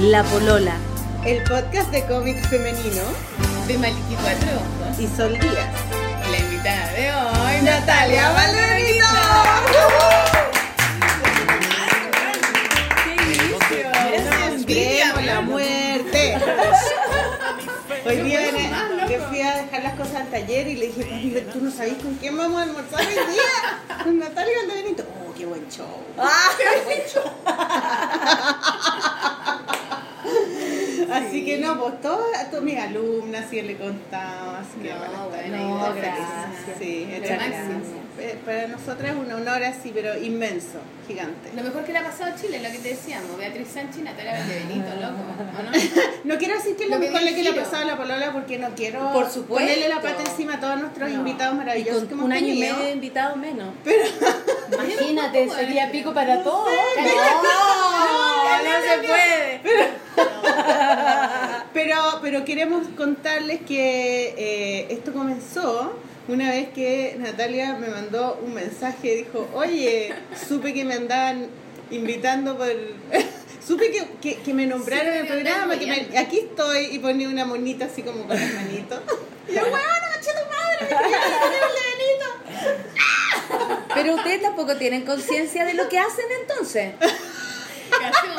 La 0.00 0.22
Polola. 0.24 0.74
El 1.24 1.42
podcast 1.44 1.90
de 1.90 2.04
cómic 2.06 2.38
femenino 2.48 3.02
de 3.66 3.78
Maliki 3.78 4.14
Cuatro 4.22 4.48
Ojos. 4.56 4.98
y 4.98 5.06
Sol 5.16 5.32
Díaz. 5.38 5.68
La 6.30 6.38
invitada 6.38 6.92
de 6.92 7.12
hoy, 7.12 7.62
Natalia 7.62 8.30
Valderito. 8.32 9.06
Queremos 14.66 15.24
la 15.24 15.40
muerte. 15.40 16.38
Hoy 18.06 18.16
día 18.22 18.40
que 19.06 19.18
fui 19.28 19.42
a 19.42 19.56
dejar 19.56 19.82
las 19.82 19.94
cosas 19.94 20.14
al 20.16 20.26
taller 20.30 20.66
y 20.68 20.76
le 20.76 20.86
dije, 20.86 21.02
"Papi, 21.04 21.46
¿tú 21.52 21.60
no 21.60 21.70
sabés 21.70 21.94
con 22.02 22.14
quién 22.14 22.36
vamos 22.36 22.58
a 22.60 22.62
almorzar 22.64 23.00
hoy 23.00 23.12
día? 23.14 23.98
Con 24.04 24.18
Natalia 24.18 24.54
Valderito. 24.66 25.04
Oh, 25.28 25.32
qué 25.36 25.44
buen 25.46 25.68
show. 25.70 25.86
Así 31.10 31.44
que 31.44 31.58
no, 31.58 31.78
pues 31.78 32.00
todas 32.00 32.50
todas 32.50 32.64
mis 32.64 32.78
alumnas 32.78 33.52
y 33.52 33.62
le 33.62 33.76
contaba. 33.76 34.60
Así 34.60 34.80
que, 34.82 34.90
No, 34.90 34.98
bueno, 34.98 35.28
bueno, 35.30 35.56
no, 35.56 35.94
y 35.94 35.98
gracias. 35.98 36.78
Sí, 36.78 37.08
gracias. 37.20 37.66
Eh, 38.18 38.36
Para 38.44 38.66
nosotras 38.68 39.12
es 39.12 39.16
un 39.16 39.32
honor 39.32 39.62
así, 39.64 39.92
pero 39.94 40.18
inmenso, 40.18 40.78
gigante. 41.06 41.50
Lo 41.56 41.62
mejor 41.62 41.84
que 41.84 41.92
le 41.92 41.98
ha 41.98 42.04
pasado 42.04 42.32
a 42.32 42.36
Chile, 42.36 42.60
lo 42.62 42.70
que 42.70 42.78
te 42.78 42.88
decíamos, 42.90 43.36
Beatriz 43.38 43.68
Sánchez 43.68 43.98
y 43.98 44.02
Natalia 44.02 44.32
Valdebenito, 44.32 44.88
loco, 44.96 45.22
¿o 45.58 45.62
no? 45.62 45.70
No 46.24 46.36
quiero 46.38 46.54
decir 46.56 46.76
que 46.76 46.84
es 46.84 46.90
lo 46.90 46.98
mejor 46.98 47.22
le 47.22 47.34
que 47.34 47.42
le 47.42 47.50
ha 47.50 47.54
pasado 47.54 47.82
a 47.84 47.86
la 47.86 47.96
polola 47.96 48.32
porque 48.32 48.58
no 48.58 48.68
quiero 48.74 49.12
Por 49.12 49.24
supuesto. 49.30 49.54
ponerle 49.54 49.88
la 49.88 50.02
pata 50.02 50.22
encima 50.22 50.54
a 50.54 50.60
todos 50.60 50.80
nuestros 50.80 51.08
No. 51.10 51.18
invitados 51.18 51.54
Y 51.54 51.58
maravillosos 51.58 51.98
con 52.00 52.08
que 52.08 52.14
hemos 52.14 52.24
un 52.26 52.32
año 52.32 52.48
y 52.54 52.58
medio 52.60 52.78
de 52.78 52.90
invitado 52.92 53.36
menos. 53.36 53.68
Imagínate, 54.72 55.46
¿Cómo 55.46 55.58
sería 55.58 55.90
pico 55.90 56.12
para 56.12 56.42
todos. 56.42 56.68
No, 57.42 58.62
no 58.64 58.70
se 58.86 58.98
puede. 59.06 59.60
Pero, 61.72 61.94
pero 62.20 62.44
queremos 62.44 62.86
contarles 62.96 63.60
que 63.62 64.34
eh, 64.36 64.86
esto 64.90 65.12
comenzó 65.12 65.92
una 66.28 66.50
vez 66.50 66.68
que 66.70 67.16
Natalia 67.18 67.74
me 67.74 67.88
mandó 67.88 68.38
un 68.44 68.54
mensaje, 68.54 69.16
dijo, 69.16 69.48
oye, 69.54 70.12
supe 70.48 70.72
que 70.74 70.84
me 70.84 70.94
andaban 70.94 71.48
invitando 71.90 72.56
por... 72.56 72.68
supe 73.66 73.90
que, 73.90 74.06
que, 74.22 74.36
que 74.42 74.54
me 74.54 74.66
nombraron 74.66 75.06
Sí, 75.12 75.18
en 75.18 75.26
el 75.26 75.26
programa, 75.26 75.78
que 75.78 75.86
me- 75.86 76.18
aquí 76.18 76.38
estoy 76.38 76.86
y 76.92 76.98
ponía 76.98 77.28
una 77.28 77.44
monita 77.44 77.86
así 77.86 78.02
como 78.02 78.26
con 78.26 78.36
las 78.38 78.54
manitos. 78.54 79.00
Y 79.48 79.54
yo, 79.54 79.62
weona, 79.62 79.78
macho 80.14 80.30
tu 80.30 80.46
madre, 80.50 80.78
me. 80.80 81.10
Pero 83.94 84.14
ustedes 84.14 84.40
tampoco 84.42 84.76
tienen 84.76 85.04
conciencia 85.04 85.64
de 85.64 85.74
lo 85.74 85.88
que 85.88 85.98
hacen 85.98 86.24
entonces. 86.42 86.92
Que 87.98 88.04
hacemos. 88.06 88.36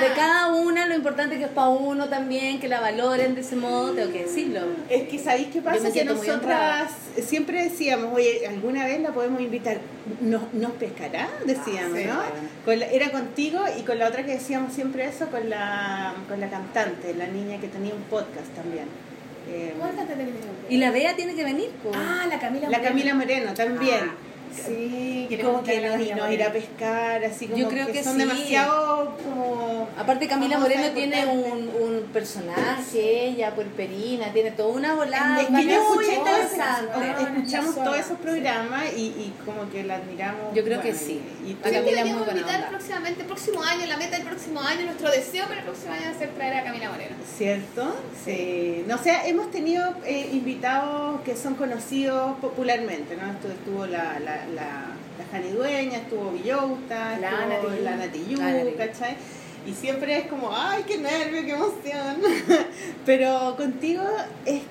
De 0.00 0.12
cada 0.14 0.48
una, 0.52 0.86
lo 0.86 0.94
importante 0.94 1.38
que 1.38 1.44
es 1.44 1.50
para 1.50 1.68
uno 1.68 2.08
también, 2.08 2.58
que 2.60 2.68
la 2.68 2.80
valoren 2.80 3.34
de 3.34 3.40
ese 3.42 3.56
modo, 3.56 3.92
tengo 3.92 4.12
que 4.12 4.24
decirlo. 4.24 4.60
Es 4.88 5.08
que 5.08 5.18
sabéis 5.18 5.48
qué 5.52 5.60
pasa 5.62 5.92
que 5.92 6.04
nosotras 6.04 6.90
siempre 7.26 7.62
decíamos, 7.64 8.12
oye, 8.14 8.46
alguna 8.48 8.84
vez 8.84 9.00
la 9.00 9.10
podemos 9.12 9.40
invitar, 9.40 9.78
¿nos, 10.20 10.52
nos 10.52 10.72
pescará? 10.72 11.28
Decíamos, 11.44 11.98
Ah, 11.98 11.98
sí, 11.98 12.04
¿no? 12.06 12.64
Con 12.64 12.80
la- 12.80 12.86
era 12.86 13.10
contigo 13.10 13.60
y 13.78 13.82
con 13.82 13.98
la 13.98 14.08
otra 14.08 14.24
que 14.24 14.32
decíamos 14.32 14.72
siempre 14.72 15.06
eso, 15.06 15.26
con 15.28 15.48
la, 15.48 16.14
con 16.28 16.40
la 16.40 16.48
cantante, 16.50 17.14
la 17.14 17.26
niña 17.26 17.60
que 17.60 17.68
tenía 17.68 17.94
un 17.94 18.02
podcast 18.02 18.48
también. 18.54 18.84
Eh, 19.50 19.74
¿Cuál 19.78 19.94
cantante? 19.94 20.24
Y 20.70 20.78
la 20.78 20.90
Bea 20.90 21.14
tiene 21.16 21.34
que 21.34 21.44
venir. 21.44 21.68
po. 21.82 21.92
Ah, 21.94 22.24
la 22.28 22.38
Camila 22.38 22.68
la 22.70 22.78
Moreno. 22.78 22.88
Camila 22.88 23.14
Moreno 23.14 23.54
también. 23.54 24.00
Ah, 24.10 24.14
Sí, 24.66 25.26
Y 25.30 25.36
como 25.38 25.62
que 25.62 25.78
a 25.84 25.96
nos, 25.96 26.16
nos 26.16 26.30
ir 26.32 26.42
a 26.42 26.52
pescar, 26.52 27.24
así 27.24 27.46
como 27.46 27.58
Yo 27.58 27.68
creo 27.68 27.86
que 27.88 28.02
son 28.04 28.12
sí. 28.14 28.18
demasiado 28.20 29.16
como... 29.22 29.88
Aparte 29.98 30.28
Camila 30.28 30.58
Moreno 30.58 30.88
tiene 30.94 31.26
un, 31.26 31.68
un 31.68 32.02
personaje, 32.12 33.26
ella 33.28 33.54
puerperina, 33.54 34.32
tiene 34.32 34.50
toda 34.52 34.68
una 34.74 34.94
volada 34.94 35.40
Es 35.40 35.48
que 35.48 35.64
yo 35.66 35.80
escuché 35.82 36.16
todo 36.16 36.36
escuchamos 37.26 37.74
Sí. 37.74 37.80
todos 37.82 37.96
esos 37.98 38.18
programas 38.18 38.84
y, 38.96 39.06
y 39.06 39.34
como 39.44 39.68
que 39.70 39.82
la 39.84 39.96
admiramos. 39.96 40.54
Yo 40.54 40.62
creo 40.64 40.80
que 40.80 40.92
bueno, 40.92 41.06
sí. 41.06 41.20
Y, 41.44 41.50
y 41.50 41.58
A 41.62 41.68
Sí, 41.68 41.74
Camila 41.74 42.00
es 42.00 42.06
muy 42.06 42.18
buena 42.18 42.32
invitar 42.40 42.56
onda. 42.56 42.68
próximamente, 42.70 43.20
el 43.22 43.26
próximo 43.26 43.62
año, 43.62 43.86
la 43.86 43.96
meta 43.96 44.16
del 44.16 44.26
próximo 44.26 44.60
año, 44.60 44.84
nuestro 44.86 45.10
deseo 45.10 45.46
para 45.46 45.60
el 45.60 45.64
próximo 45.64 45.92
año 45.92 46.02
es 46.10 46.16
hacer 46.16 46.30
traer 46.30 46.56
a 46.58 46.64
Camila 46.64 46.90
Moreno. 46.90 47.16
¿Cierto? 47.36 47.96
Sí. 48.24 48.84
No 48.86 48.98
sé, 48.98 49.12
hemos 49.26 49.50
tenido 49.50 49.94
eh, 50.04 50.28
invitados 50.32 51.20
que 51.22 51.36
son 51.36 51.54
conocidos 51.54 52.36
popularmente, 52.40 53.16
¿no? 53.16 53.30
Estuvo, 53.32 53.52
estuvo 53.52 53.86
la, 53.86 54.18
la, 54.20 54.43
la, 54.54 54.86
la 55.18 55.24
Jani 55.30 55.50
Dueña, 55.50 55.98
estuvo 55.98 56.30
Villouta, 56.32 57.18
La 57.18 57.30
estuvo. 57.30 59.16
Y 59.66 59.72
siempre 59.72 60.18
es 60.18 60.26
como, 60.26 60.50
ay, 60.54 60.84
qué 60.86 60.98
nervio, 60.98 61.42
qué 61.42 61.52
emoción. 61.52 62.16
Pero 63.06 63.56
contigo 63.56 64.02
es, 64.44 64.62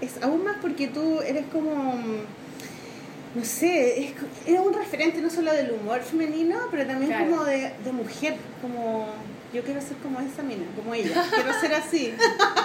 es 0.00 0.22
aún 0.22 0.44
más 0.44 0.56
porque 0.60 0.88
tú 0.88 1.20
eres 1.22 1.46
como, 1.50 1.94
no 3.34 3.44
sé, 3.44 4.04
es, 4.04 4.12
eres 4.46 4.60
un 4.60 4.74
referente 4.74 5.20
no 5.22 5.30
solo 5.30 5.52
del 5.54 5.70
humor 5.72 6.00
femenino, 6.02 6.58
pero 6.70 6.86
también 6.86 7.10
Claro. 7.12 7.30
como 7.30 7.44
de, 7.44 7.72
de 7.82 7.92
mujer, 7.92 8.36
como... 8.60 9.06
Yo 9.52 9.62
quiero 9.62 9.80
ser 9.82 9.96
como 9.98 10.18
esa 10.20 10.42
mina, 10.42 10.64
como 10.74 10.94
ella. 10.94 11.24
Quiero 11.34 11.60
ser 11.60 11.74
así. 11.74 12.14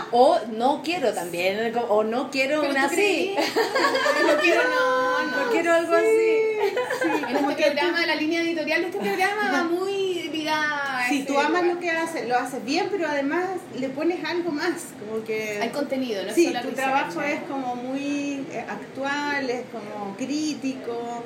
O 0.09 0.39
no 0.53 0.81
quiero 0.83 1.13
también, 1.13 1.75
o 1.89 2.01
no 2.05 2.31
quiero 2.31 2.61
Pero 2.61 2.71
una 2.71 2.87
tú 2.87 2.93
así. 2.93 3.35
no 4.25 4.37
quiero, 4.41 4.61
no, 4.63 5.21
no. 5.31 5.43
No 5.43 5.51
quiero 5.51 5.73
algo 5.73 5.93
así. 5.95 7.27
En 7.27 7.35
este 7.35 7.63
programa, 7.71 8.05
la 8.05 8.15
línea 8.15 8.41
editorial 8.41 8.81
de 8.83 8.87
este 8.87 8.99
programa 8.99 9.51
va 9.51 9.63
muy 9.65 10.29
ligada 10.31 11.05
Si 11.09 11.17
ese 11.17 11.27
tú 11.27 11.37
amas 11.37 11.61
lugar. 11.61 11.75
lo 11.75 11.79
que 11.81 11.91
haces, 11.91 12.25
lo 12.25 12.37
haces 12.37 12.63
bien, 12.63 12.87
pero 12.89 13.05
además 13.09 13.47
le 13.77 13.89
pones 13.89 14.23
algo 14.23 14.49
más. 14.51 14.93
Como 14.97 15.25
que. 15.25 15.59
Hay 15.61 15.69
contenido, 15.71 16.23
¿no? 16.23 16.33
Sí, 16.33 16.53
tu 16.61 16.69
trabajo 16.71 17.21
es 17.21 17.41
como 17.41 17.75
muy 17.75 18.45
eh, 18.49 18.63
actual, 18.65 19.49
es 19.49 19.63
como 19.73 20.15
crítico 20.15 21.21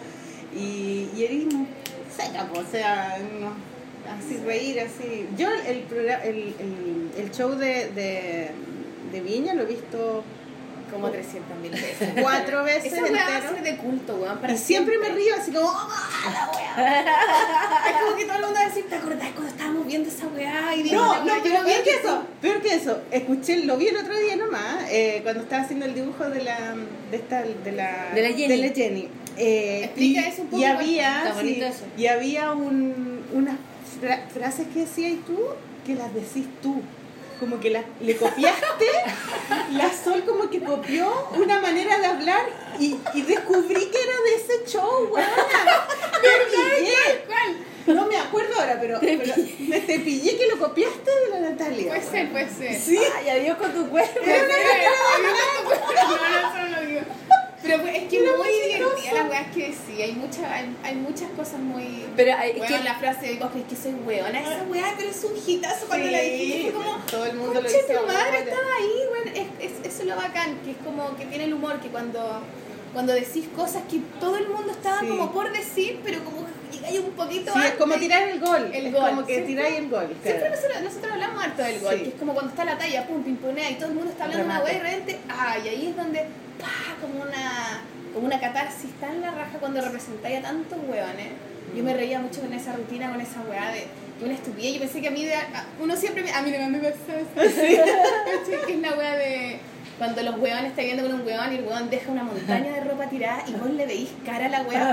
y, 0.55 1.07
y 1.15 1.23
eres 1.23 1.53
seca, 2.17 2.47
o 2.51 2.63
sea, 2.71 3.19
no, 3.39 3.53
así 4.09 4.37
reír, 4.45 4.79
así. 4.79 5.27
Yo 5.37 5.49
el, 5.49 5.67
el, 5.67 6.53
el, 6.59 7.11
el 7.17 7.31
show 7.31 7.51
de, 7.55 7.87
de, 7.91 8.51
de 9.11 9.21
Viña 9.21 9.53
lo 9.53 9.63
he 9.63 9.65
visto 9.65 10.23
Como 10.91 11.09
300 11.09 11.57
mil 11.59 11.71
veces. 11.71 12.09
cuatro 12.21 12.63
veces 12.63 12.91
Esa 12.93 13.03
weá 13.03 13.37
entero. 13.37 13.63
de 13.63 13.77
culto, 13.77 14.15
weón. 14.15 14.39
para 14.39 14.53
Y 14.53 14.57
siempre 14.57 14.97
me 14.97 15.05
siempre. 15.05 15.23
río 15.23 15.35
así 15.39 15.51
como... 15.51 15.69
Es 15.71 18.01
como 18.01 18.15
que 18.17 18.25
todo 18.25 18.35
el 18.35 18.41
mundo 18.41 18.55
va 18.55 18.65
a 18.65 18.67
decir, 18.67 18.85
¿te 18.89 18.95
acordás 18.95 19.29
cuando 19.33 19.49
estábamos 19.49 19.87
viendo 19.87 20.09
esa 20.09 20.27
weá? 20.27 20.75
Y 20.75 20.83
digo, 20.83 20.95
No, 21.01 21.13
la 21.13 21.19
no, 21.19 21.25
weá, 21.25 21.37
yo 21.37 21.43
pero 21.43 21.63
peor 21.63 21.83
que 21.83 21.91
aquí". 21.91 21.99
eso, 22.03 22.23
peor 22.41 22.61
que 22.61 22.75
eso. 22.75 23.01
Escuché, 23.11 23.65
lo 23.65 23.77
vi 23.77 23.87
el 23.87 23.97
otro 23.97 24.17
día 24.17 24.35
nomás, 24.35 24.83
eh, 24.89 25.19
cuando 25.23 25.43
estaba 25.43 25.63
haciendo 25.63 25.85
el 25.85 25.95
dibujo 25.95 26.29
de 26.29 26.43
la, 26.43 26.75
de 27.09 27.17
esta, 27.17 27.43
de 27.43 27.71
la, 27.71 28.09
De 28.13 28.21
la 28.21 28.29
Jenny. 28.29 28.69
Jenny. 28.73 29.07
Eh, 29.37 29.81
Explica 29.85 30.21
y, 30.21 30.23
eso 30.25 30.41
un 30.41 30.47
poco, 30.49 30.61
y 30.61 30.65
había, 30.65 31.33
sí, 31.41 31.63
y 31.97 32.07
había 32.07 32.51
un, 32.51 33.23
unas 33.33 33.55
fra- 34.01 34.25
frases 34.33 34.67
que 34.73 34.79
decías 34.81 35.13
tú 35.25 35.39
que 35.85 35.95
las 35.95 36.13
decís 36.13 36.45
tú. 36.61 36.81
Como 37.39 37.59
que 37.59 37.69
la- 37.71 37.83
le 38.01 38.15
copiaste, 38.17 38.85
la 39.71 39.91
Sol 39.91 40.23
como 40.27 40.49
que 40.51 40.59
copió 40.61 41.11
una 41.35 41.59
manera 41.59 41.97
de 41.97 42.05
hablar 42.05 42.45
y, 42.79 42.97
y 43.15 43.21
descubrí 43.23 43.85
que 43.85 43.97
era 43.99 44.13
de 44.25 44.35
ese 44.35 44.65
show. 44.71 45.09
¿Cuál? 47.27 47.95
No 47.95 48.05
me 48.05 48.15
acuerdo 48.17 48.59
ahora, 48.59 48.77
pero, 48.79 48.99
pero 48.99 49.23
me 49.67 49.79
te 49.81 49.99
pillé 49.99 50.37
que 50.37 50.45
lo 50.47 50.59
copiaste 50.59 51.09
de 51.09 51.29
la 51.31 51.49
Natalia. 51.49 51.87
Puede 51.87 52.03
ser, 52.03 52.31
puede 52.31 52.47
ser. 52.49 52.79
Sí. 52.79 52.99
Ay, 53.17 53.29
adiós 53.29 53.57
con 53.57 53.71
tu 53.73 53.89
cuerpo. 53.89 54.19
No, 56.11 56.67
no, 56.69 56.79
lo 56.79 56.87
digo. 56.87 57.01
Pero 57.63 57.81
pues, 57.81 57.95
es 57.95 58.03
que 58.09 58.17
es 58.17 58.37
muy 58.37 58.47
divertida 58.49 59.23
la 59.23 59.29
weá 59.29 59.51
que 59.51 59.73
sí, 59.85 60.01
hay, 60.01 60.13
mucha, 60.13 60.51
hay, 60.53 60.75
hay 60.83 60.95
muchas 60.95 61.29
cosas 61.31 61.59
muy... 61.59 62.05
Pero 62.15 62.33
hay- 62.35 62.53
Bueno, 62.57 62.77
que- 62.77 62.83
la 62.83 62.95
frase 62.95 63.27
de 63.27 63.39
Cosco 63.39 63.59
es 63.59 63.65
que 63.65 63.75
soy 63.75 63.93
weona, 63.93 64.39
esa 64.39 64.63
weá, 64.63 64.93
pero 64.97 65.09
es 65.09 65.23
un 65.23 65.33
hitazo 65.45 65.85
cuando 65.87 66.09
la 66.09 66.19
dijiste, 66.21 66.71
como... 66.71 66.97
todo 67.09 67.25
el 67.25 67.35
mundo 67.37 67.61
lo 67.61 67.69
tu 67.69 68.07
madre 68.07 68.39
estaba 68.39 68.71
ahí, 68.79 68.91
bueno, 69.09 69.31
es, 69.59 69.71
es, 69.71 69.85
eso 69.85 70.01
es 70.01 70.07
lo 70.07 70.15
bacán, 70.15 70.57
que 70.63 70.71
es 70.71 70.77
como 70.83 71.15
que 71.15 71.25
tiene 71.25 71.43
el 71.45 71.53
humor, 71.53 71.79
que 71.79 71.89
cuando, 71.89 72.41
cuando 72.93 73.13
decís 73.13 73.45
cosas 73.55 73.83
que 73.89 73.99
todo 74.19 74.37
el 74.37 74.49
mundo 74.49 74.71
estaba 74.71 74.99
Sí. 75.01 75.07
como 75.07 75.31
por 75.31 75.51
decir, 75.51 75.99
pero 76.03 76.23
como 76.23 76.47
llegáis 76.81 76.99
un 76.99 77.11
poquito 77.11 77.53
Sí, 77.53 77.59
es 77.65 77.71
como 77.73 77.95
tirar 77.95 78.23
el 78.29 78.39
gol. 78.39 78.69
El 78.73 78.85
es 78.87 78.93
gol, 78.93 79.09
como 79.09 79.25
que 79.25 79.33
¿cierto? 79.33 79.47
tiráis 79.47 79.77
el 79.79 79.89
gol. 79.89 80.15
Siempre 80.23 80.49
nosotros, 80.49 80.81
nosotros 80.83 81.11
hablamos 81.13 81.43
harto 81.43 81.61
del 81.63 81.79
gol, 81.79 81.93
Sí. 81.95 82.03
que 82.03 82.09
es 82.09 82.15
como 82.15 82.33
cuando 82.33 82.49
está 82.51 82.65
la 82.65 82.77
talla, 82.77 83.07
pum, 83.07 83.23
pimponea 83.23 83.69
y 83.71 83.75
todo 83.75 83.89
el 83.89 83.95
mundo 83.95 84.11
está 84.11 84.23
hablando 84.25 84.45
una 84.45 84.59
Remate. 84.59 84.71
weá 84.71 84.77
y 84.77 84.83
de 84.83 84.89
repente, 84.99 85.19
ay, 85.29 85.67
ahí 85.69 85.87
es 85.87 85.95
donde, 85.95 86.19
pa, 86.59 86.95
como 87.01 87.21
una, 87.21 87.81
como 88.13 88.25
una 88.27 88.39
catarsis 88.39 88.91
tan 88.99 89.21
la 89.21 89.31
raja 89.31 89.57
cuando 89.59 89.81
representáis 89.81 90.39
a 90.39 90.41
tantos 90.41 90.79
hueones. 90.87 91.29
Yo 91.75 91.83
me 91.83 91.93
reía 91.93 92.19
mucho 92.19 92.41
con 92.41 92.51
esa 92.53 92.73
rutina, 92.73 93.09
con 93.11 93.21
esa 93.21 93.39
weá 93.49 93.71
de, 93.71 93.85
de 94.19 94.25
una 94.25 94.33
estupidez. 94.33 94.73
Yo 94.73 94.79
pensé 94.79 94.99
que 95.01 95.07
a 95.07 95.11
mí, 95.11 95.23
de, 95.25 95.35
a- 95.35 95.65
uno 95.79 95.95
siempre, 95.95 96.21
me, 96.23 96.31
a 96.33 96.41
mí 96.41 96.51
también 96.51 96.71
me 96.71 96.79
pasa 96.79 96.95
eso. 97.15 97.31
Es 98.69 98.77
la 98.79 98.93
weá 98.95 99.15
de 99.15 99.59
cuando 100.01 100.23
los 100.23 100.39
hueones 100.39 100.71
están 100.71 100.85
viendo 100.85 101.03
con 101.03 101.13
un 101.13 101.27
hueón 101.27 101.53
y 101.53 101.57
el 101.57 101.63
hueón 101.63 101.87
deja 101.91 102.11
una 102.11 102.23
montaña 102.23 102.73
de 102.73 102.81
ropa 102.85 103.05
tirada 103.07 103.43
y 103.47 103.51
vos 103.51 103.69
le 103.69 103.85
veís 103.85 104.09
cara 104.25 104.47
a 104.47 104.49
la. 104.49 104.63
Yo 104.63 104.69
el 104.71 104.73
día 104.73 104.87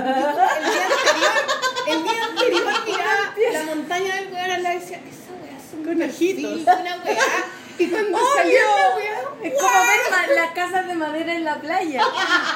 anterior, 0.85 1.33
el 1.87 2.03
día 2.03 2.25
anterior 2.29 2.63
miraba 2.85 3.33
la 3.53 3.63
montaña 3.63 4.15
del 4.17 4.31
hueón 4.31 4.51
al 4.51 4.61
lado 4.61 4.75
y 4.75 4.79
decía, 4.81 4.97
esa 4.97 5.33
weá 5.41 5.57
un 5.79 5.83
Con 5.83 6.01
ojitos. 6.07 6.61
una 6.61 7.01
weá. 7.03 7.17
Y 7.79 7.87
cuando 7.87 8.19
salió 8.35 8.59
la 8.59 8.95
weá, 8.95 9.19
Es 9.41 9.53
como 9.53 9.73
ver 9.73 10.35
las 10.35 10.51
casas 10.51 10.85
de 10.87 10.93
madera 10.95 11.33
en 11.33 11.45
la 11.45 11.55
playa. 11.55 12.01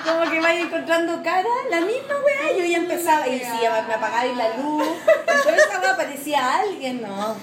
Como 0.05 0.29
que 0.29 0.39
vaya 0.41 0.59
encontrando 0.59 1.23
cara, 1.23 1.47
la 1.69 1.79
misma 1.81 2.13
weá. 2.25 2.57
Yo 2.57 2.65
ya 2.65 2.77
empezaba 2.77 3.27
y 3.27 3.39
decía, 3.39 3.83
me 3.87 3.93
apagaba 3.93 4.25
la 4.25 4.57
luz. 4.57 4.85
Entonces 5.27 5.65
esa 5.65 5.79
weá 5.79 5.91
aparecía 5.93 6.55
alguien, 6.59 7.01
no. 7.01 7.07
No, 7.17 7.35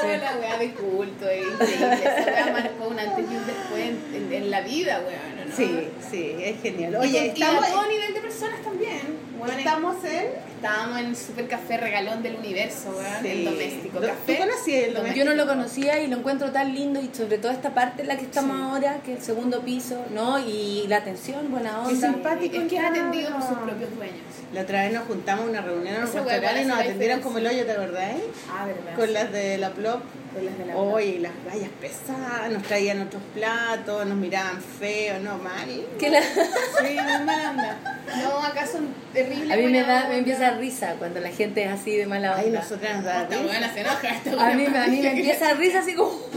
Sí. 0.00 0.06
la 0.20 0.36
weá 0.40 0.58
de 0.58 0.72
culto, 0.74 1.28
es 1.28 1.46
increíble. 1.46 1.94
Esa 2.02 2.30
weá 2.30 2.46
marcó 2.52 2.88
un 2.88 2.98
antes 2.98 3.24
y 3.30 3.36
un 3.36 3.46
después 3.46 3.80
en, 3.82 4.12
en- 4.14 4.32
en 4.32 4.50
la 4.50 4.60
vida, 4.62 5.00
weón. 5.06 5.48
¿no? 5.50 5.56
Sí, 5.56 5.88
sí, 6.10 6.36
es 6.40 6.60
genial. 6.62 6.92
Y, 6.94 6.96
Oye, 6.96 7.26
y 7.26 7.28
estamos, 7.40 7.64
a 7.64 7.68
todo 7.72 7.86
nivel 7.88 8.14
de 8.14 8.20
personas 8.20 8.60
también. 8.62 9.18
estamos 9.58 10.04
en... 10.04 10.51
Estábamos 10.62 11.00
en 11.00 11.06
el 11.06 11.16
super 11.16 11.48
café 11.48 11.76
regalón 11.76 12.22
del 12.22 12.36
universo, 12.36 12.90
weón. 12.96 13.04
Sí. 13.20 13.28
El 13.28 13.44
doméstico 13.46 13.98
¿Tú 13.98 14.06
café. 14.06 14.38
conocías 14.38 14.84
el 14.84 14.94
doméstico? 14.94 15.24
Yo 15.24 15.28
no 15.28 15.34
lo 15.36 15.46
conocía 15.48 16.00
y 16.00 16.06
lo 16.06 16.18
encuentro 16.18 16.52
tan 16.52 16.72
lindo 16.72 17.00
y 17.00 17.10
sobre 17.12 17.38
todo 17.38 17.50
esta 17.50 17.74
parte 17.74 18.02
en 18.02 18.08
la 18.08 18.16
que 18.16 18.22
estamos 18.26 18.60
ahora, 18.60 19.00
que 19.04 19.14
es 19.14 19.18
el 19.18 19.24
segundo 19.24 19.60
piso, 19.62 20.04
¿no? 20.14 20.38
Y 20.38 20.84
la 20.86 20.98
atención, 20.98 21.50
buena 21.50 21.70
Qué 21.88 21.94
onda. 21.94 22.12
simpático. 22.12 22.56
Es 22.58 22.68
que 22.68 22.76
es 22.76 22.84
atendido 22.84 23.32
por 23.32 23.42
sus 23.42 23.58
propios 23.58 23.96
dueños. 23.96 24.20
La 24.52 24.60
otra 24.60 24.82
vez 24.82 24.92
nos 24.92 25.04
juntamos 25.08 25.46
a 25.46 25.48
una 25.50 25.60
reunión 25.62 25.96
en 25.96 26.00
un 26.02 26.12
restaurante 26.12 26.62
y 26.62 26.64
nos 26.66 26.78
atendieron 26.78 27.20
como 27.22 27.38
el 27.38 27.46
hoyo, 27.48 27.66
¿te 27.66 27.72
acordás? 27.72 28.12
Ah, 28.48 28.66
verdad. 28.66 28.94
Con 28.94 29.12
las 29.12 29.32
de 29.32 29.58
la 29.58 29.70
Plop. 29.70 30.00
Con 30.32 30.44
las 30.46 30.58
de 30.58 30.66
la 30.66 30.76
Oye, 30.76 31.18
las 31.18 31.32
gallas 31.44 31.70
pesadas, 31.80 32.50
nos 32.52 32.62
traían 32.62 33.02
otros 33.02 33.20
platos, 33.34 34.06
nos 34.06 34.16
miraban 34.16 34.62
feo, 34.78 35.18
no 35.18 35.38
mal. 35.38 35.86
Que 35.98 36.08
la- 36.08 36.22
Sí, 36.22 36.96
muy 37.02 37.24
mala 37.26 37.50
onda. 37.50 37.91
No, 38.16 38.38
acá 38.42 38.66
son 38.66 38.88
terribles. 39.12 39.50
A 39.50 39.56
mí 39.56 39.66
me 39.68 39.80
da, 39.82 39.96
onda. 39.96 40.08
me 40.08 40.18
empieza 40.18 40.50
risa 40.52 40.94
cuando 40.98 41.20
la 41.20 41.30
gente 41.30 41.64
es 41.64 41.70
así 41.70 41.96
de 41.96 42.06
mala 42.06 42.36
Ay, 42.36 42.46
onda. 42.46 42.60
nosotras 42.60 42.96
nos 42.96 43.04
da 43.04 43.22
Esta 43.22 43.36
risa. 43.38 43.72
se 43.74 43.80
enoja. 43.80 44.08
Esta 44.08 44.30
A 44.30 44.54
mí, 44.54 44.66
me- 44.68 44.78
a 44.78 44.86
mí 44.86 45.00
me 45.00 45.08
empieza 45.10 45.48
a 45.48 45.54
risa 45.54 45.78
así 45.80 45.94
como, 45.94 46.10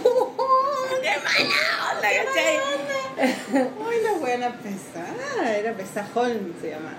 ¡qué 1.01 1.09
mala 1.23 1.93
onda, 1.93 2.07
¿cachai? 2.25 2.57
Ay, 3.89 3.97
la 4.03 4.11
buena 4.19 4.49
pesada, 4.57 5.55
era 5.57 5.73
pesajón, 5.73 6.53
se 6.61 6.69
llamaba. 6.71 6.95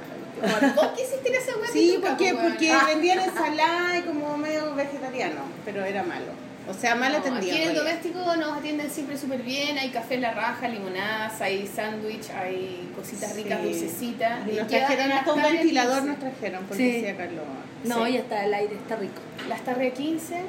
¿Vos 0.75 0.87
qué 0.95 1.03
hiciste 1.03 1.29
en 1.31 1.35
esa 1.35 1.57
weá? 1.57 1.69
Sí, 1.73 1.99
porque, 2.01 2.35
porque 2.35 2.71
Ah. 2.71 2.85
vendían 2.87 3.21
ensalada 3.21 3.99
y 3.99 4.03
como 4.03 4.37
medio 4.37 4.75
vegetariano, 4.75 5.41
pero 5.65 5.83
era 5.85 6.03
malo. 6.03 6.27
O 6.69 6.75
sea, 6.75 6.95
mal 6.97 7.13
No, 7.13 7.19
atendido. 7.19 7.53
Aquí 7.55 7.63
en 7.63 7.69
el 7.71 7.77
doméstico 7.77 8.19
nos 8.37 8.59
atienden 8.59 8.91
siempre 8.91 9.17
súper 9.17 9.43
bien. 9.43 9.79
Hay 9.79 9.91
café 9.91 10.15
en 10.15 10.23
la 10.23 10.33
raja, 10.33 10.67
limonadas, 10.69 11.41
hay 11.41 11.67
sándwich, 11.67 12.29
hay 12.31 12.91
cositas 12.97 13.37
ricas, 13.37 13.63
dulcecitas. 13.63 14.41
Y 14.49 14.57
nos 14.57 14.67
trajeron 14.67 15.13
hasta 15.13 15.33
un 15.33 15.43
ventilador, 15.43 15.95
15. 16.03 16.09
nos 16.09 16.19
trajeron, 16.19 16.65
porque 16.65 16.83
Sí. 16.83 16.93
decía 16.93 17.17
Carlos. 17.17 17.45
No, 17.85 18.07
Sí. 18.07 18.13
ya 18.15 18.19
está, 18.21 18.45
el 18.45 18.55
aire 18.55 18.75
está 18.75 18.97
rico. 18.97 19.21
Las 19.49 19.61
tardes 19.65 19.93
15. 19.95 20.43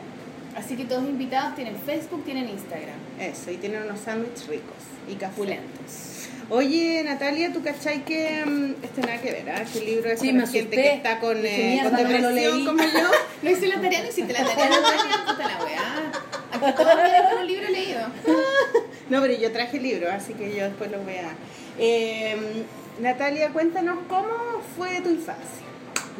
Así 0.56 0.75
que 0.75 0.86
todos 0.86 1.04
invitados 1.04 1.54
tienen 1.56 1.75
Facebook, 1.75 2.25
tienen 2.25 2.50
Instagram. 2.50 2.98
Eso, 3.19 3.52
y 3.52 3.58
tienen 3.58 3.84
unos 3.84 4.00
sándwiches 4.00 4.48
ricos 4.48 4.74
y 5.08 5.14
café. 5.14 5.60
Oye, 6.50 7.04
Natalia, 7.04 7.52
¿tú 7.52 7.62
cachai 7.62 8.06
que 8.06 8.44
mm, 8.46 8.76
este 8.84 9.02
nada 9.02 9.18
que 9.22 9.32
ver, 9.32 9.50
¿ah? 9.50 9.66
Que 9.72 9.80
el 9.80 9.86
libro 9.86 10.10
es 10.10 10.20
Sí, 10.20 10.32
para 10.32 10.48
gente 10.48 10.76
que 10.76 10.94
está 10.94 11.20
con, 11.20 11.46
eh, 11.46 11.80
con 11.84 11.96
depresión 11.96 12.36
leí. 12.36 12.66
como 12.66 12.84
yo? 12.84 13.10
No 13.42 13.50
hice 13.52 13.68
la 13.68 13.82
tarea, 13.82 14.02
no 14.02 14.10
hiciste 14.10 14.34
la 14.34 14.46
tarea, 14.46 14.70
Natalia, 14.70 15.26
puta 15.28 15.48
la 15.48 15.64
weá. 15.64 16.12
Aquí 16.54 16.78
todos 16.78 17.32
con 17.32 17.40
un 17.42 17.48
libro 17.48 17.70
leído. 17.70 18.00
No, 19.10 19.22
pero 19.22 19.34
yo 19.36 19.52
traje 19.54 19.78
el 19.78 19.84
libro, 19.84 20.12
así 20.12 20.34
que 20.34 20.54
yo 20.54 20.66
después 20.66 20.92
lo 20.92 21.00
voy 21.00 21.14
a... 21.14 21.30
Eh, 21.80 22.36
Natalia, 23.00 23.52
cuéntanos 23.52 24.00
cómo 24.10 24.28
fue 24.76 25.00
tu 25.00 25.10
infancia. 25.10 25.64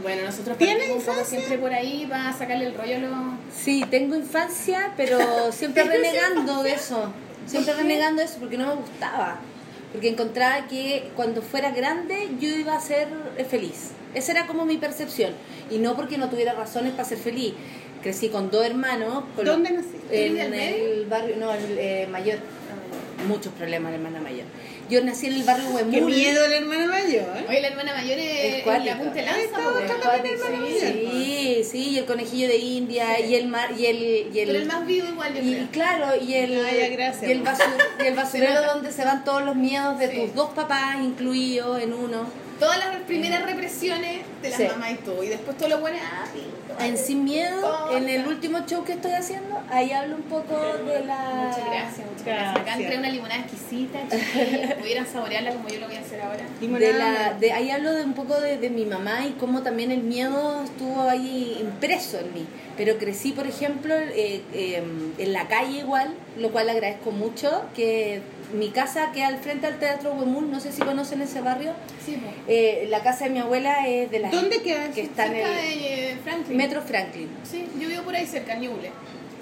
Bueno, 0.02 0.24
nosotros 0.24 0.58
¿Tienes 0.58 0.88
como 0.88 1.00
infancia? 1.02 1.26
siempre 1.26 1.58
por 1.58 1.74
ahí 1.74 2.06
para 2.10 2.32
sacarle 2.32 2.68
el 2.68 2.76
rollo 2.76 2.96
a 2.96 3.00
los... 3.00 3.12
Sí, 3.54 3.84
tengo 3.90 4.16
infancia, 4.16 4.94
pero 4.96 5.20
siempre 5.52 5.84
renegando 5.84 6.64
de 6.64 6.74
eso. 6.76 7.12
Siempre 7.46 7.74
renegando 7.74 8.22
de 8.22 8.28
eso 8.28 8.38
porque 8.40 8.58
no 8.58 8.68
me 8.68 8.76
gustaba. 8.76 9.40
Porque 9.92 10.10
encontraba 10.10 10.68
que 10.68 11.10
cuando 11.16 11.42
fuera 11.42 11.72
grande 11.72 12.30
yo 12.40 12.50
iba 12.50 12.76
a 12.76 12.82
ser 12.82 13.08
feliz. 13.50 13.92
Esa 14.14 14.32
era 14.34 14.48
como 14.48 14.66
mi 14.66 14.78
percepción. 14.78 15.34
Y 15.70 15.78
no 15.78 15.96
porque 15.96 16.18
no 16.18 16.30
tuviera 16.30 16.54
razones 16.54 16.92
para 16.92 17.06
ser 17.06 17.18
feliz. 17.18 17.54
Crecí 18.02 18.30
con 18.30 18.52
dos 18.52 18.66
hermanos. 18.66 19.24
con 19.36 19.46
¿Dónde 19.46 19.72
naciste? 19.72 20.28
En 20.28 20.38
¿En 20.38 20.54
el 20.54 20.60
el 20.60 21.06
barrio, 21.06 21.36
no, 21.38 21.54
el 21.54 21.78
eh, 21.78 22.08
mayor. 22.10 22.40
Muchos 23.28 23.52
problemas, 23.54 23.94
hermana 23.94 24.22
mayor. 24.22 24.46
Yo 24.90 25.04
nací 25.04 25.28
en 25.28 25.34
el 25.34 25.44
barrio 25.44 25.70
Huemul. 25.70 25.92
Qué 25.94 26.02
miedo 26.02 26.48
la 26.48 26.56
hermana 26.58 26.88
mayor. 26.88 27.26
Oye, 27.50 27.62
la 27.62 27.68
hermana 27.68 27.94
mayor 27.94 28.18
es, 28.20 28.62
Es 28.62 28.66
la 28.66 28.98
punta 28.98 29.14
de 29.16 29.22
lanza, 29.24 29.58
Sí, 31.12 31.64
sí. 31.70 31.78
Y 31.90 31.98
el 32.00 32.06
conejillo 32.06 32.48
de 32.48 32.58
India 32.58 33.20
y 33.20 33.36
el 33.36 33.48
mar 33.48 33.72
y 33.78 33.86
el 33.86 33.98
y 34.34 34.40
el, 34.40 34.48
Pero 34.48 34.60
el 34.60 34.66
más 34.66 34.86
vivo 34.86 35.08
igual, 35.08 35.34
yo 35.34 35.42
y 35.42 35.54
creo. 35.56 35.68
claro 35.72 36.16
y 36.22 36.34
el 36.34 36.66
Ah, 36.66 36.72
ya, 36.72 36.88
gracias. 36.90 37.30
y 37.30 37.32
el, 37.34 37.44
basur- 37.44 38.04
y 38.04 38.06
el 38.08 38.16
basurero 38.16 38.62
donde 38.74 38.92
se 38.92 39.04
van 39.04 39.24
todos 39.24 39.44
los 39.44 39.56
miedos 39.56 40.00
de 40.00 40.10
Sí. 40.12 40.18
tus 40.22 40.34
dos 40.36 40.52
papás 40.52 40.98
incluidos 41.04 41.82
en 41.82 41.94
uno 41.94 42.47
Todas 42.60 42.78
las 42.80 42.96
primeras 43.08 43.44
represiones 43.46 44.22
de 44.42 44.50
las 44.50 44.58
Sí. 44.58 44.66
mamás 44.68 44.92
y 44.92 44.96
tú. 44.96 45.24
Y 45.24 45.28
después 45.28 45.58
todo 45.58 45.70
lo 45.70 45.80
bueno, 45.80 45.98
ah, 46.04 46.26
pinto. 46.34 46.84
en 46.84 46.98
Sin 46.98 47.24
Miedo 47.24 47.96
en 47.96 48.08
el 48.10 48.28
último 48.28 48.60
show 48.68 48.84
que 48.84 48.94
estoy 48.94 49.12
haciendo 49.12 49.60
ahí 49.70 49.92
hablo 49.92 50.16
un 50.16 50.24
poco 50.24 50.56
de 50.86 51.04
la 51.06 51.50
Muchas 51.50 51.66
gracias, 51.66 52.08
muchas 52.10 52.26
gracias. 52.26 52.56
Acá 52.58 52.74
entré 52.78 52.98
una 52.98 53.10
limonada 53.10 53.42
exquisita. 53.42 54.00
Pudieran 54.80 55.08
saborearla 55.08 55.52
como 55.54 55.68
yo 55.70 55.80
lo 55.80 55.88
voy 55.88 55.96
a 55.96 56.00
hacer 56.02 56.22
ahora. 56.22 56.44
de 56.60 56.94
la 56.94 57.34
de 57.34 57.52
ahí 57.52 57.70
hablo 57.72 57.94
de 57.94 58.04
un 58.04 58.14
poco 58.14 58.40
de, 58.40 58.58
de 58.58 58.70
mi 58.70 58.86
mamá 58.86 59.26
y 59.28 59.32
cómo 59.40 59.62
también 59.64 59.92
el 59.92 60.02
miedo 60.04 60.64
estuvo 60.64 61.02
ahí 61.10 61.58
impreso 61.62 62.20
en 62.20 62.34
mí 62.34 62.46
pero 62.76 62.98
crecí 62.98 63.32
por 63.32 63.48
ejemplo 63.48 63.96
eh, 63.96 64.42
eh, 64.54 64.84
en 65.18 65.34
la 65.34 65.48
calle 65.48 65.80
igual 65.80 66.14
lo 66.38 66.52
cual 66.52 66.70
agradezco 66.70 67.10
mucho 67.12 67.64
que 67.76 68.22
mi 68.54 68.70
casa 68.70 69.12
queda 69.14 69.28
al 69.28 69.38
frente 69.40 69.68
del 69.68 69.78
teatro 69.80 70.14
Huemul 70.14 70.50
no 70.50 70.60
sé 70.60 70.72
si 70.72 70.82
conocen 70.82 71.22
ese 71.22 71.42
barrio 71.42 71.74
Sí. 72.06 72.18
Eh, 72.48 72.88
la 72.90 73.04
casa 73.04 73.26
de 73.26 73.32
mi 73.32 73.40
abuela 73.40 73.86
es 73.88 74.10
de 74.10 74.20
la 74.20 74.30
¿Dónde 74.30 74.62
queda 74.62 74.90
que 74.92 75.02
está 75.02 75.26
en 75.26 75.34
Cerca 75.34 75.50
el 75.66 75.80
de 75.80 76.12
eh, 76.12 76.18
Franklin. 76.24 76.58
Metro 76.58 76.82
Franklin 76.82 77.30
Sí, 77.44 77.66
yo 77.80 77.88
vivo 77.90 78.04
por 78.04 78.16
ahí 78.16 78.26
cerca, 78.26 78.54
en 78.54 78.62
Ñuble. 78.62 78.92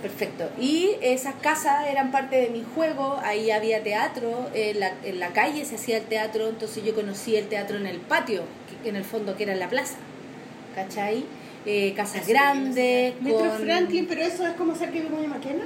Perfecto. 0.02 0.50
Y 0.60 0.92
esas 1.02 1.34
casas 1.36 1.88
eran 1.88 2.12
parte 2.12 2.36
de 2.36 2.50
mi 2.50 2.63
juego, 2.75 3.19
ahí 3.24 3.50
había 3.52 3.81
teatro, 3.81 4.50
en 4.54 4.80
la, 4.80 4.92
en 5.04 5.19
la 5.19 5.30
calle 5.30 5.66
se 5.66 5.75
hacía 5.75 5.98
el 5.98 6.04
teatro, 6.04 6.50
entonces 6.50 6.84
yo 6.84 6.94
conocí 6.94 7.36
el 7.36 7.48
teatro 7.48 7.78
en 7.78 7.88
el 7.88 7.98
patio, 8.00 8.44
que 8.84 8.90
en 8.90 8.96
el 8.98 9.04
fondo 9.04 9.36
que 9.36 9.44
era 9.44 9.54
en 9.54 9.60
la 9.60 9.69
plaza, 9.69 9.96
¿cachai? 10.75 11.25
Eh, 11.66 11.94
casas 11.96 12.22
que 12.25 12.34
grandes, 12.34 13.19
Metro 13.22 13.40
con- 13.40 13.60
Franklin, 13.62 14.06
pero 14.07 14.21
eso 14.21 14.45
es 14.45 14.54
como 14.54 14.76
cerca 14.76 14.94
de 14.94 15.02
Vicuña 15.02 15.28
Maquena. 15.28 15.64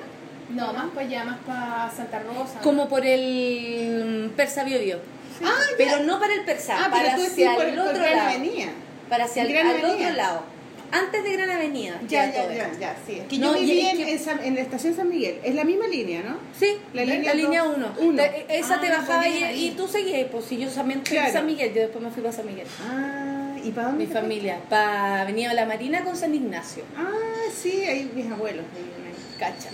No, 0.49 0.73
más 0.73 0.87
para 0.89 1.05
allá, 1.07 1.23
más 1.25 1.37
para 1.45 1.91
Santa 1.95 2.19
Rosa. 2.19 2.59
como 2.63 2.89
por 2.89 3.05
el 3.05 4.31
Persa 4.35 4.63
Bio 4.63 4.79
Bio. 4.79 4.99
Ah, 5.43 5.53
Pero 5.77 5.99
no 6.03 6.19
para 6.19 6.33
el 6.33 6.41
Persa, 6.43 6.75
Ah, 6.85 6.89
para 6.89 7.15
pero 7.15 7.25
hacia 7.27 7.55
por, 7.55 7.65
el 7.65 7.75
por 7.75 7.87
otro 7.87 7.99
Gran 8.01 8.15
lado. 8.17 8.29
Avenida. 8.29 8.67
Para 9.09 9.25
hacia 9.25 9.43
el 9.43 9.55
al 9.57 9.85
otro 9.85 10.09
lado. 10.11 10.43
Antes 10.91 11.23
de 11.23 11.33
Gran 11.33 11.51
Avenida. 11.51 12.01
Ya, 12.07 12.33
ya, 12.33 12.71
ya, 12.79 12.95
sí. 13.05 13.21
Que 13.29 13.37
No, 13.37 13.53
yo 13.53 13.59
viví 13.61 13.79
en, 13.81 13.97
que- 13.97 14.11
en 14.11 14.19
San- 14.19 14.43
en 14.43 14.55
la 14.55 14.61
estación 14.61 14.95
San 14.95 15.07
Miguel. 15.07 15.39
Es 15.43 15.53
la 15.53 15.63
misma 15.63 15.87
línea, 15.87 16.23
¿no? 16.23 16.37
Sí, 16.59 16.77
La 16.93 17.05
la 17.05 17.13
línea 17.13 17.33
línea 17.35 17.63
dos, 17.63 17.77
1. 17.77 17.93
uno. 17.99 18.23
Esa 18.49 18.81
te 18.81 18.87
Ah, 18.87 18.97
bajaba 18.97 19.21
pues 19.21 19.55
y, 19.55 19.67
y 19.67 19.71
tú 19.77 19.87
seguías, 19.87 20.27
pues 20.31 20.45
si 20.45 20.57
yo 20.57 20.67
también 20.69 21.01
fui 21.05 21.15
Claro. 21.15 21.31
San 21.31 21.45
Miguel, 21.45 21.73
yo 21.75 21.81
después 21.81 22.03
me 22.03 22.09
fui 22.09 22.23
para 22.23 22.33
San 22.35 22.47
Miguel. 22.47 22.65
Ah, 22.83 23.55
¿y 23.63 23.69
para 23.69 23.87
dónde 23.89 23.99
Mi 23.99 24.07
te 24.07 24.13
fuiste? 24.13 24.19
familia, 24.19 24.59
para 24.67 25.21
Avenida 25.21 25.53
La 25.53 25.65
Marina 25.67 26.03
con 26.03 26.17
San 26.17 26.33
Ignacio. 26.33 26.83
Ah, 26.97 27.11
sí, 27.55 27.83
ahí 27.83 28.11
mis 28.15 28.29
abuelos 28.31 28.65
ahí. 28.75 29.39
Cacha. 29.39 29.69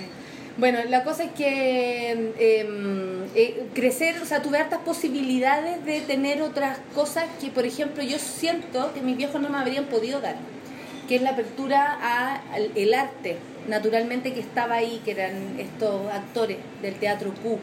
Bueno, 0.58 0.80
la 0.88 1.04
cosa 1.04 1.26
es 1.26 1.32
que 1.32 2.12
em, 2.12 3.24
eh, 3.36 3.66
crecer, 3.74 4.16
o 4.22 4.26
sea, 4.26 4.42
tuve 4.42 4.58
hartas 4.58 4.80
posibilidades 4.80 5.84
de 5.84 6.00
tener 6.02 6.42
otras 6.42 6.78
cosas 6.94 7.26
que, 7.42 7.50
por 7.50 7.66
ejemplo, 7.66 8.02
yo 8.04 8.18
siento 8.20 8.94
que 8.94 9.02
mis 9.02 9.18
viejos 9.18 9.42
no 9.42 9.50
me 9.50 9.58
habrían 9.58 9.86
podido 9.86 10.22
dar, 10.22 10.38
que 11.10 11.18
es 11.18 11.22
la 11.22 11.32
apertura 11.32 11.98
a- 12.02 12.42
al 12.54 12.72
el 12.76 12.94
arte, 12.94 13.36
naturalmente 13.68 14.34
que 14.34 14.40
estaba 14.40 14.76
ahí, 14.76 15.02
que 15.04 15.12
eran 15.12 15.60
estos 15.60 16.10
actores 16.10 16.58
del 16.82 16.96
teatro 16.96 17.34
Q, 17.44 17.60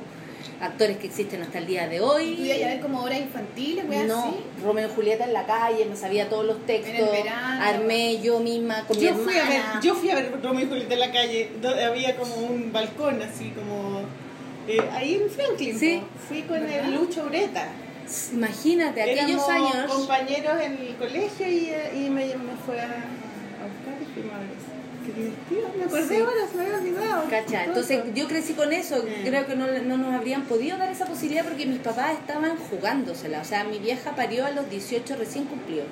actores 0.60 0.96
que 0.98 1.06
existen 1.06 1.42
hasta 1.42 1.58
el 1.58 1.66
día 1.66 1.88
de 1.88 1.96
¿Y 1.96 1.98
tú 1.98 2.04
hoy. 2.06 2.24
ibas 2.40 2.62
a 2.62 2.66
ver 2.68 2.80
como 2.80 3.02
obras 3.02 3.18
infantiles, 3.20 3.84
weas 3.88 4.06
No, 4.06 4.22
así? 4.24 4.36
Romeo 4.64 4.88
y 4.88 4.94
Julieta 4.94 5.24
en 5.24 5.32
la 5.32 5.46
calle, 5.46 5.84
me 5.86 5.96
sabía 5.96 6.28
todos 6.28 6.44
los 6.44 6.64
textos, 6.66 6.94
En 6.94 7.04
el 7.04 7.10
verano. 7.10 7.62
armé 7.64 8.20
yo 8.20 8.40
misma 8.40 8.84
con 8.86 8.98
Yo 8.98 9.14
mi 9.14 9.24
fui, 9.24 9.38
a 9.38 9.44
ver, 9.48 9.62
yo 9.82 9.94
fui 9.94 10.10
a 10.10 10.14
ver 10.16 10.32
Romeo 10.42 10.64
y 10.64 10.68
Julieta 10.68 10.94
en 10.94 11.00
la 11.00 11.12
calle, 11.12 11.50
donde 11.60 11.84
había 11.84 12.16
como 12.16 12.34
un 12.36 12.72
balcón 12.72 13.20
así 13.22 13.50
como... 13.50 14.00
eh, 14.68 14.80
ahí 14.92 15.14
en 15.22 15.30
Franklin. 15.30 15.78
Sí. 15.78 16.00
po. 16.02 16.06
Fui 16.28 16.42
con 16.42 16.60
¿Verdad? 16.60 16.84
el 16.86 16.94
Lucho 16.94 17.24
Ureta. 17.24 17.68
Imagínate, 18.32 19.02
aquellos 19.02 19.48
Éramos 19.48 19.48
años... 19.48 19.92
compañeros 19.92 20.60
en 20.60 20.72
el 20.72 20.96
colegio 20.96 21.48
y, 21.48 21.72
y 21.96 22.10
me, 22.10 22.26
me 22.36 22.54
fue 22.66 22.78
a, 22.80 22.84
a 22.84 23.64
buscar 23.66 23.96
y 24.00 24.04
fuimos 24.12 24.34
a 24.34 24.38
ver. 24.38 24.61
Qué 25.04 25.12
divertido, 25.12 25.68
me 25.76 25.84
acordé 25.84 26.08
Sí. 26.08 26.20
ahora, 26.20 26.48
se 26.50 26.56
me 26.56 26.62
había 26.64 26.78
olvidado. 26.78 27.28
Cacha, 27.28 27.64
entonces 27.64 28.02
yo 28.14 28.28
crecí 28.28 28.52
con 28.54 28.72
eso, 28.72 28.96
Mm. 29.02 29.24
creo 29.26 29.46
que 29.46 29.56
no, 29.56 29.66
no 29.66 29.96
nos 29.98 30.14
habrían 30.14 30.42
podido 30.44 30.78
dar 30.78 30.90
esa 30.90 31.06
posibilidad 31.06 31.44
porque 31.44 31.66
mis 31.66 31.78
papás 31.80 32.12
estaban 32.12 32.56
jugándosela, 32.56 33.40
o 33.40 33.44
sea, 33.44 33.64
mi 33.64 33.78
vieja 33.78 34.14
parió 34.14 34.46
a 34.46 34.50
los 34.50 34.68
18 34.70 35.16
recién 35.16 35.44
cumplió. 35.46 35.82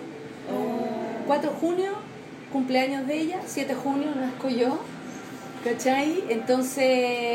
4 1.26 1.50
de 1.50 1.56
junio, 1.56 1.92
cumpleaños 2.52 3.06
de 3.06 3.16
ella, 3.18 3.40
7 3.46 3.74
de 3.74 3.80
junio 3.80 4.08
nazco 4.14 4.48
yo, 4.48 4.80
¿Cachai? 5.62 6.24
Entonces 6.30 6.84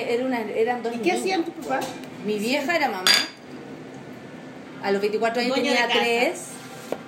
era 0.09 0.25
una, 0.25 0.41
eran 0.41 0.81
dos 0.81 0.95
¿Y 0.95 0.97
qué 0.97 1.11
hacían 1.11 1.43
tus 1.43 1.53
papás? 1.63 1.85
Mi 2.25 2.39
vieja 2.39 2.75
era 2.75 2.89
mamá. 2.89 3.05
A 4.81 4.91
los 4.91 4.99
24 4.99 5.41
años 5.43 5.53
tenía 5.55 5.87
casa. 5.87 5.99
tres. 5.99 6.41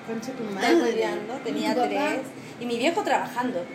Concha 0.07 0.31
tu 0.33 0.43
Estaba 0.43 0.61
madre. 0.75 0.89
estudiando, 0.89 1.33
tenía 1.43 1.71
¿Y 1.71 1.73
tu 1.73 1.79
papá? 1.79 1.89
tres. 1.89 2.19
Y 2.59 2.65
mi 2.67 2.77
viejo 2.77 3.01
trabajando, 3.01 3.65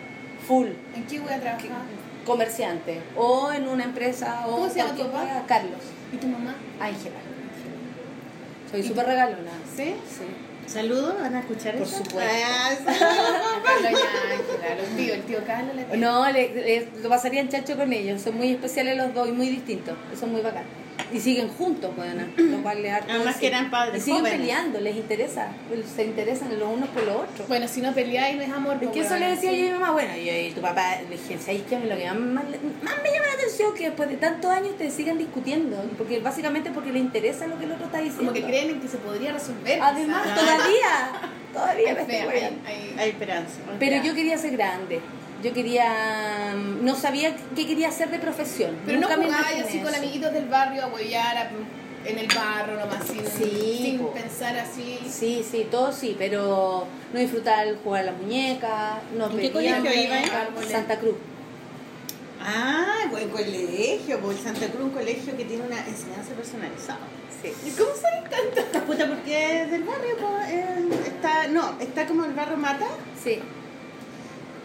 full, 0.47 0.67
¿En 0.95 1.03
qué 1.07 1.19
voy 1.19 1.31
a 1.33 1.39
trabajar? 1.39 1.69
comerciante. 2.25 3.01
O 3.15 3.51
en 3.51 3.67
una 3.67 3.83
empresa, 3.83 4.45
o 4.47 4.51
¿Cómo 4.51 4.69
se 4.69 4.77
llama 4.79 4.93
tu 4.95 5.03
papá? 5.03 5.43
Carlos. 5.47 5.79
¿Y 6.13 6.17
tu 6.17 6.27
mamá? 6.27 6.55
Ángela. 6.79 7.15
Soy 8.71 8.83
súper 8.83 9.05
regalona. 9.05 9.51
¿Sí? 9.75 9.93
Sí. 10.09 10.25
Saludos, 10.65 11.15
¿van 11.19 11.35
a 11.35 11.39
escuchar 11.41 11.73
Por 11.75 11.85
eso? 11.85 11.97
supuesto. 11.97 12.21
Ah. 12.47 12.69
Carlos 13.65 13.81
y 13.81 13.85
Ángela, 13.85 14.75
los 14.81 14.95
tíos, 14.97 15.17
el 15.17 15.23
tío 15.23 15.39
Carlos, 15.45 15.75
la 15.75 15.83
tía. 15.83 15.97
No, 15.97 16.31
le, 16.31 16.53
le- 16.55 16.87
lo 17.01 17.09
pasaría 17.09 17.41
en 17.41 17.49
chacho 17.49 17.75
con 17.75 17.91
ellos. 17.91 18.21
Son 18.21 18.35
muy 18.37 18.51
especiales 18.51 18.95
los 18.97 19.13
dos 19.13 19.27
y 19.27 19.31
muy 19.33 19.47
distintos. 19.49 19.95
Son 20.17 20.31
muy 20.31 20.41
bacán. 20.41 20.63
Y 21.11 21.19
siguen 21.19 21.47
juntos, 21.49 21.95
bueno, 21.95 22.23
lo 22.37 22.57
cual 22.63 22.81
le 22.81 22.89
harto 22.91 23.11
Además 23.11 23.37
que 23.37 23.47
eran 23.47 23.69
padres 23.69 24.01
Y 24.01 24.05
siguen 24.05 24.19
jóvenes. 24.21 24.39
peleando, 24.39 24.79
les 24.79 24.95
interesa. 24.95 25.47
Se 25.95 26.03
interesan 26.05 26.57
los 26.57 26.67
unos 26.69 26.89
por 26.89 27.03
los 27.03 27.15
otros. 27.17 27.47
Bueno, 27.47 27.67
si 27.67 27.81
no 27.81 27.93
peleáis 27.93 28.35
no 28.35 28.41
es 28.41 28.49
amor. 28.51 28.73
Es 28.75 28.79
pues, 28.79 28.91
que 28.93 28.99
eso 29.01 29.17
le 29.17 29.27
decía 29.27 29.51
sí. 29.51 29.57
yo 29.59 29.63
a 29.63 29.67
mi 29.67 29.73
mamá, 29.79 29.91
bueno, 29.91 30.15
y, 30.17 30.29
y 30.29 30.51
tu 30.51 30.61
papá, 30.61 30.97
le 31.07 31.15
dije, 31.17 31.37
¿sabes 31.39 31.61
qué? 31.69 31.75
A 31.75 31.79
mí 31.79 31.87
lo 31.89 31.95
que 31.97 32.05
más, 32.05 32.15
más- 32.15 32.43
más 32.83 32.95
me 33.03 33.11
llama 33.11 33.25
la 33.27 33.33
atención 33.33 33.73
que 33.75 33.85
después 33.85 34.09
de 34.09 34.17
tantos 34.17 34.49
años 34.51 34.75
te 34.77 34.89
sigan 34.89 35.17
discutiendo, 35.17 35.77
porque 35.97 36.19
básicamente 36.19 36.71
porque 36.71 36.91
le 36.91 36.99
interesa 36.99 37.45
lo 37.47 37.59
que 37.59 37.65
el 37.65 37.71
otro 37.73 37.85
está 37.85 37.99
diciendo. 37.99 38.31
Como 38.31 38.33
que 38.33 38.43
creen 38.43 38.69
en 38.71 38.81
que 38.81 38.87
se 38.87 38.97
podría 38.97 39.33
resolver. 39.33 39.79
Además, 39.81 40.23
todavía, 40.23 41.11
todavía 41.53 41.89
Hay 41.89 41.95
fe, 41.95 42.01
estoy 42.01 42.37
hay- 42.37 42.59
hay- 42.65 42.95
Hay 42.97 43.09
esperanza. 43.09 43.53
Pero 43.79 43.95
Ya. 43.97 44.03
yo 44.03 44.15
quería 44.15 44.37
ser 44.37 44.51
grande. 44.57 44.99
Yo 45.43 45.53
quería. 45.53 46.53
mm, 46.55 46.83
No 46.85 46.95
sabía 46.95 47.35
qué 47.55 47.67
quería 47.67 47.89
hacer 47.89 48.09
de 48.09 48.19
profesión. 48.19 48.75
Pero 48.85 48.99
no 48.99 49.07
Nunca 49.09 49.15
jugáis 49.21 49.33
imaginé 49.55 49.61
así 49.67 49.79
con 49.79 49.93
amiguitos 49.95 50.33
del 50.33 50.45
barrio 50.47 50.83
a 50.83 50.87
huellar 50.87 51.37
a- 51.37 51.51
en 52.05 52.17
el 52.19 52.27
barro 52.27 52.77
nomás, 52.79 53.05
sin, 53.07 53.25
Sí, 53.25 53.79
sin 53.81 53.99
po. 53.99 54.11
pensar 54.11 54.57
así. 54.57 54.99
Sí, 55.09 55.41
sí, 55.49 55.67
todo 55.71 55.91
sí, 55.93 56.15
pero 56.17 56.85
no 57.13 57.19
disfrutar 57.19 57.65
el 57.67 57.77
jugar 57.77 58.01
a 58.01 58.05
la 58.07 58.11
muñeca, 58.11 58.99
no 59.17 59.29
¿En 59.29 59.37
qué 59.37 59.51
colegio 59.51 59.93
iba, 59.93 60.19
eh? 60.19 60.25
Santa 60.69 60.99
Cruz. 60.99 61.15
Ah, 62.41 63.05
buen 63.09 63.29
colegio, 63.29 64.19
porque 64.19 64.41
Santa 64.41 64.67
Cruz 64.67 64.83
un 64.83 64.89
colegio 64.89 65.37
que 65.37 65.45
tiene 65.45 65.63
una 65.65 65.79
enseñanza 65.87 66.33
personalizada. 66.33 66.99
Sí. 67.41 67.53
¿Y 67.65 67.71
cómo 67.71 67.91
sabes 67.95 68.29
tanto? 68.29 68.85
Puta, 68.85 69.07
porque 69.07 69.61
es 69.63 69.71
del 69.71 69.83
barrio, 69.83 70.17
pues, 70.19 70.49
eh, 70.49 70.89
está, 71.07 71.47
no, 71.47 71.75
está 71.79 72.05
como 72.05 72.25
el 72.25 72.33
barrio 72.33 72.57
Mata. 72.57 72.85
Sí. 73.21 73.39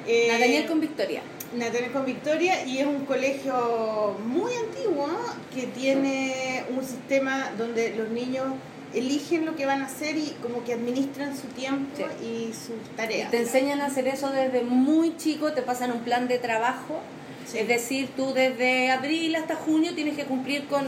Eh, 0.08 0.28
Nathaniel 0.32 0.66
con 0.66 0.80
Victoria. 0.80 1.22
Nathaniel 1.54 1.92
con 1.92 2.04
Victoria 2.04 2.64
y 2.66 2.78
es 2.78 2.86
un 2.86 3.04
colegio 3.06 4.16
muy 4.26 4.52
antiguo 4.54 5.08
que 5.54 5.66
tiene 5.66 6.64
un 6.76 6.84
sistema 6.84 7.50
donde 7.56 7.94
los 7.94 8.08
niños 8.10 8.46
eligen 8.94 9.44
lo 9.44 9.54
que 9.54 9.66
van 9.66 9.82
a 9.82 9.86
hacer 9.86 10.16
y 10.16 10.34
como 10.42 10.64
que 10.64 10.72
administran 10.74 11.36
su 11.36 11.46
tiempo 11.48 11.96
Sí. 12.20 12.24
y 12.26 12.52
sus 12.54 12.96
tareas. 12.96 13.30
Te 13.30 13.38
enseñan 13.38 13.80
a 13.82 13.86
hacer 13.86 14.08
eso 14.08 14.30
desde 14.30 14.62
muy 14.62 15.16
chico, 15.16 15.52
te 15.52 15.62
pasan 15.62 15.92
un 15.92 16.00
plan 16.00 16.26
de 16.28 16.38
trabajo. 16.38 17.00
Sí. 17.50 17.58
Es 17.58 17.68
decir, 17.68 18.08
tú 18.16 18.32
desde 18.34 18.90
abril 18.90 19.36
hasta 19.36 19.54
junio 19.56 19.94
tienes 19.94 20.16
que 20.16 20.24
cumplir 20.24 20.66
con 20.68 20.86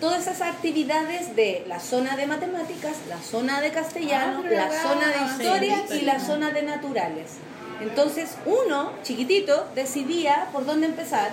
todas 0.00 0.22
esas 0.22 0.40
actividades 0.42 1.36
de 1.36 1.64
la 1.68 1.78
zona 1.78 2.16
de 2.16 2.26
matemáticas, 2.26 2.96
la 3.08 3.18
zona 3.20 3.60
de 3.60 3.70
castellano, 3.70 4.42
Ah, 4.46 4.50
la 4.50 4.82
zona 4.82 5.08
de 5.08 5.32
historia 5.32 5.82
sí, 5.88 5.98
y 5.98 6.00
la 6.02 6.18
zona 6.20 6.50
de 6.52 6.62
naturales. 6.62 7.32
Entonces 7.80 8.36
uno, 8.46 8.92
chiquitito, 9.02 9.66
decidía 9.74 10.48
por 10.52 10.66
dónde 10.66 10.86
empezar, 10.86 11.30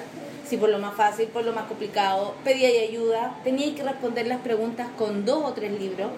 si 0.48 0.58
por 0.58 0.70
lo 0.70 0.80
más 0.80 0.96
fácil, 0.96 1.28
por 1.28 1.44
lo 1.44 1.54
más 1.54 1.66
complicado, 1.66 2.36
pedía 2.44 2.70
y 2.70 2.88
ayuda, 2.90 3.38
tenía 3.44 3.74
que 3.76 3.84
responder 3.84 4.28
las 4.28 4.40
preguntas 4.40 4.88
con 4.98 5.26
dos 5.26 5.44
o 5.44 5.54
tres 5.54 5.78
libros. 5.80 6.10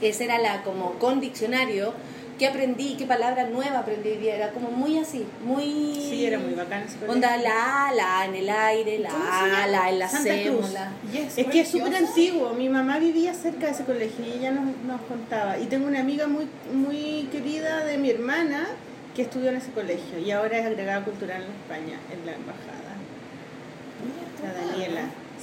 Esa 0.00 0.24
era 0.24 0.38
la 0.38 0.62
como 0.62 0.92
con 0.94 1.20
diccionario, 1.20 1.92
qué 2.38 2.46
aprendí, 2.46 2.94
qué 2.96 3.04
palabra 3.04 3.44
nueva 3.44 3.80
aprendí 3.80 4.26
era 4.26 4.50
como 4.52 4.70
muy 4.70 4.98
así, 4.98 5.26
muy... 5.44 5.64
Sí, 5.64 6.24
era 6.24 6.38
muy 6.38 6.54
bacán 6.54 6.82
ese 6.82 6.94
colegio. 6.96 7.12
Onda 7.14 7.36
la 7.36 7.88
A, 7.88 7.92
la 7.92 8.20
A 8.20 8.24
en 8.26 8.34
el 8.34 8.48
aire, 8.48 8.98
la 8.98 9.10
¿Cómo 9.10 9.24
se 9.24 9.56
A, 9.56 9.66
la 9.66 9.90
en 9.90 9.98
la 9.98 10.08
Santa 10.08 10.32
Cruz. 10.42 10.66
sémola. 10.66 10.92
Yes, 11.12 11.36
Es 11.36 11.46
que 11.48 11.60
es 11.60 11.68
súper 11.68 11.94
antiguo. 11.96 12.54
Mi 12.54 12.70
mamá 12.70 12.98
vivía 12.98 13.34
cerca 13.34 13.66
de 13.66 13.72
ese 13.72 13.84
colegio 13.84 14.24
y 14.24 14.38
ella 14.38 14.52
nos, 14.52 14.74
nos 14.84 15.02
contaba. 15.02 15.58
Y 15.58 15.66
tengo 15.66 15.86
una 15.86 16.00
amiga 16.00 16.26
muy, 16.26 16.46
muy 16.72 17.28
querida 17.30 17.84
de 17.84 17.98
mi 17.98 18.08
hermana 18.08 18.68
que 19.14 19.22
estudió 19.22 19.50
en 19.50 19.56
ese 19.56 19.70
colegio 19.72 20.18
y 20.18 20.30
ahora 20.30 20.58
es 20.58 20.66
agregada 20.66 21.04
cultural 21.04 21.42
en 21.42 21.50
España, 21.50 21.98
en 22.12 22.26
la 22.26 22.32
embajada. 22.34 22.94
La 24.42 24.52
Daniela. 24.52 25.02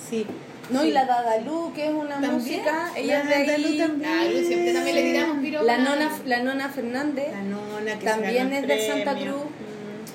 Sí. 0.09 0.25
No, 0.69 0.81
sí. 0.81 0.87
y 0.89 0.91
la 0.91 1.05
Dadalú, 1.05 1.71
que 1.73 1.85
es 1.85 1.91
una 1.93 2.09
¿También? 2.19 2.33
música, 2.33 2.91
ella 2.95 3.19
es 3.19 3.25
La 3.25 3.37
de 3.37 3.45
Dadalú 3.45 3.67
ahí. 3.67 3.77
también. 3.77 4.11
Ah, 4.11 4.23
siempre 4.47 4.73
también 4.73 4.95
le 4.95 5.03
tiramos. 5.03 5.65
La 5.65 5.77
nona, 5.77 6.11
la 6.25 6.43
nona 6.43 6.69
Fernández. 6.69 7.31
La 7.31 7.41
nona 7.41 7.99
que 7.99 8.05
También 8.05 8.53
es 8.53 8.67
de 8.67 8.87
Santa. 8.87 9.15
Cruz. 9.15 9.43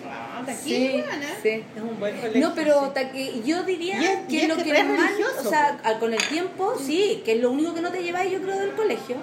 Ah, 0.06 0.44
Sí, 0.60 1.02
sí. 1.42 1.48
Es 1.48 1.82
un 1.82 2.00
buen 2.00 2.16
colegio. 2.16 2.40
No, 2.40 2.54
pero 2.54 2.92
yo 3.44 3.62
diría 3.62 4.02
es- 4.02 4.18
que 4.28 4.42
es 4.42 4.48
lo 4.48 4.56
que 4.56 4.64
que 4.64 4.76
es 4.78 4.84
más, 4.88 5.12
o 5.44 5.48
sea, 5.48 5.78
al- 5.84 5.98
con 6.00 6.12
el 6.12 6.22
tiempo, 6.28 6.74
sí, 6.84 7.22
que 7.24 7.34
es 7.34 7.40
lo 7.40 7.52
único 7.52 7.72
que 7.74 7.80
no 7.80 7.90
te 7.92 8.02
lleváis, 8.02 8.32
yo 8.32 8.40
creo, 8.42 8.58
del 8.58 8.72
colegio. 8.72 9.16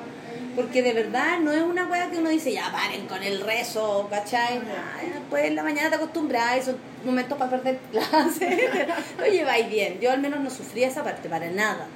Porque 0.59 0.81
de 0.81 0.91
verdad 0.91 1.39
no 1.39 1.53
es 1.53 1.61
una 1.61 1.87
weá 1.87 2.09
que 2.11 2.17
uno 2.17 2.29
dice, 2.29 2.51
ya 2.51 2.69
paren 2.69 3.07
con 3.07 3.23
el 3.23 3.39
rezo, 3.39 4.07
¿cachai? 4.09 4.59
Ay, 4.99 5.09
Después 5.13 5.45
en 5.45 5.55
la 5.55 5.63
mañana 5.63 5.89
te 5.89 5.95
acostumbras, 5.95 6.65
son 6.65 6.75
momentos 7.05 7.37
para 7.37 7.49
perder 7.49 7.79
clase. 7.91 8.67
lo 9.17 9.25
lleváis 9.25 9.69
bien. 9.69 10.01
Yo 10.01 10.11
al 10.11 10.19
menos 10.19 10.41
no 10.41 10.49
sufría 10.49 10.89
esa 10.89 11.01
parte, 11.01 11.29
para 11.29 11.49
nada. 11.49 11.87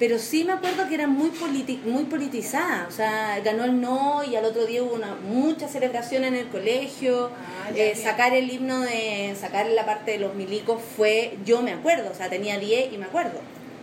Pero 0.00 0.18
sí 0.18 0.42
me 0.42 0.52
acuerdo 0.52 0.88
que 0.88 0.94
era 0.94 1.06
muy, 1.06 1.28
politi 1.30 1.80
muy 1.84 2.04
politizada. 2.04 2.86
O 2.88 2.90
sea, 2.90 3.38
ganó 3.44 3.62
el 3.64 3.80
no 3.80 4.24
y 4.24 4.34
al 4.34 4.44
otro 4.44 4.66
día 4.66 4.82
hubo 4.82 4.94
una, 4.94 5.14
mucha 5.14 5.68
celebración 5.68 6.24
en 6.24 6.34
el 6.34 6.48
colegio. 6.48 7.30
Ah, 7.30 7.70
Eh, 7.72 7.94
sacar 7.94 8.34
el 8.34 8.50
himno 8.50 8.80
de 8.80 9.36
sacar 9.40 9.66
la 9.66 9.84
parte 9.86 10.12
de 10.12 10.18
los 10.18 10.34
milicos 10.34 10.82
fue 10.96 11.36
yo 11.44 11.60
me 11.62 11.72
acuerdo 11.72 12.10
o 12.10 12.14
sea 12.14 12.30
tenía 12.30 12.58
10 12.58 12.94
y 12.94 12.96
me 12.96 13.04
acuerdo 13.04 13.38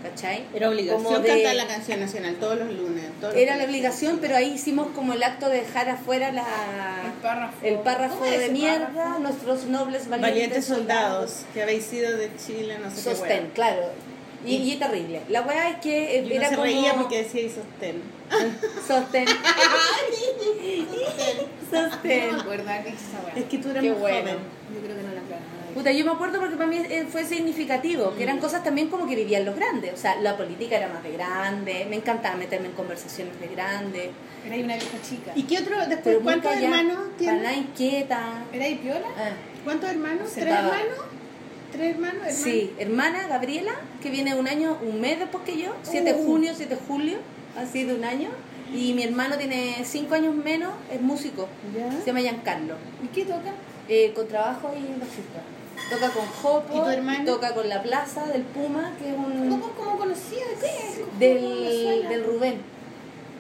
¿cachai? 0.10 0.46
Era 0.54 0.70
obligación 0.70 1.04
Como 1.04 1.20
de- 1.20 1.28
cantar 1.28 1.56
la 1.56 1.68
canción 1.68 2.00
nacional 2.00 2.36
todos 2.36 2.58
los 2.60 2.68
lunes. 2.74 3.06
todos 3.20 3.34
los 3.34 3.42
era 3.42 3.56
la 3.58 3.64
colegios. 3.66 3.70
obligación 3.70 4.18
pero 4.22 4.36
ahí 4.36 4.52
hicimos 4.54 4.88
como 4.96 5.14
el 5.14 5.24
acto 5.24 5.50
de 5.50 5.58
dejar 5.62 5.90
afuera 5.90 6.32
la 6.32 6.46
El 7.06 7.12
párrafo. 7.22 7.58
el 7.64 7.76
párrafo 7.80 8.16
¿Cómo 8.20 8.26
es 8.26 8.40
de 8.40 8.50
mierda 8.50 8.88
párrafo? 8.94 9.20
nuestros 9.20 9.66
nobles 9.66 10.08
valientes, 10.10 10.22
Valientes 10.34 10.66
soldados 10.66 11.32
que 11.54 11.64
habéis 11.64 11.86
sido 11.86 12.16
de 12.18 12.30
Chile, 12.38 12.78
no 12.82 12.90
sé 12.90 12.96
qué. 12.98 13.02
sostén 13.16 13.44
wea. 13.44 13.54
claro 13.54 13.82
y, 14.46 14.58
y 14.58 14.76
terrible 14.76 15.22
la 15.30 15.42
weá 15.42 15.70
es 15.72 15.78
que 15.78 16.20
Y 16.20 16.26
uno 16.28 16.36
era 16.36 16.50
se 16.50 16.56
como 16.56 16.66
reía 16.66 16.94
porque 16.94 17.24
decía 17.24 17.42
y 17.42 17.50
sostén. 17.50 18.02
sostén 18.88 19.26
No 21.72 21.82
me 21.82 21.90
sostén 21.90 22.36
acuerdo 22.40 22.64
dicho 22.64 22.96
esa 22.96 23.26
weá. 23.26 23.34
Es 23.36 23.46
que 23.46 23.58
tú 23.58 23.70
eras 23.70 23.84
Qué 23.84 23.90
muy 23.92 24.00
bueno. 24.00 24.20
joven. 24.20 24.38
Yo 24.74 24.82
creo 24.82 24.96
que 24.98 25.04
no 25.04 25.10
la. 25.14 25.15
Puta, 25.76 25.92
yo 25.92 26.06
me 26.06 26.12
acuerdo 26.12 26.40
porque 26.40 26.56
para 26.56 26.68
mí 26.70 26.78
eh, 26.90 27.06
fue 27.12 27.26
significativo, 27.26 28.16
que 28.16 28.24
eran 28.24 28.40
cosas 28.40 28.64
también 28.64 28.88
como 28.88 29.06
que 29.08 29.16
vivían 29.16 29.44
los 29.46 29.56
grandes, 29.58 29.94
o 29.94 29.98
sea, 29.98 30.16
la 30.22 30.38
política 30.38 30.78
era 30.78 30.88
más 30.88 31.04
de 31.04 31.12
grande, 31.12 31.86
me 31.90 31.98
encantaba 31.98 32.36
meterme 32.38 32.68
en 32.70 32.74
conversaciones 32.74 33.38
de 33.42 33.48
grandes, 33.50 34.10
Era 34.46 34.56
una 34.56 34.76
vieja 34.78 34.98
chica. 35.08 35.34
¿Y 35.36 35.44
qué 35.44 35.60
otro? 35.60 35.76
Después, 35.80 36.00
pero 36.04 36.22
¿cuántos 36.22 36.54
hermanos 36.56 36.96
para 36.98 37.18
tienes? 37.18 37.58
inquieta. 37.58 38.44
¿Era 38.54 38.66
ahí 38.66 38.76
piola? 38.76 39.08
Ah, 39.18 39.32
¿Cuántos 39.66 39.90
hermanos? 39.90 40.22
¿Tres 40.32 40.34
Sentaba. 40.34 40.68
hermanos? 40.80 41.06
¿Tres 41.74 41.94
hermanos? 41.96 42.16
hermanos? 42.22 42.36
sí, 42.42 42.74
hermana 42.80 43.28
Gabriela, 43.28 43.74
que 44.02 44.10
viene 44.10 44.34
un 44.34 44.48
año, 44.48 44.78
un 44.82 45.02
mes 45.02 45.20
después 45.20 45.44
que 45.44 45.58
yo, 45.62 45.76
7 45.84 46.14
de 46.14 46.20
Uh. 46.22 46.26
junio, 46.26 46.54
7 46.56 46.74
de 46.76 46.82
julio, 46.88 47.18
así 47.58 47.84
de 47.84 47.96
un 47.96 48.06
año, 48.06 48.30
y 48.74 48.94
mi 48.94 49.04
hermano 49.04 49.38
tiene 49.38 49.84
5 49.84 50.16
años 50.16 50.34
menos, 50.36 50.72
es 50.90 51.02
músico, 51.02 51.50
¿Ya? 51.78 51.92
se 52.00 52.06
llama 52.06 52.22
Giancarlo, 52.22 52.76
¿Y 53.04 53.08
qué 53.08 53.24
toca? 53.26 53.52
eh, 53.90 54.14
con 54.16 54.26
trabajo 54.30 54.72
y 54.74 54.82
bajista. 55.00 55.42
Toca 55.90 56.10
con 56.10 56.26
Jopo, 56.26 56.76
¿Y 56.76 56.80
tu 56.80 56.90
hermano? 56.90 57.26
toca 57.26 57.54
con 57.54 57.70
La 57.70 57.84
Plaza 57.84 58.26
del 58.28 58.42
Puma, 58.44 58.94
que 58.98 59.10
es 59.10 59.16
un... 59.16 59.50
¿Cómo, 59.50 59.72
cómo 59.72 59.98
conocía? 59.98 60.44
¿De 61.20 61.28
del, 61.28 62.08
del 62.10 62.24
Rubén 62.24 62.62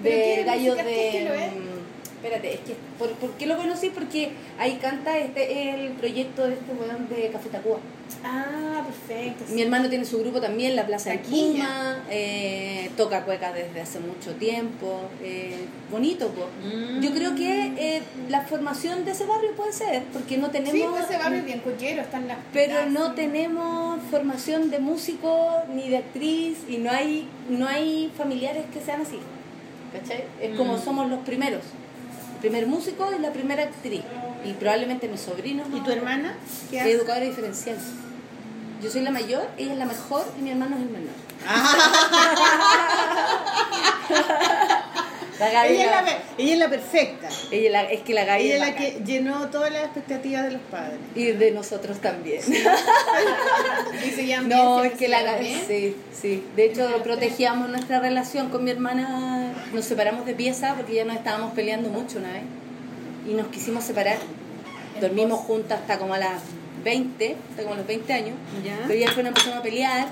¿Pero 0.04 0.16
qué 0.16 0.36
de 0.38 0.44
gallo 0.44 0.72
música 0.74 0.84
de 0.84 1.75
espérate 2.16 2.54
es 2.54 2.60
que 2.62 2.76
¿por, 2.98 3.10
por 3.14 3.32
qué 3.32 3.46
lo 3.46 3.58
conocí? 3.58 3.90
porque 3.90 4.32
ahí 4.58 4.78
canta 4.82 5.18
este 5.18 5.70
el 5.76 5.92
proyecto 5.94 6.48
de 6.48 6.54
este 6.54 6.72
weón 6.74 7.08
de 7.10 7.30
Café 7.30 7.50
Tacuba 7.50 7.78
Ah, 8.24 8.84
perfecto. 8.86 9.46
mi 9.54 9.64
hermano 9.64 9.90
tiene 9.90 10.06
su 10.06 10.20
grupo 10.20 10.40
también 10.40 10.76
La 10.76 10.86
Plaza 10.86 11.10
Taquilla. 11.12 11.54
Puma 11.66 12.04
eh, 12.12 12.92
toca 12.96 13.24
cueca 13.26 13.52
desde 13.52 13.82
hace 13.82 14.00
mucho 14.00 14.34
tiempo 14.36 15.10
eh, 15.24 15.66
bonito. 15.92 16.30
Mm. 16.64 17.02
yo 17.02 17.12
creo 17.14 17.36
que 17.36 17.74
eh, 17.78 18.02
la 18.30 18.42
formación 18.42 19.06
de 19.06 19.12
ese 19.12 19.26
barrio 19.26 19.54
puede 19.56 19.74
ser 19.74 20.04
porque 20.14 20.38
no 20.38 20.52
tenemos 20.52 20.74
Sí, 20.74 20.86
pues 20.88 21.06
ese 21.06 21.18
barrio 21.18 21.40
es 21.40 21.46
bien 21.46 21.60
cuequero, 21.62 22.02
están 22.04 22.28
las 22.28 22.38
pero 22.54 22.86
no 22.92 23.14
tenemos 23.14 24.00
formación 24.12 24.70
de 24.70 24.80
músico 24.80 25.64
ni 25.74 25.90
de 25.90 25.98
actriz 25.98 26.60
y 26.70 26.78
no 26.78 26.92
hay 26.92 27.28
no 27.50 27.68
hay 27.68 28.12
familiares 28.16 28.66
que 28.72 28.82
sean 28.82 29.02
así 29.02 29.18
¿cachai? 29.94 30.26
es 30.42 30.56
como 30.58 30.78
Mm. 30.78 30.84
somos 30.84 31.10
los 31.10 31.20
primeros 31.20 31.62
primer 32.46 32.68
músico 32.68 33.12
y 33.12 33.18
la 33.20 33.34
primera 33.34 33.64
actriz 33.64 34.04
y 34.46 34.54
probablemente 34.54 35.08
mis 35.08 35.22
sobrinos 35.22 35.68
¿Y 35.74 35.80
tu 35.80 35.90
hermana? 35.90 36.36
¿Qué 36.70 36.80
hace? 36.80 36.92
educadora 36.92 37.26
diferencial 37.26 37.76
Yo 38.84 38.92
soy 38.92 39.02
la 39.02 39.10
mayor, 39.10 39.48
ella 39.58 39.74
es 39.74 39.80
la 39.80 39.86
mejor 39.86 40.24
y 40.38 40.44
mi 40.44 40.52
hermano 40.52 40.76
es 40.76 40.84
el 40.84 40.90
menor. 40.90 41.16
La 45.40 45.50
Gaby 45.52 45.74
Ella 45.74 45.84
es 45.84 45.90
la, 45.92 46.18
ella 46.38 46.54
es 46.54 46.60
la 46.60 46.70
perfecta. 46.70 47.28
ella 47.52 47.66
es 47.66 47.72
la- 47.72 47.84
es 47.92 48.02
que 48.02 48.14
la 48.14 48.26
Gaby 48.26 48.44
Ella 48.44 48.54
es 48.56 48.56
es 48.56 48.60
la 48.68 48.74
bacán. 48.74 48.84
que 49.06 49.12
llenó 49.12 49.50
todas 49.50 49.72
las 49.72 49.84
expectativas 49.84 50.44
de 50.46 50.52
los 50.52 50.62
padres. 50.72 50.98
Y 51.16 51.26
de 51.32 51.52
nosotros 51.52 52.00
también. 52.00 52.42
Y 54.06 54.12
se 54.12 54.38
No, 54.42 54.84
es 54.84 54.94
que 54.94 55.08
la 55.08 55.22
Gaby, 55.24 55.56
sí, 55.68 55.96
sí. 56.22 56.44
De 56.56 56.66
hecho, 56.66 56.88
protegíamos 57.04 57.70
nuestra 57.70 58.00
relación 58.00 58.50
con 58.50 58.64
mi 58.64 58.72
hermana. 58.72 59.54
Nos 59.74 59.86
separamos 59.86 60.26
de 60.26 60.34
pieza 60.34 60.74
porque 60.76 60.94
ya 60.96 61.06
nos 61.06 61.18
estábamos 61.18 61.54
peleando 61.54 61.90
mucho 61.90 62.20
una 62.20 62.32
vez. 62.34 62.44
Y 63.28 63.34
nos 63.34 63.48
quisimos 63.48 63.84
separar. 63.84 64.18
Dormimos 65.02 65.40
juntas 65.42 65.80
hasta 65.82 65.98
como 65.98 66.14
a 66.14 66.18
las 66.20 66.42
20, 66.86 67.36
hasta 67.50 67.64
como 67.64 67.74
a 67.74 67.78
los 67.78 67.88
20 67.88 68.14
años. 68.14 68.36
Ya. 68.64 68.78
Pero 68.88 68.94
ya 68.94 69.08
después 69.08 69.26
nos 69.26 69.32
empezamos 69.32 69.60
a 69.60 69.64
pelear. 69.64 70.08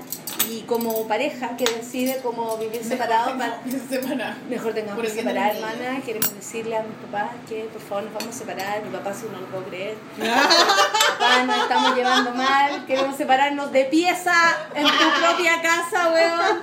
Y 0.50 0.60
como 0.62 1.08
pareja 1.08 1.56
que 1.56 1.64
decide 1.64 2.18
como 2.18 2.58
vivir 2.58 2.84
separados, 2.84 3.32
para, 3.38 3.60
Separado. 3.88 4.34
Mejor 4.50 4.74
tengamos 4.74 5.02
que 5.02 5.10
separar, 5.10 5.54
hermana. 5.54 6.02
Queremos 6.04 6.34
decirle 6.34 6.76
a 6.76 6.82
mis 6.82 6.96
papás 6.96 7.30
que 7.48 7.62
por 7.72 7.80
favor 7.80 8.04
nos 8.04 8.14
vamos 8.14 8.34
a 8.34 8.38
separar. 8.38 8.82
Mi 8.82 8.90
papá, 8.90 9.14
si 9.14 9.26
no 9.26 9.40
lo 9.40 9.46
puedo 9.46 9.64
creer. 9.64 9.96
papá, 10.18 11.44
nos 11.46 11.62
estamos 11.62 11.96
llevando 11.96 12.32
mal. 12.32 12.84
Queremos 12.86 13.16
separarnos 13.16 13.72
de 13.72 13.84
pieza 13.84 14.34
en 14.74 14.84
tu 14.84 15.22
propia 15.22 15.62
casa, 15.62 16.12
weón. 16.12 16.60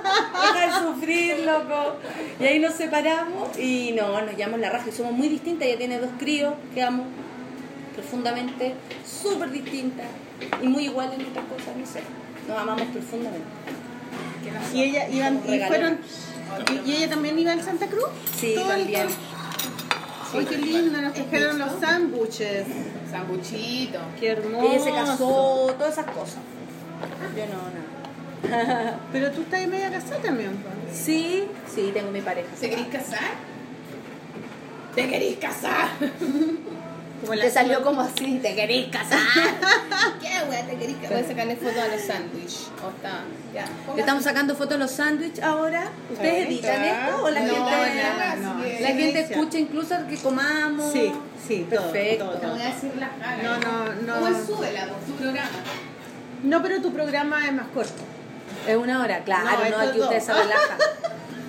Deja 0.54 0.66
de 0.66 0.86
sufrir, 0.86 1.38
loco. 1.40 1.96
Y 2.38 2.44
ahí 2.44 2.58
nos 2.60 2.74
separamos 2.74 3.58
y 3.58 3.92
no, 3.92 4.20
nos 4.20 4.36
llamamos 4.36 4.60
la 4.60 4.70
raja. 4.70 4.90
Y 4.90 4.92
somos 4.92 5.12
muy 5.12 5.28
distintas. 5.28 5.66
Ella 5.66 5.78
tiene 5.78 5.98
dos 5.98 6.10
críos 6.18 6.54
que 6.74 6.82
amo 6.82 7.06
profundamente, 7.94 8.74
súper 9.06 9.50
distintas 9.50 10.06
y 10.62 10.68
muy 10.68 10.84
iguales 10.84 11.18
en 11.18 11.26
otras 11.26 11.44
cosas, 11.46 11.76
no 11.76 11.86
sé. 11.86 12.00
Nos 12.48 12.58
amamos 12.58 12.86
profundamente. 12.88 13.46
Y 14.74 14.82
ella 14.82 15.08
iban, 15.08 15.40
y 15.46 15.58
fueron. 15.60 15.98
Y, 16.70 16.90
y 16.90 16.96
ella 16.96 17.10
también 17.10 17.38
iba 17.38 17.52
en 17.52 17.62
Santa 17.62 17.86
Cruz? 17.86 18.08
Sí, 18.36 18.54
Todo 18.54 18.68
también. 18.68 19.06
Ay, 20.34 20.44
qué 20.46 20.58
lindo, 20.58 21.00
nos 21.00 21.12
trajeron 21.12 21.58
los 21.58 21.72
sándwiches. 21.80 22.66
Sambuchito. 23.10 23.98
Qué 24.18 24.28
hermoso. 24.30 24.66
Ella 24.66 24.84
se 24.84 24.90
casó, 24.92 25.74
todas 25.78 25.92
esas 25.92 26.06
cosas. 26.06 26.38
Yo 27.36 27.44
no, 27.46 28.50
nada. 28.50 28.98
Pero 29.12 29.30
tú 29.30 29.42
estás 29.42 29.66
media 29.68 29.90
casada 29.90 30.20
también, 30.20 30.50
pues. 30.56 30.96
Sí, 30.96 31.44
sí, 31.72 31.90
tengo 31.92 32.10
mi 32.10 32.20
pareja. 32.20 32.48
¿Te 32.58 32.70
querés 32.70 32.86
casar? 32.86 33.30
¿Te 34.94 35.08
querés 35.08 35.36
casar? 35.36 35.88
Como 37.24 37.38
Te 37.40 37.50
salió 37.50 37.82
como 37.82 38.00
así, 38.00 38.38
te 38.42 38.54
querés 38.54 38.88
casar. 38.88 39.18
¿Qué 40.20 40.28
wea 40.50 40.66
te 40.66 40.76
querés 40.76 40.96
casar? 40.96 41.12
Voy 41.16 41.24
a 41.24 41.28
sacarle 41.28 41.56
foto 41.56 41.80
a 41.80 41.88
los 41.88 42.00
sándwiches. 42.02 42.68
O. 42.82 43.54
Ya. 43.54 43.64
Le 43.94 44.00
estamos 44.00 44.24
sacando 44.24 44.54
fotos 44.54 44.70
de 44.70 44.78
los 44.78 44.90
sándwiches 44.90 45.44
ahora. 45.44 45.84
¿Ustedes 46.10 46.48
editan 46.48 46.82
esto 46.84 47.22
o 47.24 47.30
la 47.30 47.40
No, 47.42 47.54
gente, 47.54 48.40
no, 48.42 48.62
que- 48.62 48.80
la 48.80 48.88
gente 48.88 49.20
escucha 49.20 49.58
incluso 49.58 49.94
que 50.08 50.16
comamos? 50.16 50.92
Sí, 50.92 51.12
sí, 51.46 51.66
todo, 51.70 51.92
Perfecto. 51.92 52.24
todo, 52.24 52.38
Te 52.38 52.46
voy 52.48 52.60
a 52.62 52.64
decir 52.74 52.92
las 52.98 53.10
caras. 53.10 53.42
No, 53.42 53.56
no, 53.58 53.94
no. 54.02 54.14
¿Cómo 54.14 54.28
es 54.28 54.46
súbela 54.46 54.86
por 54.88 54.98
tu 55.00 55.12
programa? 55.12 55.48
No, 56.42 56.62
pero 56.62 56.82
tu 56.82 56.92
programa 56.92 57.46
es 57.46 57.52
más 57.52 57.66
corto. 57.72 58.02
Es 58.66 58.76
una 58.76 59.00
hora, 59.00 59.20
claro, 59.22 59.44
No, 59.70 59.70
no, 59.70 59.78
aquí 59.88 59.98
dos. 59.98 60.06
ustedes 60.08 60.24
se 60.24 60.32
relajan. 60.32 60.78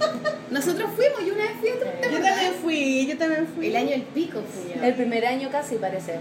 Nosotros 0.54 0.90
fuimos, 0.96 1.20
yo 1.26 1.34
una 1.34 1.44
vez 1.46 1.54
fui 1.60 1.70
a 1.70 1.74
otro 1.76 1.88
Yo 2.12 2.22
también 2.22 2.54
fui, 2.62 3.08
yo 3.08 3.18
también 3.18 3.48
fui. 3.48 3.68
El 3.68 3.76
año 3.76 3.90
del 3.90 4.04
pico 4.04 4.42
fui 4.42 4.74
yo. 4.74 4.84
El 4.84 4.94
primer 4.94 5.26
año 5.26 5.50
casi 5.52 5.76
parece. 5.76 6.20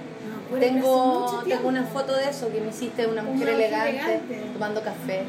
No, 0.51 0.59
Tengo, 0.59 1.43
tengo 1.47 1.69
una 1.69 1.85
foto 1.85 2.15
de 2.17 2.29
eso 2.29 2.51
que 2.51 2.61
me 2.61 2.69
hiciste 2.71 3.07
una 3.07 3.23
mujer 3.23 3.49
elegante, 3.51 3.91
elegante. 3.91 4.41
tomando 4.53 4.83
café. 4.83 5.23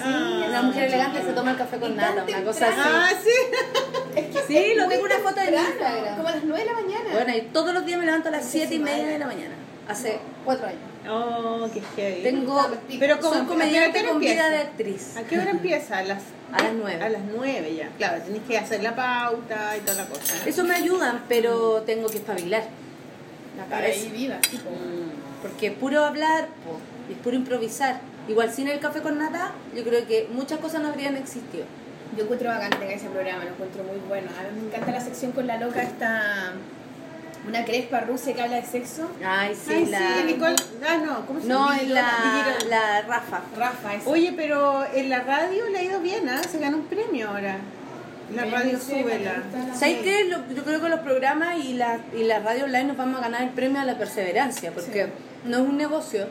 Ah. 0.00 0.44
Una 0.48 0.62
mujer 0.62 0.84
elegante 0.84 1.22
se 1.22 1.32
toma 1.32 1.52
el 1.52 1.56
café 1.56 1.78
con 1.78 1.96
nata, 1.96 2.24
una 2.26 2.44
cosa 2.44 2.68
así. 2.68 2.78
Ah, 2.80 3.10
sí. 3.22 4.16
Es 4.16 4.26
que 4.26 4.42
Sí, 4.46 4.56
es 4.56 4.76
lo 4.76 4.88
tengo 4.88 5.04
una 5.04 5.18
foto 5.18 5.34
temprano, 5.34 5.68
Instagram. 5.68 6.16
Como 6.16 6.28
a 6.28 6.32
las 6.32 6.44
9 6.44 6.64
de 6.64 6.70
la 6.70 6.80
mañana. 6.80 7.10
Bueno, 7.12 7.36
y 7.36 7.40
todos 7.52 7.74
los 7.74 7.84
días 7.86 7.98
me 7.98 8.06
levanto 8.06 8.28
a 8.28 8.32
las 8.32 8.42
Concha 8.42 8.52
7 8.58 8.74
y 8.74 8.78
media 8.78 9.06
de 9.06 9.18
la 9.18 9.26
mañana. 9.26 9.54
Hace 9.88 10.18
cuatro 10.44 10.66
años. 10.66 10.80
Oh, 11.10 11.68
qué 11.72 11.80
heavy. 11.96 12.22
Tengo, 12.22 12.60
Pero 12.98 13.18
como 13.20 13.46
comediante 13.46 13.88
¿a 13.88 13.92
qué 13.92 14.00
hora 14.00 14.08
con 14.10 14.20
vida 14.20 14.48
de 14.50 14.58
actriz. 14.58 15.16
¿A 15.16 15.22
qué 15.22 15.38
hora 15.38 15.50
empieza? 15.50 15.98
A 15.98 16.02
las, 16.02 16.22
A 16.52 16.62
las 16.62 16.72
nueve. 16.74 17.02
A 17.02 17.08
las 17.08 17.22
nueve 17.34 17.74
ya. 17.74 17.88
Claro, 17.96 18.22
tenés 18.22 18.42
que 18.42 18.58
hacer 18.58 18.82
la 18.82 18.94
pauta 18.94 19.76
y 19.76 19.80
toda 19.80 20.02
la 20.04 20.06
cosa. 20.06 20.34
Eso 20.46 20.64
me 20.64 20.74
ayuda, 20.74 21.22
pero 21.28 21.82
tengo 21.86 22.08
que 22.08 22.18
espabilar 22.18 22.64
la 23.56 23.64
Para 23.64 23.86
ahí 23.86 23.92
cabeza. 23.92 24.12
viva. 24.14 24.38
Porque 25.42 25.70
puro 25.70 26.04
hablar 26.04 26.48
y 27.08 27.12
es 27.12 27.18
puro 27.18 27.36
improvisar. 27.36 28.00
Igual 28.28 28.52
sin 28.52 28.68
el 28.68 28.78
café 28.78 29.00
con 29.00 29.18
nata, 29.18 29.52
yo 29.74 29.82
creo 29.84 30.06
que 30.06 30.28
muchas 30.30 30.58
cosas 30.58 30.82
no 30.82 30.88
habrían 30.88 31.16
existido. 31.16 31.64
Yo 32.16 32.24
encuentro 32.24 32.48
bacán 32.50 32.70
que 32.78 32.92
ese 32.94 33.06
programa, 33.08 33.44
lo 33.44 33.50
encuentro 33.50 33.84
muy 33.84 33.96
bueno. 34.08 34.28
A 34.38 34.42
mí 34.52 34.60
me 34.60 34.66
encanta 34.68 34.92
la 34.92 35.00
sección 35.00 35.32
con 35.32 35.46
la 35.46 35.56
loca 35.58 35.82
esta... 35.82 36.52
Una 37.48 37.64
crespa 37.64 38.00
rusa 38.00 38.32
que 38.34 38.42
habla 38.42 38.56
de 38.56 38.64
sexo. 38.66 39.08
Ay, 39.24 39.54
sí, 39.54 39.72
Ay, 39.72 39.86
la... 39.86 39.98
sí, 39.98 40.04
Nicole. 40.26 40.56
Ah, 40.86 40.98
no, 41.04 41.26
¿cómo 41.26 41.40
se 41.40 41.46
No, 41.46 41.68
llama? 41.70 41.80
es 41.80 41.88
la, 41.88 42.54
la 42.68 43.02
Rafa. 43.02 43.40
Rafa, 43.56 43.94
esa. 43.94 44.08
Oye, 44.10 44.34
pero 44.36 44.84
en 44.94 45.08
la 45.08 45.20
radio 45.20 45.64
le 45.70 45.78
ha 45.78 45.82
ido 45.82 46.00
bien, 46.00 46.28
¿ah? 46.28 46.42
Se 46.42 46.58
ganó 46.58 46.76
un 46.78 46.84
premio 46.84 47.28
ahora. 47.30 47.56
La 48.34 48.44
radio 48.44 48.78
súbela. 48.78 49.42
¿Sabes 49.74 49.98
qué? 50.02 50.24
Lo- 50.24 50.46
yo 50.54 50.62
creo 50.62 50.80
que 50.82 50.88
los 50.90 51.00
programas 51.00 51.64
y 51.64 51.72
la, 51.74 51.98
y 52.14 52.24
la 52.24 52.40
radio 52.40 52.64
online 52.66 52.84
nos 52.84 52.96
vamos 52.98 53.20
a 53.20 53.22
ganar 53.22 53.42
el 53.42 53.50
premio 53.50 53.80
a 53.80 53.84
la 53.86 53.96
perseverancia, 53.96 54.70
porque 54.72 55.08
no 55.46 55.56
es 55.56 55.62
un 55.62 55.78
negocio 55.78 56.26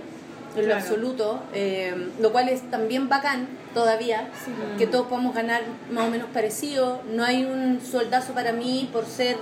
en 0.55 0.67
lo 0.69 0.75
absoluto, 0.75 1.41
eh, 1.53 2.09
lo 2.19 2.31
cual 2.31 2.49
es 2.49 2.69
también 2.69 3.09
bacán 3.09 3.47
todavía, 3.73 4.27
que 4.77 4.85
todos 4.87 5.07
podamos 5.07 5.33
ganar 5.33 5.61
más 5.91 6.05
o 6.05 6.09
menos 6.11 6.27
parecido. 6.31 7.01
No 7.11 7.23
hay 7.23 7.45
un 7.45 7.81
soldazo 7.81 8.33
para 8.33 8.51
mí 8.51 8.87
por 8.93 9.05
ser 9.07 9.37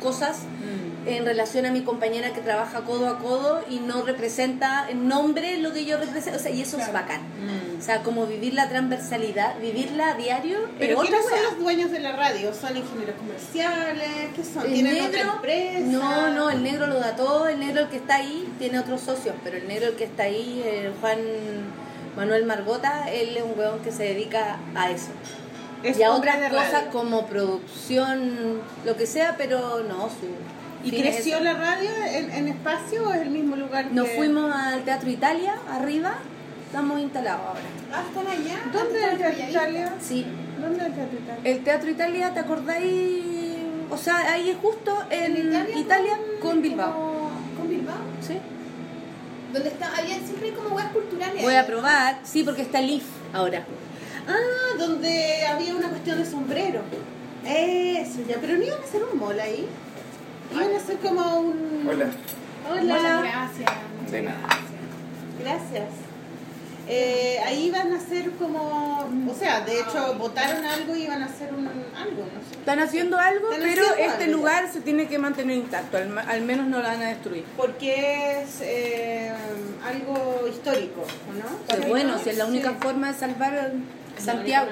cosas 0.00 0.40
en 1.06 1.24
relación 1.24 1.64
a 1.64 1.70
mi 1.70 1.82
compañera 1.82 2.32
que 2.32 2.40
trabaja 2.40 2.82
codo 2.82 3.08
a 3.08 3.18
codo 3.18 3.64
y 3.70 3.78
no 3.78 4.02
representa 4.02 4.86
en 4.90 5.08
nombre 5.08 5.58
lo 5.58 5.72
que 5.72 5.84
yo 5.84 5.96
represento, 5.96 6.38
o 6.38 6.42
sea, 6.42 6.50
y 6.50 6.62
eso 6.62 6.78
es 6.78 6.92
bacán. 6.92 7.22
Mm. 7.22 7.78
O 7.78 7.82
sea, 7.82 8.02
como 8.02 8.26
vivir 8.26 8.54
la 8.54 8.68
transversalidad, 8.68 9.58
vivirla 9.60 10.10
a 10.10 10.14
diario, 10.14 10.58
Pero 10.78 11.00
¿quiénes 11.00 11.22
son 11.24 11.42
los 11.42 11.58
dueños 11.58 11.90
de 11.90 12.00
la 12.00 12.12
radio? 12.12 12.52
¿Son 12.52 12.76
ingenieros 12.76 13.14
comerciales? 13.16 14.30
¿Qué 14.34 14.44
son? 14.44 14.64
¿Tienen 14.66 15.06
otra 15.06 15.32
empresa? 15.34 15.80
no, 15.80 16.30
no, 16.30 16.50
el 16.50 16.62
negro 16.62 16.86
lo 16.86 16.98
da 16.98 17.16
todo, 17.16 17.48
el 17.48 17.58
negro 17.60 17.82
el 17.82 17.88
que 17.88 17.96
está 17.96 18.16
ahí 18.16 18.52
tiene 18.58 18.78
otros 18.78 19.00
socios, 19.00 19.34
pero 19.44 19.56
el 19.56 19.66
negro 19.68 19.88
el 19.88 19.94
que 19.94 20.04
está 20.04 20.24
ahí, 20.24 20.62
el 20.66 20.92
Juan 21.00 21.18
Manuel 22.16 22.44
Margota, 22.46 23.10
él 23.10 23.36
es 23.36 23.42
un 23.42 23.58
weón 23.58 23.78
que 23.80 23.92
se 23.92 24.02
dedica 24.02 24.58
a 24.74 24.90
eso. 24.90 25.10
Es 25.82 25.98
y 25.98 26.02
a 26.02 26.12
otras 26.12 26.50
cosas 26.50 26.84
como 26.92 27.26
producción, 27.26 28.60
lo 28.84 28.96
que 28.96 29.06
sea, 29.06 29.34
pero 29.38 29.82
no, 29.84 30.08
su... 30.08 30.28
¿Y 30.84 30.90
creció 30.92 31.40
la 31.40 31.54
radio 31.54 31.90
en, 32.12 32.30
en 32.30 32.48
espacio 32.48 33.08
o 33.08 33.12
es 33.12 33.22
el 33.22 33.30
mismo 33.30 33.56
lugar 33.56 33.86
Nos 33.92 34.06
que- 34.08 34.14
fuimos 34.16 34.54
al 34.54 34.82
Teatro 34.84 35.10
Italia, 35.10 35.54
arriba, 35.70 36.14
estamos 36.66 37.00
instalados 37.00 37.40
ahora. 37.48 37.60
Ah, 37.92 38.04
están 38.08 38.26
allá. 38.26 38.60
¿Dónde 38.72 38.98
es 39.04 39.10
el 39.12 39.18
Teatro 39.18 39.44
Italia? 39.50 39.92
Sí, 40.00 40.26
¿Dónde 40.60 40.78
es 40.78 40.86
el 40.86 40.92
Teatro 40.94 41.18
Italia? 41.18 41.40
el 41.50 41.64
Teatro 41.64 41.90
Italia, 41.90 42.34
¿te 42.34 42.40
acordáis? 42.40 43.22
O 43.90 43.96
sea, 43.96 44.32
ahí 44.32 44.50
es 44.50 44.56
justo 44.58 44.96
en, 45.10 45.36
¿En 45.52 45.78
Italia, 45.78 46.18
con, 46.40 46.62
Bilbao. 46.62 46.92
como- 46.92 47.30
¿Con 47.58 47.68
Bilbao? 47.68 47.96
¿Sí? 48.26 48.38
Donde 49.52 49.68
está, 49.70 49.96
había 49.96 50.16
siempre 50.18 50.48
hay 50.48 50.52
como 50.52 50.76
weas 50.76 50.92
culturales. 50.92 51.42
Voy 51.42 51.54
a 51.54 51.66
probar, 51.66 52.20
sí, 52.22 52.44
porque 52.44 52.62
está 52.62 52.78
el 52.80 52.90
IF 52.90 53.04
ahora. 53.32 53.64
Ah, 54.28 54.76
donde 54.78 55.46
había 55.46 55.74
una 55.74 55.88
cuestión 55.88 56.18
de 56.18 56.26
sombrero. 56.30 56.82
Eso, 57.44 58.18
ya. 58.28 58.36
Pero 58.40 58.56
no 58.58 58.64
iban 58.64 58.80
a 58.80 58.84
hacer 58.84 59.02
un 59.10 59.18
mall 59.18 59.40
ahí. 59.40 59.66
Iban 60.52 60.72
a 60.74 60.76
hacer 60.76 60.96
como 60.98 61.40
un... 61.40 61.86
Hola. 61.88 62.06
Hola. 62.70 62.82
Muchas 62.82 63.22
gracias. 63.22 63.72
muchas 63.98 64.12
De 64.12 64.22
nada. 64.22 64.48
gracias. 65.40 65.88
Eh, 66.90 67.38
ahí 67.44 67.66
iban 67.66 67.92
a 67.92 67.96
hacer 67.96 68.30
como... 68.32 69.00
O 69.30 69.34
sea, 69.38 69.60
de 69.60 69.80
hecho, 69.80 70.14
votaron 70.18 70.64
algo 70.64 70.96
y 70.96 71.02
iban 71.02 71.22
a 71.22 71.26
hacer 71.26 71.52
un, 71.52 71.66
algo, 71.68 72.22
no 72.34 72.40
sé. 72.50 72.58
Están 72.58 72.80
haciendo 72.80 73.18
algo, 73.18 73.52
Están 73.52 73.68
pero 73.68 73.82
haciendo 73.90 74.10
este 74.12 74.24
algo. 74.24 74.36
lugar 74.38 74.72
se 74.72 74.80
tiene 74.80 75.06
que 75.06 75.18
mantener 75.18 75.56
intacto, 75.58 75.98
al, 75.98 76.16
al 76.18 76.42
menos 76.42 76.66
no 76.66 76.78
lo 76.78 76.84
van 76.84 77.02
a 77.02 77.08
destruir. 77.08 77.44
Porque 77.58 78.40
es 78.42 78.60
eh, 78.62 79.30
algo 79.86 80.46
histórico, 80.48 81.02
¿o 81.02 81.32
¿no? 81.34 81.78
Qué 81.82 81.88
bueno, 81.88 82.18
si 82.22 82.30
es 82.30 82.38
la 82.38 82.46
única 82.46 82.70
Sí. 82.70 82.76
forma 82.80 83.12
de 83.12 83.18
salvar 83.18 83.72
Santiago. 84.20 84.70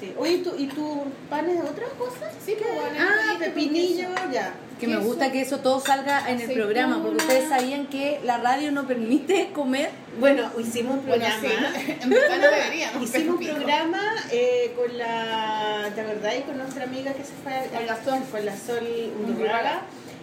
sí. 0.00 0.12
Oye, 0.18 0.32
¿y 0.32 0.42
tu- 0.42 0.56
¿y 0.58 0.66
tus 0.66 0.98
panes 1.30 1.62
de 1.62 1.68
otras 1.68 1.90
cosas? 1.98 2.32
Sí, 2.44 2.56
pues 2.58 2.74
bueno. 2.74 2.96
Ah, 3.00 3.36
pepinillo, 3.38 4.08
ya. 4.32 4.52
Que 4.80 4.88
me 4.88 4.96
gusta 4.96 5.30
que 5.30 5.40
eso 5.42 5.58
todo 5.60 5.78
salga 5.80 6.20
en 6.28 6.36
el 6.38 6.42
aceituna. 6.42 6.54
programa, 6.64 7.02
porque 7.02 7.18
ustedes 7.18 7.48
sabían 7.48 7.86
que 7.86 8.20
la 8.24 8.38
radio 8.38 8.72
no 8.72 8.84
permite 8.86 9.50
comer. 9.54 9.90
Bueno, 10.18 10.50
hicimos 10.58 10.98
un 10.98 11.06
Bueno, 11.06 11.24
programa. 11.24 11.72
sí. 11.78 11.96
En 12.00 12.10
verdad 12.10 12.36
no 12.38 12.50
deberíamos. 12.56 13.02
Hicimos 13.04 13.38
un 13.40 13.46
programa 13.46 14.00
eh, 14.32 14.74
con 14.76 14.98
la, 14.98 15.88
¿te 15.94 16.00
acordáis? 16.00 16.44
Con 16.44 16.58
nuestra 16.58 16.84
amiga 16.84 17.12
que 17.12 17.22
se 17.24 17.32
fue 17.44 17.52
a- 17.54 17.64
Con 17.68 17.86
la 17.86 18.04
Sol. 18.04 18.22
con 18.30 18.44
la 18.44 18.56
Sol 18.56 18.78
Undurraga. 19.20 19.28
Undurraga 19.28 19.82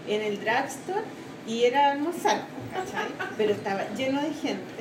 en 0.09 0.21
el 0.23 0.39
drugstore 0.43 1.03
y 1.47 1.63
era 1.63 1.91
almorzar, 1.93 2.41
¿cachai? 2.73 3.07
Pero 3.37 3.53
estaba 3.53 3.81
lleno 3.95 4.21
de 4.21 4.33
gente 4.33 4.78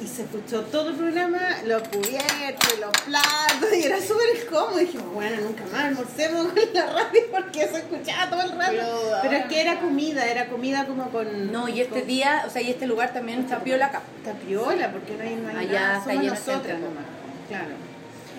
y, 0.00 0.04
y 0.04 0.06
se 0.06 0.22
escuchó 0.22 0.62
todo 0.62 0.90
el 0.90 0.96
programa, 0.96 1.38
los 1.64 1.82
cubiertos, 1.88 2.78
los 2.80 2.90
platos, 3.02 3.76
y 3.76 3.84
era 3.84 4.00
súper 4.00 4.46
cómodo. 4.50 4.80
Y 4.80 4.84
dije, 4.86 4.98
bueno, 4.98 5.36
nunca 5.42 5.64
más 5.72 5.84
almorcemos 5.86 6.46
con 6.52 6.74
la 6.74 6.86
radio 6.86 7.20
porque 7.30 7.66
se 7.66 7.78
escuchaba 7.78 8.30
todo 8.30 8.42
el 8.42 8.52
rato. 8.52 8.72
Pero 8.72 9.18
Pero, 9.22 9.36
es 9.36 9.46
que 9.46 9.60
era 9.60 9.80
comida, 9.80 10.26
era 10.26 10.46
comida 10.46 10.86
como 10.86 11.10
con. 11.10 11.50
No, 11.50 11.68
y 11.68 11.80
este 11.80 12.00
con 12.00 12.08
día, 12.08 12.44
o 12.46 12.50
sea, 12.50 12.62
y 12.62 12.70
este 12.70 12.86
lugar 12.86 13.12
también 13.12 13.40
está 13.40 13.60
piola 13.60 13.86
acá. 13.86 14.02
Tapiola, 14.24 14.92
porque 14.92 15.14
no 15.16 15.22
hay, 15.22 15.36
no 15.36 15.48
hay 15.48 15.56
Allá 15.66 15.80
nada, 15.80 15.98
está 15.98 16.12
lleno 16.14 16.34
nosotras 16.34 16.78
nomás. 16.80 17.04
Claro. 17.48 17.74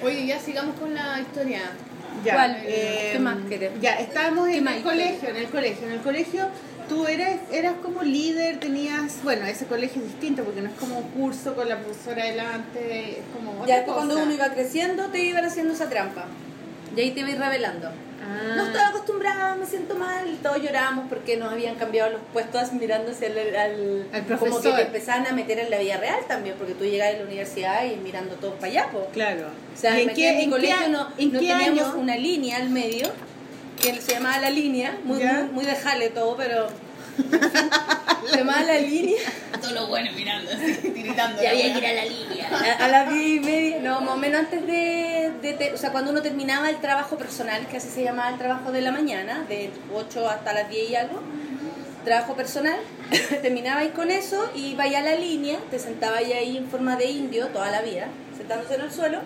Oye, 0.03 0.25
ya 0.27 0.39
sigamos 0.39 0.75
con 0.79 0.93
la 0.93 1.19
historia. 1.19 1.61
Ya, 2.23 2.33
¿Cuál? 2.33 2.57
eh, 2.63 3.09
¿Qué 3.13 3.19
más 3.19 3.37
querés? 3.47 3.71
Ya, 3.79 3.93
estábamos 3.99 4.47
¿Qué 4.47 4.57
en 4.57 4.67
el 4.67 4.81
colegio, 4.83 5.29
en 5.29 5.35
el 5.35 5.47
colegio. 5.49 5.87
En 5.87 5.93
el 5.93 6.01
colegio 6.01 6.47
tú 6.87 7.05
eras, 7.07 7.35
eras 7.51 7.73
como 7.83 8.03
líder, 8.03 8.59
tenías, 8.59 9.21
bueno, 9.23 9.45
ese 9.45 9.65
colegio 9.65 10.01
es 10.01 10.09
distinto 10.09 10.43
porque 10.43 10.61
no 10.61 10.69
es 10.69 10.75
como 10.79 10.97
un 10.99 11.09
curso 11.11 11.55
con 11.55 11.67
la 11.69 11.79
profesora 11.79 12.25
delante, 12.25 13.11
es 13.19 13.25
como 13.35 13.61
otra 13.61 13.67
Ya 13.67 13.83
cosa. 13.85 13.95
cuando 13.95 14.17
uno 14.19 14.31
iba 14.33 14.49
creciendo 14.53 15.07
te 15.07 15.19
iban 15.23 15.45
haciendo 15.45 15.73
esa 15.73 15.89
trampa. 15.89 16.25
Y 16.95 16.99
ahí 17.01 17.11
te 17.11 17.19
ibas 17.19 17.37
revelando. 17.37 17.89
Ah. 17.89 18.53
No 18.55 18.65
estoy 18.65 18.81
acostumbrada, 18.81 19.55
me 19.55 19.65
siento 19.67 19.93
mal. 19.95 20.37
Todos 20.41 20.61
lloramos 20.61 21.05
porque 21.07 21.37
nos 21.37 21.53
habían 21.53 21.75
cambiado 21.75 22.09
los 22.11 22.21
puestos 22.33 22.71
el, 23.37 23.55
al, 23.55 24.05
Al 24.11 24.23
Como 24.25 24.27
que 24.27 24.35
profesor. 24.35 24.75
te 24.75 24.81
empezaban 24.81 25.27
a 25.27 25.31
meter 25.31 25.59
en 25.59 25.69
la 25.69 25.77
vida 25.77 25.97
real 25.97 26.19
también, 26.27 26.55
porque 26.57 26.73
tú 26.73 26.83
llegabas 26.85 27.15
a 27.15 27.17
la 27.19 27.25
universidad 27.25 27.85
y 27.85 27.95
mirando 27.97 28.35
todos 28.35 28.55
para 28.55 28.67
allá. 28.67 28.89
Claro. 29.13 29.47
O 29.75 29.79
sea, 29.79 29.99
¿Y 29.99 30.03
en 30.09 30.13
qué- 30.15 30.29
en 30.29 30.37
mi 30.37 30.43
en 30.45 30.49
colegio 30.49 30.75
qué- 30.85 30.89
no, 30.89 31.07
en 31.17 31.33
no 31.33 31.39
qué 31.39 31.47
teníamos 31.47 31.83
año? 31.83 31.97
una 31.99 32.15
línea 32.17 32.57
al 32.57 32.69
medio, 32.69 33.07
que 33.81 34.01
se 34.01 34.13
llamaba 34.13 34.39
la 34.39 34.49
línea, 34.49 34.97
muy, 35.03 35.19
muy, 35.23 35.43
muy 35.51 35.65
de 35.65 35.75
jale 35.75 36.09
todo, 36.09 36.35
pero... 36.37 36.67
se 38.29 38.37
llamaba 38.37 38.61
la 38.63 38.77
línea. 38.79 39.17
Todo 39.61 39.71
lo 39.71 39.87
bueno 39.87 40.11
mirando 40.13 40.51
así, 40.51 40.73
tiritando. 40.93 41.41
Ya 41.41 41.49
había 41.49 41.73
que 41.73 41.79
ir 41.79 41.85
a 41.85 41.93
la 41.93 42.05
línea. 42.05 42.49
A, 42.79 42.85
a 42.85 42.87
las 42.89 43.09
diez 43.13 43.37
y 43.37 43.39
media, 43.39 43.79
no, 43.81 44.01
más 44.01 44.13
o 44.13 44.17
menos 44.17 44.41
antes 44.41 44.65
de, 44.67 45.31
de 45.41 45.53
te- 45.53 45.73
O 45.73 45.77
sea, 45.77 45.91
cuando 45.91 46.11
uno 46.11 46.21
terminaba 46.21 46.69
el 46.69 46.77
trabajo 46.77 47.17
personal, 47.17 47.65
que 47.67 47.77
así 47.77 47.89
se 47.89 48.03
llamaba 48.03 48.29
el 48.29 48.37
trabajo 48.37 48.71
de 48.71 48.81
la 48.81 48.91
mañana, 48.91 49.45
de 49.49 49.71
8 49.93 50.29
hasta 50.29 50.53
las 50.53 50.69
10 50.69 50.89
y 50.91 50.95
algo, 50.95 51.21
trabajo 52.05 52.35
personal, 52.35 52.77
terminabais 53.41 53.91
con 53.91 54.11
eso 54.11 54.49
y 54.55 54.67
ibais 54.73 54.95
a 54.95 55.01
la 55.01 55.15
línea, 55.15 55.57
te 55.71 55.79
sentabais 55.79 56.31
ahí 56.33 56.57
en 56.57 56.69
forma 56.69 56.95
de 56.97 57.05
indio 57.05 57.47
toda 57.47 57.71
la 57.71 57.81
vida, 57.81 58.07
sentándose 58.37 58.75
en 58.75 58.81
el 58.81 58.91
suelo, 58.91 59.21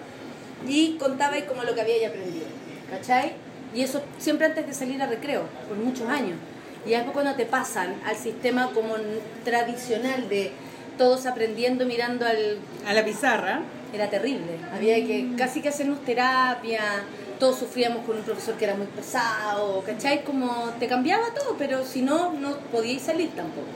y 0.68 0.94
contabais 0.98 1.44
como 1.44 1.64
lo 1.64 1.76
que 1.76 1.82
habíais 1.82 2.08
aprendido. 2.08 2.46
¿Cachai? 2.90 3.34
Y 3.74 3.82
eso 3.82 4.02
siempre 4.18 4.48
antes 4.48 4.68
de 4.68 4.74
salir 4.74 5.02
a 5.02 5.08
recreo, 5.08 5.44
por 5.68 5.78
muchos 5.78 6.08
años. 6.08 6.38
Y 6.86 6.90
después 6.90 7.12
cuando 7.14 7.36
te 7.36 7.46
pasan 7.46 7.96
al 8.06 8.16
sistema 8.16 8.72
como 8.74 8.96
tradicional 9.44 10.28
de 10.30 10.52
todos 10.98 11.26
aprendiendo, 11.26 11.86
mirando 11.86 12.26
al... 12.26 12.58
A 12.88 12.94
la 12.94 13.06
pizarra. 13.06 13.62
Era 13.94 14.10
terrible. 14.10 14.58
Había 14.74 14.96
que 14.96 15.36
casi 15.38 15.62
que 15.62 15.70
hacernos 15.70 16.04
terapia, 16.06 16.82
todos 17.40 17.58
sufríamos 17.58 18.06
con 18.06 18.18
un 18.18 18.24
profesor 18.24 18.56
que 18.56 18.66
era 18.66 18.76
muy 18.76 18.88
pesado, 18.88 19.84
¿cachai? 19.86 20.24
Como 20.24 20.70
te 20.80 20.88
cambiaba 20.88 21.34
todo, 21.34 21.56
pero 21.58 21.84
si 21.84 22.02
no, 22.02 22.32
no 22.34 22.56
podíais 22.72 23.02
salir 23.02 23.32
tampoco. 23.32 23.68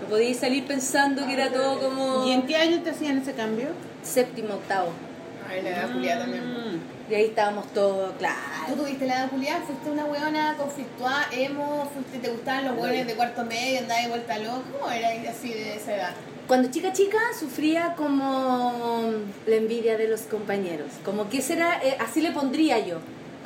No 0.00 0.08
podíais 0.08 0.38
salir 0.38 0.64
pensando 0.64 1.26
que 1.26 1.32
era 1.34 1.50
todo 1.50 1.78
como 1.78 2.26
¿Y 2.26 2.32
en 2.32 2.46
qué 2.46 2.56
año 2.56 2.80
te 2.82 2.90
hacían 2.90 3.18
ese 3.18 3.32
cambio? 3.34 3.68
séptimo, 4.02 4.54
octavo. 4.54 4.92
Ay, 5.48 5.62
la 5.62 5.70
edad 5.70 5.92
culiada 5.92 6.20
también. 6.20 6.44
Y 7.10 7.14
ahí 7.14 7.24
estábamos 7.24 7.66
todos, 7.72 8.12
¿Tú 8.12 8.18
claro. 8.18 8.36
tuviste 8.76 9.04
la 9.04 9.24
edad? 9.24 9.30
¿Fuiste 9.30 9.90
una 9.90 10.04
weona 10.04 10.54
conflictuada, 10.56 11.26
emo? 11.32 11.90
¿Fuiste, 11.92 12.18
¿Te 12.18 12.30
gustaban 12.30 12.66
los 12.66 12.78
hueones 12.78 13.04
de 13.04 13.14
cuarto 13.14 13.44
medio, 13.44 13.80
andabas 13.80 14.04
de 14.04 14.08
vuelta 14.10 14.38
loco? 14.38 14.62
¿Cómo 14.78 14.92
era 14.92 15.08
así 15.28 15.52
de 15.52 15.74
esa 15.74 15.96
edad? 15.96 16.14
Cuando 16.46 16.70
chica 16.70 16.92
chica 16.92 17.18
sufría 17.38 17.94
como 17.96 19.12
la 19.46 19.56
envidia 19.56 19.96
de 19.96 20.06
los 20.06 20.22
compañeros. 20.22 20.86
Como 21.04 21.28
que 21.28 21.38
ese 21.38 21.54
era, 21.54 21.80
eh, 21.82 21.96
así 21.98 22.20
le 22.20 22.30
pondría 22.30 22.78
yo. 22.78 22.98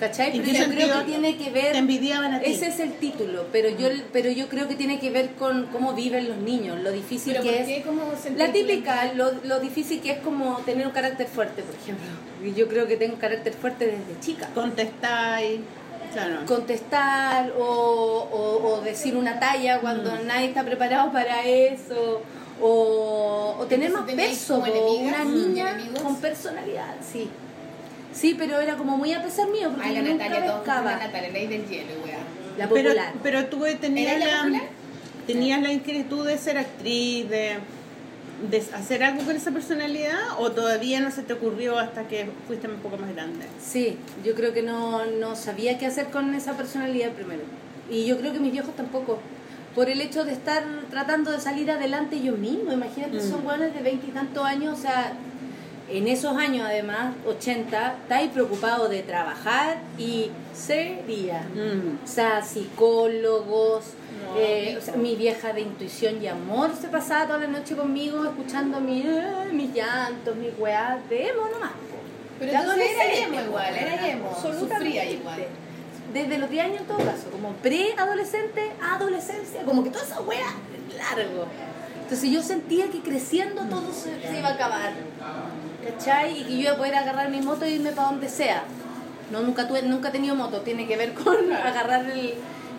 ¿Cachai? 0.08 0.36
¿En 0.36 0.42
Pero 0.42 0.52
yo 0.52 0.58
sentido 0.64 0.88
creo 0.90 0.98
que 1.00 1.04
tiene 1.12 1.36
que 1.36 1.50
ver... 1.50 1.72
Te 1.72 1.78
envidiaban 1.78 2.34
a 2.34 2.40
ti. 2.40 2.50
Ese 2.52 2.66
es 2.66 2.80
el 2.80 2.92
título, 2.94 3.46
pero 3.52 3.68
yo, 3.70 3.88
pero 4.12 4.30
yo 4.30 4.48
creo 4.48 4.68
que 4.68 4.74
tiene 4.74 4.98
que 4.98 5.10
ver 5.10 5.30
con 5.34 5.66
cómo 5.66 5.94
viven 5.94 6.28
los 6.28 6.36
niños, 6.38 6.78
lo 6.82 6.92
difícil 6.92 7.32
¿Pero 7.32 7.42
que 7.44 7.78
es. 7.78 7.84
La 8.36 8.52
típica, 8.52 9.12
lo, 9.14 9.32
lo 9.44 9.60
difícil 9.60 10.00
que 10.00 10.10
es 10.12 10.18
como 10.18 10.56
tener 10.58 10.86
un 10.86 10.92
carácter 10.92 11.26
fuerte, 11.26 11.62
por 11.62 11.74
ejemplo. 11.74 12.06
Y 12.44 12.52
yo 12.52 12.68
creo 12.68 12.86
que 12.86 12.96
tengo 12.96 13.14
un 13.14 13.20
carácter 13.20 13.52
fuerte 13.54 13.86
desde 13.86 14.20
chica. 14.20 14.48
Contestáis. 14.54 15.60
Claro. 16.12 16.46
Contestar 16.46 17.52
o, 17.58 17.64
o- 17.64 18.68
o 18.74 18.80
decir 18.82 19.16
una 19.16 19.40
talla 19.40 19.80
cuando 19.80 20.12
Mm. 20.12 20.26
nadie 20.26 20.46
está 20.48 20.62
preparado 20.64 21.10
para 21.12 21.44
eso. 21.46 22.20
O, 22.60 23.56
o 23.58 23.64
tener 23.66 23.90
más 23.90 24.02
Entonces, 24.08 24.16
¿teníais 24.16 24.38
peso, 24.38 24.58
una 25.00 25.24
niña 25.24 25.76
con 26.02 26.16
personalidad, 26.20 26.94
sí. 27.12 27.28
Sí, 28.14 28.34
pero 28.38 28.60
era 28.60 28.76
como 28.76 28.96
muy 28.96 29.12
a 29.12 29.22
pesar 29.22 29.48
mío, 29.50 29.70
porque 29.70 29.88
Ay, 29.88 29.94
la 29.96 30.00
yo 30.02 30.10
nunca 30.12 30.28
Natalia, 30.28 30.54
pescaba. 30.56 30.90
la 30.92 30.98
Natalia, 30.98 31.30
ley 31.30 31.46
del 31.48 31.66
hielo, 31.68 31.92
weá. 32.04 32.18
La 32.56 32.68
Pero, 32.68 32.90
popular. 32.90 33.12
pero 33.22 33.46
tú 33.46 33.64
tenías 33.80 34.12
¿Era 34.16 34.46
la 34.46 34.62
tenías 35.26 35.60
la 35.62 35.72
inquietud 35.72 36.26
de 36.26 36.38
ser 36.38 36.58
actriz, 36.58 37.28
de, 37.28 37.54
de 38.50 38.58
hacer 38.74 39.02
algo 39.02 39.24
con 39.24 39.34
esa 39.34 39.50
personalidad, 39.50 40.18
o 40.38 40.52
todavía 40.52 41.00
no 41.00 41.10
se 41.10 41.22
te 41.22 41.32
ocurrió 41.32 41.78
hasta 41.78 42.06
que 42.06 42.28
fuiste 42.46 42.68
un 42.68 42.76
poco 42.76 42.98
más 42.98 43.12
grande. 43.14 43.46
Sí, 43.60 43.96
yo 44.24 44.34
creo 44.34 44.52
que 44.52 44.62
no, 44.62 45.04
no 45.06 45.34
sabía 45.34 45.78
qué 45.78 45.86
hacer 45.86 46.06
con 46.10 46.32
esa 46.34 46.52
personalidad 46.56 47.10
primero. 47.12 47.42
Y 47.90 48.06
yo 48.06 48.18
creo 48.18 48.32
que 48.32 48.38
mis 48.38 48.52
viejos 48.52 48.76
tampoco. 48.76 49.18
Por 49.74 49.88
el 49.90 50.00
hecho 50.00 50.24
de 50.24 50.32
estar 50.32 50.62
tratando 50.88 51.32
de 51.32 51.40
salir 51.40 51.68
adelante 51.70 52.20
yo 52.22 52.32
mismo. 52.36 52.72
Imagínate, 52.72 53.16
Mm. 53.16 53.28
son 53.30 53.42
buenos 53.42 53.74
de 53.74 53.80
veintitantos 53.82 54.44
años. 54.44 54.78
O 54.78 54.80
sea, 54.80 55.14
en 55.98 56.08
esos 56.08 56.36
años 56.36 56.66
además, 56.66 57.14
80, 57.26 57.96
estáis 58.02 58.30
preocupado 58.30 58.88
de 58.88 59.02
trabajar 59.02 59.78
y 59.98 60.30
sería. 60.54 61.42
Mm. 61.54 62.04
O 62.04 62.06
sea, 62.06 62.42
psicólogos. 62.42 63.84
No, 64.24 64.38
eh, 64.38 64.66
pico. 64.68 64.78
o 64.80 64.82
sea, 64.82 64.96
mi 64.96 65.16
vieja 65.16 65.52
de 65.52 65.60
intuición 65.60 66.22
y 66.22 66.28
amor 66.28 66.72
se 66.80 66.88
pasaba 66.88 67.26
toda 67.26 67.38
la 67.38 67.48
noche 67.48 67.76
conmigo 67.76 68.24
escuchando 68.24 68.80
mi, 68.80 69.02
eh, 69.02 69.50
mis 69.52 69.74
llantos, 69.74 70.36
mis 70.36 70.50
weas 70.58 71.08
de 71.08 71.28
emo 71.28 71.48
nomás. 71.48 71.72
Pero 72.38 72.50
De 72.50 72.58
entonces 72.58 72.90
era 72.90 73.26
emo 73.26 73.40
igual, 73.48 73.74
era 73.74 74.08
emo, 74.08 74.36
sufría 74.40 75.10
igual. 75.10 75.46
Desde 76.12 76.38
los 76.38 76.48
10 76.48 76.64
años 76.64 76.80
en 76.80 76.86
todo 76.86 76.98
caso, 76.98 77.30
como 77.30 77.50
pre-adolescente, 77.54 78.72
adolescencia, 78.80 79.62
como 79.64 79.82
que 79.82 79.90
toda 79.90 80.04
esa 80.04 80.20
wea 80.20 80.54
largo. 80.96 81.46
Entonces 82.02 82.30
yo 82.30 82.42
sentía 82.42 82.88
que 82.90 83.00
creciendo 83.00 83.62
todo 83.64 83.92
se, 83.92 84.20
se 84.20 84.38
iba 84.38 84.48
a 84.48 84.52
acabar. 84.54 84.92
¿Cachai? 85.84 86.40
Y 86.40 86.44
que 86.44 86.50
yo 86.54 86.60
iba 86.60 86.72
a 86.72 86.76
poder 86.76 86.94
agarrar 86.94 87.30
mi 87.30 87.40
moto 87.40 87.64
e 87.64 87.70
irme 87.72 87.90
para 87.92 88.08
donde 88.08 88.28
sea. 88.28 88.64
No, 89.30 89.40
nunca, 89.42 89.66
tuve, 89.66 89.82
nunca 89.82 90.08
he 90.08 90.12
tenido 90.12 90.34
moto, 90.34 90.60
tiene 90.60 90.86
que 90.86 90.96
ver 90.96 91.12
con 91.14 91.52
agarrar 91.52 92.04
el, 92.10 92.34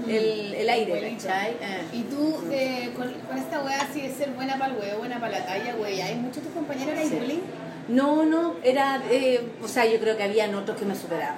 el, 0.07 0.53
el 0.55 0.69
aire. 0.69 1.15
¿cachai? 1.17 1.51
Eh. 1.61 1.81
Y 1.93 2.01
tú, 2.03 2.37
eh, 2.51 2.91
con, 2.95 3.11
con 3.27 3.37
esta 3.37 3.61
weá 3.63 3.81
así 3.81 4.01
de 4.01 4.13
ser 4.13 4.29
buena 4.31 4.57
para 4.57 4.73
el 4.73 4.79
huevo, 4.79 4.99
buena 4.99 5.19
para 5.19 5.39
la 5.39 5.45
talla, 5.45 5.73
güey, 5.77 6.01
¿hay 6.01 6.15
muchos 6.15 6.43
tus 6.43 6.53
compañeros 6.53 6.93
eran 6.93 7.09
Sí. 7.09 7.15
bullying? 7.15 7.39
No, 7.87 8.25
no, 8.25 8.55
era, 8.63 9.01
eh, 9.11 9.47
o 9.63 9.67
sea, 9.67 9.85
yo 9.85 9.99
creo 9.99 10.17
que 10.17 10.23
habían 10.23 10.55
otros 10.55 10.77
que 10.77 10.85
me 10.85 10.95
superaban. 10.95 11.37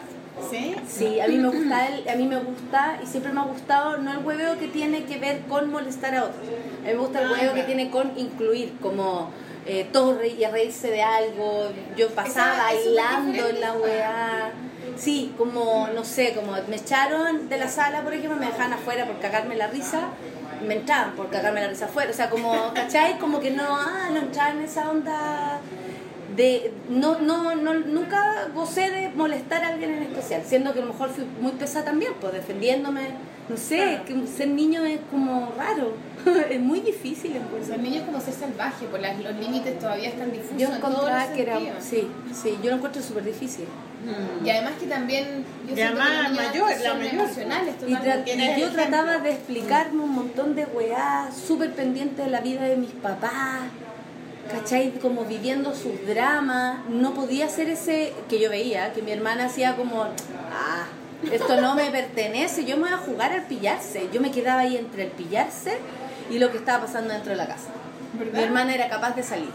¿Sí? 0.52 0.76
Sí, 0.88 1.20
a 1.20 1.28
mí 1.28 1.36
me 1.38 1.48
gusta 1.50 1.88
el- 1.88 2.08
a 2.08 2.16
mí 2.16 2.26
me 2.28 2.38
gusta 2.38 3.00
y 3.04 3.08
siempre 3.08 3.34
me 3.34 3.40
ha 3.40 3.44
gustado 3.44 3.98
no 3.98 4.12
el 4.12 4.20
hueveo 4.20 4.58
que 4.60 4.68
tiene 4.68 5.04
que 5.06 5.18
ver 5.18 5.40
con 5.50 5.72
molestar 5.72 6.14
a 6.16 6.26
otros. 6.26 6.38
A 6.84 6.88
mí 6.88 6.94
me 6.94 7.00
gusta 7.00 7.22
el 7.22 7.28
Ah, 7.28 7.32
hueveo 7.32 7.48
que 7.56 7.62
claro. 7.64 7.66
tiene 7.66 7.90
con 7.90 8.12
incluir, 8.18 8.74
como 8.80 9.32
eh, 9.68 9.88
todos 9.92 10.18
re- 10.18 10.30
y 10.30 10.44
a 10.44 10.52
reírse 10.52 10.90
de 10.90 11.02
algo. 11.04 11.70
Yo 11.98 12.10
pasaba 12.10 12.58
bailando 12.58 13.48
en 13.50 13.62
la 13.62 13.74
weá. 13.74 14.52
Sí, 14.96 15.34
como, 15.38 15.88
no 15.94 16.04
sé, 16.04 16.34
como 16.34 16.54
me 16.70 16.78
echaron 16.78 17.50
de 17.50 17.58
la 17.58 17.68
sala, 17.68 18.02
por 18.02 18.14
ejemplo, 18.14 18.40
me 18.40 18.48
dejaban 18.48 18.74
afuera 18.74 19.06
por 19.06 19.20
cagarme 19.20 19.56
la 19.56 19.68
risa, 19.68 20.08
me 20.66 20.76
entraban 20.76 21.12
por 21.16 21.30
cagarme 21.30 21.62
la 21.62 21.68
risa 21.68 21.86
afuera. 21.86 22.10
O 22.10 22.14
sea, 22.14 22.30
como, 22.30 22.74
¿cachai? 22.74 23.20
Como 23.20 23.40
que 23.40 23.52
no, 23.52 23.64
ah, 23.70 24.10
no 24.12 24.18
entraban 24.20 24.58
en 24.58 24.64
esa 24.64 24.90
onda 24.90 25.60
de 26.38 26.72
no, 26.90 27.20
no, 27.20 27.56
no 27.56 27.74
nunca 27.74 28.48
gocé 28.54 28.90
de 28.92 29.10
molestar 29.10 29.64
a 29.66 29.70
alguien 29.70 29.92
en 29.96 30.04
especial, 30.04 30.44
siendo 30.46 30.72
que 30.74 30.80
a 30.80 30.86
lo 30.86 30.94
mejor 30.94 31.10
fui 31.10 31.26
muy 31.42 31.52
pesada 31.54 31.86
también, 31.86 32.14
pues 32.22 32.32
defendiéndome, 32.34 33.10
no 33.50 33.58
sé, 33.58 34.00
que 34.06 34.28
ser 34.28 34.50
niño 34.50 34.86
es 34.86 35.00
como 35.12 35.52
raro, 35.58 35.94
es 36.50 36.60
muy 36.60 36.80
difícil 36.82 37.36
encuentro. 37.36 37.74
Los 37.76 37.82
niños 37.84 38.04
como 38.06 38.22
ser 38.22 38.34
salvaje, 38.34 38.86
pues 38.90 39.02
las- 39.02 39.20
los 39.20 39.36
límites 39.36 39.80
todavía 39.80 40.10
están 40.10 40.32
difusos 40.32 40.58
Yo 40.58 40.68
en 40.70 40.76
encontraba 40.76 41.34
que 41.34 41.42
era, 41.42 41.60
sí, 41.82 42.08
sí, 42.34 42.58
yo 42.64 42.70
lo 42.70 42.76
encuentro 42.78 43.02
súper 43.02 43.24
difícil. 43.26 43.66
Y 44.46 44.50
además 44.52 44.74
que 44.80 44.86
también, 44.86 45.44
yo 45.66 45.72
Y 45.74 45.76
que 45.76 45.84
además, 45.84 46.32
mayor, 46.34 46.70
la 46.84 46.94
mayor. 46.94 47.14
emocionales 47.16 47.76
Y, 47.88 47.94
tra- 47.94 48.58
yo 48.60 48.70
trataba 48.72 49.18
de 49.18 49.32
explicarme 49.32 50.04
un 50.04 50.12
montón 50.14 50.56
de 50.56 50.66
weá, 50.66 51.30
súper 51.32 51.74
pendiente 51.74 52.22
de 52.22 52.30
la 52.30 52.40
vida 52.42 52.62
de 52.62 52.78
mis 52.78 52.92
papás, 52.92 53.62
¿cachai? 54.52 54.92
Como 55.02 55.26
viviendo 55.26 55.74
sus 55.76 56.06
dramas. 56.06 56.80
No 56.90 57.14
podía 57.14 57.50
ser 57.50 57.70
ese 57.70 58.14
que 58.30 58.40
yo 58.40 58.50
veía, 58.50 58.94
que 58.94 59.02
mi 59.02 59.12
hermana 59.12 59.46
hacía 59.46 59.76
como, 59.76 60.04
ah, 60.04 60.86
esto 61.32 61.60
no 61.62 61.76
me 61.76 61.90
pertenece, 61.90 62.66
yo 62.66 62.78
me 62.78 62.84
voy 62.84 62.92
a 62.94 62.98
jugar 62.98 63.32
al 63.32 63.44
pillarse. 63.44 64.10
Yo 64.14 64.22
me 64.22 64.32
quedaba 64.32 64.62
ahí 64.62 64.78
entre 64.78 65.04
el 65.06 65.12
pillarse 65.12 65.78
y 66.30 66.40
lo 66.40 66.52
que 66.52 66.58
estaba 66.58 66.86
pasando 66.86 67.14
dentro 67.14 67.32
de 67.32 67.38
la 67.38 67.48
casa. 67.48 67.70
Mi 68.14 68.26
¿Verdad? 68.26 68.44
hermana 68.44 68.74
era 68.74 68.90
capaz 68.90 69.16
de 69.16 69.24
salir. 69.24 69.50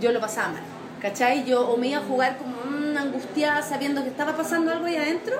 yo 0.00 0.12
lo 0.12 0.20
pasaba 0.20 0.48
mal. 0.48 0.62
¿Cachai? 1.00 1.44
Yo 1.44 1.68
o 1.68 1.76
me 1.76 1.88
iba 1.88 1.98
a 1.98 2.02
jugar 2.02 2.38
como 2.38 2.54
una 2.88 3.02
angustiada 3.02 3.60
sabiendo 3.62 4.02
que 4.02 4.08
estaba 4.08 4.36
pasando 4.36 4.70
algo 4.70 4.86
ahí 4.86 4.96
adentro, 4.96 5.36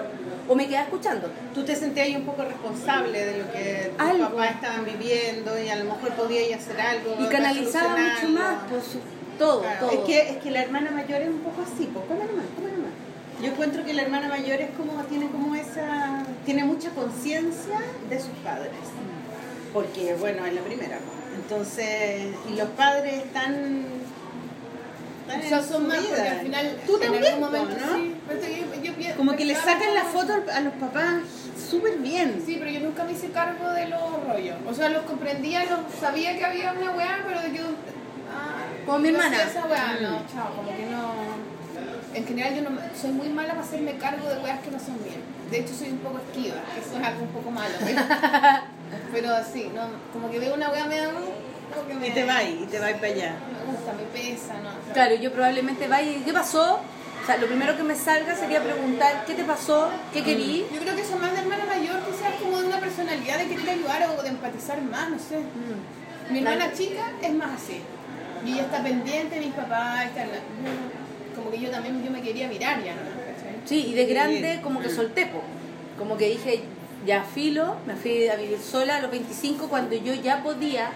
o 0.48 0.54
me 0.54 0.66
quedaba 0.66 0.84
escuchando. 0.84 1.28
Tú 1.54 1.64
te 1.64 1.74
sentías 1.76 2.06
ahí 2.06 2.16
un 2.16 2.24
poco 2.24 2.42
responsable 2.44 3.24
de 3.24 3.38
lo 3.38 3.52
que 3.52 3.92
tus 3.96 4.06
Algo. 4.08 4.30
papás 4.30 4.50
estaban 4.52 4.84
viviendo 4.84 5.58
y 5.62 5.68
a 5.68 5.76
lo 5.76 5.84
mejor 5.84 6.10
podías 6.10 6.60
hacer 6.60 6.80
algo. 6.80 7.16
Y 7.20 7.26
canalizaba 7.28 7.96
mucho 7.96 8.28
más, 8.28 8.56
pues 8.70 8.84
todo, 9.38 9.60
Claro, 9.62 9.86
todo. 9.88 9.98
Es, 10.00 10.04
que, 10.06 10.30
es 10.30 10.36
que 10.38 10.50
la 10.50 10.62
hermana 10.62 10.90
mayor 10.90 11.22
es 11.22 11.28
un 11.28 11.38
poco 11.40 11.62
así, 11.62 11.88
pues 11.92 12.04
come 12.06 12.24
nomás, 12.24 12.44
come 12.56 12.70
nomás. 12.72 12.92
Yo 13.40 13.48
encuentro 13.50 13.84
que 13.84 13.92
la 13.94 14.02
hermana 14.02 14.28
mayor 14.28 14.60
es 14.60 14.70
como, 14.76 15.02
tiene 15.04 15.28
como 15.30 15.54
esa, 15.54 16.22
tiene 16.44 16.64
mucha 16.64 16.90
conciencia 16.90 17.78
de 18.08 18.18
sus 18.20 18.30
padres. 18.44 18.70
Porque, 19.72 20.14
bueno, 20.14 20.44
es 20.46 20.54
la 20.54 20.60
primera. 20.60 20.98
pues. 20.98 21.40
Entonces, 21.42 22.26
y 22.50 22.56
los 22.56 22.68
padres 22.70 23.14
están... 23.24 23.84
están 25.26 25.40
O 25.40 25.48
sea, 25.48 25.58
en 25.58 25.64
son 25.64 25.82
su 25.82 25.88
más 25.88 25.98
vida. 26.00 26.08
porque 26.16 26.28
al 26.28 26.40
final 26.40 26.76
Tú 26.86 26.94
en 26.96 27.02
también, 27.02 27.24
algún 27.26 27.40
momento 27.40 27.76
¿no? 27.86 27.94
sí, 27.96 28.14
yo- 28.76 28.82
yo 28.82 28.94
pi- 28.94 29.12
Como 29.16 29.36
que 29.36 29.44
le 29.44 29.54
sacan 29.54 29.94
la 29.94 30.04
foto 30.04 30.32
a 30.52 30.60
los 30.60 30.72
papás 30.74 31.14
súper 31.70 31.98
bien. 31.98 32.42
Sí, 32.44 32.56
pero 32.58 32.70
yo 32.70 32.80
nunca 32.80 33.04
me 33.04 33.12
hice 33.12 33.28
cargo 33.30 33.70
de 33.70 33.88
los 33.88 34.00
rollos. 34.28 34.56
O 34.68 34.74
sea, 34.74 34.88
los 34.90 35.02
comprendía, 35.04 35.64
los 35.64 35.80
sabía 35.98 36.36
que 36.36 36.44
había 36.44 36.72
una 36.72 36.90
weá, 36.92 37.18
pero 37.26 37.40
yo. 37.54 37.64
Ah, 38.34 38.64
Como 38.86 38.98
mi 38.98 39.10
no 39.12 39.18
hermana. 39.18 39.36
hacía 39.44 39.50
Esa 39.60 39.66
weá, 39.66 39.96
Mm. 39.98 40.02
no, 40.02 40.10
chao, 40.32 40.56
como 40.56 40.68
que 40.76 40.86
no. 40.86 41.52
En 42.14 42.26
general, 42.26 42.54
yo 42.54 42.62
no 42.62 42.78
soy 43.00 43.10
muy 43.12 43.28
mala 43.30 43.50
para 43.54 43.62
hacerme 43.62 43.92
cargo 43.96 44.28
de 44.28 44.36
weas 44.40 44.60
que 44.60 44.70
no 44.70 44.78
son 44.78 45.02
mías. 45.02 45.16
De 45.50 45.60
hecho, 45.60 45.72
soy 45.74 45.88
un 45.90 45.98
poco 45.98 46.18
esquiva, 46.18 46.56
eso 46.78 46.98
es 46.98 47.06
algo 47.06 47.22
un 47.22 47.28
poco 47.28 47.50
malo. 47.50 47.74
¿ves? 47.80 47.94
pero 49.12 49.28
sí, 49.50 49.70
no, 49.74 49.82
como 50.12 50.30
que 50.30 50.38
veo 50.38 50.54
una 50.54 50.68
wea 50.70 50.84
me 50.86 50.98
da. 50.98 51.10
Como 51.74 51.88
que 51.88 51.94
me- 51.94 52.08
Y 52.08 52.10
te 52.12 52.24
va 52.24 52.42
y 52.42 52.66
te 52.70 52.78
va 52.78 52.86
para 52.88 53.06
allá. 53.08 53.34
Me 53.66 53.72
gusta, 53.72 53.92
me 53.92 54.02
pesa, 54.20 54.54
no. 54.60 54.92
Claro, 54.92 55.14
yo 55.16 55.32
probablemente 55.32 55.88
vaya 55.88 56.10
y 56.10 56.22
¿qué 56.22 56.32
pasó? 56.32 56.80
O 57.22 57.26
sea, 57.26 57.36
lo 57.36 57.46
primero 57.46 57.76
que 57.76 57.82
me 57.84 57.94
salga 57.94 58.34
sería 58.34 58.60
preguntar 58.62 59.24
¿qué 59.26 59.34
te 59.34 59.44
pasó? 59.44 59.90
¿Qué 60.12 60.24
querí? 60.24 60.66
Yo 60.74 60.80
creo 60.80 60.96
que 60.96 61.02
eso 61.02 61.16
más 61.18 61.32
de 61.32 61.38
hermana 61.40 61.64
mayor, 61.66 62.00
quizás 62.00 62.34
como 62.42 62.58
de 62.60 62.66
una 62.66 62.80
personalidad 62.80 63.38
de 63.38 63.46
querer 63.46 63.70
ayudar 63.70 64.08
o 64.18 64.22
de 64.22 64.28
empatizar 64.28 64.80
más, 64.82 65.10
no 65.10 65.18
sé. 65.18 65.38
Mi 66.30 66.38
hermana 66.38 66.66
La- 66.66 66.72
chica 66.72 67.12
es 67.22 67.32
más 67.34 67.50
así. 67.62 67.80
Y 68.44 68.52
ella 68.54 68.62
está 68.62 68.82
pendiente, 68.82 69.38
mis 69.38 69.52
papás 69.54 70.06
están... 70.06 70.28
Como 71.36 71.50
que 71.50 71.60
yo 71.60 71.70
también 71.70 72.02
yo 72.04 72.10
me 72.10 72.20
quería 72.22 72.48
mirar 72.48 72.82
ya, 72.82 72.92
¿no? 72.94 73.00
Sí, 73.64 73.86
y 73.88 73.94
de 73.94 74.06
grande 74.06 74.60
como 74.62 74.80
que 74.80 74.90
solté, 74.90 75.26
po. 75.26 75.40
como 75.96 76.16
que 76.16 76.28
dije, 76.28 76.62
ya 77.06 77.22
filo, 77.22 77.76
me 77.86 77.94
fui 77.94 78.26
a 78.28 78.34
vivir 78.34 78.58
sola 78.58 78.96
a 78.96 79.00
los 79.00 79.10
25 79.12 79.68
cuando 79.68 79.94
yo 79.94 80.12
ya 80.14 80.42
podía, 80.42 80.90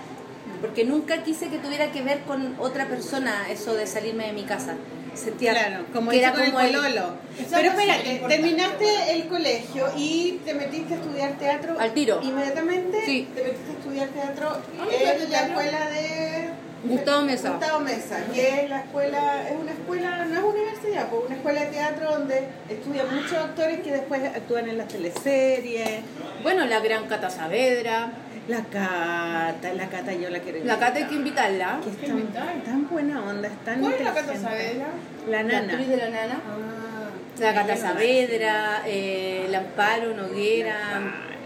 porque 0.61 0.85
nunca 0.85 1.23
quise 1.23 1.49
que 1.49 1.59
tuviera 1.59 1.93
que 1.93 2.03
ver 2.03 2.21
con 2.21 2.57
otra 2.59 2.87
persona 2.87 3.49
eso 3.51 3.75
de 3.75 3.87
salirme 3.87 4.27
de 4.27 4.33
mi 4.33 4.45
casa. 4.45 4.75
Sentía 5.15 5.53
Claro, 5.53 5.87
como 5.95 6.11
que 6.11 6.19
era 6.19 6.33
con 6.33 6.45
como 6.45 6.61
el 6.61 6.75
pololo. 6.77 7.15
Pero 7.51 7.69
espérate, 7.71 8.23
terminaste 8.29 9.13
el 9.13 9.29
colegio 9.29 9.87
y 9.97 10.41
te 10.45 10.53
metiste 10.53 10.93
a 10.95 10.97
estudiar 10.99 11.39
teatro. 11.39 11.77
Al 11.79 11.93
tiro. 11.95 12.21
Inmediatamente 12.23 13.01
Sí. 13.05 13.27
te 13.35 13.43
metiste 13.43 13.71
a 13.71 13.79
estudiar 13.79 14.09
teatro 14.09 14.59
¿Dónde 14.77 14.97
en 15.25 15.31
la 15.31 15.41
escuela 15.41 15.91
de... 15.91 16.49
Gustavo 16.85 17.23
Mesa. 17.23 17.51
Gustavo 17.51 17.81
Mesa, 17.81 18.19
que 18.33 18.61
es 18.65 18.71
la 18.71 18.81
escuela, 18.81 19.49
es 19.49 19.57
una 19.59 19.73
escuela, 19.73 20.25
no 20.27 20.39
es 20.39 20.45
universidad, 20.45 21.09
pues 21.09 21.23
una 21.27 21.35
escuela 21.37 21.61
de 21.63 21.67
teatro 21.69 22.11
donde 22.13 22.49
estudian 22.69 23.13
muchos 23.15 23.33
actores 23.33 23.81
que 23.81 23.91
después 23.93 24.23
actúan 24.23 24.69
en 24.69 24.79
las 24.79 24.87
teleseries. 24.89 26.01
Bueno, 26.43 26.65
la 26.67 26.79
gran 26.81 27.07
Cata 27.09 27.31
Saavedra, 27.31 28.11
La 28.49 28.63
Cata, 28.63 29.73
la 29.75 29.89
Cata 29.89 30.13
yo 30.15 30.31
la 30.31 30.39
quiero 30.39 30.65
la 30.65 30.79
Cata 30.79 30.95
hay 30.99 31.03
invitar. 31.03 31.09
que 31.09 31.15
invitarla, 31.17 31.81
que 31.83 31.91
es 31.91 31.97
tan, 31.97 32.11
invitar. 32.19 32.55
tan 32.65 32.89
buena 32.89 33.23
onda, 33.25 33.49
es 33.49 33.65
tan 33.65 33.81
¿Cuál 33.81 33.95
es 33.95 34.05
la 34.05 34.15
Cata. 34.15 34.37
Saavedra? 34.37 34.87
La 35.29 35.43
la 35.43 35.43
nana. 35.43 35.73
actriz 35.73 35.89
de 35.89 35.97
la 35.97 36.11
nana. 36.11 36.41
Ah. 36.47 37.41
La 37.41 37.55
Cata 37.55 37.77
Saavedra, 37.77 38.83
eh, 38.87 39.47
Lamparo, 39.51 40.15
Noguera, 40.15 40.79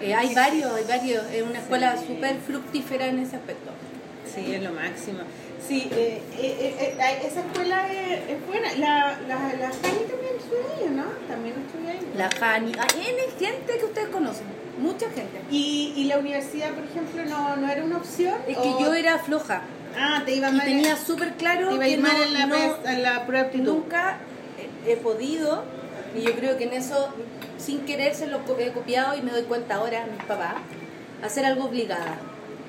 eh, 0.03 0.15
hay 0.15 0.35
varios, 0.35 0.73
hay 0.75 0.85
varios, 0.85 1.25
es 1.33 1.43
una 1.43 1.59
escuela 1.59 1.97
súper 1.97 2.37
fructífera 2.37 3.07
en 3.07 3.19
ese 3.21 3.37
aspecto. 3.37 3.71
Sí, 4.33 4.55
es 4.55 4.63
lo 4.63 4.73
máximo. 4.73 5.21
Sí, 5.67 5.89
eh, 5.93 6.21
eh, 6.39 6.97
esa 7.27 7.41
escuela 7.41 7.87
es, 7.93 8.31
es 8.31 8.47
buena. 8.47 8.69
La, 8.79 9.19
la, 9.27 9.37
la 9.59 9.69
Jani 9.69 10.05
también 10.09 10.35
estudia 10.39 10.65
ahí, 10.79 10.95
¿no? 10.95 11.05
También 11.29 11.55
estudia 11.67 11.91
ahí. 11.93 12.13
La 12.17 12.29
Jani, 12.31 12.73
hay 12.79 13.09
N 13.09 13.23
gente 13.39 13.79
que 13.79 13.85
ustedes 13.85 14.09
conocen, 14.09 14.47
mucha 14.81 15.07
gente. 15.11 15.41
¿Y, 15.51 15.93
y 15.97 16.05
la 16.05 16.19
universidad, 16.19 16.71
por 16.75 16.85
ejemplo, 16.85 17.25
no, 17.27 17.57
no 17.57 17.69
era 17.71 17.85
una 17.85 17.97
opción? 17.99 18.35
Es 18.49 18.57
que 18.57 18.69
¿O- 18.69 18.81
yo 18.81 18.95
era 18.95 19.19
floja 19.19 19.63
Ah, 19.99 20.23
te 20.25 20.35
iba 20.37 20.49
y 20.51 20.53
mal. 20.53 20.65
tenía 20.67 20.97
súper 20.97 21.33
claro 21.35 21.69
te 21.71 21.75
iba 21.75 21.85
a 21.85 21.89
que 21.89 21.97
mal 21.99 22.17
no- 22.17 22.25
en 22.25 22.33
la, 22.35 22.47
no- 22.47 22.55
pres- 22.57 22.91
en 22.93 23.03
la 23.03 23.27
prueba 23.27 23.47
aptitud. 23.47 23.65
nunca 23.65 24.19
he 24.87 24.93
he 24.93 24.97
podido, 24.97 25.65
y 26.17 26.23
yo 26.23 26.33
creo 26.37 26.57
que 26.57 26.65
en 26.65 26.73
eso, 26.75 27.13
sin 27.59 27.81
querer, 27.81 28.15
se 28.15 28.27
lo 28.27 28.41
he 28.59 28.71
copiado 28.73 29.17
y 29.17 29.23
me 29.23 29.31
doy 29.33 29.43
cuenta 29.43 29.75
ahora, 29.77 30.07
mis 30.11 30.25
papás, 30.25 30.55
hacer 31.23 31.45
algo 31.45 31.65
obligada. 31.65 32.17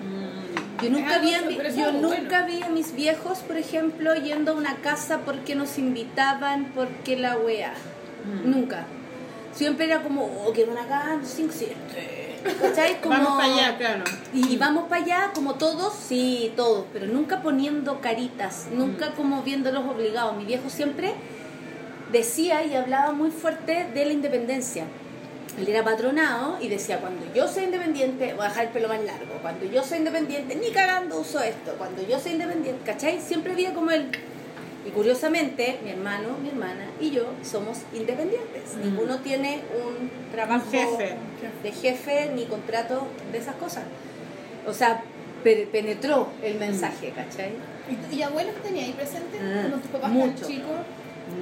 Mm. 0.03 0.83
Yo 0.83 0.89
nunca, 0.89 1.15
algo 1.15 1.27
vi 1.27 1.33
a, 1.35 1.41
mi- 1.43 1.57
yo 1.77 1.91
nunca 1.93 2.43
vi 2.45 2.61
a 2.63 2.69
mis 2.69 2.93
viejos, 2.95 3.39
por 3.39 3.55
ejemplo, 3.57 4.13
yendo 4.15 4.51
a 4.51 4.55
una 4.55 4.75
casa 4.77 5.19
porque 5.19 5.53
nos 5.55 5.77
invitaban, 5.77 6.71
porque 6.75 7.15
la 7.17 7.37
wea. 7.37 7.73
Mm. 8.25 8.49
Nunca. 8.49 8.85
Siempre 9.53 9.85
era 9.85 10.01
como, 10.01 10.25
oh, 10.45 10.53
que 10.53 10.65
van 10.65 10.77
acá, 10.77 11.19
5, 11.23 11.53
7. 11.55 11.75
¿Cachai? 12.61 13.01
Como, 13.01 13.15
Vamos 13.15 13.41
para 13.41 13.53
allá, 13.53 13.77
claro. 13.77 14.03
Y 14.33 14.57
vamos 14.57 14.85
para 14.89 15.03
allá, 15.03 15.31
como 15.33 15.55
todos, 15.55 15.93
sí, 15.93 16.53
todos, 16.55 16.85
pero 16.91 17.05
nunca 17.07 17.41
poniendo 17.41 18.01
caritas, 18.01 18.67
nunca 18.71 19.11
como 19.11 19.43
viéndolos 19.43 19.85
obligados. 19.85 20.35
Mi 20.37 20.45
viejo 20.45 20.69
siempre 20.69 21.13
decía 22.11 22.63
y 22.63 22.75
hablaba 22.75 23.11
muy 23.11 23.31
fuerte 23.31 23.87
de 23.93 24.05
la 24.05 24.13
independencia. 24.13 24.85
Él 25.59 25.67
era 25.67 25.83
patronado 25.83 26.57
y 26.61 26.69
decía, 26.69 26.99
cuando 26.99 27.25
yo 27.33 27.47
soy 27.47 27.65
independiente, 27.65 28.33
voy 28.33 28.45
a 28.45 28.49
dejar 28.49 28.65
el 28.65 28.71
pelo 28.71 28.87
más 28.87 29.03
largo. 29.03 29.33
Cuando 29.41 29.65
yo 29.65 29.83
soy 29.83 29.97
independiente, 29.97 30.55
ni 30.55 30.71
cagando 30.71 31.19
uso 31.19 31.41
esto. 31.41 31.75
Cuando 31.77 32.01
yo 32.07 32.19
soy 32.19 32.33
independiente, 32.33 32.81
¿cachai? 32.85 33.19
Siempre 33.19 33.51
había 33.51 33.73
como 33.73 33.91
él. 33.91 34.09
Y 34.85 34.89
curiosamente, 34.89 35.79
mi 35.83 35.91
hermano, 35.91 36.29
mi 36.41 36.49
hermana 36.49 36.85
y 36.99 37.11
yo 37.11 37.25
somos 37.43 37.79
independientes. 37.93 38.75
Mm. 38.75 38.81
Ninguno 38.83 39.19
tiene 39.19 39.61
un 39.85 40.09
trabajo 40.31 40.65
jefe. 40.71 41.15
de 41.63 41.71
jefe 41.71 42.31
ni 42.33 42.45
contrato 42.45 43.07
de 43.31 43.37
esas 43.37 43.55
cosas. 43.55 43.83
O 44.67 44.73
sea, 44.73 45.03
pe- 45.43 45.67
penetró 45.71 46.29
el 46.43 46.55
mensaje, 46.57 47.11
¿cachai? 47.15 47.51
¿Y, 48.11 48.15
y 48.15 48.21
abuelos 48.23 48.55
que 48.55 48.61
tenía 48.69 48.85
ahí 48.85 48.93
presentes? 48.93 49.39
Ah, 49.43 49.63
Como 49.69 49.77
tus 49.81 49.91
papás 49.91 50.11
mucho. 50.11 50.47
chicos, 50.47 50.71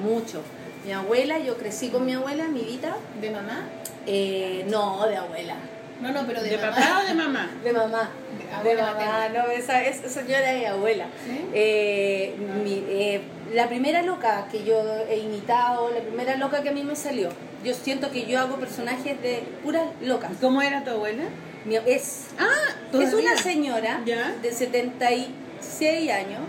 Mucho. 0.04 0.42
Mi 0.86 0.92
abuela, 0.94 1.40
yo 1.40 1.58
crecí 1.58 1.90
con 1.90 2.06
mi 2.06 2.14
abuela, 2.14 2.48
mi 2.48 2.62
vida. 2.62 2.96
de 3.22 3.32
mamá. 3.32 3.68
Eh, 4.06 4.66
no, 4.70 5.06
de 5.08 5.18
abuela. 5.18 5.56
No, 6.02 6.12
no, 6.12 6.26
pero 6.26 6.42
de, 6.42 6.50
¿De 6.52 6.58
mamá. 6.58 6.76
papá 6.76 7.02
o 7.04 7.08
de 7.08 7.14
mamá? 7.14 7.50
De 7.64 7.74
mamá. 7.74 8.10
De 8.38 8.46
De 8.46 8.54
abuela 8.56 8.94
mamá, 8.94 9.06
materna. 9.20 9.44
no, 9.44 9.52
esa, 9.52 9.84
esa 9.84 10.08
señora 10.10 10.54
es 10.54 10.68
abuela. 10.70 11.06
¿Sí? 11.26 11.46
Eh, 11.54 12.36
mi- 12.64 12.84
eh, 12.88 13.22
la 13.54 13.68
primera 13.68 14.02
loca 14.02 14.48
que 14.52 14.64
yo 14.64 14.82
he 15.10 15.18
imitado, 15.18 15.90
la 15.94 16.00
primera 16.02 16.38
loca 16.38 16.64
que 16.64 16.70
a 16.70 16.72
mí 16.72 16.84
me 16.84 16.96
salió. 16.96 17.30
Yo 17.64 17.74
siento 17.74 18.12
que 18.12 18.26
yo 18.26 18.40
hago 18.40 18.56
personajes 18.56 19.22
de 19.22 19.44
puras 19.64 19.84
locas. 20.02 20.32
¿Cómo 20.40 20.62
era 20.62 20.84
tu 20.84 20.92
abuela? 20.92 21.24
Mi- 21.66 21.76
es, 21.86 22.28
Ah, 22.40 22.98
es 22.98 23.14
una 23.14 23.36
señora 23.36 24.02
¿Ya? 24.06 24.34
de 24.42 24.52
76 24.54 26.10
años, 26.12 26.40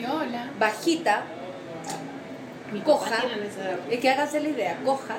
Y 0.00 0.04
hola. 0.06 0.50
bajita, 0.58 1.24
Mi 2.72 2.80
coja. 2.80 3.16
es 3.90 4.00
que 4.00 4.08
háganse 4.10 4.40
la 4.40 4.48
idea, 4.48 4.78
coja, 4.84 5.16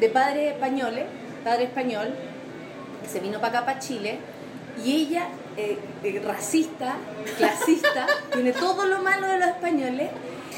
de 0.00 0.08
padres 0.08 0.52
españoles, 0.52 1.04
padre 1.44 1.64
español, 1.64 2.14
que 3.02 3.08
se 3.08 3.20
vino 3.20 3.40
para 3.40 3.58
acá, 3.58 3.66
para 3.66 3.78
Chile, 3.78 4.18
y 4.84 4.92
ella, 4.92 5.28
eh, 5.56 5.78
eh, 6.02 6.22
racista, 6.24 6.96
clasista, 7.38 8.06
tiene 8.32 8.52
todo 8.52 8.86
lo 8.86 9.00
malo 9.00 9.28
de 9.28 9.38
los 9.38 9.48
españoles, 9.48 10.10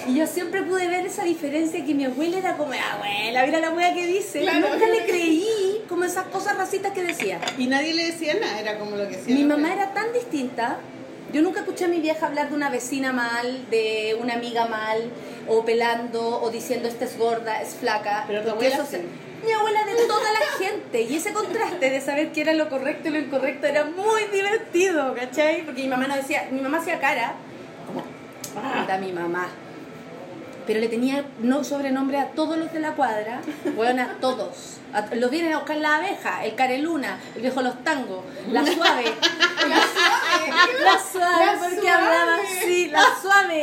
y 0.07 0.14
yo 0.14 0.27
siempre 0.27 0.62
pude 0.62 0.87
ver 0.87 1.05
esa 1.07 1.25
diferencia 1.25 1.85
que 1.85 1.94
mi 1.94 2.05
abuela 2.05 2.38
era 2.38 2.57
como, 2.57 2.72
abuela, 2.72 3.44
mira 3.44 3.61
la 3.61 3.70
wea 3.70 3.92
que 3.92 4.07
dice, 4.07 4.40
Claro. 4.40 4.68
nunca 4.70 4.87
le 4.87 5.05
creí 5.05 5.83
como 5.88 6.05
esas 6.05 6.25
cosas 6.29 6.57
racistas 6.57 6.92
que 6.92 7.03
decía. 7.03 7.40
Y 7.59 7.66
nadie 7.66 7.92
le 7.94 8.07
decía 8.07 8.35
nada, 8.40 8.61
era 8.61 8.79
como 8.79 8.96
lo 8.96 9.09
que 9.09 9.16
decía. 9.16 9.35
Mi 9.35 9.42
mamá 9.44 9.68
abuela. 9.68 9.83
era 9.85 9.94
tan 9.94 10.12
distinta. 10.12 10.79
Yo 11.32 11.42
nunca 11.42 11.60
escuché 11.60 11.84
a 11.86 11.88
mi 11.88 12.00
vieja 12.00 12.26
hablar 12.26 12.48
de 12.50 12.54
una 12.54 12.70
vecina 12.70 13.12
mal, 13.12 13.66
de 13.70 14.16
una 14.20 14.34
amiga 14.34 14.66
mal, 14.66 15.10
o 15.48 15.64
pelando, 15.64 16.40
o 16.42 16.50
diciendo 16.50 16.88
esta 16.88 17.04
es 17.04 17.18
gorda, 17.18 17.60
es 17.60 17.74
flaca. 17.74 18.24
Pero 18.26 18.42
tu 18.42 18.50
abuela 18.50 18.74
eso 18.74 18.86
se- 18.86 18.98
sí. 18.98 19.04
Mi 19.44 19.52
abuela 19.52 19.84
de 19.84 19.94
toda 20.06 20.32
la 20.32 20.46
gente. 20.66 21.02
Y 21.02 21.16
ese 21.16 21.32
contraste 21.32 21.90
de 21.90 22.00
saber 22.00 22.32
qué 22.32 22.40
era 22.40 22.54
lo 22.54 22.68
correcto 22.68 23.08
y 23.08 23.12
lo 23.12 23.18
incorrecto 23.18 23.66
era 23.66 23.84
muy 23.84 24.24
divertido, 24.32 25.14
¿cachai? 25.14 25.62
Porque 25.64 25.82
mi 25.82 25.88
mamá 25.88 26.06
no 26.06 26.16
decía, 26.16 26.48
mi 26.50 26.60
mamá 26.60 26.78
hacía 26.78 26.98
cara, 27.00 27.34
como, 27.86 28.02
anda 28.62 28.96
mi 28.98 29.12
mamá. 29.12 29.48
Pero 30.66 30.80
le 30.80 30.88
tenía 30.88 31.24
no 31.40 31.62
sobrenombre 31.64 32.18
a 32.18 32.30
todos 32.30 32.56
los 32.58 32.72
de 32.72 32.80
la 32.80 32.92
cuadra, 32.94 33.40
bueno, 33.76 34.02
a 34.02 34.14
todos. 34.20 34.78
Los 35.14 35.30
vienen 35.30 35.52
a 35.52 35.59
buscar 35.59 35.76
la 35.76 35.96
abeja, 35.96 36.44
el 36.44 36.54
careluna, 36.54 37.18
el 37.35 37.42
viejo 37.42 37.62
los 37.62 37.82
tangos, 37.85 38.24
la 38.50 38.64
suave. 38.64 39.04
La 39.66 39.76
suave. 39.76 40.85
La 40.85 40.98
suave, 41.00 41.46
La 41.46 41.59
porque 41.59 41.74
suave. 41.80 41.90
hablaba 41.90 42.35
así, 42.37 42.92
abuelita 42.94 43.02
suave. 43.20 43.62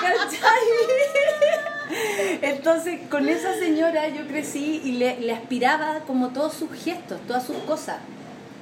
¿Cachai? 0.00 0.66
Entonces, 2.42 3.00
con 3.10 3.28
esa 3.28 3.54
señora 3.54 4.08
yo 4.08 4.26
crecí 4.26 4.80
y 4.84 4.92
le, 4.92 5.20
le 5.20 5.32
aspiraba 5.32 6.00
como 6.06 6.28
todos 6.28 6.54
sus 6.54 6.70
gestos, 6.72 7.20
todas 7.26 7.44
sus 7.44 7.56
cosas. 7.58 7.98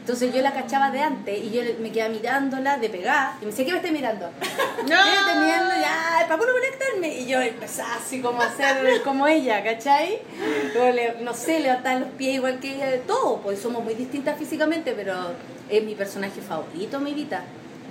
Entonces 0.09 0.35
yo 0.35 0.41
la 0.41 0.55
cachaba 0.55 0.91
de 0.91 1.01
antes 1.03 1.39
y 1.39 1.51
yo 1.51 1.61
me 1.81 1.93
quedaba 1.93 2.09
mirándola 2.09 2.79
de 2.79 2.89
pegar 2.89 3.33
y 3.43 3.45
me 3.45 3.51
decía, 3.51 3.67
¿qué 3.67 3.73
me 3.73 3.77
estás 3.77 3.93
mirando? 3.93 4.31
No. 4.31 4.87
¿Qué 4.87 5.35
teniendo 5.35 5.75
ya? 5.79 6.25
¿Para 6.27 6.39
puro 6.39 6.51
conectarme? 6.55 7.15
Y 7.19 7.27
yo 7.27 7.43
empezaba 7.43 7.97
así 7.97 8.23
como 8.23 8.41
a 8.41 8.47
hacer 8.47 9.03
como 9.03 9.27
ella, 9.29 9.63
¿cachai? 9.63 10.21
Luego, 10.73 10.93
le- 10.97 11.17
no 11.21 11.35
sé, 11.35 11.61
levantar 11.61 12.01
los 12.01 12.09
pies 12.13 12.37
igual 12.37 12.59
que 12.59 12.77
ella 12.77 12.87
de 12.87 13.01
todo, 13.01 13.43
pues 13.43 13.61
somos 13.61 13.85
muy 13.85 13.93
distintas 13.93 14.39
físicamente, 14.39 14.95
pero 14.97 15.13
es 15.69 15.85
mi 15.85 15.95
personaje 15.95 16.41
favorito, 16.41 17.01
mi 17.01 17.13
Vita. 17.13 17.43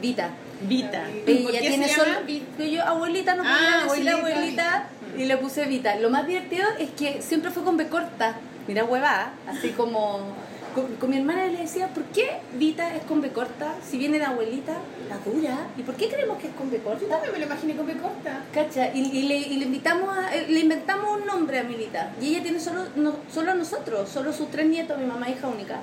Vita. 0.01 0.31
Vita. 0.61 1.03
¿Por 1.23 1.29
Ella 1.53 1.59
tiene 1.59 1.87
solo. 1.87 2.13
yo, 2.57 2.83
abuelita, 2.83 3.35
no 3.35 3.43
Ah, 3.45 3.57
podía 3.83 3.83
decirle 3.93 4.09
abuelita. 4.09 4.37
abuelita 4.39 4.89
y 5.19 5.25
le 5.25 5.37
puse 5.37 5.65
Vita. 5.65 5.95
Lo 5.97 6.09
más 6.09 6.25
divertido 6.25 6.65
es 6.79 6.89
que 6.97 7.21
siempre 7.21 7.51
fue 7.51 7.63
con 7.63 7.77
B 7.77 7.87
corta. 7.89 8.33
Mira, 8.67 8.85
huevada, 8.85 9.33
así 9.47 9.69
como. 9.69 10.35
Con, 10.75 10.95
con 10.97 11.09
mi 11.09 11.17
hermana 11.17 11.47
le 11.47 11.59
decía, 11.59 11.87
¿por 11.89 12.03
qué 12.05 12.39
Vita 12.53 12.95
es 12.95 13.03
con 13.03 13.21
B 13.21 13.31
corta? 13.31 13.75
Si 13.87 13.97
viene 13.97 14.19
de 14.19 14.25
abuelita, 14.25 14.73
la 15.09 15.17
dura. 15.19 15.67
¿Y 15.77 15.81
por 15.81 15.95
qué 15.95 16.07
creemos 16.07 16.37
que 16.37 16.47
es 16.47 16.53
con 16.53 16.69
B 16.69 16.77
Yo 16.77 16.83
corta? 16.83 17.07
también 17.07 17.33
me 17.33 17.39
lo 17.39 17.45
imaginé 17.45 17.75
con 17.75 17.87
B 17.87 17.93
corta. 17.97 18.43
Cacha, 18.53 18.93
y, 18.93 18.99
y 18.99 19.23
le, 19.23 19.35
y 19.37 19.57
le 19.57 19.65
invitamos 19.65 20.15
a, 20.17 20.35
eh, 20.35 20.45
le 20.47 20.59
inventamos 20.59 21.19
un 21.19 21.25
nombre 21.25 21.59
a 21.59 21.63
mi 21.63 21.75
Vita. 21.75 22.11
Y 22.21 22.27
ella 22.29 22.43
tiene 22.43 22.59
solo, 22.59 22.83
no, 22.95 23.15
solo 23.33 23.51
a 23.51 23.55
nosotros, 23.55 24.09
solo 24.09 24.31
sus 24.33 24.49
tres 24.51 24.67
nietos, 24.67 24.97
mi 24.99 25.05
mamá 25.05 25.29
hija 25.29 25.47
única. 25.47 25.79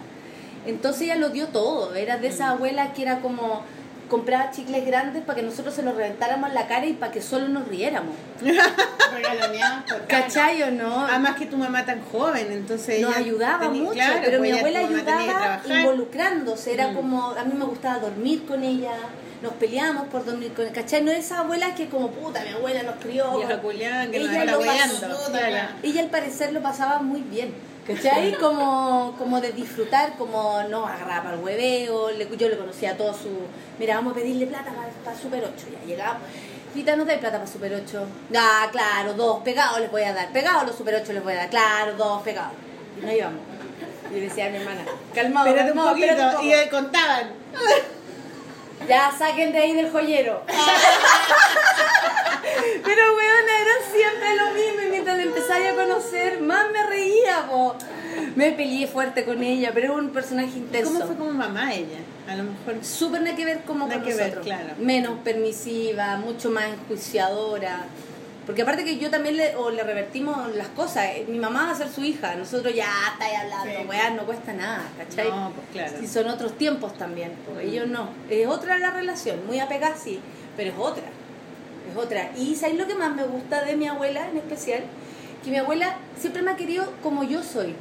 Entonces 0.66 1.02
ella 1.02 1.16
lo 1.16 1.30
dio 1.30 1.48
todo. 1.48 1.94
Era 1.94 2.16
de 2.18 2.28
esa 2.28 2.50
abuela 2.50 2.92
que 2.92 3.02
era 3.02 3.20
como 3.20 3.62
compraba 4.08 4.50
chicles 4.50 4.84
grandes 4.86 5.22
para 5.24 5.36
que 5.36 5.42
nosotros 5.44 5.74
se 5.74 5.82
los 5.82 5.94
reventáramos 5.94 6.48
en 6.50 6.54
la 6.54 6.66
cara 6.66 6.86
y 6.86 6.92
para 6.94 7.10
que 7.12 7.20
solo 7.22 7.48
nos 7.48 7.66
riéramos. 7.68 8.14
Por 9.88 10.06
¿Cachai 10.08 10.62
o 10.62 10.70
no? 10.70 11.06
Además 11.06 11.36
que 11.36 11.46
tu 11.46 11.56
mamá 11.56 11.84
tan 11.84 12.00
joven, 12.02 12.48
entonces 12.50 13.00
nos 13.00 13.10
ella 13.16 13.18
ayudaba 13.24 13.66
tenía- 13.66 13.82
mucho, 13.82 13.94
claro, 13.94 14.14
pero 14.24 14.38
pues 14.38 14.40
mi 14.40 14.48
ella- 14.48 14.58
abuela 14.58 14.78
ayudaba 14.80 15.60
involucrándose, 15.68 16.74
era 16.74 16.88
Mm. 16.88 16.94
como, 16.96 17.30
a 17.30 17.44
mí 17.44 17.54
me 17.54 17.64
gustaba 17.64 17.98
dormir 17.98 18.44
con 18.46 18.62
ella, 18.64 18.92
nos 19.42 19.52
peleábamos 19.54 20.08
por 20.08 20.24
dormir 20.24 20.52
con 20.54 20.64
ella, 20.64 20.74
¿cachai? 20.74 21.02
No 21.02 21.10
es 21.10 21.18
esa 21.26 21.40
abuela 21.40 21.74
que 21.74 21.88
como, 21.88 22.10
puta, 22.10 22.40
mi 22.42 22.50
abuela 22.50 22.82
nos 22.82 22.96
crió. 22.96 23.36
Vieja 23.38 23.60
culián, 23.60 24.10
que 24.10 24.18
nos 24.20 24.28
Ella 24.30 24.40
está 24.44 24.52
lo 24.52 24.58
pasó. 24.64 25.32
Ella 25.82 26.00
al 26.02 26.08
parecer 26.10 26.52
lo 26.52 26.60
pasaba 26.62 26.98
muy 27.00 27.20
bien, 27.20 27.52
¿cachai? 27.86 28.34
Como, 28.34 29.14
como 29.18 29.40
de 29.40 29.52
disfrutar, 29.52 30.16
como 30.16 30.62
no 30.70 30.86
agarraba 30.86 31.32
el 31.34 31.40
hueveo, 31.40 32.10
le- 32.10 32.28
yo 32.36 32.48
le 32.48 32.56
conocía 32.58 32.92
a 32.92 32.96
todos 32.96 33.16
su... 33.18 33.28
Mira, 33.78 33.96
vamos 33.96 34.12
a 34.12 34.16
pedirle 34.16 34.46
plata 34.46 34.72
para, 35.04 35.16
Super 35.16 35.42
8, 35.44 35.66
ya 35.72 35.86
llegamos. 35.86 36.22
Vita, 36.74 36.96
¿no 36.96 37.04
te 37.04 37.16
plata 37.18 37.38
para 37.38 37.50
Super 37.50 37.72
8? 37.74 38.06
Ah, 38.36 38.68
claro, 38.72 39.14
dos, 39.14 39.42
pegados 39.42 39.80
les 39.80 39.90
voy 39.90 40.02
a 40.02 40.12
dar, 40.12 40.32
pegados 40.32 40.66
los 40.66 40.76
Super 40.76 40.94
8 40.96 41.12
les 41.12 41.22
voy 41.22 41.32
a 41.34 41.36
dar, 41.36 41.50
claro, 41.50 41.94
dos, 41.96 42.22
pegados. 42.22 42.52
Y 43.00 43.04
no 43.06 43.12
íbamos. 43.12 43.40
Y 44.10 44.14
le 44.14 44.20
decía 44.22 44.46
a 44.46 44.50
mi 44.50 44.56
hermana, 44.56 44.82
calmado, 45.14 45.50
un 45.50 45.56
calmado, 45.56 45.88
poquito. 45.90 46.12
un 46.14 46.30
poco. 46.32 46.42
Y 46.44 46.68
contaban. 46.70 47.30
Ya 48.88 49.12
saquen 49.16 49.52
de 49.52 49.58
ahí 49.58 49.72
del 49.72 49.90
joyero. 49.90 50.42
Pero 52.84 53.02
weón, 53.16 53.46
era 53.60 53.74
siempre 53.92 54.36
lo 54.36 54.50
mismo 54.52 54.82
y 54.86 54.90
mientras 54.90 55.18
empezaba 55.18 55.70
a 55.70 55.74
conocer, 55.74 56.40
más 56.40 56.66
me 56.70 56.86
reía, 56.86 57.46
po. 57.48 57.74
Me 58.36 58.52
peleé 58.52 58.86
fuerte 58.86 59.24
con 59.24 59.42
ella, 59.42 59.70
pero 59.74 59.92
es 59.94 59.98
un 59.98 60.10
personaje 60.10 60.56
intenso. 60.58 60.92
¿Cómo 60.92 61.06
fue 61.06 61.16
como 61.16 61.30
mamá 61.32 61.72
ella? 61.74 61.98
A 62.28 62.36
lo 62.36 62.44
mejor. 62.44 62.84
Súper 62.84 63.22
nada 63.22 63.36
que 63.36 63.44
ver 63.44 63.62
como 63.62 63.86
Nada 63.86 64.00
con 64.00 64.08
que 64.08 64.14
ver, 64.14 64.34
nosotros. 64.34 64.46
claro. 64.46 64.74
Menos 64.78 65.18
permisiva, 65.24 66.16
mucho 66.16 66.50
más 66.50 66.64
enjuiciadora. 66.66 67.84
Porque 68.46 68.60
aparte 68.62 68.84
que 68.84 68.98
yo 68.98 69.10
también 69.10 69.36
le, 69.38 69.56
o 69.56 69.70
le 69.70 69.82
revertimos 69.82 70.54
las 70.54 70.68
cosas. 70.68 71.04
Eh, 71.06 71.24
Mi 71.28 71.38
mamá 71.38 71.64
va 71.66 71.70
a 71.72 71.74
ser 71.74 71.88
su 71.88 72.04
hija, 72.04 72.34
nosotros 72.34 72.74
ya 72.74 72.86
está 73.12 73.24
ahí 73.24 73.34
hablando, 73.34 73.80
Sí. 73.80 73.86
weá, 73.88 74.10
no 74.10 74.24
cuesta 74.26 74.52
nada, 74.52 74.84
¿cachai? 74.98 75.30
No, 75.30 75.52
pues 75.54 75.66
claro. 75.72 75.96
Si 75.98 76.06
son 76.06 76.28
otros 76.28 76.58
tiempos 76.58 76.92
también, 76.98 77.32
pues 77.46 77.64
ellos 77.66 77.88
no. 77.88 78.10
Es 78.28 78.46
otra 78.46 78.76
la 78.78 78.90
relación, 78.90 79.46
muy 79.46 79.60
apegada 79.60 79.96
sí, 79.96 80.20
pero 80.56 80.70
es 80.72 80.76
otra. 80.78 81.04
Es 81.90 81.96
otra. 81.96 82.30
Y 82.36 82.54
¿sabes 82.54 82.76
lo 82.76 82.86
que 82.86 82.94
más 82.94 83.14
me 83.14 83.24
gusta 83.24 83.62
de 83.64 83.76
mi 83.76 83.86
abuela 83.88 84.28
en 84.28 84.36
especial? 84.36 84.82
Que 85.42 85.50
mi 85.50 85.56
abuela 85.58 85.96
siempre 86.18 86.42
me 86.42 86.50
ha 86.50 86.56
querido 86.56 86.84
como 87.02 87.24
yo 87.24 87.42
soy. 87.42 87.74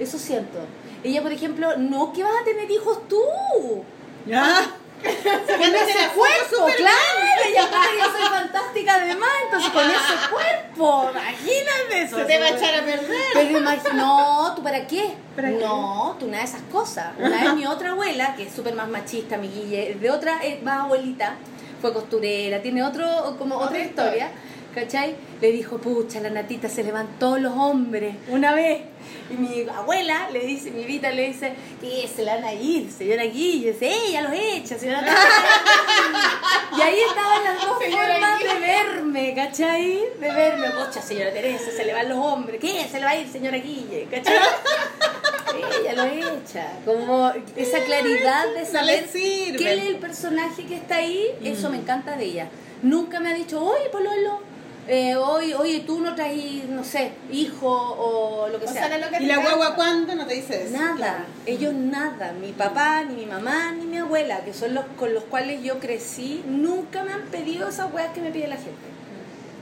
Eso 0.00 0.18
siento. 0.18 0.58
Ella, 1.04 1.22
por 1.22 1.32
ejemplo, 1.32 1.76
no, 1.76 2.12
que 2.12 2.22
vas 2.24 2.32
a 2.40 2.44
tener 2.44 2.68
hijos 2.70 3.06
tú. 3.08 3.20
¿Ya? 4.26 4.72
Con 5.02 5.74
ese 5.74 6.08
cuerpo, 6.14 6.66
claro. 6.76 7.28
Ella 7.46 7.68
yo 7.98 8.04
soy 8.04 8.28
fantástica 8.28 8.94
además, 8.94 9.28
entonces 9.44 9.70
con 9.70 9.84
ese 9.84 10.28
cuerpo, 10.30 11.10
imagínate 11.10 12.02
eso. 12.02 12.16
Se 12.16 12.24
te 12.24 12.38
va 12.38 12.46
a 12.46 12.48
echar 12.50 12.74
a 12.74 12.84
perder. 12.84 13.18
Pero 13.32 13.94
no, 13.94 14.52
¿tú 14.54 14.62
para 14.62 14.86
qué? 14.86 15.14
¿Para 15.36 15.48
qué? 15.50 15.56
no, 15.56 16.16
tú 16.18 16.26
nada 16.26 16.38
de 16.38 16.48
esas 16.48 16.62
cosas. 16.72 17.08
Una 17.18 17.42
vez 17.42 17.54
mi 17.54 17.66
otra 17.66 17.90
abuela, 17.90 18.34
que 18.36 18.44
es 18.44 18.52
súper 18.52 18.74
más 18.74 18.88
machista, 18.88 19.38
mi 19.38 19.48
guille, 19.48 19.96
de 20.00 20.10
otra 20.10 20.40
eh, 20.42 20.60
más 20.62 20.84
abuelita, 20.84 21.36
fue 21.80 21.92
costurera, 21.92 22.60
tiene 22.60 22.82
otro, 22.82 23.36
como 23.38 23.56
otra, 23.56 23.68
Otra 23.68 23.80
historia, 23.80 24.30
¿cachai? 24.78 25.16
Le 25.40 25.50
dijo, 25.52 25.78
pucha, 25.78 26.20
la 26.20 26.30
natita 26.30 26.68
se 26.68 26.84
levantó 26.84 27.36
los 27.38 27.52
hombres 27.54 28.14
una 28.28 28.54
vez. 28.54 28.82
Y 29.30 29.34
mi 29.34 29.68
abuela 29.68 30.28
le 30.32 30.40
dice, 30.40 30.70
mi 30.70 30.84
Vita 30.84 31.10
le 31.10 31.28
dice, 31.28 31.52
que 31.80 32.08
se 32.08 32.24
la 32.24 32.36
van 32.36 32.44
a 32.44 32.52
ir, 32.52 32.90
señora 32.90 33.24
Guille, 33.24 33.74
sí, 33.78 33.86
ella 34.08 34.22
los 34.22 34.32
echa, 34.32 34.78
señora 34.78 35.02
Y 36.76 36.80
ahí 36.80 36.98
estaban 37.08 37.44
las 37.44 37.60
dos 37.60 37.78
formas 37.78 38.38
de 38.40 38.60
verme, 38.60 39.34
¿cachai? 39.34 39.98
De 40.20 40.32
verme, 40.32 40.70
pocha, 40.70 41.02
señora 41.02 41.32
Teresa, 41.32 41.70
se 41.70 41.84
le 41.84 41.92
van 41.92 42.08
los 42.08 42.18
hombres, 42.18 42.60
¿qué? 42.60 42.86
Se 42.90 42.98
le 42.98 43.04
va 43.04 43.10
a 43.10 43.16
ir, 43.16 43.28
señora 43.28 43.56
Guille, 43.58 44.06
¿cachai? 44.10 44.36
Ella 45.80 45.92
lo 45.94 46.04
echa, 46.04 46.72
como 46.84 47.32
esa 47.56 47.80
claridad 47.84 48.46
de 48.54 48.60
No 48.60 48.66
saber 48.66 49.08
sirve. 49.08 49.58
qué 49.58 49.74
es 49.74 49.84
el 49.86 49.96
personaje 49.96 50.64
que 50.64 50.74
está 50.76 50.96
ahí, 50.96 51.26
eso 51.42 51.68
me 51.70 51.78
encanta 51.78 52.16
de 52.16 52.24
ella. 52.24 52.48
Nunca 52.82 53.18
me 53.18 53.30
ha 53.30 53.34
dicho, 53.34 53.60
oye, 53.64 53.88
Pololo, 53.90 54.40
eh, 54.88 55.14
hoy, 55.16 55.52
oye, 55.52 55.80
tú 55.80 56.00
no 56.00 56.14
traes, 56.14 56.64
no 56.68 56.82
sé, 56.82 57.12
hijo 57.30 57.68
o 57.70 58.48
lo 58.48 58.58
que 58.58 58.64
O 58.64 58.68
sea. 58.72 58.88
lo 58.98 59.08
que 59.10 59.16
¿Y 59.16 59.18
te 59.20 59.26
la 59.26 59.38
guagua 59.38 59.74
cuándo? 59.74 60.14
No 60.14 60.26
te 60.26 60.34
dice 60.34 60.64
eso. 60.64 60.76
Nada, 60.76 60.96
Claro. 60.96 61.24
ellos 61.46 61.74
nada, 61.74 62.32
mi 62.32 62.52
papá, 62.52 63.04
ni 63.04 63.14
mi 63.14 63.26
mamá, 63.26 63.72
ni 63.72 63.84
mi 63.86 63.98
abuela, 63.98 64.42
que 64.44 64.52
son 64.54 64.74
los 64.74 64.84
con 64.98 65.12
los 65.14 65.24
cuales 65.24 65.62
yo 65.62 65.78
crecí, 65.78 66.42
nunca 66.46 67.04
me 67.04 67.12
han 67.12 67.22
pedido 67.26 67.68
esas 67.68 67.92
weas 67.92 68.12
que 68.14 68.20
me 68.22 68.30
pide 68.30 68.48
la 68.48 68.56
gente. 68.56 68.88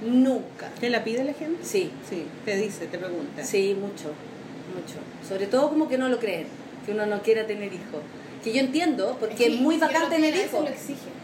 Nunca. 0.02 0.68
¿Te 0.78 0.90
la 0.90 1.02
pide 1.02 1.24
la 1.24 1.32
gente? 1.32 1.64
Sí, 1.64 1.90
Sí, 2.08 2.26
te 2.44 2.56
dice, 2.56 2.86
te 2.86 2.98
pregunta. 2.98 3.44
sí, 3.44 3.74
mucho, 3.74 4.12
mucho. 4.74 4.98
Sobre 5.26 5.46
todo 5.46 5.68
como 5.70 5.88
que 5.88 5.98
no 5.98 6.08
lo 6.08 6.18
creen, 6.18 6.46
que 6.84 6.92
uno 6.92 7.06
no 7.06 7.22
quiera 7.22 7.46
tener 7.46 7.72
hijos. 7.72 8.02
Que 8.44 8.52
yo 8.52 8.60
entiendo, 8.60 9.16
porque 9.18 9.46
es, 9.46 9.60
muy 9.60 9.78
bacán 9.78 10.08
tener 10.08 10.36
hijos. 10.36 10.60
lo 10.62 10.68
exige. 10.68 11.15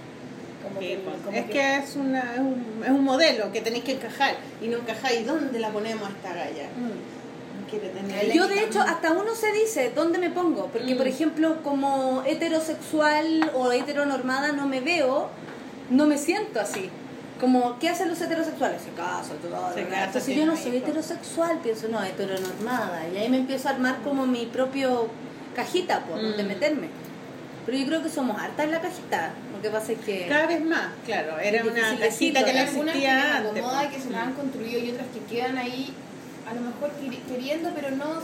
Que- 0.78 1.00
pues, 1.04 1.16
como 1.24 1.36
es 1.36 1.44
que 1.46 1.76
es, 1.78 1.96
una, 1.96 2.34
es, 2.34 2.40
un, 2.40 2.82
es 2.84 2.90
un 2.90 3.04
modelo 3.04 3.50
que 3.52 3.60
tenéis 3.60 3.84
que 3.84 3.92
encajar 3.92 4.36
y 4.60 4.68
no 4.68 4.78
encajáis. 4.78 5.26
¿Dónde 5.26 5.58
la 5.60 5.70
ponemos 5.70 6.08
a 6.08 6.12
esta 6.12 6.32
galla? 6.34 6.68
Mm. 6.76 8.32
Yo 8.34 8.48
de 8.48 8.64
hecho 8.64 8.80
hasta 8.82 9.12
uno 9.12 9.34
se 9.34 9.50
dice 9.52 9.92
dónde 9.94 10.18
me 10.18 10.28
pongo, 10.28 10.66
porque 10.66 10.94
Mm. 10.94 10.98
por 10.98 11.06
ejemplo 11.08 11.62
como 11.62 12.22
heterosexual 12.26 13.50
o 13.54 13.72
heteronormada 13.72 14.52
no 14.52 14.66
me 14.66 14.80
veo, 14.80 15.28
no 15.90 16.06
me 16.06 16.18
siento 16.18 16.60
así. 16.60 16.90
Como, 17.40 17.78
¿qué 17.80 17.88
hacen 17.88 18.08
los 18.08 18.20
heterosexuales? 18.20 18.82
Se 18.82 18.90
casan, 18.90 19.38
todo. 19.38 19.72
Entonces 19.76 20.36
yo 20.36 20.44
no 20.46 20.54
soy 20.56 20.76
hijos. 20.76 20.82
heterosexual, 20.88 21.58
pienso, 21.62 21.88
no, 21.88 22.02
heteronormada. 22.04 23.08
Y 23.12 23.16
ahí 23.16 23.28
me 23.28 23.38
empiezo 23.38 23.68
a 23.68 23.72
armar 23.72 23.96
como 24.04 24.26
mi 24.26 24.46
propio 24.46 25.08
cajita, 25.56 26.00
por 26.04 26.20
donde 26.22 26.44
Mm. 26.44 26.48
meterme. 26.48 26.88
Pero 27.66 27.78
yo 27.78 27.86
creo 27.86 28.02
que 28.02 28.10
somos 28.10 28.38
hartas 28.40 28.64
en 28.66 28.70
la 28.70 28.80
cajita. 28.80 29.30
Lo 29.62 29.70
que 29.70 29.70
pasa 29.70 29.92
es 29.92 29.98
que... 30.00 30.26
Cada 30.28 30.46
vez 30.46 30.64
más, 30.64 30.88
claro. 31.06 31.38
Era 31.38 31.62
una 31.64 31.96
casita 31.98 32.44
que 32.44 32.52
no 32.52 32.58
que 32.58 32.62
existía 32.64 33.14
les 33.14 33.24
antes. 33.46 33.62
y 33.62 33.62
pues. 33.62 33.86
que 33.94 34.00
se 34.00 34.10
las 34.10 34.22
han 34.26 34.32
construido 34.34 34.78
y 34.84 34.90
otras 34.90 35.06
que 35.14 35.34
quedan 35.34 35.56
ahí 35.58 35.92
a 36.50 36.54
lo 36.54 36.60
mejor 36.62 36.90
queri- 37.00 37.22
queriendo 37.28 37.70
pero 37.74 37.92
no 37.92 38.14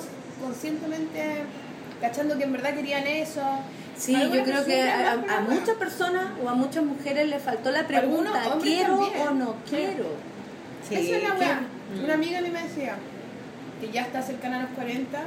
conscientemente 0.43 1.43
cachando 2.01 2.37
que 2.39 2.45
en 2.45 2.53
verdad 2.53 2.75
querían 2.75 3.07
eso 3.07 3.43
Sí, 3.97 4.13
yo 4.33 4.45
creo 4.45 4.65
que 4.65 4.83
a, 4.83 5.13
a- 5.13 5.41
muchas 5.41 5.75
personas 5.77 6.27
o 6.45 6.49
a 6.49 6.55
muchas 6.55 6.85
mujeres 6.85 7.27
le 7.29 7.41
faltó 7.41 7.71
la 7.73 7.85
pregunta, 7.87 8.33
¿quiero 8.63 8.97
también. 8.99 9.27
o 9.29 9.31
no 9.35 9.55
quiero? 9.69 10.05
Sí, 10.89 10.95
Esa 10.95 11.17
es 11.17 11.23
la 11.25 11.35
weá. 11.35 11.61
Una 12.05 12.15
amiga 12.15 12.39
a 12.39 12.43
mí 12.43 12.49
me 12.51 12.63
decía 12.63 12.95
que 13.81 13.91
ya 13.91 14.03
está 14.03 14.23
cercana 14.23 14.59
a 14.59 14.63
los 14.63 14.71
40 14.71 15.19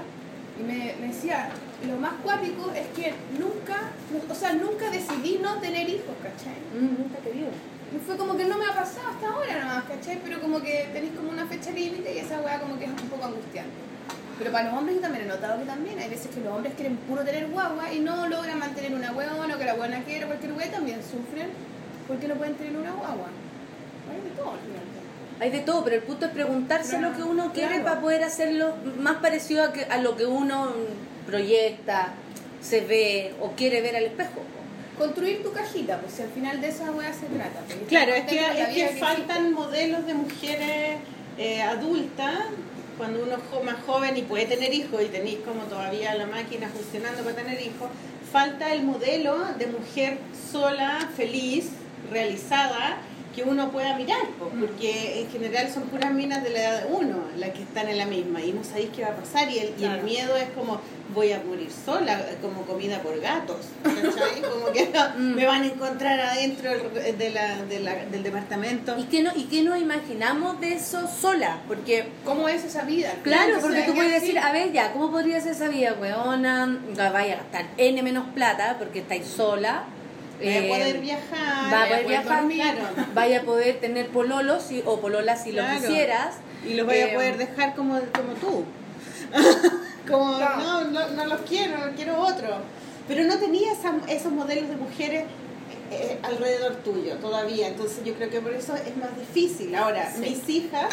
y 0.59 0.63
me, 0.63 0.95
me 1.01 1.07
decía, 1.13 1.49
lo 1.87 1.97
más 1.97 2.13
cuático 2.23 2.71
es 2.71 2.87
que 2.95 3.13
nunca, 3.39 3.91
o 4.29 4.35
sea, 4.35 4.53
nunca 4.53 4.89
decidí 4.89 5.39
no 5.41 5.59
tener 5.59 5.89
hijos, 5.89 6.15
¿cachai? 6.21 6.57
Mm, 6.77 7.01
nunca 7.01 7.17
te. 7.19 7.31
Y 7.31 7.99
fue 8.05 8.15
como 8.15 8.37
que 8.37 8.45
no 8.45 8.57
me 8.57 8.65
ha 8.65 8.73
pasado 8.73 9.09
hasta 9.09 9.27
ahora 9.27 9.59
nomás, 9.59 9.83
¿cachai? 9.85 10.19
Pero 10.23 10.39
como 10.39 10.61
que 10.61 10.89
tenéis 10.93 11.13
como 11.15 11.29
una 11.29 11.45
fecha 11.45 11.71
límite 11.71 12.13
y 12.13 12.19
esa 12.19 12.39
weá 12.39 12.59
como 12.59 12.77
que 12.79 12.85
es 12.85 12.91
un 12.91 13.09
poco 13.09 13.25
angustiante. 13.25 13.71
Pero 14.37 14.51
para 14.51 14.69
los 14.69 14.77
hombres 14.77 14.95
yo 14.95 15.01
también 15.01 15.25
he 15.25 15.27
notado 15.27 15.59
que 15.59 15.65
también 15.65 15.99
hay 15.99 16.09
veces 16.09 16.33
que 16.33 16.39
los 16.41 16.53
hombres 16.53 16.73
quieren 16.75 16.95
puro 16.97 17.23
tener 17.23 17.47
guagua 17.49 17.93
y 17.93 17.99
no 17.99 18.27
logran 18.27 18.57
mantener 18.59 18.93
una 18.93 19.11
huevona 19.11 19.55
o 19.55 19.59
que 19.59 19.65
la 19.65 19.75
buena 19.75 20.03
quiere 20.03 20.25
cualquier 20.25 20.53
weá 20.53 20.71
también 20.71 20.99
sufren 21.03 21.49
¿Por 22.07 22.17
qué 22.17 22.27
no 22.27 22.35
pueden 22.35 22.55
tener 22.55 22.75
una 22.75 22.91
guagua? 22.91 23.27
Hay 24.09 24.21
de 24.21 24.35
todo 24.35 24.51
al 24.51 24.59
final. 24.59 24.81
Hay 25.39 25.49
de 25.49 25.59
todo, 25.59 25.83
pero 25.83 25.95
el 25.95 26.03
punto 26.03 26.25
es 26.25 26.31
preguntarse 26.31 26.97
Claro, 26.97 27.09
lo 27.11 27.15
que 27.15 27.23
uno 27.23 27.51
quiere 27.53 27.75
claro. 27.75 27.83
para 27.85 28.01
poder 28.01 28.23
hacerlo 28.23 28.73
más 28.99 29.17
parecido 29.17 29.63
a, 29.63 29.73
que, 29.73 29.85
a 29.85 29.97
lo 29.97 30.15
que 30.17 30.25
uno 30.25 30.71
proyecta, 31.31 32.13
se 32.61 32.81
ve 32.81 33.33
o 33.41 33.51
quiere 33.51 33.81
ver 33.81 33.95
al 33.95 34.03
espejo. 34.03 34.41
Construir 34.97 35.41
tu 35.41 35.51
cajita, 35.51 35.99
pues 35.99 36.13
si 36.13 36.21
al 36.21 36.29
final 36.29 36.61
de 36.61 36.67
esa 36.67 36.91
weá 36.91 37.11
se 37.13 37.25
trata. 37.25 37.61
pues, 37.65 37.79
Claro, 37.87 38.13
es 38.13 38.25
que, 38.25 38.39
es 38.39 38.67
que 38.75 38.87
faltan 38.99 39.37
existe. 39.37 39.55
modelos 39.55 40.05
de 40.05 40.13
mujeres 40.13 40.97
eh, 41.37 41.61
adultas 41.61 42.35
cuando 42.97 43.23
uno 43.23 43.35
es 43.37 43.65
más 43.65 43.77
joven 43.87 44.15
y 44.17 44.21
puede 44.21 44.45
tener 44.45 44.71
hijos 44.73 45.01
y 45.01 45.07
tenéis 45.07 45.39
como 45.39 45.63
todavía 45.63 46.13
la 46.13 46.27
máquina 46.27 46.67
funcionando 46.69 47.23
para 47.23 47.35
tener 47.35 47.59
hijos, 47.59 47.89
falta 48.31 48.71
el 48.73 48.83
modelo 48.83 49.37
de 49.57 49.65
mujer 49.67 50.19
sola, 50.51 51.09
feliz, 51.17 51.69
realizada 52.11 52.97
que 53.35 53.43
uno 53.43 53.71
pueda 53.71 53.95
mirar, 53.95 54.25
po, 54.39 54.49
porque 54.59 55.21
en 55.21 55.29
general 55.31 55.69
son 55.73 55.83
puras 55.83 56.11
minas 56.13 56.43
de 56.43 56.49
la 56.49 56.59
edad 56.59 56.83
de 56.83 56.93
uno 56.93 57.17
las 57.37 57.51
que 57.51 57.61
están 57.63 57.87
en 57.89 57.97
la 57.97 58.05
misma 58.05 58.41
y 58.41 58.51
no 58.51 58.63
sabéis 58.63 58.89
qué 58.95 59.03
va 59.03 59.09
a 59.09 59.15
pasar 59.15 59.49
y 59.49 59.59
el, 59.59 59.73
y 59.79 59.83
el 59.85 60.03
miedo 60.03 60.35
es 60.35 60.49
como 60.49 60.81
voy 61.13 61.31
a 61.33 61.41
morir 61.45 61.69
sola, 61.85 62.21
como 62.41 62.61
comida 62.65 63.01
por 63.01 63.19
gatos, 63.19 63.65
¿cachai? 63.83 64.41
Como 64.51 64.71
que 64.71 64.89
no, 64.93 65.01
Mm. 65.17 65.35
me 65.35 65.45
van 65.45 65.63
a 65.63 65.65
encontrar 65.65 66.19
adentro 66.21 66.69
del, 66.71 67.17
de 67.17 67.29
la, 67.31 67.63
de 67.65 67.79
la- 67.81 68.05
del 68.05 68.23
departamento. 68.23 68.97
¿Y 68.97 69.03
qué, 69.03 69.21
no, 69.21 69.31
¿Y 69.35 69.43
qué 69.45 69.61
nos 69.61 69.77
imaginamos 69.77 70.59
de 70.61 70.73
eso 70.73 71.07
sola? 71.09 71.59
Porque 71.67 72.05
¿Cómo 72.23 72.47
es 72.47 72.63
esa 72.63 72.83
vida? 72.83 73.11
Claro, 73.23 73.57
porque 73.59 73.81
tú 73.83 73.93
puedes 73.93 74.21
decir, 74.21 74.39
a 74.39 74.53
ver, 74.53 74.71
ya, 74.71 74.93
¿cómo 74.93 75.11
podría 75.11 75.41
ser 75.41 75.51
esa 75.51 75.67
vida, 75.67 75.95
weona? 75.99 76.79
Vaya 76.95 77.33
a 77.33 77.37
gastar 77.37 77.65
N 77.77 78.01
menos 78.03 78.27
plata 78.33 78.77
porque 78.79 78.99
estáis 78.99 79.25
sola. 79.27 79.83
Voy 80.41 80.49
a 80.53 80.59
eh, 80.65 80.67
poder 80.69 80.99
viajar, 80.99 81.73
va 81.73 81.83
a 81.83 81.87
poder 81.87 82.07
viajar, 82.07 82.47
claro. 82.47 82.79
vaya 83.13 83.39
a 83.39 83.43
poder 83.43 83.79
tener 83.79 84.07
pololos 84.09 84.63
si- 84.63 84.81
o 84.85 84.99
pololas 84.99 85.43
si 85.43 85.51
Claro. 85.51 85.73
lo 85.75 85.79
quisieras. 85.87 86.35
Y 86.67 86.73
los 86.75 86.85
voy 86.85 86.97
a 86.97 87.11
Eh, 87.11 87.15
poder 87.15 87.37
dejar 87.37 87.75
como, 87.75 87.99
como 87.99 88.33
tú. 88.39 88.65
como, 90.09 90.37
no, 90.37 90.83
no, 90.85 91.09
no 91.09 91.25
los 91.25 91.41
quiero, 91.41 91.77
quiero 91.95 92.19
otro. 92.19 92.57
Pero 93.07 93.23
no 93.25 93.37
tenía 93.39 93.71
esa- 93.73 93.95
esos 94.07 94.31
modelos 94.31 94.69
de 94.69 94.75
mujeres 94.77 95.25
eh, 95.91 96.19
alrededor 96.23 96.75
tuyo 96.77 97.15
todavía. 97.17 97.67
Entonces 97.67 98.03
yo 98.05 98.13
creo 98.13 98.29
que 98.29 98.39
por 98.41 98.53
eso 98.53 98.75
es 98.75 98.95
más 98.97 99.09
difícil. 99.17 99.75
Ahora, 99.75 100.09
Sí. 100.13 100.21
mis 100.21 100.49
hijas 100.49 100.87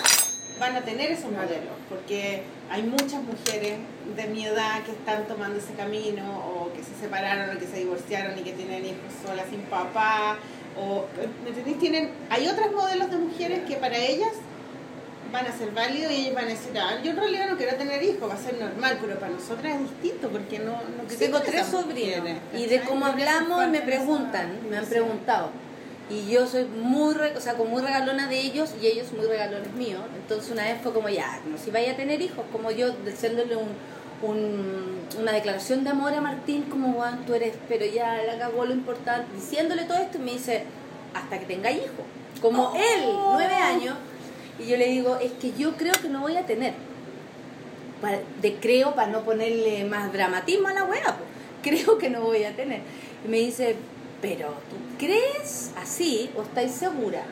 van 0.59 0.75
a 0.77 0.81
tener 0.83 1.13
esos 1.13 1.31
modelos, 1.31 1.75
porque 1.89 2.43
hay 2.71 2.83
muchas 2.83 3.23
mujeres 3.23 3.79
de 4.17 4.27
mi 4.27 4.45
edad 4.47 4.83
que 4.85 4.93
están 4.93 5.27
tomando 5.27 5.59
ese 5.59 5.75
camino, 5.75 6.25
o 6.39 6.73
que 6.73 6.83
se 6.83 6.95
separaron, 7.01 7.57
o 7.57 7.59
que 7.59 7.67
se 7.67 7.79
divorciaron 7.79 8.39
y 8.39 8.43
que 8.43 8.53
tienen 8.53 8.85
hijos 8.85 9.13
solas 9.25 9.47
sin 9.51 9.61
papá, 9.63 10.39
o 10.79 11.07
¿me 11.45 11.51
entendés? 11.51 11.79
tienen, 11.79 12.11
hay 12.31 12.49
otros 12.49 12.73
modelos 12.73 13.11
de 13.11 13.17
mujeres 13.19 13.61
que 13.67 13.77
para 13.77 13.97
ellas 13.97 14.33
van 15.33 15.47
a 15.47 15.53
ser 15.53 15.71
válidos 15.73 16.11
y 16.11 16.17
ellas 16.17 16.35
van 16.35 16.45
a 16.45 16.49
decir, 16.49 16.79
ah, 16.79 16.99
yo 17.03 17.11
en 17.11 17.17
realidad 17.17 17.51
no 17.51 17.57
quiero 17.57 17.77
tener 17.77 18.03
hijos, 18.03 18.31
va 18.31 18.35
a 18.35 18.39
ser 18.39 18.59
normal, 18.59 18.99
pero 19.01 19.19
para 19.19 19.33
nosotras 19.33 19.75
es 19.75 19.81
distinto 19.83 20.29
porque 20.29 20.59
no, 20.59 20.73
no 20.73 21.17
tengo 21.19 21.41
tres 21.41 21.67
sobrinos 21.67 22.25
mujeres, 22.25 22.37
y 22.55 22.67
de 22.67 22.81
cómo 22.81 23.07
hablamos 23.07 23.69
me 23.69 23.81
preguntan, 23.81 24.59
esa 24.63 24.69
me 24.71 24.79
han 24.79 24.87
preguntado. 24.87 25.51
Y 26.11 26.31
yo 26.31 26.47
soy 26.47 26.65
muy, 26.65 27.15
o 27.37 27.41
sea, 27.41 27.53
como 27.53 27.69
muy 27.69 27.83
regalona 27.83 28.29
de 28.29 28.41
ellos 28.41 28.71
y 28.81 28.87
ellos 28.87 29.13
muy 29.13 29.27
regalones 29.27 29.71
míos. 29.75 30.01
Entonces 30.17 30.51
una 30.51 30.65
vez 30.65 30.81
fue 30.83 30.95
como, 30.95 31.11
ya, 31.11 31.39
como 31.45 31.59
si 31.59 31.71
vaya 31.71 31.93
a 31.93 31.97
tener 31.97 32.23
hijos, 32.23 32.47
como 32.51 32.71
yo 32.71 32.95
haciéndole 33.07 33.57
un, 33.57 33.69
un- 34.23 34.99
una 35.21 35.33
declaración 35.33 35.85
de 35.85 35.91
amor 35.91 36.12
a 36.14 36.21
Martín, 36.21 36.62
como, 36.64 36.93
Juan, 36.95 37.25
tú 37.27 37.35
eres, 37.35 37.55
pero 37.69 37.87
ya 37.87 38.16
le 38.23 38.39
cagó 38.39 38.64
lo 38.64 38.73
importante, 38.73 39.33
diciéndole 39.35 39.85
todo 39.85 39.99
esto 39.99 40.19
y 40.19 40.21
me 40.23 40.33
dice, 40.33 40.64
hasta 41.14 41.39
que 41.39 41.47
tenga 41.47 41.71
hijos. 41.71 42.05
Como 42.41 42.75
él, 42.77 43.03
nueve 43.33 43.55
años, 43.55 43.97
y 44.59 44.66
yo 44.66 44.77
le 44.77 44.87
digo, 44.89 45.16
es 45.16 45.33
que 45.33 45.53
yo 45.59 45.77
creo 45.77 45.93
que 46.01 46.09
no 46.09 46.21
voy 46.21 46.37
a 46.37 46.47
tener 46.47 46.75
de 48.41 48.55
creo 48.57 48.95
para 48.95 49.11
no 49.11 49.23
ponerle 49.23 49.85
más 49.85 50.12
dramatismo 50.12 50.69
a 50.69 50.73
la 50.73 50.85
weá, 50.85 51.03
pues. 51.16 51.29
creo 51.62 51.99
que 51.99 52.09
no 52.11 52.21
voy 52.23 52.45
a 52.45 52.55
tener. 52.55 52.81
Y 53.25 53.29
me 53.29 53.39
dice, 53.39 53.75
pero 54.23 54.49
¿tú 54.71 54.77
crees 54.99 55.73
así 55.77 56.31
o 56.37 56.43
estáis 56.43 56.73
segura? 56.73 57.23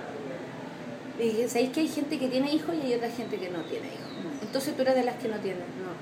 Y 1.19 1.23
dije, 1.23 1.49
¿sabéis 1.49 1.71
que 1.71 1.81
hay 1.81 1.89
gente 1.89 2.19
que 2.19 2.29
tiene 2.29 2.53
hijos 2.53 2.75
y 2.75 2.87
hay 2.87 2.95
otra 2.95 3.11
gente 3.11 3.39
que 3.39 3.49
no 3.49 3.61
tiene 3.63 3.87
hijos? 3.87 4.43
Entonces 4.43 4.75
tú 4.77 4.83
eres 4.83 4.97
de 4.97 5.05
las 5.05 5.17
que 5.17 5.29
no 5.29 5.37
tienen, 5.37 5.61
no. 5.61 5.96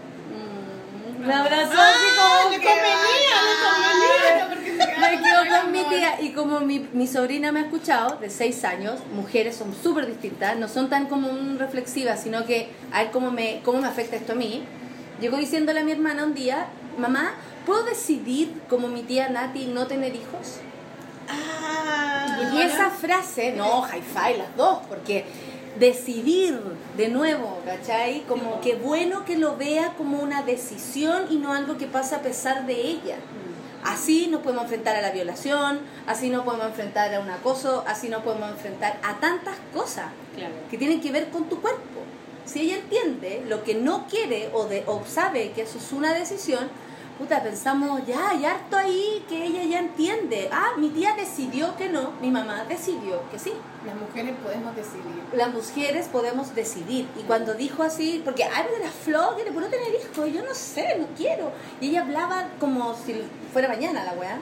Me 1.26 1.34
abrazó 1.34 1.72
Ah, 1.76 1.90
así 1.90 2.06
como 2.16 2.50
le 2.50 2.60
que 2.60 2.66
convenía, 2.66 3.36
le 3.48 3.54
convenía. 3.64 5.00
me 5.00 5.22
quedo 5.22 5.60
con 5.62 5.72
mi 5.72 5.82
tía 5.84 6.20
y 6.20 6.32
como 6.32 6.60
mi, 6.60 6.86
mi 6.92 7.06
sobrina 7.06 7.50
me 7.52 7.60
ha 7.60 7.62
escuchado 7.64 8.16
de 8.16 8.30
6 8.30 8.64
años, 8.64 9.00
mujeres 9.14 9.56
son 9.56 9.74
súper 9.74 10.06
distintas, 10.06 10.56
no 10.56 10.68
son 10.68 10.88
tan 10.90 11.06
como 11.06 11.28
un 11.28 11.58
reflexivas, 11.58 12.22
sino 12.22 12.44
que 12.44 12.68
a 12.92 13.02
ver 13.02 13.10
cómo 13.10 13.30
me, 13.30 13.60
cómo 13.64 13.80
me 13.80 13.88
afecta 13.88 14.16
esto 14.16 14.32
a 14.32 14.36
mí. 14.36 14.64
Llegó 15.20 15.36
diciéndole 15.36 15.80
a 15.80 15.84
mi 15.84 15.92
hermana 15.92 16.24
un 16.24 16.34
día, 16.34 16.66
mamá, 16.98 17.34
¿puedo 17.66 17.84
decidir 17.84 18.60
como 18.68 18.88
mi 18.88 19.02
tía 19.02 19.28
Nati 19.28 19.66
no 19.66 19.86
tener 19.86 20.14
hijos? 20.14 20.58
Ah, 21.28 22.50
Y 22.54 22.60
esa 22.60 22.90
frase, 22.90 23.52
no, 23.52 23.84
hi-fi 23.86 24.36
las 24.36 24.54
dos, 24.56 24.80
porque 24.88 25.24
decidir 25.78 26.60
de 26.96 27.08
nuevo, 27.08 27.58
¿cachai? 27.64 28.22
Como 28.22 28.60
que 28.60 28.76
bueno 28.76 29.24
que 29.24 29.36
lo 29.36 29.56
vea 29.56 29.94
como 29.96 30.18
una 30.20 30.42
decisión 30.42 31.24
y 31.30 31.36
no 31.36 31.52
algo 31.52 31.76
que 31.78 31.86
pasa 31.86 32.16
a 32.16 32.22
pesar 32.22 32.66
de 32.66 32.74
ella. 32.80 33.16
Así 33.84 34.28
nos 34.28 34.40
podemos 34.40 34.64
enfrentar 34.64 34.96
a 34.96 35.02
la 35.02 35.10
violación, 35.10 35.80
así 36.06 36.30
nos 36.30 36.44
podemos 36.44 36.66
enfrentar 36.68 37.12
a 37.14 37.20
un 37.20 37.28
acoso, 37.30 37.84
así 37.86 38.08
nos 38.08 38.22
podemos 38.22 38.50
enfrentar 38.50 38.98
a 39.02 39.14
tantas 39.20 39.56
cosas 39.74 40.06
Claro. 40.34 40.54
que 40.70 40.78
tienen 40.78 41.00
que 41.02 41.12
ver 41.12 41.28
con 41.28 41.48
tu 41.48 41.60
cuerpo. 41.60 41.80
Si 42.46 42.60
ella 42.60 42.76
entiende 42.76 43.44
lo 43.48 43.62
que 43.62 43.74
no 43.74 44.06
quiere 44.06 44.50
o, 44.54 44.64
de, 44.66 44.84
o 44.86 45.02
sabe 45.06 45.50
que 45.52 45.62
eso 45.62 45.78
es 45.78 45.92
una 45.92 46.14
decisión, 46.14 46.68
puta, 47.18 47.42
pensamos, 47.42 48.06
ya, 48.06 48.30
hay 48.30 48.44
harto 48.46 48.76
ahí 48.76 49.24
que 49.28 49.44
ella 49.44 49.62
ya 49.64 49.78
entiende. 49.80 50.48
Ah, 50.50 50.72
mi 50.78 50.88
tía 50.88 51.14
decidió 51.16 51.76
que 51.76 51.88
no, 51.88 52.12
mi 52.22 52.30
mamá 52.30 52.64
decidió 52.68 53.22
que 53.30 53.38
sí. 53.38 53.52
Las 53.86 53.96
mujeres 53.96 54.34
podemos 54.42 54.74
decidir. 54.76 55.22
Las 55.34 55.52
mujeres 55.52 56.08
podemos 56.08 56.54
decidir. 56.54 57.06
Y 57.18 57.22
cuando 57.24 57.54
dijo 57.54 57.82
así, 57.82 58.22
porque 58.24 58.44
ay, 58.44 58.64
de 58.78 58.84
la 58.84 58.90
flor, 58.90 59.36
que 59.36 59.44
le 59.44 59.52
puedo 59.52 59.66
tener 59.68 59.88
hijos, 59.94 60.32
yo 60.32 60.42
no 60.42 60.54
sé, 60.54 60.96
no 60.98 61.06
quiero. 61.16 61.52
Y 61.80 61.90
ella 61.90 62.02
hablaba 62.02 62.48
como 62.58 62.94
si 62.94 63.14
fuera 63.52 63.68
mañana 63.68 64.04
la 64.04 64.12
weá. 64.14 64.38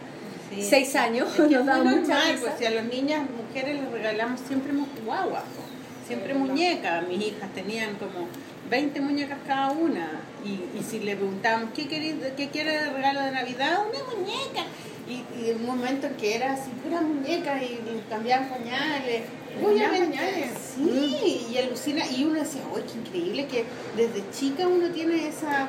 Sí. 0.50 0.62
Seis 0.62 0.94
años, 0.96 1.28
Es 1.30 1.48
que 1.48 1.56
nos 1.64 1.78
muy 1.84 1.96
mucha 1.96 2.20
risa. 2.20 2.40
pues 2.40 2.54
si 2.58 2.66
a 2.66 2.70
las 2.70 2.84
niñas, 2.84 3.22
mujeres 3.30 3.80
les 3.80 3.90
regalamos 3.90 4.40
siempre 4.46 4.72
guaguas, 5.04 5.42
po. 5.42 5.62
siempre 6.06 6.34
muñecas. 6.34 7.08
Mis 7.08 7.22
hijas 7.26 7.50
tenían 7.54 7.96
como 7.96 8.28
20 8.70 9.00
muñecas 9.00 9.38
cada 9.46 9.72
una. 9.72 10.20
Y, 10.44 10.78
y 10.78 10.82
si 10.82 11.00
le 11.00 11.16
preguntábamos, 11.16 11.70
¿qué, 11.74 11.88
querés, 11.88 12.14
¿qué 12.36 12.48
quiere 12.50 12.72
de 12.72 12.90
regalo 12.90 13.20
de 13.22 13.32
Navidad? 13.32 13.80
Una 13.88 14.16
muñeca. 14.16 14.64
Y, 15.08 15.24
y 15.40 15.50
en 15.50 15.56
un 15.56 15.66
momento 15.66 16.06
en 16.06 16.14
que 16.14 16.36
era 16.36 16.52
así, 16.52 16.70
pura 16.84 17.00
muñeca 17.00 17.62
y 17.62 17.80
les 17.84 18.04
cambiaban 18.08 18.48
pañales. 18.48 19.22
¿Le 19.22 19.62
cambiaban 19.62 19.64
Obviamente, 19.96 20.16
pañales? 20.16 20.58
sí, 20.76 21.46
y 21.52 21.58
alucina. 21.58 22.04
Y 22.08 22.24
uno 22.24 22.40
decía, 22.40 22.62
¡ay, 22.74 22.82
qué 22.90 22.98
increíble 22.98 23.46
que 23.46 23.64
desde 23.96 24.22
chica 24.30 24.68
uno 24.68 24.88
tiene 24.90 25.26
esa, 25.26 25.68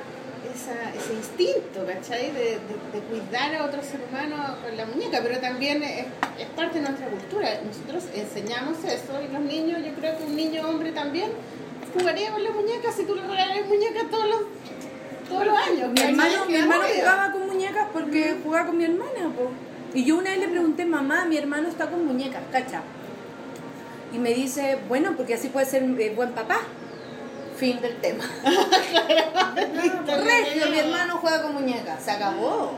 esa, 0.53 0.93
ese 0.95 1.13
instinto, 1.15 1.85
¿cachai? 1.85 2.31
De, 2.31 2.43
de, 2.43 2.75
de 2.93 2.99
cuidar 3.09 3.55
a 3.55 3.65
otro 3.65 3.81
ser 3.81 4.01
humano 4.07 4.55
con 4.63 4.77
la 4.77 4.85
muñeca, 4.85 5.19
pero 5.23 5.39
también 5.39 5.81
es, 5.81 6.05
es 6.39 6.47
parte 6.55 6.79
de 6.79 6.85
nuestra 6.87 7.07
cultura. 7.07 7.59
Nosotros 7.65 8.03
enseñamos 8.13 8.77
eso 8.85 9.19
y 9.27 9.33
los 9.33 9.41
niños, 9.41 9.81
yo 9.83 9.93
creo 9.95 10.15
que 10.17 10.23
un 10.25 10.35
niño 10.35 10.69
hombre 10.69 10.91
también 10.91 11.31
jugaría 11.97 12.31
con 12.31 12.43
la 12.43 12.51
muñeca 12.51 12.91
si 12.91 13.03
tú 13.05 13.15
le 13.15 13.21
regalas 13.23 13.67
muñecas 13.67 14.09
todos 14.11 14.27
los, 14.27 14.39
todos 15.33 15.45
los 15.45 15.57
años. 15.57 15.91
Mi 15.91 16.01
hermano, 16.01 16.45
mi 16.47 16.55
hermano 16.55 16.83
Obvio. 16.83 16.95
jugaba 16.95 17.31
con 17.31 17.47
muñecas 17.47 17.87
porque 17.91 18.37
jugaba 18.43 18.67
con 18.67 18.77
mi 18.77 18.83
hermana, 18.85 19.29
po. 19.35 19.51
Y 19.93 20.05
yo 20.05 20.17
una 20.17 20.31
vez 20.31 20.39
le 20.39 20.47
pregunté, 20.47 20.85
mamá, 20.85 21.25
mi 21.25 21.37
hermano 21.37 21.67
está 21.67 21.89
con 21.89 22.05
muñecas, 22.05 22.41
cacha. 22.51 22.81
Y 24.11 24.17
me 24.17 24.33
dice, 24.33 24.79
bueno, 24.87 25.13
porque 25.15 25.33
así 25.35 25.49
puede 25.49 25.65
ser 25.65 25.83
eh, 25.83 26.13
buen 26.15 26.31
papá. 26.31 26.59
Fin 27.57 27.79
del 27.81 27.95
tema. 27.97 28.23
Regio, 29.55 30.69
mi 30.69 30.79
hermano 30.79 31.17
juega 31.17 31.43
con 31.43 31.53
muñecas. 31.53 32.03
Se 32.03 32.11
acabó. 32.11 32.73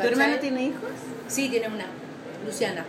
¿Tu 0.00 0.06
hermano 0.06 0.36
tiene 0.38 0.64
hijos? 0.64 0.90
Sí, 1.26 1.48
tiene 1.48 1.68
una. 1.68 1.86
Luciana. 2.44 2.84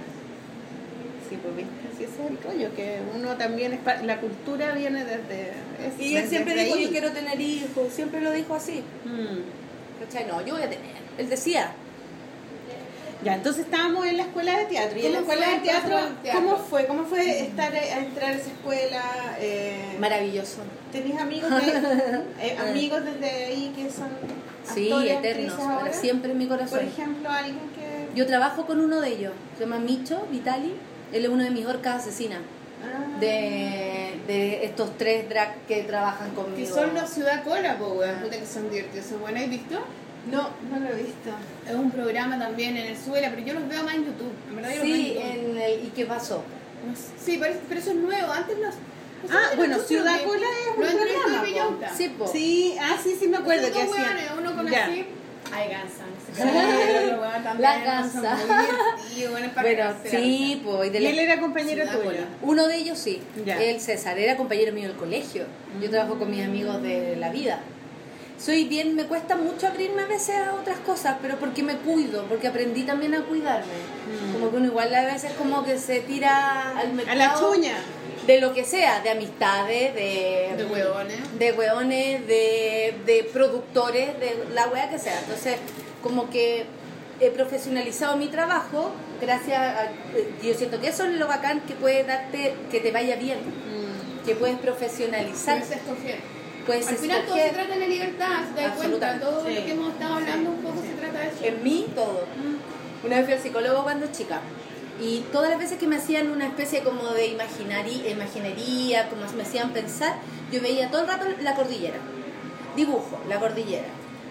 Sí, 1.30 1.38
pues 1.42 1.56
viste, 1.56 1.72
así 1.94 2.04
ese 2.06 2.24
es 2.26 2.32
el 2.32 2.38
rollo, 2.44 2.76
que 2.76 2.98
uno 3.16 3.36
también 3.38 3.74
es 3.74 3.80
pa- 3.80 4.02
la 4.02 4.20
cultura 4.20 4.72
viene 4.74 5.06
desde... 5.06 5.52
es- 5.86 6.00
Y 6.00 6.16
él 6.16 6.24
desde 6.24 6.30
siempre 6.30 6.56
dijo, 6.64 6.76
ahí. 6.76 6.84
yo 6.86 6.90
quiero 6.90 7.12
tener 7.12 7.40
hijos. 7.40 7.94
Siempre 7.94 8.20
lo 8.22 8.32
dijo 8.32 8.56
así. 8.56 8.84
Mm. 9.06 10.04
¿Cachai? 10.04 10.26
No, 10.28 10.44
yo 10.46 10.56
voy 10.56 10.64
a 10.64 10.70
tener. 10.70 10.86
Él 11.18 11.30
decía, 11.30 11.72
Ya, 13.24 13.36
entonces 13.36 13.66
estábamos 13.66 14.06
en 14.08 14.16
la 14.18 14.24
escuela 14.24 14.58
de 14.58 14.66
teatro. 14.66 14.98
¿Y 14.98 15.06
en 15.06 15.12
la 15.12 15.20
¿Cómo 15.20 15.32
escuela 15.34 15.46
fue 15.52 15.60
de 15.60 15.64
teatro, 15.66 15.98
teatro? 16.24 16.42
cómo 16.42 16.58
fue? 16.58 16.86
¿Cómo 16.88 17.04
fue 17.04 17.40
estar 17.42 17.74
a, 17.76 18.00
entrar 18.00 18.30
a 18.32 18.34
esa 18.34 18.48
escuela? 18.50 19.04
Eh, 19.42 19.98
Maravilloso. 20.00 20.60
¿Tenés 20.92 21.20
amigos, 21.20 21.50
de- 21.50 22.24
eh, 22.48 22.58
amigos 22.58 23.04
desde 23.04 23.46
ahí 23.46 23.74
que 23.76 23.92
son 23.92 24.08
Sí, 24.74 24.90
actores, 24.92 25.12
eternos, 25.18 25.54
para 25.56 25.94
siempre 25.94 26.32
en 26.32 26.38
mi 26.38 26.46
Por 26.46 26.58
corazón. 26.58 26.80
ejemplo, 26.88 27.30
alguien 27.30 27.58
que... 27.76 28.16
Yo 28.16 28.26
trabajo 28.26 28.66
con 28.66 28.80
uno 28.80 29.02
de 29.02 29.10
ellos, 29.10 29.34
se 29.58 29.66
llama 29.66 29.80
Micho 29.80 30.26
Vitali, 30.32 30.74
Él 31.12 31.24
es 31.26 31.30
uno 31.30 31.44
de 31.44 31.50
mis 31.52 31.66
orcas 31.66 32.02
asesinas. 32.02 32.40
Ah. 32.84 33.20
De, 33.20 34.14
de 34.28 34.66
estos 34.66 34.98
tres 34.98 35.28
drag 35.28 35.56
que 35.68 35.84
trabajan 35.84 36.30
Que 36.30 36.36
conmigo. 36.36 36.74
son 36.76 36.94
los 36.94 37.10
Ciudad 37.10 37.44
Cola, 37.44 37.78
po, 37.78 37.88
weón. 37.90 38.16
Puta 38.22 38.38
que 38.40 38.46
son 38.46 38.70
divertidos. 38.70 39.06
Esos 39.08 39.20
buenos, 39.20 39.44
¿has 39.44 39.50
visto? 39.50 39.80
No, 40.32 40.50
no 40.72 40.80
lo 40.80 40.90
he 40.90 41.04
visto. 41.04 41.30
Es 41.68 41.74
un 41.76 41.92
programa 41.92 42.38
también 42.40 42.78
en 42.78 42.88
el 42.88 42.98
Suela, 42.98 43.30
pero 43.32 43.42
yo 43.42 43.54
los 43.54 43.68
veo 43.68 43.84
más 43.84 43.96
en 43.96 44.06
YouTube. 44.06 44.32
En 44.50 44.56
verdad, 44.56 44.70
yo 44.72 44.78
los 44.78 44.86
Sí, 44.86 44.92
veo 45.14 45.22
en 45.24 45.36
YouTube. 45.36 45.50
en 45.52 45.58
el, 45.62 45.86
¿y 45.86 45.92
qué 45.96 46.06
pasó? 46.06 46.44
No 46.88 46.96
sé. 46.96 47.04
Sí, 47.24 47.38
parece- 47.38 47.60
pero 47.68 47.80
eso 47.82 47.90
es 47.92 47.96
nuevo. 47.98 48.32
Antes 48.32 48.58
los. 48.58 48.76
los 49.24 49.32
Ah, 49.32 49.50
bueno, 49.58 49.78
Ciudad 49.80 50.18
que- 50.18 50.24
Cola 50.26 50.46
es 50.62 50.68
un 50.70 50.76
programa. 50.76 51.90
Sí, 51.98 52.10
po. 52.18 52.28
Sí, 52.28 52.76
ah, 52.80 52.96
sí, 53.04 53.18
sí 53.20 53.28
me 53.28 53.38
acuerdo 53.38 53.72
que 53.74 53.82
hacían. 53.82 54.18
uno 54.40 54.56
con 54.56 54.68
así. 54.68 55.06
Ay, 55.52 55.70
gansa. 55.70 56.04
La. 57.60 58.10
Pero 59.16 59.42
Pero 59.56 59.96
sí, 60.06 60.62
pues. 60.64 60.94
y 60.94 60.98
él 60.98 61.20
era 61.20 61.40
compañero 61.40 61.86
tuyo. 61.86 62.22
Uno 62.42 62.68
de 62.68 62.78
ellos 62.78 62.98
sí. 62.98 63.22
El 63.46 63.80
César 63.82 64.18
era 64.18 64.38
compañero 64.38 64.74
mío 64.74 64.88
del 64.88 64.98
colegio. 64.98 65.46
Yo 65.82 65.90
trabajo 65.90 66.18
con 66.20 66.30
mis 66.32 66.44
amigos 66.44 66.82
de 66.82 67.16
la 67.18 67.30
vida. 67.30 67.60
Soy 68.40 68.64
bien, 68.64 68.96
me 68.96 69.04
cuesta 69.04 69.36
mucho 69.36 69.68
abrirme 69.68 70.04
a 70.04 70.06
veces 70.06 70.38
a 70.38 70.54
otras 70.54 70.78
cosas, 70.80 71.18
pero 71.22 71.36
porque 71.38 71.62
me 71.62 71.76
cuido, 71.76 72.24
porque 72.30 72.48
aprendí 72.48 72.84
también 72.84 73.14
a 73.14 73.24
cuidarme. 73.26 73.66
Mm. 73.66 74.32
Como 74.34 74.50
que 74.50 74.56
uno 74.58 74.66
igual 74.68 74.96
a 74.96 75.04
veces 75.04 75.34
como 75.34 75.66
que 75.66 75.78
se 75.78 76.00
tira 76.00 76.78
al 76.78 76.92
A 76.92 76.94
mercado. 76.94 77.18
la 77.18 77.36
chuña. 77.38 77.74
De 78.26 78.40
lo 78.40 78.54
que 78.54 78.64
sea, 78.64 79.02
de 79.02 79.10
amistades, 79.10 79.94
de... 79.94 80.54
De 80.56 80.66
huevones. 80.66 81.18
de 81.38 81.52
hueones, 81.52 82.28
de, 82.28 82.94
de 83.06 83.30
productores, 83.34 84.18
de 84.22 84.46
la 84.54 84.68
wea 84.70 84.90
que 84.90 85.00
sea. 85.00 85.20
Entonces, 85.20 85.56
como 86.04 86.30
que 86.30 86.66
he 87.20 87.30
profesionalizado 87.32 88.16
mi 88.18 88.28
trabajo 88.28 88.92
gracias 89.22 89.60
a... 89.60 89.88
Yo 90.42 90.54
siento 90.54 90.80
que 90.80 90.88
eso 90.88 91.04
es 91.04 91.14
lo 91.20 91.28
bacán 91.28 91.62
que 91.62 91.74
puede 91.76 92.04
darte, 92.04 92.56
que 92.72 92.80
te 92.80 92.92
vaya 92.92 93.16
bien, 93.18 93.40
que 94.26 94.36
puedes 94.36 94.58
profesionalizar, 94.60 95.60
Puedes 95.60 95.72
escoger. 95.78 96.20
puedes 96.66 96.88
Al 96.88 96.96
final 96.98 97.26
todo 97.26 97.36
se 97.36 97.42
escoger 97.48 97.54
trata 97.66 97.74
de 97.76 97.80
la 97.82 97.88
libertad, 97.88 98.28
si 98.48 98.54
te 98.56 98.62
das 98.62 98.76
cuenta. 98.78 99.20
Todo 99.20 99.46
Sí. 99.46 99.56
lo 99.56 99.66
que 99.66 99.72
hemos 99.72 99.94
estado 99.94 100.14
hablando 100.16 100.50
un 100.52 100.62
poco 100.62 100.82
se 100.82 100.94
trata 100.94 101.20
de 101.20 101.28
eso. 101.28 101.44
en 101.44 101.64
mí 101.64 101.88
todo. 101.96 102.24
Una 103.04 103.16
vez 103.18 103.26
fui 103.26 103.34
al 103.34 103.40
psicólogo 103.42 103.84
cuando 103.84 104.08
chica 104.12 104.40
y 105.02 105.22
todas 105.32 105.50
las 105.50 105.60
veces 105.60 105.78
que 105.78 105.88
me 105.88 105.96
hacían 105.98 106.30
una 106.32 106.46
especie 106.48 106.84
como 106.84 107.04
de 107.14 107.28
imaginari- 107.36 108.10
imaginería, 108.12 109.08
como 109.10 109.22
me 109.36 109.44
hacían 109.44 109.72
pensar, 109.72 110.16
yo 110.52 110.62
veía 110.62 110.90
todo 110.92 111.02
el 111.02 111.08
rato 111.08 111.26
la 111.42 111.56
cordillera. 111.56 111.98
Dibujo, 112.76 113.20
la 113.28 113.40
cordillera, 113.40 113.88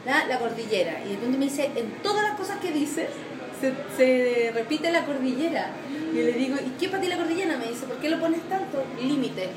la, 0.09 0.39
cordillera. 0.39 1.01
Y 1.05 1.09
de 1.09 1.15
repente 1.17 1.39
me 1.39 1.45
dice, 1.45 1.71
en 1.77 1.91
todas 2.03 2.23
las 2.23 2.37
cosas 2.37 2.59
que 2.59 2.73
dices, 2.73 3.09
se, 3.97 4.53
repite 4.55 4.91
la 4.91 5.05
cordillera. 5.05 5.71
Y 6.13 6.17
le 6.17 6.33
digo, 6.33 6.57
¿y 6.57 6.71
qué 6.79 6.89
para 6.89 7.03
ti 7.03 7.09
la 7.09 7.17
cordillera? 7.17 7.57
Me 7.59 7.69
dice, 7.69 7.87
¿por 7.87 7.99
qué 7.99 8.09
lo 8.09 8.19
pones 8.19 8.41
tanto? 8.49 8.85
Límites. 9.01 9.49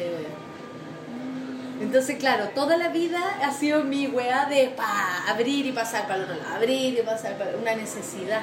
Entonces, 1.82 2.18
claro, 2.18 2.50
toda 2.50 2.78
la 2.78 2.90
vida 2.90 3.20
ha 3.42 3.52
sido 3.52 3.84
mi 3.84 4.08
weá 4.08 4.46
de 4.46 4.74
abrir 5.28 5.66
y 5.66 5.72
pasar 5.72 6.04
para 6.04 6.18
el 6.18 6.24
otro 6.24 6.36
lado, 6.36 6.56
abrir 6.56 6.98
y 6.98 7.02
pasar 7.02 7.38
para 7.38 7.58
una 7.58 7.74
necesidad, 7.74 8.42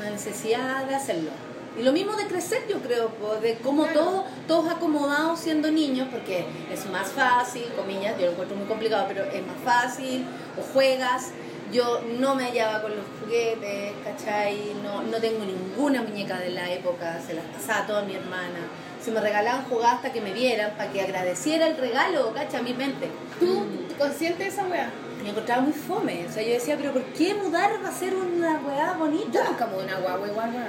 una 0.00 0.10
necesidad 0.10 0.84
de 0.86 0.94
hacerlo. 0.96 1.30
Y 1.78 1.82
lo 1.82 1.92
mismo 1.92 2.14
de 2.16 2.26
crecer, 2.26 2.64
yo 2.68 2.78
creo, 2.80 3.08
po, 3.08 3.36
de 3.36 3.56
cómo 3.56 3.84
Claro. 3.84 4.00
todo, 4.00 4.24
todos 4.46 4.70
acomodados 4.70 5.40
siendo 5.40 5.70
niños, 5.70 6.08
porque 6.12 6.44
es 6.70 6.86
más 6.90 7.08
fácil, 7.12 7.64
comillas, 7.76 8.18
yo 8.18 8.26
lo 8.26 8.32
encuentro 8.32 8.56
muy 8.56 8.66
complicado, 8.66 9.06
pero 9.08 9.24
es 9.24 9.42
más 9.46 9.56
fácil, 9.64 10.26
o 10.58 10.62
juegas. 10.72 11.30
Yo 11.72 12.02
no 12.18 12.34
me 12.34 12.44
hallaba 12.44 12.82
con 12.82 12.90
los 12.94 13.04
juguetes, 13.22 13.94
¿cachai? 14.04 14.74
No, 14.84 15.02
no 15.04 15.16
tengo 15.16 15.42
ninguna 15.46 16.02
muñeca 16.02 16.38
de 16.38 16.50
la 16.50 16.70
época, 16.70 17.18
se 17.26 17.32
las 17.32 17.46
pasaba 17.46 17.84
a 17.84 17.86
toda 17.86 18.02
mi 18.02 18.14
hermana. 18.14 18.58
Si 19.02 19.10
me 19.10 19.20
regalaban 19.22 19.64
jugadas 19.64 19.94
hasta 19.96 20.12
que 20.12 20.20
me 20.20 20.34
vieran, 20.34 20.72
para 20.76 20.92
que 20.92 21.00
agradeciera 21.00 21.66
el 21.66 21.78
regalo, 21.78 22.34
¿cachai? 22.34 22.60
A 22.60 22.62
mi 22.62 22.74
mente. 22.74 23.08
¿Tú 23.40 23.64
consciente 23.98 24.42
de 24.44 24.50
esa 24.50 24.64
weá? 24.66 24.90
Me 25.22 25.30
encontraba 25.30 25.62
muy 25.62 25.72
fome. 25.72 26.26
O 26.28 26.32
sea, 26.32 26.42
yo 26.42 26.52
decía, 26.52 26.76
pero 26.76 26.92
¿por 26.92 27.04
qué 27.04 27.32
mudar 27.34 27.70
va 27.82 27.88
a 27.88 27.92
ser 27.92 28.14
una 28.14 28.60
weá 28.60 28.92
Yo 28.92 28.98
bonita? 28.98 29.42
nunca 29.48 29.66
mudé 29.66 29.84
una 29.84 29.98
igual, 29.98 30.20
weá, 30.20 30.46
nunca. 30.48 30.66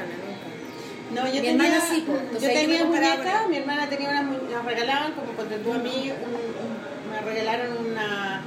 No, 1.13 1.25
yo 1.27 1.33
Mi 1.33 1.41
tenía, 1.41 1.51
hermana 1.51 1.81
sí, 1.93 2.01
po. 2.01 2.13
Entonces 2.17 2.41
yo 2.53 2.59
tenía 2.59 2.85
muñecas, 2.85 3.47
mi 3.49 3.57
hermana 3.57 3.89
tenía 3.89 4.09
unas 4.09 4.25
nos 4.25 4.65
regalaban, 4.65 5.13
como 5.13 5.31
cuando 5.33 5.55
tú 5.57 5.73
a 5.73 5.77
mí, 5.77 6.11
un- 6.11 6.33
un- 6.33 7.11
me 7.11 7.21
regalaron 7.21 7.77
una, 7.85 8.41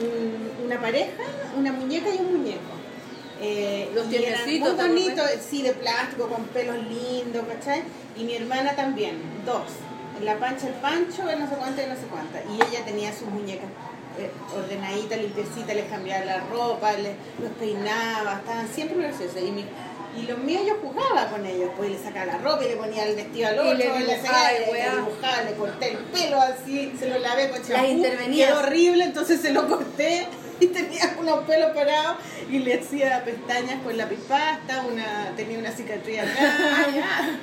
un- 0.00 0.66
una 0.66 0.80
pareja, 0.80 1.22
una 1.56 1.72
muñeca 1.72 2.08
y 2.14 2.18
un 2.18 2.38
muñeco. 2.38 2.60
Eh, 3.42 3.90
Los 3.94 4.08
tiernecitos, 4.10 4.74
muy 4.76 4.86
bonitos, 4.88 5.30
sí, 5.48 5.62
de 5.62 5.72
plástico, 5.72 6.28
con 6.28 6.44
pelos 6.46 6.76
lindos, 6.76 7.44
¿cachai? 7.48 7.82
Y 8.16 8.24
mi 8.24 8.34
hermana 8.34 8.76
también, 8.76 9.16
dos. 9.46 9.62
La 10.22 10.36
pancha, 10.38 10.66
el 10.68 10.74
pancho, 10.74 11.26
el 11.30 11.38
no 11.40 11.48
sé 11.48 11.54
cuánta 11.56 11.82
y 11.82 11.86
no 11.86 11.94
sé 11.94 12.02
cuánta. 12.10 12.40
Y 12.52 12.56
ella 12.56 12.84
tenía 12.84 13.10
sus 13.12 13.28
muñecas 13.28 13.64
eh, 14.18 14.30
ordenaditas, 14.54 15.18
limpiecitas, 15.18 15.74
les 15.74 15.86
cambiaba 15.86 16.24
la 16.26 16.40
ropa, 16.40 16.92
les, 16.92 17.14
los 17.40 17.50
peinaba, 17.58 18.34
estaban 18.40 18.68
siempre 18.68 18.98
preciosas. 18.98 19.40
Y, 19.42 19.50
mi- 19.52 19.64
y 20.18 20.22
los 20.26 20.38
míos 20.38 20.62
yo 20.66 20.76
jugaba 20.82 21.28
con 21.28 21.44
ellos, 21.46 21.70
pues 21.76 21.90
le 21.90 21.98
sacaba 21.98 22.26
la 22.26 22.38
ropa 22.38 22.64
y 22.64 22.68
le 22.70 22.76
ponía 22.76 23.04
el 23.04 23.14
vestido 23.16 23.48
al 23.48 23.58
otro, 23.60 23.74
le 23.74 23.84
y 23.84 23.88
le, 23.88 23.98
dibujaba, 23.98 24.22
sacaba, 24.22 24.52
y 24.52 24.58
le, 24.58 24.66
le 24.72 24.90
dibujaba, 24.96 25.42
le 25.42 25.52
corté 25.54 25.90
el 25.92 25.96
pelo 25.98 26.40
así, 26.40 26.92
se 26.98 27.08
lo 27.08 27.18
lavé 27.18 27.50
con 27.50 27.58
Las 27.60 27.68
champú, 27.68 28.02
quedó 28.46 28.58
horrible, 28.58 29.04
entonces 29.04 29.40
se 29.40 29.52
lo 29.52 29.68
corté 29.68 30.26
y 30.58 30.66
tenía 30.66 31.16
unos 31.18 31.40
pelos 31.44 31.70
parados 31.70 32.16
y 32.50 32.58
le 32.58 32.74
hacía 32.80 33.24
pestañas 33.24 33.82
con 33.82 33.96
lápiz 33.96 34.18
pasta, 34.28 34.84
una, 34.90 35.32
tenía 35.36 35.58
una 35.58 35.70
cicatriz 35.72 36.20
acá. 36.20 37.28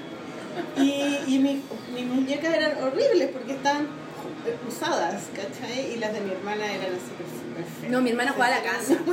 Y, 0.76 1.20
y 1.28 1.38
mi- 1.39 1.61
mis 1.93 2.05
muñecas 2.07 2.51
eran 2.51 2.84
horribles 2.84 3.30
porque 3.32 3.53
estaban 3.53 3.88
usadas, 4.68 5.26
¿cachai? 5.36 5.93
Y 5.93 5.97
las 5.97 6.13
de 6.13 6.22
mi 6.22 6.32
hermana 6.32 6.65
eran 6.65 6.93
así. 6.95 7.13
No, 7.89 8.01
mi 8.01 8.09
hermana 8.11 8.31
jugaba 8.31 8.55
a 8.55 8.59
la 8.59 8.63
casa. 8.63 8.93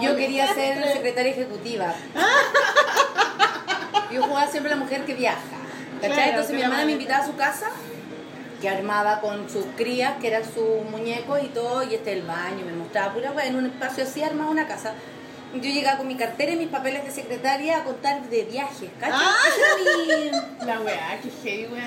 Y 0.00 0.04
yo 0.04 0.16
quería 0.16 0.52
ser 0.54 0.82
secretaria 0.92 1.32
ejecutiva. 1.32 1.94
Yo 4.12 4.22
jugaba 4.22 4.46
siempre 4.50 4.70
la 4.70 4.76
mujer 4.76 5.04
que 5.04 5.14
viaja. 5.14 5.38
¿Cachai? 6.00 6.30
Entonces 6.30 6.54
mi 6.54 6.62
hermana 6.62 6.84
me 6.84 6.92
invitaba 6.92 7.24
a 7.24 7.26
su 7.26 7.34
casa, 7.36 7.66
que 8.60 8.68
armaba 8.68 9.20
con 9.20 9.48
sus 9.48 9.64
crías, 9.76 10.14
que 10.20 10.28
eran 10.28 10.42
sus 10.44 10.84
muñecos 10.90 11.40
y 11.42 11.46
todo, 11.48 11.82
y 11.82 11.94
este 11.94 12.12
el 12.12 12.22
baño, 12.22 12.64
me 12.66 12.72
mostraba 12.72 13.14
pura 13.14 13.30
weá, 13.32 13.46
en 13.46 13.56
un 13.56 13.66
espacio 13.66 14.04
así 14.04 14.22
armaba 14.22 14.50
una 14.50 14.66
casa. 14.66 14.92
Yo 15.54 15.60
llegaba 15.60 15.98
con 15.98 16.08
mi 16.08 16.16
cartera 16.16 16.52
y 16.52 16.56
mis 16.56 16.68
papeles 16.68 17.04
de 17.04 17.10
secretaria 17.10 17.78
a 17.78 17.84
contar 17.84 18.22
de 18.22 18.42
viajes, 18.44 18.90
¿cachai? 18.98 19.18
Ah. 19.18 19.34
Mi- 20.60 20.66
La 20.66 20.80
weá, 20.80 21.18
qué 21.22 21.30
heavy, 21.42 21.72
weá. 21.72 21.86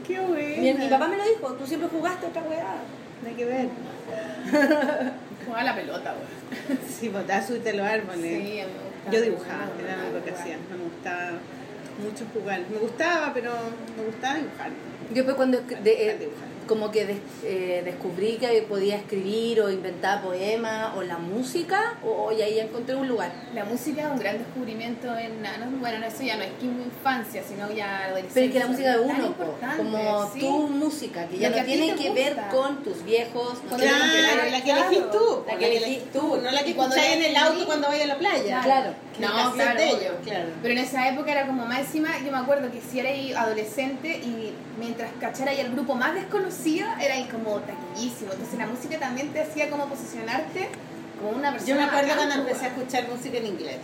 Qué 0.06 0.20
bueno. 0.20 0.62
mi, 0.62 0.74
mi 0.74 0.88
papá 0.88 1.08
me 1.08 1.16
lo 1.16 1.24
dijo, 1.24 1.52
tú 1.54 1.66
siempre 1.66 1.88
jugaste 1.88 2.26
otra 2.26 2.42
weá. 2.42 2.74
No 3.24 3.28
hay 3.30 3.34
que 3.34 3.44
ver. 3.46 3.68
Jugaba 5.46 5.64
la 5.64 5.74
pelota, 5.74 6.14
weá. 6.14 6.78
Sí, 6.88 7.08
botar 7.08 7.44
subirte 7.46 7.70
a 7.70 7.74
los 7.74 7.86
árboles. 7.86 8.20
Sí, 8.22 8.60
a 8.60 8.66
mí 8.66 8.72
me 8.72 8.84
gustaba. 8.84 9.12
Yo 9.12 9.20
dibujaba, 9.22 9.66
Me 9.76 9.82
era 9.84 9.96
lo 9.96 10.02
gustaba 10.02 10.24
que 10.24 10.30
hacía. 10.30 10.56
No 10.70 10.76
me 10.78 10.84
gustaba 10.84 11.30
mucho 12.02 12.24
jugar. 12.32 12.60
Me 12.70 12.78
gustaba, 12.78 13.32
pero 13.34 13.50
me 13.96 14.04
gustaba 14.04 14.34
dibujar. 14.36 14.70
Yo 15.10 15.14
después 15.14 15.36
cuando 15.36 15.60
de- 15.60 16.10
eh, 16.10 16.18
Dibujar. 16.18 16.48
Como 16.66 16.90
que 16.90 17.04
des- 17.06 17.16
eh, 17.44 17.82
descubrí 17.84 18.36
que 18.36 18.62
podía 18.62 18.96
escribir 18.96 19.60
o 19.60 19.70
inventar 19.70 20.22
poemas 20.22 20.96
o 20.96 21.02
la 21.02 21.18
música, 21.18 21.94
o, 22.04 22.32
y 22.32 22.42
ahí 22.42 22.58
encontré 22.60 22.94
un 22.96 23.08
lugar. 23.08 23.32
La 23.54 23.64
música 23.64 24.02
es 24.02 24.08
un 24.08 24.18
gran 24.18 24.38
descubrimiento 24.38 25.16
en 25.16 25.42
no, 25.42 25.48
bueno, 25.80 25.98
no, 25.98 26.06
eso 26.06 26.22
ya 26.22 26.36
no 26.36 26.42
es 26.42 26.50
que 26.58 26.66
infancia, 26.66 27.42
sino 27.46 27.70
ya 27.70 28.06
adolescencia. 28.06 28.34
Pero 28.34 28.46
es 28.46 28.52
que 28.52 28.58
la 28.58 28.66
música 28.66 28.90
de 28.92 29.00
uno, 29.00 29.34
como 29.76 30.30
sí. 30.32 30.40
tu 30.40 30.68
música, 30.68 31.26
que 31.28 31.38
ya 31.38 31.48
no 31.50 31.54
que 31.54 31.60
a 31.60 31.64
ti 31.64 31.72
tiene 31.72 31.94
que 31.94 32.08
gusta. 32.10 32.14
ver 32.24 32.36
con 32.50 32.82
tus 32.82 33.04
viejos. 33.04 33.58
no 33.70 33.76
Claro, 33.76 34.04
ver- 34.42 34.50
la 34.52 34.58
que 34.58 34.64
claro. 34.64 34.88
elegís 34.90 35.10
tú. 35.10 35.42
La 35.46 35.56
que 35.58 35.76
elegís 35.76 36.12
tú. 36.12 36.36
No 36.42 36.50
la 36.50 36.62
que 36.64 36.70
escucháis 36.70 37.16
en 37.16 37.22
el 37.24 37.36
auto 37.36 37.66
cuando 37.66 37.88
vayas 37.88 38.04
a 38.04 38.08
la 38.08 38.18
playa. 38.18 38.60
Claro. 38.62 38.90
No, 39.18 39.52
claro, 39.54 39.78
de 39.78 39.88
ellos, 39.90 40.14
claro. 40.24 40.48
Pero 40.60 40.72
en 40.74 40.78
esa 40.80 41.08
época 41.08 41.30
era 41.30 41.46
como 41.46 41.64
más 41.66 41.78
encima, 41.80 42.08
yo 42.24 42.32
me 42.32 42.38
acuerdo 42.38 42.70
que 42.72 42.80
si 42.80 42.98
erais 42.98 43.36
adolescente 43.36 44.08
y 44.08 44.52
mientras 44.76 45.08
cachara 45.20 45.54
y 45.54 45.60
el 45.60 45.70
grupo 45.72 45.94
más 45.94 46.14
desconocido, 46.14 46.53
era 47.00 47.14
ahí 47.14 47.28
como 47.30 47.60
taquillísimo. 47.60 48.32
Entonces 48.32 48.58
la 48.58 48.66
música 48.66 48.98
también 48.98 49.32
te 49.32 49.40
hacía 49.40 49.70
como 49.70 49.86
posicionarte 49.86 50.68
como 51.18 51.36
una 51.38 51.52
persona. 51.52 51.68
Yo 51.68 51.76
me 51.76 51.84
acuerdo 51.84 52.14
cuando 52.16 52.34
empecé 52.34 52.66
a 52.66 52.68
escuchar 52.68 53.08
música 53.08 53.38
en 53.38 53.46
inglés. 53.46 53.80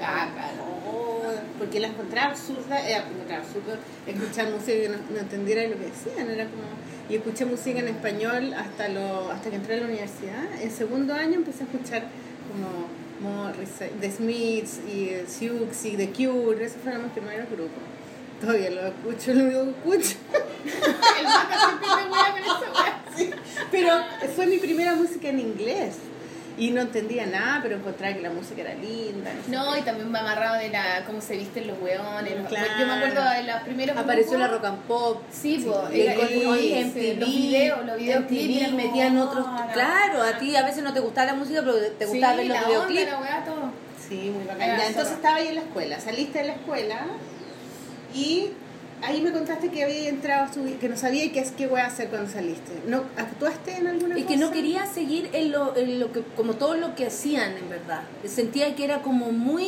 Ah, 0.00 0.28
claro. 0.32 0.62
Oh, 0.88 1.22
porque 1.58 1.80
la 1.80 1.88
encontraba 1.88 2.30
absurda, 2.30 2.88
eh, 2.88 2.96
encontraba 2.96 3.42
absurdo 3.42 3.76
escuchar 4.06 4.50
música 4.50 4.72
que 4.72 4.88
no, 4.88 4.96
no 5.10 5.18
entendiera 5.20 5.62
lo 5.68 5.78
que 5.78 5.86
decían, 5.86 6.30
era 6.30 6.44
como 6.44 6.62
y 7.08 7.16
escuché 7.16 7.44
música 7.44 7.80
en 7.80 7.88
español 7.88 8.54
hasta 8.54 8.88
lo 8.88 9.30
hasta 9.30 9.50
que 9.50 9.56
entré 9.56 9.74
a 9.74 9.76
la 9.78 9.86
universidad. 9.86 10.44
En 10.60 10.70
segundo 10.70 11.14
año 11.14 11.34
empecé 11.34 11.64
a 11.64 11.66
escuchar 11.66 12.04
como 12.48 12.88
Morrissey, 13.20 13.90
The 14.00 14.10
Smiths 14.10 14.80
y 14.88 15.08
eh, 15.10 15.24
Siouxsie 15.26 15.92
y 15.92 15.96
The 15.96 16.10
Cure, 16.10 16.64
esos 16.64 16.80
fueron 16.82 17.04
mis 17.04 17.12
primeros 17.12 17.48
grupos. 17.50 17.82
Todavía 18.42 18.70
lo 18.70 18.86
escucho, 18.88 19.34
lo 19.34 19.44
único 19.44 19.64
que 19.64 19.70
escucho. 20.00 20.18
El 20.64 21.26
siempre 21.26 21.88
me 21.96 22.10
hueá 22.12 22.30
con 22.32 22.40
esa. 22.40 23.36
Pero 23.70 23.94
fue 24.34 24.46
mi 24.46 24.58
primera 24.58 24.94
música 24.94 25.28
en 25.28 25.38
inglés. 25.40 25.96
Y 26.58 26.70
no 26.70 26.82
entendía 26.82 27.24
nada, 27.24 27.60
pero 27.62 27.76
encontraba 27.76 28.12
que 28.14 28.20
la 28.20 28.28
música 28.30 28.60
era 28.60 28.74
linda. 28.74 29.30
sé 29.46 29.50
No, 29.50 29.74
y 29.76 29.80
también 29.82 30.12
me 30.12 30.18
amarraba 30.18 30.58
de 30.58 30.68
la 30.68 31.02
cómo 31.06 31.20
se 31.22 31.36
visten 31.36 31.66
los 31.66 31.80
weones. 31.80 32.38
los- 32.38 32.48
Claro. 32.48 32.68
Yo 32.78 32.86
me 32.86 32.92
acuerdo 32.92 33.22
de 33.30 33.42
los 33.44 33.62
primeros 33.62 33.96
Apareció 33.96 34.36
la 34.38 34.48
grupos. 34.48 34.62
rock 34.70 34.72
and 34.78 34.82
pop. 34.86 35.22
Sí, 35.32 35.62
pues, 35.64 35.76
con- 35.78 35.92
el- 35.94 36.46
oye, 36.46 36.78
el- 36.80 36.86
MTV, 36.88 37.20
los 37.20 37.28
videos, 37.30 37.86
los 37.86 37.96
videoclips. 37.96 38.62
MTV 38.66 38.72
metían 38.76 39.18
otros. 39.18 39.46
la- 39.46 39.72
Claro, 39.72 40.22
a 40.22 40.38
ti 40.38 40.54
a 40.54 40.62
veces 40.62 40.82
no 40.84 40.92
te 40.92 41.00
gustaba 41.00 41.28
la 41.28 41.34
música, 41.34 41.60
pero 41.60 41.74
te 41.74 42.04
Sí, 42.04 42.10
gustaba 42.12 42.34
ver 42.36 42.46
los 42.46 42.60
la 42.60 42.66
videoclips. 42.66 43.10
la. 43.10 43.72
Sí, 44.08 44.30
muy 44.36 44.44
bacán. 44.44 44.76
Ya, 44.78 44.86
entonces 44.88 45.14
estaba 45.14 45.36
ahí 45.36 45.48
en 45.48 45.54
la 45.54 45.60
escuela, 45.62 46.00
saliste 46.00 46.40
de 46.40 46.44
la 46.48 46.52
escuela 46.52 47.06
y 48.14 48.48
ahí 49.02 49.20
me 49.20 49.32
contaste 49.32 49.68
que 49.70 49.82
había 49.84 50.08
entrado 50.08 50.44
a 50.44 50.78
que 50.80 50.88
no 50.88 50.96
sabía 50.96 51.30
qué, 51.32 51.44
qué 51.56 51.66
voy 51.66 51.80
a 51.80 51.86
hacer 51.86 52.08
cuando 52.08 52.30
saliste. 52.30 52.72
¿No 52.86 53.04
¿Actuaste 53.16 53.76
en 53.76 53.86
alguna 53.88 54.14
Es 54.16 54.22
cosa? 54.22 54.34
que 54.34 54.40
no 54.40 54.50
quería 54.52 54.86
seguir 54.86 55.30
en 55.32 55.50
lo, 55.52 55.76
en 55.76 55.98
lo 55.98 56.12
que, 56.12 56.22
como 56.36 56.54
todo 56.54 56.74
lo 56.76 56.94
que 56.94 57.06
hacían, 57.06 57.56
en 57.56 57.68
verdad. 57.68 58.02
Sentía 58.26 58.74
que 58.76 58.84
era 58.84 59.02
como 59.02 59.32
muy 59.32 59.66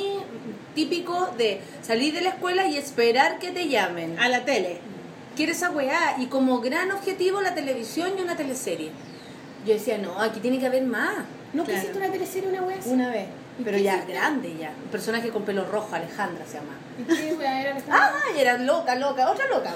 típico 0.75 1.31
de 1.39 1.61
salir 1.83 2.15
de 2.15 2.21
la 2.21 2.31
escuela 2.31 2.67
y 2.67 2.77
esperar 2.77 3.39
que 3.39 3.51
te 3.51 3.69
llamen. 3.69 4.19
A 4.19 4.29
la 4.29 4.45
tele. 4.45 4.79
Quiero 5.37 5.53
esa 5.53 5.71
weá. 5.71 6.17
Y 6.19 6.27
como 6.27 6.61
gran 6.61 6.91
objetivo 6.93 7.41
la 7.41 7.55
televisión 7.55 8.13
y 8.19 8.23
una 8.23 8.37
teleserie. 8.37 8.91
Yo 9.67 9.73
decía, 9.75 9.99
no, 9.99 10.21
aquí 10.21 10.41
tiene 10.41 10.59
que 10.59 10.67
haber 10.67 10.85
más. 10.85 11.25
¿No 11.55 11.65
Claro. 11.65 11.81
quisiste 11.81 11.99
una 11.99 12.11
teleserie 12.13 12.49
una 12.51 12.75
así? 12.77 12.91
Una 12.91 13.11
vez. 13.11 13.27
¿Y 13.59 13.63
Pero 13.63 13.79
ya 13.79 13.95
hiciste? 13.97 14.13
grande 14.15 14.57
ya. 14.59 14.71
Un 14.85 14.91
personaje 14.91 15.31
con 15.31 15.45
pelo 15.45 15.65
rojo, 15.65 15.95
Alejandra 15.95 16.45
se 16.47 16.55
llama. 16.55 16.75
¿Y 16.99 17.05
qué 17.05 17.31
era? 17.35 17.75
la- 17.75 18.13
¡Ay, 18.27 18.41
era 18.41 18.59
loca, 18.59 18.95
loca! 18.97 19.31
Otra 19.31 19.47
loca. 19.49 19.73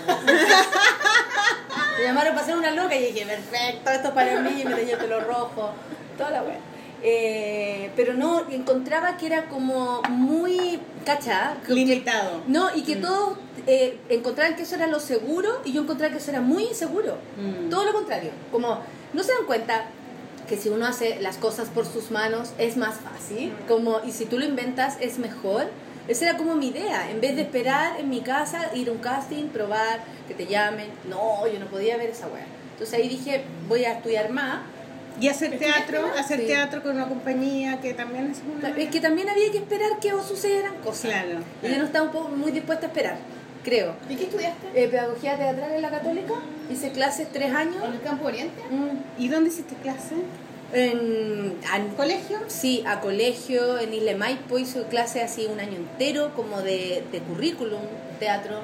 Me 1.99 2.05
llamaron 2.05 2.35
para 2.35 2.47
ser 2.47 2.57
una 2.57 2.71
loca 2.71 2.95
y 2.95 3.13
dije, 3.13 3.27
perfecto, 3.27 3.91
esto 3.91 4.09
es 4.09 4.15
para 4.15 4.41
mí, 4.41 4.63
me 4.65 4.75
tenía 4.75 4.95
el 4.95 5.01
pelo 5.01 5.21
rojo, 5.21 5.71
toda 6.17 6.31
la 6.31 6.43
wea. 6.43 6.59
Eh, 7.03 7.91
pero 7.97 8.15
no, 8.15 8.49
encontraba 8.51 9.17
que 9.17 9.27
era 9.27 9.45
como 9.47 10.03
muy, 10.09 10.81
¿cacha? 11.05 11.57
Que- 11.67 11.73
Limitado. 11.75 12.43
No, 12.47 12.75
y 12.75 12.83
que 12.83 12.97
Mm. 12.97 13.01
todos 13.03 13.39
eh, 13.67 13.99
encontraban 14.09 14.57
que 14.57 14.63
eso 14.63 14.77
era 14.77 14.87
lo 14.87 14.99
seguro 14.99 15.61
y 15.65 15.73
yo 15.73 15.83
encontraba 15.83 16.11
que 16.13 16.19
eso 16.19 16.31
era 16.31 16.41
muy 16.41 16.65
inseguro. 16.65 17.19
Mm. 17.37 17.69
Todo 17.69 17.85
lo 17.85 17.93
contrario. 17.93 18.31
Como, 18.51 18.81
no 19.13 19.23
se 19.23 19.33
dan 19.33 19.45
cuenta 19.47 19.85
que 20.49 20.57
si 20.57 20.69
uno 20.69 20.87
hace 20.87 21.21
las 21.21 21.37
cosas 21.37 21.69
por 21.69 21.87
sus 21.87 22.11
manos 22.11 22.51
es 22.59 22.77
más 22.77 22.97
fácil. 22.97 23.53
Como, 23.69 24.01
y 24.05 24.13
si 24.13 24.25
tú 24.27 24.39
lo 24.39 24.45
inventas 24.45 24.97
es 25.01 25.19
mejor. 25.19 25.67
Esa 26.09 26.31
era 26.31 26.39
como 26.39 26.55
mi 26.55 26.69
idea. 26.69 27.11
En 27.11 27.21
vez 27.21 27.37
de 27.37 27.43
esperar 27.43 28.01
en 28.01 28.09
mi 28.09 28.21
casa, 28.23 28.71
ir 28.75 28.89
a 28.89 28.93
un 28.93 28.99
casting, 28.99 29.49
probar, 29.49 30.01
que 30.27 30.35
te 30.35 30.47
llamen. 30.47 30.89
No, 31.09 31.47
yo 31.47 31.59
no 31.59 31.67
podía 31.67 31.97
ver 31.99 32.11
esa 32.11 32.29
wea. 32.29 32.47
Entonces 32.73 32.99
ahí 32.99 33.09
dije, 33.09 33.45
voy 33.69 33.85
a 33.85 33.93
estudiar 33.93 34.31
más. 34.31 34.61
Y 35.21 35.27
hacer 35.29 35.59
teatro, 35.59 36.07
hacer 36.17 36.39
Sí. 36.41 36.47
teatro 36.47 36.81
con 36.81 36.95
una 36.95 37.09
compañía 37.09 37.81
que 37.81 37.93
también 37.93 38.31
es 38.31 38.39
una... 38.57 38.69
Es 38.69 38.89
que 38.89 39.01
también 39.01 39.29
había 39.29 39.51
que 39.51 39.59
esperar 39.59 39.99
que 40.01 40.11
sucedieran 40.27 40.77
cosas. 40.77 41.11
Claro, 41.11 41.41
Y 41.63 41.69
yo 41.71 41.79
no 41.79 41.85
estaba 41.87 42.07
un 42.07 42.13
poco 42.13 42.29
muy 42.29 42.53
dispuesta 42.53 42.87
a 42.87 42.89
esperar, 42.89 43.17
creo. 43.69 43.95
¿Y 44.09 44.17
qué 44.17 44.25
estudiaste? 44.25 44.67
Eh, 44.75 44.89
pedagogía 44.89 45.37
teatral 45.37 45.73
en 45.73 45.83
la 45.83 45.91
católica, 45.91 46.35
hice 46.71 46.91
clases 46.93 47.29
tres 47.33 47.53
años. 47.55 47.83
¿En 47.85 47.93
el 47.95 48.01
Campo 48.03 48.27
Oriente? 48.27 48.61
Mm, 48.71 49.21
¿Y 49.23 49.29
dónde 49.29 49.51
hiciste 49.51 49.75
clase? 49.77 50.15
En, 50.73 51.55
a- 51.73 51.97
¿Colegio? 51.97 52.39
Sí, 52.47 52.85
a 52.87 53.01
colegio, 53.01 53.79
en 53.79 53.95
Isla 53.95 54.17
Maipo 54.17 54.59
hice 54.59 54.83
clases 54.85 55.23
así 55.25 55.47
un 55.51 55.61
año 55.61 55.77
entero, 55.77 56.33
como 56.37 56.61
de, 56.61 57.03
de 57.11 57.19
currículum, 57.21 57.81
teatro. 58.19 58.61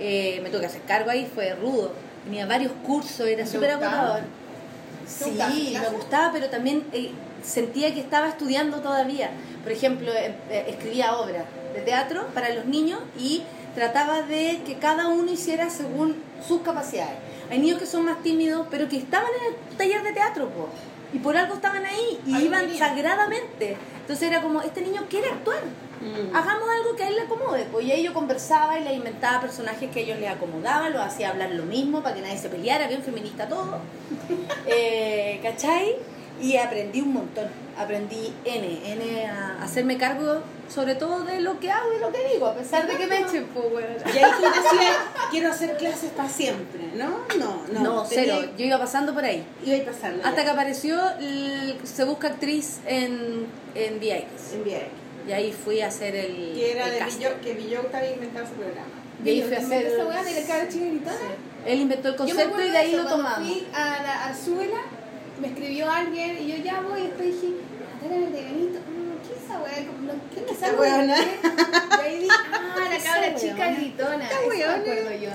Eh, 0.00 0.40
me 0.42 0.50
tuve 0.50 0.60
que 0.62 0.66
hacer 0.66 0.80
cargo 0.82 1.10
ahí, 1.10 1.30
fue 1.32 1.54
rudo. 1.54 1.92
Tenía 2.24 2.46
varios 2.46 2.72
cursos, 2.84 3.20
era 3.26 3.44
¿Te 3.44 3.50
súper 3.50 3.70
agotador. 3.70 4.20
¿Te 4.20 5.08
Sí, 5.24 5.30
gustaba 5.30 5.54
me 5.54 5.70
clases? 5.70 5.92
gustaba, 5.92 6.32
pero 6.32 6.48
también 6.48 6.82
eh, 6.92 7.10
sentía 7.44 7.92
que 7.94 8.00
estaba 8.00 8.28
estudiando 8.28 8.78
todavía. 8.80 9.30
Por 9.62 9.70
ejemplo, 9.70 10.10
eh, 10.12 10.34
eh, 10.50 10.64
escribía 10.68 11.16
obras 11.18 11.44
de 11.74 11.80
teatro 11.82 12.26
para 12.34 12.48
los 12.54 12.64
niños 12.66 13.00
y 13.18 13.42
trataba 13.74 14.22
de 14.22 14.60
que 14.64 14.78
cada 14.78 15.08
uno 15.08 15.30
hiciera 15.30 15.70
según 15.70 16.16
sus 16.46 16.62
capacidades. 16.62 17.16
Hay 17.50 17.58
niños 17.58 17.78
que 17.78 17.86
son 17.86 18.04
más 18.04 18.22
tímidos, 18.22 18.66
pero 18.70 18.88
que 18.88 18.96
estaban 18.96 19.28
en 19.40 19.54
el 19.54 19.76
taller 19.76 20.02
de 20.02 20.12
teatro, 20.12 20.48
po, 20.48 20.68
y 21.12 21.18
por 21.18 21.36
algo 21.36 21.54
estaban 21.54 21.84
ahí 21.84 22.20
y 22.26 22.36
iban 22.38 22.72
sagradamente. 22.76 23.76
Entonces 24.00 24.28
era 24.28 24.42
como, 24.42 24.62
este 24.62 24.80
niño 24.80 25.04
quiere 25.08 25.28
actuar, 25.28 25.62
Mm. 26.04 26.36
hagamos 26.36 26.68
algo 26.68 26.96
que 26.96 27.04
a 27.04 27.08
él 27.08 27.16
le 27.16 27.22
acomode. 27.22 27.66
Y 27.82 27.90
ahí 27.90 28.02
yo 28.02 28.12
conversaba 28.12 28.78
y 28.78 28.84
le 28.84 28.92
inventaba 28.92 29.40
personajes 29.40 29.90
que 29.90 30.00
a 30.00 30.02
ellos 30.02 30.18
les 30.18 30.30
acomodaban, 30.30 30.92
los 30.92 31.00
hacía 31.02 31.30
hablar 31.30 31.52
lo 31.52 31.64
mismo 31.64 32.02
para 32.02 32.14
que 32.14 32.20
nadie 32.20 32.36
se 32.36 32.48
peleara, 32.50 32.88
bien 32.88 33.02
feminista 33.02 33.48
todo. 33.48 33.78
Eh, 34.66 35.40
¿Cachai? 35.42 35.96
Y 36.40 36.56
aprendí 36.56 37.00
un 37.00 37.12
montón. 37.12 37.48
Aprendí 37.78 38.32
N, 38.44 38.92
N 38.92 39.26
a 39.26 39.62
hacerme 39.62 39.96
cargo 39.98 40.42
sobre 40.72 40.94
todo 40.94 41.24
de 41.24 41.40
lo 41.40 41.58
que 41.60 41.70
hago 41.70 41.92
y 41.96 42.00
lo 42.00 42.10
que 42.12 42.28
digo, 42.32 42.46
a 42.46 42.54
pesar 42.54 42.86
de 42.86 42.96
que 42.96 43.06
me 43.06 43.20
echen, 43.20 43.46
pues, 43.52 43.66
weón. 43.72 43.96
Y 44.14 44.18
ahí 44.18 44.30
tú 44.36 44.42
decías, 44.42 44.96
quiero 45.30 45.50
hacer 45.50 45.76
clases 45.76 46.10
para 46.10 46.28
siempre, 46.28 46.80
¿no? 46.94 47.18
No, 47.38 47.62
no. 47.72 47.80
No, 47.80 48.02
tenía- 48.04 48.36
cero. 48.38 48.52
Yo 48.56 48.64
iba 48.64 48.78
pasando 48.78 49.12
por 49.14 49.24
ahí. 49.24 49.44
Iba 49.64 49.84
pasando. 49.92 50.24
Hasta 50.24 50.36
ya. 50.38 50.44
que 50.44 50.50
apareció 50.50 51.00
el- 51.20 51.78
Se 51.84 52.04
Busca 52.04 52.28
Actriz 52.28 52.78
en, 52.86 53.46
en 53.74 53.98
VX. 53.98 54.54
En 54.54 54.64
Viera. 54.64 54.86
Y 55.28 55.32
ahí 55.32 55.52
fui 55.52 55.80
a 55.80 55.88
hacer 55.88 56.14
el. 56.14 56.54
Que 56.54 56.72
era 56.72 56.86
el 56.86 56.92
de. 56.92 57.04
Villota, 57.04 57.40
que 57.40 57.54
Villota 57.54 57.98
había 57.98 58.12
inventado 58.14 58.46
su 58.46 58.52
programa. 58.54 58.86
Y 59.24 59.28
ahí 59.30 59.42
fui 59.42 59.54
a 59.54 59.58
hacer. 59.58 59.86
esa 59.86 60.04
weá 60.06 60.22
de 60.22 60.40
la 60.40 60.46
cara 60.46 60.68
chica 60.68 60.84
gritona? 60.86 61.16
Él 61.66 61.80
inventó 61.80 62.08
el 62.08 62.16
concepto 62.16 62.60
y 62.60 62.70
de 62.70 62.76
ahí 62.76 62.92
lo 62.94 63.06
tomamos. 63.06 63.48
Fui 63.48 63.66
a 63.72 64.02
la 64.02 64.24
Arzuela, 64.26 64.80
me 65.40 65.48
escribió 65.48 65.90
alguien 65.90 66.38
y 66.42 66.48
yo 66.48 66.56
ya 66.64 66.80
voy 66.80 67.00
y 67.00 67.04
después 67.04 67.28
dije, 67.40 67.54
Natalia 68.02 68.26
de 68.30 68.42
Benito, 68.44 68.78
mm, 68.80 69.26
¿qué 69.26 69.34
es 69.34 69.42
esa 69.44 69.58
weá? 69.60 69.74
¿Qué 70.34 70.52
es 70.52 70.58
esa 70.62 70.72
weona? 70.80 71.16
Y 71.18 72.06
ahí 72.06 72.18
dije, 72.20 72.30
ah, 72.52 72.76
la 72.90 72.98
cabra 72.98 73.20
weona. 73.22 73.38
chica 73.38 73.70
gritona. 73.72 74.24
Esta 74.24 74.36
Eso 74.40 74.48
me 74.48 74.56
weona. 74.56 74.74
acuerdo 74.76 75.10
yo. 75.10 75.30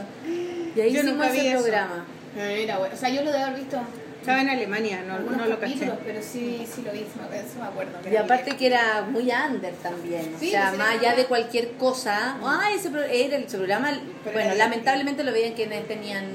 Y 0.76 0.82
ahí 0.82 0.92
Yo 0.94 1.00
hicimos 1.00 1.06
nunca 1.16 1.30
vi 1.32 1.38
ese 1.40 1.52
eso. 1.52 1.62
programa. 1.64 2.06
Era 2.38 2.78
bueno. 2.78 2.96
O 2.96 2.98
sea, 2.98 3.10
yo 3.10 3.24
lo 3.24 3.32
debo 3.32 3.44
haber 3.46 3.60
visto 3.60 3.80
Estaba 4.22 4.42
en 4.42 4.50
Alemania, 4.50 5.02
no, 5.08 5.18
no 5.20 5.46
lo 5.46 5.60
caché. 5.60 5.92
pero 6.06 6.22
sí, 6.22 6.68
sí 6.70 6.82
lo 6.84 6.92
vi, 6.92 7.00
sí 7.00 7.06
me- 7.32 7.38
eso 7.40 7.58
me 7.60 7.66
acuerdo. 7.66 7.98
Y 8.12 8.16
aparte 8.18 8.56
que 8.58 8.68
era 8.68 9.02
muy 9.10 9.32
under 9.32 9.74
también, 9.76 10.34
o 10.36 10.40
Sí, 10.40 10.52
sea, 10.52 10.68
pues 10.68 10.78
más 10.78 10.90
allá 11.00 11.16
de 11.16 11.26
cualquier 11.26 11.72
cosa, 11.78 12.38
ay, 12.46 12.76
ese, 12.76 12.90
pro- 12.90 13.02
era 13.02 13.38
ese 13.38 13.58
programa, 13.58 13.92
Pero 14.26 14.34
bueno, 14.36 14.56
lamentablemente 14.56 15.24
lo 15.24 15.32
veían 15.32 15.54
quienes 15.54 15.88
tenían 15.88 16.26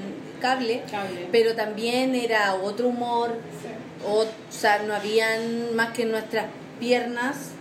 cable, 0.45 0.83
Cable. 0.89 1.27
pero 1.31 1.55
también 1.55 2.13
era 2.15 2.55
otro 2.55 2.87
humor, 2.89 3.29
o, 4.07 4.21
o 4.21 4.25
sea, 4.49 4.79
no 4.79 4.93
habían 4.93 5.75
más 5.75 5.89
que 5.91 6.05
nuestras 6.05 6.45
piernas, 6.79 7.51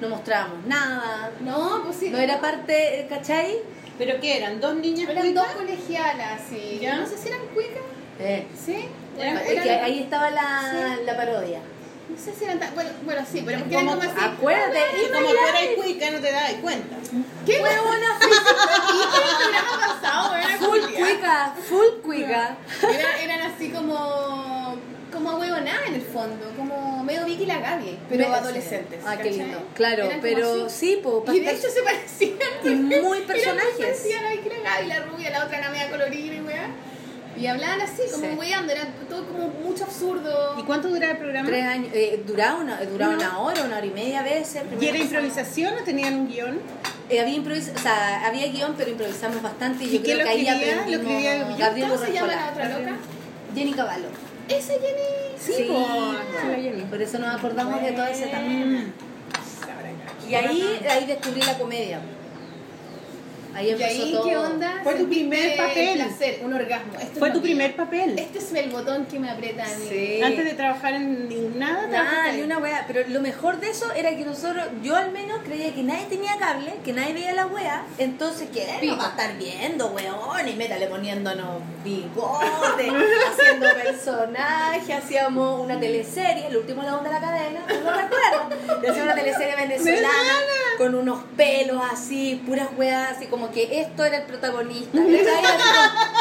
no 0.00 0.08
mostrábamos 0.08 0.64
nada, 0.66 1.30
No, 1.40 1.82
pues 1.84 1.96
sí. 1.96 2.10
no 2.10 2.18
era 2.18 2.40
parte, 2.40 3.06
¿cachai? 3.08 3.56
¿Pero 3.98 4.20
qué 4.20 4.36
eran? 4.38 4.60
¿Dos 4.60 4.76
niñas 4.76 5.08
Eran 5.10 5.34
dos 5.34 5.46
colegialas, 5.56 6.40
sí. 6.48 6.78
¿Ya? 6.80 6.96
No 6.98 7.06
sé 7.06 7.16
si 7.18 7.28
eran 7.28 7.40
cuicas. 7.54 7.82
Eh, 8.20 8.46
Sí. 8.64 8.88
Eran 9.18 9.36
ahí 9.84 10.00
estaba 10.02 10.30
la, 10.30 10.70
Sí. 10.70 11.04
la 11.04 11.16
parodia. 11.16 11.60
No 12.18 12.24
sé 12.24 12.34
si 12.38 12.44
eran 12.44 12.58
tan. 12.58 12.74
Bueno, 12.74 12.90
bueno 13.02 13.22
sí, 13.30 13.42
pero 13.46 13.58
porque 13.60 13.74
eran 13.74 13.86
Como- 13.86 13.98
como 14.00 14.10
así. 14.12 14.20
Acuérdate, 14.24 14.78
Y 15.04 15.12
como 15.12 15.28
tú 15.28 15.36
eras 15.36 15.62
cuica, 15.76 16.10
no 16.10 16.18
te 16.20 16.32
dabas 16.32 16.52
cuenta. 16.54 16.96
¿Qué 17.46 17.52
fue? 17.58 17.70
¿Y 17.70 17.72
qué 17.72 19.18
era 19.18 19.28
el 19.28 19.36
programa 19.38 20.00
pasado? 20.00 20.34
Era 20.36 20.58
Full 20.58 20.80
cuica, 20.94 21.54
full 21.68 21.86
cuica. 22.02 22.56
Era- 22.82 23.20
Eran 23.22 23.40
así 23.52 23.70
como. 23.70 24.76
como 25.12 25.36
huevonada 25.38 25.86
en 25.86 25.94
el 25.94 26.02
fondo, 26.02 26.52
como 26.56 27.02
medio 27.02 27.24
Vicky 27.24 27.44
y 27.44 27.46
la 27.46 27.58
Gaby, 27.60 27.98
pero 28.10 28.28
Me- 28.28 28.34
adolescentes. 28.34 29.00
Ah, 29.06 29.16
qué 29.16 29.30
lindo. 29.30 29.58
Claro, 29.74 30.04
Eran 30.04 30.20
pero 30.20 30.68
sí, 30.68 31.00
pues. 31.02 31.34
Y 31.36 31.40
de 31.40 31.50
hecho 31.52 31.68
se 31.70 31.82
parecían. 31.82 32.38
Y 32.64 32.68
muy 33.00 33.20
personajes. 33.26 33.72
parecidas 33.78 34.22
a 34.24 34.30
Vicky 34.32 34.48
la 34.50 34.70
Gaby, 34.70 34.86
la 34.88 35.00
rubia, 35.06 35.30
la 35.30 35.44
otra 35.44 35.58
era 35.58 35.70
media 35.70 35.88
colorida 35.90 36.34
y 36.34 36.40
weá. 36.40 36.68
Y 37.40 37.46
hablaban 37.46 37.80
así, 37.80 38.02
como 38.12 38.24
Sí. 38.26 38.36
weando, 38.36 38.72
era 38.72 38.86
todo 39.08 39.24
como 39.26 39.48
mucho 39.48 39.84
absurdo. 39.84 40.56
¿Y 40.58 40.62
cuánto 40.64 40.88
duraba 40.88 41.12
el 41.12 41.18
programa? 41.18 41.48
Tres 41.48 41.64
años, 41.64 41.88
eh, 41.94 42.22
duraba, 42.26 42.56
una, 42.60 42.80
duraba 42.82 43.14
una 43.14 43.38
hora, 43.38 43.62
una 43.64 43.76
hora 43.76 43.86
y 43.86 43.90
media 43.90 44.20
a 44.20 44.22
veces. 44.24 44.62
¿Y 44.80 44.86
era 44.86 44.98
improvisación 44.98 45.74
o 45.80 45.84
tenían 45.84 46.14
un 46.14 46.28
guion? 46.28 46.58
Eh, 47.10 47.20
había 47.20 47.34
improvis 47.34 47.70
o 47.74 47.78
sea, 47.78 48.26
había 48.26 48.48
guion, 48.48 48.74
pero 48.76 48.90
improvisamos 48.90 49.40
bastante 49.40 49.84
y 49.84 49.88
¿Y 49.88 49.92
yo 49.98 50.02
creo 50.02 50.18
lo 50.18 50.24
que 50.24 50.30
ahí 50.30 50.46
escribía? 50.48 50.74
¿Lo 50.74 50.80
aprendimos? 50.96 51.58
Gabriel 51.58 51.88
¿Cómo 51.90 52.04
se 52.04 52.12
llama 52.12 52.26
la 52.34 52.50
otra 52.50 52.68
loca? 52.68 52.96
Jenny 53.54 53.72
Cavallo. 53.72 54.08
Esa 54.48 54.72
Jenny. 54.72 55.38
Sí, 55.38 55.52
Sí, 55.56 55.62
po, 55.68 55.86
sí, 56.42 56.48
la 56.48 56.54
Jenny. 56.56 56.82
por 56.82 57.00
eso 57.00 57.18
nos 57.18 57.34
acordamos 57.36 57.80
de 57.80 57.92
todo 57.92 58.06
ese 58.06 58.26
también. 58.26 58.92
Y 60.28 60.34
ahí, 60.34 60.80
ahí 60.90 61.06
descubrí 61.06 61.40
la 61.42 61.56
comedia. 61.56 62.00
Ahí 63.54 63.68
¿Y 63.68 63.70
empezó 63.70 64.02
ahí 64.04 64.12
todo. 64.12 64.24
qué 64.24 64.36
onda? 64.36 64.80
Fue 64.84 64.94
tu 64.94 65.08
primer 65.08 65.56
papel. 65.56 65.98
placer, 65.98 66.40
un 66.44 66.52
orgasmo. 66.52 66.92
Esto 67.00 67.18
Fue 67.18 67.30
tu 67.30 67.40
primer 67.42 67.74
papel. 67.76 68.18
Este 68.18 68.38
es 68.38 68.52
el 68.52 68.70
botón 68.70 69.06
que 69.06 69.18
me 69.18 69.30
aprieta 69.30 69.64
a 69.64 69.68
mí. 69.68 69.86
Sí. 69.88 70.20
Antes 70.22 70.44
de 70.44 70.54
trabajar 70.54 70.94
en 70.94 71.28
ni- 71.28 71.48
nada, 71.58 71.86
Nada, 71.88 72.32
ni 72.32 72.42
una 72.42 72.58
wea. 72.58 72.84
Pero 72.86 73.08
lo 73.08 73.20
mejor 73.20 73.58
de 73.60 73.70
eso 73.70 73.90
era 73.94 74.10
que 74.16 74.24
nosotros, 74.24 74.64
yo 74.82 74.96
al 74.96 75.10
menos 75.12 75.40
creía 75.44 75.74
que 75.74 75.82
nadie 75.82 76.06
tenía 76.06 76.36
cable, 76.38 76.72
que 76.84 76.92
nadie 76.92 77.14
veía 77.14 77.32
la 77.34 77.46
wea. 77.46 77.84
Entonces, 77.98 78.48
¿qué? 78.52 78.66
No 78.86 78.96
va 78.96 79.06
a 79.06 79.10
estar 79.10 79.36
viendo, 79.38 79.88
weón. 79.88 80.48
Y 80.48 80.54
métale 80.54 80.86
poniéndonos 80.86 81.62
bigotes, 81.84 82.92
haciendo 83.32 83.66
personajes. 83.82 84.96
Hacíamos 84.96 85.60
una 85.64 85.78
teleserie, 85.80 86.46
el 86.48 86.56
último 86.56 86.82
león 86.82 87.02
de 87.04 87.10
la 87.10 87.20
cadena, 87.20 87.60
no 87.60 87.90
recuerdo. 87.92 88.80
Y 88.82 88.86
hacíamos 88.88 89.02
una 89.02 89.14
teleserie 89.14 89.56
venezolana 89.56 90.08
con 90.76 90.94
unos 90.94 91.24
pelos 91.36 91.82
así, 91.90 92.40
puras 92.46 92.68
weas, 92.76 93.12
así 93.16 93.26
como 93.26 93.47
que 93.52 93.80
esto 93.80 94.04
era 94.04 94.18
el 94.18 94.22
protagonista. 94.24 94.98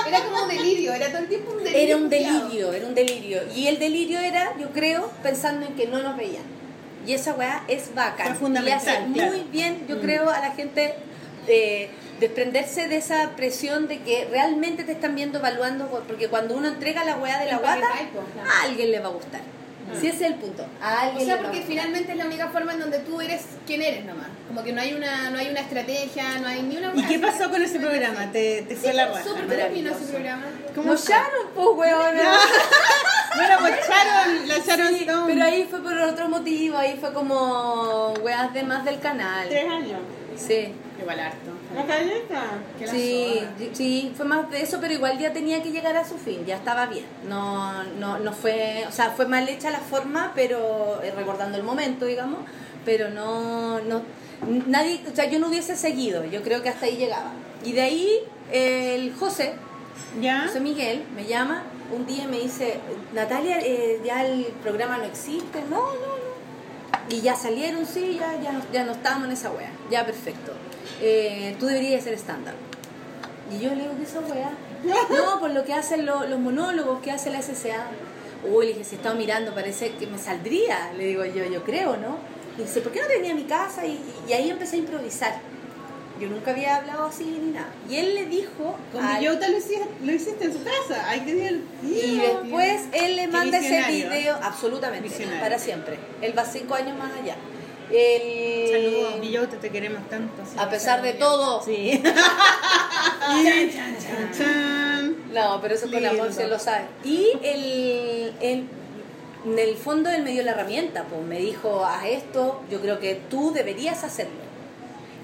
Era 0.08 0.20
como 0.24 0.44
un 0.44 0.50
delirio, 0.50 0.94
era 0.94 1.08
todo 1.10 1.20
el 1.20 1.28
tiempo 1.28 1.52
un 1.52 1.58
delirio. 1.64 1.82
era 1.82 1.98
un 1.98 2.10
delirio, 2.10 2.74
era 2.74 2.88
un 2.88 2.96
delirio. 2.96 3.42
Y 3.56 3.68
el 3.68 3.80
delirio 3.80 4.20
era, 4.20 4.54
yo 4.58 4.70
creo, 4.72 5.12
pensando 5.24 5.66
en 5.66 5.74
que 5.76 5.88
no 5.88 6.02
nos 6.02 6.16
veían. 6.18 6.44
Y 7.06 7.14
esa 7.14 7.34
weá 7.34 7.64
es 7.68 7.90
fundamental, 8.40 9.12
Y 9.16 9.20
hace 9.20 9.30
muy 9.30 9.44
bien, 9.52 9.86
yo 9.88 9.96
Mm. 9.98 10.00
creo, 10.02 10.30
a 10.30 10.40
la 10.40 10.52
gente 10.52 10.96
eh, 11.50 11.90
desprenderse 12.20 12.90
de 12.90 12.98
esa 12.98 13.30
presión 13.38 13.88
de 13.88 14.00
que 14.00 14.28
realmente 14.30 14.84
te 14.84 14.92
están 14.92 15.16
viendo, 15.16 15.40
evaluando, 15.40 15.88
por- 15.88 16.04
porque 16.04 16.28
cuando 16.28 16.58
uno 16.58 16.68
entrega 16.68 17.06
la 17.06 17.16
weá 17.16 17.40
de 17.40 17.46
la 17.46 17.58
guata, 17.60 17.88
pues, 18.12 18.26
a 18.46 18.64
alguien 18.64 18.92
le 18.92 19.00
va 19.00 19.08
a 19.08 19.12
gustar. 19.12 19.40
Si 20.00 20.08
ese 20.08 20.16
es 20.26 20.32
el 20.32 20.36
punto. 20.36 20.66
A 20.82 20.94
O 20.94 21.00
alguien 21.00 21.26
sea, 21.26 21.36
le 21.38 21.42
va 21.42 21.48
a 21.48 21.52
porque 21.52 21.66
finalmente 21.68 22.12
es 22.12 22.18
la 22.18 22.26
única 22.26 22.50
forma 22.50 22.74
en 22.74 22.80
donde 22.80 23.00
tú 23.00 23.22
eres 23.22 23.42
quien 23.66 23.82
eres 23.82 24.06
nomás. 24.06 24.28
Como 24.48 24.64
que 24.64 24.74
no 24.74 24.82
hay 24.82 24.94
una, 24.94 25.30
no 25.30 25.38
hay 25.40 25.50
una 25.50 25.62
estrategia, 25.62 26.40
no 26.40 26.48
hay 26.48 26.62
ni 26.64 26.78
una... 26.78 26.94
¿Y 26.96 27.04
qué 27.04 27.20
pasó 27.20 27.50
con 27.50 27.62
ese 27.62 27.80
programa? 27.80 28.32
¿Te, 28.32 28.64
te 28.64 28.76
fue 28.76 28.92
Sí, 28.92 28.96
la 28.96 29.08
raja? 29.08 29.24
terminó 29.48 29.92
ese 29.92 30.06
programa. 30.06 30.44
¿Cómo? 30.76 30.96
Sharon, 30.96 31.48
pues 31.56 31.68
weona. 31.76 32.32
Bueno, 33.36 33.56
pues 33.60 33.76
Sharon, 33.88 34.48
la 34.48 34.56
Sí, 34.56 35.02
Stone. 35.02 35.34
pero 35.34 35.44
ahí 35.46 35.68
fue 35.70 35.80
por 35.84 35.94
otro 36.00 36.28
motivo, 36.28 36.76
ahí 36.76 36.98
fue 37.00 37.14
como 37.14 38.14
weas 38.24 38.52
de 38.52 38.64
más 38.64 38.84
del 38.84 39.00
canal. 39.00 39.48
Tres 39.48 39.70
años. 39.70 40.00
Sí. 40.36 40.74
Igual 41.00 41.20
harto. 41.20 41.52
¿La 41.76 41.84
galleta? 41.84 42.44
Sí, 42.86 43.42
sí, 43.74 44.14
fue 44.16 44.26
más 44.26 44.50
de 44.50 44.62
eso, 44.62 44.80
pero 44.82 44.94
igual 44.94 45.18
ya 45.20 45.32
tenía 45.32 45.62
que 45.62 45.72
llegar 45.72 45.96
a 45.96 46.08
su 46.08 46.18
fin, 46.18 46.46
ya 46.46 46.56
estaba 46.56 46.88
bien. 46.88 47.06
No, 47.28 47.84
no, 48.00 48.18
no 48.20 48.34
fue, 48.34 48.86
o 48.88 48.92
sea, 48.92 49.12
fue 49.12 49.28
mal 49.28 49.48
hecha 49.48 49.70
la 49.70 49.80
forma, 49.80 50.32
pero 50.34 51.02
eh, 51.04 51.12
recordando 51.16 51.58
el 51.58 51.64
momento, 51.64 52.06
digamos, 52.06 52.40
pero 52.84 53.10
no, 53.10 53.80
no, 53.82 54.02
nadie, 54.68 55.02
o 55.12 55.16
sea, 55.16 55.30
yo 55.30 55.40
no 55.40 55.50
hubiese 55.50 55.76
seguido, 55.76 56.26
yo 56.26 56.42
creo 56.42 56.64
que 56.64 56.70
hasta 56.70 56.86
ahí 56.86 56.98
llegaba. 56.98 57.32
Y 57.64 57.74
de 57.74 57.82
ahí 57.82 58.20
el 58.52 59.14
José, 59.14 59.54
¿Ya? 60.22 60.44
José 60.48 60.60
Miguel, 60.60 61.04
me 61.16 61.26
llama 61.26 61.64
un 61.96 62.06
día 62.06 62.24
y 62.24 62.28
me 62.28 62.40
dice, 62.40 62.80
Natalia, 63.14 63.60
eh, 63.60 64.02
ya 64.04 64.26
el 64.26 64.46
programa 64.64 64.98
no 64.98 65.04
existe, 65.04 65.62
no, 65.70 65.78
no, 65.78 66.18
no. 66.18 67.08
Y 67.10 67.22
ya 67.22 67.36
salieron, 67.36 67.86
sí, 67.86 68.18
ya, 68.20 68.40
ya, 68.42 68.52
no, 68.52 68.62
ya 68.74 68.84
no 68.84 68.94
estábamos 68.94 69.28
en 69.28 69.34
esa 69.34 69.52
wea, 69.52 69.72
ya 69.90 70.06
perfecto. 70.06 70.54
Eh, 71.02 71.56
tú 71.60 71.66
deberías 71.68 72.04
ser 72.04 72.14
estándar. 72.14 72.56
Y 73.52 73.60
yo 73.64 73.70
le 73.70 73.84
digo, 73.84 73.94
¿qué 73.98 74.04
es 74.04 74.10
esa 74.10 74.20
wea? 74.22 74.52
No, 74.84 75.40
por 75.40 75.52
lo 75.52 75.64
que 75.64 75.74
hacen 75.74 76.06
lo- 76.06 76.28
los 76.28 76.40
monólogos, 76.40 77.02
que 77.02 77.12
hace 77.12 77.30
la 77.32 77.40
SCA. 77.42 77.88
Uy, 78.48 78.68
le 78.68 78.74
dije, 78.74 78.84
si 78.86 78.96
estaba 78.96 79.16
mirando, 79.16 79.54
parece 79.54 79.92
que 79.94 80.08
me 80.08 80.18
saldría. 80.18 80.92
Le 80.98 81.06
digo 81.06 81.26
yo, 81.26 81.46
yo 81.46 81.64
creo, 81.64 81.98
¿no? 81.98 82.18
Y 82.58 82.62
dice, 82.64 82.82
¿por 82.82 82.92
qué 82.92 83.02
no 83.02 83.08
te 83.08 83.16
venía 83.18 83.32
a 83.32 83.36
mi 83.36 83.44
casa? 83.46 83.86
Y, 83.86 84.00
y 84.28 84.34
ahí 84.34 84.50
empecé 84.50 84.76
a 84.76 84.80
improvisar. 84.80 85.40
Yo 86.20 86.28
nunca 86.30 86.50
había 86.52 86.78
hablado 86.78 87.06
así 87.06 87.26
ni 87.26 87.52
nada. 87.52 87.68
Y 87.88 87.96
él 87.98 88.16
le 88.16 88.26
dijo... 88.26 88.76
Con 88.92 89.04
al- 89.06 89.20
Villota 89.20 89.48
lo 89.50 89.58
hiciste, 89.58 89.86
lo 90.04 90.12
hiciste 90.12 90.46
en 90.46 90.54
su 90.54 90.64
casa. 90.64 91.06
Ay, 91.08 91.22
qué 91.22 91.34
divertido. 91.36 91.64
y 91.84 92.18
después 92.18 92.82
él 92.92 93.16
le 93.16 93.28
manda 93.28 93.60
ese 93.60 93.84
video, 93.92 94.36
absolutamente, 94.42 95.08
Visionario. 95.10 95.40
para 95.42 95.60
siempre. 95.60 95.98
Él 96.22 96.38
va 96.38 96.44
cinco 96.44 96.74
años 96.74 96.98
más 96.98 97.12
allá. 97.14 97.36
El- 97.92 98.72
Saludos, 98.72 99.22
Villota, 99.22 99.58
te 99.58 99.70
queremos 99.70 100.08
tanto. 100.10 100.44
sí. 100.46 100.56
a 100.60 100.70
pesar 100.70 101.02
de 101.02 101.14
todo. 101.14 101.62
Sí. 101.64 102.02
Chan, 103.28 104.32
chan. 104.38 105.16
No, 105.34 105.60
pero 105.62 105.74
eso 105.76 105.84
con 105.90 106.02
Lindo. 106.02 106.10
amor 106.10 106.34
se 106.34 106.48
lo 106.48 106.58
sabe. 106.60 106.86
Y 107.04 107.28
el, 107.44 108.34
el- 108.42 108.68
en 109.46 109.60
el 109.60 109.76
fondo 109.76 110.10
él 110.10 110.24
me 110.24 110.32
dio 110.32 110.44
la 110.44 110.52
herramienta, 110.52 111.04
pues 111.06 111.22
me 111.24 111.40
dijo, 111.40 111.86
haz 111.86 112.06
esto, 112.06 112.62
yo 112.72 112.82
creo 112.82 113.00
que 113.00 113.16
tú 113.30 113.52
deberías 113.54 114.04
hacerlo. 114.04 114.34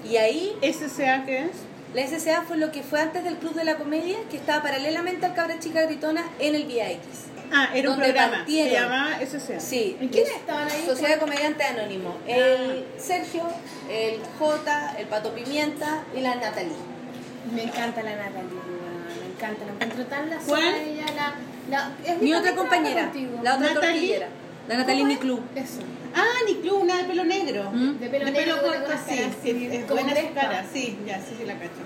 Y 0.08 0.16
ahí 0.16 0.56
¿SCA 0.62 1.24
qué 1.26 1.38
es? 1.44 1.50
la 1.94 2.06
SCA 2.06 2.42
fue 2.46 2.56
lo 2.56 2.70
que 2.72 2.82
fue 2.82 3.00
antes 3.00 3.24
del 3.24 3.36
Club 3.36 3.54
de 3.54 3.64
la 3.64 3.76
Comedia, 3.76 4.16
que 4.30 4.36
estaba 4.36 4.62
paralelamente 4.62 5.26
al 5.26 5.34
Cabra 5.34 5.58
Chica 5.60 5.82
Gritona 5.86 6.24
en 6.38 6.54
el 6.54 6.64
VIX. 6.64 6.98
Ah, 7.52 7.70
era 7.74 7.90
un 7.90 7.96
programa. 7.96 8.36
partieron. 8.38 8.68
Se 8.68 8.80
llamaba 8.80 9.18
SCA. 9.26 9.60
Sí. 9.60 9.96
¿Y 10.00 10.08
quiénes 10.08 10.30
es 10.30 10.36
estaban 10.36 10.68
ahí? 10.70 10.84
Sociedad 10.86 11.14
de 11.14 11.20
Comediantes 11.20 11.66
Anónimos. 11.70 12.16
El 12.26 12.84
Sergio, 12.98 13.42
el 13.90 14.20
J, 14.38 14.94
el 14.98 15.06
Pato 15.06 15.34
Pimienta 15.34 16.04
y 16.16 16.20
la 16.20 16.34
Natalie. 16.36 16.72
Me 17.54 17.62
encanta 17.64 18.02
la 18.02 18.16
Natalie, 18.16 18.48
me 19.20 19.34
encanta, 19.34 19.64
la 19.66 19.72
encuentro 19.72 20.04
tan 20.06 20.30
la 20.30 20.36
¿Cuál? 20.38 20.74
ella, 20.74 21.04
la, 21.14 21.34
la, 21.70 21.92
es 22.04 22.22
Mi 22.22 22.32
otra 22.34 22.54
compañera, 22.54 23.12
la 23.42 23.54
otra 23.56 23.68
Natalie. 23.74 23.90
tortillera. 23.92 24.28
La 24.66 24.76
Natalie. 24.78 25.18
Club. 25.18 25.42
Eso. 25.54 25.80
Ah, 26.16 26.24
ni 26.46 26.54
club, 26.56 26.82
una 26.82 26.96
de 26.96 27.04
pelo 27.04 27.24
negro. 27.24 27.70
¿Mm? 27.70 27.98
De 27.98 28.08
pelo 28.08 28.24
de 28.24 28.30
negro, 28.30 28.56
pelo 28.56 28.62
con 28.62 28.82
corto, 28.82 28.92
sí. 29.06 29.16
caras 29.16 29.32
sí, 29.42 29.50
así, 29.50 29.66
es 29.72 29.84
como 29.84 30.00
buena 30.00 30.20
su 30.20 30.34
cara, 30.34 30.64
sí, 30.72 30.98
ya, 31.06 31.18
sí, 31.18 31.34
sí 31.38 31.44
la 31.44 31.54
cacho. 31.54 31.82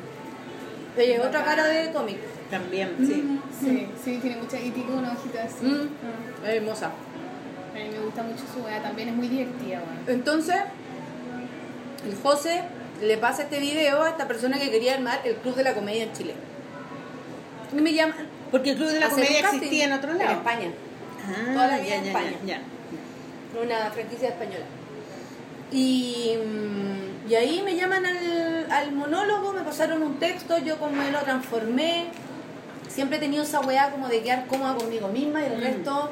Oye, 0.96 1.20
otra 1.20 1.44
cara 1.44 1.64
de 1.66 1.92
cómic. 1.92 2.18
También, 2.50 2.94
sí. 2.98 3.38
Sí, 3.60 3.88
sí, 4.02 4.18
tiene 4.22 4.36
mucha, 4.36 4.58
y 4.58 4.70
tiene 4.70 4.92
unos 4.92 5.18
ojitos 5.18 5.40
así. 5.40 5.66
Mm. 5.66 5.88
Ah. 6.44 6.50
Hermosa. 6.50 6.86
A 6.86 7.78
mí 7.78 7.88
me 7.92 8.00
gusta 8.00 8.22
mucho 8.22 8.42
su 8.52 8.60
weá, 8.64 8.82
también 8.82 9.10
es 9.10 9.14
muy 9.14 9.28
divertida, 9.28 9.78
weón. 9.80 10.18
Entonces, 10.18 10.56
el 12.06 12.16
José 12.22 12.62
le 13.02 13.16
pasa 13.18 13.42
este 13.42 13.58
video 13.60 14.02
a 14.02 14.08
esta 14.08 14.26
persona 14.26 14.58
que 14.58 14.70
quería 14.70 14.94
armar 14.94 15.20
el 15.24 15.36
Club 15.36 15.54
de 15.54 15.64
la 15.64 15.74
Comedia 15.74 16.04
en 16.04 16.12
Chile. 16.12 16.34
Y 17.76 17.80
me 17.80 17.92
llaman. 17.92 18.16
Porque 18.50 18.70
el 18.70 18.76
club 18.76 18.88
de 18.88 18.98
la 19.00 19.08
un 19.08 19.12
comedia 19.12 19.42
casting 19.42 19.58
existía 19.58 19.84
en 19.84 19.92
otro 19.92 20.14
lado. 20.14 20.30
En 20.30 20.36
España. 20.38 20.70
Ah, 21.28 21.52
Toda 21.52 21.66
la 21.68 21.76
vida 21.78 21.88
ya, 21.88 21.96
en 21.96 22.04
ya, 22.04 22.10
España. 22.10 22.36
ya, 22.46 22.62
una 23.62 23.90
franquicia 23.90 24.28
española. 24.30 24.64
Y, 25.70 26.34
mm, 26.38 27.30
y 27.30 27.34
ahí 27.34 27.60
me 27.62 27.76
llaman 27.76 28.06
al, 28.06 28.72
al 28.72 28.92
monólogo, 28.92 29.52
me 29.52 29.60
pasaron 29.60 30.02
un 30.02 30.18
texto, 30.18 30.56
yo 30.58 30.78
como 30.78 30.92
me 30.92 31.10
lo 31.10 31.18
transformé. 31.20 32.06
Siempre 32.98 33.18
he 33.18 33.20
tenido 33.20 33.44
esa 33.44 33.60
weá 33.60 33.92
como 33.92 34.08
de 34.08 34.22
quedar 34.22 34.48
cómoda 34.48 34.74
conmigo 34.74 35.06
misma 35.06 35.40
y 35.40 35.44
el 35.46 35.58
Mm. 35.58 35.60
resto, 35.60 36.10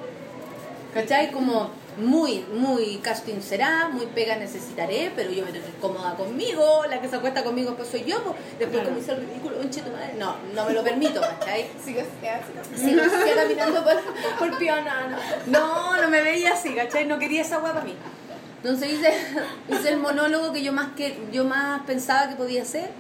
¿cachai? 0.94 1.32
Como 1.32 1.68
muy, 1.98 2.44
muy 2.54 2.98
casting 2.98 3.40
será, 3.40 3.88
muy 3.88 4.06
pega 4.06 4.36
necesitaré, 4.36 5.10
pero 5.16 5.32
yo 5.32 5.44
me 5.44 5.50
tengo 5.50 5.66
que 5.66 5.72
cómoda 5.80 6.14
conmigo, 6.14 6.84
la 6.88 7.00
que 7.00 7.08
se 7.08 7.16
acuesta 7.16 7.42
conmigo 7.42 7.74
pues 7.74 7.88
soy 7.88 8.04
yo, 8.04 8.18
después 8.60 8.68
Claro. 8.70 8.84
como 8.90 8.98
hice 9.00 9.10
el 9.14 9.26
ridículo, 9.26 9.56
conche 9.56 9.80
tu 9.82 9.90
madre. 9.90 10.14
No, 10.16 10.36
no 10.54 10.64
me 10.64 10.72
lo 10.74 10.84
permito, 10.84 11.20
¿cachai? 11.20 11.66
Sigo 11.84 12.02
me 12.22 13.10
seguía 13.10 13.34
caminando 13.34 13.82
por, 13.82 13.96
por 14.38 14.56
Pionana. 14.56 15.18
No, 15.46 16.00
no 16.00 16.08
me 16.08 16.22
veía 16.22 16.52
así, 16.52 16.72
¿cachai? 16.72 17.06
No 17.06 17.18
quería 17.18 17.42
esa 17.42 17.56
guapa 17.56 17.80
a 17.80 17.84
mí. 17.84 17.96
Entonces 18.62 18.92
hice, 18.92 19.12
hice 19.68 19.88
el 19.88 19.96
monólogo 19.96 20.52
que 20.52 20.62
yo 20.62 20.72
más 20.72 20.90
que 20.96 21.18
yo 21.32 21.44
más 21.44 21.82
pensaba 21.82 22.28
que 22.28 22.36
podía 22.36 22.62
hacer. 22.62 22.90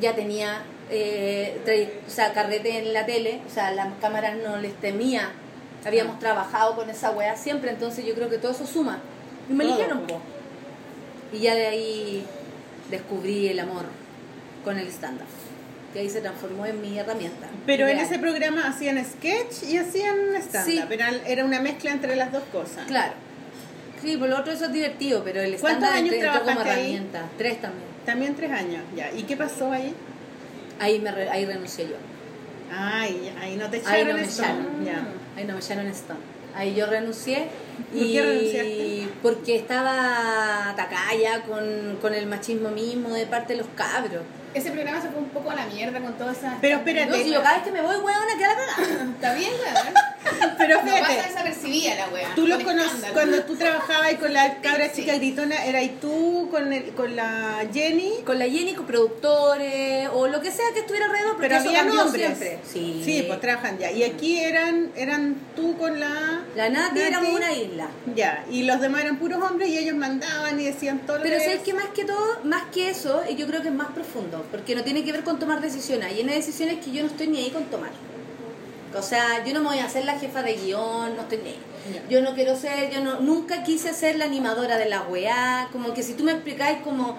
Ya 0.00 0.14
tenía 0.14 0.62
eh, 0.90 2.00
o 2.06 2.10
sea, 2.10 2.32
carrete 2.32 2.78
en 2.78 2.92
la 2.92 3.06
tele, 3.06 3.40
o 3.46 3.50
sea, 3.52 3.70
las 3.72 3.88
cámaras 4.00 4.36
no 4.36 4.56
les 4.56 4.74
temía. 4.74 5.30
Habíamos 5.84 6.18
trabajado 6.18 6.76
con 6.76 6.88
esa 6.88 7.10
wea 7.10 7.36
siempre, 7.36 7.70
entonces 7.70 8.06
yo 8.06 8.14
creo 8.14 8.30
que 8.30 8.38
todo 8.38 8.52
eso 8.52 8.66
suma. 8.66 9.00
Y 9.50 9.52
me 9.52 9.64
eligieron, 9.64 10.06
po. 10.06 10.20
Y 11.32 11.40
ya 11.40 11.54
de 11.54 11.66
ahí 11.66 12.24
descubrí 12.90 13.48
el 13.48 13.58
amor 13.58 13.84
con 14.64 14.78
el 14.78 14.86
stand-up. 14.88 15.26
Que 15.92 16.00
ahí 16.00 16.08
se 16.08 16.20
transformó 16.20 16.66
en 16.66 16.80
mi 16.80 16.98
herramienta. 16.98 17.46
Pero 17.66 17.86
en 17.86 17.98
ese 17.98 18.18
programa 18.18 18.66
hacían 18.66 19.04
sketch 19.04 19.64
y 19.64 19.76
hacían 19.76 20.34
stand-up. 20.36 20.88
Sí. 20.88 20.94
Era, 20.94 21.10
era 21.26 21.44
una 21.44 21.60
mezcla 21.60 21.92
entre 21.92 22.16
las 22.16 22.32
dos 22.32 22.42
cosas. 22.50 22.86
Claro. 22.86 23.12
Sí, 24.00 24.16
por 24.16 24.28
lo 24.28 24.38
otro 24.38 24.52
eso 24.52 24.66
es 24.66 24.72
divertido, 24.72 25.22
pero 25.22 25.40
el 25.40 25.56
¿Cuántos 25.56 25.84
estándar 25.84 25.92
años 25.92 26.14
entró 26.14 26.30
como 26.32 26.44
trabajaste 26.44 26.70
ahí? 26.70 26.80
herramienta. 26.94 27.22
Tres 27.38 27.60
también. 27.60 27.88
También 28.04 28.34
tres 28.34 28.50
años, 28.52 28.82
ya. 28.96 29.10
¿Y 29.12 29.22
qué 29.22 29.36
pasó 29.36 29.70
ahí? 29.70 29.94
Ahí, 30.80 31.00
me 31.00 31.10
re- 31.12 31.30
ahí 31.30 31.44
renuncié 31.46 31.86
yo. 31.86 31.96
Ay, 32.72 33.32
ahí 33.40 33.56
no 33.56 33.68
te 33.70 33.76
Ahí 33.76 33.82
echaron 34.02 34.08
no 34.08 34.14
me 34.14 34.24
echaron. 34.24 34.84
Ya. 34.84 35.06
Ahí 35.36 35.44
no 35.44 35.52
me 35.54 35.60
echaron 35.60 35.86
esto. 35.86 36.14
Ahí 36.54 36.74
yo 36.74 36.86
renuncié. 36.86 37.48
¿Por 37.92 38.02
y 38.02 38.12
qué 38.12 38.22
renunciaste? 38.22 39.08
Porque 39.22 39.56
estaba 39.56 40.70
atacada 40.70 41.14
ya 41.20 41.42
con, 41.42 41.98
con 42.00 42.14
el 42.14 42.26
machismo 42.26 42.70
mismo 42.70 43.10
de 43.14 43.26
parte 43.26 43.54
de 43.54 43.60
los 43.60 43.68
cabros. 43.76 44.22
Ese 44.54 44.70
programa 44.70 45.02
se 45.02 45.08
fue 45.08 45.18
un 45.18 45.28
poco 45.30 45.50
a 45.50 45.54
la 45.56 45.66
mierda 45.66 46.00
con 46.00 46.16
todas 46.16 46.38
esas. 46.38 46.54
Pero 46.60 46.76
espérate. 46.78 47.10
No, 47.10 47.16
si 47.16 47.30
yo 47.32 47.42
cada 47.42 47.56
vez 47.56 47.64
que 47.64 47.72
me 47.72 47.82
voy, 47.82 47.96
weona, 47.96 48.36
queda 48.38 48.48
la 48.48 48.54
cagada. 48.76 49.04
Está 49.14 49.34
bien, 49.34 49.50
weón. 49.52 49.94
Pero 50.56 50.82
No 50.82 50.90
pasa 51.00 51.22
desapercibida 51.28 51.94
la 51.96 52.08
wea. 52.08 52.34
tú 52.34 52.46
lo 52.46 52.56
con 52.56 52.64
conoces 52.64 53.10
cuando 53.12 53.42
tú 53.42 53.56
trabajabas 53.56 54.06
ahí 54.06 54.16
con 54.16 54.32
la 54.32 54.56
cabra 54.62 54.88
Sí. 54.88 55.02
chica 55.02 55.16
gritona, 55.16 55.64
¿eras 55.66 55.84
tú 56.00 56.48
con, 56.50 56.72
el, 56.72 56.94
con 56.94 57.14
la 57.14 57.66
Jenny? 57.72 58.22
Con 58.24 58.38
la 58.38 58.46
Jenny, 58.46 58.72
con 58.74 58.86
productores 58.86 60.08
o 60.12 60.26
lo 60.28 60.40
que 60.40 60.50
sea 60.50 60.64
que 60.72 60.80
estuviera 60.80 61.06
alrededor, 61.06 61.36
Pero 61.38 61.56
había 61.56 61.82
hombres. 61.82 62.12
siempre. 62.14 62.58
Sí. 62.66 63.02
Sí, 63.04 63.24
pues 63.26 63.40
trabajan 63.40 63.78
ya. 63.78 63.90
Y 63.90 64.02
aquí 64.02 64.38
eran 64.40 64.90
eran 64.96 65.36
tú 65.56 65.76
con 65.76 66.00
la... 66.00 66.42
La 66.56 66.68
Nati 66.70 67.00
era 67.00 67.20
Nati. 67.20 67.32
una 67.34 67.52
isla. 67.52 67.88
Ya, 68.14 68.44
y 68.50 68.62
los 68.62 68.80
demás 68.80 69.02
eran 69.02 69.18
puros 69.18 69.42
hombres 69.42 69.68
y 69.68 69.78
ellos 69.78 69.94
mandaban 69.96 70.58
y 70.58 70.64
decían 70.64 71.00
todo 71.00 71.18
lo 71.18 71.22
Pero 71.22 71.36
que... 71.38 71.44
sabes 71.44 71.60
que 71.60 71.74
más 71.74 71.86
que 71.94 72.04
todo, 72.04 72.40
más 72.44 72.62
que 72.72 72.88
eso, 72.90 73.22
eh, 73.28 73.34
yo 73.36 73.46
creo 73.46 73.60
que 73.62 73.68
es 73.68 73.74
más 73.74 73.88
profundo, 73.88 74.43
porque 74.50 74.74
no 74.74 74.82
tiene 74.82 75.04
que 75.04 75.12
ver 75.12 75.24
con 75.24 75.38
tomar 75.38 75.60
decisiones. 75.60 76.06
Hay 76.08 76.20
una 76.22 76.32
decisiones 76.32 76.84
que 76.84 76.90
yo 76.90 77.02
no 77.02 77.08
estoy 77.08 77.28
ni 77.28 77.38
ahí 77.38 77.50
con 77.50 77.64
tomar. 77.64 77.90
O 78.96 79.02
sea, 79.02 79.44
yo 79.44 79.52
no 79.54 79.60
me 79.60 79.70
voy 79.70 79.78
a 79.78 79.86
hacer 79.86 80.04
la 80.04 80.18
jefa 80.18 80.42
de 80.42 80.54
guion, 80.54 81.16
no 81.16 81.22
estoy 81.22 81.38
ni 81.38 81.48
ahí. 81.50 81.60
Yo 82.08 82.22
no 82.22 82.34
quiero 82.34 82.56
ser, 82.56 82.90
yo 82.90 83.02
no, 83.02 83.20
nunca 83.20 83.62
quise 83.64 83.92
ser 83.92 84.16
la 84.16 84.24
animadora 84.24 84.78
de 84.78 84.86
la 84.86 85.02
weá, 85.02 85.68
como 85.72 85.92
que 85.92 86.02
si 86.02 86.14
tú 86.14 86.24
me 86.24 86.32
explicáis 86.32 86.78
como 86.78 87.18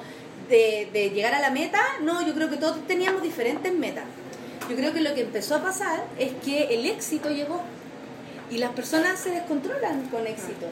de, 0.50 0.90
de 0.92 1.10
llegar 1.10 1.34
a 1.34 1.40
la 1.40 1.52
meta, 1.52 1.82
no, 2.02 2.26
yo 2.26 2.34
creo 2.34 2.50
que 2.50 2.58
todos 2.58 2.88
teníamos 2.88 3.22
diferentes 3.22 3.74
metas. 3.74 4.06
Yo 4.70 4.76
creo 4.76 4.94
que 4.94 5.02
lo 5.02 5.14
que 5.14 5.22
empezó 5.22 5.56
a 5.56 5.62
pasar 5.62 6.06
es 6.18 6.32
que 6.44 6.74
el 6.74 6.86
éxito 6.86 7.30
llegó 7.30 7.62
y 8.50 8.58
las 8.58 8.72
personas 8.72 9.20
se 9.20 9.32
descontrolan 9.32 10.08
con 10.10 10.26
éxito. 10.26 10.68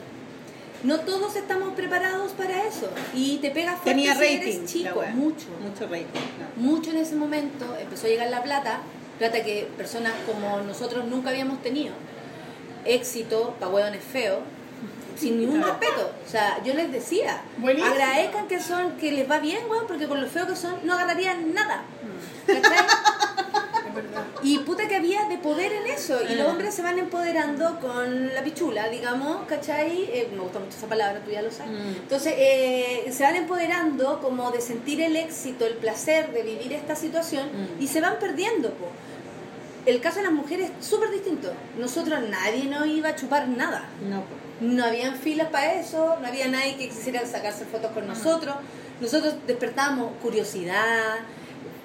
No 0.84 1.00
todos 1.00 1.36
estamos 1.38 1.74
preparados 1.76 2.34
para 2.34 2.64
eso 2.68 2.90
y 3.14 3.38
te 3.38 3.52
pegas 3.52 3.76
fuerte 3.76 3.92
Tenía 3.92 4.14
si 4.16 4.20
rating. 4.20 4.38
eres 4.42 4.60
la 4.60 4.66
chico, 4.68 5.00
wea. 5.00 5.12
mucho 5.12 5.46
Mucho 5.62 5.84
rating. 5.88 6.20
no. 6.58 6.62
mucho 6.62 6.92
en 6.92 6.98
ese 6.98 7.16
momento, 7.16 7.66
empezó 7.80 8.08
a 8.08 8.10
llegar 8.10 8.30
la 8.30 8.44
plata, 8.44 8.80
plata 9.18 9.42
que 9.44 9.70
personas 9.78 10.14
como 10.26 10.60
nosotros 10.62 11.06
nunca 11.06 11.30
habíamos 11.30 11.62
tenido. 11.62 11.94
Éxito, 12.86 13.56
pa' 13.62 13.70
hueones 13.70 14.04
feos, 14.04 14.40
sin 15.16 15.40
ningún 15.40 15.64
respeto. 15.64 16.12
O 16.26 16.30
sea, 16.30 16.62
yo 16.66 16.74
les 16.74 16.92
decía, 16.92 17.42
Buenísimo. 17.60 17.94
agradezcan 17.94 18.48
que 18.48 18.60
son, 18.60 18.92
que 18.98 19.12
les 19.14 19.30
va 19.30 19.40
bien, 19.40 19.60
weón, 19.70 19.88
porque 19.88 20.08
con 20.08 20.20
lo 20.20 20.28
feo 20.28 20.48
que 20.48 20.56
son 20.56 20.76
no 20.84 20.94
agarrarían 20.94 21.54
nada. 21.54 21.84
¿Cachai? 22.46 22.86
Y 24.44 24.60
puta 24.60 24.88
que 24.88 24.96
había 24.96 25.26
de 25.30 25.38
poder 25.38 25.72
en 25.72 25.88
eso. 25.88 26.20
Y 26.22 26.36
los 26.36 26.48
Ah. 26.48 26.52
hombres 26.52 26.74
se 26.76 26.82
van 26.82 27.00
empoderando 27.00 27.80
con 27.80 28.34
la 28.34 28.44
pichula, 28.44 28.90
digamos, 28.90 29.46
¿cachai? 29.48 30.04
Eh, 30.12 30.30
me 30.34 30.40
gusta 30.42 30.60
mucho 30.60 30.78
esa 30.78 30.88
palabra, 30.88 31.22
tú 31.24 31.32
ya 31.32 31.42
lo 31.42 31.50
sabes. 31.52 31.72
Mm. 31.72 31.96
Entonces, 32.02 32.34
eh, 32.38 33.10
se 33.12 33.24
van 33.24 33.36
empoderando 33.38 34.20
como 34.22 34.52
de 34.52 34.60
sentir 34.62 35.02
el 35.02 35.16
éxito, 35.16 35.66
el 35.66 35.76
placer 35.76 36.32
de 36.34 36.44
vivir 36.44 36.74
esta 36.74 36.96
situación 36.96 37.48
Mm. 37.48 37.82
y 37.84 37.88
se 37.88 38.02
van 38.02 38.20
perdiendo. 38.20 38.70
Po. 38.72 38.88
El 39.86 40.00
caso 40.00 40.18
de 40.18 40.24
las 40.24 40.32
mujeres 40.34 40.72
es 40.80 40.86
súper 40.86 41.10
distinto. 41.12 41.52
Nosotros 41.78 42.20
nadie 42.30 42.66
nos 42.66 42.86
iba 42.88 43.10
a 43.10 43.16
chupar 43.16 43.48
nada. 43.48 43.86
No. 44.10 44.24
No 44.62 44.86
habían 44.86 45.16
filas 45.16 45.48
para 45.50 45.74
eso, 45.74 46.16
no 46.22 46.28
había 46.28 46.48
nadie 46.48 46.78
que 46.78 46.88
quisiera 46.88 47.26
sacarse 47.26 47.66
fotos 47.66 47.92
con 47.92 48.08
nosotros. 48.08 48.56
Nosotros 49.02 49.36
despertábamos 49.46 50.12
curiosidad, 50.22 51.16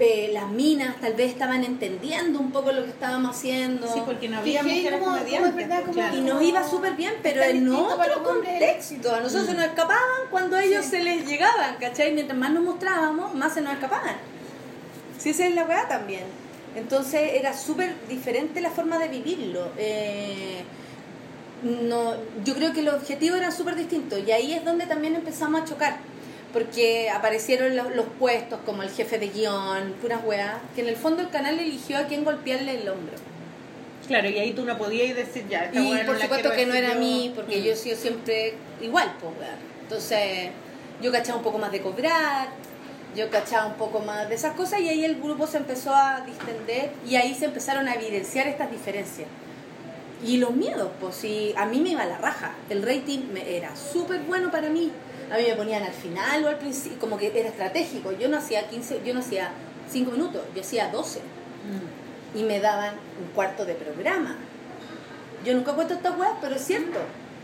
eh, 0.00 0.30
las 0.32 0.48
minas 0.48 0.96
tal 1.00 1.14
vez 1.14 1.30
estaban 1.32 1.64
entendiendo 1.64 2.38
un 2.38 2.52
poco 2.52 2.70
lo 2.72 2.84
que 2.84 2.90
estábamos 2.90 3.36
haciendo. 3.36 3.86
Sí, 3.92 4.00
porque 4.06 4.28
no 4.28 4.38
había 4.38 4.62
mujeres 4.62 4.92
como- 5.00 5.04
comediantes. 5.16 5.38
como 5.38 5.46
es 5.48 5.54
verdad, 5.56 5.76
pues, 5.84 5.86
como- 5.86 5.92
claro. 5.94 6.16
Y 6.16 6.20
nos 6.20 6.42
iba 6.42 6.68
súper 6.68 6.92
bien, 6.94 7.14
pero 7.22 7.42
en 7.42 7.68
otro 7.72 8.22
contexto. 8.22 9.14
A 9.14 9.20
nosotros 9.20 9.46
se 9.48 9.54
nos 9.54 9.64
escapaban 9.64 10.02
cuando 10.30 10.56
a 10.56 10.62
ellos 10.62 10.84
Sí. 10.84 10.90
se 10.92 11.02
les 11.02 11.26
llegaban, 11.26 11.76
¿cachai? 11.80 12.12
Mientras 12.12 12.38
más 12.38 12.52
nos 12.52 12.62
mostrábamos, 12.62 13.34
más 13.34 13.54
se 13.54 13.60
nos 13.60 13.72
escapaban. 13.72 14.16
Sí, 15.18 15.30
esa 15.30 15.46
es 15.46 15.54
la 15.54 15.64
weá 15.64 15.88
también. 15.88 16.22
Entonces 16.76 17.32
era 17.34 17.52
súper 17.56 17.92
diferente 18.08 18.60
la 18.60 18.70
forma 18.70 18.98
de 18.98 19.08
vivirlo. 19.08 19.72
Eh, 19.78 20.62
no, 21.64 22.14
yo 22.44 22.54
creo 22.54 22.72
que 22.72 22.82
los 22.82 22.94
objetivos 22.94 23.38
eran 23.38 23.50
súper 23.52 23.74
distintos 23.74 24.20
y 24.24 24.30
ahí 24.30 24.52
es 24.52 24.64
donde 24.64 24.86
también 24.86 25.16
empezamos 25.16 25.62
a 25.62 25.64
chocar. 25.64 25.96
Porque 26.52 27.10
aparecieron 27.10 27.76
los, 27.76 27.94
los 27.94 28.06
puestos 28.18 28.58
como 28.64 28.82
el 28.82 28.90
jefe 28.90 29.18
de 29.18 29.28
guion, 29.28 29.92
puras 30.00 30.20
weas, 30.24 30.54
que 30.74 30.80
en 30.80 30.88
el 30.88 30.96
fondo 30.96 31.20
el 31.22 31.28
canal 31.28 31.58
eligió 31.58 31.98
a 31.98 32.04
quién 32.04 32.24
golpearle 32.24 32.80
el 32.80 32.88
hombro. 32.88 33.14
Claro, 34.06 34.30
y 34.30 34.38
ahí 34.38 34.52
tú 34.52 34.64
no 34.64 34.78
podías 34.78 35.14
decir 35.14 35.46
ya, 35.48 35.64
esta 35.66 35.78
Y 35.78 35.90
no 35.90 36.06
por 36.06 36.18
supuesto 36.18 36.50
que 36.52 36.64
no 36.64 36.72
era 36.74 36.92
a 36.92 36.94
yo. 36.94 37.00
mí, 37.00 37.32
porque 37.34 37.58
Mm. 37.60 37.62
yo 37.64 37.72
he 37.72 37.76
sido 37.76 37.96
siempre 37.96 38.54
igual, 38.80 39.12
pues, 39.20 39.32
weón. 39.38 39.56
Entonces, 39.82 40.48
yo 41.02 41.12
cachaba 41.12 41.36
un 41.38 41.44
poco 41.44 41.58
más 41.58 41.70
de 41.70 41.82
cobrar, 41.82 42.48
yo 43.14 43.28
cachaba 43.30 43.66
un 43.66 43.74
poco 43.74 44.00
más 44.00 44.28
de 44.30 44.34
esas 44.34 44.54
cosas 44.54 44.80
y 44.80 44.88
ahí 44.88 45.04
el 45.04 45.16
grupo 45.20 45.46
se 45.46 45.58
empezó 45.58 45.94
a 45.94 46.22
distender 46.24 46.90
y 47.06 47.16
ahí 47.16 47.34
se 47.34 47.44
empezaron 47.44 47.86
a 47.88 47.94
evidenciar 47.94 48.46
estas 48.48 48.70
diferencias. 48.70 49.28
Y 50.24 50.38
los 50.38 50.52
miedos, 50.52 50.88
pues 51.00 51.14
si 51.16 51.52
a 51.56 51.66
mí 51.66 51.78
me 51.80 51.90
iba 51.90 52.04
la 52.06 52.16
raja, 52.18 52.52
el 52.70 52.82
rating 52.82 53.20
me, 53.32 53.56
era 53.56 53.76
súper 53.76 54.20
bueno 54.22 54.50
para 54.50 54.70
mí. 54.70 54.90
A 55.32 55.36
mí 55.36 55.44
me 55.48 55.54
ponían 55.54 55.82
al 55.82 55.92
final 55.92 56.44
o 56.44 56.48
al 56.48 56.58
principio, 56.58 56.98
como 56.98 57.18
que 57.18 57.26
era 57.38 57.48
estratégico. 57.48 58.12
Yo 58.12 58.28
no 58.28 58.38
hacía 58.38 58.68
15, 58.68 59.02
yo 59.04 59.12
no 59.14 59.20
hacía 59.20 59.50
5 59.90 60.10
minutos, 60.10 60.42
yo 60.54 60.60
hacía 60.60 60.88
12 60.88 61.20
Mm. 61.20 62.38
y 62.38 62.42
me 62.44 62.60
daban 62.60 62.94
un 63.20 63.28
cuarto 63.34 63.64
de 63.66 63.74
programa. 63.74 64.36
Yo 65.44 65.54
nunca 65.54 65.72
he 65.72 65.74
puesto 65.74 65.94
estas 65.94 66.18
weas, 66.18 66.32
pero 66.40 66.54
es 66.54 66.64
cierto. 66.64 66.98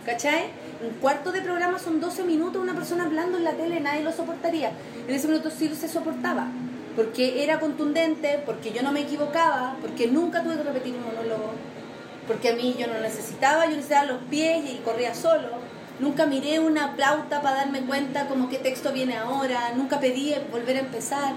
¿Cachai? 0.07 0.45
Un 0.87 0.99
cuarto 1.01 1.33
de 1.33 1.41
programa 1.41 1.79
son 1.79 1.99
12 2.01 2.25
minutos, 2.25 2.63
una 2.63 2.75
persona 2.75 3.05
hablando 3.05 3.39
en 3.39 3.45
la 3.45 3.53
tele, 3.53 3.81
nadie 3.81 4.03
lo 4.03 4.13
soportaría. 4.13 4.71
En 5.09 5.15
ese 5.15 5.29
minuto 5.29 5.51
sí 5.51 5.69
se 5.75 5.89
soportaba. 5.89 6.47
Porque 6.95 7.43
era 7.43 7.59
contundente, 7.59 8.41
porque 8.45 8.71
yo 8.73 8.83
no 8.83 8.93
me 8.93 9.01
equivocaba, 9.01 9.77
porque 9.81 10.07
nunca 10.07 10.43
tuve 10.43 10.57
que 10.57 10.63
repetir 10.63 10.95
un 10.95 11.05
monólogo. 11.07 11.53
Porque 12.27 12.51
a 12.51 12.55
mí 12.55 12.77
yo 12.79 12.87
no 12.87 13.01
necesitaba, 13.01 13.65
yo 13.65 13.73
necesitaba 13.77 14.05
los 14.05 14.19
pies 14.31 14.71
y 14.71 14.77
corría 14.85 15.15
solo. 15.15 15.49
Nunca 16.01 16.27
miré 16.27 16.59
una 16.59 16.97
plauta 16.97 17.41
para 17.41 17.57
darme 17.57 17.83
cuenta 17.83 18.27
como 18.27 18.49
qué 18.49 18.59
texto 18.59 18.93
viene 18.93 19.17
ahora. 19.17 19.73
Nunca 19.77 20.01
pedí 20.01 20.35
volver 20.51 20.77
a 20.77 20.81
empezar. 20.81 21.35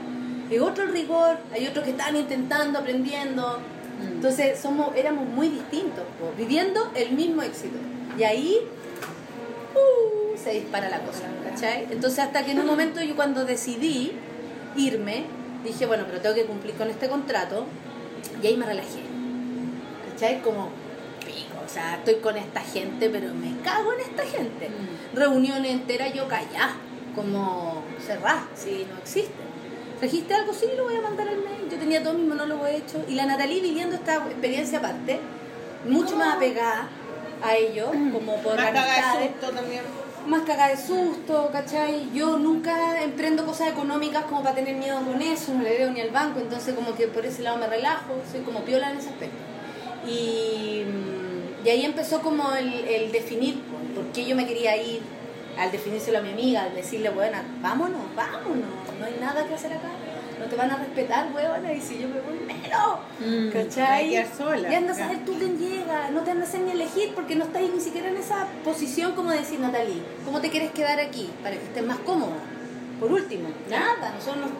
Es 0.49 0.61
otro 0.61 0.85
el 0.85 0.93
rigor, 0.93 1.37
hay 1.53 1.67
otros 1.67 1.83
que 1.83 1.91
están 1.91 2.15
intentando, 2.15 2.79
aprendiendo. 2.79 3.59
Entonces 4.01 4.59
somos, 4.59 4.95
éramos 4.95 5.27
muy 5.27 5.49
distintos, 5.49 6.03
po, 6.19 6.31
viviendo 6.37 6.91
el 6.95 7.11
mismo 7.11 7.41
éxito. 7.41 7.77
Y 8.17 8.23
ahí 8.23 8.57
uh, 9.75 10.37
se 10.37 10.51
dispara 10.51 10.89
la 10.89 10.99
cosa, 10.99 11.23
¿cachai? 11.43 11.87
Entonces 11.91 12.19
hasta 12.19 12.45
que 12.45 12.51
en 12.51 12.59
un 12.59 12.65
momento 12.67 13.01
yo 13.01 13.15
cuando 13.15 13.45
decidí 13.45 14.13
irme, 14.75 15.25
dije, 15.63 15.85
bueno, 15.85 16.05
pero 16.07 16.21
tengo 16.21 16.35
que 16.35 16.45
cumplir 16.45 16.75
con 16.75 16.89
este 16.89 17.09
contrato, 17.09 17.65
y 18.41 18.47
ahí 18.47 18.57
me 18.57 18.65
relajé. 18.65 19.01
¿Cachai? 20.11 20.41
Como, 20.41 20.69
o 21.67 21.69
sea, 21.69 21.95
estoy 21.95 22.15
con 22.15 22.37
esta 22.37 22.61
gente, 22.61 23.09
pero 23.09 23.33
me 23.33 23.59
cago 23.61 23.91
en 23.93 23.99
esta 23.99 24.23
gente. 24.23 24.69
Reunión 25.13 25.65
entera 25.65 26.07
yo 26.07 26.27
callá, 26.27 26.75
como 27.15 27.83
cerrá, 28.05 28.47
si 28.55 28.87
no 28.89 28.97
existe. 28.99 29.33
¿Trajiste 29.99 30.33
algo? 30.33 30.53
Sí, 30.53 30.67
lo 30.77 30.85
voy 30.85 30.95
a 30.95 31.01
mandar 31.01 31.27
al 31.27 31.37
mail. 31.37 31.67
Yo 31.69 31.77
tenía 31.77 32.01
todo 32.03 32.13
mi 32.13 32.23
monólogo 32.27 32.65
hecho. 32.67 33.03
Y 33.07 33.15
la 33.15 33.25
Natalie 33.25 33.61
viviendo 33.61 33.95
esta 33.95 34.15
experiencia 34.17 34.77
aparte, 34.79 35.19
mucho 35.89 36.15
más 36.15 36.35
apegada 36.35 36.87
a 37.43 37.55
ellos, 37.55 37.89
como 37.89 38.35
por 38.37 38.55
Más 38.55 38.65
cagada 38.65 39.19
de 39.19 39.27
susto 39.29 39.49
también. 39.51 39.81
más 40.27 40.41
cagada 40.43 40.69
de 40.69 40.77
susto, 40.77 41.49
¿cachai? 41.51 42.09
Yo 42.13 42.37
nunca 42.37 43.01
emprendo 43.03 43.45
cosas 43.45 43.69
económicas 43.69 44.23
como 44.25 44.43
para 44.43 44.55
tener 44.55 44.75
miedo 44.75 44.99
con 44.99 45.21
eso, 45.21 45.53
no 45.53 45.63
le 45.63 45.77
veo 45.77 45.89
ni 45.91 46.01
al 46.01 46.11
banco, 46.11 46.39
entonces 46.39 46.75
como 46.75 46.93
que 46.95 47.07
por 47.07 47.25
ese 47.25 47.41
lado 47.43 47.57
me 47.57 47.67
relajo, 47.67 48.13
soy 48.31 48.41
como 48.41 48.61
piola 48.61 48.91
en 48.91 48.97
ese 48.97 49.09
aspecto. 49.09 49.37
Y, 50.07 50.83
mm, 50.85 51.26
y 51.67 51.69
ahí 51.69 51.83
empezó 51.83 52.21
como 52.21 52.53
el, 52.53 52.85
el 52.85 53.11
definir 53.11 53.59
por, 53.93 54.05
qué 54.13 54.25
yo 54.25 54.37
me 54.37 54.47
quería 54.47 54.81
ir, 54.81 55.01
al 55.59 55.69
definírselo 55.69 56.19
a 56.19 56.21
mi 56.21 56.29
amiga, 56.29 56.63
al 56.63 56.73
decirle, 56.73 57.09
bueno, 57.09 57.39
vámonos, 57.61 58.03
vámonos, 58.15 58.69
no 58.97 59.05
hay 59.05 59.17
nada 59.19 59.45
que 59.45 59.53
hacer 59.53 59.73
acá, 59.73 59.89
no 60.39 60.45
te 60.45 60.55
van 60.55 60.71
a 60.71 60.77
respetar, 60.77 61.27
huevona, 61.35 61.73
y 61.73 61.81
si 61.81 61.99
yo 61.99 62.07
me 62.07 62.21
voy, 62.21 62.39
menos. 62.39 62.99
Mm, 63.19 63.49
¿Cachai? 63.51 64.25
sola. 64.37 64.71
Y 64.71 64.75
anda 64.75 64.93
a 64.93 64.95
saber 64.95 65.25
tú 65.25 65.33
quién 65.37 65.59
llega, 65.59 66.09
no 66.11 66.21
te 66.21 66.31
andas 66.31 66.55
a 66.55 66.57
ni 66.59 66.71
elegir 66.71 67.13
porque 67.13 67.35
no 67.35 67.43
estás 67.43 67.61
ni 67.61 67.81
siquiera 67.81 68.07
en 68.07 68.15
esa 68.15 68.47
posición 68.63 69.11
como 69.11 69.31
decir, 69.31 69.59
Natalie, 69.59 70.01
¿cómo 70.23 70.39
te 70.39 70.49
quieres 70.49 70.71
quedar 70.71 71.01
aquí 71.01 71.29
para 71.43 71.57
que 71.57 71.65
estés 71.65 71.85
más 71.85 71.97
cómoda? 71.99 72.37
Por 72.97 73.11
último, 73.11 73.49
nada, 73.69 74.13
nosotros 74.13 74.37
nos 74.37 74.51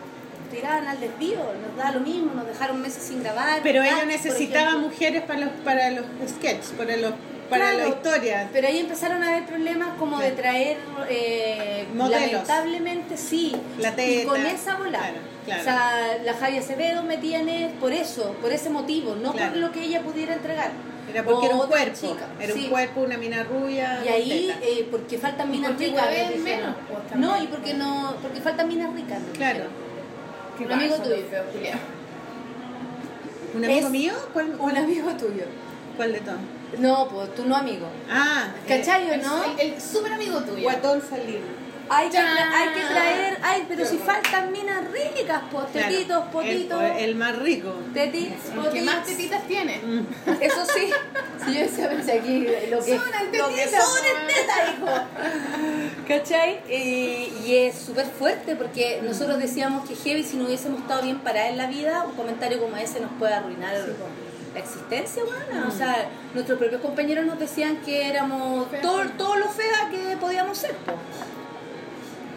tiraban 0.50 0.88
al 0.88 1.00
desvío, 1.00 1.38
nos 1.38 1.76
da 1.78 1.92
lo 1.92 2.00
mismo, 2.02 2.34
nos 2.34 2.48
dejaron 2.48 2.82
meses 2.82 3.04
sin 3.04 3.22
grabar. 3.24 3.60
Pero 3.64 3.82
ella 3.84 4.06
necesitaba 4.06 4.78
mujeres 4.78 5.24
para 5.24 5.40
los, 5.42 5.50
para 5.64 5.92
los 5.92 6.06
sketches, 6.28 6.72
para, 6.78 6.96
los, 6.98 7.14
para 7.50 7.72
Claro, 7.72 7.78
la 7.78 7.88
historia. 7.90 8.50
Pero 8.52 8.68
ahí 8.68 8.80
empezaron 8.80 9.24
a 9.24 9.30
haber 9.30 9.46
problemas 9.46 9.90
como 9.98 10.20
de 10.20 10.32
traer, 10.32 10.78
eh, 11.10 11.86
Modelos. 11.94 12.32
lamentablemente 12.32 13.18
sí, 13.18 13.56
La 13.80 13.90
y 13.90 13.96
teta. 13.96 14.30
con 14.30 14.46
esa 14.46 14.76
bola. 14.76 15.00
Claro, 15.00 15.18
claro. 15.46 15.62
O 15.62 15.64
sea, 15.64 16.18
la 16.26 16.34
Javi 16.34 16.58
Acevedo 16.58 17.04
metía 17.04 17.40
en 17.40 17.50
él 17.50 17.72
por 17.80 17.94
eso, 17.94 18.34
por 18.42 18.52
ese 18.52 18.70
motivo, 18.70 19.16
no 19.16 19.32
Claro. 19.34 19.52
por 19.54 19.62
lo 19.62 19.72
que 19.72 19.84
ella 19.84 20.02
pudiera 20.02 20.34
entregar. 20.34 20.72
Era 21.10 21.24
porque 21.24 21.46
era 21.46 21.56
un 21.56 21.68
cuerpo. 21.68 21.96
chica, 22.02 22.26
Era 22.38 22.54
sí. 22.54 22.64
un 22.66 22.70
cuerpo, 22.70 23.00
una 23.00 23.18
mina 23.18 23.42
rubia. 23.44 24.02
Y 24.04 24.08
ahí, 24.10 24.54
eh, 24.62 24.86
porque 24.92 25.18
faltan 25.18 25.50
minas 25.50 25.78
ricas. 25.78 26.06
menos, 26.44 26.76
no, 27.16 27.42
y 27.42 27.48
porque 27.48 27.74
no, 27.76 28.14
porque 28.22 28.42
faltan 28.42 28.68
minas 28.68 28.94
ricas. 28.94 29.20
Claro. 29.34 29.54
dijeron. 29.54 29.87
Un 30.60 30.72
amigo 30.72 30.96
tuyo. 30.96 31.18
feo, 31.30 31.44
culiao. 31.52 31.80
¿Un 33.56 33.66
amigo 33.66 33.88
es- 33.88 33.92
mío? 33.92 34.14
¿Cuál, 34.34 34.56
Un 34.60 34.78
amigo 34.78 35.12
tuyo. 35.12 35.46
¿Cuál 35.96 36.14
de 36.14 36.20
todos? 36.20 36.40
No, 36.80 37.08
pues 37.10 37.34
tú 37.36 37.46
no, 37.46 37.56
amigo. 37.56 37.88
Ah, 38.10 38.50
¿Cachai 38.68 39.10
o 39.10 39.18
no? 39.18 39.44
el, 39.58 39.82
súper 39.82 40.14
amigo 40.14 40.40
tuyo. 40.42 40.64
Guatón 40.64 41.02
salido. 41.02 41.40
Hay 41.90 42.10
que, 42.10 42.18
hay 42.18 42.70
que 42.70 42.82
traer, 42.82 43.38
ay, 43.42 43.66
pero 43.68 43.86
si 43.86 43.98
faltan 43.98 44.52
minas 44.52 44.84
ricas, 44.92 45.42
pues, 45.52 45.72
tetitos, 45.72 46.26
potitos, 46.26 46.82
El, 46.84 46.92
el 47.10 47.16
más 47.16 47.38
rico. 47.40 47.74
tetis, 47.94 48.30
El 48.54 48.70
que 48.72 48.82
más 48.82 48.96
potitos. 48.96 49.18
tetitas 49.18 49.44
tiene. 49.48 49.82
Eso 50.42 50.66
sí, 50.66 50.90
si 51.46 51.54
yo 51.54 51.60
decía, 51.62 51.90
pensé 51.90 52.20
aquí 52.20 52.48
lo 52.70 52.84
que, 52.84 52.98
Sobran 52.98 53.26
lo 53.38 53.48
que 53.50 53.56
tetitas, 53.56 53.86
sobra 53.86 54.10
es 54.10 54.36
teta, 54.36 54.54
hijo. 54.72 56.08
¿Cachai? 56.08 56.60
Y, 56.70 57.34
y 57.46 57.56
es 57.68 57.78
súper 57.78 58.06
fuerte 58.06 58.56
porque 58.56 59.02
nosotros 59.04 59.38
decíamos 59.40 59.88
que 59.88 59.96
heavy, 59.96 60.24
si 60.24 60.38
no 60.38 60.46
hubiésemos 60.46 60.82
estado 60.82 61.02
bien 61.04 61.20
paradas 61.20 61.50
en 61.52 61.58
la 61.58 61.68
vida, 61.68 62.04
un 62.06 62.16
comentario 62.16 62.60
como 62.60 62.76
ese 62.78 63.00
nos 63.00 63.12
puede 63.20 63.34
arruinar 63.34 63.74
la 64.54 64.60
existencia, 64.60 65.24
bueno. 65.24 65.68
O 65.68 65.72
sea, 65.72 66.10
nuestros 66.34 66.58
propios 66.58 66.82
compañeros 66.82 67.26
nos 67.26 67.38
decían 67.40 67.78
que 67.78 68.08
éramos 68.10 68.68
todo, 68.82 69.04
todo 69.18 69.36
lo 69.36 69.48
fea 69.50 69.90
que 69.92 70.18
podíamos 70.18 70.58
ser, 70.58 70.74
po, 70.78 70.94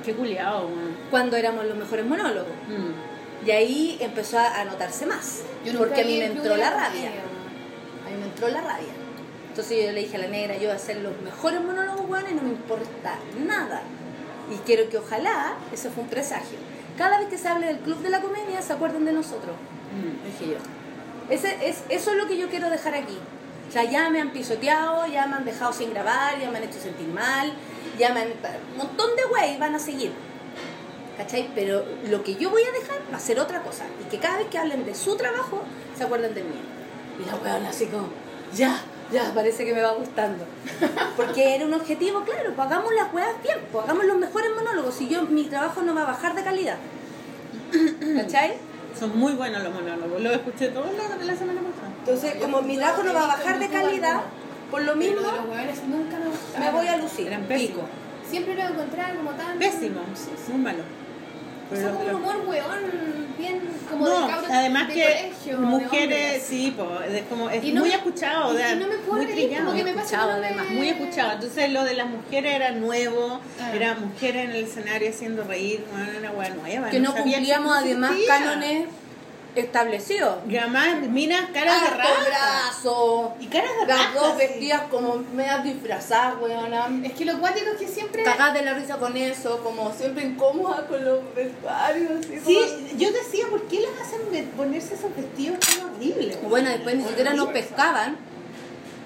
Qué 0.05 0.14
culiado, 0.14 0.68
cuando 1.11 1.36
éramos 1.36 1.64
los 1.66 1.76
mejores 1.76 2.07
monólogos. 2.07 2.53
Mm. 2.68 3.46
Y 3.46 3.51
ahí 3.51 3.98
empezó 4.01 4.38
a 4.38 4.64
notarse 4.64 5.07
más. 5.07 5.42
Yo 5.64 5.76
porque 5.78 6.03
a 6.03 6.05
mí 6.05 6.18
me 6.18 6.26
entró 6.26 6.57
la 6.57 6.70
rabia. 6.70 7.11
A 8.07 8.11
mí 8.11 8.16
me 8.18 8.26
entró 8.26 8.48
la 8.48 8.61
rabia. 8.61 8.92
Entonces 9.48 9.84
yo 9.84 9.92
le 9.92 10.01
dije 10.01 10.16
a 10.16 10.20
la 10.20 10.28
negra, 10.28 10.55
yo 10.55 10.62
voy 10.62 10.70
a 10.70 10.74
hacer 10.74 10.98
los 10.98 11.20
mejores 11.22 11.61
monólogos, 11.61 12.09
weón, 12.09 12.24
y 12.30 12.34
no 12.34 12.42
me 12.42 12.51
importa 12.51 13.18
nada. 13.46 13.82
Y 14.51 14.57
quiero 14.66 14.88
que 14.88 14.98
ojalá, 14.98 15.55
eso 15.72 15.90
fue 15.90 16.05
un 16.05 16.09
presagio, 16.09 16.59
cada 16.96 17.18
vez 17.18 17.28
que 17.28 17.38
se 17.38 17.48
hable 17.48 17.66
del 17.66 17.78
Club 17.78 17.98
de 17.98 18.11
la 18.11 18.20
Comedia 18.20 18.62
se 18.62 18.72
acuerden 18.72 19.05
de 19.05 19.12
nosotros. 19.12 19.57
Dije 20.24 20.53
yo. 20.53 20.59
Ese, 21.34 21.68
es, 21.68 21.82
eso 21.88 22.11
es 22.11 22.16
lo 22.16 22.28
que 22.28 22.36
yo 22.36 22.48
quiero 22.48 22.70
dejar 22.70 22.94
aquí. 22.94 23.18
O 23.68 23.72
sea, 23.72 23.84
ya 23.84 24.11
me 24.11 24.20
han 24.20 24.30
pisoteado, 24.30 25.07
ya 25.07 25.26
me 25.26 25.36
han 25.36 25.44
dejado 25.44 25.72
sin 25.72 25.90
grabar, 25.90 26.38
ya 26.40 26.51
me 26.51 26.59
han 26.59 26.64
hecho 26.64 26.80
sentir 26.80 27.09
mal, 27.09 27.53
han... 28.05 28.16
Un 28.16 28.76
montón 28.76 29.16
de 29.16 29.24
güey 29.24 29.59
van 29.59 29.74
a 29.74 29.78
seguir. 29.78 30.12
¿Cachai? 31.16 31.51
Pero 31.55 31.84
lo 32.09 32.22
que 32.24 32.34
yo 32.36 32.51
voy 32.51 32.62
a 32.62 32.72
dejar 32.72 32.98
va 33.12 33.18
a 33.18 33.20
ser 33.20 33.38
otra 33.40 33.62
cosa. 33.62 33.84
Y 34.01 34.09
que 34.09 34.18
cada 34.18 34.38
vez 34.38 34.46
que 34.48 34.59
hablen 34.59 34.86
de 34.86 34.94
su 34.94 35.16
trabajo, 35.16 35.62
se 35.96 36.05
acuerden 36.05 36.34
de 36.34 36.42
mí. 36.42 36.57
Y 37.20 37.26
la 37.26 37.36
weón 37.36 37.66
así 37.66 37.86
como, 37.86 38.09
ya, 38.55 38.80
ya, 39.12 39.32
parece 39.34 39.64
que 39.64 39.74
me 39.74 39.82
va 39.82 39.92
gustando. 39.92 40.44
Porque 41.16 41.55
era 41.55 41.66
un 41.66 41.74
objetivo, 41.74 42.22
claro, 42.22 42.53
pues 42.55 42.66
hagamos 42.66 42.94
las 42.94 43.12
weas 43.12 43.42
bien, 43.42 43.59
pues 43.70 43.84
hagamos 43.84 44.07
los 44.07 44.16
mejores 44.16 44.51
monólogos. 44.55 44.94
Si 44.94 45.09
yo, 45.09 45.22
mi 45.22 45.44
trabajo 45.44 45.82
no 45.82 45.94
va 45.94 46.03
a 46.03 46.07
bajar 46.07 46.34
de 46.34 46.42
calidad. 46.42 46.76
¿Cachai? 48.16 48.55
Son 48.98 49.18
muy 49.18 49.32
buenos 49.34 49.62
los 49.62 49.74
monólogos. 49.74 50.20
Los 50.22 50.32
escuché 50.32 50.68
todos 50.68 50.88
la 50.94 51.36
semana 51.36 51.61
pasada. 51.61 51.92
Entonces, 51.98 52.34
como 52.40 52.62
mi 52.62 52.76
trabajo 52.76 53.03
no 53.03 53.12
va 53.12 53.24
a 53.24 53.26
bajar 53.28 53.59
de 53.59 53.68
calidad, 53.68 54.22
por 54.71 54.83
lo 54.83 54.97
mismo 54.97 55.16
Pero 55.21 55.31
de 55.31 55.37
los 55.39 55.47
hueones 55.49 55.83
nunca 55.85 56.18
me 56.18 56.27
gustaron. 56.27 56.66
me 56.66 56.71
voy 56.73 56.87
a 56.89 56.97
lucir. 56.97 57.27
Eran 57.27 57.43
Pico. 57.43 57.59
pésimos. 57.59 57.85
Siempre 58.29 58.55
lo 58.55 58.62
encontraban 58.62 59.16
como 59.16 59.31
tan. 59.33 59.59
Pésimo. 59.59 60.01
Muy 60.49 60.59
malo. 60.59 60.79
O 60.83 61.73
Pero 61.73 61.83
sea, 61.83 61.91
los- 61.93 61.99
como 61.99 62.11
un 62.11 62.37
humor 62.37 62.49
hueón, 62.49 62.79
bien 63.39 63.61
como 63.89 64.05
no, 64.09 64.21
de 64.27 64.33
cabros 64.33 64.51
además 64.51 64.89
de 64.89 64.95
que 64.95 65.03
colegio, 65.05 65.57
de 65.61 65.66
mujeres, 65.66 66.43
sí, 66.43 66.75
po, 66.77 66.89
es 67.09 67.23
como 67.29 67.49
es 67.49 67.62
no 67.73 67.81
muy 67.81 67.89
me- 67.91 67.95
escuchado, 67.95 68.53
y- 68.55 68.57
de- 68.57 68.73
y 68.73 68.77
no 68.77 68.87
me 68.89 68.95
puedo 68.97 69.12
muy 69.23 69.27
reír, 69.27 69.37
trillado. 69.37 69.64
como 69.66 69.77
que 69.77 69.85
me 69.85 69.93
pasa 69.93 70.05
escuchado, 70.07 70.33
no 70.41 70.45
además, 70.47 70.66
muy 70.71 70.89
escuchado. 70.89 71.33
Entonces 71.35 71.71
lo 71.73 71.85
de 71.85 71.95
las 71.95 72.07
mujeres 72.09 72.55
era 72.57 72.71
nuevo, 72.73 73.41
Ah. 73.61 73.71
era 73.73 73.95
mujeres 73.95 74.45
en 74.47 74.51
el 74.51 74.64
escenario 74.64 75.11
haciendo 75.11 75.45
reír, 75.45 75.85
bueno, 75.93 76.11
era 76.11 76.18
una 76.18 76.31
hueá 76.33 76.49
nueva. 76.51 76.91
Que 76.91 76.99
no 76.99 77.12
sabía 77.12 77.35
cumplíamos 77.37 77.73
que 77.79 77.85
además 77.85 78.12
cánones 78.27 78.89
establecidos. 79.57 80.36
Y 80.48 80.57
además, 80.57 81.01
minas, 81.09 81.51
caras 81.53 81.82
de 81.82 81.90
raja. 81.96 82.12
brazo. 82.28 83.34
Y 83.40 83.46
caras 83.46 83.70
de 83.80 83.86
Las 83.86 84.14
dos 84.14 84.32
sí. 84.32 84.38
vestidas 84.38 84.82
como 84.90 85.16
medias 85.34 85.64
disfrazadas, 85.64 86.34
weona. 86.40 86.88
Es 87.05 87.12
que 87.12 87.24
lo 87.24 87.38
cuático 87.40 87.66
es 87.72 87.78
que 87.78 87.88
siempre. 87.88 88.22
Cagadas 88.22 88.55
de 88.55 88.62
la 88.62 88.74
risa 88.74 88.96
con 88.98 89.16
eso, 89.16 89.62
como 89.62 89.92
siempre 89.92 90.24
incómodas 90.24 90.82
con 90.82 91.05
los 91.05 91.20
vestuarios. 91.34 92.11
así 92.20 92.40
Sí, 92.46 92.55
como- 92.55 92.98
yo 92.98 93.12
decía, 93.12 93.46
¿por 93.51 93.62
qué 93.68 93.80
las 93.80 94.07
hacen 94.07 94.46
ponerse 94.57 94.94
esos 94.94 95.14
vestidos 95.16 95.59
tan 95.61 95.90
horribles? 95.94 96.38
Bueno, 96.48 96.68
después 96.70 96.96
ni 96.96 97.05
siquiera 97.05 97.34
nos 97.34 97.48
pescaban 97.48 98.16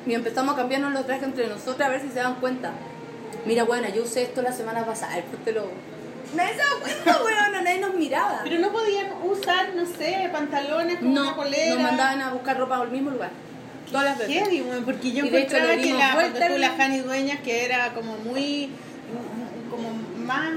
y 0.06 0.14
empezamos 0.14 0.54
a 0.54 0.56
cambiarnos 0.58 0.92
los 0.92 1.06
trajes 1.06 1.24
entre 1.24 1.46
nosotros 1.46 1.80
a 1.80 1.88
ver 1.88 2.00
si 2.02 2.08
se 2.08 2.14
dan 2.20 2.34
cuenta. 2.36 2.72
Mira, 3.46 3.64
bueno, 3.64 3.88
yo 3.88 4.02
usé 4.02 4.22
esto 4.22 4.42
la 4.42 4.52
semana 4.52 4.84
pasada, 4.86 5.16
después 5.16 5.42
te 5.44 5.52
lo... 5.52 5.66
Nadie 6.34 6.52
se 6.52 6.58
da 6.58 6.80
cuenta, 6.80 7.22
weona, 7.24 7.62
nadie 7.62 7.80
nos 7.80 7.94
miraba. 7.94 8.40
Pero 8.44 8.58
no 8.58 8.72
podían 8.72 9.06
usar, 9.24 9.74
no 9.74 9.86
sé, 9.86 10.28
pantalones 10.32 10.98
con 10.98 11.08
una 11.08 11.22
No, 11.22 11.36
polera. 11.36 11.74
nos 11.74 11.82
mandaban 11.82 12.20
a 12.20 12.32
buscar 12.32 12.58
ropa 12.58 12.78
al 12.78 12.90
mismo 12.90 13.10
lugar. 13.10 13.30
Todas 13.90 14.04
las 14.06 14.18
veces. 14.18 14.34
Heavy, 14.42 14.62
weón, 14.62 14.84
porque 14.84 15.12
yo 15.12 15.24
encontraba 15.24 15.76
que 15.76 15.92
la, 15.94 16.14
cuando 16.14 16.38
tú, 16.38 16.58
la 16.58 16.70
Jani 16.70 16.98
Dueñas, 17.00 17.40
que 17.40 17.64
era 17.64 17.92
como 17.94 18.16
muy, 18.18 18.70
como 19.70 19.90
más, 20.26 20.50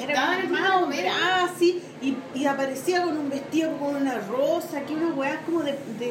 Estaba 0.00 0.34
era 0.34 0.42
en 0.44 0.92
el 0.92 1.08
así, 1.44 1.82
y, 2.00 2.16
y 2.34 2.46
aparecía 2.46 3.02
con 3.02 3.16
un 3.16 3.28
vestido 3.30 3.76
con 3.78 3.96
una 3.96 4.18
rosa, 4.20 4.80
que 4.82 4.94
una 4.94 5.08
weá 5.14 5.40
como 5.44 5.62
de, 5.62 5.72
de, 5.98 6.06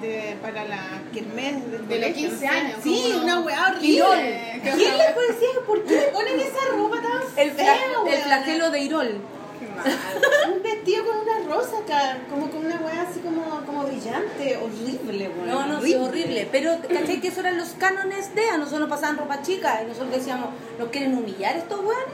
de, 0.00 0.06
de- 0.08 0.36
para 0.42 0.64
la 0.64 0.80
kermés 1.12 1.70
del 1.70 1.86
De 1.88 1.98
los 1.98 2.08
colegio, 2.08 2.28
15 2.30 2.30
no 2.30 2.38
sé. 2.38 2.48
años, 2.48 2.78
Sí, 2.82 3.10
como 3.12 3.24
una 3.24 3.40
weá 3.40 3.68
horrible. 3.68 4.60
¿Quién 4.62 4.78
le 4.78 5.04
decía, 5.28 5.48
por 5.66 5.82
qué 5.84 5.94
le 5.96 6.08
ponen 6.08 6.40
esa 6.40 6.68
ropa 6.76 6.96
tan 7.02 7.22
El, 7.46 7.50
fea, 7.52 7.74
fla- 7.74 8.10
el 8.14 8.22
flagelo 8.22 8.70
de 8.70 8.80
Irol. 8.80 9.20
Un 10.54 10.62
vestido 10.62 11.04
con 11.06 11.18
una 11.18 11.54
rosa 11.54 11.78
acá, 11.78 12.18
como 12.28 12.50
con 12.50 12.66
una 12.66 12.76
weá 12.76 13.02
así 13.02 13.20
como, 13.20 13.42
como 13.64 13.84
brillante, 13.84 14.56
horrible, 14.56 15.28
weón. 15.28 15.48
No, 15.48 15.66
no, 15.66 15.80
sí, 15.82 15.94
horrible. 15.94 16.48
Pero, 16.50 16.78
¿cachai? 16.82 17.20
Que 17.20 17.28
esos 17.28 17.38
eran 17.40 17.58
los 17.58 17.70
cánones 17.70 18.34
de. 18.34 18.50
A 18.50 18.56
nosotros 18.58 18.80
nos 18.80 18.88
pasaban 18.90 19.18
ropa 19.18 19.40
chica 19.42 19.80
y 19.82 19.86
nosotros 19.86 20.10
decíamos, 20.12 20.50
¿nos 20.78 20.88
quieren 20.88 21.16
humillar 21.16 21.56
estos 21.56 21.78
weones? 21.78 22.06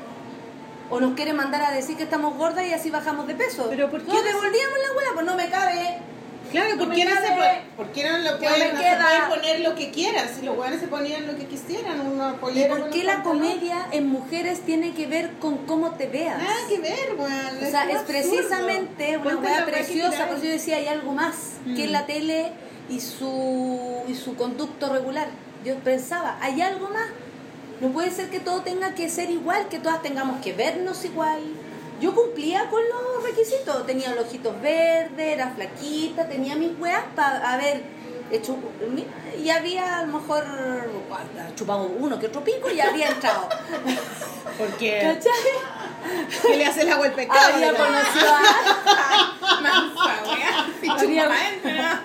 ¿O 0.95 1.01
nos 1.01 1.15
quieren 1.15 1.35
mandar 1.37 1.61
a 1.63 1.71
decir 1.73 1.97
que 1.97 2.05
estamos 2.05 2.37
gordas 2.37 2.65
y 2.67 2.73
así 2.73 2.91
bajamos 2.91 3.27
de 3.27 3.35
peso? 3.35 3.67
Pero 3.69 3.91
¿por 3.91 4.01
qué 4.03 4.13
No, 4.13 4.23
devolvíamos 4.23 4.79
la 4.87 4.97
weá, 4.97 5.09
pues 5.15 5.27
no 5.27 5.35
me 5.35 5.49
cabe. 5.51 5.99
Claro, 6.53 6.71
No 6.75 6.79
¿por 6.79 6.89
me 6.89 6.95
qué 6.95 7.05
no, 7.05 7.11
se 7.11 7.17
no 7.21 8.19
lo 8.23 8.39
Que 8.39 8.47
pueden, 8.47 8.75
no 8.75 8.81
se 8.81 8.85
queda. 8.85 9.05
pueden 9.07 9.29
poner 9.41 9.61
lo 9.61 9.75
que 9.75 9.91
quieran? 9.91 10.29
Si 10.33 10.43
los 10.47 10.57
weones 10.57 10.79
se 10.79 10.87
ponían 10.87 11.27
lo 11.27 11.35
que 11.37 11.47
quisieran, 11.47 12.01
una 12.01 12.31
¿Y 12.31 12.37
polera. 12.37 12.77
por 12.77 12.91
qué 12.91 13.03
la 13.03 13.15
pantalón. 13.15 13.39
comedia 13.41 13.87
en 13.91 14.07
mujeres 14.07 14.61
tiene 14.61 14.95
que 14.95 15.07
ver 15.09 15.33
con 15.41 15.67
cómo 15.67 15.91
te 15.93 16.07
veas? 16.07 16.39
Nada 16.39 16.55
que 16.69 16.79
ver, 16.79 17.15
weón. 17.19 17.57
O 17.67 17.71
sea, 17.71 17.91
es 17.91 18.03
precisamente 18.03 19.17
una 19.19 19.41
que 19.65 19.73
preciosa, 19.73 20.27
por 20.29 20.37
eso 20.37 20.45
yo 20.47 20.53
decía, 20.53 20.77
hay 20.77 20.87
algo 20.87 21.13
más 21.13 21.35
que 21.75 21.89
Mm. 21.89 21.91
la 21.91 22.07
tele 22.07 22.53
y 22.89 23.01
su, 23.01 24.03
y 24.07 24.15
su 24.15 24.37
conducto 24.37 24.93
regular. 24.93 25.27
Yo 25.65 25.75
pensaba, 25.77 26.39
hay 26.41 26.61
algo 26.63 26.89
más. 26.91 27.07
No 27.81 27.89
puede 27.91 28.11
ser 28.11 28.31
que 28.31 28.41
todo 28.41 28.63
tenga 28.63 28.95
que 28.95 29.09
ser 29.09 29.31
igual, 29.31 29.69
que 29.69 29.79
todas 29.79 30.03
tengamos 30.03 30.41
que 30.41 30.53
vernos 30.53 31.05
igual. 31.05 31.41
Yo 32.01 32.15
cumplía 32.15 32.69
con 32.71 32.81
los 32.83 33.25
requisitos, 33.25 33.87
tenía 33.87 34.15
los 34.15 34.27
ojitos 34.27 34.61
verdes, 34.61 35.27
era 35.27 35.51
flaquita, 35.51 36.29
tenía 36.29 36.57
mis 36.57 36.79
weas 36.79 37.05
para 37.15 37.57
hecho... 38.37 38.57
Y 39.43 39.51
había 39.51 39.99
a 39.99 40.07
lo 40.07 40.19
mejor 40.19 40.45
chupado 41.55 41.91
uno 41.99 42.19
que 42.19 42.27
otro 42.27 42.43
pico 42.43 42.71
y 42.71 42.81
había 42.81 43.09
entrado. 43.09 43.49
Porque, 44.59 45.01
¿Cachai? 45.03 45.33
¿qué 46.43 46.57
le 46.57 46.67
hace 46.67 46.83
el 46.83 46.93
agua 46.93 47.07
al 47.07 47.13
pecado? 47.13 47.55
Había 47.55 47.73
conocido 47.75 48.29
a... 48.29 49.61
Mansa, 49.61 50.15
entra. 51.55 52.03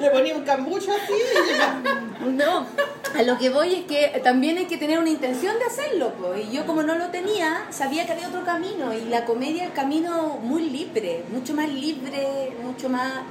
Le 0.00 0.10
ponía 0.10 0.36
un 0.36 0.44
cambucho 0.44 0.92
así 0.92 1.12
y. 1.12 2.30
No, 2.30 2.66
a 3.14 3.22
lo 3.22 3.38
que 3.38 3.50
voy 3.50 3.74
es 3.74 3.84
que 3.86 4.20
también 4.22 4.58
hay 4.58 4.66
que 4.66 4.76
tener 4.76 4.98
una 4.98 5.10
intención 5.10 5.58
de 5.58 5.64
hacerlo, 5.64 6.12
po. 6.14 6.34
y 6.36 6.50
yo 6.50 6.66
como 6.66 6.82
no 6.82 6.96
lo 6.96 7.08
tenía, 7.08 7.66
sabía 7.70 8.06
que 8.06 8.12
había 8.12 8.28
otro 8.28 8.44
camino, 8.44 8.92
y 8.94 9.02
la 9.06 9.24
comedia 9.24 9.64
es 9.64 9.70
camino 9.70 10.38
muy 10.42 10.68
libre, 10.68 11.24
mucho 11.30 11.54
más 11.54 11.68
libre, 11.68 12.52
mucho 12.62 12.88
más 12.88 13.22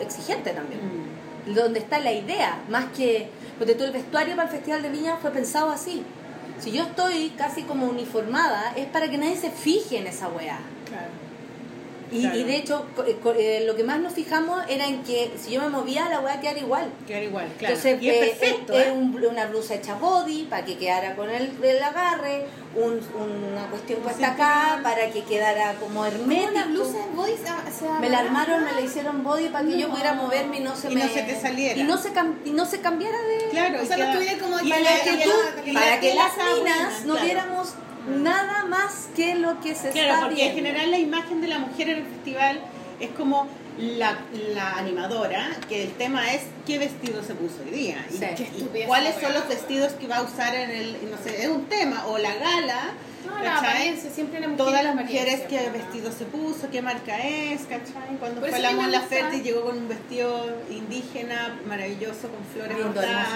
exigente 0.00 0.50
también, 0.50 0.80
donde 1.46 1.80
está 1.80 1.98
la 1.98 2.12
idea, 2.12 2.62
más 2.68 2.86
que, 2.96 3.28
porque 3.58 3.74
todo 3.74 3.86
el 3.86 3.92
vestuario 3.92 4.36
para 4.36 4.48
el 4.48 4.54
Festival 4.54 4.82
de 4.82 4.90
Viña 4.90 5.16
fue 5.16 5.30
pensado 5.30 5.70
así. 5.70 6.02
Si 6.58 6.70
yo 6.70 6.84
estoy 6.84 7.30
casi 7.30 7.62
como 7.62 7.86
uniformada, 7.86 8.72
es 8.76 8.86
para 8.86 9.10
que 9.10 9.18
nadie 9.18 9.36
se 9.36 9.50
fije 9.50 9.98
en 9.98 10.06
esa 10.06 10.28
weá. 10.28 10.58
Y, 12.12 12.20
Claro. 12.20 12.36
y 12.38 12.44
de 12.44 12.56
hecho, 12.56 12.86
eh, 13.06 13.16
eh, 13.38 13.64
lo 13.66 13.74
que 13.74 13.84
más 13.84 13.98
nos 13.98 14.12
fijamos 14.12 14.62
era 14.68 14.86
en 14.86 15.02
que 15.02 15.32
si 15.42 15.52
yo 15.52 15.62
me 15.62 15.70
movía, 15.70 16.08
la 16.10 16.20
weá 16.20 16.40
quedara 16.40 16.58
igual. 16.58 16.92
Quedar 17.06 17.22
igual, 17.22 17.46
claro. 17.58 17.74
Entonces, 17.74 18.02
y 18.02 18.08
es 18.10 18.14
eh, 18.16 18.36
perfecto, 18.38 18.72
eh, 18.78 18.88
¿eh? 18.88 18.92
un- 18.92 19.24
una 19.24 19.46
blusa 19.46 19.74
hecha 19.76 19.94
body 19.94 20.44
para 20.50 20.64
que 20.66 20.76
quedara 20.76 21.16
con 21.16 21.30
el, 21.30 21.52
el 21.64 21.82
agarre, 21.82 22.46
un- 22.74 23.00
una 23.54 23.66
cuestión 23.70 24.00
puesta 24.00 24.32
acá 24.32 24.80
para 24.82 25.10
que 25.10 25.24
quedara 25.24 25.74
como 25.80 26.04
hermético. 26.04 26.50
Una 26.50 26.66
blusa 26.66 26.98
de 26.98 27.06
body 27.14 27.32
se, 27.32 27.88
Me 28.00 28.10
la 28.10 28.18
armaron, 28.18 28.64
me 28.64 28.72
la 28.72 28.80
hicieron 28.82 29.24
body 29.24 29.48
para 29.48 29.64
que 29.66 29.78
yo 29.78 29.88
pudiera 29.88 30.12
moverme 30.12 30.58
y 30.58 30.60
no 30.60 30.76
se 30.76 30.90
Y 30.92 30.94
me 30.94 31.04
no 31.04 31.08
se 31.10 31.22
te 31.22 31.40
saliera. 31.40 31.80
y 31.80 31.84
no 31.84 31.96
se 31.96 32.12
cam- 32.12 32.36
y 32.44 32.50
no 32.50 32.66
se 32.66 32.80
cambiara 32.80 33.18
de 33.22 33.48
Claro, 33.50 33.82
O 33.82 33.86
sea, 33.86 33.96
no 33.96 34.04
estuviera 34.04 34.38
como 34.38 34.60
y 34.60 34.68
para 34.70 34.82
la- 34.82 35.00
que 35.00 35.24
tú- 35.24 35.72
la- 35.72 35.80
para 35.80 35.96
las 36.14 36.58
minas 36.58 37.04
no 37.06 37.14
viéramos 37.16 37.68
nada 38.08 38.64
más 38.64 39.08
que 39.16 39.34
lo 39.34 39.60
que 39.60 39.74
se 39.74 39.90
Claro, 39.90 40.14
está 40.14 40.26
porque 40.26 40.46
en 40.46 40.54
viendo. 40.54 40.68
general 40.70 40.90
la 40.90 40.98
imagen 40.98 41.40
de 41.40 41.48
la 41.48 41.58
mujer 41.58 41.88
en 41.90 41.98
el 41.98 42.04
festival 42.06 42.60
es 43.00 43.10
como 43.10 43.46
la, 43.78 44.18
la 44.54 44.76
animadora 44.76 45.48
que 45.68 45.82
el 45.84 45.92
tema 45.92 46.32
es 46.32 46.42
qué 46.66 46.78
vestido 46.78 47.22
se 47.22 47.34
puso 47.34 47.56
hoy 47.64 47.70
día 47.70 48.04
y, 48.10 48.14
Sí. 48.14 48.66
cuáles 48.86 49.14
son 49.20 49.32
los 49.32 49.48
vestidos 49.48 49.92
que 49.92 50.06
va 50.06 50.16
a 50.18 50.22
usar 50.22 50.54
en 50.54 50.70
el, 50.70 51.10
no 51.10 51.16
sé, 51.22 51.42
es 51.42 51.48
un 51.48 51.64
tema, 51.66 52.06
o 52.06 52.18
la 52.18 52.34
gala. 52.34 52.92
No, 53.24 53.38
la 53.42 53.62
siempre 54.14 54.40
la 54.40 54.48
mujer 54.48 54.56
Todas 54.66 54.82
las 54.84 54.94
mujeres 54.96 55.42
qué 55.48 55.60
¿no? 55.66 55.72
vestido 55.72 56.10
se 56.12 56.24
puso, 56.24 56.68
qué 56.70 56.82
marca 56.82 57.16
es, 57.20 57.62
¿cachai? 57.62 58.16
Cuando 58.18 58.40
Por 58.40 58.50
fue 58.50 58.58
la 58.58 58.72
Mon 58.72 58.90
Laferte 58.90 59.36
y 59.36 59.42
llegó 59.42 59.62
con 59.62 59.78
un 59.78 59.88
vestido 59.88 60.50
indígena 60.70 61.56
maravilloso 61.66 62.28
con 62.28 62.44
flores 62.52 62.76
bordadas. 62.84 63.28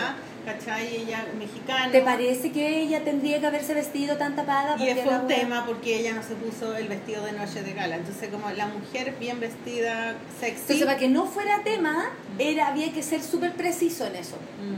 ¿Cachai? 0.46 0.96
Ella 1.02 1.26
mexicana. 1.38 1.92
¿Te 1.92 2.00
parece 2.00 2.52
que 2.52 2.80
ella 2.80 3.04
tendría 3.04 3.40
que 3.40 3.46
haberse 3.46 3.74
vestido 3.74 4.16
tan 4.16 4.34
tapada? 4.34 4.76
Y 4.76 4.86
Porque 4.86 5.02
fue 5.02 5.18
un 5.18 5.26
tema 5.26 5.66
porque 5.66 5.98
ella 6.00 6.14
no 6.14 6.22
se 6.22 6.34
puso 6.36 6.74
el 6.76 6.88
vestido 6.88 7.24
de 7.26 7.32
noche 7.32 7.62
de 7.62 7.74
gala. 7.74 7.96
Entonces, 7.96 8.30
como 8.30 8.48
la 8.50 8.66
mujer 8.68 9.14
bien 9.20 9.40
vestida, 9.40 10.14
sexy. 10.40 10.60
Entonces, 10.62 10.86
para 10.86 10.98
que 10.98 11.08
no 11.08 11.26
fuera 11.26 11.60
tema, 11.64 12.10
era, 12.38 12.68
había 12.68 12.92
que 12.92 13.02
ser 13.02 13.22
súper 13.22 13.52
preciso 13.52 14.06
en 14.06 14.16
eso. 14.16 14.36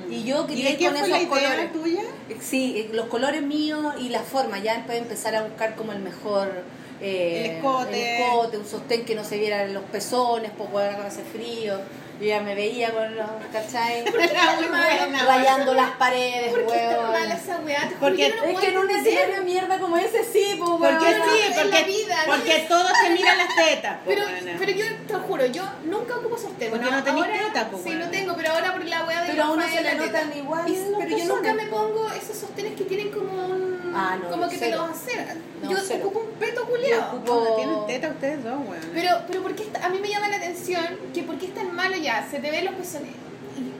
Mm. 0.08 0.12
Y 0.12 0.24
yo 0.24 0.46
quería 0.46 0.70
de 0.70 0.70
ir 0.72 0.78
con 0.88 0.96
fue 0.96 0.98
esos 0.98 1.10
la 1.10 1.20
idea 1.22 1.28
colores. 1.28 1.72
tuya? 1.72 2.02
Sí, 2.40 2.74
eh, 2.78 2.90
los 2.92 3.06
colores 3.06 3.42
míos 3.42 3.94
y 4.00 4.08
la 4.08 4.22
forma. 4.22 4.58
Ya 4.58 4.74
después 4.74 4.98
empezar 4.98 5.36
a 5.36 5.42
buscar 5.42 5.76
como 5.76 5.92
el 5.92 6.00
mejor. 6.00 6.64
eh, 7.00 7.44
El 7.44 7.56
escote. 7.56 8.16
el 8.16 8.22
escote, 8.24 8.56
un 8.58 8.66
sostén 8.66 9.04
que 9.04 9.14
no 9.14 9.22
se 9.22 9.38
vieran 9.38 9.72
los 9.72 9.84
pezones, 9.84 10.50
bueno, 10.72 10.98
hace 11.06 11.22
frío. 11.22 11.78
Yo 12.20 12.26
ya 12.26 12.40
me 12.40 12.56
veía 12.56 12.92
con 12.92 13.14
los, 13.14 13.26
¿cachai? 13.52 14.04
Rayando 15.26 15.72
las 15.72 15.90
paredes, 15.92 16.52
¿Por 16.52 16.66
qué 16.66 16.96
mala 17.12 17.34
esa 17.34 17.60
weá? 17.60 17.88
Porque 18.00 18.34
no 18.34 18.42
Es 18.42 18.58
que 18.58 18.68
en 18.68 18.78
un 18.78 18.90
escenario 18.90 19.34
de 19.36 19.40
mierda 19.42 19.78
como 19.78 19.96
ese 19.96 20.24
sí, 20.24 20.56
pues 20.58 20.70
Porque 20.70 21.16
no, 21.16 21.24
sí, 21.24 21.40
porque, 21.54 21.84
vida, 21.84 22.16
¿no? 22.26 22.34
porque 22.34 22.66
todos 22.68 22.90
se 23.04 23.10
miran 23.10 23.38
las 23.38 23.54
tetas. 23.54 23.98
Pero, 24.04 24.22
buena. 24.22 24.56
pero 24.58 24.72
yo 24.72 24.84
te 25.06 25.12
lo 25.12 25.20
juro, 25.20 25.46
yo 25.46 25.62
nunca 25.84 26.16
ocupo 26.16 26.36
sostén. 26.36 26.70
Porque 26.70 26.90
no 26.90 27.04
tenés 27.04 27.22
ahora, 27.22 27.38
teta, 27.38 27.68
pues, 27.70 27.82
Sí, 27.84 27.90
no 27.94 28.10
tengo, 28.10 28.34
pero 28.36 28.52
ahora 28.52 28.72
por 28.72 28.84
la 28.84 29.04
weá 29.04 29.22
de 29.22 29.30
Pero 29.30 29.44
a 29.44 29.50
uno 29.52 29.68
se 29.68 29.80
le 29.80 29.94
notan 29.94 30.36
igual 30.36 30.64
Pero 30.98 31.16
yo 31.16 31.24
nunca 31.24 31.54
me 31.54 31.66
po. 31.66 31.76
pongo 31.76 32.10
esos 32.12 32.36
sostenes 32.36 32.74
que 32.74 32.84
tienen 32.84 33.12
como 33.12 33.46
un... 33.46 33.77
Ah, 33.98 34.16
no, 34.22 34.30
como 34.30 34.48
que 34.48 34.56
te 34.56 34.66
cero. 34.66 34.86
los 34.86 34.96
acercan. 34.96 35.38
No, 35.62 35.70
yo 35.70 35.76
cero. 35.86 36.00
ocupo 36.06 36.20
un 36.20 36.38
peto 36.38 36.64
culiado. 36.66 37.16
ocupo- 37.16 37.56
tienen 37.56 37.86
teta 37.86 38.08
ustedes 38.08 38.44
dos, 38.44 38.54
weón. 38.68 38.90
Pero, 38.94 39.10
pero 39.26 39.42
¿por 39.42 39.54
qué 39.54 39.62
está- 39.64 39.84
a 39.86 39.88
mí 39.88 39.98
me 40.00 40.08
llama 40.08 40.28
la 40.28 40.36
atención 40.36 40.84
que 41.12 41.22
por 41.22 41.36
qué 41.38 41.46
es 41.46 41.54
tan 41.54 41.74
malo 41.74 41.96
ya, 41.96 42.26
se 42.30 42.38
te 42.38 42.50
ven 42.50 42.64
los 42.64 42.74
pezones, 42.74 43.10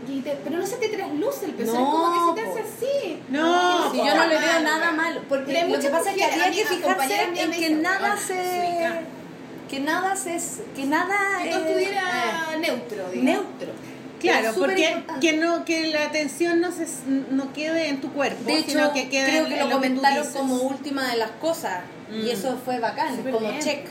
y, 0.09 0.13
y 0.13 0.21
te- 0.23 0.37
pero 0.43 0.57
no 0.59 0.67
se 0.67 0.77
te 0.77 0.89
trasluce 0.89 1.45
el 1.47 1.53
pezón, 1.53 1.75
No, 1.75 1.81
es 1.83 1.91
como 1.91 2.35
que 2.35 2.41
se 2.41 2.47
te 2.47 2.51
hace 2.61 2.61
así. 2.69 3.23
No, 3.29 3.91
Si 3.93 3.97
yo 3.99 4.15
no 4.15 4.27
le 4.27 4.39
veo 4.39 4.53
Malo, 4.55 4.61
nada 4.65 4.93
malo, 4.93 5.21
porque 5.29 5.53
lo 5.53 5.59
que 5.61 5.65
muchas 5.67 5.91
pasa 5.91 6.11
es 6.11 6.17
que 6.17 6.25
había 6.25 6.51
que 6.51 6.65
fijarse 6.65 7.23
en 7.37 7.51
que 7.53 7.71
nada 7.71 8.01
"Weón, 8.15 8.19
se 8.19 8.35
suica". 8.35 9.01
que 9.69 9.81
nada 9.81 10.17
se 10.17 10.39
que 10.75 10.85
nada 10.87 11.43
Que 11.43 11.51
todo 11.51 11.61
estuviera 11.69 12.03
eh, 12.55 12.59
neutro, 12.59 13.11
digamos. 13.13 13.25
neutro. 13.25 13.73
Claro, 14.21 14.53
porque 14.57 14.91
importante. 14.91 15.27
que 15.27 15.37
no 15.37 15.65
que 15.65 15.87
la 15.93 16.05
atención 16.05 16.61
no 16.61 16.73
se 16.73 16.87
no 17.31 17.53
quede 17.53 17.89
en 17.89 18.01
tu 18.01 18.13
cuerpo, 18.13 18.45
De 18.45 18.59
hecho, 18.59 18.71
sino 18.71 18.93
que 18.93 19.09
quede 19.09 19.29
creo 19.29 19.43
en, 19.45 19.49
que 19.49 19.55
en 19.55 19.61
lo 19.61 19.67
que 19.67 19.71
tú 19.71 19.77
comentaron 19.97 20.19
dices. 20.23 20.37
como 20.37 20.55
última 20.63 21.09
de 21.11 21.17
las 21.17 21.31
cosas 21.33 21.81
Mm. 22.11 22.27
y 22.27 22.31
eso 22.31 22.59
fue 22.65 22.79
bacán, 22.81 23.17
Súper 23.17 23.33
como 23.35 23.49
bien. 23.51 23.61
check. 23.61 23.85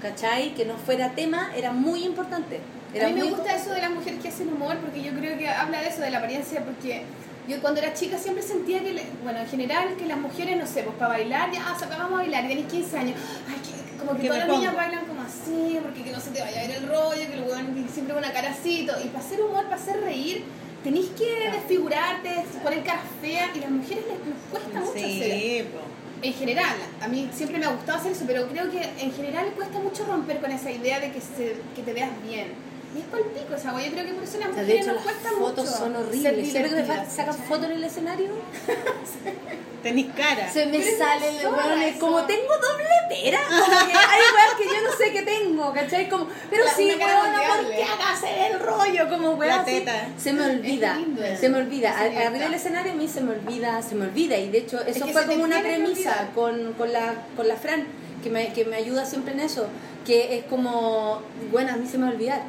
¿Cachai? 0.00 0.54
Que 0.54 0.64
no 0.64 0.76
fuera 0.76 1.10
tema 1.10 1.50
era 1.56 1.72
muy 1.72 2.04
importante. 2.04 2.60
Era 2.94 3.06
a 3.06 3.10
mí 3.10 3.20
me 3.20 3.24
gusta 3.30 3.54
eso 3.54 3.70
de 3.70 3.80
las 3.82 3.90
mujeres 3.90 4.20
que 4.20 4.28
hacen 4.28 4.48
humor 4.48 4.76
porque 4.78 5.02
yo 5.02 5.12
creo 5.12 5.36
que 5.36 5.48
habla 5.48 5.80
de 5.82 5.88
eso, 5.88 6.00
de 6.00 6.10
la 6.10 6.18
apariencia, 6.18 6.64
porque 6.64 7.02
yo 7.48 7.60
cuando 7.60 7.80
era 7.80 7.92
chica 7.92 8.16
siempre 8.18 8.42
sentía 8.42 8.80
que, 8.82 8.92
le- 8.94 9.04
bueno, 9.22 9.40
en 9.40 9.46
general, 9.48 9.88
que 9.98 10.06
las 10.06 10.18
mujeres, 10.18 10.56
no 10.56 10.66
sé, 10.66 10.82
pues 10.84 10.96
para 10.96 11.12
bailar, 11.14 11.50
ya, 11.52 11.72
o 11.74 11.78
sea, 11.78 11.88
vamos 11.88 12.12
a 12.12 12.22
bailar, 12.22 12.44
y 12.46 12.48
tenés 12.48 12.66
15 12.66 12.98
años, 12.98 13.16
ay, 13.48 13.56
que, 13.62 13.98
como 13.98 14.12
que 14.16 14.22
¿Qué 14.22 14.28
todas 14.28 14.48
las 14.48 14.56
niñas 14.58 14.74
bailan 14.74 15.04
como 15.06 15.19
así, 15.30 15.78
porque 15.82 16.02
que 16.02 16.12
no 16.12 16.20
se 16.20 16.30
te 16.30 16.40
vaya 16.40 16.60
a 16.60 16.66
ver 16.66 16.76
el 16.76 16.88
rollo, 16.88 17.22
que 17.28 17.34
el 17.34 17.42
weón 17.42 17.86
siempre 17.92 18.14
con 18.14 18.22
una 18.24 18.32
caracito, 18.32 18.92
y 19.04 19.08
para 19.08 19.24
hacer 19.24 19.40
humor, 19.40 19.64
para 19.64 19.76
hacer 19.76 20.00
reír, 20.00 20.44
tenéis 20.84 21.08
que 21.18 21.50
desfigurarte, 21.52 22.44
poner 22.62 22.82
caras 22.84 23.04
feas, 23.20 23.50
y 23.54 23.58
a 23.58 23.62
las 23.62 23.70
mujeres 23.70 24.04
les, 24.06 24.18
les 24.26 24.42
cuesta 24.50 24.80
mucho 24.80 24.92
hacer 24.92 25.32
Sí, 25.40 25.64
po. 25.72 26.26
en 26.26 26.34
general, 26.34 26.76
a 27.00 27.08
mí 27.08 27.28
siempre 27.32 27.58
me 27.58 27.66
ha 27.66 27.70
gustado 27.70 27.98
hacer 27.98 28.12
eso, 28.12 28.24
pero 28.26 28.46
creo 28.48 28.70
que 28.70 28.82
en 28.98 29.12
general 29.12 29.46
cuesta 29.56 29.78
mucho 29.78 30.04
romper 30.04 30.40
con 30.40 30.50
esa 30.50 30.70
idea 30.70 31.00
de 31.00 31.12
que, 31.12 31.20
se, 31.20 31.56
que 31.74 31.82
te 31.82 31.92
veas 31.92 32.10
bien. 32.26 32.48
Y 32.94 32.98
es 32.98 33.04
por 33.04 33.20
el 33.20 33.26
pico 33.26 33.54
esa 33.54 33.72
wea. 33.74 33.86
Yo 33.86 33.92
creo 33.92 34.06
que 34.06 34.12
por 34.14 34.24
eso 34.24 34.38
las 34.38 34.48
mujeres 34.48 34.66
de 34.68 34.78
hecho, 34.80 34.92
nos 34.92 35.04
las 35.04 35.14
fotos 35.16 35.64
mucho 35.64 35.70
son 35.78 35.96
horribles. 35.96 36.50
Siempre 36.50 36.70
que 36.74 36.82
me 36.82 37.06
sacan 37.10 37.34
fotos 37.34 37.64
en 37.66 37.72
el 37.72 37.84
escenario, 37.84 38.28
Tenés 39.82 40.06
cara. 40.14 40.50
se 40.52 40.66
me 40.66 40.72
Pero 40.78 40.84
es 40.90 40.98
sale 40.98 41.40
el 41.40 41.46
weón, 41.46 41.92
como 41.98 42.22
tengo 42.24 42.52
doble 42.58 42.84
pera. 43.08 43.40
Como 43.48 43.64
que 43.86 43.92
hay 43.94 44.20
weón 44.20 44.56
que 44.58 44.64
yo 44.66 44.82
no 44.90 44.92
sé 44.96 45.12
qué 45.12 45.22
tengo, 45.22 45.72
¿cachai? 45.72 46.08
Como, 46.08 46.26
pero 46.50 46.64
La- 46.64 46.70
sí, 46.72 46.84
weón, 46.98 47.32
¿por 47.32 47.70
qué 47.74 47.84
hagas 47.84 48.22
el 48.52 48.60
rollo? 48.60 49.08
Como 49.08 49.30
weón. 49.36 49.56
La 49.56 49.64
teta. 49.64 50.08
Se 50.18 50.32
me 50.34 50.44
olvida, 50.44 50.98
Es 51.24 51.40
se 51.40 51.48
me 51.48 51.58
olvida. 51.58 51.98
Arriba 51.98 52.30
del 52.30 52.54
escenario 52.54 52.92
a 52.92 52.94
mí 52.94 53.08
se 53.08 53.20
me 53.22 53.32
olvida, 53.32 53.80
se 53.82 53.94
me 53.94 54.04
olvida. 54.06 54.36
Y 54.36 54.50
de 54.50 54.58
hecho, 54.58 54.80
eso 54.84 55.06
que 55.06 55.12
fue 55.12 55.26
como 55.26 55.44
una 55.44 55.60
premisa 55.60 56.28
con, 56.34 56.74
con, 56.74 56.92
la, 56.92 57.14
con 57.36 57.48
la 57.48 57.56
Fran, 57.56 57.86
que 58.22 58.28
me, 58.30 58.52
que 58.52 58.64
me 58.66 58.76
ayuda 58.76 59.06
siempre 59.06 59.32
en 59.32 59.40
eso. 59.40 59.66
Que 60.04 60.38
es 60.38 60.44
como, 60.44 61.22
bueno, 61.52 61.72
a 61.72 61.76
mí 61.76 61.86
se 61.86 61.96
me 61.96 62.04
va 62.04 62.10
a 62.10 62.14
olvidar. 62.14 62.42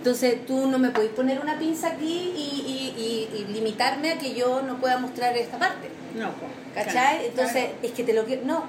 Entonces 0.00 0.46
tú 0.46 0.66
no 0.66 0.78
me 0.78 0.88
podés 0.90 1.10
poner 1.10 1.40
una 1.40 1.58
pinza 1.58 1.88
aquí 1.88 2.32
y, 2.34 2.40
y- 2.66 2.94
y- 3.36 3.38
y 3.42 3.52
limitarme 3.52 4.12
a 4.12 4.18
que 4.18 4.32
yo 4.34 4.62
no 4.62 4.78
pueda 4.78 4.96
mostrar 4.96 5.36
esta 5.36 5.58
parte. 5.58 5.88
No. 6.16 6.30
¿Cachai? 6.74 7.26
Entonces, 7.26 7.68
es 7.82 7.90
que 7.92 8.02
te 8.04 8.14
lo 8.14 8.24
quiero. 8.24 8.42
No, 8.46 8.64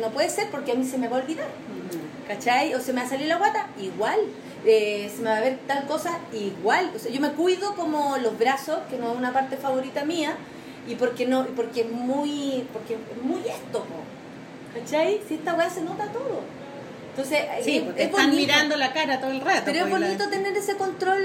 no 0.00 0.10
puede 0.10 0.28
ser 0.30 0.48
porque 0.50 0.70
a 0.72 0.74
mí 0.76 0.84
se 0.84 0.96
me 0.98 1.08
va 1.08 1.16
a 1.18 1.20
olvidar. 1.22 1.48
¿Cachai? 2.28 2.72
O 2.74 2.80
se 2.80 2.92
me 2.92 3.00
va 3.00 3.06
a 3.06 3.10
salir 3.10 3.26
la 3.26 3.36
guata, 3.38 3.66
igual. 3.80 4.18
Eh, 4.64 5.10
se 5.14 5.22
me 5.22 5.30
va 5.30 5.38
a 5.38 5.40
ver 5.40 5.58
tal 5.66 5.86
cosa, 5.86 6.18
igual. 6.32 6.92
O 6.94 6.98
sea, 7.00 7.10
yo 7.10 7.20
me 7.20 7.30
cuido 7.32 7.74
como 7.74 8.16
los 8.18 8.38
brazos, 8.38 8.78
que 8.88 8.96
no 8.96 9.10
es 9.12 9.18
una 9.18 9.32
parte 9.32 9.56
favorita 9.56 10.04
mía, 10.04 10.36
y 10.88 10.94
porque 10.94 11.26
no, 11.26 11.46
porque 11.56 11.80
es 11.80 11.90
muy, 11.90 12.64
porque 12.72 12.94
es 12.94 13.22
muy 13.24 13.40
esto. 13.40 13.84
¿cachai? 14.74 15.20
Si 15.26 15.34
esta 15.34 15.54
weá 15.54 15.68
se 15.70 15.82
nota 15.82 16.06
todo. 16.12 16.40
Entonces, 17.16 17.44
Sí, 17.64 17.76
es, 17.78 17.82
porque 17.84 18.02
es 18.02 18.08
están 18.10 18.26
bonito. 18.30 18.40
mirando 18.46 18.76
la 18.76 18.92
cara 18.92 19.18
todo 19.20 19.30
el 19.30 19.40
rato. 19.40 19.62
Pero 19.64 19.78
es 19.78 19.86
pues, 19.88 20.00
la- 20.00 20.06
bonito 20.08 20.28
tener 20.28 20.54
ese 20.54 20.76
control, 20.76 21.22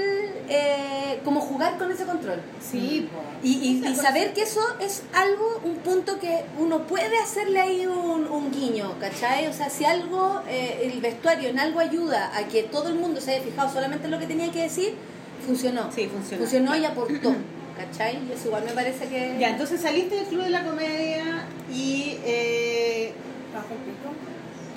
eh, 0.48 1.20
como 1.22 1.40
jugar 1.42 1.76
con 1.76 1.92
ese 1.92 2.04
control. 2.06 2.40
Sí, 2.60 3.10
po. 3.12 3.20
Y, 3.46 3.82
y- 3.86 3.94
saber 3.94 4.32
que 4.32 4.42
eso 4.42 4.62
es 4.80 5.02
algo, 5.12 5.60
un 5.64 5.76
punto 5.76 6.18
que 6.18 6.44
uno 6.58 6.86
puede 6.86 7.18
hacerle 7.18 7.60
ahí 7.60 7.86
un, 7.86 8.26
un 8.26 8.50
guiño, 8.50 8.94
¿cachai? 9.00 9.46
O 9.48 9.52
sea, 9.52 9.68
si 9.68 9.84
algo, 9.84 10.40
eh, 10.48 10.90
el 10.90 11.00
vestuario 11.02 11.50
en 11.50 11.58
algo 11.58 11.78
ayuda 11.80 12.32
a 12.36 12.48
que 12.48 12.62
todo 12.62 12.88
el 12.88 12.94
mundo 12.94 13.20
se 13.20 13.32
haya 13.32 13.42
fijado 13.44 13.70
solamente 13.70 14.06
en 14.06 14.12
lo 14.12 14.18
que 14.18 14.26
tenía 14.26 14.50
que 14.50 14.62
decir, 14.62 14.94
funcionó. 15.46 15.90
Sí, 15.94 16.06
funcionó. 16.08 16.42
Funcionó 16.42 16.74
y 16.76 16.84
aportó, 16.86 17.34
¿cachai? 17.76 18.18
Y 18.28 18.32
eso 18.32 18.46
igual 18.46 18.64
me 18.64 18.72
parece 18.72 19.08
que... 19.08 19.36
Ya, 19.38 19.50
entonces 19.50 19.80
saliste 19.82 20.14
del 20.14 20.24
Club 20.24 20.44
de 20.44 20.50
la 20.50 20.64
Comedia 20.64 21.44
y 21.70 22.16
eh, 22.24 23.12
Bajo 23.52 23.74
el 23.74 23.80
pico. 23.80 24.31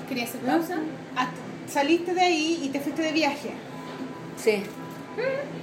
¿Quería 0.07 0.23
hacer 0.25 0.41
¿no? 0.43 0.53
pausa? 0.57 0.75
Ah, 1.15 1.27
saliste 1.71 2.13
de 2.13 2.21
ahí 2.21 2.59
y 2.63 2.69
te 2.69 2.79
fuiste 2.79 3.01
de 3.01 3.11
viaje. 3.11 3.51
Sí. 4.41 4.63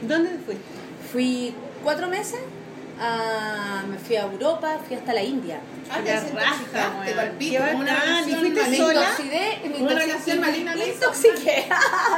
¿Dónde 0.03 0.31
te 0.31 0.39
fuiste? 0.39 0.65
Fui 1.13 1.55
cuatro 1.85 2.09
meses, 2.09 2.41
a- 3.01 3.83
me 3.89 3.99
fui 3.99 4.17
a 4.17 4.23
Europa, 4.23 4.79
fui 4.87 4.97
hasta 4.97 5.13
la 5.13 5.23
India. 5.23 5.61
Ah, 5.91 5.99
Qué 5.99 6.05
te 6.13 6.17
raja, 6.35 6.93
weón. 7.05 7.17
palpito, 7.17 7.63
una 7.77 7.93
¿y 7.93 8.01
relación 8.01 8.41
fuiste 8.41 8.69
Me 8.71 8.77
sola? 8.79 9.01
intoxiqué, 9.01 9.59
me 9.63 9.69
Una 9.69 9.79
intoxiqué, 9.79 10.07
relación 10.07 10.41
maligna 10.41 10.75
me 10.77 10.87
intoxiqué. 10.89 11.65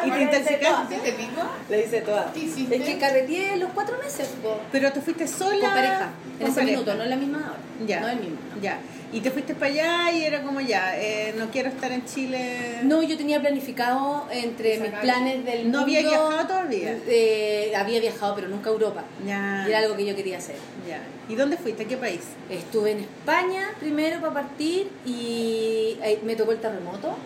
¿Y 0.06 0.10
te 0.10 0.22
intoxicaste? 0.22 0.64
toda. 0.66 0.88
¿Sí 0.88 0.96
te 1.02 1.12
pico? 1.12 1.42
Le 1.70 1.84
hice 1.84 2.00
toda. 2.02 2.32
¿Qué 2.32 2.40
hiciste? 2.40 2.76
Es 2.76 2.82
que 2.84 2.98
carreteé 2.98 3.56
los 3.56 3.70
cuatro 3.72 3.96
meses 4.02 4.28
po, 4.42 4.60
Pero 4.70 4.92
te 4.92 5.00
fuiste 5.00 5.26
sola. 5.26 5.60
con 5.60 5.70
pareja. 5.70 6.10
En 6.34 6.38
con 6.38 6.46
ese 6.46 6.54
pareja. 6.54 6.70
minuto, 6.72 6.94
no 6.94 7.02
en 7.02 7.10
la 7.10 7.16
misma 7.16 7.38
hora. 7.38 7.86
Ya. 7.86 8.00
No 8.00 8.08
el 8.08 8.20
mismo. 8.20 8.36
Ya. 8.62 8.78
Y 9.14 9.20
te 9.20 9.30
fuiste 9.30 9.54
para 9.54 9.70
allá 9.70 10.10
y 10.10 10.24
era 10.24 10.42
como 10.42 10.60
ya, 10.60 10.98
eh, 11.00 11.32
no 11.38 11.48
quiero 11.52 11.68
estar 11.68 11.92
en 11.92 12.04
Chile. 12.04 12.80
No, 12.82 13.00
yo 13.00 13.16
tenía 13.16 13.40
planificado 13.40 14.26
entre 14.32 14.78
mis 14.80 14.88
Sacar- 14.90 15.02
planes 15.02 15.44
del 15.44 15.70
¿No 15.70 15.80
había 15.82 16.00
mundo, 16.02 16.18
viajado 16.18 16.46
todavía? 16.48 16.98
eh, 17.06 17.72
había 17.76 18.00
viajado, 18.00 18.34
pero 18.34 18.48
nunca 18.48 18.70
a 18.70 18.72
Europa. 18.72 19.04
Ya. 19.24 19.64
Y 19.66 19.70
era 19.70 19.78
algo 19.78 19.96
que 19.96 20.04
yo 20.04 20.16
quería 20.16 20.38
hacer. 20.38 20.56
Ya. 20.88 20.98
¿Y 21.28 21.36
dónde 21.36 21.56
fuiste? 21.56 21.84
¿A 21.84 21.86
qué 21.86 21.96
país? 21.96 22.22
Estuve 22.50 22.90
en 22.90 22.98
España 23.00 23.70
primero 23.78 24.20
para 24.20 24.34
partir 24.34 24.90
y 25.06 25.96
eh, 26.02 26.18
me 26.24 26.34
tocó 26.34 26.50
el 26.50 26.58
terremoto. 26.60 27.16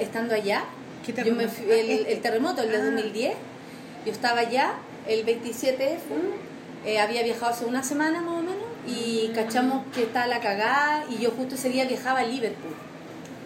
estando 0.00 0.34
allá, 0.34 0.64
¿Qué 1.04 1.12
yo 1.12 1.34
me 1.34 1.44
terremoto? 1.44 1.48
fui- 1.50 1.70
el, 1.70 1.90
Ah, 1.90 1.92
este. 2.00 2.12
el 2.14 2.20
terremoto, 2.22 2.62
el 2.62 2.70
de 2.70 2.76
Ah. 2.78 2.84
2010, 2.86 3.34
yo 4.06 4.12
estaba 4.12 4.40
allá, 4.40 4.72
el 5.06 5.22
27 5.24 5.98
fue, 6.08 6.90
eh, 6.90 6.98
había 6.98 7.22
viajado 7.22 7.52
hace 7.52 7.66
una 7.66 7.82
semana 7.82 8.22
más 8.22 8.38
o 8.38 8.42
menos 8.42 8.57
y 8.88 9.30
cachamos 9.34 9.84
que 9.94 10.02
estaba 10.04 10.26
la 10.26 10.40
cagada 10.40 11.04
y 11.10 11.18
yo 11.22 11.30
justo 11.30 11.54
ese 11.54 11.68
día 11.70 11.84
viajaba 11.84 12.20
a 12.20 12.24
Liverpool. 12.24 12.74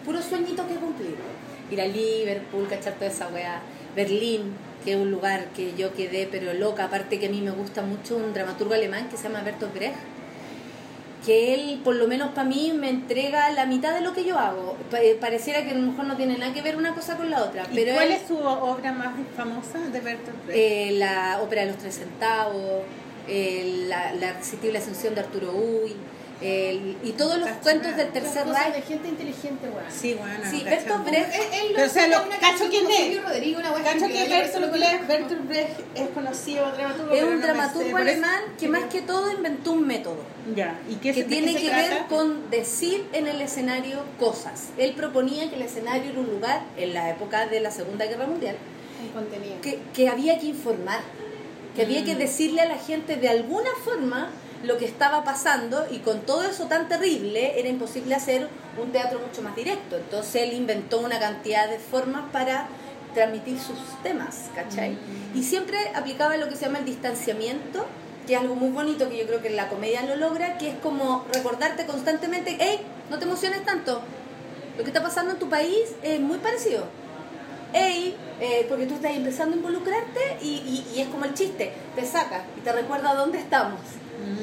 Puro 0.05 0.23
sueñito 0.23 0.67
que 0.69 0.75
cumplir. 0.75 1.17
Ir 1.71 1.81
a 1.81 1.87
Liverpool, 1.87 2.67
cachar 2.69 2.95
toda 2.95 3.07
esa 3.11 3.29
weá. 3.29 3.61
Berlín, 3.97 4.53
que 4.85 4.93
es 4.93 4.97
un 4.99 5.11
lugar 5.11 5.47
que 5.55 5.75
yo 5.77 5.93
quedé 5.95 6.29
pero 6.31 6.53
loca, 6.55 6.85
aparte 6.85 7.19
que 7.19 7.27
a 7.27 7.31
mí 7.31 7.41
me 7.41 7.51
gusta 7.51 7.83
mucho 7.83 8.17
un 8.17 8.33
dramaturgo 8.33 8.75
alemán 8.75 9.09
que 9.11 9.17
se 9.17 9.25
llama 9.25 9.43
Bertolt 9.43 9.75
Brecht. 9.75 9.95
que 11.25 11.55
él, 11.55 11.81
por 11.85 11.95
lo 11.95 12.09
menos 12.09 12.31
para 12.33 12.49
mí, 12.49 12.73
me 12.77 12.89
entrega 12.91 13.49
la 13.51 13.65
mitad 13.65 13.95
de 13.95 14.01
lo 14.01 14.13
que 14.13 14.25
yo 14.25 14.37
hago. 14.41 14.77
Eh, 15.01 15.17
pareciera 15.21 15.63
que 15.63 15.71
a 15.71 15.75
lo 15.75 15.93
mejor 15.93 16.07
no 16.07 16.17
tiene 16.17 16.37
nada 16.37 16.53
que 16.53 16.63
ver 16.63 16.75
una 16.77 16.95
cosa 16.97 17.17
con 17.17 17.31
la 17.31 17.45
otra. 17.45 17.63
¿Y 17.71 17.77
Pero 17.77 17.95
cuál 17.95 18.07
él- 18.09 18.13
es 18.15 18.27
su 18.27 18.37
obra 18.39 18.91
más 18.93 19.15
famosa 19.37 19.79
de 19.93 20.01
Bertolt 20.01 20.47
Brecht? 20.47 20.59
eh, 20.59 20.91
la 20.99 21.39
ópera 21.41 21.61
de 21.63 21.69
los 21.69 21.77
tres 21.79 21.95
centavos, 21.95 22.83
eh, 23.29 23.85
la, 23.89 24.13
la 24.15 24.31
irresistible 24.31 24.79
ascensión 24.79 25.15
de 25.15 25.21
Arturo 25.21 25.53
Uy, 25.53 25.95
el- 26.41 26.97
y 27.05 27.13
todos 27.13 27.39
los 27.39 27.49
Cacho, 27.49 27.61
cuentos 27.63 27.97
del 27.97 28.09
tercer 28.11 28.43
cosas 28.45 28.65
de 28.67 28.73
Reich. 28.73 28.85
gente 28.89 29.09
inteligente, 29.09 29.69
weón. 29.69 29.85
sí, 29.89 30.15
bueno, 30.15 30.41
Sí, 30.51 30.65
Bertolt. 30.65 31.05
Brecht 31.05 31.35
Él, 31.37 31.41
él 31.53 31.69
lo 31.69 31.75
Pero, 31.77 31.87
o 31.87 31.91
sea, 31.93 32.07
lo- 32.09 32.29
cacho 32.41 32.65
quién 32.69 32.91
es. 32.91 33.23
Rodrigo, 33.23 33.61
una 33.61 33.73
Cacho 33.85 34.07
que 34.09 34.29
Bertolt 35.07 35.47
Brecht, 35.49 35.81
es 35.95 36.09
conocido 36.09 36.73
dramaturgo. 36.73 37.15
Es 37.15 37.23
un 37.23 37.37
no 37.41 37.47
dramaturgo 37.47 37.97
alemán 37.97 38.41
que 38.59 38.67
más 38.69 38.85
que 38.87 39.03
todo 39.03 39.31
inventó 39.31 39.71
un 39.73 39.87
método. 39.87 40.17
Ya, 40.57 40.81
¿y 40.91 40.97
qué 40.97 41.13
que 41.13 41.15
se- 41.15 41.21
de 41.23 41.29
qué 41.29 41.43
tiene 41.43 41.53
se 41.53 41.61
que 41.61 41.69
trata? 41.69 41.89
ver 41.95 42.03
con 42.09 42.51
decir 42.51 43.07
en 43.13 43.29
el 43.29 43.41
escenario 43.41 44.01
cosas. 44.19 44.71
Él 44.79 44.95
proponía 44.97 45.49
que 45.49 45.55
el 45.55 45.63
escenario 45.63 46.11
era 46.11 46.19
un 46.19 46.27
lugar, 46.29 46.63
en 46.77 46.93
la 46.93 47.09
época 47.11 47.47
de 47.47 47.61
la 47.61 47.71
Segunda 47.71 48.07
Guerra 48.07 48.27
Mundial, 48.27 48.57
que, 49.63 49.79
que 49.95 50.09
había 50.09 50.39
que 50.41 50.47
informar, 50.47 51.01
que 51.75 51.83
había 51.83 52.01
Mm. 52.03 52.05
que 52.05 52.15
decirle 52.17 52.61
a 52.61 52.67
la 52.67 52.79
gente 52.79 53.17
de 53.17 53.29
alguna 53.29 53.71
forma 53.85 54.31
lo 54.63 54.79
que 54.79 54.85
estaba 54.85 55.25
pasando 55.25 55.87
y 55.91 55.99
con 55.99 56.21
todo 56.21 56.45
eso 56.45 56.67
tan 56.67 56.89
terrible 56.89 57.59
era 57.59 57.69
imposible 57.69 58.15
hacer 58.15 58.49
un 58.81 58.93
teatro 58.93 59.19
mucho 59.19 59.43
más 59.43 59.57
directo. 59.57 59.97
Entonces 59.97 60.43
él 60.43 60.53
inventó 60.53 61.01
una 61.01 61.19
cantidad 61.19 61.69
de 61.69 61.79
formas 61.79 62.25
para 62.33 62.69
transmitir 63.13 63.59
sus 63.59 63.77
temas, 64.03 64.45
¿cachai? 64.55 64.97
Y 65.35 65.43
siempre 65.43 65.77
aplicaba 65.95 66.37
lo 66.37 66.49
que 66.49 66.57
se 66.57 66.67
llama 66.67 66.79
el 66.79 66.85
distanciamiento, 66.85 67.85
que 68.27 68.35
es 68.35 68.41
algo 68.41 68.55
muy 68.55 68.71
bonito 68.71 69.09
que 69.11 69.19
yo 69.19 69.27
creo 69.27 69.43
que 69.43 69.51
la 69.51 69.69
comedia 69.69 70.03
lo 70.03 70.17
logra, 70.17 70.57
que 70.59 70.71
es 70.71 70.75
como 70.79 71.27
recordarte 71.33 71.85
constantemente, 71.85 72.57
hey, 72.61 72.81
no 73.11 73.19
te 73.19 73.25
emociones 73.25 73.65
tanto, 73.65 74.01
lo 74.79 74.85
que 74.85 74.89
está 74.91 75.03
pasando 75.03 75.33
en 75.33 75.39
tu 75.39 75.49
país 75.49 75.77
es 76.03 76.21
muy 76.21 76.39
parecido. 76.39 76.85
Ey, 77.73 78.15
eh, 78.41 78.67
porque 78.69 78.87
tú 78.87 78.95
estás 78.95 79.13
empezando 79.13 79.55
a 79.55 79.57
involucrarte 79.59 80.21
y, 80.43 80.47
y- 80.49 80.87
y 80.97 81.01
es 81.01 81.09
como 81.09 81.25
el 81.25 81.35
chiste, 81.35 81.73
te 81.95 82.05
saca 82.05 82.45
y 82.57 82.61
te 82.61 82.73
recuerda 82.73 83.15
dónde 83.15 83.39
estamos. 83.39 83.81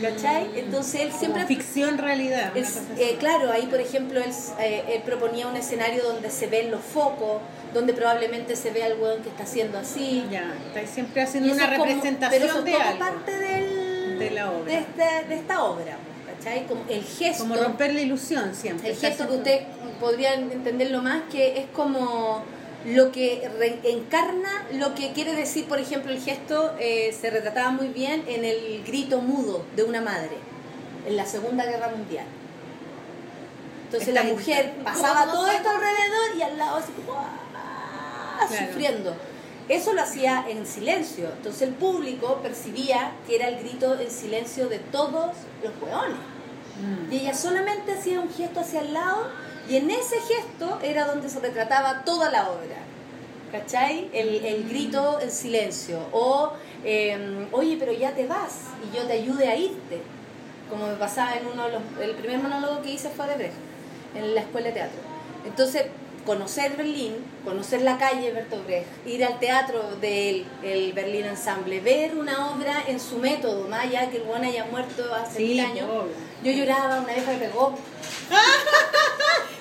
¿Cachai? 0.01 0.49
Entonces 0.59 1.01
él 1.01 1.07
Como 1.09 1.19
siempre... 1.19 1.45
ficción 1.45 1.97
realidad. 1.97 2.51
él- 2.55 2.65
eh, 2.97 3.15
claro, 3.19 3.49
ahí 3.51 3.65
por 3.67 3.79
ejemplo 3.79 4.19
él, 4.19 4.31
eh, 4.59 4.83
él 4.89 5.01
proponía 5.05 5.47
un 5.47 5.55
escenario 5.55 6.03
donde 6.03 6.29
se 6.31 6.47
ven 6.47 6.69
los 6.71 6.81
focos, 6.81 7.41
donde 7.73 7.93
probablemente 7.93 8.55
se 8.57 8.71
ve 8.71 8.83
al 8.83 8.99
weón 8.99 9.21
que 9.21 9.29
está 9.29 9.43
haciendo 9.43 9.77
así. 9.77 10.25
Ya, 10.29 10.53
está 10.73 10.85
siempre 10.91 11.21
haciendo 11.21 11.53
una 11.53 11.69
como- 11.71 11.85
representación 11.85 12.41
pero 12.41 12.45
eso 12.45 12.59
es 12.59 12.65
de 12.65 12.71
todo 12.71 12.81
algo. 12.81 12.99
parte 12.99 13.37
del, 13.37 14.19
De 14.19 14.31
la 14.31 14.51
obra. 14.51 14.65
De, 14.65 14.77
este- 14.79 15.27
de 15.29 15.35
esta 15.35 15.63
obra, 15.63 15.97
¿cachai? 16.37 16.65
Como 16.65 16.83
el 16.89 17.03
gesto. 17.03 17.43
Como 17.43 17.55
romper 17.55 17.93
la 17.93 18.01
ilusión 18.01 18.53
siempre. 18.55 18.89
El 18.89 18.95
gesto 18.97 19.07
que 19.17 19.23
haciendo- 19.23 19.37
ustedes 19.37 19.61
podrían 20.01 20.51
entenderlo 20.51 21.01
más, 21.01 21.21
que 21.31 21.57
es 21.59 21.67
como 21.73 22.43
lo 22.85 23.11
que 23.11 23.49
encarna 23.83 24.65
lo 24.73 24.95
que 24.95 25.11
quiere 25.11 25.35
decir, 25.35 25.67
por 25.67 25.79
ejemplo, 25.79 26.11
el 26.11 26.21
gesto 26.21 26.75
eh, 26.79 27.15
se 27.19 27.29
retrataba 27.29 27.71
muy 27.71 27.87
bien 27.87 28.23
en 28.27 28.45
el 28.45 28.83
grito 28.85 29.21
mudo 29.21 29.65
de 29.75 29.83
una 29.83 30.01
madre 30.01 30.37
en 31.05 31.17
la 31.17 31.25
Segunda 31.25 31.65
Guerra 31.65 31.89
Mundial. 31.89 32.25
Entonces 33.85 34.13
la 34.13 34.23
mujer 34.23 34.75
pasaba 34.83 35.21
¿Cómo 35.21 35.33
todo 35.33 35.47
esto 35.47 35.69
alrededor 35.69 36.37
y 36.37 36.41
al 36.43 36.57
lado 36.57 36.77
así 36.77 36.91
¡ah! 37.11 38.45
Claro. 38.47 38.67
sufriendo. 38.67 39.15
Eso 39.67 39.93
lo 39.93 40.01
hacía 40.01 40.45
en 40.47 40.65
silencio. 40.65 41.27
Entonces 41.35 41.63
el 41.63 41.73
público 41.73 42.39
percibía 42.41 43.11
que 43.27 43.35
era 43.35 43.49
el 43.49 43.59
grito 43.59 43.99
en 43.99 44.09
silencio 44.09 44.69
de 44.69 44.79
todos 44.79 45.35
los 45.63 45.73
hueones. 45.81 46.17
Mm. 46.79 47.11
Y 47.11 47.17
ella 47.17 47.33
solamente 47.33 47.93
hacía 47.93 48.19
un 48.19 48.31
gesto 48.31 48.61
hacia 48.61 48.81
el 48.81 48.93
lado 48.93 49.27
y 49.69 49.75
en 49.77 49.89
ese 49.91 50.15
gesto 50.21 50.79
era 50.83 51.05
donde 51.05 51.29
se 51.29 51.39
retrataba 51.39 52.03
toda 52.03 52.29
la 52.31 52.49
obra. 52.49 52.77
¿Cachai? 53.51 54.09
El, 54.13 54.45
el 54.45 54.69
grito 54.69 55.19
en 55.21 55.31
silencio. 55.31 55.99
O, 56.11 56.53
eh, 56.83 57.47
oye, 57.51 57.77
pero 57.79 57.91
ya 57.93 58.11
te 58.11 58.27
vas 58.27 58.53
y 58.91 58.95
yo 58.95 59.03
te 59.03 59.13
ayude 59.13 59.47
a 59.47 59.55
irte. 59.55 60.01
Como 60.69 60.85
me 60.87 60.93
pasaba 60.95 61.33
en 61.35 61.47
uno 61.47 61.65
de 61.65 61.71
los... 61.71 61.81
El 61.99 62.11
primer 62.15 62.37
monólogo 62.39 62.81
que 62.83 62.91
hice 62.91 63.09
fue 63.09 63.27
de 63.27 63.35
Brecht, 63.35 63.53
en 64.15 64.35
la 64.35 64.41
escuela 64.41 64.67
de 64.67 64.73
teatro. 64.73 64.99
Entonces, 65.47 65.85
conocer 66.27 66.75
Berlín, 66.77 67.15
conocer 67.43 67.81
la 67.81 67.97
calle 67.97 68.31
Bertolt 68.31 68.67
Brecht, 68.67 69.07
ir 69.07 69.25
al 69.25 69.39
teatro 69.39 69.95
del 69.99 70.45
el 70.61 70.93
Berlín 70.93 71.25
Ensemble, 71.25 71.79
ver 71.79 72.15
una 72.15 72.51
obra 72.51 72.83
en 72.87 72.99
su 72.99 73.17
método, 73.17 73.67
más 73.67 73.85
allá 73.85 74.11
que 74.11 74.17
el 74.17 74.23
buen 74.23 74.43
haya 74.43 74.65
muerto 74.65 75.11
hace 75.15 75.37
Sí, 75.37 75.43
mil 75.47 75.59
años. 75.61 75.89
obvio. 75.89 76.13
Yo 76.43 76.51
lloraba, 76.51 76.99
una 76.99 77.13
vieja 77.13 77.31
me 77.31 77.37
pegó. 77.39 77.73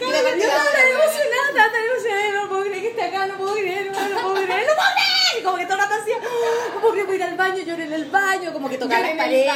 Yo 0.00 0.06
estaba 0.06 0.70
tan 0.70 0.88
emocionada, 0.88 1.72
tan 1.72 1.84
emocionada, 1.84 2.32
no 2.42 2.48
puedo 2.48 2.62
creer 2.64 2.80
que 2.82 2.88
esté 2.88 3.02
acá, 3.04 3.26
no 3.26 3.36
puedo 3.38 3.54
creer, 3.54 3.92
no, 3.92 4.08
no 4.08 4.20
puedo 4.22 4.34
creer, 4.46 4.66
no 4.66 4.74
puedo 4.74 4.90
creer. 4.94 5.38
Y 5.38 5.42
como 5.42 5.56
que 5.56 5.64
todo 5.66 5.74
el 5.74 5.80
rato 5.80 5.94
hacía, 6.00 6.16
"Ah, 6.22 6.70
no 6.74 6.80
puedo 6.80 6.92
creer, 6.92 7.06
voy 7.06 7.14
a 7.14 7.18
ir 7.18 7.22
al 7.24 7.36
baño, 7.36 7.62
lloré 7.62 7.84
en 7.84 7.92
el 7.92 8.04
baño, 8.06 8.52
como 8.52 8.68
que 8.68 8.78
tocaba 8.78 9.00
las 9.06 9.16
paredes, 9.16 9.52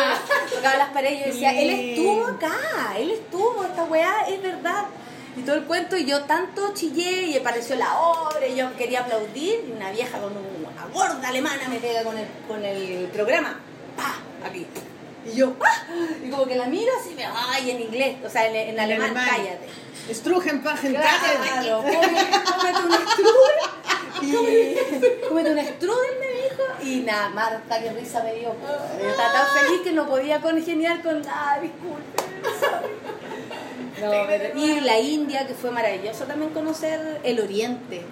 tocaba 0.55 0.77
las 0.77 0.89
paredes 0.91 1.15
y 1.17 1.21
yo 1.21 1.27
decía, 1.33 1.61
él 1.61 1.71
estuvo 1.71 2.27
acá, 2.27 2.57
él 2.99 3.11
estuvo, 3.13 3.65
esta 3.65 3.85
weá 3.85 4.25
es 4.29 4.43
verdad. 4.43 4.85
Y 5.35 5.41
todo 5.43 5.57
el 5.57 5.65
cuento, 5.65 5.97
y 5.97 6.05
yo 6.05 6.25
tanto 6.25 6.75
chillé 6.75 7.23
y 7.23 7.37
apareció 7.39 7.75
la 7.77 7.99
obra, 7.99 8.47
y 8.47 8.55
yo 8.55 8.77
quería 8.77 9.01
aplaudir, 9.01 9.65
y 9.67 9.73
una 9.73 9.91
vieja 9.91 10.19
con 10.19 10.37
un- 10.37 10.67
una 10.71 10.87
gorda 10.93 11.27
alemana 11.29 11.69
me 11.71 11.77
pega 11.79 12.03
con 12.05 12.19
el, 12.19 12.27
con 12.47 12.63
el 12.63 13.07
programa, 13.13 13.59
¡pa! 13.97 14.17
aquí. 14.47 14.67
Y 15.25 15.37
yo, 15.37 15.55
¡ah! 15.65 15.87
Y 16.23 16.29
como 16.29 16.45
que 16.47 16.57
la 16.57 16.67
miro 16.67 16.93
así, 17.01 17.15
me, 17.15 17.25
¡ay! 17.25 17.71
en 17.71 17.81
inglés, 17.81 18.17
o 18.27 18.29
sea, 18.29 18.47
en, 18.47 18.57
en 18.57 18.79
alemán, 18.81 19.17
alemán. 19.17 19.27
cállate. 19.31 19.69
Strugenpachen, 20.11 20.95
Claro, 20.95 21.83
come- 21.83 21.93
cómete 21.93 22.79
un 22.87 22.93
strudel 23.09 23.59
y 24.23 25.27
cómete 25.29 25.51
un 25.53 25.59
strudel 25.61 26.19
me 26.21 26.27
dijo 26.43 26.63
y 26.83 27.01
nada, 27.01 27.29
Marta 27.31 27.81
qué 27.81 27.93
risa 27.93 28.23
me 28.23 28.35
dio. 28.35 28.55
Yo 29.01 29.09
estaba 29.11 29.33
tan 29.33 29.47
feliz 29.59 29.81
que 29.83 29.93
no 29.93 30.07
podía 30.07 30.41
congeniar 30.41 31.03
con 31.03 31.23
ah, 31.29 31.59
disculpe. 31.61 32.23
sorry". 32.61 32.93
No, 34.01 34.61
y 34.61 34.81
la 34.81 34.99
India 34.99 35.47
que 35.47 35.55
fue 35.55 35.71
maravilloso 35.71 36.25
también 36.25 36.51
conocer 36.53 37.21
el 37.23 37.39
Oriente. 37.41 38.03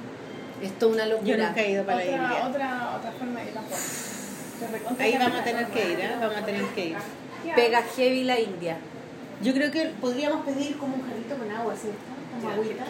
Esto 0.62 0.89
es 0.89 0.93
una 0.95 1.07
Yo 1.07 1.15
locura. 1.17 1.49
nunca 1.49 1.61
he 1.62 1.71
ido 1.73 1.85
para 1.85 1.99
la 1.99 2.03
Otra, 2.05 2.17
India. 2.23 2.47
otra, 2.49 2.97
otra 2.99 3.12
forma 3.12 3.41
de 3.41 3.47
ir 3.47 3.55
tampoco. 3.55 4.97
Ahí 5.03 5.17
vamos 5.19 5.41
a 5.41 5.45
tener 5.45 5.67
que 5.69 5.91
ir, 5.93 6.01
¿eh? 6.01 6.11
Vamos 6.21 6.37
a 6.37 6.45
tener 6.45 6.65
que 6.67 6.85
ir. 6.87 6.97
Pega 7.57 7.83
heavy 7.97 8.25
la 8.25 8.39
India. 8.39 8.77
Yo 9.43 9.55
creo 9.55 9.71
que 9.71 9.87
podríamos 10.01 10.45
pedir 10.45 10.77
como 10.77 10.97
un 10.97 11.03
jarrito 11.09 11.37
con 11.37 11.51
agua, 11.51 11.75
¿cierto? 11.75 11.99
Como 12.35 12.53
agüita. 12.53 12.85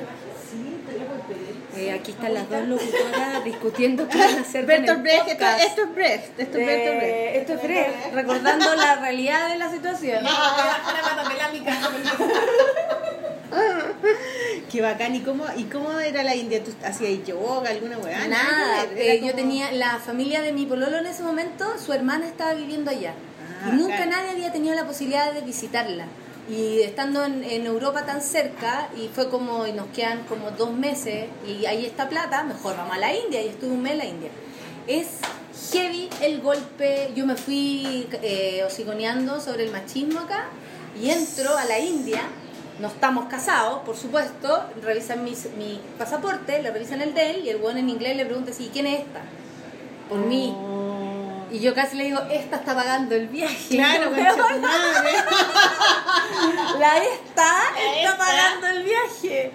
Sí, 0.51 0.81
podríamos 0.85 1.21
pedir. 1.27 1.61
Eh, 1.77 1.93
aquí 1.93 2.11
están 2.11 2.35
las 2.35 2.51
dos 2.51 2.67
locutoras 2.67 3.45
discutiendo 3.45 4.09
qué 4.09 4.19
van 4.19 4.39
a 4.39 4.41
hacer 4.41 4.67
con 4.67 5.03
Brecht, 5.03 5.29
esto, 5.29 5.33
podcast. 5.33 5.61
esto 5.63 5.83
es 5.83 5.95
Brecht, 5.95 6.41
esto 6.41 6.59
es 6.59 6.67
Bertolt 6.67 6.99
Brecht. 6.99 7.15
Eh, 7.15 7.39
esto 7.39 7.53
es 7.53 7.63
Brecht, 7.63 8.15
recordando 8.15 8.75
la 8.75 8.97
realidad 8.97 9.49
de 9.49 9.59
la 9.59 9.71
situación. 9.71 10.25
Patapelámica. 10.25 11.79
Qué 14.71 14.81
bacán, 14.81 15.15
¿y 15.17 15.21
cómo, 15.21 15.45
¿y 15.57 15.65
cómo 15.65 15.99
era 15.99 16.23
la 16.23 16.35
India? 16.35 16.63
¿Tú 16.63 16.73
hacías 16.85 17.27
yoga, 17.27 17.71
alguna 17.71 17.99
weá? 17.99 18.29
Nada, 18.29 18.87
eh, 18.97 19.21
yo 19.25 19.35
tenía 19.35 19.73
la 19.73 19.99
familia 19.99 20.43
de 20.43 20.53
mi 20.53 20.67
pololo 20.67 20.99
en 20.99 21.07
ese 21.07 21.23
momento, 21.23 21.77
su 21.79 21.93
hermana 21.93 22.27
estaba 22.27 22.55
viviendo 22.55 22.91
allá. 22.91 23.15
Ah, 23.65 23.71
y 23.73 23.77
nunca 23.77 24.07
nadie 24.07 24.31
había 24.31 24.53
tenido 24.53 24.75
la 24.75 24.87
posibilidad 24.87 25.33
de 25.33 25.41
visitarla. 25.41 26.07
Y 26.49 26.81
estando 26.81 27.25
en, 27.25 27.45
en 27.45 27.67
Europa 27.67 28.05
tan 28.05 28.21
cerca, 28.21 28.89
y 28.97 29.09
fue 29.09 29.29
como, 29.29 29.67
y 29.67 29.73
nos 29.73 29.87
quedan 29.89 30.25
como 30.25 30.51
dos 30.51 30.73
meses, 30.73 31.27
y 31.47 31.67
ahí 31.67 31.87
está 31.87 32.09
plata, 32.09 32.43
mejor 32.43 32.77
vamos 32.77 32.97
a 32.97 32.99
la 32.99 33.15
India, 33.15 33.41
y 33.43 33.49
estuve 33.49 33.71
un 33.71 33.83
mes 33.83 33.93
en 33.93 33.99
la 33.99 34.05
India. 34.07 34.31
Es 34.89 35.07
heavy 35.73 36.09
el 36.23 36.41
golpe, 36.41 37.13
yo 37.15 37.25
me 37.27 37.37
fui 37.37 38.09
eh, 38.23 38.65
hociconeando 38.67 39.41
sobre 39.41 39.65
el 39.65 39.71
machismo 39.71 40.21
acá, 40.21 40.47
y 41.01 41.11
entro 41.11 41.57
a 41.57 41.65
la 41.67 41.79
India, 41.79 42.23
no 42.81 42.89
estamos 42.89 43.27
casados, 43.27 43.81
por 43.81 43.97
supuesto, 43.97 44.65
revisan 44.83 45.23
mis- 45.23 45.51
mi 45.57 45.81
pasaporte, 45.99 46.61
le 46.63 46.73
revisan 46.73 47.01
el 47.01 47.15
de 47.15 47.31
él, 47.31 47.45
y 47.45 47.51
el 47.51 47.61
weón 47.61 47.77
en 47.77 47.89
inglés 47.91 48.17
le 48.17 48.25
pregunta 48.25 48.51
así, 48.51 48.71
¿quién 48.73 48.87
es 48.87 49.01
esta? 49.01 49.21
Por 50.09 50.19
mí. 50.19 50.53
Y 51.53 51.61
yo 51.61 51.75
casi 51.75 51.97
le 51.97 52.05
digo, 52.05 52.21
esta 52.31 52.57
está 52.57 52.75
pagando 52.75 53.15
el 53.15 53.29
viaje. 53.29 53.57
Claro, 53.77 54.11
concha 54.11 54.35
tu 54.35 54.61
madre. 54.61 55.11
La 56.79 56.99
esta 56.99 57.63
está 57.77 58.17
pagando 58.17 58.67
el 58.69 58.83
viaje. 58.85 59.53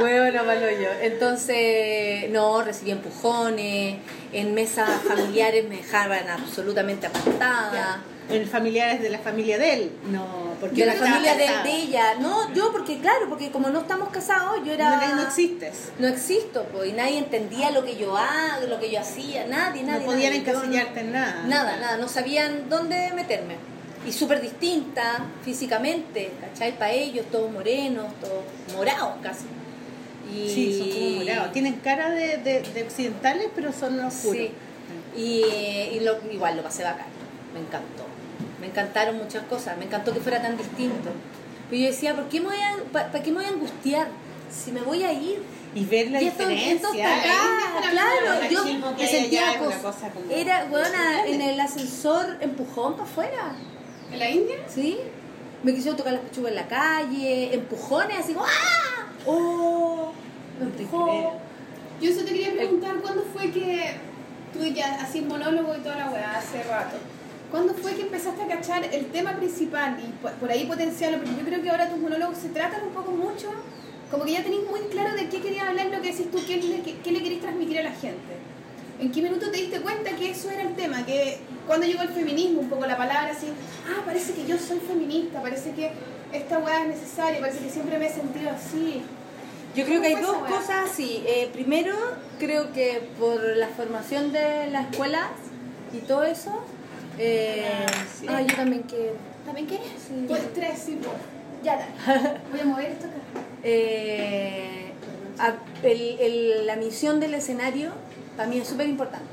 Bueno, 0.00 0.44
malo 0.44 0.70
yo. 0.70 0.90
Entonces, 1.00 2.30
no, 2.30 2.62
recibí 2.62 2.90
empujones, 2.90 3.96
en 4.32 4.54
mesas 4.54 4.90
familiares 5.06 5.68
me 5.68 5.76
dejaban 5.76 6.28
absolutamente 6.28 7.06
apartada. 7.06 8.00
En 8.30 8.46
familiares 8.46 9.00
de 9.00 9.10
la 9.10 9.18
familia 9.18 9.58
de 9.58 9.72
él, 9.74 9.92
no, 10.10 10.26
porque 10.60 10.76
De 10.84 10.86
la 10.86 10.94
familia 10.94 11.34
de, 11.34 11.46
de 11.70 11.76
ella. 11.76 12.14
No, 12.20 12.52
yo 12.54 12.70
porque, 12.72 12.98
claro, 12.98 13.28
porque 13.28 13.50
como 13.50 13.70
no 13.70 13.80
estamos 13.80 14.10
casados, 14.10 14.56
yo 14.66 14.72
era... 14.72 14.96
No, 15.08 15.16
no 15.16 15.22
existes. 15.22 15.90
No 15.98 16.08
existo, 16.08 16.64
pues, 16.72 16.90
y 16.90 16.92
nadie 16.92 17.18
entendía 17.18 17.70
lo 17.70 17.84
que 17.84 17.96
yo 17.96 18.16
hago, 18.16 18.66
lo 18.68 18.78
que 18.78 18.90
yo 18.90 19.00
hacía, 19.00 19.46
nadie, 19.46 19.82
nadie. 19.82 20.00
no 20.00 20.06
podían 20.12 20.32
nadie. 20.34 20.50
Encasillarte 20.50 21.00
en 21.00 21.12
nada. 21.12 21.44
Nada, 21.46 21.76
nada, 21.78 21.96
no 21.96 22.08
sabían 22.08 22.68
dónde 22.68 23.10
meterme. 23.14 23.56
y 24.06 24.12
súper 24.12 24.40
distinta 24.40 25.24
físicamente, 25.44 26.30
¿cachai? 26.40 26.72
Para 26.78 26.92
ellos, 26.92 27.26
todos 27.32 27.50
morenos, 27.50 28.06
todos 28.20 28.42
morados 28.76 29.14
casi. 29.22 29.44
Y, 30.32 30.48
Sí, 30.50 30.78
son 30.78 30.90
como 30.90 31.10
morados. 31.24 31.52
Tienen 31.52 31.74
cara 31.76 32.10
de, 32.10 32.36
de, 32.38 32.60
de 32.60 32.82
occidentales, 32.82 33.48
pero 33.54 33.72
son 33.72 33.98
oscuros. 34.00 34.36
Sí. 34.36 34.50
Y, 35.16 35.42
y 35.96 36.00
lo- 36.00 36.18
igual 36.30 36.56
lo 36.56 36.62
pasé 36.62 36.84
bacán, 36.84 37.06
me 37.54 37.60
encantó. 37.60 38.04
Me 38.60 38.66
encantaron 38.66 39.16
muchas 39.18 39.42
cosas, 39.44 39.76
me 39.78 39.84
encantó 39.84 40.12
que 40.12 40.20
fuera 40.20 40.40
tan 40.42 40.56
distinto. 40.56 41.10
Pero 41.70 41.82
yo 41.82 41.88
decía, 41.88 42.14
¿por 42.14 42.28
qué 42.28 42.40
me 42.40 42.46
voy 42.48 42.56
a, 42.60 42.76
¿para 42.92 43.22
qué 43.22 43.30
me 43.30 43.36
voy 43.36 43.44
a 43.44 43.48
angustiar 43.48 44.08
si 44.50 44.72
me 44.72 44.80
voy 44.80 45.04
a 45.04 45.12
ir? 45.12 45.42
Y 45.74 45.84
ver 45.84 46.10
la 46.10 46.20
Y 46.22 46.26
esto- 46.28 46.48
diferencia. 46.48 46.74
esto 46.74 46.92
está 46.94 47.14
acá, 47.16 47.90
claro, 47.90 48.50
yo 48.50 48.64
me 48.96 49.06
sentía 49.06 49.58
cosa 49.58 50.08
como- 50.10 50.30
Era, 50.30 50.64
buena 50.64 51.26
en 51.26 51.40
el 51.42 51.60
ascensor, 51.60 52.38
empujón 52.40 52.92
para 52.94 53.04
afuera, 53.04 53.52
¿En 54.10 54.18
la 54.18 54.30
India? 54.30 54.56
¿sí? 54.66 54.98
Me 55.62 55.74
quisieron 55.74 55.96
tocar 55.98 56.14
las 56.14 56.22
pechugas 56.22 56.50
en 56.52 56.56
la 56.56 56.66
calle, 56.68 57.52
empujones, 57.54 58.18
así 58.18 58.32
como, 58.32 58.46
¡ah! 58.46 59.06
¡Oh! 59.26 60.12
Me 60.58 60.66
empujó. 60.66 61.34
Yo 62.00 62.10
eso 62.10 62.20
te 62.20 62.26
quería 62.32 62.52
preguntar, 62.52 62.96
¿cuándo 63.02 63.22
fue 63.34 63.50
que 63.50 63.92
tú 64.54 64.64
ya 64.64 64.94
hacías 65.02 65.26
monólogo 65.26 65.76
y 65.76 65.80
toda 65.80 65.96
la 65.96 66.10
weá 66.10 66.38
hace 66.38 66.62
rato? 66.62 66.96
¿Cuándo 67.50 67.72
fue 67.74 67.94
que 67.94 68.02
empezaste 68.02 68.42
a 68.42 68.46
cachar 68.46 68.84
el 68.84 69.06
tema 69.06 69.36
principal 69.36 69.96
y 70.06 70.12
por, 70.22 70.32
por 70.32 70.50
ahí 70.50 70.66
potenciarlo? 70.66 71.18
Porque 71.18 71.34
yo 71.34 71.44
creo 71.46 71.62
que 71.62 71.70
ahora 71.70 71.88
tus 71.88 71.98
monólogos 71.98 72.36
se 72.38 72.48
tratan 72.50 72.82
un 72.84 72.92
poco 72.92 73.12
mucho, 73.12 73.48
como 74.10 74.24
que 74.24 74.32
ya 74.32 74.42
tenéis 74.42 74.68
muy 74.68 74.80
claro 74.90 75.14
de 75.16 75.28
qué 75.28 75.40
querías 75.40 75.66
hablar, 75.68 75.86
lo 75.86 76.02
que 76.02 76.12
decís 76.12 76.30
tú, 76.30 76.38
qué 76.46 76.58
le, 76.58 76.82
qué, 76.82 76.98
qué 77.02 77.10
le 77.12 77.22
queréis 77.22 77.40
transmitir 77.40 77.78
a 77.78 77.84
la 77.84 77.92
gente. 77.92 78.36
¿En 79.00 79.12
qué 79.12 79.22
minuto 79.22 79.50
te 79.50 79.58
diste 79.58 79.80
cuenta 79.80 80.10
que 80.16 80.30
eso 80.30 80.50
era 80.50 80.62
el 80.62 80.74
tema? 80.74 81.06
Que 81.06 81.38
cuando 81.66 81.86
llegó 81.86 82.02
el 82.02 82.08
feminismo, 82.10 82.60
un 82.60 82.68
poco 82.68 82.84
la 82.84 82.96
palabra 82.96 83.30
así, 83.32 83.46
ah, 83.88 84.02
parece 84.04 84.32
que 84.34 84.44
yo 84.44 84.58
soy 84.58 84.80
feminista, 84.80 85.40
parece 85.40 85.70
que 85.72 85.92
esta 86.32 86.58
weá 86.58 86.82
es 86.82 86.88
necesaria, 86.88 87.40
parece 87.40 87.60
que 87.60 87.70
siempre 87.70 87.96
me 87.98 88.06
he 88.08 88.12
sentido 88.12 88.50
así. 88.50 89.02
Yo 89.76 89.84
creo 89.84 90.00
que 90.00 90.08
hay 90.08 90.14
¿Cómo 90.14 90.26
dos 90.26 90.42
weá? 90.42 90.50
cosas 90.50 90.90
así. 90.90 91.22
Eh, 91.26 91.48
primero, 91.52 91.94
creo 92.38 92.72
que 92.72 93.08
por 93.18 93.40
la 93.56 93.68
formación 93.68 94.32
de 94.32 94.66
las 94.70 94.90
escuelas 94.90 95.28
y 95.94 95.98
todo 95.98 96.24
eso. 96.24 96.50
Eh, 97.18 97.64
Ah, 97.86 97.92
sí. 98.20 98.26
ah, 98.28 98.40
yo 98.42 98.54
también 98.56 98.82
quiero. 98.82 99.14
¿También 99.44 99.66
qué? 99.66 99.76
Sí. 99.76 100.24
Pues 100.28 100.52
tres, 100.54 100.78
sí, 100.78 100.98
pues. 101.02 101.16
Ya, 101.64 101.76
dale. 102.06 102.38
Voy 102.50 102.60
a 102.60 102.64
mover 102.64 102.86
esto 102.92 103.06
acá. 103.06 103.16
Eh, 103.64 104.92
a- 105.38 105.54
el- 105.82 106.16
el- 106.20 106.66
la 106.66 106.76
misión 106.76 107.20
del 107.20 107.34
escenario 107.34 107.90
para 108.36 108.48
mí 108.48 108.58
es 108.58 108.68
súper 108.68 108.86
importante. 108.88 109.26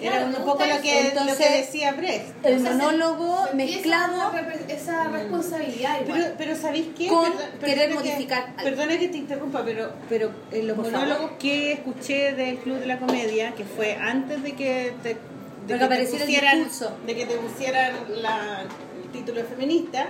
Era 0.00 0.24
un 0.26 0.32
poco 0.32 0.64
lo 0.64 0.82
que, 0.82 1.12
lo 1.14 1.36
que 1.36 1.50
decía 1.50 1.92
Brecht. 1.92 2.44
El 2.44 2.56
O 2.56 2.58
sea, 2.60 2.72
se- 2.72 2.76
monólogo 2.76 3.46
se 3.48 3.54
mezclado 3.54 4.32
Esa, 4.68 4.74
esa 4.74 5.04
responsabilidad 5.08 6.00
igual. 6.02 6.20
Pero, 6.20 6.34
pero 6.36 6.56
¿sabéis 6.56 6.88
qué? 6.98 7.06
Con 7.06 7.24
Perdón- 7.32 7.38
querer 7.60 7.78
perdona 7.88 8.02
que- 8.02 8.08
modificar 8.10 8.42
algo. 8.56 8.62
Perdona 8.64 8.98
que 8.98 9.08
te 9.08 9.16
interrumpa, 9.18 9.64
pero, 9.64 9.92
pero 10.08 10.30
en 10.50 10.66
los 10.66 10.76
Por 10.76 10.86
monólogos 10.86 11.16
favor. 11.22 11.38
que 11.38 11.72
escuché 11.72 12.32
del 12.34 12.58
Club 12.58 12.78
de 12.80 12.86
la 12.86 12.98
Comedia, 12.98 13.52
que 13.54 13.64
fue 13.64 13.94
antes 13.94 14.42
de 14.42 14.52
que 14.54 14.92
te, 15.02 15.16
de 15.66 15.78
que 15.78 15.86
te 15.86 16.06
pusieran, 16.06 16.68
de 17.06 17.16
que 17.16 17.26
te 17.26 17.36
pusieran 17.36 17.94
la, 18.22 18.62
el 18.62 19.12
título 19.12 19.40
de 19.40 19.46
feminista, 19.46 20.08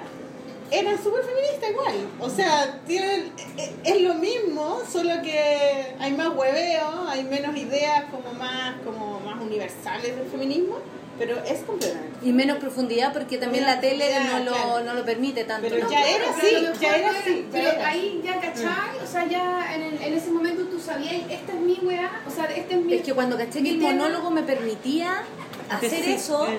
eran 0.71 1.03
súper 1.03 1.23
feministas 1.25 1.71
igual. 1.71 2.09
O 2.21 2.31
sea, 2.31 2.81
tienen, 2.87 3.33
es, 3.57 3.71
es 3.85 4.03
lo 4.03 4.15
mismo, 4.15 4.81
solo 4.91 5.23
que 5.23 5.95
hay 5.99 6.13
más 6.13 6.35
hueveo, 6.35 7.09
hay 7.09 7.25
menos 7.25 7.57
ideas 7.57 8.05
como 8.11 8.33
más, 8.35 8.77
como 8.85 9.21
más 9.21 9.41
universales 9.41 10.17
del 10.17 10.27
feminismo, 10.27 10.79
pero 11.19 11.37
es 11.45 11.61
completamente. 11.61 12.19
y 12.23 12.33
menos 12.33 12.59
profundidad 12.59 13.13
porque 13.13 13.39
también 13.39 13.65
la 13.65 13.81
tele 13.81 14.07
no 14.33 14.39
lo, 14.41 14.53
claro. 14.53 14.85
no 14.85 14.95
lo 14.95 15.05
permite 15.05 15.45
tanto. 15.45 15.69
Pero 15.69 15.85
¿no? 15.85 15.91
ya 15.91 16.01
era 16.09 16.25
Pero 16.41 16.69
así, 16.73 16.81
ya 16.81 16.97
era 16.97 17.11
así, 17.11 17.47
ya 17.47 17.49
Pero 17.53 17.85
ahí 17.85 18.21
ya, 18.25 18.41
¿cachai? 18.41 18.99
O 19.03 19.07
sea, 19.07 19.27
ya 19.27 19.75
en, 19.75 19.83
el- 19.83 20.03
en 20.03 20.15
ese 20.15 20.31
momento 20.31 20.65
tú 20.65 20.79
sabías, 20.81 21.15
esta 21.31 21.53
es 21.53 21.61
mi 21.61 21.79
weá, 21.83 22.23
o 22.27 22.31
sea, 22.31 22.45
este 22.47 22.75
es 22.75 22.81
mi... 22.81 22.95
Es 22.95 23.03
que 23.03 23.13
cuando 23.15 23.37
caché 23.37 23.53
que 23.55 23.61
mi 23.63 23.69
el 23.71 23.79
tema. 23.79 23.93
monólogo 23.93 24.31
me 24.31 24.43
permitía 24.43 25.23
hacer 25.71 26.03
Sí, 26.05 26.13
eso, 26.13 26.47
eh. 26.49 26.59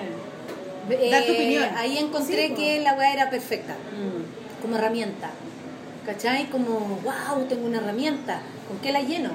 eh, 0.90 1.10
Dar 1.10 1.24
tu 1.26 1.32
opinión. 1.32 1.64
ahí 1.76 1.98
encontré 1.98 2.54
que 2.54 2.80
la 2.80 2.94
weá 2.94 3.12
era 3.12 3.30
perfecta. 3.30 3.74
Mm. 3.74 4.62
como 4.62 4.76
herramienta. 4.76 5.30
¿Cachai? 6.06 6.46
Como, 6.50 7.00
wow, 7.02 7.44
tengo 7.48 7.66
una 7.66 7.78
herramienta, 7.78 8.40
¿con 8.68 8.78
qué 8.78 8.92
la 8.92 9.00
lleno? 9.00 9.30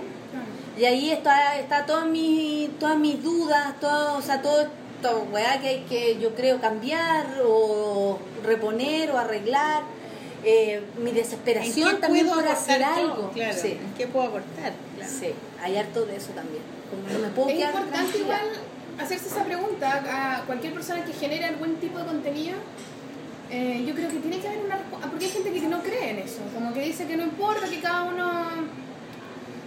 Y 0.78 0.86
ahí 0.86 1.12
está, 1.12 1.60
está 1.60 1.86
todas 1.86 2.06
mis, 2.06 2.70
todas 2.80 2.98
mis 2.98 3.22
dudas, 3.22 3.78
todo, 3.82 4.18
o 4.18 4.22
sea, 4.22 4.42
todo 4.42 4.68
weá, 5.10 5.60
que 5.60 5.68
hay 5.68 5.80
que, 5.82 6.20
yo 6.20 6.34
creo, 6.36 6.60
cambiar 6.62 7.26
o 7.46 8.20
reponer 8.44 9.12
o 9.12 9.18
arreglar. 9.18 9.84
Eh, 10.44 10.82
mi 10.98 11.12
¿En 11.12 11.16
desesperación 11.18 11.96
qué 11.96 12.02
también 12.02 12.28
puedo 12.28 12.42
por 12.42 12.50
hacer 12.50 12.80
yo? 12.82 12.88
algo. 12.88 13.32
Claro, 13.32 13.58
Sí, 13.62 13.68
¿en 13.80 13.94
qué 13.96 14.08
puedo 14.08 14.28
aportar? 14.28 14.74
Claro. 14.96 15.12
sí, 15.20 15.28
hay 15.62 15.78
harto 15.78 16.06
de 16.06 16.16
eso 16.16 16.30
también. 16.32 16.64
Como 16.90 17.08
no 17.14 17.20
me 17.20 17.32
puedo 17.34 17.50
Es 17.50 17.56
quedar 17.58 17.70
importante 17.76 17.98
tranquila. 18.18 18.24
igual 18.24 18.60
hacerse 19.00 19.28
esa 19.28 19.44
pregunta 19.44 20.04
a 20.10 20.42
cualquier 20.46 20.74
persona 20.74 21.06
que 21.06 21.14
genere 21.14 21.46
algún 21.46 21.76
tipo 21.76 22.00
de 22.00 22.06
contenido. 22.06 22.58
Eh, 23.52 23.84
yo 23.88 23.94
creo 23.94 24.10
que 24.10 24.18
tiene 24.18 24.40
que 24.40 24.48
haber 24.48 24.62
una 24.66 24.76
respu- 24.78 24.98
ah, 25.04 25.08
porque 25.12 25.26
hay 25.26 25.32
gente 25.32 25.52
que 25.52 25.62
no 25.62 25.82
cree 25.84 26.10
en 26.12 26.20
eso, 26.20 26.40
como 26.56 26.74
que 26.74 26.82
dice 26.82 27.06
que 27.06 27.18
no 27.18 27.24
importa 27.24 27.68
que 27.70 27.80
cada 27.82 28.04
uno, 28.04 28.42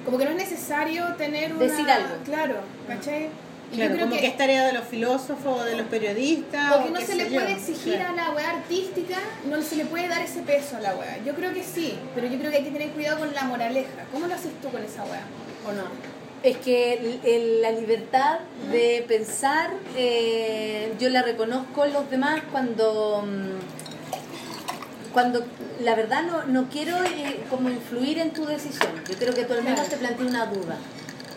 como 0.04 0.18
que 0.18 0.24
no 0.24 0.30
es 0.32 0.36
necesario 0.38 1.04
tener 1.16 1.52
una, 1.54 1.64
Decir 1.64 1.88
algo. 1.90 2.14
claro, 2.24 2.54
¿cachai? 2.88 3.28
Claro, 3.74 3.90
yo 3.90 3.96
creo 3.96 4.06
como 4.06 4.14
que, 4.16 4.20
que, 4.22 4.26
es 4.28 4.36
tarea 4.36 4.66
de 4.66 4.72
los 4.72 4.84
filósofos 4.84 5.60
o 5.60 5.64
de 5.64 5.76
los 5.76 5.86
periodistas. 5.88 6.72
porque 6.72 6.88
o 6.88 6.92
no 6.92 7.00
se 7.00 7.14
le 7.16 7.30
yo. 7.30 7.40
puede 7.40 7.52
exigir 7.52 7.94
Claro. 7.94 8.12
a 8.12 8.16
la 8.16 8.30
weá 8.32 8.50
artística, 8.50 9.18
no 9.48 9.60
se 9.62 9.76
le 9.76 9.84
puede 9.86 10.08
dar 10.08 10.22
ese 10.22 10.40
peso 10.42 10.76
a 10.76 10.80
la 10.80 10.94
weá. 10.96 11.18
Yo 11.24 11.34
creo 11.34 11.52
que 11.52 11.62
sí, 11.62 11.94
pero 12.14 12.26
yo 12.26 12.38
creo 12.38 12.50
que 12.50 12.58
hay 12.58 12.64
que 12.64 12.70
tener 12.70 12.90
cuidado 12.90 13.18
con 13.20 13.32
la 13.34 13.42
moraleja. 13.44 14.04
¿Cómo 14.12 14.26
lo 14.26 14.34
haces 14.34 14.52
tú 14.62 14.68
con 14.70 14.82
esa 14.82 15.02
weá? 15.04 15.22
¿O 15.68 15.72
no? 15.72 15.84
Es 16.42 16.58
que 16.58 16.94
el- 16.94 17.20
el- 17.24 17.62
la 17.62 17.70
libertad 17.72 18.40
de 18.70 19.04
pensar, 19.08 19.70
eh, 19.96 20.92
yo 21.00 21.08
la 21.08 21.22
reconozco 21.22 21.86
en 21.86 21.92
los 21.94 22.10
demás 22.10 22.42
cuando, 22.52 23.24
mm, 23.26 25.12
cuando 25.14 25.44
la 25.80 25.94
verdad 25.94 26.22
no, 26.24 26.44
no 26.44 26.68
quiero 26.68 26.96
eh, 27.04 27.40
como 27.48 27.70
influir 27.70 28.18
en 28.18 28.32
tu 28.32 28.44
decisión. 28.46 28.90
Yo 29.08 29.16
creo 29.16 29.32
que 29.32 29.44
tú 29.44 29.54
al 29.54 29.62
menos 29.62 29.80
Claro. 29.80 29.90
te 29.90 29.96
plantees 29.96 30.28
una 30.30 30.46
duda. 30.46 30.76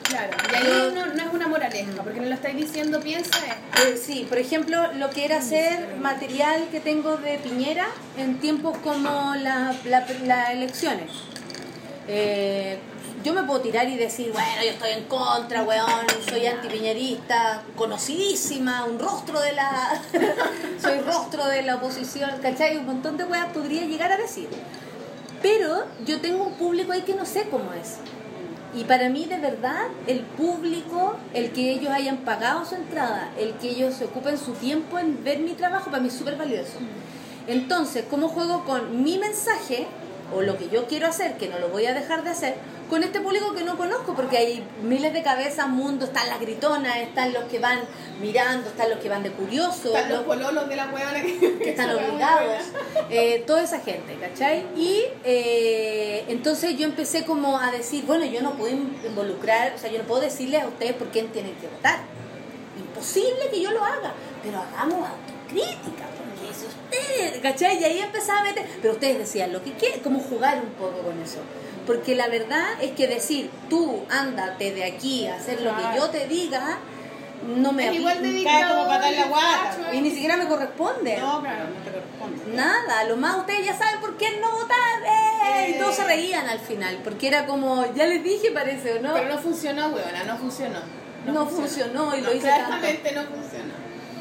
Claro, 0.08 0.38
y 0.52 0.56
ahí 0.56 0.92
no, 0.96 1.06
no 1.08 1.22
es 1.24 1.34
una 1.34 1.48
moraleja, 1.48 2.02
porque 2.04 2.20
no 2.22 2.28
lo 2.28 2.34
estáis 2.36 2.56
diciendo, 2.56 3.00
piensa 3.02 3.38
esto. 3.40 3.88
Eh, 3.90 3.98
sí, 3.98 4.26
por 4.30 4.38
ejemplo, 4.38 4.94
lo 4.94 5.10
que 5.10 5.26
era 5.26 5.38
hacer 5.38 5.96
material 6.00 6.68
que 6.72 6.80
tengo 6.80 7.18
de 7.18 7.38
Piñera 7.40 7.88
en 8.18 8.40
tiempos 8.40 8.78
como 8.80 9.36
la- 9.36 9.76
la- 9.86 10.06
las 10.26 10.50
elecciones. 10.52 11.10
Eh, 12.08 12.78
yo 13.24 13.34
me 13.34 13.44
puedo 13.44 13.60
tirar 13.62 13.90
y 13.90 13.98
decir, 13.98 14.32
bueno, 14.32 14.48
yo 14.64 14.70
estoy 14.70 14.92
en 14.92 15.04
contra, 15.06 15.64
weón, 15.64 15.90
soy 16.30 16.46
antipiñerista, 16.46 17.64
conocidísima, 17.76 18.86
un 18.86 19.00
rostro 19.00 19.42
de 19.42 19.52
la. 19.54 20.02
soy 20.82 21.00
rostro 21.02 21.46
de 21.48 21.64
la 21.64 21.76
oposición, 21.76 22.32
¿cachai? 22.42 22.78
Un 22.78 22.86
montón 22.86 23.18
de 23.18 23.26
weas 23.26 23.48
podría 23.48 23.82
llegar 23.86 24.12
a 24.12 24.18
decir. 24.18 24.48
Pero 25.42 25.86
yo 26.06 26.22
tengo 26.22 26.46
un 26.46 26.54
público 26.54 26.94
ahí 26.94 27.02
que 27.02 27.14
no 27.16 27.26
sé 27.26 27.44
cómo 27.50 27.74
es. 27.74 27.98
Y 28.76 28.84
para 28.84 29.10
mí, 29.10 29.26
de 29.26 29.40
verdad, 29.40 29.86
el 30.08 30.22
público, 30.22 31.16
el 31.34 31.52
que 31.52 31.72
ellos 31.72 31.92
hayan 31.92 32.18
pagado 32.18 32.66
su 32.66 32.76
entrada, 32.76 33.32
el 33.40 33.54
que 33.54 33.70
ellos 33.70 33.96
se 33.96 34.06
ocupen 34.06 34.38
su 34.38 34.54
tiempo 34.54 35.00
en 35.00 35.24
ver 35.24 35.40
mi 35.40 35.54
trabajo, 35.54 35.90
para 35.90 36.02
mí 36.02 36.10
es 36.10 36.16
súper 36.16 36.36
valioso. 36.36 36.78
Entonces, 37.48 38.06
¿cómo 38.10 38.28
juego 38.28 38.66
con 38.66 39.04
mi 39.04 39.18
mensaje 39.18 39.88
o 40.36 40.42
lo 40.42 40.58
que 40.58 40.70
yo 40.70 40.86
quiero 40.88 41.08
hacer, 41.08 41.38
que 41.38 41.48
no 41.48 41.60
lo 41.60 41.70
voy 41.70 41.86
a 41.86 41.94
dejar 41.94 42.24
de 42.24 42.32
hacer, 42.32 42.56
con 42.90 43.04
este 43.04 43.20
público 43.20 43.54
que 43.54 43.64
no 43.64 43.78
conozco? 43.78 44.14
Porque 44.16 44.38
hay 44.38 44.64
miles 44.84 45.12
de 45.14 45.22
cabezas, 45.24 45.68
mundo, 45.68 46.06
están 46.06 46.28
las 46.30 46.40
gritonas, 46.40 46.98
están 46.98 47.34
los 47.34 47.44
que 47.46 47.60
van 47.60 47.80
mirando, 48.22 48.70
están 48.70 48.90
los 48.90 49.00
que 49.00 49.10
van 49.10 49.24
de 49.24 49.32
curiosos, 49.32 49.86
Están 49.88 50.10
los 50.10 50.18
los- 50.20 50.26
pololos 50.26 50.70
de 50.70 50.76
la 50.76 50.86
huevona 50.86 51.22
que, 51.22 51.58
que 51.60 51.70
están 51.72 51.90
esa 51.90 51.98
hueá 51.98 52.10
obligados, 52.10 52.64
eh, 53.10 53.44
toda 53.46 53.64
esa 53.64 53.80
gente, 53.82 54.16
¿cachai? 54.20 54.66
Y 54.78 55.04
eh, 55.24 56.26
entonces 56.30 56.78
yo 56.78 56.86
empecé 56.86 57.26
como 57.26 57.60
a 57.60 57.72
decir, 57.72 58.06
bueno, 58.06 58.26
yo 58.26 58.42
no 58.42 58.52
puedo 58.54 58.72
in- 58.74 58.98
involucrar, 59.06 59.74
o 59.76 59.78
sea, 59.78 59.92
yo 59.92 60.00
no 60.00 60.06
puedo 60.06 60.22
decirles 60.22 60.64
a 60.64 60.68
ustedes 60.68 60.94
por 60.94 61.08
quién 61.10 61.28
tienen 61.28 61.54
que 61.56 61.68
votar. 61.68 62.00
Imposible 62.78 63.50
que 63.52 63.62
yo 63.62 63.72
lo 63.72 63.84
haga, 63.84 64.14
pero 64.44 64.60
hagamos 64.60 65.08
autocrítica, 65.10 66.06
ustedes, 66.50 67.38
¿cachai? 67.42 67.80
Y 67.80 67.84
ahí 67.84 68.00
empezaba 68.00 68.40
a 68.40 68.44
meter, 68.44 68.66
pero 68.82 68.94
ustedes 68.94 69.18
decían 69.20 69.52
lo 69.54 69.64
que 69.64 69.74
quieren, 69.74 70.00
como 70.00 70.20
jugar 70.20 70.58
un 70.64 70.70
poco 70.72 71.00
con 71.04 71.22
eso. 71.22 71.40
Porque 71.88 72.16
la 72.16 72.28
verdad 72.28 72.66
es 72.82 72.92
que 72.92 73.08
decir, 73.08 73.50
tú 73.70 74.04
ándate 74.10 74.74
de 74.74 74.84
aquí 74.84 75.26
a 75.26 75.36
hacer 75.36 75.62
lo 75.62 75.76
que 75.76 75.84
yo 75.96 76.10
te 76.10 76.28
diga, 76.28 76.80
no 77.56 77.72
me 77.72 77.88
Es 77.88 77.96
igual 77.96 78.22
de 78.22 78.28
como 78.28 78.34
dictador, 78.34 78.88
patar 78.88 79.14
la 79.14 79.26
guata. 79.26 79.94
y 79.94 80.02
ni 80.02 80.12
siquiera 80.12 80.38
me 80.38 80.48
corresponde. 80.48 81.18
No, 81.18 81.42
claro, 81.42 81.66
no 81.70 81.84
te 81.84 81.92
corresponde. 81.92 82.56
Nada, 82.56 83.04
lo 83.06 83.16
más 83.16 83.38
ustedes 83.38 83.66
ya 83.66 83.78
saben 83.78 84.02
por 84.02 84.18
qué 84.18 84.40
no 84.42 84.52
votar. 84.52 85.02
¡eh! 85.06 85.76
Y 85.76 85.80
todos 85.80 85.96
se 85.96 86.04
reían 86.04 86.48
al 86.48 86.60
final, 86.60 87.00
porque 87.04 87.28
era 87.30 87.46
como, 87.46 87.86
ya 87.94 88.06
les 88.06 88.24
dije, 88.24 88.52
parece, 88.52 88.96
¿o 88.96 89.02
no? 89.02 89.14
Pero 89.14 89.30
no 89.30 89.38
funcionó, 89.38 89.88
huevona, 89.88 90.24
no 90.26 90.38
funcionó. 90.38 90.80
No 91.26 91.46
funcionó 91.46 92.16
y 92.16 92.22
lo 92.22 92.34
hice 92.34 92.48
Claramente 92.48 93.12
no 93.14 93.24
funcionó. 93.24 93.74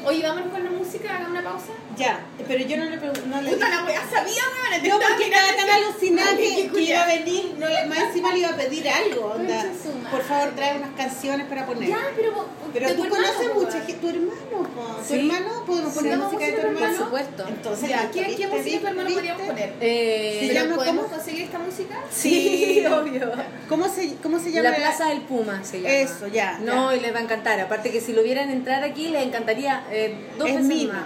Oye, 0.05 0.23
vámonos 0.23 0.51
con 0.51 0.63
la 0.63 0.69
música, 0.71 1.09
hagamos 1.09 1.31
una 1.31 1.43
pausa. 1.43 1.73
Ya, 1.97 2.19
pero 2.47 2.63
yo 2.63 2.77
no 2.77 2.85
le 2.85 2.97
pregunté. 2.97 3.21
No 3.27 3.41
le 3.41 3.49
Puta 3.51 3.69
la 3.69 3.83
wea, 3.85 4.01
sabía, 4.09 4.41
weón. 4.53 4.87
No, 4.87 4.99
porque 5.07 5.23
estaba 5.25 5.55
tan 5.55 5.69
alucinada 5.69 6.37
que, 6.37 6.69
iba 6.83 7.01
a 7.03 7.07
venir, 7.07 7.55
no, 7.57 7.67
le- 7.67 7.85
más 7.87 7.99
encima 7.99 8.31
le 8.33 8.39
iba 8.39 8.49
a 8.49 8.55
pedir 8.55 8.87
algo, 8.87 9.25
onda. 9.35 9.65
Por 10.11 10.21
favor, 10.21 10.49
trae 10.55 10.77
unas 10.77 10.91
canciones 10.95 11.47
para 11.47 11.65
poner. 11.65 11.89
Ya, 11.89 11.97
pero. 12.15 12.45
Pero 12.73 12.93
tú 12.95 13.09
conoces 13.09 13.53
mucha 13.55 13.77
gente, 13.81 13.93
tu 13.93 14.09
hermano, 14.09 14.33
po. 14.51 14.97
¿Tu 15.01 15.05
Sí. 15.07 15.19
hermano? 15.19 15.63
¿Podemos 15.65 15.93
poner 15.93 16.13
Sí, 16.13 16.19
música 16.19 16.45
de 16.45 16.51
tu 16.51 16.67
hermano? 16.67 16.87
Por 16.87 17.05
supuesto. 17.05 17.45
Entonces, 17.47 17.89
Ya, 17.89 18.11
¿qué, 18.11 18.35
qué 18.35 18.47
música 18.47 18.69
de 18.71 18.77
tu 18.79 18.87
hermano 18.87 19.09
podríamos 19.09 19.41
poner? 19.47 19.73
Eh, 19.81 20.37
Se 20.41 20.47
¿Pero 20.47 20.59
llama 20.63 20.75
podemos 20.75 21.05
cómo? 21.05 21.15
conseguir 21.17 21.41
esta 21.43 21.59
música? 21.59 21.95
sí, 22.11 22.83
obvio. 22.91 23.31
¿Cómo 23.69 23.87
se, 23.89 24.15
cómo 24.21 24.39
se 24.39 24.51
llama? 24.51 24.69
La 24.69 24.75
Plaza 24.75 25.05
del 25.09 25.21
Puma 25.21 25.63
se 25.63 25.81
llama. 25.81 25.95
Eso, 25.95 26.27
ya, 26.27 26.59
No, 26.59 26.93
y 26.93 26.99
les 26.99 27.13
va 27.15 27.19
a 27.19 27.23
encantar. 27.23 27.59
Aparte 27.59 27.89
que 27.89 28.01
si 28.01 28.13
lo 28.13 28.21
vieran 28.21 28.51
entrar 28.51 28.83
aquí, 28.83 29.07
les 29.07 29.23
encantaría 29.25 29.83
eh, 29.91 30.15
dos 30.37 30.47
Es 30.49 30.67
veces 30.67 30.87
más. 30.89 31.05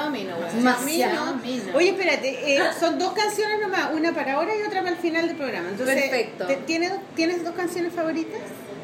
Más. 0.00 0.54
Demasiado. 0.54 1.26
Demasiado 1.26 1.34
mino. 1.36 1.76
Oye, 1.76 1.88
espérate, 1.90 2.54
eh, 2.56 2.60
son 2.78 2.98
dos 2.98 3.12
canciones 3.12 3.60
nomás, 3.60 3.90
una 3.92 4.12
para 4.14 4.34
ahora 4.34 4.52
y 4.56 4.62
otra 4.62 4.80
para 4.82 4.92
el 4.94 5.00
final 5.00 5.26
del 5.28 5.36
programa. 5.36 5.68
Entonces, 5.70 5.94
Perfecto. 6.02 6.46
¿te- 6.46 6.56
¿tienes, 6.56 6.92
¿Tienes 7.14 7.44
dos 7.44 7.54
canciones 7.54 7.92
favoritas? 7.92 8.40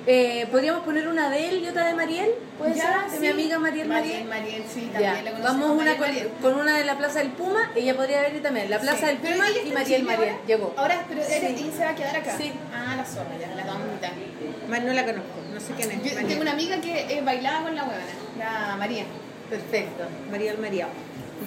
Eh, 0.06 0.46
¿Podríamos 0.50 0.82
poner 0.82 1.06
una 1.08 1.28
de 1.28 1.48
él 1.50 1.62
y 1.62 1.68
otra 1.68 1.84
de 1.86 1.94
Mariel? 1.94 2.30
¿Puede 2.58 2.74
Ya, 2.74 3.04
ser? 3.04 3.10
De 3.10 3.16
sí. 3.16 3.20
mi 3.20 3.28
amiga 3.28 3.58
Mariel 3.58 3.86
Mariel, 3.86 4.24
Mariel. 4.24 4.28
Mariel, 4.28 4.64
sí, 4.72 4.90
Ya, 4.94 5.00
también 5.12 5.24
la 5.26 5.30
conocemos. 5.32 5.60
vamos 5.60 5.82
una 5.82 5.96
con, 6.40 6.54
una 6.58 6.76
de 6.78 6.84
la 6.84 6.96
Plaza 6.96 7.18
del 7.18 7.28
Puma, 7.32 7.70
ella 7.76 7.94
podría 7.94 8.22
venir 8.22 8.42
también. 8.42 8.70
La 8.70 8.78
Plaza 8.80 8.98
Sí. 9.00 9.06
del 9.06 9.16
Puma 9.18 9.44
y 9.50 9.70
Mariel 9.72 10.02
Mariel. 10.04 10.28
ahora. 10.30 10.46
Llegó. 10.46 10.74
Ahora, 10.78 11.04
pero 11.06 11.20
ella 11.22 11.70
se 11.76 11.84
va 11.84 11.90
a 11.90 11.94
quedar 11.94 12.16
acá. 12.16 12.34
Sí. 12.36 12.50
Ah, 12.74 12.94
la 12.96 13.04
zorra, 13.04 13.36
ya, 13.38 13.54
la 13.54 13.64
vamos 13.64 13.86
a. 14.02 14.70
Más 14.70 14.82
no 14.82 14.92
la 14.92 15.04
conozco, 15.04 15.28
no 15.52 15.60
sé 15.60 15.72
quién 15.76 15.90
es. 15.90 16.02
Yo 16.14 16.26
tengo 16.26 16.40
una 16.42 16.52
amiga 16.52 16.80
que 16.80 17.18
eh, 17.18 17.20
bailaba 17.22 17.62
con 17.64 17.74
la 17.74 17.82
huevona, 17.84 18.06
la 18.38 18.76
María. 18.76 19.04
Perfecto. 19.50 20.04
María 20.30 20.54
María. 20.60 20.88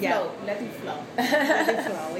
Ya. 0.00 0.16
Flow, 0.16 0.30
Latin 0.44 0.70
Flow. 0.82 0.96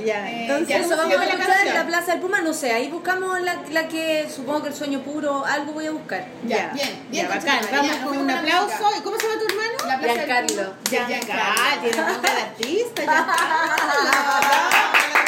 ya. 0.04 0.30
Eh, 0.30 0.42
Entonces, 0.42 0.68
ya, 0.68 0.76
Eso 0.78 0.90
¿cómo 0.90 1.02
vamos 1.02 1.14
a 1.14 1.18
la 1.18 1.24
escuchar 1.24 1.66
en 1.66 1.74
la? 1.74 1.86
Plaza 1.86 2.12
del 2.12 2.20
Puma, 2.20 2.40
no 2.40 2.54
sé, 2.54 2.70
ahí 2.72 2.88
buscamos 2.88 3.40
la, 3.40 3.56
la 3.72 3.88
que 3.88 4.28
supongo 4.30 4.62
que 4.62 4.68
el 4.68 4.74
sueño 4.74 5.00
puro, 5.00 5.44
algo 5.44 5.72
voy 5.72 5.86
a 5.86 5.90
buscar. 5.90 6.24
Ya, 6.46 6.70
bien, 6.72 6.88
bien, 7.10 7.26
Ya, 7.28 7.34
bacán. 7.34 7.58
Vamos 7.72 7.96
ya, 7.96 8.04
con 8.04 8.16
un 8.18 8.30
aplauso. 8.30 8.90
¿Y 8.96 9.00
cómo 9.02 9.16
se 9.18 9.26
llama 9.26 9.40
tu 9.40 9.46
hermano? 9.46 9.72
La 9.88 9.98
Plaza 9.98 10.14
del 10.14 10.26
Giancarlo. 10.26 10.74
Giancarlo. 10.88 11.80
Tiene 11.82 11.96
nombre 12.12 12.30
de 12.32 12.40
artista, 12.42 13.02
Giancarlo. 14.04 15.23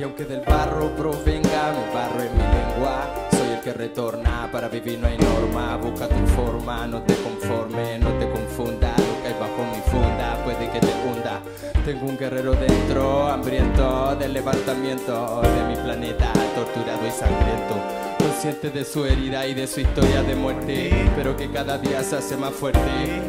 Y 0.00 0.02
aunque 0.02 0.24
del 0.24 0.40
barro 0.40 0.96
provenga, 0.96 1.74
mi 1.74 1.94
barro 1.94 2.22
es 2.22 2.32
mi 2.32 2.38
lengua. 2.38 3.28
Soy 3.32 3.50
el 3.50 3.60
que 3.60 3.74
retorna, 3.74 4.48
para 4.50 4.66
vivir 4.66 4.98
no 4.98 5.06
hay 5.06 5.18
norma. 5.18 5.76
Busca 5.76 6.08
tu 6.08 6.26
forma, 6.28 6.86
no 6.86 7.02
te 7.02 7.14
conforme, 7.16 7.98
no 7.98 8.08
te 8.14 8.26
confunda. 8.30 8.94
Lo 8.96 9.22
que 9.22 9.28
hay 9.28 9.34
bajo 9.38 9.62
mi 9.62 9.82
funda 9.90 10.42
puede 10.42 10.70
que 10.70 10.80
te 10.80 10.86
hunda. 10.86 11.42
Tengo 11.84 12.06
un 12.06 12.16
guerrero 12.16 12.52
dentro, 12.52 13.26
hambriento 13.26 14.16
del 14.16 14.32
levantamiento 14.32 15.42
de 15.42 15.64
mi 15.68 15.76
planeta, 15.76 16.32
torturado 16.54 17.06
y 17.06 17.10
sangriento. 17.10 18.09
Consciente 18.40 18.70
de 18.70 18.86
su 18.86 19.04
herida 19.04 19.46
y 19.46 19.52
de 19.52 19.66
su 19.66 19.80
historia 19.80 20.22
de 20.22 20.34
muerte, 20.34 20.90
pero 21.14 21.36
que 21.36 21.50
cada 21.50 21.76
día 21.76 22.02
se 22.02 22.16
hace 22.16 22.38
más 22.38 22.54
fuerte. 22.54 22.80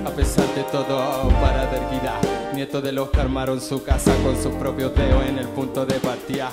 A 0.06 0.10
pesar 0.10 0.46
de 0.56 0.64
todo, 0.72 1.28
para 1.42 1.66
dar 1.66 1.92
vida. 1.92 2.18
Nieto 2.54 2.82
de 2.82 2.94
los 2.94 3.10
que 3.10 3.20
armaron 3.20 3.60
su 3.60 3.84
casa 3.84 4.16
con 4.24 4.42
sus 4.42 4.54
propios 4.54 4.96
dedos 4.96 5.26
en 5.26 5.38
el 5.38 5.50
punto 5.50 5.86
de 5.86 5.96
partida. 5.96 6.52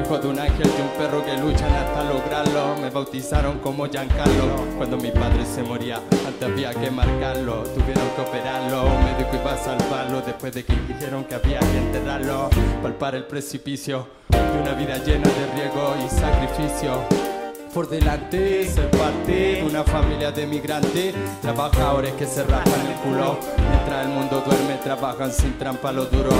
Hijo 0.00 0.18
de 0.18 0.28
un 0.28 0.38
ángel 0.38 0.68
y 0.68 0.82
un 0.82 0.88
perro 0.96 1.24
que 1.24 1.36
luchan 1.36 1.72
hasta 1.72 2.04
lograrlo. 2.04 2.76
Me 2.80 2.90
bautizaron 2.90 3.58
como 3.58 3.88
Giancarlo. 3.88 4.54
Cuando 4.76 4.98
mi 4.98 5.10
padre 5.10 5.44
se 5.44 5.64
moría, 5.64 5.96
antes 5.96 6.48
había 6.48 6.72
que 6.74 6.92
marcarlo. 6.92 7.64
Tuvieron 7.64 8.08
que 8.14 8.20
operarlo. 8.20 8.84
Un 8.86 9.04
médico 9.04 9.30
iba 9.34 9.52
a 9.52 9.58
salvarlo. 9.58 10.20
Después 10.20 10.54
de 10.54 10.64
que 10.64 10.74
dijeron 10.86 11.24
que 11.24 11.34
había 11.34 11.58
que 11.58 11.78
enterrarlo. 11.78 12.50
Palpar 12.84 13.16
el 13.16 13.24
precipicio 13.24 14.06
de 14.28 14.60
una 14.60 14.74
vida 14.74 14.96
llena 14.98 15.28
de 15.28 15.52
riesgo 15.56 15.96
y 16.06 16.08
sacrificio. 16.08 17.25
Por 17.76 17.90
delante, 17.90 18.66
ser 18.70 18.90
parte 18.90 19.62
una 19.62 19.84
familia 19.84 20.32
de 20.32 20.46
migrantes, 20.46 21.14
trabajadores 21.42 22.14
que 22.14 22.24
se 22.24 22.42
rajan 22.42 22.86
el 22.86 22.94
culo. 23.02 23.38
Mientras 23.68 24.06
el 24.06 24.12
mundo 24.14 24.42
duerme, 24.46 24.76
trabajan 24.82 25.30
sin 25.30 25.58
trampa 25.58 25.92
lo 25.92 26.06
duro. 26.06 26.30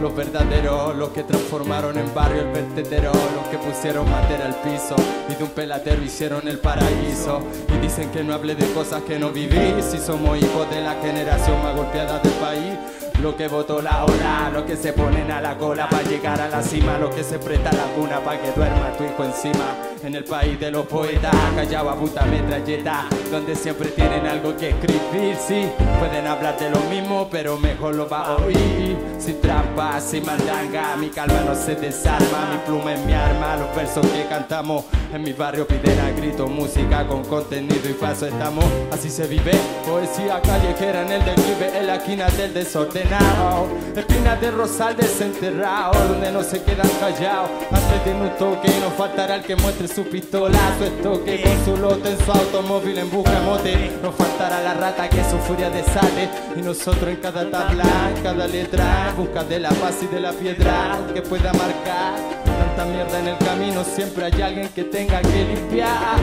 Los 0.00 0.14
verdaderos, 0.14 0.94
los 0.94 1.08
que 1.08 1.24
transformaron 1.24 1.98
en 1.98 2.14
barrio 2.14 2.42
el 2.42 2.52
vertedero, 2.52 3.10
los 3.10 3.44
que 3.50 3.58
pusieron 3.58 4.08
madera 4.08 4.46
al 4.46 4.54
piso 4.54 4.94
y 5.28 5.34
de 5.34 5.42
un 5.42 5.50
peladero 5.50 6.00
hicieron 6.00 6.46
el 6.46 6.60
paraíso. 6.60 7.40
Y 7.74 7.78
dicen 7.82 8.12
que 8.12 8.22
no 8.22 8.32
hable 8.32 8.54
de 8.54 8.72
cosas 8.72 9.02
que 9.02 9.18
no 9.18 9.30
viví, 9.30 9.74
si 9.82 9.98
somos 9.98 10.38
hijos 10.38 10.70
de 10.70 10.80
la 10.80 10.94
generación 11.02 11.60
más 11.60 11.74
golpeada 11.74 12.20
del 12.20 12.34
país. 12.34 12.72
Lo 13.20 13.36
que 13.36 13.48
votó 13.48 13.82
la 13.82 14.04
ola, 14.04 14.48
los 14.52 14.62
que 14.62 14.76
se 14.76 14.92
ponen 14.92 15.32
a 15.32 15.40
la 15.40 15.58
cola 15.58 15.88
para 15.88 16.04
llegar 16.04 16.40
a 16.40 16.48
la 16.48 16.62
cima, 16.62 16.98
los 16.98 17.12
que 17.12 17.24
se 17.24 17.40
presta 17.40 17.72
la 17.72 17.84
cuna 17.96 18.20
para 18.20 18.40
que 18.40 18.52
duerma 18.52 18.92
tu 18.96 19.02
hijo 19.02 19.24
encima. 19.24 19.93
En 20.04 20.14
el 20.14 20.24
país 20.24 20.60
de 20.60 20.70
los 20.70 20.84
poetas, 20.84 21.34
callado 21.56 21.88
a 21.88 21.96
puta 21.96 22.26
metralleta, 22.26 23.06
donde 23.30 23.56
siempre 23.56 23.88
tienen 23.88 24.26
algo 24.26 24.54
que 24.54 24.68
escribir. 24.68 25.34
Sí, 25.36 25.66
pueden 25.98 26.26
hablar 26.26 26.58
de 26.58 26.68
lo 26.68 26.80
mismo, 26.90 27.26
pero 27.30 27.56
mejor 27.56 27.94
lo 27.94 28.06
va 28.06 28.26
a 28.26 28.36
oír. 28.36 28.98
Sin 29.18 29.40
trampa, 29.40 29.98
sin 30.02 30.26
mandanga, 30.26 30.94
mi 30.96 31.08
calma 31.08 31.40
no 31.46 31.54
se 31.54 31.74
desarma, 31.76 32.50
mi 32.52 32.58
pluma 32.66 32.92
es 32.92 33.00
mi 33.00 33.14
arma. 33.14 33.56
Los 33.56 33.74
versos 33.74 34.06
que 34.08 34.26
cantamos 34.26 34.84
en 35.14 35.22
mi 35.22 35.32
barrio 35.32 35.66
piden 35.66 36.16
grito 36.16 36.46
música 36.48 37.06
con 37.06 37.24
contenido 37.24 37.88
y 37.88 37.94
paso 37.94 38.26
estamos. 38.26 38.64
Así 38.92 39.08
se 39.08 39.26
vive, 39.26 39.52
poesía 39.86 40.40
callejera 40.42 41.02
en 41.02 41.12
el 41.12 41.24
declive, 41.24 41.78
en 41.78 41.86
la 41.86 41.94
esquina 41.96 42.26
del 42.28 42.52
desordenado. 42.52 43.68
Espinas 43.96 44.40
de 44.40 44.50
rosal 44.50 44.96
desenterrado, 44.96 45.92
donde 46.08 46.30
no 46.30 46.42
se 46.42 46.62
quedan 46.62 46.88
callados. 47.00 47.48
Antes 47.70 48.04
de 48.04 48.12
un 48.12 48.28
toque, 48.36 48.68
no 48.80 48.90
faltará 48.90 49.36
el 49.36 49.42
que 49.42 49.56
muestre 49.56 49.88
su 49.94 50.02
pistola, 50.04 50.58
su 50.76 50.84
estoque 50.84 51.40
con 51.42 51.64
su 51.64 51.80
lote 51.80 52.10
en 52.10 52.18
su 52.18 52.32
automóvil 52.32 52.98
en 52.98 53.10
busca 53.10 53.30
de 53.30 53.46
mote. 53.46 53.90
No 54.02 54.10
faltará 54.10 54.60
la 54.60 54.74
rata 54.74 55.08
que 55.08 55.22
su 55.22 55.38
furia 55.38 55.70
desate. 55.70 56.28
Y 56.56 56.62
nosotros 56.62 57.10
en 57.10 57.16
cada 57.16 57.48
tabla, 57.48 57.84
en 58.14 58.22
cada 58.22 58.48
letra, 58.48 59.10
en 59.10 59.16
busca 59.16 59.44
de 59.44 59.60
la 59.60 59.68
paz 59.70 60.02
y 60.02 60.06
de 60.06 60.20
la 60.20 60.32
piedra 60.32 60.98
que 61.14 61.22
pueda 61.22 61.52
marcar. 61.52 62.14
Tanta 62.44 62.84
mierda 62.86 63.20
en 63.20 63.28
el 63.28 63.38
camino, 63.38 63.84
siempre 63.84 64.24
hay 64.24 64.42
alguien 64.42 64.68
que 64.70 64.82
tenga 64.84 65.20
que 65.20 65.44
limpiar. 65.44 66.18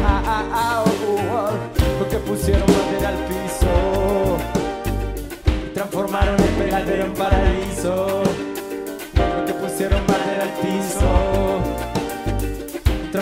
Los 2.00 2.08
que 2.10 2.18
pusieron 2.18 2.66
madera 2.68 3.10
al 3.10 3.26
piso 3.26 4.38
transformaron 5.74 6.36
el 6.36 6.50
peladero 6.50 7.06
en 7.06 7.14
paraíso. 7.14 8.24
Los 9.16 9.46
que 9.46 9.54
pusieron 9.54 10.02
madera 10.08 10.44
al 10.44 10.50
piso 10.62 11.61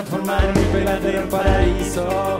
transformaron 0.09 0.57
el 0.57 0.65
peladero 0.65 1.21
en 1.21 1.29
paraíso. 1.29 2.37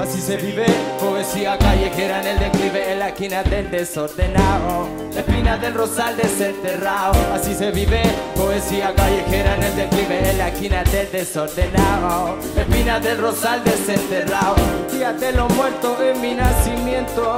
Así 0.00 0.20
se 0.20 0.36
vive, 0.36 0.66
poesía 1.00 1.58
callejera 1.58 2.20
en 2.20 2.26
el 2.28 2.38
declive, 2.38 2.92
en 2.92 2.98
la 2.98 3.08
esquina 3.08 3.42
del 3.42 3.70
desordenado, 3.70 4.88
la 5.12 5.20
espina 5.20 5.56
del 5.56 5.74
rosal 5.74 6.16
desenterrado. 6.16 7.14
Así 7.32 7.54
se 7.54 7.70
vive, 7.70 8.02
poesía 8.34 8.94
callejera 8.94 9.56
en 9.56 9.62
el 9.62 9.76
declive, 9.76 10.30
en 10.30 10.38
la 10.38 10.48
esquina 10.48 10.84
del 10.84 11.10
desordenado, 11.10 12.36
la 12.54 12.62
espina 12.62 13.00
del 13.00 13.18
rosal 13.18 13.62
desenterrado. 13.64 14.56
El 14.88 14.98
día 14.98 15.12
de 15.12 15.32
los 15.32 15.52
muertos 15.54 16.00
en 16.00 16.20
mi 16.20 16.34
nacimiento, 16.34 17.36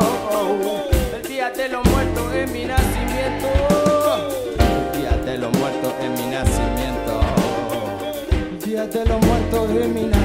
el 1.14 1.28
día 1.28 1.50
de 1.50 1.68
los 1.68 1.84
muertos 1.86 2.34
en 2.34 2.52
mi 2.52 2.64
nacimiento, 2.64 3.48
de 8.88 9.04
los 9.04 9.20
muertos 9.26 9.70
en 9.72 9.94
mi 9.94 10.19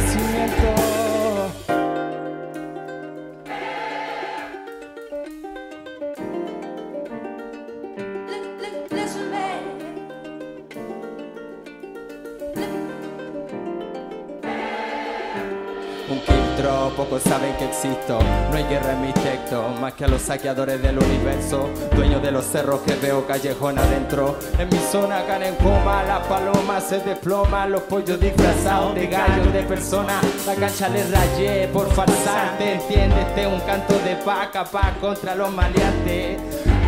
pocos 16.95 17.21
saben 17.21 17.55
que 17.57 17.65
existo. 17.65 18.19
No 18.51 18.57
hay 18.57 18.63
guerra 18.63 18.93
en 18.93 19.01
mi 19.01 19.13
texto, 19.13 19.67
más 19.81 19.93
que 19.93 20.05
a 20.05 20.07
los 20.07 20.21
saqueadores 20.21 20.81
del 20.81 20.97
universo. 20.97 21.69
Dueño 21.95 22.19
de 22.19 22.31
los 22.31 22.45
cerros 22.45 22.81
que 22.81 22.95
veo 22.95 23.27
callejón 23.27 23.77
adentro. 23.77 24.37
En 24.57 24.69
mi 24.69 24.79
zona 24.91 25.25
caen 25.25 25.43
en 25.43 25.55
coma, 25.55 26.03
las 26.03 26.25
palomas 26.27 26.83
se 26.83 26.99
desploman, 26.99 27.71
los 27.71 27.81
pollos 27.81 28.19
disfrazados 28.19 28.95
de 28.95 29.07
gallos 29.07 29.53
de 29.53 29.63
personas. 29.63 30.23
La 30.45 30.55
cancha 30.55 30.89
les 30.89 31.11
rayé 31.11 31.67
por 31.67 31.91
falsarte, 31.91 32.73
entiendes? 32.73 33.27
Este 33.27 33.41
es 33.41 33.47
un 33.47 33.59
canto 33.61 33.93
de 33.99 34.15
vaca, 34.25 34.63
paz 34.63 34.97
contra 35.01 35.35
los 35.35 35.51
maleantes. 35.51 36.39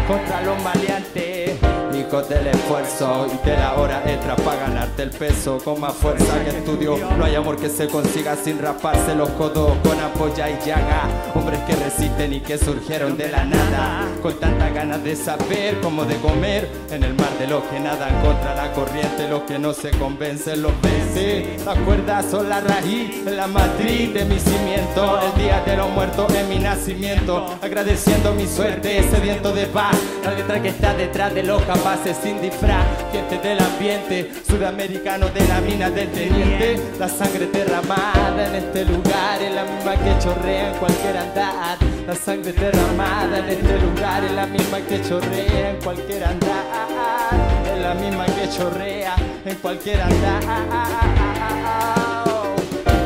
Contra 0.07 0.41
los 0.41 0.61
maleantes, 0.63 1.59
del 2.07 2.47
esfuerzo 2.47 3.27
y 3.27 3.45
de 3.45 3.57
la 3.57 3.75
hora 3.75 4.01
extra 4.05 4.37
para 4.37 4.61
ganarte 4.61 5.03
el 5.03 5.09
peso 5.09 5.57
con 5.61 5.81
más 5.81 5.93
fuerza 5.93 6.41
que 6.41 6.51
estudio. 6.51 6.97
No 7.17 7.25
hay 7.25 7.35
amor 7.35 7.57
que 7.57 7.67
se 7.67 7.87
consiga 7.87 8.37
sin 8.37 8.59
rasparse 8.59 9.13
los 9.13 9.29
codos 9.31 9.73
con 9.83 9.99
ampolla 9.99 10.49
y 10.49 10.57
llaga. 10.65 11.03
Hombres 11.35 11.59
que 11.67 11.75
resisten 11.75 12.31
y 12.31 12.39
que 12.39 12.57
surgieron 12.57 13.17
de 13.17 13.27
la 13.27 13.43
nada, 13.43 14.05
con 14.21 14.33
tantas 14.39 14.73
ganas 14.73 15.03
de 15.03 15.17
saber 15.17 15.81
cómo 15.81 16.05
de 16.05 16.15
comer 16.15 16.69
en 16.89 17.03
el 17.03 17.13
mar 17.13 17.29
de 17.39 17.47
los 17.47 17.61
que 17.63 17.77
nadan 17.77 18.21
contra 18.23 18.55
la 18.55 18.71
corriente. 18.71 19.27
Los 19.29 19.41
que 19.41 19.59
no 19.59 19.73
se 19.73 19.91
convencen 19.91 20.61
los 20.61 20.71
vence. 20.81 21.57
Las 21.65 21.77
cuerdas 21.79 22.25
son 22.31 22.47
la 22.47 22.61
raíz, 22.61 23.21
la 23.25 23.47
matriz 23.47 24.13
de 24.13 24.23
mi 24.23 24.39
cimiento. 24.39 25.19
El 25.21 25.43
día 25.43 25.61
de 25.65 25.75
los 25.75 25.89
muertos 25.89 26.33
es 26.33 26.47
mi 26.47 26.59
nacimiento, 26.59 27.45
agradeciendo 27.61 28.33
mi 28.33 28.47
suerte, 28.47 29.03
sediento 29.11 29.51
de 29.51 29.65
paz. 29.65 29.97
La 30.23 30.31
letra 30.31 30.61
que 30.61 30.69
está 30.69 30.93
detrás 30.93 31.33
de 31.33 31.43
los 31.43 31.61
capaces 31.63 31.96
sin 32.03 32.41
disfraz, 32.41 32.85
gente 33.11 33.37
del 33.39 33.59
ambiente, 33.59 34.31
sudamericano 34.47 35.27
de 35.29 35.47
la 35.47 35.59
mina 35.61 35.89
del 35.89 36.09
teniente. 36.11 36.79
La 36.99 37.09
sangre 37.09 37.47
derramada 37.47 38.47
en 38.47 38.55
este 38.55 38.85
lugar 38.85 39.41
es 39.41 39.53
la 39.53 39.63
misma 39.63 39.95
que 39.95 40.17
chorrea 40.19 40.71
en 40.71 40.77
cualquier 40.77 41.17
andar. 41.17 41.77
La 42.05 42.15
sangre 42.15 42.53
derramada 42.53 43.39
en 43.39 43.49
este 43.49 43.79
lugar 43.79 44.23
es 44.23 44.31
la 44.31 44.45
misma 44.45 44.79
que 44.81 45.01
chorrea 45.01 45.71
en 45.71 45.81
cualquier 45.81 46.23
andar. 46.23 47.31
Es 47.73 47.81
la 47.81 47.93
misma 47.95 48.25
que 48.25 48.49
chorrea 48.49 49.15
en 49.45 49.55
cualquier 49.55 50.01
andar. 50.01 50.41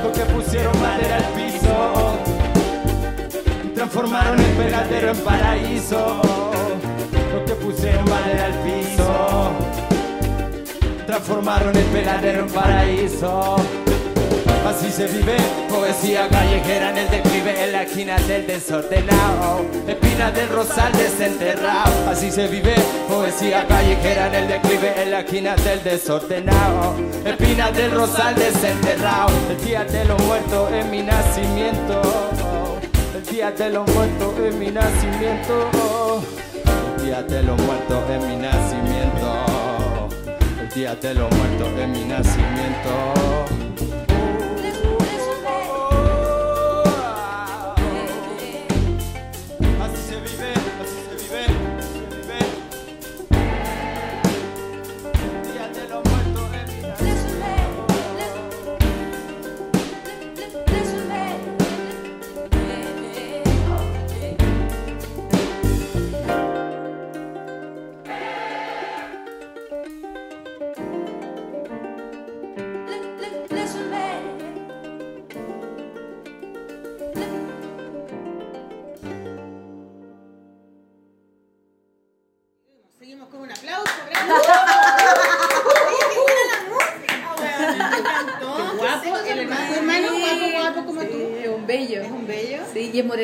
Porque 0.04 0.22
pusieron 0.26 0.80
madera 0.82 1.18
al 1.18 1.24
piso 1.34 2.22
transformaron 3.74 4.40
el 4.40 4.52
peladero 4.52 5.12
en 5.12 5.18
paraíso. 5.18 6.22
Los 7.34 7.44
que 7.46 7.56
pusieron 7.56 8.11
transformaron 11.12 11.76
el 11.76 11.86
peladero 11.86 12.42
en 12.42 12.50
paraíso. 12.50 13.56
Así 14.66 14.92
se 14.92 15.08
vive, 15.08 15.36
poesía 15.70 16.28
callejera 16.30 16.92
en 16.92 16.98
el 16.98 17.10
declive, 17.10 17.64
en 17.64 17.72
la 17.72 17.84
esquina 17.84 18.18
del 18.18 18.48
desordenado, 18.48 19.66
espinas 19.88 20.34
del 20.34 20.50
rosal 20.50 20.92
desenterrado. 20.94 22.10
Así 22.10 22.32
se 22.32 22.48
vive, 22.48 22.76
poesía 23.10 23.68
callejera 23.68 24.28
en 24.28 24.36
el 24.36 24.48
declive, 24.48 25.04
en 25.04 25.12
la 25.12 25.20
esquina 25.22 25.56
del 25.56 25.84
desordenado, 25.84 26.96
espinas 27.26 27.76
del 27.76 27.92
rosal 27.92 28.36
desenterrado. 28.36 29.30
El 29.50 29.66
día 29.66 29.84
de 29.84 30.06
los 30.06 30.22
muertos 30.24 30.72
es 30.72 30.86
mi 30.86 31.02
nacimiento. 31.02 32.02
El 33.16 33.26
día 33.26 33.52
de 33.52 33.70
los 33.70 33.88
muertos 33.94 34.34
es 34.40 34.56
mi 34.56 34.72
nacimiento. 34.72 36.22
El 37.02 37.08
día 37.08 37.24
de 37.24 37.42
los 37.42 37.60
muertos 37.64 38.04
es 38.12 38.24
mi 38.28 38.36
nacimiento. 38.36 40.08
El 40.62 40.70
día 40.70 40.94
de 40.94 41.16
los 41.16 41.36
muertos 41.36 41.70
es 41.80 41.88
mi 41.88 42.06
nacimiento. 42.06 43.71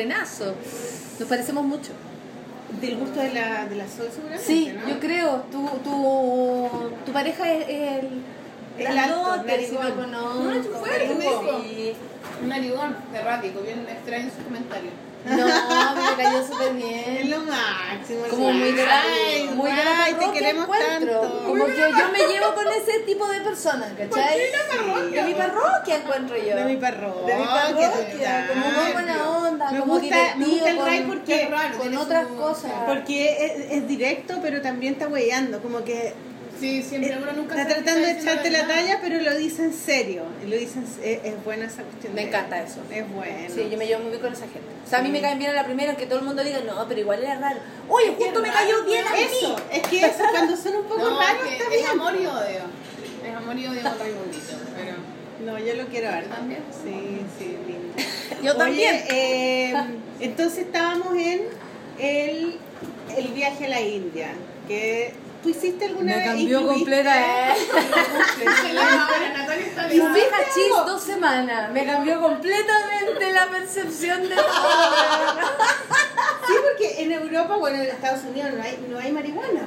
Nos 0.08 1.28
parecemos 1.28 1.64
mucho. 1.64 1.92
Del 2.80 2.96
gusto 2.96 3.20
de 3.20 3.32
la, 3.32 3.66
de 3.66 3.76
la 3.76 3.88
Sol, 3.88 4.08
seguramente. 4.10 4.44
Sí, 4.46 4.74
¿no? 4.78 4.88
yo 4.88 5.00
creo. 5.00 5.36
Tu, 5.50 5.66
tu, 5.82 6.70
tu 7.06 7.12
pareja 7.12 7.50
es 7.52 7.68
el. 7.68 8.22
El 8.78 8.96
alto, 8.98 9.40
si 9.40 9.46
narigón. 9.46 9.88
lo 9.88 9.94
conozco. 9.96 10.42
No, 10.44 10.52
es 10.52 10.66
fuerte. 10.66 11.28
Sí. 11.64 11.92
Un 12.42 12.48
narigón 12.48 12.96
errático, 13.12 13.60
bien 13.62 13.80
extraño 13.88 14.24
en 14.24 14.30
sus 14.30 14.44
comentarios. 14.44 14.92
No, 15.24 15.34
me 15.36 16.22
cayó 16.22 16.46
súper 16.46 16.68
Es 16.68 16.76
bien. 16.76 17.30
lo 17.30 17.40
máximo. 17.40 18.22
Como 18.30 18.52
muy 18.52 18.72
de 18.72 18.86
la, 18.86 19.00
Ay, 19.02 19.50
muy 19.54 19.70
de 19.70 19.84
la 19.84 19.94
guay, 19.96 20.14
te 20.14 20.32
queremos 20.38 20.64
encuentro. 20.64 21.20
tanto. 21.20 21.44
Como 21.46 21.66
que 21.66 21.76
yo 21.76 22.08
me 22.12 22.18
llevo 22.32 22.54
con 22.54 22.68
ese 22.68 23.00
tipo 23.00 23.26
de 23.28 23.40
personas, 23.40 23.92
¿cachai? 23.96 24.38
De 25.12 25.22
mi 25.24 25.34
parroquia 25.34 25.96
encuentro 25.96 26.36
yo. 26.36 26.56
De 26.56 26.64
mi 26.64 26.76
parroquia. 26.76 27.34
De 27.34 27.40
mi 27.40 27.46
parroquia, 27.46 28.46
como 28.48 28.66
muy 28.82 28.92
buena 28.92 29.28
onda, 29.38 29.70
Me 29.70 29.80
como 29.80 29.98
gusta- 29.98 30.34
me 30.36 30.44
divertido, 30.44 30.76
gusta 30.76 30.94
el 30.96 31.02
con, 31.06 31.16
porque- 31.16 31.38
Qué 31.40 31.46
raro, 31.48 31.78
con 31.78 31.96
otras 31.96 32.26
cosas. 32.28 32.72
Porque 32.86 33.36
es, 33.44 33.72
es 33.72 33.88
directo, 33.88 34.38
pero 34.40 34.62
también 34.62 34.94
está 34.94 35.08
weyando. 35.08 35.60
Como 35.60 35.84
que 35.84 36.14
Sí, 36.58 36.82
siempre 36.82 37.16
uno 37.22 37.32
nunca 37.32 37.60
está 37.60 37.74
tratando 37.76 38.06
de 38.06 38.12
echarte 38.18 38.50
la 38.50 38.66
talla, 38.66 38.98
pero 39.00 39.20
lo 39.20 39.36
dice 39.36 39.62
en 39.64 39.72
serio. 39.72 40.24
Lo 40.46 40.56
dice 40.56 40.80
en- 40.80 40.84
es, 41.04 41.24
es 41.24 41.44
buena 41.44 41.66
esa 41.66 41.82
cuestión. 41.84 42.14
Me 42.14 42.22
encanta 42.22 42.60
eso. 42.62 42.80
Es 42.90 43.08
bueno. 43.12 43.48
Sí, 43.54 43.68
yo 43.70 43.78
me 43.78 43.86
llevo 43.86 44.00
muy 44.02 44.10
bien 44.10 44.22
con 44.22 44.32
esa 44.32 44.42
gente. 44.44 44.60
O 44.84 44.88
sea, 44.88 44.98
a 44.98 45.02
mí 45.02 45.08
me 45.10 45.20
caen 45.20 45.38
bien 45.38 45.50
a 45.52 45.54
la 45.54 45.64
primera, 45.64 45.96
que 45.96 46.06
todo 46.06 46.18
el 46.18 46.24
mundo 46.24 46.42
diga, 46.42 46.60
no, 46.66 46.86
pero 46.88 47.00
igual 47.00 47.22
era 47.22 47.38
raro. 47.38 47.60
Oye, 47.88 48.14
justo 48.18 48.40
me 48.40 48.50
cayó 48.50 48.84
bien 48.84 49.06
a 49.06 49.12
mí. 49.12 49.18
Eso, 49.20 49.56
es 49.72 49.82
que 49.82 49.98
eso, 50.00 50.22
cuando 50.32 50.56
son 50.56 50.76
un 50.76 50.84
poco 50.84 50.98
No, 51.10 51.20
raros, 51.20 51.42
es, 51.46 51.52
está 51.52 51.64
es 51.64 51.70
bien. 51.70 51.86
amor 51.90 52.14
y 52.14 52.26
odio. 52.26 52.62
Es 53.28 53.34
amor 53.36 53.56
y 53.58 53.66
odio 53.66 53.82
con 53.82 53.98
Raimundito. 53.98 54.54
Pero. 54.76 54.94
No, 55.46 55.58
yo 55.58 55.74
lo 55.74 55.86
quiero 55.86 56.10
ver. 56.10 56.24
¿También? 56.26 56.60
Sí, 56.82 57.20
sí, 57.38 57.56
lindo. 57.66 57.94
Yo 58.42 58.52
Oye, 58.52 58.58
también. 58.58 59.04
eh, 59.10 59.74
entonces 60.20 60.58
estábamos 60.66 61.14
en 61.16 61.42
el, 62.00 62.58
el 63.16 63.28
viaje 63.28 63.66
a 63.66 63.68
la 63.68 63.80
India. 63.80 64.30
Que 64.66 65.12
tú 65.42 65.48
hiciste 65.50 65.84
alguna 65.86 66.12
Me 66.12 66.16
vez. 66.18 66.26
cambió 66.26 66.60
incluiste- 66.60 66.74
completa, 66.74 67.20
¿eh? 67.20 67.54
Fija 69.88 70.38
chis 70.54 70.68
dos 70.86 71.02
semanas. 71.02 71.70
Me 71.72 71.84
cambió 71.86 72.20
completamente 72.20 73.32
la 73.32 73.46
percepción 73.48 74.22
de. 74.28 74.34
Sí, 76.46 76.54
porque 76.62 77.02
en 77.02 77.12
Europa, 77.12 77.56
bueno, 77.56 77.76
en 77.82 77.88
Estados 77.88 78.24
Unidos 78.24 78.50
no 78.56 78.62
hay, 78.62 78.86
no 78.88 78.98
hay 78.98 79.12
marihuana, 79.12 79.62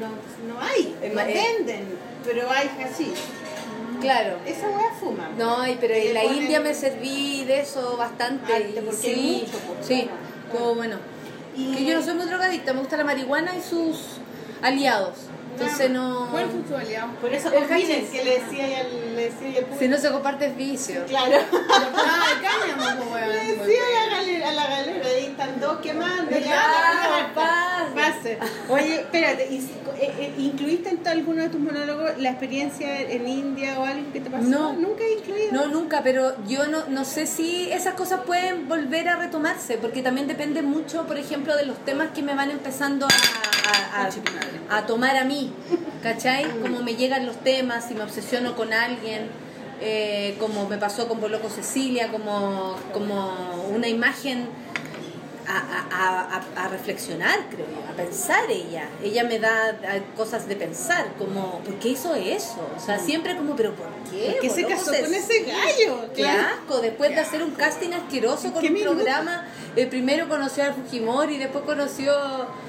no, 0.00 0.52
no 0.54 0.60
hay, 0.60 0.96
En 1.02 1.14
no 1.14 1.20
eh. 1.20 1.56
venden, 1.58 1.98
pero 2.24 2.50
hay 2.50 2.68
hashish. 2.68 3.18
Claro. 4.00 4.38
Esa 4.46 4.66
weá 4.70 4.92
fuma. 4.98 5.28
No, 5.36 5.66
y- 5.68 5.76
pero 5.76 5.94
en 5.94 6.14
la 6.14 6.22
ponen- 6.22 6.36
India 6.42 6.60
me 6.60 6.74
serví 6.74 7.44
de 7.44 7.60
eso 7.60 7.96
bastante. 7.96 8.52
Harto, 8.52 8.68
y 8.68 8.72
porque 8.80 9.06
hay 9.06 9.14
sí, 9.14 9.44
mucho, 9.46 9.58
sí, 9.86 10.08
todo 10.52 10.74
bueno. 10.74 10.96
Y- 11.56 11.74
Que 11.74 11.84
yo 11.84 11.98
no 11.98 12.02
soy 12.04 12.14
muy 12.14 12.26
drogadicta, 12.26 12.72
me 12.72 12.80
gusta 12.80 12.96
la 12.96 13.04
marihuana 13.04 13.54
y 13.56 13.60
sus 13.62 13.98
aliados. 14.62 15.30
Entonces 15.52 15.90
no. 15.90 16.28
¿Cuál 16.30 16.48
aliado? 16.78 17.12
Por 17.20 17.34
eso 17.34 17.50
combinen, 17.52 18.06
que 18.08 18.24
le 18.24 18.40
decía 18.40 18.68
y 18.68 18.74
al, 18.74 19.16
le 19.16 19.22
decía 19.30 19.48
y 19.48 19.56
al 19.58 19.78
Si 19.78 19.88
no 19.88 19.98
se 19.98 20.10
comparte 20.10 20.46
es 20.46 20.56
vicio. 20.56 21.04
Claro. 21.06 21.36
Ah, 21.52 22.26
el 22.34 22.76
cáñamo, 22.76 23.04
pues, 23.10 23.26
Le 23.26 23.34
weón. 23.54 23.58
decía 23.58 23.80
a 23.82 24.06
la 24.10 24.16
galera, 24.16 24.48
a 24.48 24.52
la 24.52 24.66
galera, 24.68 25.06
ahí 25.06 25.24
están 25.26 25.60
dos 25.60 25.78
quemando. 25.80 26.30
Ya, 26.30 26.38
Ya, 26.40 27.32
pase. 27.34 27.94
pase. 27.94 28.38
Oye, 28.68 28.94
espérate, 29.00 29.48
¿y 29.50 29.60
si- 29.60 29.72
eh, 30.00 30.14
eh, 30.18 30.34
¿incluiste 30.38 30.88
en 30.90 30.98
todo 30.98 31.10
alguno 31.12 31.42
de 31.42 31.48
tus 31.50 31.60
monólogos 31.60 32.16
la 32.18 32.30
experiencia 32.30 33.00
en 33.02 33.28
India 33.28 33.78
o 33.78 33.84
algo 33.84 34.12
que 34.12 34.20
te 34.20 34.30
pasó? 34.30 34.44
No. 34.44 34.72
Nunca 34.72 35.04
he 35.04 35.12
incluido. 35.18 35.52
No, 35.52 35.66
nunca, 35.66 36.02
pero 36.02 36.34
yo 36.46 36.66
no, 36.68 36.84
no 36.88 37.04
sé 37.04 37.26
si 37.26 37.70
esas 37.70 37.94
cosas 37.94 38.20
pueden 38.26 38.68
volver 38.68 39.08
a 39.08 39.16
retomarse, 39.16 39.76
porque 39.78 40.02
también 40.02 40.26
depende 40.26 40.62
mucho, 40.62 41.06
por 41.06 41.18
ejemplo, 41.18 41.56
de 41.56 41.66
los 41.66 41.76
temas 41.84 42.10
que 42.14 42.22
me 42.22 42.34
van 42.34 42.50
empezando 42.50 43.06
a, 43.06 44.00
a- 44.00 44.06
a- 44.06 44.78
a 44.78 44.86
tomar 44.86 45.16
a 45.16 45.24
mí, 45.24 45.39
¿cachai? 46.02 46.44
Como 46.62 46.82
me 46.82 46.94
llegan 46.94 47.26
los 47.26 47.36
temas, 47.36 47.86
si 47.88 47.94
me 47.94 48.02
obsesiono 48.02 48.56
con 48.56 48.72
alguien. 48.72 49.28
eh, 49.82 50.36
como 50.38 50.68
me 50.68 50.76
pasó 50.76 51.08
con 51.08 51.20
Boloco 51.20 51.48
Cecilia, 51.48 52.08
como, 52.12 52.76
como 52.92 53.32
una 53.74 53.88
imagen 53.88 54.46
a, 55.46 56.36
a- 56.36 56.64
a- 56.64 56.68
reflexionar, 56.68 57.38
creo 57.50 57.66
yo, 57.66 57.88
a 57.92 57.96
pensar 57.96 58.50
ella. 58.50 58.88
Ella 59.02 59.24
me 59.24 59.38
da 59.38 59.76
cosas 60.16 60.46
de 60.48 60.56
pensar, 60.56 61.06
como, 61.18 61.58
¿por 61.60 61.74
qué 61.74 61.88
hizo 61.90 62.14
eso? 62.14 62.68
O 62.76 62.80
sea, 62.80 62.98
siempre 62.98 63.36
como, 63.36 63.56
¿pero 63.56 63.74
por 63.74 63.86
qué? 64.10 64.32
¿Por 64.32 64.40
qué 64.40 64.50
se 64.50 64.64
casó 64.66 64.92
con 64.92 65.14
ese 65.14 65.44
gallo? 65.44 66.10
Qué 66.14 66.26
asco, 66.28 66.80
después 66.80 67.10
de 67.10 67.20
hacer 67.20 67.42
un 67.42 67.50
casting 67.52 67.92
asqueroso 67.92 68.52
con 68.52 68.62
¿Qué 68.62 68.68
un 68.70 68.80
programa, 68.80 69.46
eh, 69.76 69.86
primero 69.86 70.28
conoció 70.28 70.64
a 70.64 70.72
Fujimori, 70.72 71.38
después 71.38 71.64
conoció... 71.64 72.12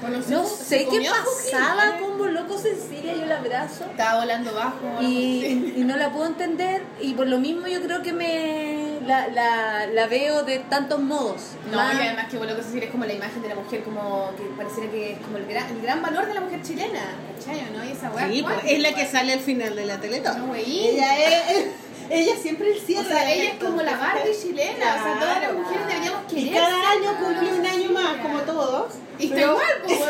Conoció- 0.00 0.38
no 0.38 0.44
sé 0.46 0.86
qué 0.90 1.08
pasaba 1.08 1.98
con 1.98 2.18
Boloco 2.18 2.58
Cecilia, 2.58 3.14
yo 3.14 3.26
la 3.26 3.38
abrazo. 3.38 3.84
Estaba 3.90 4.20
volando 4.20 4.52
bajo. 4.54 5.02
Y, 5.02 5.74
y 5.76 5.84
no 5.84 5.96
la 5.96 6.10
puedo 6.12 6.26
entender 6.26 6.82
y 7.00 7.14
por 7.14 7.26
lo 7.26 7.38
mismo 7.38 7.66
yo 7.66 7.80
creo 7.82 8.02
que 8.02 8.12
me 8.12 8.91
la, 9.06 9.28
la, 9.28 9.86
la 9.86 10.06
veo 10.06 10.42
de 10.44 10.58
tantos 10.60 11.00
modos. 11.00 11.42
No, 11.70 11.76
Más- 11.76 11.94
y 11.94 11.98
además 11.98 12.26
que 12.30 12.36
lo 12.38 12.46
que 12.46 12.84
es 12.84 12.90
como 12.90 13.04
la 13.04 13.12
imagen 13.12 13.42
de 13.42 13.48
la 13.48 13.54
mujer, 13.54 13.82
como 13.82 14.30
que 14.36 14.42
pareciera 14.56 14.90
que 14.90 15.12
es 15.12 15.18
como 15.20 15.36
el 15.38 15.46
gran, 15.46 15.68
el 15.70 15.80
gran 15.82 16.02
valor 16.02 16.26
de 16.26 16.34
la 16.34 16.40
mujer 16.40 16.62
chilena, 16.62 17.00
¿cachai? 17.38 17.62
¿no? 17.76 17.84
Y 17.84 17.92
esa 17.92 18.10
weá. 18.10 18.28
Sí, 18.28 18.42
pues, 18.42 18.56
es 18.64 18.78
la 18.80 18.92
que 18.94 19.06
sale 19.06 19.32
al 19.34 19.40
final 19.40 19.74
de 19.76 19.86
la 19.86 20.00
Teletón. 20.00 20.46
No. 20.48 20.54
Ella 20.54 21.18
es, 21.18 21.66
ella 22.10 22.34
siempre 22.40 22.72
el 22.72 22.78
O 22.78 22.80
cierre. 22.80 23.08
sea, 23.08 23.24
de 23.24 23.34
ella 23.34 23.50
es 23.52 23.64
como 23.64 23.82
la 23.82 23.96
Barbie 23.96 24.32
chilena, 24.40 24.96
o 24.98 25.02
sea, 25.04 25.18
todas 25.20 25.40
las 25.42 25.52
mujeres 25.52 25.86
deberíamos 25.86 26.20
Y 26.32 26.34
querer. 26.46 26.54
cada 26.62 26.90
año 26.90 27.16
cumple 27.18 27.52
un 27.54 27.66
año 27.66 27.90
más, 27.90 28.16
como 28.18 28.40
todos. 28.40 28.92
Y 29.18 29.24
está 29.24 29.36
Pero- 29.36 29.52
igual, 29.52 29.66
pues, 29.84 30.00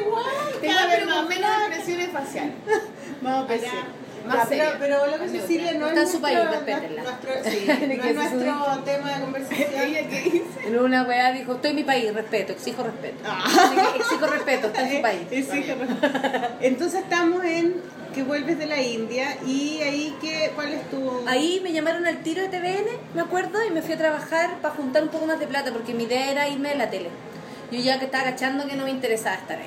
igual. 0.00 0.24
Tengo 0.60 0.74
pero 0.90 1.06
con 1.06 1.14
más 1.14 1.28
menos 1.28 1.50
expresiones 1.68 2.10
faciales. 2.10 2.52
Vamos 3.20 3.44
a 3.44 3.46
pelear. 3.48 4.05
Más 4.26 4.36
Ya, 4.36 4.46
seria. 4.46 4.76
pero 4.78 5.06
lo 5.06 5.18
que 5.18 5.28
Cecilia 5.28 5.72
no 5.74 5.86
Está 5.88 6.02
es 6.02 6.06
en 6.08 6.12
su 6.14 6.20
nuestro, 6.20 6.42
país, 6.44 6.50
respétenla. 6.66 7.02
nuestro, 7.02 7.30
sí, 7.50 7.66
De 7.66 7.96
no 7.96 8.02
que 8.02 8.10
es 8.10 8.16
se 8.16 8.34
nuestro 8.36 8.78
tema 8.84 9.10
de 9.14 9.20
conversación. 9.20 9.68
¿Ella 9.74 10.08
qué 10.08 10.20
dice? 10.22 10.44
En 10.66 10.78
una 10.78 11.02
weá 11.04 11.32
dijo, 11.32 11.54
estoy 11.54 11.70
en 11.70 11.76
mi 11.76 11.84
país, 11.84 12.12
respeto, 12.14 12.52
exijo 12.52 12.82
respeto. 12.82 13.16
Ah. 13.26 13.44
Exijo 13.96 14.26
respeto, 14.26 14.66
está 14.68 14.82
en 14.88 14.96
su 14.96 15.02
país. 15.02 15.22
Entonces 16.60 17.00
estamos 17.02 17.44
en 17.44 17.74
que 18.14 18.22
vuelves 18.22 18.58
de 18.58 18.66
la 18.66 18.80
India 18.80 19.36
y 19.46 19.80
ahí 19.82 20.14
que 20.22 20.50
cuál 20.54 20.72
es 20.72 20.90
tu 20.90 21.22
Ahí 21.28 21.60
me 21.62 21.72
llamaron 21.72 22.06
al 22.06 22.22
tiro 22.22 22.40
de 22.42 22.48
TVN, 22.48 22.86
me 23.14 23.20
acuerdo, 23.20 23.62
y 23.64 23.70
me 23.70 23.82
fui 23.82 23.92
a 23.92 23.98
trabajar 23.98 24.56
para 24.62 24.74
juntar 24.74 25.02
un 25.02 25.10
poco 25.10 25.26
más 25.26 25.38
de 25.38 25.46
plata, 25.46 25.70
porque 25.72 25.92
mi 25.92 26.04
idea 26.04 26.30
era 26.30 26.48
irme 26.48 26.70
de 26.70 26.76
la 26.76 26.88
tele. 26.88 27.08
Yo 27.70 27.80
ya 27.80 27.98
que 27.98 28.06
estaba 28.06 28.24
cachando 28.24 28.66
que 28.66 28.74
no 28.76 28.84
me 28.84 28.90
interesaba 28.90 29.36
estar 29.36 29.58
ahí. 29.58 29.66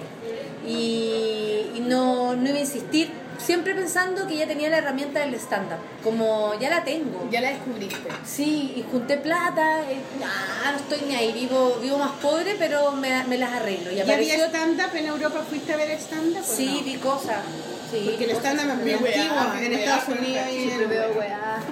Y, 0.68 1.78
y 1.78 1.82
no, 1.82 2.36
no 2.36 2.50
iba 2.50 2.58
a 2.58 2.62
insistir, 2.62 3.10
siempre 3.40 3.74
pensando 3.74 4.28
que 4.28 4.38
ya 4.38 4.48
tenía 4.48 4.70
la 4.70 4.78
herramienta 4.78 5.22
del 5.22 5.34
stand-up, 5.36 5.80
como 6.04 6.54
ya 6.60 6.70
la 6.70 6.84
tengo. 6.84 7.28
Ya 7.32 7.42
la 7.42 7.50
descubriste. 7.50 8.10
Sí, 8.26 8.74
y 8.76 8.86
junté 8.92 9.18
plata, 9.18 9.82
eh, 9.90 10.00
nah, 10.20 10.72
no 10.72 10.78
estoy 10.78 11.08
ni 11.08 11.16
ahí, 11.16 11.34
vivo, 11.34 11.80
vivo 11.82 11.98
más 11.98 12.12
pobre, 12.22 12.56
pero 12.60 12.92
me, 12.92 13.24
me 13.24 13.38
las 13.38 13.54
arreglo. 13.54 13.92
Y 13.92 13.96
¿Ya 13.96 14.04
había 14.04 14.48
stand-up 14.48 14.96
en 14.96 15.06
Europa? 15.08 15.44
¿Fuiste 15.48 15.74
a 15.74 15.78
ver 15.78 15.92
stand-up? 16.00 16.44
Sí, 16.44 16.78
no? 16.80 16.86
vi 16.86 16.98
cosas. 16.98 17.38
Sí, 17.92 18.06
Porque 18.06 18.26
el 18.26 18.32
stand-up 18.32 18.70
es 18.70 19.02
muy 19.02 19.14
antiguo 19.14 19.54
en 19.62 19.74
Estados 19.74 20.08
Unidos 20.10 20.46
y 20.52 20.70
en 20.70 20.90
veo 20.90 21.12
weá. 21.18 21.60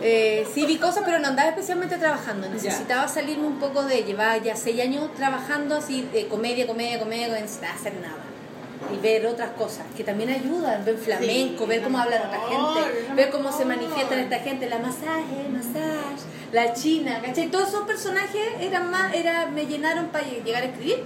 Eh, 0.00 0.46
sí, 0.54 0.64
vi 0.64 0.76
cosas, 0.76 1.02
pero 1.04 1.18
no 1.18 1.28
andaba 1.28 1.48
especialmente 1.50 1.96
trabajando. 1.98 2.48
Necesitaba 2.48 3.08
salirme 3.08 3.46
un 3.46 3.58
poco 3.58 3.82
de. 3.82 4.04
Llevaba 4.04 4.36
ya 4.38 4.54
seis 4.54 4.80
años 4.80 5.12
trabajando 5.14 5.76
así, 5.76 6.08
de 6.12 6.28
comedia, 6.28 6.66
comedia, 6.66 6.98
comedia, 7.00 7.28
necesitaba 7.28 7.74
hacer 7.74 7.94
nada. 7.94 8.16
Y 8.94 8.96
ver 9.02 9.26
otras 9.26 9.50
cosas 9.50 9.84
que 9.96 10.04
también 10.04 10.30
ayudan, 10.30 10.84
ver 10.84 10.96
flamenco, 10.96 11.64
Sí, 11.64 11.68
ver 11.68 11.82
cómo 11.82 11.98
habla 11.98 12.16
otra 12.16 12.40
gente, 12.48 13.14
ver 13.14 13.30
cómo 13.30 13.50
se 13.50 13.64
mejor. 13.64 13.82
manifiesta 13.82 14.20
esta 14.20 14.38
gente, 14.38 14.68
la 14.68 14.78
masaje, 14.78 15.48
masaje, 15.50 16.22
la 16.52 16.72
china, 16.72 17.20
¿cachai? 17.20 17.48
Todos 17.48 17.68
esos 17.68 17.86
personajes 17.86 18.40
eran 18.60 18.90
más, 18.90 19.12
era, 19.14 19.46
me 19.46 19.66
llenaron 19.66 20.06
para 20.08 20.24
llegar 20.26 20.62
a 20.62 20.66
escribir. 20.66 21.04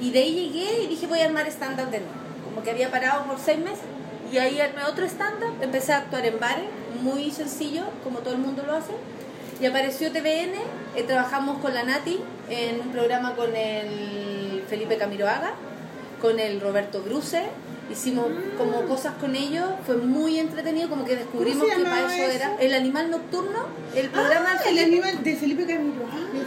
Y 0.00 0.12
de 0.12 0.20
ahí 0.20 0.34
llegué 0.34 0.84
y 0.84 0.86
dije 0.86 1.06
voy 1.08 1.18
a 1.20 1.26
armar 1.26 1.46
stand-up 1.48 1.90
de 1.90 1.98
nuevo. 1.98 2.14
Como 2.44 2.62
que 2.62 2.70
había 2.70 2.90
parado 2.90 3.24
por 3.24 3.38
seis 3.38 3.58
meses. 3.58 3.84
Y 4.32 4.38
ahí 4.38 4.60
armé 4.60 4.84
otro 4.84 5.04
stand-up, 5.06 5.54
empecé 5.60 5.92
a 5.92 5.98
actuar 5.98 6.24
en 6.26 6.38
bares, 6.38 6.66
muy 7.02 7.30
sencillo, 7.30 7.84
como 8.04 8.20
todo 8.20 8.34
el 8.34 8.40
mundo 8.40 8.62
lo 8.66 8.74
hace. 8.74 8.92
Y 9.60 9.66
apareció 9.66 10.12
TVN, 10.12 10.54
eh, 10.94 11.02
trabajamos 11.04 11.58
con 11.58 11.74
la 11.74 11.82
Nati 11.82 12.20
en 12.48 12.80
un 12.80 12.92
programa 12.92 13.34
con 13.34 13.54
el 13.56 14.62
Felipe 14.68 14.96
Camiroaga, 14.96 15.54
con 16.20 16.38
el 16.40 16.60
Roberto 16.60 17.00
Bruce. 17.02 17.42
Hicimos 17.90 18.26
como 18.58 18.82
cosas 18.82 19.14
con 19.14 19.34
ellos, 19.34 19.64
fue 19.86 19.96
muy 19.96 20.38
entretenido, 20.38 20.90
como 20.90 21.06
que 21.06 21.16
descubrimos 21.16 21.62
¿Cómo 21.62 21.70
se 21.74 21.78
que 21.78 21.84
para 21.88 22.14
eso 22.14 22.22
eso? 22.22 22.36
era 22.36 22.56
el 22.60 22.74
animal 22.74 23.10
nocturno, 23.10 23.60
el 23.94 24.10
programa 24.10 24.50
Ah, 24.58 24.68
el 24.68 24.78
animal 24.78 25.24
de 25.24 25.36
Felipe 25.36 25.64
Camilo. 25.66 26.02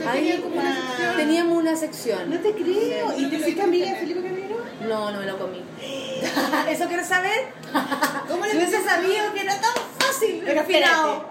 Ah, 0.06 0.11
Ahí 0.11 0.39
como 0.39 0.56
una 0.60 0.76
sección. 0.76 1.18
teníamos 1.18 1.57
una 1.57 1.76
sección. 1.76 2.30
no 2.30 2.38
te 2.39 2.52
creo. 2.53 3.18
¿Y 3.18 3.26
te 3.31 3.39
fuiste 3.39 3.60
amiga 3.64 3.89
de 3.89 3.95
Felipe 3.95 4.22
Camilo? 4.22 4.51
No, 4.88 5.12
no 5.12 5.20
me 5.20 5.26
lo 5.26 5.38
comí. 5.38 5.62
¿Eso 6.70 6.88
quieres 6.88 7.08
saber? 7.08 7.48
¿Cómo 8.28 8.45
Si 8.45 8.58
hubiese 8.58 8.84
sabido 8.84 9.34
que 9.34 9.41
era 9.41 9.60
tan 9.60 9.74
fácil. 9.99 10.41
Pero 10.45 10.62
espérate. 10.62 11.22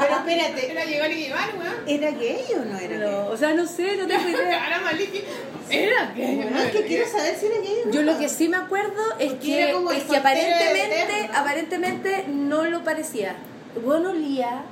Pero 0.00 0.14
espérate. 0.16 0.70
Era 0.72 0.84
llegar 0.84 1.10
y 1.12 1.14
llevar, 1.24 1.48
weón. 1.58 1.74
¿Era 1.86 2.10
gay 2.10 2.44
o 2.54 2.64
no 2.64 2.78
era 2.78 2.98
gay? 2.98 2.98
No, 2.98 3.26
o 3.26 3.36
sea, 3.36 3.54
no 3.54 3.66
sé, 3.66 3.96
no 3.96 4.06
tengo 4.06 4.28
idea. 4.28 4.58
Cara 4.58 4.80
maliki. 4.80 5.22
Era 5.70 6.12
que. 6.14 6.26
Bueno, 6.36 6.58
es 6.58 6.72
que 6.72 6.84
quiero 6.84 7.08
saber 7.08 7.36
si 7.38 7.46
era 7.46 7.60
gay 7.60 7.78
o 7.84 7.86
no. 7.86 7.92
Yo 7.92 8.02
lo 8.02 8.18
que 8.18 8.28
sí 8.28 8.48
me 8.48 8.56
acuerdo 8.56 9.02
es 9.18 9.32
Porque 9.32 9.46
que, 9.46 9.62
era 9.62 9.72
como 9.72 9.90
el 9.90 9.96
es 9.96 10.02
que 10.04 10.08
soltero 10.08 10.28
aparentemente, 10.28 11.30
aparentemente 11.34 12.24
no 12.28 12.64
lo 12.64 12.84
parecía. 12.84 13.36
Bueno, 13.84 14.10
olía 14.10 14.62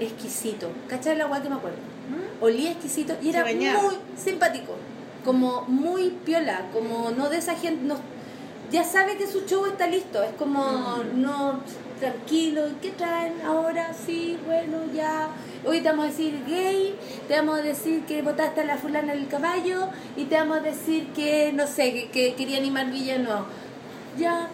exquisito. 0.00 0.70
¿Cachai 0.88 1.16
la 1.16 1.26
guay 1.26 1.42
que 1.42 1.48
me 1.48 1.56
acuerdo? 1.56 1.78
Olía 2.40 2.72
exquisito 2.72 3.16
y 3.22 3.30
era 3.30 3.44
muy 3.44 3.96
simpático. 4.22 4.76
Como 5.26 5.62
muy 5.66 6.10
piola, 6.24 6.68
como 6.72 7.10
no 7.10 7.28
de 7.28 7.38
esa 7.38 7.54
gente. 7.56 7.84
No, 7.84 7.96
ya 8.70 8.84
sabe 8.84 9.16
que 9.18 9.26
su 9.26 9.44
show 9.44 9.66
está 9.66 9.86
listo. 9.88 10.22
Es 10.22 10.32
como, 10.38 10.98
no, 11.14 11.60
tranquilo, 12.00 12.62
¿qué 12.80 12.92
traen 12.92 13.34
ahora? 13.44 13.92
Sí, 13.92 14.38
bueno, 14.46 14.78
ya. 14.94 15.28
Hoy 15.66 15.80
te 15.80 15.88
vamos 15.88 16.04
a 16.06 16.08
decir 16.10 16.44
gay, 16.46 16.94
te 17.26 17.34
vamos 17.36 17.58
a 17.58 17.62
decir 17.62 18.04
que 18.06 18.22
votaste 18.22 18.60
a 18.60 18.64
la 18.64 18.76
fulana 18.78 19.14
del 19.14 19.26
caballo 19.26 19.88
y 20.16 20.24
te 20.26 20.36
vamos 20.36 20.58
a 20.58 20.60
decir 20.60 21.08
que, 21.08 21.52
no 21.52 21.66
sé, 21.66 21.92
que, 21.92 22.08
que 22.10 22.34
quería 22.36 22.58
animar 22.58 22.90
Villa, 22.92 23.18
no. 23.18 23.46
Ya. 24.16 24.48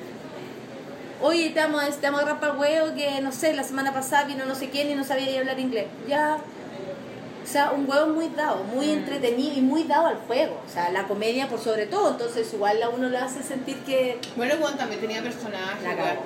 Oye, 1.20 1.50
te 1.50 1.60
vamos, 1.60 1.82
a- 1.82 1.90
te 1.90 2.10
vamos 2.10 2.24
a 2.24 2.46
el 2.46 2.56
huevo 2.58 2.94
que, 2.96 3.20
no 3.20 3.30
sé, 3.30 3.54
la 3.54 3.62
semana 3.62 3.92
pasada 3.92 4.24
vino 4.24 4.44
no 4.46 4.54
sé 4.54 4.70
quién 4.70 4.90
y 4.90 4.94
no 4.94 5.04
sabía 5.04 5.38
hablar 5.38 5.60
inglés. 5.60 5.86
Ya. 6.08 6.38
O 7.42 7.46
sea, 7.46 7.72
un 7.72 7.88
huevo 7.88 8.08
muy 8.08 8.28
dado, 8.28 8.62
muy 8.64 8.90
entretenido 8.90 9.54
y 9.56 9.60
muy 9.60 9.84
dado 9.84 10.06
al 10.06 10.16
juego. 10.26 10.60
O 10.66 10.70
sea, 10.72 10.90
la 10.90 11.06
comedia 11.08 11.48
por 11.48 11.60
sobre 11.60 11.86
todo. 11.86 12.12
Entonces, 12.12 12.52
igual 12.54 12.82
a 12.82 12.88
uno 12.88 13.08
le 13.08 13.18
hace 13.18 13.42
sentir 13.42 13.78
que 13.84 14.18
Bueno, 14.36 14.54
Juan 14.60 14.76
también 14.76 15.00
tenía 15.00 15.22
personajes. 15.22 15.82
la. 15.82 16.16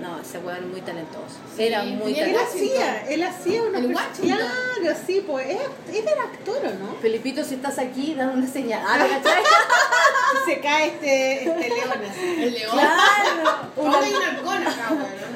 No, 0.00 0.20
ese 0.20 0.38
era 0.38 0.60
muy 0.60 0.80
talentoso. 0.80 1.36
Sí, 1.56 1.62
era 1.64 1.82
muy 1.82 2.12
Él 2.12 2.18
talentoso. 2.18 2.44
Washington. 2.46 2.78
hacía, 2.78 3.08
él 3.08 3.22
hacía 3.24 3.62
una 3.62 3.78
El. 3.80 4.36
Claro, 4.36 4.98
sí, 5.06 5.24
pues 5.26 5.46
él, 5.50 5.58
él 5.92 6.04
era 6.06 6.22
actor, 6.22 6.56
¿o 6.64 6.70
no? 6.84 6.94
Felipito, 7.00 7.42
si 7.44 7.54
estás 7.56 7.78
aquí, 7.78 8.14
dame 8.14 8.34
una 8.34 8.46
señal. 8.46 8.82
Ah, 8.86 9.06
se 10.46 10.60
cae 10.60 10.86
este, 10.88 11.44
este 11.48 11.68
león 11.68 11.90
así. 12.10 12.42
El 12.42 12.54
león. 12.54 12.70
Claro. 12.72 13.70
Hay 14.02 14.12
un 14.14 14.22
halcón 14.22 14.66
acá, 14.66 14.88
weón. 14.90 15.28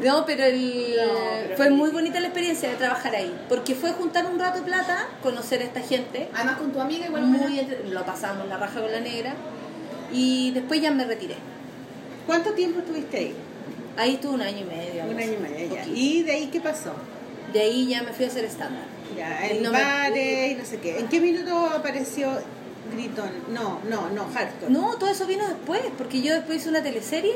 No, 0.00 0.24
pero, 0.24 0.44
el, 0.44 0.96
No, 0.96 1.12
pero- 1.42 1.56
fue 1.56 1.70
muy 1.70 1.90
bonita 1.90 2.18
la 2.20 2.28
experiencia 2.28 2.70
de 2.70 2.76
trabajar 2.76 3.14
ahí. 3.14 3.34
Porque 3.48 3.74
fue 3.74 3.92
juntar 3.92 4.24
un 4.26 4.38
rato 4.38 4.58
de 4.60 4.64
plata, 4.64 5.06
conocer 5.22 5.60
a 5.60 5.64
esta 5.64 5.80
gente. 5.80 6.28
Además 6.34 6.56
con 6.56 6.72
tu 6.72 6.80
amiga 6.80 7.06
igual. 7.06 7.22
Muy 7.24 7.58
entre- 7.58 7.84
lo 7.88 8.04
pasamos 8.06 8.48
la 8.48 8.56
raja 8.56 8.80
con 8.80 8.90
la 8.90 9.00
negra. 9.00 9.34
Y 10.12 10.52
después 10.52 10.80
ya 10.80 10.90
me 10.90 11.04
retiré. 11.04 11.36
¿Cuánto 12.26 12.52
tiempo 12.52 12.80
estuviste 12.80 13.16
ahí? 13.18 13.34
Ahí 13.96 14.14
estuve 14.14 14.34
un 14.34 14.42
año 14.42 14.58
y 14.60 14.64
medio. 14.64 15.04
Un 15.04 15.18
año 15.18 15.32
y 15.32 15.36
medio 15.42 15.74
ya. 15.74 15.86
¿Y 15.86 16.22
de 16.22 16.32
ahí 16.32 16.46
qué 16.52 16.60
pasó? 16.60 16.92
De 17.52 17.60
ahí 17.60 17.88
ya 17.88 18.02
me 18.02 18.12
fui 18.12 18.24
a 18.24 18.28
hacer 18.28 18.44
estándar. 18.44 18.84
Ya, 19.16 19.46
en 19.48 19.62
no 19.62 19.72
bares 19.72 20.52
y 20.52 20.54
no 20.56 20.64
sé 20.64 20.78
qué. 20.78 20.98
¿En 20.98 21.08
qué 21.08 21.20
minuto 21.20 21.56
apareció 21.74 22.30
Gritón? 22.92 23.30
No, 23.52 23.80
no, 23.88 24.10
no, 24.10 24.26
Hardcore. 24.34 24.70
No, 24.72 24.96
todo 24.98 25.08
eso 25.10 25.26
vino 25.26 25.46
después, 25.46 25.80
porque 25.96 26.20
yo 26.20 26.34
después 26.34 26.58
hice 26.58 26.68
una 26.68 26.82
teleserie, 26.82 27.34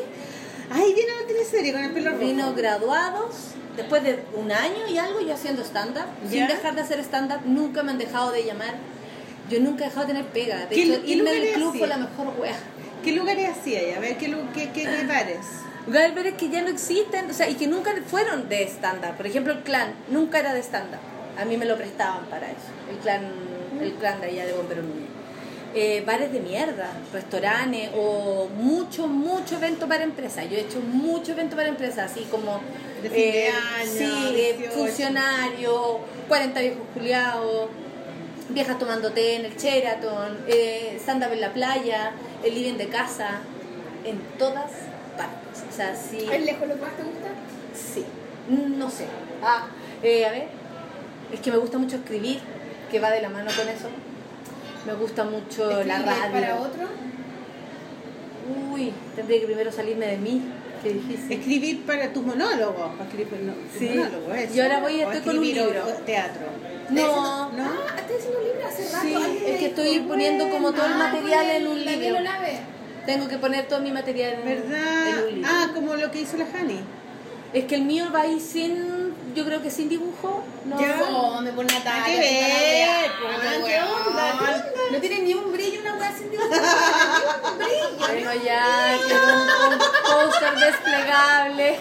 Ahí 0.72 0.92
viene 0.94 1.10
la 1.20 1.26
teleserie 1.26 1.72
con 1.72 1.82
el 1.82 1.90
pelo 1.92 2.10
rojo. 2.12 2.24
vino 2.24 2.54
graduados, 2.54 3.34
después 3.76 4.04
de 4.04 4.22
un 4.34 4.52
año 4.52 4.86
y 4.88 4.98
algo 4.98 5.20
yo 5.20 5.34
haciendo 5.34 5.62
stand-up, 5.64 6.04
sin 6.30 6.46
dejar 6.46 6.74
de 6.76 6.82
hacer 6.82 7.00
stand-up, 7.00 7.40
nunca 7.44 7.82
me 7.82 7.90
han 7.92 7.98
dejado 7.98 8.30
de 8.30 8.44
llamar. 8.44 8.74
Yo 9.50 9.58
nunca 9.60 9.84
he 9.84 9.88
dejado 9.88 10.06
de 10.06 10.12
tener 10.12 10.28
pega. 10.28 10.66
De 10.66 10.76
¿Qué- 10.76 10.82
hecho, 10.84 11.02
qué 11.02 11.08
irme 11.10 11.30
del 11.30 11.38
lugares 11.40 11.54
club 11.56 11.68
hacía? 11.70 11.78
fue 11.80 11.88
la 11.88 11.96
mejor 11.96 12.40
wea. 12.40 12.56
¿Qué 13.02 13.12
lugares 13.12 13.48
hacía? 13.50 13.96
A 13.96 14.00
ver, 14.00 14.16
¿qué, 14.16 14.26
qué, 14.54 14.70
qué, 14.70 14.82
qué 14.84 15.06
bares? 15.08 15.38
Galveres 15.86 16.34
que 16.34 16.48
ya 16.50 16.62
no 16.62 16.68
existen, 16.68 17.30
o 17.30 17.34
sea, 17.34 17.48
y 17.48 17.54
que 17.54 17.66
nunca 17.66 17.92
fueron 18.06 18.48
de 18.48 18.62
stand-up. 18.64 19.16
Por 19.16 19.26
ejemplo, 19.26 19.52
el 19.52 19.60
clan 19.60 19.94
nunca 20.08 20.38
era 20.38 20.52
de 20.54 20.60
stand-up. 20.62 21.00
A 21.40 21.44
mí 21.44 21.56
me 21.56 21.64
lo 21.64 21.76
prestaban 21.76 22.26
para 22.26 22.46
eso. 22.46 22.68
El 22.90 22.96
clan, 22.98 23.22
el 23.80 23.94
clan 23.94 24.20
de 24.20 24.26
allá 24.28 24.46
de 24.46 24.52
Bombero 24.52 24.82
Núñez. 24.82 25.08
eh, 25.74 26.02
bares 26.04 26.32
de 26.32 26.40
mierda, 26.40 26.90
restaurantes 27.12 27.90
o 27.94 28.48
mucho, 28.56 29.06
mucho 29.06 29.54
evento 29.56 29.86
para 29.88 30.02
empresas. 30.02 30.44
Yo 30.50 30.56
he 30.56 30.62
hecho 30.62 30.80
mucho 30.80 31.32
evento 31.32 31.54
para 31.56 31.68
empresas, 31.68 32.10
así 32.10 32.26
como 32.30 32.60
De 33.02 33.08
fin 33.08 33.18
de 33.18 33.46
eh, 33.46 33.50
año, 33.80 33.90
sí, 33.90 34.34
18. 34.58 34.72
funcionarios, 34.72 35.80
40 36.28 36.60
viejos 36.60 36.82
juliados, 36.92 37.68
viejas 38.48 38.78
tomando 38.80 39.12
té 39.12 39.36
en 39.36 39.44
el 39.44 39.56
Sheraton, 39.56 40.38
eh, 40.48 40.96
stand-up 41.00 41.32
en 41.32 41.40
la 41.40 41.52
playa, 41.52 42.12
el 42.44 42.52
living 42.54 42.76
de 42.76 42.88
casa, 42.88 43.38
en 44.04 44.18
todas 44.38 44.72
partes. 45.20 45.64
O 45.68 45.72
sea, 45.74 45.94
sí. 45.94 46.26
¿Es 46.32 46.44
lejos 46.44 46.68
lo 46.68 46.74
que 46.76 46.80
más 46.80 46.96
te 46.96 47.02
gusta? 47.02 47.28
Sí, 47.74 48.04
no 48.76 48.90
sé. 48.90 49.06
Ah, 49.42 49.66
eh, 50.02 50.26
a 50.26 50.30
ver, 50.30 50.48
es 51.32 51.40
que 51.40 51.50
me 51.50 51.58
gusta 51.58 51.78
mucho 51.78 51.96
escribir, 51.96 52.40
que 52.90 53.00
va 53.00 53.10
de 53.10 53.20
la 53.22 53.28
mano 53.28 53.50
con 53.56 53.68
eso. 53.68 53.88
Me 54.86 54.94
gusta 54.94 55.24
mucho 55.24 55.66
la 55.84 55.98
¿Escribir 55.98 56.06
radio. 56.06 56.32
para 56.32 56.56
otro? 56.60 56.82
Uy, 58.72 58.92
tendría 59.14 59.40
que 59.40 59.46
primero 59.46 59.70
salirme 59.70 60.06
de 60.06 60.16
mí. 60.18 60.42
Qué 60.82 60.94
difícil. 60.94 61.30
Escribir 61.32 61.82
para 61.84 62.10
tus 62.12 62.24
monólogos. 62.24 62.92
para 62.96 63.04
escribir 63.10 63.42
no, 63.42 63.52
tus 63.52 63.78
Sí. 63.78 63.88
monólogos, 63.90 64.34
eso. 64.36 64.54
Yo 64.54 64.62
ahora 64.62 64.80
voy 64.80 65.00
estoy 65.02 65.20
con 65.20 65.38
un 65.38 65.44
libro. 65.44 65.84
o- 65.86 66.04
Teatro. 66.04 66.46
No, 66.88 67.52
¿No? 67.52 67.64
Ah, 67.64 67.96
estoy 67.98 68.16
haciendo 68.16 68.38
un 68.38 68.44
libro 68.46 68.66
hace 68.66 68.82
rato. 68.90 69.02
sí, 69.02 69.44
es 69.46 69.58
que 69.58 69.66
estoy 69.66 69.98
poniendo 70.00 70.48
como 70.48 70.72
todo 70.72 70.86
el 70.86 70.92
ah, 70.94 70.96
material 71.12 71.50
en 71.50 71.66
un 71.68 71.84
la 71.84 71.92
libro. 71.92 72.18
Tengo 73.06 73.28
que 73.28 73.38
poner 73.38 73.66
todo 73.66 73.80
mi 73.80 73.90
material 73.92 74.34
en, 74.34 74.44
¿Verdad? 74.44 75.08
en 75.08 75.18
un 75.24 75.34
libro. 75.34 75.50
Ah, 75.52 75.68
como 75.74 75.94
lo 75.96 76.10
que 76.10 76.20
hizo 76.20 76.36
la 76.36 76.44
Hani. 76.44 76.80
Es 77.52 77.64
que 77.64 77.74
el 77.74 77.82
mío 77.82 78.06
va 78.14 78.20
ahí 78.22 78.38
sin, 78.38 79.12
yo 79.34 79.44
creo 79.44 79.60
que 79.60 79.70
sin 79.70 79.88
dibujo. 79.88 80.44
No, 80.66 80.80
Ya. 80.80 80.96
No, 80.96 81.40
me 81.40 81.50
pone 81.52 81.72
una 81.74 81.82
talla. 81.82 82.04
¿Qué 82.04 82.16
ver? 82.18 83.10
weón. 83.20 83.40
¿qué 83.66 83.80
onda? 83.82 84.38
¿Qué 84.38 84.44
onda? 84.44 84.64
No 84.92 84.98
tiene 85.00 85.18
ni 85.22 85.34
un 85.34 85.52
brillo 85.52 85.80
una 85.80 85.94
weá 85.94 86.12
sin 86.16 86.30
dibujo. 86.30 86.48
Un 86.48 87.58
brillo. 87.58 87.90
Bueno, 87.98 88.30
ya, 88.44 88.96
un, 89.04 89.72
un 89.72 89.78
póster 89.78 90.54
desplegable. 90.58 91.78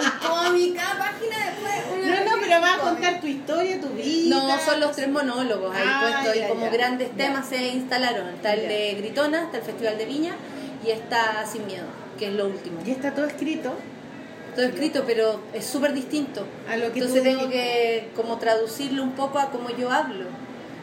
Un 0.00 0.28
cómic, 0.28 0.76
cada 0.76 0.98
página 0.98 1.36
después. 1.46 2.06
No, 2.06 2.24
no, 2.36 2.40
pero 2.40 2.60
vas 2.60 2.74
a 2.76 2.80
contar 2.80 3.20
tu 3.20 3.26
historia, 3.26 3.80
tu 3.80 3.88
vida. 3.90 4.36
No, 4.36 4.58
son 4.64 4.80
los 4.80 4.92
tres 4.94 5.08
monólogos 5.08 5.74
ahí 5.74 5.82
Ah, 5.86 6.00
puestos 6.22 6.36
y 6.44 6.48
como 6.48 6.66
ya. 6.66 6.70
grandes 6.70 7.08
Ya. 7.10 7.16
temas 7.26 7.48
se 7.48 7.56
instalaron. 7.68 8.28
Está 8.28 8.54
el 8.54 8.68
de 8.68 8.94
Gritona, 8.98 9.42
está 9.44 9.58
el 9.58 9.62
Festival 9.64 9.98
de 9.98 10.04
Viña 10.06 10.36
y 10.84 10.90
está 10.90 11.44
Sin 11.46 11.66
Miedo, 11.66 11.86
que 12.18 12.28
es 12.28 12.34
lo 12.34 12.46
último. 12.46 12.80
Y 12.84 12.90
está 12.90 13.14
todo 13.14 13.26
escrito 13.26 13.72
Todo 14.54 14.64
escrito, 14.66 15.04
pero 15.06 15.40
es 15.52 15.64
súper 15.64 15.92
distinto. 15.92 16.44
a 16.68 16.76
lo 16.76 16.92
que 16.92 17.00
Entonces 17.00 17.22
tú... 17.22 17.28
tengo 17.28 17.48
que 17.50 18.08
como 18.16 18.38
traducirlo 18.38 19.02
un 19.02 19.12
poco 19.12 19.38
a 19.38 19.50
como 19.50 19.70
yo 19.70 19.90
hablo. 19.90 20.26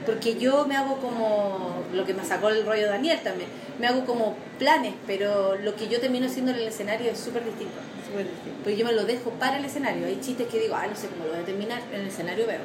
Porque 0.06 0.36
yo 0.38 0.68
me 0.68 0.76
hago 0.78 0.98
como 0.98 1.84
lo 1.92 2.06
que 2.06 2.14
me 2.14 2.24
sacó 2.24 2.50
el 2.50 2.64
rollo 2.66 2.88
Daniel 2.88 3.20
también. 3.24 3.50
Me 3.80 3.88
hago 3.88 4.06
como 4.06 4.36
planes, 4.60 4.94
pero 5.08 5.56
lo 5.56 5.76
que 5.76 5.88
yo 5.88 6.00
termino 6.00 6.28
haciendo 6.28 6.52
en 6.52 6.58
el 6.60 6.68
escenario 6.68 7.10
es 7.12 7.20
súper 7.20 7.44
distinto. 7.44 7.74
Súper 8.08 8.26
distinto. 8.30 8.60
Porque 8.64 8.78
yo 8.78 8.86
me 8.86 8.94
lo 8.94 9.04
dejo 9.04 9.32
para 9.32 9.58
el 9.58 9.66
escenario. 9.66 10.06
Hay 10.06 10.20
chistes 10.22 10.48
que 10.48 10.60
digo, 10.60 10.76
ah, 10.76 10.86
no 10.88 10.96
sé 10.96 11.08
cómo 11.08 11.26
lo 11.26 11.32
voy 11.32 11.42
a 11.42 11.46
terminar. 11.46 11.82
En 11.92 12.02
el 12.02 12.08
escenario 12.08 12.46
veo. 12.46 12.60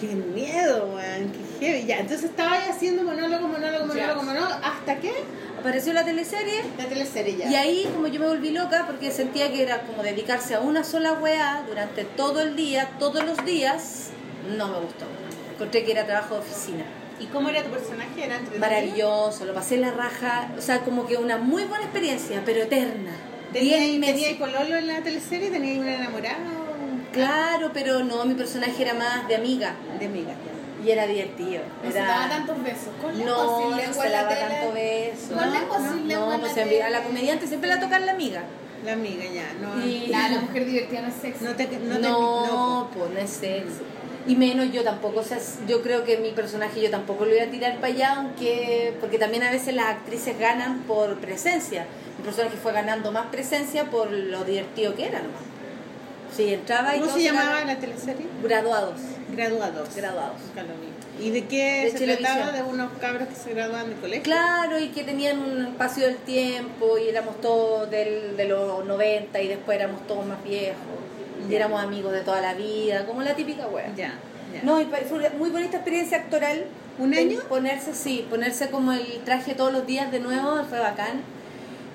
Qué 0.00 0.08
miedo, 0.08 0.86
weón, 0.94 1.32
qué 1.32 1.66
heavy. 1.66 1.86
Ya, 1.86 1.98
entonces 1.98 2.30
estaba 2.30 2.56
haciendo 2.68 3.04
monólogo, 3.04 3.46
monólogo, 3.48 3.86
monólogo, 3.86 4.22
monólogo. 4.22 4.52
¿Hasta 4.62 4.98
qué? 4.98 5.12
Apareció 5.58 5.92
la 5.94 6.04
teleserie 6.04 6.62
La 6.76 6.84
teleserie 6.86 7.36
ya. 7.36 7.50
Y 7.50 7.54
ahí 7.54 7.90
como 7.94 8.08
yo 8.08 8.20
me 8.20 8.26
volví 8.26 8.50
loca 8.50 8.84
porque 8.86 9.10
sentía 9.10 9.50
que 9.50 9.62
era 9.62 9.82
como 9.82 10.02
dedicarse 10.02 10.54
a 10.54 10.60
una 10.60 10.84
sola 10.84 11.14
weá 11.14 11.64
durante 11.66 12.04
todo 12.04 12.42
el 12.42 12.56
día, 12.56 12.90
todos 12.98 13.24
los 13.24 13.44
días, 13.44 14.10
no 14.58 14.68
me 14.68 14.78
gustó. 14.80 15.06
Encontré 15.54 15.84
que 15.84 15.92
era 15.92 16.04
trabajo 16.04 16.34
de 16.34 16.40
oficina. 16.40 16.84
¿Y 17.20 17.26
cómo 17.26 17.48
era 17.48 17.62
tu 17.62 17.70
personaje? 17.70 18.24
¿Era? 18.24 18.40
Maravilloso, 18.58 19.44
lo 19.44 19.54
pasé 19.54 19.76
la 19.76 19.92
raja, 19.92 20.50
o 20.58 20.60
sea, 20.60 20.80
como 20.80 21.06
que 21.06 21.16
una 21.16 21.38
muy 21.38 21.64
buena 21.64 21.84
experiencia, 21.84 22.42
pero 22.44 22.62
eterna. 22.62 23.12
¿Tenía. 23.52 23.78
¿Tenía 23.78 24.36
pololo 24.36 24.76
en 24.76 24.88
la 24.88 25.00
teleserie? 25.00 25.48
¿Tenía 25.50 25.80
un 25.80 25.88
enamorado? 25.88 26.63
Claro, 27.14 27.70
pero 27.72 28.04
no, 28.04 28.24
mi 28.24 28.34
personaje 28.34 28.82
era 28.82 28.94
más 28.94 29.26
de 29.28 29.36
amiga 29.36 29.74
De 29.98 30.06
amiga. 30.06 30.32
y 30.84 30.90
era 30.90 31.06
divertido. 31.06 31.62
No 31.82 31.90
se 31.90 31.98
Era... 31.98 32.08
daba 32.08 32.28
tantos 32.28 32.62
besos. 32.62 32.88
Con 33.00 33.16
lengua, 33.16 33.34
No, 33.36 33.58
sin 33.58 33.70
no 33.70 33.94
se 34.02 34.08
daba 34.10 34.28
tanto 34.28 34.72
beso. 34.74 35.34
Con 35.34 35.52
lengua, 35.52 35.78
sin 35.92 36.08
lengua 36.08 36.34
No, 36.36 36.40
pues 36.40 36.56
la 36.56 36.86
a 36.86 36.90
la 36.90 37.02
comediante 37.02 37.46
siempre 37.46 37.68
la 37.70 37.80
toca 37.80 37.98
la 37.98 38.12
amiga. 38.12 38.42
La 38.84 38.92
amiga 38.92 39.24
ya. 39.24 39.46
No, 39.62 39.82
Y- 39.86 40.08
La, 40.08 40.28
la 40.28 40.40
mujer 40.40 40.66
divertida 40.66 41.00
no 41.02 41.08
es 41.08 41.14
sexy. 41.14 41.44
no 41.44 41.54
te... 41.56 41.66
No, 41.66 41.94
No, 41.94 42.00
te, 42.00 42.08
no, 42.08 42.90
pues 42.94 43.10
no 43.12 43.18
es 43.18 43.30
sexy. 43.30 43.80
Y 44.26 44.36
menos 44.36 44.72
yo 44.72 44.82
tampoco, 44.82 45.20
o 45.20 45.22
sea, 45.22 45.38
yo 45.68 45.82
creo 45.82 46.02
que 46.04 46.16
mi 46.16 46.30
personaje 46.32 46.80
yo 46.80 46.90
tampoco 46.90 47.24
lo 47.26 47.30
voy 47.32 47.40
a 47.40 47.50
tirar 47.50 47.74
para 47.76 47.88
allá, 47.88 48.14
aunque 48.16 48.94
porque 48.98 49.18
también 49.18 49.42
a 49.42 49.50
veces 49.50 49.74
las 49.74 49.86
actrices 49.86 50.38
ganan 50.38 50.78
por 50.84 51.16
presencia. 51.18 51.86
Mi 52.18 52.24
personaje 52.24 52.56
fue 52.56 52.72
ganando 52.72 53.12
más 53.12 53.26
presencia 53.26 53.84
por 53.90 54.10
lo 54.10 54.44
divertido 54.44 54.94
que 54.94 55.06
era 55.08 55.18
nomás. 55.18 55.42
Sí, 56.36 56.52
entraba 56.52 56.96
y 56.96 57.00
¿Cómo 57.00 57.12
se 57.12 57.22
llamaba 57.22 57.64
la 57.64 57.76
teleserie? 57.78 58.26
Graduados. 58.42 59.00
Graduados. 59.36 59.88
Graduados. 59.94 60.40
¿Y 61.20 61.30
de 61.30 61.44
qué 61.46 61.84
De 61.84 61.90
se 61.92 61.98
televisión. 61.98 62.34
trataba? 62.36 62.56
De 62.56 62.62
unos 62.62 62.90
cabros 63.00 63.28
que 63.28 63.34
se 63.36 63.54
graduaban 63.54 63.88
del 63.90 63.98
colegio. 63.98 64.22
Claro, 64.24 64.78
y 64.78 64.88
que 64.88 65.04
tenían 65.04 65.38
un 65.38 65.66
espacio 65.66 66.06
del 66.06 66.16
tiempo 66.16 66.98
y 66.98 67.08
éramos 67.08 67.40
todos 67.40 67.90
del, 67.90 68.36
de 68.36 68.44
los 68.46 68.84
90 68.84 69.40
y 69.40 69.48
después 69.48 69.76
éramos 69.78 70.06
todos 70.06 70.26
más 70.26 70.42
viejos. 70.42 70.76
Y 71.48 71.54
éramos 71.54 71.82
amigos 71.82 72.12
de 72.12 72.20
toda 72.22 72.40
la 72.40 72.54
vida, 72.54 73.06
como 73.06 73.22
la 73.22 73.34
típica 73.34 73.66
wea. 73.68 73.94
Ya. 73.94 74.14
No, 74.62 74.80
y 74.80 74.84
fue 74.86 75.18
una 75.18 75.30
muy 75.30 75.50
bonita 75.50 75.76
experiencia 75.76 76.18
actoral. 76.18 76.64
¿Un 76.98 77.12
año? 77.12 77.40
Ponerse, 77.48 77.92
sí, 77.92 78.26
ponerse 78.30 78.70
como 78.70 78.92
el 78.92 79.20
traje 79.24 79.54
todos 79.54 79.72
los 79.72 79.84
días 79.86 80.12
de 80.12 80.20
nuevo, 80.20 80.64
fue 80.68 80.78
bacán. 80.78 81.22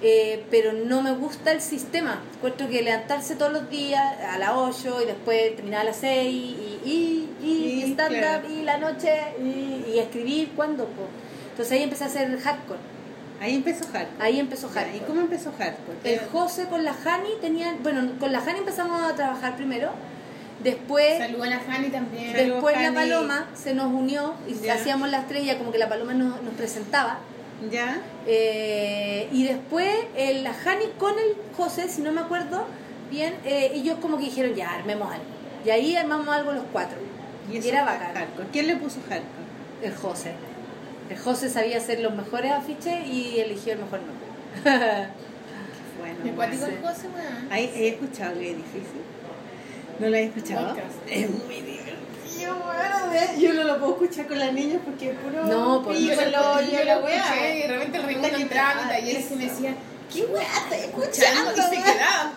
Eh, 0.01 0.45
pero 0.49 0.71
no 0.73 1.01
me 1.01 1.11
gusta 1.11 1.51
el 1.51 1.59
sistema. 1.61 2.21
Encuentro 2.35 2.69
que 2.69 2.81
levantarse 2.81 3.35
todos 3.35 3.51
los 3.51 3.69
días 3.69 4.01
a 4.29 4.37
las 4.37 4.51
8 4.53 5.01
y 5.03 5.05
después 5.05 5.55
terminar 5.57 5.81
a 5.81 5.83
las 5.85 5.97
6 5.97 6.25
y, 6.33 6.79
y, 6.85 7.29
y, 7.41 7.45
Y, 7.45 7.83
y 7.83 7.91
stand-up 7.91 8.17
claro. 8.17 8.49
y 8.49 8.61
la 8.63 8.77
noche 8.77 9.11
y, 9.41 9.91
y 9.93 9.99
escribir, 9.99 10.51
¿cuándo? 10.55 10.85
po? 10.85 11.03
Entonces 11.51 11.73
ahí 11.73 11.83
empecé 11.83 12.05
a 12.05 12.07
hacer 12.07 12.39
hardcore. 12.39 12.79
Ahí 13.41 13.55
empezó 13.55 13.85
Hardcore. 13.85 14.07
Ahí 14.25 14.39
empezó 14.39 14.67
Ya, 14.73 14.81
¿Y 14.81 14.83
hardcore. 14.85 15.05
cómo 15.07 15.21
empezó 15.21 15.51
Hardcore? 15.57 15.97
El 16.03 16.19
José 16.29 16.65
con 16.69 16.83
la 16.83 16.91
Hani 17.05 17.29
tenían, 17.41 17.81
bueno, 17.83 18.09
con 18.19 18.31
la 18.33 18.39
Hani 18.39 18.59
empezamos 18.59 19.01
a 19.01 19.15
trabajar 19.15 19.55
primero. 19.55 19.91
Después 20.63 21.17
Saludos 21.19 21.47
a 21.47 21.49
la 21.51 21.59
Fanny 21.61 21.87
también. 21.87 22.33
Después 22.33 22.75
la. 22.81 22.93
Paloma 22.93 23.47
se 23.55 23.73
nos 23.73 23.87
unió 23.93 24.33
y 24.45 24.55
Ya. 24.55 24.73
hacíamos 24.73 25.09
la 25.09 25.19
estrella 25.19 25.57
como 25.57 25.71
que 25.71 25.77
la 25.77 25.87
Paloma 25.87 26.13
nos, 26.13 26.41
nos 26.43 26.53
presentaba. 26.55 27.19
¿Ya? 27.71 28.01
Eh, 28.25 29.27
y 29.31 29.43
después 29.45 29.93
eh, 30.15 30.41
la 30.41 30.51
Hani 30.51 30.85
con 30.97 31.13
el 31.13 31.35
José, 31.57 31.89
si 31.89 32.01
no 32.01 32.11
me 32.11 32.21
acuerdo 32.21 32.65
bien, 33.11 33.35
eh, 33.43 33.71
ellos 33.73 33.97
como 34.01 34.17
que 34.17 34.25
dijeron 34.25 34.55
ya, 34.55 34.71
armemos 34.75 35.11
algo. 35.11 35.25
Y 35.65 35.69
ahí 35.71 35.95
armamos 35.95 36.29
algo 36.29 36.53
los 36.53 36.63
cuatro. 36.71 36.97
Y, 37.51 37.57
eso 37.57 37.69
era 37.69 37.83
bacán. 37.83 38.13
Hardcore. 38.13 38.47
¿Quién 38.51 38.67
le 38.67 38.75
puso 38.77 38.99
Hardcore? 39.01 39.83
El 39.83 39.95
José. 39.95 40.33
El 41.09 41.17
José 41.17 41.49
sabía 41.49 41.77
hacer 41.77 41.99
los 41.99 42.13
mejores 42.13 42.51
afiches 42.51 43.05
y 43.07 43.39
eligió 43.39 43.73
el 43.73 43.79
mejor 43.79 43.99
nombre. 44.01 45.09
Bueno, 45.99 46.15
Me 46.23 46.31
cuático 46.31 46.65
Sí. 46.65 46.71
el 46.71 46.81
José, 46.81 47.07
weón. 47.07 47.51
Ahí 47.51 47.71
he 47.75 47.89
escuchado 47.89 48.39
que 48.39 48.51
es 48.51 48.57
difícil. 48.57 49.01
¿No 49.99 50.07
lo 50.07 50.15
he 50.15 50.23
escuchado? 50.23 50.69
Podcast. 50.69 50.95
Es 51.09 51.29
muy 51.29 51.39
bueno, 51.41 51.65
ve, 51.65 51.78
Yo 53.39 53.53
no 53.53 53.63
lo 53.63 53.79
puedo 53.79 53.93
escuchar 53.93 54.27
con 54.27 54.39
las 54.39 54.53
niñas 54.53 54.81
porque 54.83 55.11
es 55.11 55.17
puro. 55.17 55.45
No, 55.45 55.81
pues, 55.83 55.99
Yo 55.99 56.15
lo, 56.15 56.61
yo 56.61 56.83
lo 56.83 57.07
escuché 57.07 57.57
y 57.57 57.61
de 57.61 57.67
repente 57.67 57.97
el 57.97 58.05
que 58.07 58.41
entraba 58.41 58.81
y 58.85 58.89
talleres 58.89 59.31
y 59.31 59.35
me 59.35 59.45
decía, 59.45 59.75
¿Qué 60.11 60.25
weá 60.25 60.43
estás 60.43 60.79
escuchando 60.79 61.51
y 61.51 61.61
se 61.61 61.83
quedaba. 61.83 62.31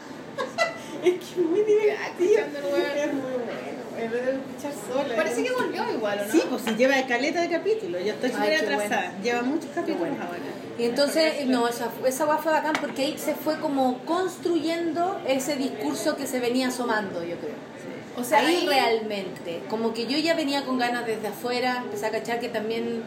Es 1.02 1.14
que 1.14 1.24
es 1.24 1.36
muy 1.36 1.62
divertido. 1.62 2.40
Es 2.40 3.12
muy 3.12 3.32
bueno. 3.32 3.72
Escuchar 3.98 4.72
sola. 4.88 5.16
Parece 5.16 5.42
que 5.44 5.52
volvió 5.52 5.90
igual, 5.92 6.20
¿o 6.20 6.26
no? 6.26 6.32
Sí, 6.32 6.42
pues 6.48 6.62
si 6.62 6.74
lleva 6.74 6.94
caleta 7.06 7.40
de 7.40 7.50
capítulos. 7.50 8.04
Yo 8.04 8.12
estoy 8.12 8.30
súper 8.30 8.54
atrasada. 8.54 9.12
Lleva 9.22 9.42
muchos 9.42 9.70
capítulos 9.74 10.16
ahora. 10.20 10.38
Y 10.78 10.84
entonces, 10.84 11.46
no, 11.46 11.68
esa, 11.68 11.90
esa 12.06 12.24
guay 12.24 12.38
fue 12.42 12.52
bacán 12.52 12.74
porque 12.80 13.02
ahí 13.02 13.18
se 13.18 13.34
fue 13.34 13.58
como 13.60 13.98
construyendo 14.04 15.20
ese 15.26 15.56
discurso 15.56 16.16
que 16.16 16.26
se 16.26 16.40
venía 16.40 16.68
asomando, 16.68 17.22
yo 17.22 17.36
creo. 17.36 17.71
O 18.16 18.24
sea, 18.24 18.40
ahí 18.40 18.56
ahí- 18.56 18.66
realmente, 18.68 19.62
como 19.70 19.94
que 19.94 20.06
yo 20.06 20.18
ya 20.18 20.34
venía 20.34 20.64
con 20.64 20.78
ganas 20.78 21.06
desde 21.06 21.28
afuera, 21.28 21.78
empecé 21.84 22.06
a 22.06 22.10
cachar 22.10 22.40
que 22.40 22.48
también 22.48 23.02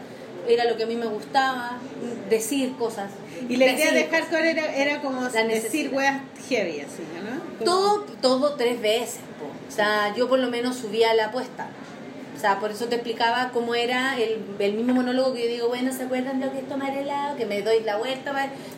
era 0.48 0.64
lo 0.64 0.76
que 0.76 0.84
a 0.84 0.86
mí 0.86 0.96
me 0.96 1.06
gustaba, 1.06 1.78
decir 2.28 2.74
cosas. 2.76 3.10
Y 3.48 3.56
la 3.56 3.66
idea 3.66 3.92
de 3.92 4.06
hardcore 4.06 4.50
era, 4.50 4.74
era 4.74 5.02
como 5.02 5.28
decir 5.64 5.90
weas 5.92 6.20
heavy, 6.48 6.80
así, 6.80 7.02
¿no? 7.22 7.40
Como- 7.58 7.64
Todo, 7.64 8.00
todo 8.20 8.54
tres 8.54 8.80
veces, 8.80 9.20
po. 9.38 9.46
o 9.68 9.70
sea, 9.74 10.14
yo 10.16 10.28
por 10.28 10.38
lo 10.38 10.48
menos 10.50 10.76
subía 10.76 11.14
la 11.14 11.26
apuesta. 11.26 11.68
Por 12.54 12.70
eso 12.70 12.86
te 12.86 12.94
explicaba 12.94 13.50
cómo 13.52 13.74
era 13.74 14.16
el, 14.16 14.44
el 14.58 14.72
mismo 14.74 14.94
monólogo 14.94 15.34
que 15.34 15.44
yo 15.44 15.48
digo, 15.48 15.68
bueno, 15.68 15.92
¿se 15.92 16.04
acuerdan 16.04 16.38
de 16.38 16.46
lo 16.46 16.52
que 16.52 16.60
es 16.60 16.68
tomar 16.68 16.96
helado? 16.96 17.36
Que 17.36 17.44
me 17.44 17.62
doy 17.62 17.80
la 17.80 17.96
vuelta, 17.96 18.32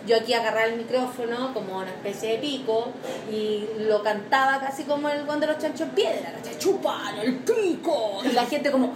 yo 0.07 0.16
aquí 0.16 0.32
agarraba 0.32 0.66
el 0.66 0.77
micrófono 0.77 1.53
como 1.53 1.78
una 1.78 1.90
especie 1.90 2.32
de 2.32 2.39
pico 2.39 2.89
y 3.31 3.66
lo 3.81 4.03
cantaba 4.03 4.59
casi 4.61 4.85
como 4.85 5.09
el 5.09 5.24
cuando 5.27 5.47
los 5.47 5.59
chanchos 5.59 5.82
en 5.82 5.90
piedra. 5.90 6.32
¡Chupalo, 6.59 7.23
el 7.23 7.36
pico! 7.36 8.20
Y 8.24 8.32
la 8.32 8.47
gente 8.47 8.70
como, 8.70 8.93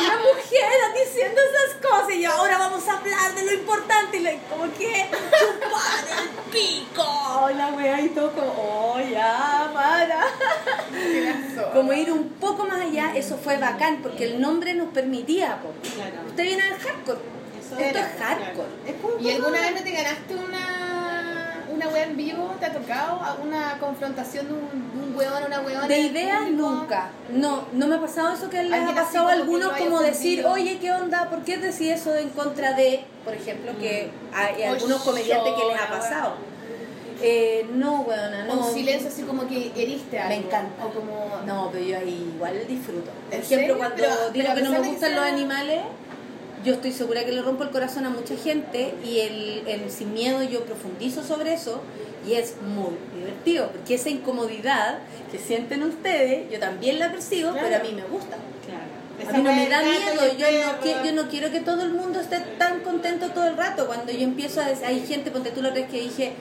una 0.00 0.18
mujer 0.18 1.04
diciendo 1.04 1.40
esas 1.40 1.90
cosas 1.90 2.14
y 2.14 2.24
ahora 2.24 2.58
vamos 2.58 2.86
a 2.88 2.98
hablar 2.98 3.34
de 3.34 3.44
lo 3.44 3.52
importante 3.52 4.16
y 4.16 4.20
le, 4.20 4.40
como 4.48 4.64
que 4.74 5.08
chupar 5.38 6.04
el 6.22 6.28
pico 6.50 7.50
la 7.56 7.68
wea 7.68 8.00
y 8.00 8.08
todo 8.10 8.32
como 8.32 8.52
oh 8.56 9.00
ya 9.00 9.70
para 9.72 10.26
como 11.72 11.92
ir 11.92 12.10
un 12.12 12.28
poco 12.30 12.64
más 12.64 12.80
allá 12.80 13.12
eso 13.14 13.36
fue 13.36 13.56
bacán 13.56 14.00
porque 14.02 14.24
el 14.24 14.40
nombre 14.40 14.74
nos 14.74 14.88
permitía 14.88 15.60
po. 15.62 15.72
Claro. 15.94 16.28
usted 16.28 16.42
viene 16.42 16.62
del 16.64 16.78
hardcore 16.78 17.20
Eso 17.58 17.78
esto 17.78 17.98
era, 17.98 18.00
es 18.00 18.20
hardcore 18.20 18.54
claro. 18.54 18.68
Es 18.86 18.94
como 19.00 19.18
¿Y 19.18 19.30
alguna 19.32 19.60
vez 19.60 19.74
no 19.74 19.82
te 19.82 19.90
ganaste 19.90 20.34
una, 20.34 20.89
una 21.80 21.88
wea 21.88 22.04
en 22.04 22.16
vivo? 22.16 22.54
¿Te 22.60 22.66
ha 22.66 22.72
tocado 22.72 23.20
una 23.42 23.78
confrontación 23.78 24.46
de 24.48 24.52
un, 24.52 25.14
weón 25.16 25.42
o 25.42 25.46
una 25.46 25.60
weona? 25.60 25.88
De 25.88 25.98
ideas 25.98 26.50
nunca. 26.50 27.10
No, 27.30 27.64
no 27.72 27.86
me 27.86 27.96
ha 27.96 28.00
pasado 28.00 28.34
eso 28.34 28.50
que 28.50 28.62
les 28.62 28.80
ha 28.80 28.94
pasado 28.94 29.28
a 29.28 29.32
algunos 29.32 29.72
como 29.72 30.00
decir, 30.00 30.44
oye, 30.44 30.78
¿qué 30.78 30.92
onda? 30.92 31.30
¿Por 31.30 31.42
qué 31.42 31.56
decís 31.56 31.88
eso 31.92 32.14
en 32.14 32.30
contra 32.30 32.74
de, 32.74 33.04
por 33.24 33.34
ejemplo, 33.34 33.72
que 33.78 34.10
hay 34.34 34.62
O 34.62 34.72
algunos 34.72 35.02
comediantes 35.02 35.54
que 35.54 35.68
les 35.72 35.80
ha 35.80 35.88
pasado? 35.88 36.34
Eh, 37.22 37.66
no, 37.74 38.00
weona, 38.00 38.46
no. 38.46 38.66
un 38.66 38.74
silencio 38.74 39.08
así 39.08 39.22
como 39.22 39.46
que 39.46 39.72
heriste 39.76 40.18
algo. 40.18 40.30
Me 40.30 40.46
encanta. 40.46 40.86
O 40.86 40.90
como... 40.90 41.30
No, 41.46 41.68
pero 41.70 41.84
yo 41.84 41.98
ahí 41.98 42.32
igual 42.34 42.54
disfruto. 42.66 43.10
Por 43.10 43.34
¿En 43.34 43.40
ejemplo, 43.40 43.78
cuando 43.78 44.30
digo 44.32 44.50
a 44.50 44.54
que 44.54 44.62
no 44.62 44.70
me 44.70 44.78
gustan 44.80 45.14
los 45.16 45.24
animales, 45.24 45.80
yo 46.64 46.74
estoy 46.74 46.92
segura 46.92 47.24
que 47.24 47.32
le 47.32 47.42
rompo 47.42 47.62
el 47.64 47.70
corazón 47.70 48.04
a 48.06 48.10
mucha 48.10 48.36
gente 48.36 48.94
y 49.04 49.20
el, 49.20 49.62
el 49.66 49.90
sin 49.90 50.12
miedo 50.12 50.42
yo 50.42 50.64
profundizo 50.64 51.22
sobre 51.24 51.54
eso 51.54 51.80
y 52.28 52.34
es 52.34 52.54
muy 52.62 52.94
divertido 53.16 53.68
porque 53.72 53.94
esa 53.94 54.10
incomodidad 54.10 54.98
que 55.32 55.38
sienten 55.38 55.82
ustedes, 55.82 56.50
yo 56.50 56.58
también 56.58 56.98
la 56.98 57.10
percibo, 57.10 57.52
Claro. 57.52 57.66
pero 57.68 57.80
a 57.80 57.84
mí 57.88 57.94
me 57.94 58.02
gusta. 58.02 58.36
Claro. 58.66 59.30
A 59.30 59.32
mí 59.36 59.42
no 59.42 59.52
me 59.54 59.68
da 59.68 59.82
miedo, 59.82 60.36
yo 60.38 60.46
no, 60.50 60.70
el 60.70 60.76
qui- 60.80 60.92
perro. 60.94 61.04
yo 61.04 61.12
no 61.12 61.28
quiero 61.28 61.50
que 61.50 61.60
todo 61.60 61.82
el 61.82 61.92
mundo 61.92 62.20
esté 62.20 62.40
tan 62.58 62.80
contento 62.80 63.28
todo 63.30 63.46
el 63.46 63.56
rato. 63.56 63.86
Cuando 63.86 64.12
yo 64.12 64.22
empiezo 64.22 64.60
a 64.60 64.66
decir, 64.66 64.84
hay 64.86 65.00
gente, 65.06 65.30
ponte 65.30 65.50
tú 65.50 65.60
lo 65.62 65.72
que 65.72 65.86
dije, 65.86 66.32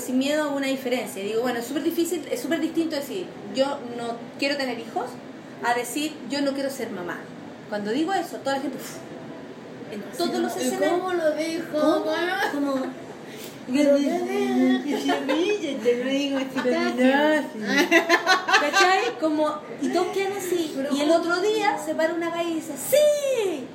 sin 0.00 0.18
miedo 0.18 0.44
a 0.44 0.48
una 0.48 0.66
diferencia. 0.66 1.22
Digo, 1.22 1.42
bueno, 1.42 1.60
es 1.60 1.66
súper 1.66 1.82
difícil, 1.84 2.26
es 2.30 2.40
súper 2.40 2.60
distinto 2.60 2.96
decir, 2.96 3.26
yo 3.54 3.78
no 3.96 4.16
quiero 4.38 4.56
tener 4.56 4.78
hijos, 4.78 5.06
a 5.64 5.74
decir, 5.74 6.12
yo 6.28 6.42
no 6.42 6.52
quiero 6.52 6.70
ser 6.70 6.90
mamá. 6.90 7.20
Cuando 7.68 7.90
digo 7.92 8.12
eso, 8.12 8.36
toda 8.38 8.56
la 8.56 8.62
gente, 8.62 8.78
en 9.92 10.02
todos 10.16 10.34
los 10.40 10.56
¿Y 10.56 10.60
escenarios, 10.60 11.00
¿Cómo 11.00 11.12
lo 11.12 11.30
dijo? 11.32 11.64
¿cómo? 11.72 12.12
Como, 12.52 12.82
¿Cachai? 18.60 19.18
Como, 19.20 19.58
y 19.80 19.88
todos 19.88 20.06
quedan 20.08 20.32
así. 20.36 20.74
Y 20.92 21.00
el 21.00 21.10
otro 21.10 21.40
día 21.40 21.78
se 21.78 21.94
para 21.94 22.14
una 22.14 22.30
calle 22.30 22.50
y 22.50 22.54
dice, 22.54 22.72
¡Sí! 22.76 23.66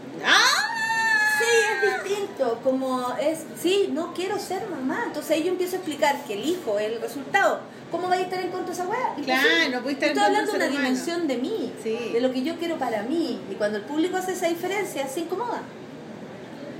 Sí, 1.39 1.45
es 1.85 2.03
distinto. 2.03 2.59
Como 2.63 3.13
es, 3.21 3.43
sí, 3.61 3.89
no 3.91 4.13
quiero 4.13 4.39
ser 4.39 4.67
mamá. 4.69 5.03
Entonces 5.05 5.31
ahí 5.31 5.43
yo 5.43 5.51
empiezo 5.51 5.75
a 5.75 5.79
explicar 5.79 6.23
que 6.25 6.33
el 6.33 6.45
hijo 6.45 6.79
es 6.79 6.91
el 6.93 7.01
resultado. 7.01 7.59
¿Cómo 7.91 8.09
vais 8.09 8.21
a 8.21 8.25
estar 8.25 8.39
en 8.41 8.49
contra 8.49 8.67
de 8.67 8.73
esa 8.73 8.87
weá? 8.87 9.13
Claro, 9.23 9.47
no 9.71 9.81
puedes 9.81 9.97
estar 9.97 10.09
Estoy 10.09 10.23
hablando 10.23 10.51
de 10.51 10.57
una 10.57 10.65
humano. 10.65 10.81
dimensión 10.81 11.27
de 11.27 11.37
mí, 11.37 11.73
Sí. 11.83 12.09
de 12.11 12.19
lo 12.21 12.31
que 12.33 12.41
yo 12.43 12.57
quiero 12.57 12.77
para 12.77 13.03
mí. 13.03 13.39
Y 13.51 13.53
cuando 13.55 13.77
el 13.77 13.83
público 13.83 14.17
hace 14.17 14.33
esa 14.33 14.47
diferencia, 14.47 15.07
se 15.07 15.21
incomoda. 15.21 15.61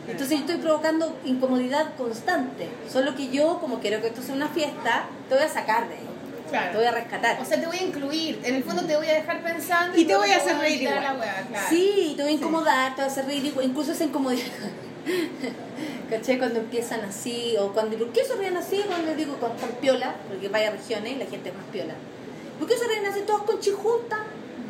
Entonces 0.07 0.39
yo 0.39 0.45
estoy 0.45 0.57
provocando 0.57 1.17
incomodidad 1.25 1.95
constante. 1.97 2.69
Solo 2.91 3.15
que 3.15 3.29
yo, 3.29 3.59
como 3.59 3.79
quiero 3.79 4.01
que 4.01 4.07
esto 4.07 4.21
sea 4.21 4.35
una 4.35 4.47
fiesta, 4.47 5.05
te 5.27 5.35
voy 5.35 5.43
a 5.43 5.49
sacar 5.49 5.89
de 5.89 5.95
ahí. 5.95 6.07
Claro. 6.49 6.71
Te 6.71 6.77
voy 6.77 6.85
a 6.85 6.91
rescatar. 6.91 7.41
O 7.41 7.45
sea, 7.45 7.59
te 7.59 7.67
voy 7.67 7.77
a 7.77 7.83
incluir. 7.83 8.39
En 8.43 8.55
el 8.55 8.63
fondo 8.63 8.83
te 8.83 8.95
voy 8.95 9.07
a 9.07 9.15
dejar 9.15 9.43
pensando. 9.43 9.97
Y 9.97 10.05
te 10.05 10.15
voy 10.15 10.31
a 10.31 10.37
hacer 10.37 10.57
reír 10.57 10.83
igual. 10.83 11.03
la 11.03 11.15
claro. 11.15 11.67
Sí, 11.69 12.13
te 12.15 12.23
voy 12.23 12.31
a 12.31 12.35
incomodar, 12.35 12.95
te 12.95 13.01
voy 13.01 13.09
a 13.09 13.11
hacer 13.11 13.25
reír, 13.25 13.53
incluso 13.61 13.91
esa 13.91 14.05
incomodidad. 14.05 14.45
¿Cachai? 16.09 16.37
Cuando 16.37 16.59
empiezan 16.59 17.01
así, 17.01 17.55
o 17.59 17.73
cuando, 17.73 17.97
¿por 17.97 18.13
qué 18.13 18.23
se 18.23 18.35
ríen 18.35 18.55
así? 18.55 18.81
Cuando 18.87 19.07
les 19.07 19.17
digo 19.17 19.35
con 19.39 19.55
tan 19.57 19.71
piola, 19.81 20.15
porque 20.29 20.47
vaya 20.47 20.71
regiones 20.71 21.17
la 21.17 21.25
gente 21.25 21.49
es 21.49 21.55
más 21.55 21.65
piola. 21.65 21.95
¿Por 22.57 22.67
qué 22.67 22.77
se 22.77 22.87
ríen 22.87 23.05
así 23.05 23.21
todos 23.21 23.43
con 23.43 23.59
chijunta? 23.59 24.19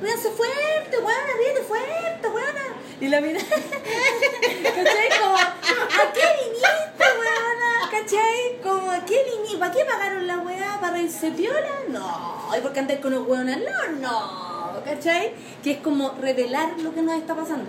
Ríanse 0.01 0.29
fuerte, 0.29 0.97
buena, 1.01 1.33
ríete 1.39 1.61
fuerte, 1.61 2.27
buena. 2.27 2.63
Y 3.01 3.07
la 3.07 3.21
mira, 3.21 3.39
¿cachai? 3.49 5.09
Como, 5.19 5.35
¿a 5.37 6.13
qué 6.13 6.21
viniste, 6.41 7.03
weona? 7.19 7.89
¿Cachai? 7.91 8.61
Como, 8.61 8.91
¿a 8.91 9.05
qué 9.05 9.23
viniste? 9.23 9.57
¿Para 9.57 9.71
qué 9.71 9.85
pagaron 9.85 10.27
la 10.27 10.37
weá? 10.39 10.77
¿Para 10.79 10.93
reírse 10.93 11.31
piola? 11.31 11.83
No. 11.89 12.49
¿Y 12.55 12.61
por 12.61 12.73
qué 12.73 12.79
andáis 12.79 12.99
con 12.99 13.11
los 13.11 13.27
weonas? 13.27 13.57
No, 13.57 13.99
no. 13.99 14.83
¿Cachai? 14.83 15.33
Que 15.63 15.71
es 15.71 15.77
como 15.79 16.11
revelar 16.21 16.79
lo 16.79 16.93
que 16.93 17.01
nos 17.01 17.17
está 17.17 17.35
pasando. 17.35 17.65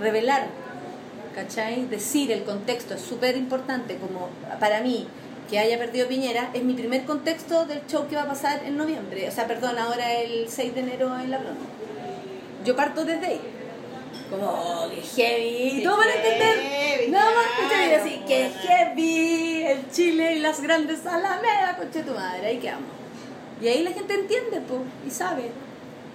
Revelar. 0.00 0.46
¿Cachai? 1.34 1.86
Decir 1.86 2.30
el 2.30 2.44
contexto 2.44 2.94
es 2.94 3.00
súper 3.00 3.36
importante. 3.36 3.98
Como 3.98 4.30
para 4.60 4.80
mí, 4.80 5.08
que 5.50 5.58
haya 5.58 5.78
perdido 5.78 6.08
Piñera, 6.08 6.50
es 6.54 6.62
mi 6.64 6.74
primer 6.74 7.04
contexto 7.04 7.64
del 7.66 7.80
show 7.86 8.06
que 8.08 8.16
va 8.16 8.22
a 8.22 8.28
pasar 8.28 8.62
en 8.64 8.76
noviembre. 8.76 9.28
O 9.28 9.32
sea, 9.32 9.46
perdón, 9.46 9.78
ahora 9.78 10.12
el 10.14 10.48
6 10.48 10.74
de 10.74 10.80
enero 10.80 11.18
en 11.20 11.30
La 11.30 11.38
Broma. 11.38 11.56
Yo 12.64 12.74
parto 12.74 13.04
desde 13.04 13.26
ahí. 13.26 13.40
Como, 14.28 14.44
oh, 14.46 14.90
que 14.90 15.00
heavy. 15.02 15.84
Todo 15.84 15.98
para 15.98 16.14
entender. 16.14 16.58
heavy, 16.58 17.10
Nada 17.12 17.26
más 17.26 17.44
claro, 17.68 17.74
escuchar 17.84 17.88
y 17.88 17.94
así, 17.94 18.22
que 18.26 18.50
heavy. 18.66 19.62
El 19.62 19.90
Chile 19.92 20.34
y 20.34 20.38
las 20.40 20.60
grandes 20.60 21.06
alamedas, 21.06 21.76
coche 21.76 22.02
tu 22.02 22.12
madre. 22.12 22.44
Ahí 22.46 22.58
quedamos. 22.58 22.88
Y 23.62 23.68
ahí 23.68 23.82
la 23.84 23.92
gente 23.92 24.14
entiende, 24.14 24.60
pues, 24.66 24.80
y 25.06 25.10
sabe. 25.10 25.50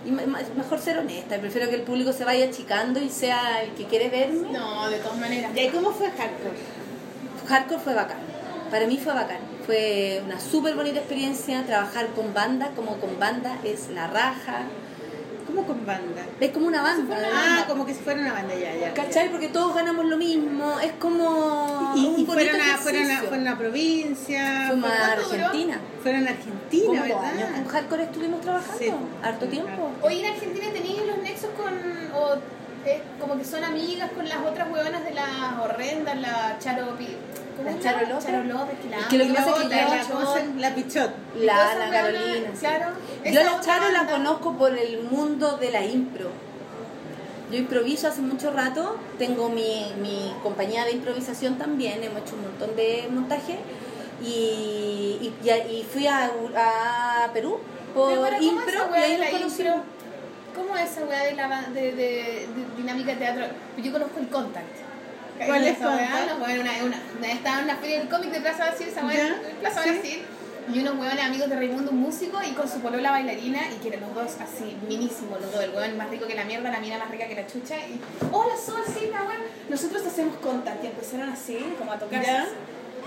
Y 0.05 0.11
me- 0.11 0.25
me- 0.25 0.43
mejor 0.57 0.79
ser 0.79 0.97
honesta. 0.97 1.37
Prefiero 1.39 1.69
que 1.69 1.75
el 1.75 1.83
público 1.83 2.11
se 2.11 2.25
vaya 2.25 2.45
achicando 2.47 2.99
y 2.99 3.09
sea 3.09 3.63
el 3.63 3.71
que 3.75 3.85
quiere 3.85 4.09
verme. 4.09 4.49
No, 4.51 4.89
de 4.89 4.97
todas 4.97 5.17
maneras. 5.17 5.51
¿Y 5.55 5.59
ahí 5.59 5.69
cómo 5.69 5.91
fue 5.91 6.07
Hardcore? 6.07 6.57
Hardcore 7.47 7.79
fue 7.81 7.93
bacán. 7.93 8.17
Para 8.71 8.87
mí 8.87 8.97
fue 8.97 9.13
bacán. 9.13 9.39
Fue 9.65 10.21
una 10.25 10.39
súper 10.39 10.75
bonita 10.75 10.99
experiencia. 10.99 11.63
Trabajar 11.65 12.07
con 12.15 12.33
banda, 12.33 12.71
como 12.75 12.95
con 12.97 13.19
banda, 13.19 13.57
es 13.63 13.89
la 13.89 14.07
raja. 14.07 14.63
¿Cómo 15.45 15.65
con 15.67 15.85
banda? 15.85 16.23
Es 16.39 16.51
como 16.51 16.67
una 16.67 16.81
banda. 16.81 17.17
Ah, 17.33 17.65
como 17.67 17.85
que 17.85 17.93
si 17.93 17.99
fuera 17.99 18.21
una 18.21 18.31
banda 18.31 18.55
ya, 18.55 18.73
ya. 18.73 18.93
¿Cachai? 18.93 19.29
Porque 19.29 19.49
todos 19.49 19.75
ganamos 19.75 20.05
lo 20.05 20.15
mismo. 20.15 20.79
Es 20.79 20.93
como. 20.93 21.93
Y, 21.95 22.05
un 22.05 22.19
y 22.21 22.23
bonito 22.23 22.31
fueron, 22.33 22.61
a, 22.61 22.77
fueron, 22.77 23.11
a, 23.11 23.17
fueron 23.23 23.47
a 23.49 23.57
provincia, 23.57 24.65
Fuimos 24.69 24.89
a. 24.89 25.11
Argentina. 25.11 25.79
fueron 26.01 26.27
a 26.27 26.29
Argentina, 26.31 27.05
dos 27.07 27.23
años 27.25 27.35
¿verdad? 27.35 27.55
con 27.55 27.65
Hardcore 27.67 28.03
estuvimos 28.03 28.41
trabajando. 28.41 28.79
Sí. 28.79 28.91
Harto 29.21 29.45
tiempo. 29.47 29.91
Hoy 30.01 30.19
en 30.19 30.25
Argentina 30.31 30.67
tenéis 30.71 31.01
los 31.05 31.17
nexos 31.17 31.49
con. 31.57 31.73
O, 32.15 32.35
eh, 32.85 33.01
como 33.19 33.37
que 33.37 33.43
son 33.43 33.63
amigas 33.65 34.09
con 34.11 34.27
las 34.29 34.37
otras 34.37 34.71
hueonas 34.71 35.03
de 35.03 35.11
las 35.13 35.59
horrendas, 35.61 36.17
la 36.17 36.55
Charo. 36.59 36.95
Pi- 36.97 37.07
¿cómo 37.07 37.40
La 37.63 37.79
Charo 37.79 38.07
López. 38.07 38.25
Charo 38.25 38.43
López, 38.43 38.79
que 38.81 38.89
la 38.89 38.99
Es 38.99 39.05
que 39.05 39.17
lo 39.17 39.25
que 39.25 39.33
pasa 39.33 39.49
es 39.49 39.55
que 39.55 39.63
yo- 39.69 40.59
la 40.59 40.75
Pichot. 40.75 41.11
La 41.41 41.71
Ana 41.71 41.89
Carolina. 41.91 42.49
sí. 42.55 43.31
Yo 43.31 43.43
la 43.43 43.59
Charo 43.61 43.89
la 43.91 44.05
conozco 44.07 44.57
por 44.57 44.77
el 44.77 45.03
mundo 45.03 45.57
de 45.57 45.71
la 45.71 45.83
impro. 45.85 46.29
Yo 47.51 47.57
improviso 47.57 48.07
hace 48.07 48.21
mucho 48.21 48.51
rato, 48.51 48.97
tengo 49.17 49.49
mi, 49.49 49.85
mi 50.01 50.33
compañía 50.41 50.85
de 50.85 50.91
improvisación 50.93 51.57
también, 51.57 52.01
hemos 52.01 52.21
hecho 52.21 52.35
un 52.35 52.43
montón 52.43 52.75
de 52.77 53.07
montaje 53.11 53.57
y, 54.23 55.17
y, 55.21 55.33
y- 55.43 55.49
y 55.49 55.83
fui 55.91 56.07
a, 56.07 56.31
a 56.55 57.29
Perú 57.33 57.57
por 57.93 58.13
Pero, 58.13 58.37
¿cómo 58.37 58.41
impro 58.61 58.89
y 58.97 58.99
ahí 59.01 59.17
nos 59.17 59.29
conocimos. 59.29 59.75
¿Cómo 60.55 60.77
es 60.77 60.91
esa 60.91 61.05
weá 61.05 61.23
de, 61.23 61.33
de, 61.73 61.91
de, 61.91 61.93
de 61.95 62.47
dinámica 62.77 63.11
de 63.11 63.17
teatro? 63.17 63.45
Yo 63.81 63.91
conozco 63.91 64.19
el 64.19 64.27
Contact. 64.29 64.67
¿Cuál 65.45 65.63
es 65.67 65.77
esa 65.77 65.89
bueno, 66.39 66.61
una, 66.61 66.71
una, 66.83 66.97
una- 67.17 67.31
estaba 67.31 67.59
en 67.59 67.63
una 67.65 67.75
feria 67.77 67.99
del 67.99 68.09
cómic 68.09 68.31
de 68.31 68.41
Plaza 68.41 68.65
Brasil, 68.65 68.87
esa 68.87 69.01
Plaza 69.59 69.83
Sí. 69.83 69.89
Brasil. 69.89 70.21
Y 70.73 70.79
unos 70.79 70.95
weones 70.99 71.25
amigos 71.25 71.49
de 71.49 71.55
Raimundo, 71.55 71.91
un 71.91 71.97
músico, 71.97 72.39
y 72.47 72.51
con 72.53 72.69
su 72.69 72.79
polola 72.81 73.11
bailarina, 73.11 73.59
y 73.75 73.79
que 73.81 73.89
eran 73.89 74.01
los 74.01 74.13
dos 74.13 74.35
así, 74.39 74.77
minísimos 74.87 75.41
los 75.41 75.51
dos, 75.51 75.63
el 75.63 75.71
weón 75.71 75.97
más 75.97 76.09
rico 76.09 76.27
que 76.27 76.35
la 76.35 76.45
mierda, 76.45 76.71
la 76.71 76.79
mina 76.79 76.97
más 76.99 77.09
rica 77.09 77.27
que 77.27 77.35
la 77.35 77.47
chucha, 77.47 77.75
y 77.77 77.99
hola 78.31 78.53
Sol, 78.63 78.81
sí, 78.87 79.09
la 79.11 79.21
nosotros 79.69 80.05
hacemos 80.05 80.37
contact, 80.37 80.83
y 80.83 80.87
empezaron 80.87 81.29
así, 81.29 81.57
como 81.79 81.91
a 81.91 81.97
tocarse. 81.99 82.31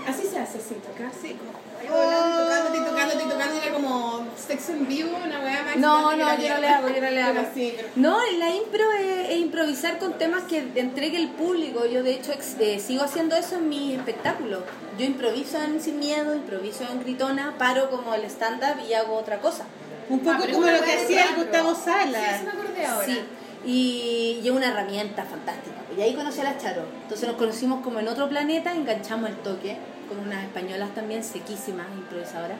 Así. 0.07 0.27
Se 0.27 0.39
hace, 0.39 0.59
tocarse, 0.75 1.35
como 1.37 1.51
ahí 1.79 1.87
bailando, 1.87 2.43
tocándote, 2.43 2.77
y 2.77 2.81
tocándote, 2.81 3.23
y 3.23 3.29
tocándote, 3.29 3.65
era 3.67 3.73
como 3.75 4.25
sexo 4.37 4.71
en 4.73 4.87
vivo, 4.87 5.17
una 5.23 5.39
weá 5.39 5.63
más 5.63 5.77
No, 5.77 6.15
no, 6.15 6.37
yo 6.37 6.49
no 6.49 6.57
le 6.59 6.67
hago, 6.67 6.87
yo 6.89 7.01
no 7.01 7.09
le 7.09 7.21
hago. 7.23 7.41
Sí, 7.53 7.75
No, 7.95 8.17
la 8.37 8.49
impro 8.55 8.91
es, 8.93 9.29
es 9.29 9.37
improvisar 9.37 9.97
con 9.97 10.17
temas 10.17 10.43
que 10.43 10.59
entregue 10.75 11.17
el 11.17 11.29
público. 11.29 11.85
Yo 11.85 12.03
de 12.03 12.11
hecho 12.15 12.31
ex- 12.33 12.55
eh, 12.59 12.79
sigo 12.79 13.03
haciendo 13.03 13.35
eso 13.35 13.55
en 13.55 13.69
mi 13.69 13.93
espectáculo. 13.95 14.63
Yo 14.99 15.05
improviso 15.05 15.61
en 15.61 15.81
Sin 15.81 15.99
Miedo, 15.99 16.35
improviso 16.35 16.83
en 16.91 16.99
Gritona, 17.01 17.55
paro 17.57 17.89
como 17.89 18.13
el 18.13 18.23
stand-up 18.25 18.79
y 18.87 18.93
hago 18.93 19.15
otra 19.15 19.39
cosa. 19.39 19.65
Un 20.09 20.19
poco 20.19 20.37
Ah, 20.43 20.47
como 20.51 20.67
lo 20.67 20.81
que 20.83 20.93
hacía 20.93 21.25
el. 21.29 21.35
Gustavo 21.35 21.73
Sí, 21.75 21.81
Sala. 21.85 22.35
eso 22.35 22.45
me 22.45 22.51
acordé 22.51 22.85
ahora. 22.85 23.05
Sí, 23.07 23.21
y, 23.65 24.39
y 24.43 24.47
es 24.47 24.51
una 24.53 24.67
herramienta 24.67 25.23
fantástica. 25.23 25.75
Y 25.97 26.01
ahí 26.01 26.13
conocí 26.13 26.41
a 26.41 26.43
la 26.45 26.57
Charo. 26.57 26.83
Entonces 27.03 27.27
nos 27.27 27.37
conocimos 27.37 27.83
como 27.83 27.99
en 27.99 28.07
otro 28.07 28.27
planeta, 28.29 28.73
enganchamos 28.73 29.29
el 29.29 29.35
toque 29.37 29.77
con 30.09 30.19
unas 30.19 30.43
españolas 30.43 30.93
también 30.93 31.23
sequísimas, 31.23 31.87
improvisadoras. 31.95 32.57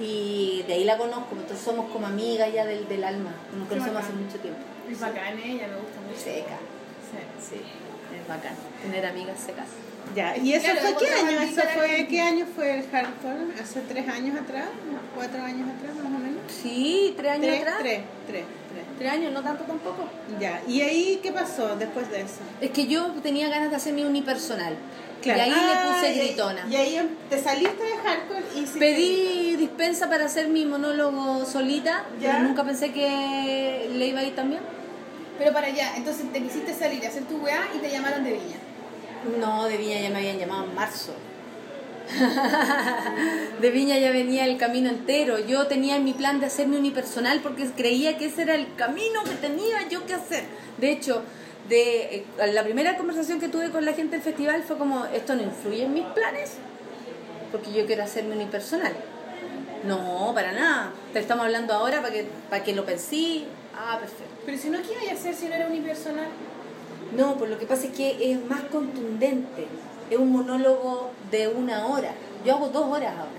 Y 0.00 0.62
de 0.68 0.74
ahí 0.74 0.84
la 0.84 0.96
conozco, 0.96 1.34
entonces 1.34 1.58
somos 1.64 1.90
como 1.90 2.06
amigas 2.06 2.52
ya 2.52 2.64
del, 2.64 2.86
del 2.88 3.02
alma. 3.02 3.32
Nos 3.58 3.68
conocemos 3.68 4.04
hace 4.04 4.12
mucho 4.12 4.38
tiempo. 4.38 4.60
Es 4.90 5.00
bacán, 5.00 5.38
ella 5.38 5.66
me 5.68 5.74
gusta 5.76 6.00
mucho. 6.06 6.20
Seca. 6.20 6.58
Sí, 7.40 7.56
es 7.56 8.28
bacán. 8.28 8.54
Tener 8.82 9.04
amigas 9.06 9.40
secas. 9.40 9.66
Ya, 10.14 10.36
¿y 10.36 10.52
eso 10.54 10.64
Claro, 10.72 10.80
fue 10.80 11.06
qué 11.06 11.12
año? 11.12 11.40
¿Eso 11.42 11.60
fue 11.74 12.06
qué 12.08 12.20
año 12.20 12.46
fue 12.54 12.78
el 12.78 12.88
hardcore? 12.90 13.60
¿Hace 13.60 13.80
tres 13.82 14.08
años 14.08 14.40
atrás? 14.40 14.66
¿Cuatro 15.14 15.42
años 15.42 15.68
atrás 15.76 15.96
más 15.96 16.06
o 16.06 16.18
menos? 16.18 16.40
Sí, 16.48 17.12
tres 17.16 17.32
años 17.32 17.46
Tres, 17.46 17.60
atrás. 17.62 17.76
tres, 17.80 18.00
tres, 18.26 18.44
tres. 18.98 19.10
Tres 19.10 19.12
años, 19.12 19.32
no 19.32 19.42
tanto 19.42 19.64
tampoco. 19.64 20.04
Ya, 20.40 20.60
¿y 20.68 20.80
ahí 20.82 21.20
qué 21.22 21.32
pasó 21.32 21.76
después 21.76 22.10
de 22.10 22.20
eso? 22.22 22.40
Es 22.60 22.70
que 22.70 22.86
yo 22.86 23.06
tenía 23.22 23.48
ganas 23.48 23.70
de 23.70 23.76
hacer 23.76 23.92
mi 23.94 24.04
unipersonal. 24.04 24.74
Claro. 25.22 25.38
Y 25.38 25.42
ahí 25.42 25.52
Ah, 25.54 25.84
le 25.84 25.90
puse 26.10 26.14
gritona. 26.26 26.66
Y 26.70 26.76
ahí 26.76 26.96
em- 26.96 27.08
te 27.28 27.42
saliste 27.42 27.82
de 27.82 27.96
hardcore 27.96 28.44
y 28.54 28.78
Pedí 28.78 29.56
dispensa 29.56 30.08
para 30.08 30.26
hacer 30.26 30.48
mi 30.48 30.64
monólogo 30.64 31.44
solita, 31.44 32.04
Ya. 32.20 32.32
pero 32.32 32.44
nunca 32.44 32.62
pensé 32.64 32.92
que 32.92 33.90
le 33.92 34.06
iba 34.06 34.20
a 34.20 34.24
ir 34.24 34.34
tan 34.36 34.50
bien. 34.50 34.62
Pero 35.38 35.52
para 35.52 35.66
allá, 35.68 35.96
entonces 35.96 36.32
te 36.32 36.40
quisiste 36.42 36.72
salir 36.74 37.04
a 37.04 37.08
hacer 37.08 37.24
tu 37.24 37.36
weá 37.38 37.66
y 37.74 37.78
te 37.78 37.90
llamaron 37.90 38.22
de 38.24 38.32
Viña. 38.32 38.56
No, 39.40 39.64
de 39.66 39.76
Viña 39.76 40.00
ya 40.00 40.10
me 40.10 40.16
habían 40.18 40.38
llamado 40.38 40.64
en 40.64 40.74
marzo. 40.74 41.14
de 43.60 43.70
Viña 43.70 43.98
ya 43.98 44.10
venía 44.10 44.46
el 44.46 44.56
camino 44.56 44.88
entero. 44.88 45.38
Yo 45.38 45.66
tenía 45.66 45.96
en 45.96 46.04
mi 46.04 46.14
plan 46.14 46.40
de 46.40 46.46
hacerme 46.46 46.78
unipersonal 46.78 47.40
porque 47.40 47.68
creía 47.76 48.16
que 48.18 48.26
ese 48.26 48.42
era 48.42 48.54
el 48.54 48.74
camino 48.74 49.24
que 49.24 49.34
tenía 49.34 49.88
yo 49.88 50.06
que 50.06 50.14
hacer. 50.14 50.44
De 50.78 50.90
hecho, 50.90 51.22
de 51.68 52.16
eh, 52.16 52.52
la 52.52 52.62
primera 52.62 52.96
conversación 52.96 53.40
que 53.40 53.48
tuve 53.48 53.70
con 53.70 53.84
la 53.84 53.92
gente 53.92 54.16
del 54.16 54.22
festival 54.22 54.62
fue 54.62 54.78
como, 54.78 55.04
esto 55.06 55.34
no 55.34 55.42
influye 55.42 55.84
en 55.84 55.92
mis 55.92 56.04
planes, 56.06 56.52
porque 57.52 57.72
yo 57.72 57.86
quiero 57.86 58.04
hacerme 58.04 58.34
unipersonal. 58.34 58.92
No, 59.84 60.32
para 60.34 60.52
nada. 60.52 60.92
Te 61.12 61.20
estamos 61.20 61.44
hablando 61.44 61.72
ahora 61.72 62.00
para 62.00 62.12
que, 62.12 62.26
para 62.50 62.64
que 62.64 62.74
lo 62.74 62.84
pensé. 62.84 63.44
Ah, 63.76 63.98
perfecto. 64.00 64.34
Pero 64.44 64.58
si 64.58 64.70
no, 64.70 64.78
¿qué 64.82 64.88
iba 64.92 65.12
a 65.12 65.14
hacer 65.14 65.34
si 65.34 65.46
no 65.46 65.54
era 65.54 65.68
unipersonal? 65.68 66.28
No, 67.16 67.36
pues 67.36 67.50
lo 67.50 67.58
que 67.58 67.66
pasa 67.66 67.86
es 67.86 67.92
que 67.92 68.32
es 68.32 68.44
más 68.46 68.62
contundente. 68.62 69.66
Es 70.10 70.18
un 70.18 70.32
monólogo 70.32 71.10
de 71.30 71.48
una 71.48 71.86
hora. 71.86 72.12
Yo 72.44 72.56
hago 72.56 72.68
dos 72.68 72.86
horas 72.86 73.12
ahora. 73.12 73.38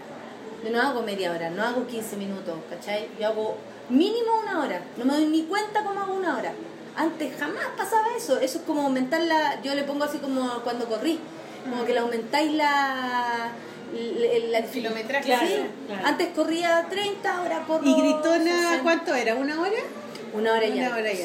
Yo 0.64 0.72
no 0.72 0.82
hago 0.82 1.02
media 1.04 1.32
hora, 1.32 1.50
no 1.50 1.64
hago 1.64 1.88
15 1.88 2.18
minutos, 2.18 2.56
¿cachai? 2.70 3.08
Yo 3.20 3.28
hago 3.28 3.56
mínimo 3.90 4.40
una 4.44 4.62
hora. 4.62 4.82
No 4.98 5.06
me 5.06 5.14
doy 5.14 5.26
ni 5.26 5.44
cuenta 5.44 5.84
cómo 5.84 6.00
hago 6.00 6.14
una 6.14 6.38
hora. 6.38 6.54
Antes 6.96 7.34
jamás 7.40 7.64
pasaba 7.78 8.08
eso. 8.18 8.40
Eso 8.40 8.58
es 8.60 8.64
como 8.66 8.82
aumentar 8.82 9.22
la... 9.22 9.62
Yo 9.62 9.74
le 9.74 9.84
pongo 9.84 10.04
así 10.04 10.18
como 10.18 10.60
cuando 10.64 10.86
corrí. 10.88 11.20
Como 11.70 11.86
que 11.86 11.94
le 11.94 12.00
aumentáis 12.00 12.52
la... 12.54 13.52
La, 13.92 14.60
la 14.60 14.68
kilometraje. 14.68 15.24
Sí. 15.24 15.30
Claro, 15.30 15.64
claro. 15.88 16.06
Antes 16.06 16.28
corría 16.36 16.86
30, 16.90 17.38
ahora 17.38 17.64
corro 17.66 17.88
¿Y 17.88 17.96
gritona 17.96 18.52
60. 18.52 18.84
cuánto 18.84 19.16
era? 19.16 19.34
¿Una 19.36 19.60
hora? 19.60 19.72
Una 20.34 20.54
hora 20.54 20.66
y 20.68 20.78
Una 20.78 20.96
hora 20.96 21.12
y 21.12 21.16
sí. 21.16 21.24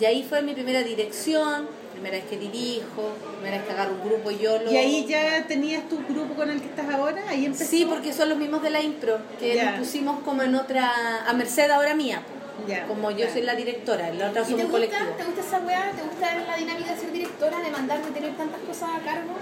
Y 0.00 0.04
ahí 0.04 0.24
fue 0.28 0.42
mi 0.42 0.54
primera 0.54 0.82
dirección, 0.82 1.66
primera 1.92 2.16
vez 2.16 2.26
que 2.26 2.36
dirijo, 2.38 3.14
primera 3.36 3.58
vez 3.58 3.66
que 3.66 3.72
agarro 3.72 3.94
un 3.94 4.08
grupo 4.08 4.30
y 4.30 4.38
yo 4.38 4.58
lo... 4.62 4.70
¿Y 4.70 4.76
ahí 4.76 5.06
ya 5.06 5.46
tenías 5.46 5.88
tu 5.88 5.98
grupo 6.08 6.34
con 6.34 6.50
el 6.50 6.60
que 6.60 6.68
estás 6.68 6.88
ahora? 6.88 7.22
Ahí 7.28 7.46
empezó. 7.46 7.64
Sí, 7.64 7.84
porque 7.88 8.12
son 8.12 8.28
los 8.28 8.38
mismos 8.38 8.62
de 8.62 8.70
la 8.70 8.80
impro, 8.80 9.18
que 9.40 9.54
Ya. 9.56 9.70
nos 9.72 9.80
pusimos 9.80 10.20
como 10.20 10.42
en 10.42 10.54
otra... 10.54 11.24
a 11.26 11.32
merced 11.32 11.70
ahora 11.70 11.94
mía, 11.94 12.22
Ya, 12.68 12.86
como 12.86 13.10
yo 13.10 13.26
soy 13.32 13.42
la 13.42 13.54
directora, 13.56 14.12
la 14.12 14.30
otra 14.30 14.42
¿Y 14.42 14.44
te 14.44 14.50
somos 14.52 14.66
colectivo. 14.70 15.04
¿Te 15.16 15.24
gusta 15.24 15.40
esa 15.40 15.58
weá? 15.60 15.90
¿Te 15.90 16.02
gusta 16.02 16.34
la 16.46 16.56
dinámica 16.56 16.94
de 16.94 17.00
ser 17.00 17.12
directora, 17.12 17.60
de 17.60 17.70
mandar, 17.70 18.04
de 18.04 18.10
tener 18.12 18.36
tantas 18.36 18.60
cosas 18.60 18.90
a 18.90 18.98
cargo? 19.04 19.32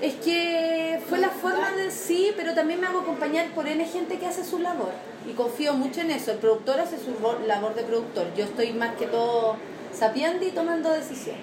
Es 0.00 0.14
que 0.14 1.00
fue 1.08 1.18
la 1.18 1.28
forma 1.28 1.70
de 1.72 1.90
sí, 1.90 2.32
pero 2.36 2.54
también 2.54 2.80
me 2.80 2.88
hago 2.88 3.00
acompañar 3.00 3.46
por 3.54 3.68
N 3.68 3.84
gente 3.86 4.18
que 4.18 4.26
hace 4.26 4.44
su 4.44 4.58
labor. 4.58 4.90
Y 5.30 5.32
confío 5.34 5.74
mucho 5.74 6.00
en 6.00 6.10
eso. 6.10 6.32
El 6.32 6.38
productor 6.38 6.80
hace 6.80 6.96
su 6.98 7.14
labor 7.46 7.74
de 7.76 7.82
productor. 7.84 8.26
Yo 8.36 8.44
estoy 8.44 8.72
más 8.72 8.96
que 8.96 9.06
todo 9.06 9.56
sapiendo 9.96 10.44
y 10.46 10.50
tomando 10.50 10.90
decisiones. 10.90 11.42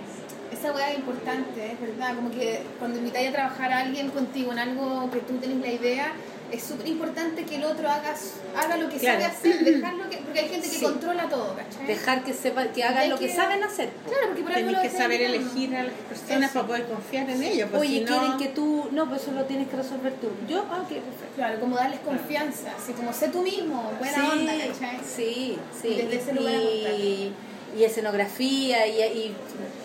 Esa 0.52 0.72
weá 0.74 0.92
es 0.92 0.98
importante, 1.00 1.74
es 1.74 1.80
verdad. 1.80 2.16
Como 2.16 2.32
que 2.32 2.62
cuando 2.80 2.98
invitáis 2.98 3.30
a 3.30 3.32
trabajar 3.34 3.72
a 3.72 3.80
alguien 3.80 4.10
contigo 4.10 4.52
en 4.52 4.60
algo 4.60 5.10
que 5.12 5.20
tú 5.20 5.38
tenés 5.38 5.58
la 5.58 5.68
idea, 5.72 6.12
es 6.52 6.64
súper 6.64 6.88
importante 6.88 7.44
que 7.46 7.58
el 7.58 7.64
otro 7.66 7.88
haga, 7.88 8.16
haga 8.58 8.78
lo 8.78 8.90
que 8.90 8.98
Claro. 8.98 9.22
sabe 9.22 9.32
hacer, 9.32 9.64
dejarlo 9.64 10.10
que, 10.10 10.18
porque 10.18 10.40
hay 10.40 10.50
gente 10.50 10.68
que 10.68 10.76
Sí. 10.78 10.84
controla 10.84 11.30
todo, 11.30 11.56
¿cachai? 11.56 11.86
Dejar 11.86 12.24
que 12.24 12.34
sepa, 12.34 12.66
que 12.70 12.84
hagan 12.84 13.10
lo 13.12 13.20
que, 13.20 13.28
que- 13.28 13.36
saben 13.36 13.64
hacer. 13.64 13.90
Claro, 14.08 14.28
porque 14.30 14.42
por 14.42 14.54
Tenés 14.54 14.80
que 14.80 14.90
saber 14.90 15.22
elegir 15.22 15.76
a 15.76 15.84
las 15.84 15.94
personas 15.94 16.50
Eso. 16.50 16.54
para 16.56 16.68
poder 16.68 16.86
confiar 16.88 17.30
en 17.30 17.44
ellos. 17.44 17.70
pues, 17.70 17.82
Oye, 17.84 18.00
si 18.00 18.06
no- 18.06 18.08
quieren 18.20 18.38
que 18.40 18.48
tú. 18.48 18.88
No, 18.92 19.08
pues 19.08 19.22
eso 19.22 19.32
lo 19.34 19.46
tienes 19.46 19.68
que 19.70 19.76
resolver 19.78 20.14
tú. 20.14 20.30
Yo, 20.50 20.66
ah, 20.72 20.78
ok, 20.82 20.88
perfecto. 20.90 21.36
Claro, 21.36 21.60
como 21.60 21.76
darles 21.76 22.00
confianza, 22.00 22.74
así 22.76 22.94
como 22.94 23.14
sé 23.14 23.28
tú 23.30 23.44
mismo, 23.44 23.92
buena 24.00 24.16
sí, 24.16 24.22
onda, 24.32 24.54
¿cachai? 24.58 24.98
Sí, 25.06 25.58
sí. 25.80 25.88
Y 25.90 25.96
desde 26.02 26.16
ese 26.18 26.34
lugar 26.34 26.56
y, 26.56 27.32
y 27.78 27.84
escenografía, 27.84 28.88
y, 28.88 29.00
y 29.02 29.36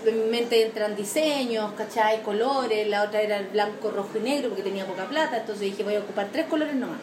en 0.06 0.24
mi 0.24 0.30
mente 0.30 0.64
entran 0.64 0.96
diseños, 0.96 1.72
¿cachai? 1.72 2.22
Colores. 2.22 2.88
La 2.88 3.02
otra 3.02 3.22
era 3.22 3.38
el 3.38 3.46
blanco, 3.46 3.90
rojo 3.90 4.18
y 4.18 4.20
negro 4.20 4.50
porque 4.50 4.62
tenía 4.62 4.86
poca 4.86 5.04
plata. 5.06 5.38
Entonces 5.38 5.62
dije, 5.62 5.82
voy 5.82 5.96
a 5.96 6.00
ocupar 6.00 6.28
tres 6.32 6.46
colores 6.46 6.74
nomás. 6.74 6.98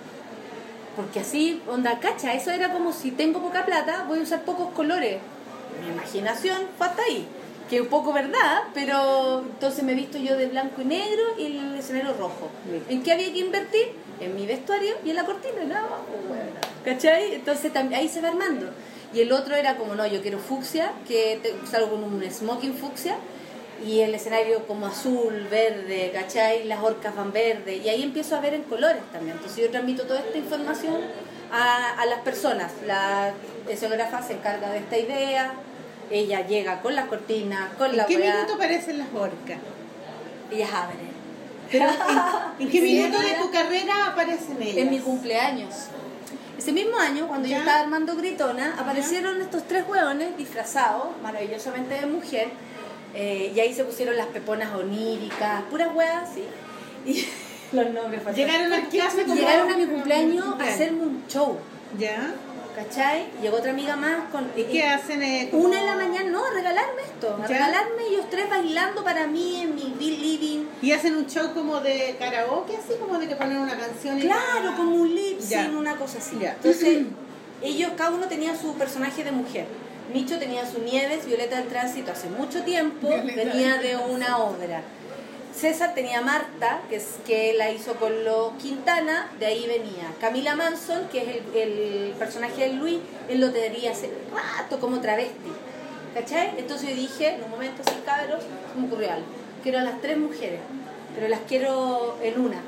Porque 0.95 1.21
así, 1.21 1.61
onda, 1.67 1.99
cacha, 1.99 2.33
eso 2.33 2.51
era 2.51 2.71
como 2.71 2.91
si 2.91 3.11
tengo 3.11 3.41
poca 3.41 3.65
plata, 3.65 4.05
voy 4.07 4.19
a 4.19 4.23
usar 4.23 4.41
pocos 4.43 4.73
colores. 4.73 5.19
Mi 5.81 5.93
imaginación 5.93 6.67
fue 6.77 6.87
hasta 6.87 7.01
ahí. 7.03 7.27
Que 7.69 7.79
un 7.79 7.87
poco 7.87 8.11
verdad, 8.11 8.63
pero 8.73 9.39
entonces 9.39 9.83
me 9.83 9.93
he 9.93 9.95
visto 9.95 10.17
yo 10.17 10.35
de 10.35 10.47
blanco 10.47 10.81
y 10.81 10.85
negro 10.85 11.23
y 11.37 11.45
el 11.45 11.75
escenario 11.75 12.13
rojo. 12.13 12.49
¿En 12.89 13.01
qué 13.01 13.13
había 13.13 13.31
que 13.31 13.39
invertir? 13.39 13.93
En 14.19 14.35
mi 14.35 14.45
vestuario 14.45 14.95
y 15.05 15.11
en 15.11 15.15
la 15.15 15.25
cortina. 15.25 15.63
No. 15.63 15.79
¿Cachai? 16.83 17.35
Entonces 17.35 17.71
ahí 17.75 18.09
se 18.09 18.19
va 18.19 18.27
armando. 18.27 18.67
Y 19.13 19.21
el 19.21 19.31
otro 19.31 19.55
era 19.55 19.75
como, 19.77 19.95
no, 19.95 20.05
yo 20.07 20.21
quiero 20.21 20.39
fucsia, 20.39 20.91
que 21.07 21.39
te- 21.43 21.53
salgo 21.69 21.91
con 21.91 22.03
un 22.03 22.23
smoking 22.31 22.73
fucsia 22.75 23.15
y 23.85 23.99
el 24.01 24.13
escenario 24.15 24.65
como 24.67 24.85
azul, 24.87 25.47
verde, 25.49 26.11
¿cachai? 26.13 26.63
Las 26.65 26.81
orcas 26.83 27.15
van 27.15 27.31
verde 27.33 27.77
y 27.77 27.89
ahí 27.89 28.03
empiezo 28.03 28.35
a 28.35 28.39
ver 28.39 28.53
en 28.53 28.63
colores 28.63 29.01
también. 29.11 29.35
Entonces 29.37 29.63
yo 29.63 29.69
transmito 29.71 30.03
toda 30.03 30.19
esta 30.19 30.37
información 30.37 30.95
a, 31.51 31.99
a 32.01 32.05
las 32.05 32.19
personas. 32.19 32.71
La 32.85 33.33
escenógrafa 33.67 34.21
se 34.21 34.33
encarga 34.33 34.69
de 34.69 34.77
esta 34.77 34.97
idea, 34.97 35.51
ella 36.09 36.45
llega 36.47 36.81
con 36.81 36.95
las 36.95 37.05
cortinas, 37.07 37.73
con 37.77 37.91
¿En 37.91 37.97
la 37.97 38.05
qué 38.05 38.17
weá, 38.17 38.33
minuto 38.35 38.53
aparecen 38.53 38.97
las 38.99 39.07
orcas? 39.13 39.57
ellas 40.51 40.69
abren. 40.73 41.11
Pero, 41.71 41.85
¿En, 42.59 42.65
en 42.67 42.71
qué 42.71 42.81
minuto 42.81 43.19
de 43.19 43.33
tu 43.35 43.49
carrera 43.51 44.07
aparecen 44.07 44.61
ellas? 44.61 44.77
En 44.77 44.89
mi 44.89 44.99
cumpleaños. 44.99 45.73
Ese 46.61 46.73
mismo 46.73 46.95
año, 46.95 47.27
cuando 47.27 47.47
yo 47.47 47.57
estaba 47.57 47.79
armando 47.79 48.15
Gritona, 48.15 48.75
aparecieron 48.77 49.41
estos 49.41 49.67
tres 49.67 49.83
hueones 49.87 50.37
disfrazados, 50.37 51.07
maravillosamente 51.23 51.95
de 51.95 52.05
mujer, 52.05 52.49
eh, 53.15 53.51
y 53.55 53.59
ahí 53.59 53.73
se 53.73 53.83
pusieron 53.83 54.15
las 54.15 54.27
peponas 54.27 54.71
oníricas, 54.75 55.63
puras 55.71 55.89
hueas, 55.95 56.29
sí. 56.35 56.43
Y 57.03 57.25
los 57.75 57.89
nombres. 57.89 58.21
Llegaron 58.35 58.71
a 58.73 58.87
clase 58.89 59.23
como- 59.23 59.33
Llegaron 59.33 59.71
a 59.71 59.75
mi 59.75 59.87
cumpleaños 59.87 60.45
a 60.59 60.63
hacerme 60.63 61.01
un 61.01 61.23
show, 61.27 61.57
¿Ya? 61.97 62.31
¿Cachai? 62.75 63.27
Llegó 63.41 63.57
otra 63.57 63.71
amiga 63.71 63.95
más 63.95 64.29
con... 64.31 64.49
¿Y 64.55 64.63
qué 64.63 64.83
hacen? 64.83 65.21
eh, 65.23 65.47
como- 65.51 65.65
Una 65.65 65.79
en 65.79 65.85
la 65.85 65.95
mañana, 65.95 66.29
no, 66.29 66.45
a 66.45 66.49
regalarme 66.51 67.01
esto, 67.03 67.35
a 67.35 67.41
Ya. 67.41 67.47
regalarme 67.47 68.03
ellos 68.09 68.25
tres 68.29 68.49
bailando 68.49 69.03
para 69.03 69.27
mí 69.27 69.61
en 69.61 69.75
mi 69.75 69.93
living. 69.99 70.65
¿Y 70.81 70.91
hacen 70.91 71.15
un 71.15 71.27
show 71.27 71.53
como 71.53 71.79
de 71.81 72.15
karaoke, 72.19 72.75
así 72.77 72.93
como 72.99 73.17
de 73.19 73.27
que 73.27 73.35
ponen 73.35 73.57
una 73.57 73.77
canción 73.77 74.17
y 74.17 74.21
Claro, 74.21 74.71
la- 74.71 74.75
como 74.77 74.95
un 74.95 75.13
lip 75.13 75.39
sync, 75.39 75.77
una 75.77 75.95
cosa 75.95 76.17
así. 76.19 76.37
Ya. 76.39 76.53
Entonces, 76.53 77.05
ellos, 77.61 77.91
cada 77.97 78.11
uno 78.11 78.27
tenía 78.27 78.55
su 78.55 78.73
personaje 78.75 79.23
de 79.23 79.31
mujer. 79.31 79.65
Micho 80.13 80.37
tenía 80.39 80.65
su 80.69 80.79
Nieves, 80.81 81.25
Violeta 81.25 81.57
del 81.57 81.67
Tránsito 81.69 82.11
hace 82.11 82.27
mucho 82.29 82.63
tiempo, 82.63 83.07
Violeta 83.07 83.43
venía 83.53 83.77
de 83.77 83.95
una 83.95 84.39
obra. 84.39 84.81
César 85.55 85.93
tenía 85.93 86.21
Marta, 86.21 86.81
que, 86.89 86.95
es, 86.95 87.17
que 87.25 87.53
la 87.53 87.71
hizo 87.71 87.95
con 87.95 88.23
los 88.23 88.53
Quintana, 88.53 89.29
de 89.39 89.45
ahí 89.45 89.67
venía. 89.67 90.13
Camila 90.19 90.55
Manson, 90.55 91.07
que 91.09 91.19
es 91.19 91.55
el, 91.55 92.13
personaje 92.17 92.69
de 92.69 92.73
Luis, 92.73 92.99
él 93.29 93.41
lo 93.41 93.51
tenía 93.51 93.91
hace 93.91 94.11
rato 94.33 94.79
como 94.79 95.01
travesti. 95.01 95.51
¿Cachai? 96.13 96.55
Entonces 96.57 96.89
yo 96.89 96.95
dije, 96.95 97.35
en 97.35 97.43
un 97.43 97.51
momento 97.51 97.81
así, 97.85 97.95
cabros, 98.05 98.43
me 98.75 98.87
ocurrió 98.87 99.11
algo. 99.13 99.25
Quiero 99.63 99.79
a 99.79 99.83
las 99.83 100.01
tres 100.01 100.17
mujeres, 100.17 100.59
pero 101.15 101.27
las 101.27 101.41
quiero 101.47 102.17
en 102.21 102.39
una, 102.39 102.61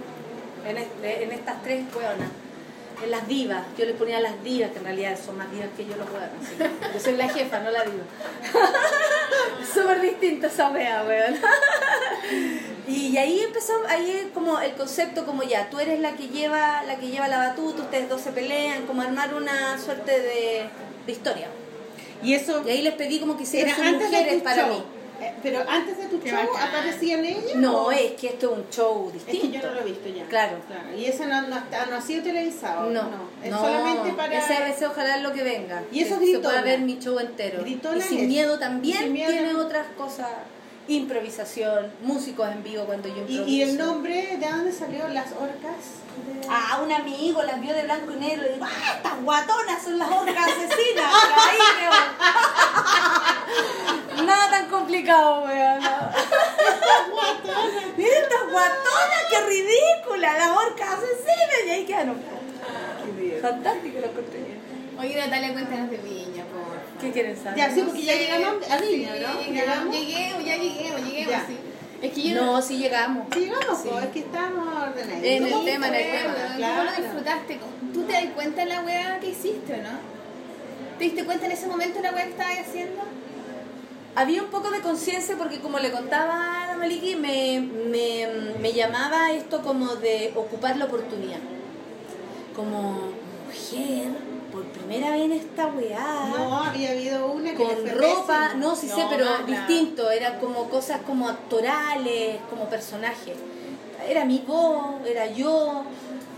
en, 0.68 0.78
en 0.78 1.32
estas 1.32 1.62
tres 1.64 1.84
hueonas. 1.94 2.30
En 3.02 3.12
las 3.12 3.28
divas, 3.28 3.64
yo 3.78 3.86
le 3.86 3.94
ponía 3.94 4.20
las 4.20 4.44
divas, 4.44 4.72
que 4.72 4.78
en 4.78 4.84
realidad 4.84 5.18
son 5.24 5.38
más 5.38 5.52
divas 5.52 5.70
que 5.76 5.86
yo 5.86 5.96
los 5.96 6.08
así 6.08 6.56
que 6.56 6.94
Yo 6.94 7.00
soy 7.00 7.18
la 7.18 7.28
jefa, 7.28 7.60
no 7.60 7.72
la 7.72 7.84
diva. 7.84 8.04
Súper 9.74 10.02
distinta 10.02 10.48
esa 10.48 10.70
wea, 10.70 11.04
weón. 11.08 11.36
Y 12.88 13.18
ahí 13.18 13.40
empezó, 13.40 13.74
ahí 13.88 14.12
es 14.12 14.26
como 14.34 14.60
el 14.60 14.74
concepto 14.74 15.26
como 15.26 15.44
ya, 15.44 15.70
tú 15.70 15.80
eres 15.80 16.00
la 16.00 16.14
que 16.16 16.28
lleva, 16.28 16.84
la 16.84 16.98
que 16.98 17.08
lleva 17.08 17.28
la 17.28 17.38
batuta, 17.38 17.84
ustedes 17.84 18.10
dos 18.10 18.22
se 18.22 18.32
pelean, 18.32 18.86
como 18.86 19.02
armar 19.02 19.34
una 19.34 19.78
suerte 19.80 20.12
de, 20.20 20.70
de 21.06 21.12
historia. 21.12 21.48
Y 22.24 22.34
eso 22.34 22.64
Y 22.66 22.70
ahí 22.70 22.82
les 22.82 22.94
pedí 22.94 23.20
como 23.20 23.38
que 23.38 23.44
hicieran 23.44 23.80
era 23.80 23.92
sus 23.92 24.02
mujeres 24.02 24.42
para 24.42 24.68
mí. 24.68 24.84
Pero 25.42 25.60
antes 25.68 25.98
de 25.98 26.06
tu 26.06 26.20
Qué 26.22 26.30
show 26.32 26.40
bacán. 26.54 26.70
aparecían 26.70 27.26
ellas. 27.26 27.56
No, 27.56 27.84
o- 27.86 27.92
es 27.92 28.12
que 28.14 28.28
esto 28.28 28.52
es 28.52 28.58
un 28.60 28.70
show 28.70 29.08
Es 29.08 29.14
distinto. 29.26 29.52
que 29.52 29.60
yo 29.60 29.68
no 29.68 29.74
lo 29.76 29.82
he 29.82 29.84
visto 29.86 30.10
ya. 30.10 30.26
Claro. 30.26 30.58
Y 30.98 31.06
eso 31.06 31.26
no, 31.26 31.42
no, 31.44 31.58
está- 31.58 31.86
no 31.88 31.96
ha 31.98 32.02
sido 32.02 32.24
televisado. 32.24 32.90
No, 32.90 33.02
Es 33.44 33.52
no, 33.52 33.60
solamente 33.60 34.14
para. 34.14 34.38
ese, 34.38 34.70
ese 34.70 34.88
ojalá 34.88 35.18
es 35.18 35.24
lo 35.24 35.34
que 35.34 35.44
venga. 35.44 35.82
Y 35.92 36.02
eso 36.02 36.14
es 36.16 36.20
pueda 36.20 36.32
gritona. 36.40 36.62
ver 36.62 36.80
mi 36.80 37.00
show 37.00 37.20
entero. 37.20 37.62
Gritona 37.62 37.98
y 37.98 38.02
sin 38.02 38.20
es- 38.20 38.28
miedo 38.28 38.60
también 38.60 38.98
sin 39.00 39.14
miedo 39.14 39.32
tiene 39.32 39.56
otras 39.56 39.88
cosas. 39.98 40.28
improvisación, 40.86 41.94
músicos 42.02 42.50
en 42.52 42.62
vivo 42.62 42.84
cuando 42.84 43.08
yo 43.08 43.16
¿Y, 43.16 43.20
improviso. 43.38 43.48
y 43.48 43.62
el 43.62 43.78
nombre 43.78 44.36
de 44.38 44.50
dónde 44.50 44.72
salió 44.74 45.08
las 45.08 45.32
orcas? 45.32 45.78
De- 46.42 46.46
Ah, 46.50 46.82
un 46.84 46.92
amigo 46.92 47.42
las 47.42 47.62
vio 47.62 47.74
de 47.74 47.84
blanco 47.84 48.12
y 48.12 48.16
negro 48.18 48.46
y 48.50 48.54
dijo, 48.56 48.66
¡ah, 48.66 48.94
estas 48.98 49.22
guatonas 49.24 49.82
son 49.82 49.98
las 49.98 50.12
orcas 50.12 50.46
asesinas! 50.46 51.14
Nada 54.26 54.50
tan 54.50 54.70
complicado, 54.70 55.44
weón. 55.44 55.80
Mira 57.98 58.10
estas 58.20 58.42
guatonas, 58.52 59.24
qué 59.30 59.40
ridícula, 59.48 60.38
las 60.38 60.50
orcas 60.58 60.90
asesinas. 60.90 61.60
Y 61.68 61.70
ahí 61.70 61.86
quedaron. 61.86 62.18
Fantástico 63.42 64.00
lo 64.00 64.06
encontré. 64.08 64.40
Oye, 65.00 65.16
Natalia, 65.18 65.54
cuéntanos 65.54 65.90
de 65.92 65.98
Viña, 65.98 66.44
por. 66.46 67.02
¿Qué 67.02 67.12
quieren 67.12 67.36
saber? 67.36 67.58
Ya, 67.58 67.70
sí, 67.74 67.82
porque 67.82 68.02
ya 68.04 68.14
llegamos 68.14 68.70
a 68.70 68.78
Viña, 68.78 69.14
Sí, 69.16 69.20
¿no? 69.22 69.42
Llegamos, 69.42 69.48
¿Llegamos? 69.48 69.96
lleguemos, 69.96 70.46
ya 70.46 70.56
lleguemos, 70.58 71.02
lleguemos, 71.02 71.32
Ya. 71.32 71.46
sí. 71.48 71.58
Es 72.02 72.12
que 72.14 72.22
yo 72.22 72.36
No, 72.44 72.62
sí 72.62 72.78
llegamos. 72.78 73.28
Sí, 73.34 73.50
vamos, 73.50 73.82
Sí. 73.82 73.90
es 74.02 74.08
que 74.10 74.20
estamos 74.20 74.68
ordenados. 74.68 75.24
En 75.24 75.46
el 75.46 75.52
¿Cómo 75.52 75.64
tema, 75.66 75.88
en 75.88 75.96
el 75.96 76.04
tema, 76.12 76.34
weón? 76.34 76.46
¿Cómo 76.48 76.58
claro. 76.58 76.84
lo 76.84 76.92
disfrutaste? 77.04 77.60
¿Tú 77.94 78.04
te 78.04 78.14
das 78.14 78.26
cuenta 78.36 78.62
de 78.62 78.68
la 78.68 78.82
weá 78.82 79.20
que 79.20 79.30
hiciste 79.30 79.74
o 79.74 79.78
no? 79.78 79.90
¿Te 80.98 81.04
diste 81.06 81.24
cuenta 81.26 81.46
en 81.48 81.52
ese 81.54 81.68
momento 81.68 81.98
de 81.98 82.04
la 82.04 82.12
weá 82.14 82.24
que 82.26 82.32
estabas 82.32 82.60
haciendo? 82.60 83.02
Había 84.16 84.44
un 84.44 84.50
poco 84.50 84.70
de 84.70 84.82
conciencia 84.82 85.36
porque 85.38 85.60
como 85.60 85.80
le 85.80 85.92
contaba 85.92 86.64
a 86.64 86.68
la 86.68 86.78
Maliki, 86.78 87.16
me, 87.16 87.60
me, 87.62 88.28
me 88.60 88.74
llamaba 88.74 89.32
esto 89.32 89.62
como 89.62 89.96
de 89.96 90.32
ocupar 90.36 90.78
la 90.78 90.86
oportunidad. 90.86 91.40
Como 92.56 93.12
mujer, 93.48 94.10
por 94.52 94.64
primera 94.66 95.12
vez 95.12 95.22
en 95.22 95.32
esta 95.32 95.68
weá. 95.68 96.32
No, 96.38 96.64
había 96.64 96.92
habido 96.92 97.32
una 97.32 97.52
que 97.52 97.64
con 97.64 97.90
ropa, 97.90 98.40
pésimo. 98.44 98.62
no, 98.62 98.76
sí 98.76 98.88
sé, 98.88 99.04
pero 99.10 99.26
distinto, 99.48 100.12
era 100.12 100.40
como 100.40 100.70
cosas 100.70 101.02
como 101.08 101.28
actorales, 101.28 102.40
como 102.50 102.70
personajes. 102.70 103.36
Era 104.08 104.26
mi 104.26 104.40
voz, 104.40 105.06
era 105.08 105.28
yo, 105.28 105.84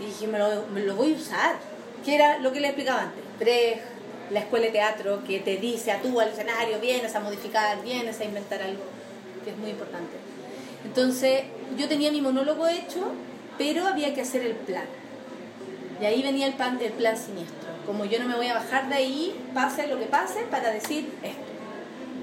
y 0.00 0.06
dije, 0.06 0.26
me 0.28 0.38
lo, 0.38 0.66
me 0.72 0.80
lo 0.80 0.94
voy 0.94 1.14
a 1.14 1.16
usar. 1.16 1.56
Que 2.04 2.14
era 2.14 2.38
lo 2.38 2.52
que 2.52 2.60
le 2.60 2.68
explicaba 2.68 3.02
antes. 3.02 3.22
Brecht, 3.38 3.82
la 4.30 4.40
escuela 4.40 4.66
de 4.66 4.72
teatro 4.72 5.22
que 5.26 5.38
te 5.40 5.56
dice 5.56 5.92
a 5.92 6.00
tú 6.02 6.20
al 6.20 6.28
escenario, 6.30 6.78
vienes 6.80 7.14
a 7.14 7.20
modificar, 7.20 7.82
vienes 7.82 8.18
a 8.20 8.24
inventar 8.24 8.62
algo, 8.62 8.82
que 9.44 9.50
es 9.50 9.56
muy 9.56 9.70
importante. 9.70 10.16
Entonces, 10.84 11.42
yo 11.78 11.88
tenía 11.88 12.10
mi 12.12 12.20
monólogo 12.20 12.66
hecho, 12.66 13.12
pero 13.58 13.86
había 13.86 14.14
que 14.14 14.22
hacer 14.22 14.42
el 14.42 14.54
plan. 14.54 14.84
Y 16.00 16.04
ahí 16.04 16.22
venía 16.22 16.46
el, 16.46 16.54
pan- 16.54 16.78
el 16.80 16.92
plan 16.92 17.16
siniestro. 17.16 17.56
Como 17.86 18.04
yo 18.04 18.18
no 18.18 18.26
me 18.28 18.36
voy 18.36 18.48
a 18.48 18.54
bajar 18.54 18.88
de 18.88 18.94
ahí, 18.96 19.34
pase 19.54 19.86
lo 19.86 19.98
que 19.98 20.06
pase, 20.06 20.40
para 20.50 20.70
decir 20.70 21.08
esto. 21.22 21.40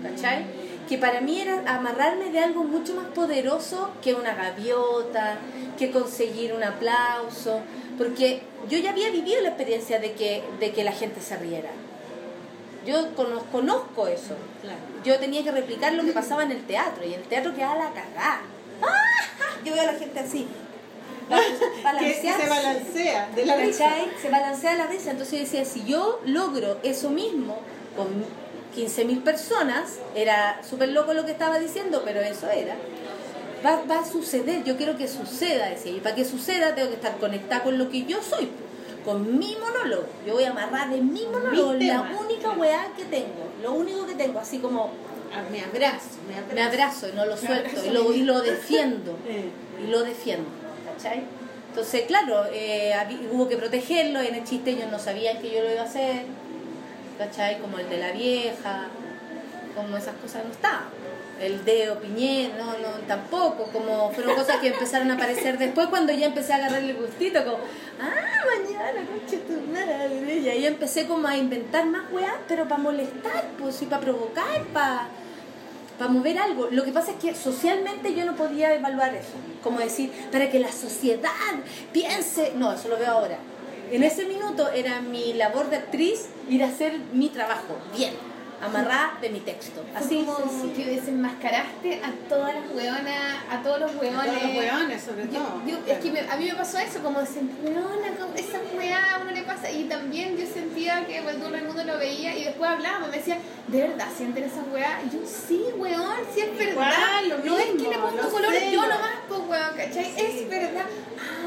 ¿Cachai? 0.04 0.46
Que 0.88 0.98
para 0.98 1.22
mí 1.22 1.40
era 1.40 1.64
amarrarme 1.66 2.30
de 2.32 2.40
algo 2.40 2.64
mucho 2.66 2.94
más 2.94 3.06
poderoso 3.08 3.92
que 4.04 4.14
una 4.14 4.36
gaviota, 4.36 5.38
que 5.78 5.92
conseguir 5.92 6.54
un 6.54 6.64
aplauso. 6.64 7.62
Porque 7.98 8.42
yo 8.70 8.78
ya 8.78 8.92
había 8.92 9.10
vivido 9.10 9.42
la 9.42 9.50
experiencia 9.50 10.00
de 10.00 10.12
que, 10.14 10.44
de 10.60 10.72
que 10.72 10.84
la 10.84 10.92
gente 10.92 11.22
se 11.22 11.38
riera. 11.38 11.70
Yo 12.86 13.16
cono- 13.16 13.44
conozco 13.52 14.08
eso. 14.08 14.36
Claro. 14.62 14.78
Yo 15.04 15.20
tenía 15.20 15.44
que 15.44 15.52
replicar 15.52 15.94
lo 15.94 16.04
que 16.04 16.12
pasaba 16.12 16.44
en 16.44 16.52
el 16.52 16.64
teatro. 16.66 17.06
Y 17.06 17.14
el 17.14 17.24
teatro 17.24 17.54
quedaba 17.54 17.76
la 17.76 17.92
cagada. 17.92 18.42
¡Ah! 18.82 19.60
Yo 19.64 19.74
veo 19.74 19.84
a 19.84 19.92
la 19.94 20.00
gente 20.00 20.20
así. 20.20 20.48
Que, 22.00 22.14
se 22.14 22.50
balancea 22.50 23.30
de 23.34 23.46
la 23.46 23.56
risa. 23.58 23.90
Se 24.22 24.30
balancea 24.30 24.76
la 24.76 24.88
risa. 24.88 25.12
Entonces 25.12 25.34
yo 25.34 25.40
decía, 25.46 25.66
si 25.66 25.86
yo 25.86 26.20
logro 26.26 26.78
eso 26.84 27.10
mismo 27.10 27.60
con 27.96 28.08
15.000 28.76 29.24
personas, 29.24 30.00
era 30.16 30.62
súper 30.68 30.90
loco 30.90 31.14
lo 31.14 31.26
que 31.26 31.32
estaba 31.32 31.60
diciendo, 31.60 32.02
pero 32.04 32.20
eso 32.20 32.50
era. 32.50 32.76
Va, 33.66 33.82
va 33.90 34.00
a 34.00 34.06
suceder, 34.06 34.64
yo 34.66 34.76
quiero 34.76 34.98
que 34.98 35.08
suceda, 35.08 35.70
decía. 35.70 35.94
Y 35.94 36.00
para 36.02 36.16
que 36.16 36.26
suceda 36.26 36.76
tengo 36.76 36.90
que 36.90 36.96
estar 36.96 37.18
conectada 37.18 37.64
con 37.64 37.78
lo 37.78 37.90
que 37.90 38.04
yo 38.06 38.22
soy, 38.22 38.50
con 39.04 39.38
mi 39.38 39.56
monólogo. 39.58 40.06
Yo 40.26 40.34
voy 40.34 40.44
a 40.46 40.52
amarrar 40.52 40.90
de 40.90 41.02
mi 41.02 41.26
monólogo, 41.26 41.74
Mi 41.74 41.88
la 41.88 42.02
única 42.02 42.52
weá 42.52 42.88
que 42.96 43.06
tengo, 43.06 43.50
lo 43.62 43.74
único 43.74 44.06
que 44.06 44.16
tengo, 44.16 44.40
así 44.40 44.60
como 44.60 44.92
Ah, 45.36 45.42
Me 45.52 45.62
abrazo, 45.62 46.10
me 46.28 46.36
abrazo. 46.36 46.54
me 46.56 46.62
abrazo 46.62 47.10
y 47.10 47.12
no 47.14 47.26
lo 47.26 47.36
suelto 47.36 47.84
y 47.84 47.90
lo, 47.90 48.14
y 48.14 48.22
lo 48.22 48.40
defiendo 48.42 49.18
Eh. 49.28 49.50
y 49.84 49.88
lo 49.90 50.04
defiendo, 50.04 50.48
¿cachai? 50.96 51.24
Entonces, 51.70 52.04
claro, 52.06 52.44
eh, 52.54 52.94
hubo 53.32 53.50
que 53.50 53.58
protegerlo, 53.58 54.20
en 54.22 54.36
el 54.36 54.44
chiste 54.44 54.70
ellos 54.72 54.92
no 54.92 55.00
sabían 55.00 55.42
que 55.42 55.50
yo 55.52 55.64
lo 55.64 55.72
iba 55.72 55.82
a 55.82 55.86
hacer, 55.86 56.26
¿cachai? 57.18 57.58
Como 57.60 57.80
el 57.80 57.90
de 57.90 57.98
la 57.98 58.12
vieja, 58.12 58.90
como 59.76 59.98
esas 59.98 60.14
cosas 60.18 60.46
no 60.46 60.52
estaban. 60.52 60.84
El 61.46 61.66
de 61.66 61.94
Piñera, 62.02 62.56
no, 62.58 62.78
no, 62.78 62.90
tampoco, 63.08 63.66
como 63.74 64.12
fueron 64.12 64.36
cosas 64.36 64.58
que 64.58 64.68
empezaron 64.68 65.12
a 65.12 65.16
aparecer 65.16 65.58
después 65.58 65.88
cuando 65.88 66.14
ya 66.14 66.28
empecé 66.28 66.54
a 66.54 66.56
agarrarle 66.58 66.92
el 66.92 66.98
gustito, 66.98 67.44
como, 67.44 67.58
ah, 68.02 68.46
mañana, 68.46 69.06
concha 69.06 69.38
tu 69.46 69.72
madre, 69.72 70.40
y 70.40 70.50
ahí 70.50 70.66
empecé 70.66 71.06
como 71.06 71.28
a 71.28 71.36
inventar 71.36 71.86
más 71.86 72.12
weas, 72.12 72.36
pero 72.48 72.68
para 72.68 72.82
molestar, 72.82 73.46
pues, 73.60 73.82
y 73.82 73.86
para 73.86 74.02
provocar, 74.02 74.64
para 74.74 75.10
para 75.98 76.10
mover 76.10 76.38
algo. 76.40 76.70
Lo 76.72 76.84
que 76.84 76.92
pasa 76.92 77.12
es 77.12 77.18
que 77.18 77.36
socialmente 77.36 78.16
yo 78.16 78.26
no 78.26 78.36
podía 78.36 78.74
evaluar 78.74 79.14
eso. 79.14 79.34
Como 79.62 79.80
decir, 79.80 80.12
para 80.32 80.50
que 80.50 80.60
la 80.60 80.72
sociedad 80.72 81.30
piense. 81.92 82.54
No, 82.56 82.74
eso 82.74 82.88
lo 82.88 82.98
veo 82.98 83.12
ahora. 83.12 83.38
En 83.92 84.04
ese 84.04 84.26
minuto 84.26 84.70
era 84.70 85.02
mi 85.02 85.34
labor 85.34 85.70
de 85.70 85.78
actriz 85.78 86.30
ir 86.50 86.64
a 86.64 86.68
hacer 86.68 86.98
mi 87.14 87.30
trabajo 87.30 87.78
bien, 87.96 88.14
amarrada 88.66 89.18
de 89.22 89.30
mi 89.30 89.40
texto. 89.40 89.84
Así 89.96 90.24
como 90.26 90.38
sencillo. 90.38 90.74
que 90.76 90.86
desenmascaraste 90.96 92.02
a 92.04 92.12
todas 92.30 92.54
las 92.56 92.72
hueonas, 92.72 93.36
a 93.50 93.62
todos 93.64 93.80
los 93.82 93.92
A 93.92 93.98
hueones. 93.98 94.26
todos 94.26 94.44
los 94.44 94.56
hueones, 94.56 95.02
sobre 95.04 95.24
Yo- 95.26 95.40
todo. 95.40 95.62
yo- 95.68 95.78
es 95.94 96.00
que 96.00 96.12
me- 96.12 96.20
a 96.30 96.36
mí 96.38 96.46
me 96.46 96.56
pasó 96.56 96.78
eso, 96.80 97.00
como 97.02 97.20
como 98.20 98.34
esa 98.36 98.60
weá 98.78 99.16
a 99.16 99.20
uno 99.22 99.32
le 99.32 99.42
pasa. 99.44 99.70
Y 99.72 99.84
también 99.86 100.38
yo 100.38 100.46
sentía 100.46 101.06
que 101.06 101.22
pues, 101.22 101.38
todo 101.40 101.54
el 101.56 101.64
mundo 101.66 101.84
lo 101.84 101.98
veía 101.98 102.36
y 102.38 102.46
después 102.46 102.70
hablábamos, 102.70 103.10
me 103.10 103.18
decía, 103.18 103.38
¿de 103.68 103.82
verdad 103.82 104.08
sienten 104.16 104.44
esa 104.46 104.62
weá? 104.74 105.02
Y 105.06 105.14
yo, 105.16 105.20
sí, 105.26 105.64
weón, 105.78 106.16
sí 106.34 106.42
es 106.42 106.58
verdad. 106.58 107.22
Igual, 107.24 107.30
lo 107.30 107.38
no 107.52 107.58
es 107.60 107.66
que 107.66 107.78
le 107.90 107.98
pongo 107.98 108.12
los 108.18 108.26
color 108.28 108.54
yo 108.72 108.82
nomás, 108.82 109.12
pues 109.28 109.40
weón, 109.48 109.76
¿cachai? 109.78 110.14
Es 110.18 110.50
verdad. 110.50 110.86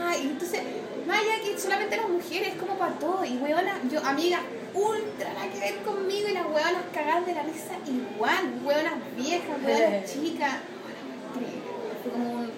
Ah, 0.05 0.15
y 0.17 0.23
entonces, 0.29 0.61
más 1.07 1.19
allá 1.19 1.41
que 1.45 1.59
solamente 1.59 1.97
las 1.97 2.09
mujeres, 2.09 2.49
es 2.49 2.55
como 2.61 2.75
para 2.79 2.93
todo. 2.95 3.25
Y 3.25 3.37
weona, 3.39 3.79
yo, 3.91 4.01
amiga, 4.05 4.41
ultra 4.77 5.33
la 5.35 5.51
que 5.53 5.59
ver 5.59 5.77
conmigo 5.83 6.29
y 6.29 6.33
las 6.33 6.45
weonas 6.47 6.83
cagar 6.93 7.25
de 7.25 7.35
la 7.35 7.43
risa 7.43 7.75
igual. 7.87 8.61
Weonas 8.65 8.95
viejas, 9.17 9.57
weonas 9.65 10.13
chicas. 10.13 10.53
Fue 12.03 12.13
como 12.13 12.33
un... 12.33 12.51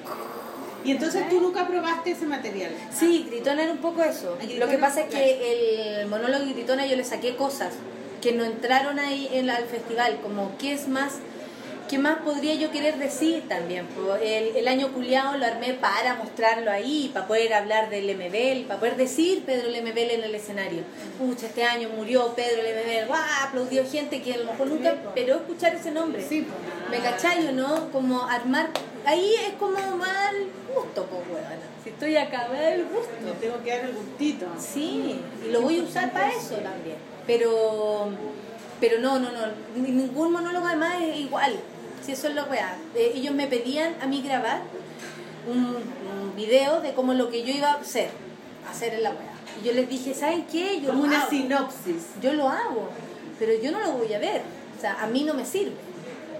Y 0.85 0.93
entonces 0.93 1.29
tú 1.29 1.41
nunca 1.41 1.67
probaste 1.67 2.13
ese 2.13 2.27
material. 2.27 2.73
Sí, 2.97 3.27
Gritona 3.29 3.63
era 3.65 3.73
un 3.73 3.79
poco 3.79 4.03
eso. 4.03 4.39
Lo 4.59 4.69
que 4.69 4.79
pasa 4.79 5.03
es 5.03 5.09
que 5.09 6.01
el 6.03 6.07
monólogo 6.09 6.45
de 6.45 6.53
Gritona 6.53 6.87
yo 6.87 6.97
le 6.97 7.05
saqué 7.05 7.37
cosas 7.37 7.75
que 8.23 8.33
no 8.33 8.45
entraron 8.45 8.99
ahí 8.99 9.29
en 9.33 9.47
la- 9.47 9.57
al 9.57 9.65
festival, 9.67 10.19
como 10.23 10.53
qué 10.59 10.73
es 10.73 10.89
más, 10.89 11.15
qué 11.89 11.99
más 11.99 12.19
podría 12.19 12.55
yo 12.55 12.71
querer 12.71 12.99
decir 12.99 13.49
también. 13.49 13.87
El, 14.23 14.57
el 14.57 14.69
año 14.69 14.93
culiado 14.93 15.37
lo 15.37 15.47
armé 15.47 15.75
para 15.75 16.15
mostrarlo 16.15 16.71
ahí, 16.71 17.11
para 17.13 17.27
poder 17.27 17.55
hablar 17.55 17.91
del 17.91 18.15
MBL, 18.17 18.67
para 18.69 18.79
poder 18.79 18.97
decir 18.97 19.43
Pedro 19.45 19.69
Lemebel 19.71 20.11
en 20.11 20.25
el 20.25 20.35
escenario. 20.35 20.83
Pucha, 21.19 21.47
este 21.47 21.65
año 21.65 21.89
murió 21.89 22.35
Pedro 22.35 22.63
Lemebel, 22.63 23.07
guau, 23.07 23.21
aplaudió 23.43 23.85
gente 23.91 24.23
que 24.23 24.35
a 24.35 24.37
lo 24.39 24.45
mejor 24.53 24.67
nunca 24.69 24.91
esperó 24.91 25.37
escuchar 25.37 25.75
ese 25.75 25.91
nombre. 25.91 26.25
Sí, 26.29 26.43
pues. 26.47 26.91
¿Me 26.91 27.05
cachai 27.05 27.47
o 27.49 27.53
no? 27.53 27.91
Como 27.91 28.23
armar. 28.23 28.69
Ahí 29.05 29.33
es 29.47 29.55
como 29.55 29.79
mal 29.97 30.37
gusto, 30.75 31.07
pues, 31.07 31.23
huevona. 31.29 31.57
Si 31.83 31.91
estoy 31.91 32.17
acá, 32.17 32.49
me 32.53 32.61
da 32.61 32.75
el 32.75 32.85
Me 32.85 32.91
gusto. 32.91 33.33
tengo 33.41 33.63
que 33.65 33.71
dar 33.71 33.85
el 33.87 33.93
gustito. 33.95 34.47
Sí, 34.59 35.19
y 35.47 35.51
lo 35.51 35.63
voy 35.63 35.79
a 35.81 35.83
usar 35.83 36.13
para 36.13 36.31
eso 36.31 36.57
también. 36.57 36.97
Pero. 37.27 38.11
Pero 38.81 39.01
no, 39.01 39.19
no, 39.19 39.31
no. 39.33 39.41
ni- 39.77 39.91
Ningún 39.91 40.33
monólogo 40.33 40.67
además 40.67 40.97
es 41.03 41.17
igual. 41.17 41.59
Si 42.05 42.13
eso 42.13 42.29
es 42.29 42.35
lo 42.35 42.45
weá. 42.45 42.77
Eh, 42.95 43.13
ellos 43.15 43.35
me 43.35 43.47
pedían 43.47 43.95
a 44.01 44.07
mí 44.07 44.23
grabar 44.23 44.63
un, 45.49 45.59
un 45.67 46.37
video 46.37 46.81
de 46.81 46.93
como 46.95 47.15
lo 47.15 47.31
que 47.31 47.43
yo 47.45 47.53
iba 47.53 47.73
a 47.73 47.75
hacer. 47.81 48.11
Hacer 48.71 48.95
en 48.95 49.03
la 49.03 49.11
weá. 49.11 49.33
Y 49.63 49.67
yo 49.67 49.73
les 49.73 49.89
dije, 49.89 50.15
¿saben 50.15 50.45
qué? 50.47 50.81
Yo 50.81 50.89
Como 50.91 51.05
una 51.05 51.23
hago. 51.23 51.31
sinopsis. 51.31 52.07
Yo 52.23 52.33
lo 52.35 52.49
hago, 52.49 52.91
pero 53.39 53.53
yo 53.61 53.71
no 53.73 53.81
lo 53.81 53.93
voy 53.93 54.13
a 54.15 54.19
ver. 54.19 54.43
O 54.77 54.81
sea, 54.81 55.03
a 55.03 55.07
mí 55.07 55.25
no 55.25 55.35
me 55.35 55.45
sirve. 55.45 55.73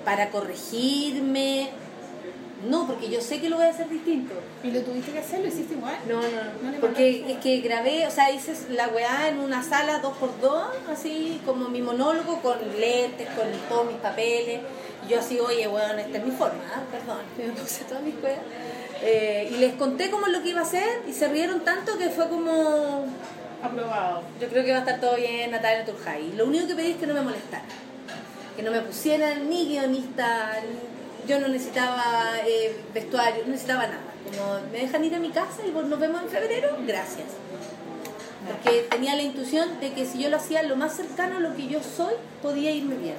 Para 0.05 0.31
corregirme. 0.31 1.71
No, 2.67 2.87
porque 2.89 3.09
yo 3.09 3.21
sé 3.21 3.41
que 3.41 3.49
lo 3.49 3.57
voy 3.57 3.67
a 3.67 3.71
hacer 3.71 3.89
distinto. 3.89 4.35
¿Y 4.65 4.71
lo 4.73 4.81
tuviste 4.81 5.13
que 5.13 5.21
hacer? 5.21 5.41
¿Lo 5.41 5.47
hiciste 5.47 5.75
igual? 5.75 5.97
No, 6.09 6.17
no, 6.17 6.23
No 6.63 6.73
no. 6.73 6.81
Porque 6.81 7.31
es 7.31 7.39
que 7.39 7.61
grabé, 7.61 8.07
o 8.07 8.11
sea, 8.11 8.33
hice 8.33 8.53
la 8.71 8.89
weá 8.89 9.29
en 9.29 9.39
una 9.39 9.63
sala 9.63 10.01
dos 10.01 10.17
por 10.17 10.41
dos, 10.41 10.67
así 10.91 11.41
como 11.47 11.69
mi 11.69 11.81
monólogo, 11.81 12.41
con 12.43 12.59
lentes, 12.81 13.29
con 13.29 13.47
todos 13.69 13.87
mis 13.87 13.97
papeles. 13.97 14.61
Y 15.07 15.11
yo 15.11 15.21
así, 15.21 15.39
oye, 15.39 15.69
weón, 15.69 15.99
esta 16.01 16.19
es 16.19 16.25
mi 16.25 16.33
forma, 16.33 16.61
¿ah? 16.75 16.83
perdón, 16.91 17.19
me 17.39 17.61
puse 17.61 17.85
todas 17.85 18.03
mis 18.03 18.15
weas. 18.23 18.41
Eh, 19.03 19.51
y 19.53 19.57
les 19.59 19.75
conté 19.75 20.11
cómo 20.11 20.27
es 20.27 20.33
lo 20.33 20.43
que 20.43 20.49
iba 20.49 20.61
a 20.61 20.65
hacer 20.65 21.03
y 21.07 21.13
se 21.13 21.29
rieron 21.29 21.61
tanto 21.61 21.97
que 21.97 22.09
fue 22.09 22.29
como, 22.29 23.07
Aprobado. 23.63 24.23
yo 24.41 24.49
creo 24.49 24.65
que 24.65 24.73
va 24.73 24.79
a 24.79 24.81
estar 24.81 25.01
todo 25.01 25.15
bien, 25.15 25.53
Natalia 25.53 25.85
Turjay. 25.85 26.33
Lo 26.33 26.47
único 26.47 26.67
que 26.67 26.75
pedí 26.75 26.91
es 26.93 26.97
que 26.97 27.07
no 27.07 27.15
me 27.15 27.21
molestara. 27.21 27.65
Que 28.57 28.65
no 28.65 28.73
me 28.73 28.81
pusieran 28.81 29.49
ni 29.49 29.69
guionista, 29.69 30.57
yo 31.29 31.39
no 31.39 31.49
necesitaba 31.49 32.39
eh, 32.47 32.75
vestuario, 32.95 33.43
no 33.45 33.51
necesitaba 33.53 33.87
nada. 33.87 34.01
Como 34.25 34.61
me 34.73 34.79
dejan 34.79 35.05
ir 35.05 35.15
a 35.15 35.19
mi 35.19 35.31
casa 35.31 35.61
y 35.67 35.71
nos 35.71 36.01
vemos 36.01 36.23
en 36.23 36.29
febrero, 36.29 36.77
gracias. 36.87 37.27
Porque 38.47 38.87
tenía 38.91 39.15
la 39.15 39.23
intuición 39.23 39.79
de 39.81 39.93
que 39.93 40.07
si 40.07 40.23
yo 40.23 40.31
lo 40.31 40.37
hacía 40.39 40.63
lo 40.63 40.77
más 40.77 40.97
cercano 40.97 41.37
a 41.37 41.41
lo 41.41 41.55
que 41.55 41.69
yo 41.69 41.81
soy, 41.83 42.15
podía 42.41 42.71
irme 42.71 42.97
bien. 42.97 43.17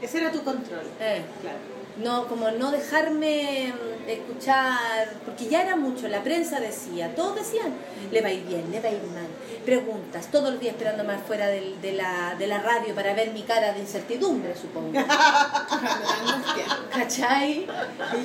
Ese 0.00 0.18
era 0.18 0.32
tu 0.32 0.42
control. 0.42 0.86
Eh, 1.00 1.22
Claro. 1.42 1.73
No, 2.02 2.26
como 2.26 2.50
no 2.50 2.70
dejarme 2.72 3.72
mm, 3.72 4.10
escuchar, 4.10 5.14
porque 5.24 5.46
ya 5.48 5.62
era 5.62 5.76
mucho, 5.76 6.08
la 6.08 6.22
prensa 6.22 6.60
decía, 6.60 7.14
todos 7.14 7.36
decían, 7.36 7.72
le 8.10 8.20
va 8.20 8.28
a 8.28 8.32
ir 8.32 8.44
bien, 8.44 8.70
le 8.70 8.80
va 8.80 8.88
a 8.88 8.92
ir 8.92 9.02
mal. 9.14 9.26
Preguntas, 9.64 10.26
todo 10.30 10.48
el 10.48 10.58
día 10.60 10.72
esperándome 10.72 11.14
afuera 11.14 11.46
del- 11.46 11.80
de, 11.80 11.92
la, 11.92 12.34
de 12.38 12.46
la 12.46 12.58
radio 12.60 12.94
para 12.94 13.14
ver 13.14 13.30
mi 13.32 13.42
cara 13.42 13.72
de 13.72 13.80
incertidumbre, 13.80 14.54
supongo. 14.56 14.92
¿Cachai? 16.92 17.66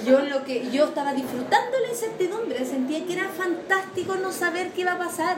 Y 0.01 0.05
yo 0.09 0.19
lo 0.21 0.43
que 0.43 0.69
yo 0.71 0.85
estaba 0.85 1.13
disfrutando 1.13 1.79
la 1.79 1.89
incertidumbre, 1.89 2.65
sentía 2.65 3.05
que 3.05 3.13
era 3.13 3.29
fantástico 3.29 4.15
no 4.15 4.31
saber 4.31 4.71
qué 4.71 4.81
iba 4.81 4.93
a 4.93 4.97
pasar. 4.97 5.37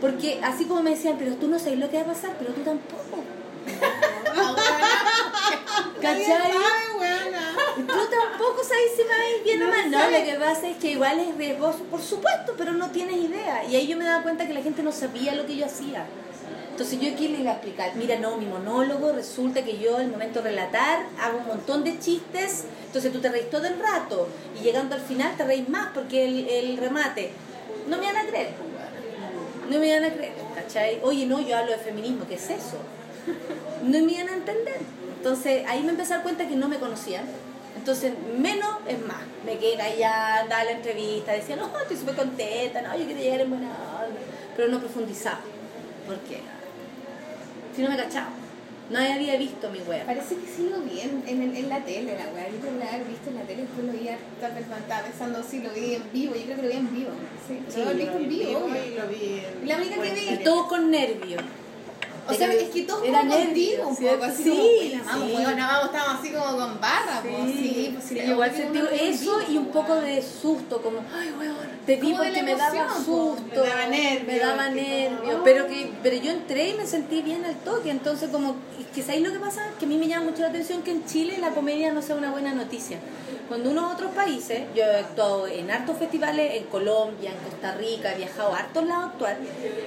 Porque 0.00 0.40
así 0.44 0.66
como 0.66 0.82
me 0.82 0.90
decían, 0.90 1.16
pero 1.18 1.34
tú 1.34 1.48
no 1.48 1.58
sabes 1.58 1.78
lo 1.78 1.90
que 1.90 1.96
va 1.96 2.02
a 2.02 2.14
pasar, 2.14 2.30
pero 2.38 2.52
tú 2.52 2.60
tampoco. 2.60 3.24
¿Cachai? 6.00 6.52
Tú 7.76 7.84
tampoco 7.84 8.64
sabes 8.64 8.92
si 8.96 9.02
me 9.02 9.08
va 9.08 9.14
a 9.14 9.30
ir 9.36 9.44
bien 9.44 9.62
o 9.62 9.66
No 9.66 9.72
mal. 9.72 9.90
No, 9.90 10.10
lo 10.10 10.24
que 10.24 10.34
pasa 10.34 10.68
es 10.68 10.76
que 10.78 10.90
igual 10.92 11.20
es 11.20 11.36
riesgoso, 11.36 11.84
por 11.84 12.00
supuesto, 12.00 12.54
pero 12.56 12.72
no 12.72 12.90
tienes 12.90 13.16
idea. 13.16 13.64
Y 13.64 13.76
ahí 13.76 13.86
yo 13.86 13.96
me 13.96 14.04
daba 14.04 14.22
cuenta 14.22 14.46
que 14.46 14.54
la 14.54 14.62
gente 14.62 14.82
no 14.82 14.92
sabía 14.92 15.34
lo 15.34 15.46
que 15.46 15.56
yo 15.56 15.66
hacía. 15.66 16.06
Entonces 16.70 17.00
yo 17.00 17.10
aquí 17.12 17.26
le 17.26 17.40
iba 17.40 17.50
a 17.50 17.54
explicar, 17.54 17.96
mira, 17.96 18.18
no, 18.20 18.36
mi 18.36 18.46
monólogo, 18.46 19.12
resulta 19.12 19.64
que 19.64 19.78
yo 19.78 19.96
al 19.96 20.08
momento 20.08 20.42
de 20.42 20.50
relatar 20.50 21.06
hago 21.20 21.38
un 21.38 21.46
montón 21.48 21.82
de 21.82 21.98
chistes, 21.98 22.66
entonces 22.86 23.12
tú 23.12 23.20
te 23.20 23.28
reís 23.28 23.50
todo 23.50 23.66
el 23.66 23.80
rato 23.80 24.28
y 24.56 24.62
llegando 24.62 24.94
al 24.94 25.00
final 25.00 25.36
te 25.36 25.42
reís 25.42 25.68
más 25.68 25.88
porque 25.92 26.24
el, 26.24 26.48
el 26.48 26.76
remate, 26.76 27.32
no 27.88 27.98
me 27.98 28.06
van 28.06 28.18
a 28.18 28.26
creer, 28.26 28.50
no 29.68 29.78
me 29.78 29.92
van 29.92 30.04
a 30.04 30.14
creer, 30.14 30.34
¿cachai? 30.54 31.00
Oye, 31.02 31.26
no, 31.26 31.40
yo 31.40 31.56
hablo 31.56 31.72
de 31.72 31.78
feminismo, 31.78 32.24
¿qué 32.28 32.36
es 32.36 32.48
eso? 32.48 32.78
No 33.82 33.98
me 33.98 34.12
iban 34.12 34.28
a 34.28 34.34
entender. 34.34 34.78
Entonces 35.18 35.64
ahí 35.68 35.82
me 35.82 35.90
empecé 35.90 36.12
a 36.14 36.16
dar 36.16 36.22
cuenta 36.22 36.48
que 36.48 36.56
no 36.56 36.68
me 36.68 36.78
conocían. 36.78 37.24
Entonces, 37.76 38.12
menos 38.38 38.70
es 38.88 38.98
más. 39.06 39.18
Me 39.46 39.56
quedé 39.58 39.76
callada, 39.76 40.46
daba 40.48 40.64
la 40.64 40.72
entrevista, 40.72 41.32
decía, 41.32 41.56
no, 41.56 41.70
estoy 41.80 41.96
súper 41.96 42.16
contenta, 42.16 42.82
no, 42.82 42.96
yo 42.96 43.04
quiero 43.04 43.20
llegar 43.20 43.40
en 43.42 43.50
buena 43.50 43.68
onda. 43.68 44.20
Pero 44.56 44.68
no 44.68 44.80
profundizaba. 44.80 45.40
¿Por 46.06 46.16
qué? 46.20 46.38
Si 47.76 47.82
no 47.82 47.90
me 47.90 47.96
cachaba. 47.96 48.30
Nadie 48.90 49.12
había 49.12 49.36
visto 49.36 49.68
mi 49.70 49.80
wea. 49.80 50.06
Parece 50.06 50.34
que 50.36 50.46
sí 50.46 50.70
lo 50.70 50.80
vi 50.80 51.00
en, 51.00 51.22
en, 51.26 51.54
en 51.54 51.68
la 51.68 51.84
tele, 51.84 52.16
la 52.16 52.32
weá. 52.32 52.48
Yo 52.48 52.58
creo 52.58 52.72
que 52.72 52.78
la 52.78 52.88
haber 52.94 53.04
visto 53.06 53.28
en 53.28 53.36
la 53.36 53.42
tele, 53.42 53.62
después 53.62 53.86
lo 53.86 53.92
vi 53.92 54.08
estaba 54.08 55.02
pensando 55.02 55.42
si 55.42 55.60
lo 55.60 55.70
vi 55.70 55.94
en 55.96 56.02
vivo. 56.12 56.34
Yo 56.34 56.42
creo 56.44 56.56
que 56.56 56.62
lo 56.62 56.68
vi 56.68 56.76
en 56.76 56.94
vivo. 56.94 57.10
Sí, 57.46 57.58
Sí, 57.68 57.84
lo 57.84 57.92
visto 57.92 58.16
en 58.16 58.28
vivo. 58.28 58.50
y 58.50 58.54
obvio. 58.54 59.02
lo 59.02 59.08
vi 59.08 59.42
en 59.62 59.68
La 59.68 59.76
única 59.76 59.94
que 60.02 60.10
vi- 60.10 60.28
Y 60.30 60.36
todo 60.42 60.66
con 60.68 60.90
nervio. 60.90 61.36
O 62.28 62.34
sea, 62.34 62.52
es 62.52 62.68
que 62.70 62.82
todos 62.82 63.04
Era 63.04 63.20
como 63.20 63.34
nervio, 63.34 63.84
contigo 63.84 63.88
un 63.88 63.96
poco, 63.96 64.24
así 64.24 64.42
Sí, 64.42 64.50
como, 64.50 64.62
"Buena, 64.66 65.02
vamos, 65.06 65.28
sí. 65.28 65.34
weón, 65.36 65.56
vamos, 65.56 65.84
estábamos 65.86 66.20
así 66.20 66.30
como 66.32 66.56
con 66.58 66.80
barra, 66.80 67.22
pues, 67.22 67.52
sí, 67.52 67.90
pues 67.94 68.04
sí, 68.04 68.14
obvio 68.20 68.32
igual 68.32 68.54
sentí 68.54 68.78
eso 69.00 69.38
y 69.48 69.56
un 69.56 69.66
poco 69.66 69.92
weón. 69.94 70.04
de 70.04 70.22
susto, 70.22 70.82
como, 70.82 70.98
ay, 71.14 71.34
weón, 71.38 71.56
te 71.86 71.96
vi 71.96 72.12
porque 72.12 72.32
la 72.32 72.42
me 72.42 72.54
daba 72.54 72.94
susto, 72.94 73.44
Me 73.50 73.56
daba 73.68 73.86
nervio, 73.86 74.26
me 74.26 74.38
daba 74.38 74.68
nervio, 74.68 75.18
como, 75.32 75.44
pero 75.44 75.66
que 75.66 75.90
pero 76.02 76.16
yo 76.16 76.30
entré 76.32 76.68
y 76.70 76.74
me 76.74 76.86
sentí 76.86 77.22
bien 77.22 77.44
al 77.46 77.56
toque, 77.56 77.90
entonces 77.90 78.28
como, 78.30 78.56
que 78.94 79.02
¿sabéis 79.02 79.26
lo 79.26 79.32
que 79.32 79.38
pasa? 79.38 79.62
Que 79.78 79.84
a 79.86 79.88
mí 79.88 79.96
me 79.96 80.06
llama 80.08 80.26
mucho 80.30 80.42
la 80.42 80.48
atención 80.48 80.82
que 80.82 80.90
en 80.90 81.04
Chile 81.06 81.38
la 81.40 81.50
comedia 81.50 81.92
no 81.92 82.02
sea 82.02 82.16
una 82.16 82.30
buena 82.30 82.52
noticia. 82.52 82.98
Cuando 83.48 83.70
uno 83.70 83.86
a 83.88 83.92
otros 83.94 84.10
países, 84.12 84.60
yo 84.74 84.82
he 84.84 84.96
actuado 84.96 85.46
en 85.46 85.70
hartos 85.70 85.96
festivales, 85.96 86.56
en 86.56 86.64
Colombia, 86.64 87.30
en 87.30 87.38
Costa 87.50 87.72
Rica, 87.76 88.12
he 88.12 88.18
viajado 88.18 88.52
a 88.54 88.58
hartos 88.58 88.84
lados 88.86 89.04
a 89.04 89.06
actuar, 89.08 89.38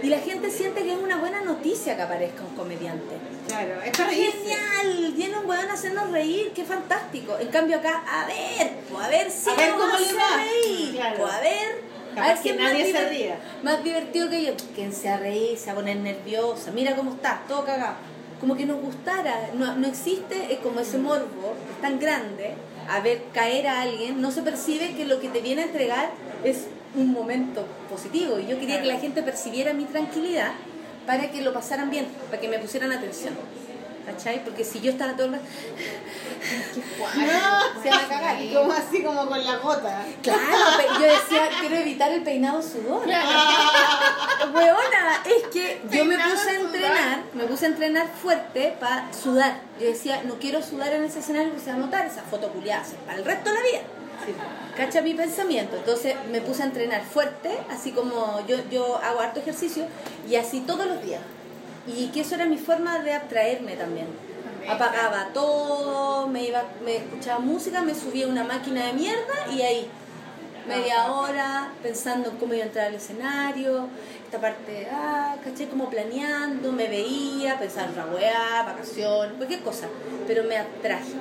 y 0.02 0.08
la 0.08 0.18
gente 0.18 0.50
siente 0.50 0.82
que 0.82 0.94
es 0.94 0.98
una 0.98 1.18
buena 1.18 1.42
noticia 1.42 1.96
que 1.96 2.02
aparezca 2.32 2.44
un 2.44 2.56
comediante. 2.56 3.16
Claro, 3.48 3.82
es 3.82 3.92
¡Qué 3.92 3.98
para 3.98 4.10
genial! 4.12 5.14
Viene 5.16 5.38
un 5.38 5.46
weón 5.50 5.70
a 5.70 5.74
hacernos 5.74 6.12
reír, 6.12 6.52
qué 6.56 6.64
fantástico. 6.64 7.38
En 7.40 7.48
cambio 7.50 7.78
acá, 7.78 8.04
a 8.08 8.26
ver, 8.26 8.72
pues, 8.90 9.04
a 9.06 9.10
ver 9.10 9.32
si 9.32 9.50
A 9.50 9.56
ver 9.56 9.72
cómo 9.72 9.98
le 9.98 10.14
va. 10.14 10.38
reír. 10.38 10.92
Claro. 10.96 11.18
pues, 11.20 11.34
a 11.34 11.40
ver, 11.42 11.92
Capaz 12.16 12.24
a 12.24 12.28
ver 12.28 12.36
que 12.38 12.42
quién 12.44 12.58
nadie 12.58 12.94
más 12.94 13.02
se 13.02 13.10
ría. 13.10 13.40
Más 13.64 13.84
divertido 13.84 14.30
que 14.30 14.44
yo. 14.44 14.52
¿Quién 14.76 14.94
se 14.94 15.10
a 15.10 15.18
reír? 15.18 15.58
Se 15.58 15.68
va 15.68 15.74
a 15.74 15.76
poner 15.76 15.98
nerviosa. 15.98 16.72
Mira 16.72 16.96
cómo 16.96 17.14
está, 17.14 17.44
todo 17.48 17.66
cagado. 17.66 17.96
Como 18.40 18.56
que 18.56 18.66
nos 18.66 18.82
gustara. 18.82 19.50
No, 19.54 19.76
no 19.76 19.88
existe, 19.88 20.52
es 20.54 20.60
como 20.60 20.80
ese 20.80 20.98
morbo, 20.98 21.56
es 21.76 21.82
tan 21.82 22.00
grande, 22.00 22.56
a 22.90 23.00
ver 23.00 23.24
caer 23.34 23.68
a 23.68 23.82
alguien, 23.82 24.20
no 24.20 24.32
se 24.32 24.42
percibe 24.42 24.96
que 24.96 25.06
lo 25.06 25.20
que 25.22 25.30
te 25.30 25.42
viene 25.42 25.62
a 25.62 25.66
entregar 25.66 26.10
es 26.44 26.66
un 26.96 27.12
momento 27.14 27.66
positivo. 27.90 28.40
Y 28.40 28.48
yo 28.48 28.60
quería 28.60 28.82
que 28.82 28.88
la 28.88 29.00
gente 29.00 29.22
percibiera 29.22 29.74
mi 29.74 29.86
tranquilidad 29.86 30.54
para 31.06 31.30
que 31.32 31.42
lo 31.42 31.54
pasaran 31.54 31.90
bien, 31.90 32.06
para 32.30 32.42
que 32.42 32.48
me 32.48 32.60
pusieran 32.60 32.92
atención. 32.92 33.34
¿Cachai? 34.06 34.44
Porque 34.44 34.64
si 34.64 34.82
yo 34.82 34.92
estaba 34.92 35.14
todo 35.14 35.28
el 35.28 35.34
rato, 35.34 35.46
No, 37.16 37.84
Se 37.84 37.90
va 37.90 37.98
a 37.98 38.08
cagar. 38.08 38.42
y 38.42 38.52
como 38.54 38.72
así 38.72 39.04
como 39.04 39.28
con 39.28 39.44
la 39.44 39.58
gota. 39.58 40.04
Claro, 40.24 40.42
pero 40.78 40.94
yo 41.00 41.06
decía, 41.06 41.50
quiero 41.60 41.76
evitar 41.76 42.12
el 42.12 42.24
peinado 42.24 42.62
sudor. 42.64 43.04
Weona, 44.54 45.22
es 45.26 45.48
que 45.54 45.82
yo 45.92 46.06
me 46.06 46.18
puse 46.18 46.50
a 46.50 46.60
entrenar, 46.60 47.20
me 47.34 47.44
puse 47.46 47.66
a 47.66 47.70
entrenar 47.70 48.08
fuerte 48.08 48.76
para 48.80 49.12
sudar. 49.14 49.60
Yo 49.80 49.88
decía, 49.88 50.24
no 50.24 50.36
quiero 50.40 50.62
sudar 50.64 50.94
en 50.94 51.04
ese 51.04 51.20
escenario 51.20 51.50
porque 51.50 51.64
se 51.66 51.72
va 51.72 51.78
a 51.78 51.80
notar 51.80 52.06
esa 52.06 52.24
foto 52.24 52.50
culiada 52.50 52.84
para 53.06 53.20
el 53.20 53.26
resto 53.26 53.50
de 53.50 53.56
la 53.56 53.62
vida. 53.62 53.82
Cacha 54.76 55.02
mi 55.02 55.14
pensamiento. 55.14 55.78
Entonces 55.78 56.16
me 56.32 56.42
puse 56.42 56.64
a 56.64 56.66
entrenar 56.66 57.04
fuerte, 57.04 57.50
así 57.70 57.92
como 57.92 58.46
yo, 58.48 58.58
yo 58.70 58.98
hago 58.98 59.20
harto 59.20 59.40
ejercicio 59.40 59.86
y 60.30 60.36
así 60.36 60.62
todos 60.62 60.86
los 60.86 61.04
días. 61.04 61.22
Y 61.88 62.08
que 62.08 62.22
eso 62.22 62.36
era 62.36 62.46
mi 62.46 62.58
forma 62.58 63.00
de 63.00 63.14
abstraerme 63.14 63.76
también. 63.76 64.08
Apagaba 64.70 65.30
todo, 65.34 66.28
me 66.28 66.44
iba, 66.44 66.64
me 66.86 66.98
escuchaba 66.98 67.40
música, 67.40 67.82
me 67.82 67.96
subía 67.96 68.26
a 68.26 68.30
una 68.30 68.44
máquina 68.44 68.86
de 68.86 68.94
mierda 68.94 69.48
y 69.52 69.62
ahí 69.62 69.90
media 70.68 71.12
hora 71.12 71.72
pensando 71.82 72.30
en 72.30 72.38
cómo 72.38 72.54
iba 72.54 72.64
a 72.64 72.68
entrar 72.68 72.88
al 72.88 72.96
escenario, 72.96 73.88
esta 74.24 74.40
parte, 74.40 74.88
ah, 74.92 75.36
caché 75.44 75.68
como 75.68 75.90
planeando, 75.90 76.72
me 76.72 76.88
veía, 76.88 77.58
pensaba 77.60 77.88
en 77.88 77.92
otra 77.92 78.06
weá, 78.06 78.64
vacaciones, 78.64 79.34
cualquier 79.38 79.62
cosa, 79.62 79.88
pero 80.28 80.44
me 80.44 80.58
abstraje. 80.58 81.14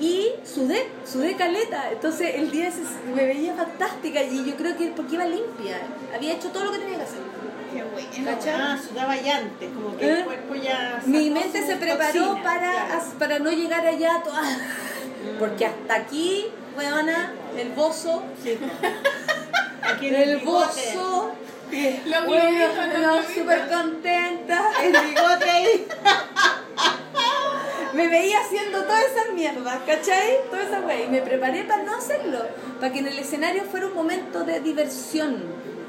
Y 0.00 0.32
sudé, 0.44 0.88
sudé 1.04 1.34
caleta, 1.36 1.90
entonces 1.90 2.34
el 2.36 2.50
día 2.50 2.68
ese 2.68 2.82
me 3.14 3.24
veía 3.24 3.54
fantástica 3.54 4.22
y 4.22 4.44
yo 4.44 4.56
creo 4.56 4.76
que 4.76 4.88
porque 4.88 5.14
iba 5.14 5.24
limpia, 5.24 5.80
había 6.14 6.34
hecho 6.34 6.48
todo 6.50 6.66
lo 6.66 6.72
que 6.72 6.78
tenía 6.78 6.98
que 6.98 7.02
hacer. 7.04 7.18
Qué 7.72 7.82
bueno. 7.82 8.38
Ah, 8.56 8.78
sudaba 8.78 9.16
ya 9.16 9.38
antes, 9.38 9.70
como 9.72 9.96
que 9.96 10.06
¿Eh? 10.06 10.18
el 10.20 10.24
cuerpo 10.24 10.54
ya. 10.54 11.02
Mi 11.04 11.30
mente 11.30 11.66
se 11.66 11.76
preparó 11.76 12.34
para, 12.42 12.86
claro. 12.86 13.04
para 13.18 13.38
no 13.38 13.50
llegar 13.50 13.86
allá 13.86 14.22
toda... 14.22 14.42
Porque 15.38 15.66
hasta 15.66 15.94
aquí, 15.94 16.46
weona, 16.76 17.32
el 17.56 17.70
bozo, 17.70 18.22
Aquí 19.82 20.08
en 20.08 20.14
el 20.14 20.38
bigote. 20.38 20.94
bozo, 20.94 21.32
Los 21.70 22.26
Bueno, 22.26 23.20
súper 23.34 23.68
contenta. 23.68 24.70
El 24.82 24.92
bigote 24.92 25.50
ahí. 25.50 25.88
Me 27.92 28.06
veía 28.06 28.40
haciendo 28.40 28.82
todas 28.84 29.04
esas 29.04 29.32
mierdas, 29.34 29.78
¿cachai? 29.86 30.38
Todas 30.50 30.68
esas. 30.68 30.82
Y 31.04 31.10
me 31.10 31.20
preparé 31.20 31.64
para 31.64 31.82
no 31.82 31.96
hacerlo. 31.96 32.40
Para 32.80 32.92
que 32.92 33.00
en 33.00 33.08
el 33.08 33.18
escenario 33.18 33.64
fuera 33.64 33.86
un 33.86 33.94
momento 33.94 34.44
de 34.44 34.60
diversión. 34.60 35.42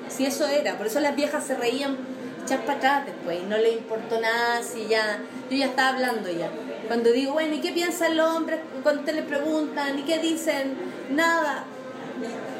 Si 0.07 0.25
eso 0.25 0.47
era. 0.47 0.77
Por 0.77 0.87
eso 0.87 0.99
las 1.01 1.15
viejas 1.15 1.45
se 1.45 1.55
reían 1.55 1.97
echar 2.43 2.61
para 2.61 2.77
atrás 2.77 3.05
después. 3.05 3.39
Y 3.41 3.45
no 3.45 3.57
le 3.57 3.73
importó 3.73 4.19
nada. 4.19 4.63
Si 4.63 4.87
ya. 4.87 5.19
Yo 5.49 5.57
ya 5.57 5.65
estaba 5.67 5.89
hablando 5.89 6.29
ya. 6.29 6.49
Cuando 6.87 7.11
digo, 7.11 7.33
bueno, 7.33 7.53
¿y 7.53 7.61
qué 7.61 7.71
piensa 7.71 8.07
el 8.07 8.19
hombre? 8.19 8.59
Cuando 8.81 9.03
te 9.03 9.13
le 9.13 9.23
preguntan, 9.23 9.99
¿y 9.99 10.03
qué 10.03 10.19
dicen? 10.19 10.77
Nada. 11.11 11.65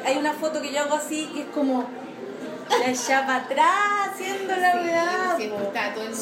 Hay 0.04 0.16
una 0.16 0.32
foto 0.34 0.62
que 0.62 0.72
yo 0.72 0.80
hago 0.80 0.94
así 0.94 1.26
que 1.34 1.40
es 1.42 1.46
como. 1.48 1.88
Ya 2.70 2.90
echar 2.90 3.26
para 3.26 3.44
atrás 3.44 4.10
haciendo 4.12 4.54
la 4.56 4.74
weá. 4.82 5.36
Sí, 5.36 5.50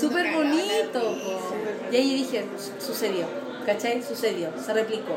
Súper 0.00 0.26
la 0.26 0.36
bonito. 0.36 1.00
po. 1.00 1.40
Y 1.92 1.96
ahí 1.96 2.14
dije, 2.16 2.44
"Su- 2.56 2.86
sucedió, 2.86 3.26
¿cachai? 3.66 4.02
Sucedió, 4.02 4.50
se 4.64 4.72
replicó. 4.72 5.16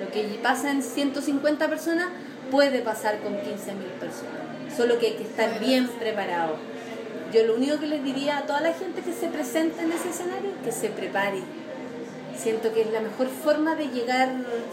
Lo 0.00 0.10
que 0.10 0.22
pasa 0.42 0.70
en 0.70 0.82
150 0.82 1.68
personas 1.68 2.08
puede 2.50 2.80
pasar 2.80 3.18
con 3.20 3.36
15.000 3.40 3.90
personas. 4.00 4.74
Solo 4.76 4.98
que 4.98 5.06
hay 5.08 5.12
que 5.14 5.22
estar 5.24 5.58
bien 5.60 5.88
preparado. 5.88 6.56
Yo 7.32 7.42
lo 7.44 7.54
único 7.56 7.78
que 7.80 7.86
les 7.86 8.04
diría 8.04 8.38
a 8.38 8.42
toda 8.46 8.60
la 8.60 8.72
gente 8.72 9.02
que 9.02 9.12
se 9.12 9.28
presenta 9.28 9.82
en 9.82 9.92
ese 9.92 10.10
escenario 10.10 10.50
es 10.50 10.64
que 10.64 10.72
se 10.72 10.88
prepare. 10.90 11.40
Siento 12.36 12.72
que 12.72 12.82
es 12.82 12.92
la 12.92 13.00
mejor 13.00 13.28
forma 13.28 13.74
de 13.74 13.88
llegar 13.88 14.28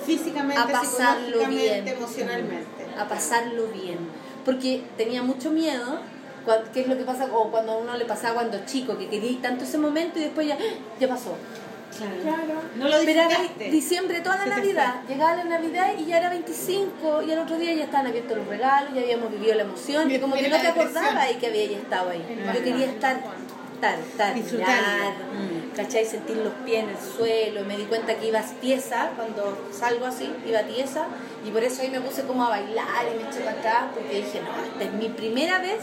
Físicamente, 0.06 0.62
A 0.62 0.68
pasarlo 0.68 1.46
bien. 1.48 1.88
emocionalmente. 1.88 2.68
a 3.00 3.08
pasarlo 3.08 3.68
bien. 3.68 3.98
Porque 4.46 4.84
tenía 4.98 5.22
mucho 5.24 5.52
miedo, 5.52 6.00
que 6.74 6.82
es 6.82 6.88
lo 6.88 6.98
que 6.98 7.04
pasa 7.04 7.28
o 7.34 7.50
cuando 7.50 7.74
a 7.74 7.78
uno 7.78 7.98
le 7.98 8.06
pasaba 8.06 8.36
cuando 8.36 8.66
chico, 8.66 8.98
que 8.98 9.08
quería 9.08 9.32
ir 9.32 9.42
tanto 9.42 9.64
ese 9.64 9.78
momento 9.78 10.20
y 10.20 10.24
después 10.24 10.48
ya, 10.48 10.58
ya 11.00 11.08
pasó. 11.08 11.36
Claro. 11.98 12.60
No 12.76 12.86
lo 12.90 12.98
Pero 13.00 13.12
era 13.12 13.28
disfrutaste. 13.28 13.70
diciembre, 13.70 14.22
toda 14.22 14.38
la 14.38 14.44
Se 14.46 14.50
Navidad. 14.50 14.96
Llegaba 15.08 15.36
la 15.36 15.44
Navidad 15.44 15.92
y 15.98 16.06
ya 16.06 16.18
era 16.18 16.30
25 16.30 17.22
y 17.22 17.32
al 17.32 17.40
otro 17.40 17.58
día 17.58 17.72
ya 17.74 17.84
estaban 17.84 18.08
abiertos 18.08 18.36
los 18.38 18.48
regalos, 18.48 18.94
ya 18.96 19.02
habíamos 19.02 19.32
vivido 19.32 19.54
la 19.56 19.62
emoción 19.62 20.10
y 20.10 20.18
como 20.20 20.36
que 20.36 20.50
no 20.50 20.60
te 20.60 20.68
acordabas 20.68 21.32
y 21.32 21.36
que 21.36 21.48
había 21.48 21.66
ya 21.68 21.78
estado 21.78 22.10
ahí. 22.10 22.26
Yo 22.54 22.64
quería 22.64 22.86
estar, 22.88 23.22
Disfrutarlo. 23.92 24.54
mirar, 24.54 25.14
Mm. 25.34 25.76
¿cachai? 25.76 26.06
Sentir 26.06 26.38
los 26.38 26.54
pies 26.66 26.84
en 26.84 26.90
el 26.90 26.98
suelo. 26.98 27.66
Me 27.66 27.78
di 27.78 27.84
cuenta 27.86 28.16
que 28.16 28.28
ibas 28.28 28.54
tiesa 28.62 29.12
cuando 29.16 29.58
salgo 29.72 30.06
así, 30.06 30.32
iba 30.48 30.62
tiesa 30.64 31.06
y 31.46 31.50
por 31.52 31.64
eso 31.64 31.82
ahí 31.82 31.90
me 31.90 32.00
puse 32.02 32.24
como 32.24 32.44
a 32.46 32.50
bailar 32.50 33.06
y 33.14 33.22
me 33.24 33.30
eché 33.30 33.40
para 33.42 33.58
atrás 33.60 33.84
porque 33.94 34.16
dije, 34.18 34.42
no, 34.42 34.64
esta 34.64 34.84
es 34.84 34.94
mi 34.94 35.10
primera 35.10 35.60
vez 35.60 35.80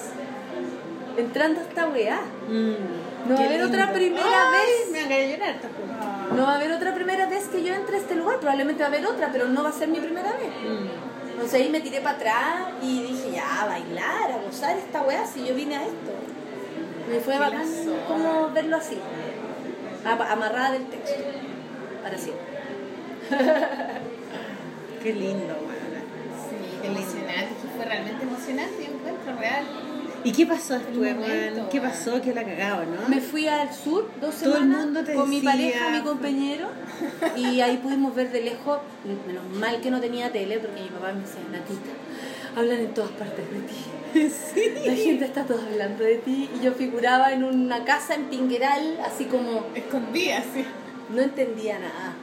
entrando 1.16 1.60
a 1.60 1.62
esta 1.64 1.88
weá. 1.88 2.20
Mm, 2.48 3.28
No 3.28 3.34
va 3.36 3.42
a 3.42 3.46
haber 3.46 3.62
otra 3.62 3.92
primera 3.92 4.50
Ay, 4.50 4.60
vez. 4.60 4.90
Me 4.92 5.02
van 5.02 5.12
a 5.12 5.26
llorar, 5.26 5.60
te 5.60 5.68
juro. 5.68 6.36
No 6.36 6.42
va 6.46 6.52
a 6.52 6.56
haber 6.56 6.72
otra 6.72 6.94
primera 6.94 7.26
vez 7.26 7.48
que 7.48 7.62
yo 7.62 7.74
entre 7.74 7.96
a 7.96 8.00
este 8.00 8.14
lugar, 8.14 8.38
probablemente 8.38 8.82
va 8.82 8.88
a 8.88 8.92
haber 8.92 9.06
otra, 9.06 9.28
pero 9.32 9.46
no 9.48 9.62
va 9.62 9.68
a 9.68 9.72
ser 9.72 9.88
mi 9.88 9.98
primera 10.00 10.32
vez. 10.32 10.48
Mm. 10.62 11.30
Entonces 11.32 11.60
ahí 11.60 11.68
me 11.70 11.80
tiré 11.80 12.00
para 12.00 12.16
atrás 12.16 12.54
y 12.82 13.02
dije, 13.02 13.32
ya, 13.32 13.62
a 13.62 13.66
bailar, 13.66 14.30
a 14.32 14.38
gozar 14.46 14.76
esta 14.76 15.02
weá, 15.02 15.26
si 15.26 15.44
yo 15.46 15.54
vine 15.54 15.76
a 15.76 15.82
esto. 15.82 16.12
Me 17.10 17.18
fue 17.18 17.38
bacán 17.38 17.66
como 18.06 18.50
verlo 18.50 18.76
así, 18.76 18.96
amarrada 20.04 20.72
del 20.72 20.86
texto, 20.86 21.18
para 22.02 22.16
siempre. 22.16 22.44
Qué 25.02 25.12
lindo, 25.12 25.46
weón. 25.46 25.80
Sí, 26.48 26.86
emocionante, 26.86 27.54
fue 27.76 27.84
realmente 27.84 28.22
emocionante 28.22 28.82
y 28.82 28.84
encuentro 28.84 29.36
real. 29.38 29.64
¿Y 30.22 30.32
qué 30.32 30.46
pasó 30.46 30.74
después, 30.74 31.16
weón? 31.16 31.68
¿Qué 31.70 31.80
pasó? 31.80 32.20
Que 32.20 32.34
la 32.34 32.44
cagado, 32.44 32.84
¿no? 32.84 33.08
Me 33.08 33.20
fui 33.20 33.48
al 33.48 33.72
sur 33.72 34.08
dos 34.20 34.36
Todo 34.36 34.54
el 34.56 34.60
semanas 34.60 34.84
mundo 34.84 35.04
te 35.04 35.14
con 35.14 35.28
mi 35.28 35.40
pareja, 35.40 35.90
mi 35.90 36.02
compañero, 36.02 36.68
y 37.36 37.60
ahí 37.60 37.78
pudimos 37.78 38.14
ver 38.14 38.30
de 38.30 38.42
lejos, 38.42 38.78
menos 39.26 39.44
mal 39.58 39.80
que 39.80 39.90
no 39.90 40.00
tenía 40.00 40.30
tele, 40.30 40.58
porque 40.58 40.82
mi 40.82 40.88
papá 40.88 41.12
me 41.12 41.22
decía, 41.22 41.40
Natita, 41.50 41.90
hablan 42.56 42.78
en 42.78 42.94
todas 42.94 43.10
partes 43.12 43.50
de 43.50 43.60
ti. 43.60 43.74
La 44.86 44.94
gente 44.94 45.24
está 45.24 45.44
toda 45.44 45.64
hablando 45.66 46.04
de 46.04 46.16
ti, 46.16 46.48
y 46.54 46.64
yo 46.64 46.72
figuraba 46.72 47.32
en 47.32 47.44
una 47.44 47.84
casa 47.84 48.14
en 48.14 48.24
Pingueral, 48.24 48.98
así 49.04 49.24
como 49.26 49.64
Escondida, 49.74 50.42
sí. 50.52 50.64
no 51.10 51.22
entendía 51.22 51.78
nada. 51.78 52.14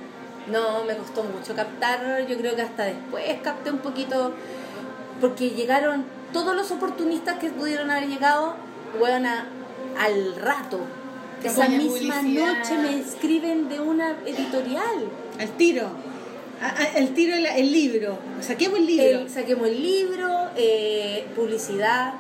No, 0.52 0.86
me 0.86 0.96
costó 0.96 1.24
mucho 1.24 1.56
captar, 1.56 2.26
yo 2.28 2.38
creo 2.38 2.56
que 2.56 2.62
hasta 2.62 2.86
después 2.86 3.24
capté 3.44 3.72
un 3.72 3.80
poquito, 3.80 4.34
porque 5.20 5.50
llegaron 5.50 6.06
todos 6.32 6.56
los 6.56 6.72
oportunistas 6.72 7.38
que 7.40 7.50
pudieron 7.50 7.92
haber 7.92 8.08
llegado, 8.08 8.56
fueron 8.98 9.26
al 9.26 10.36
rato. 10.36 10.80
Esa 11.44 11.68
misma 11.70 11.90
publicidad. 11.90 12.58
noche 12.58 12.78
me 12.80 13.00
escriben 13.00 13.70
de 13.70 13.80
una 13.80 14.12
editorial. 14.26 15.10
Al 15.40 15.50
tiro. 15.52 15.88
A- 16.62 16.68
a- 16.70 16.98
al 16.98 17.10
tiro 17.14 17.36
el, 17.36 17.46
el 17.46 17.72
libro. 17.72 18.18
Saquemos 18.42 18.80
el 18.80 18.88
libro. 18.88 19.20
El- 19.22 19.30
saquemos 19.30 19.68
el 19.68 19.82
libro, 19.82 20.50
eh, 20.56 21.26
publicidad, 21.36 22.14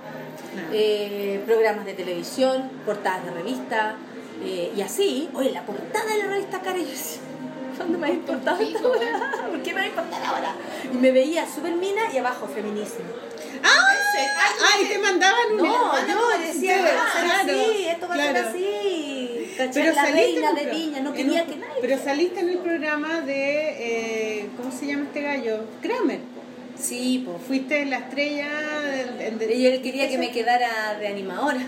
eh, 0.71 1.41
programas 1.45 1.85
de 1.85 1.93
televisión, 1.93 2.69
portadas 2.85 3.25
de 3.25 3.31
revista, 3.31 3.95
eh, 4.43 4.71
y 4.75 4.81
así, 4.81 5.29
oye, 5.33 5.51
la 5.51 5.63
portada 5.65 6.05
de 6.05 6.17
la 6.19 6.27
revista 6.27 6.59
Cara, 6.61 6.77
¿cuándo 7.75 7.97
me 7.97 8.07
ha 8.07 8.11
importado 8.11 8.61
esta 8.61 8.87
weá? 8.87 9.33
¿Por 9.49 9.61
qué 9.63 9.73
me 9.73 9.79
va 9.79 9.85
a 9.85 9.87
importar 9.87 10.23
ahora? 10.23 10.55
Y 10.91 10.95
me 10.97 11.11
veía 11.11 11.45
súper 11.47 11.73
mina 11.75 12.01
y 12.13 12.17
abajo 12.17 12.47
feminismo. 12.47 13.05
¡Ah! 13.63 13.93
¡Ay! 14.75 14.85
Te 14.85 14.97
mandaban 14.99 15.57
No, 15.57 15.63
una. 15.63 16.07
yo 16.07 16.29
decía, 16.39 16.77
claro, 16.79 17.31
así, 17.41 17.85
esto 17.87 18.07
va 18.07 18.13
a 18.13 18.17
ser 18.17 18.37
así. 18.37 19.16
Pero 19.73 19.93
la 19.93 20.01
saliste 20.05 20.11
reina 20.41 20.49
en 20.49 20.55
de 20.55 20.61
un 20.61 20.67
pro- 20.69 20.77
Viña, 20.77 20.99
no 21.01 21.09
en 21.09 21.15
quería 21.15 21.43
un- 21.43 21.49
que 21.49 21.55
nadie. 21.57 21.73
Pero 21.81 21.97
saliste 22.03 22.39
en 22.39 22.49
el 22.49 22.57
programa 22.59 23.21
de. 23.21 24.39
eh, 24.39 24.45
¿Cómo 24.57 24.71
se 24.71 24.87
llama 24.87 25.03
este 25.05 25.21
gallo? 25.21 25.59
Kramer. 25.81 26.19
Sí, 26.79 27.23
pues. 27.25 27.37
Fuiste 27.47 27.85
la 27.85 27.97
estrella. 27.97 28.47
Y 29.53 29.65
él 29.65 29.81
quería 29.81 30.07
que 30.09 30.17
me 30.17 30.31
quedara 30.31 30.97
de 30.99 31.07
animadora. 31.07 31.59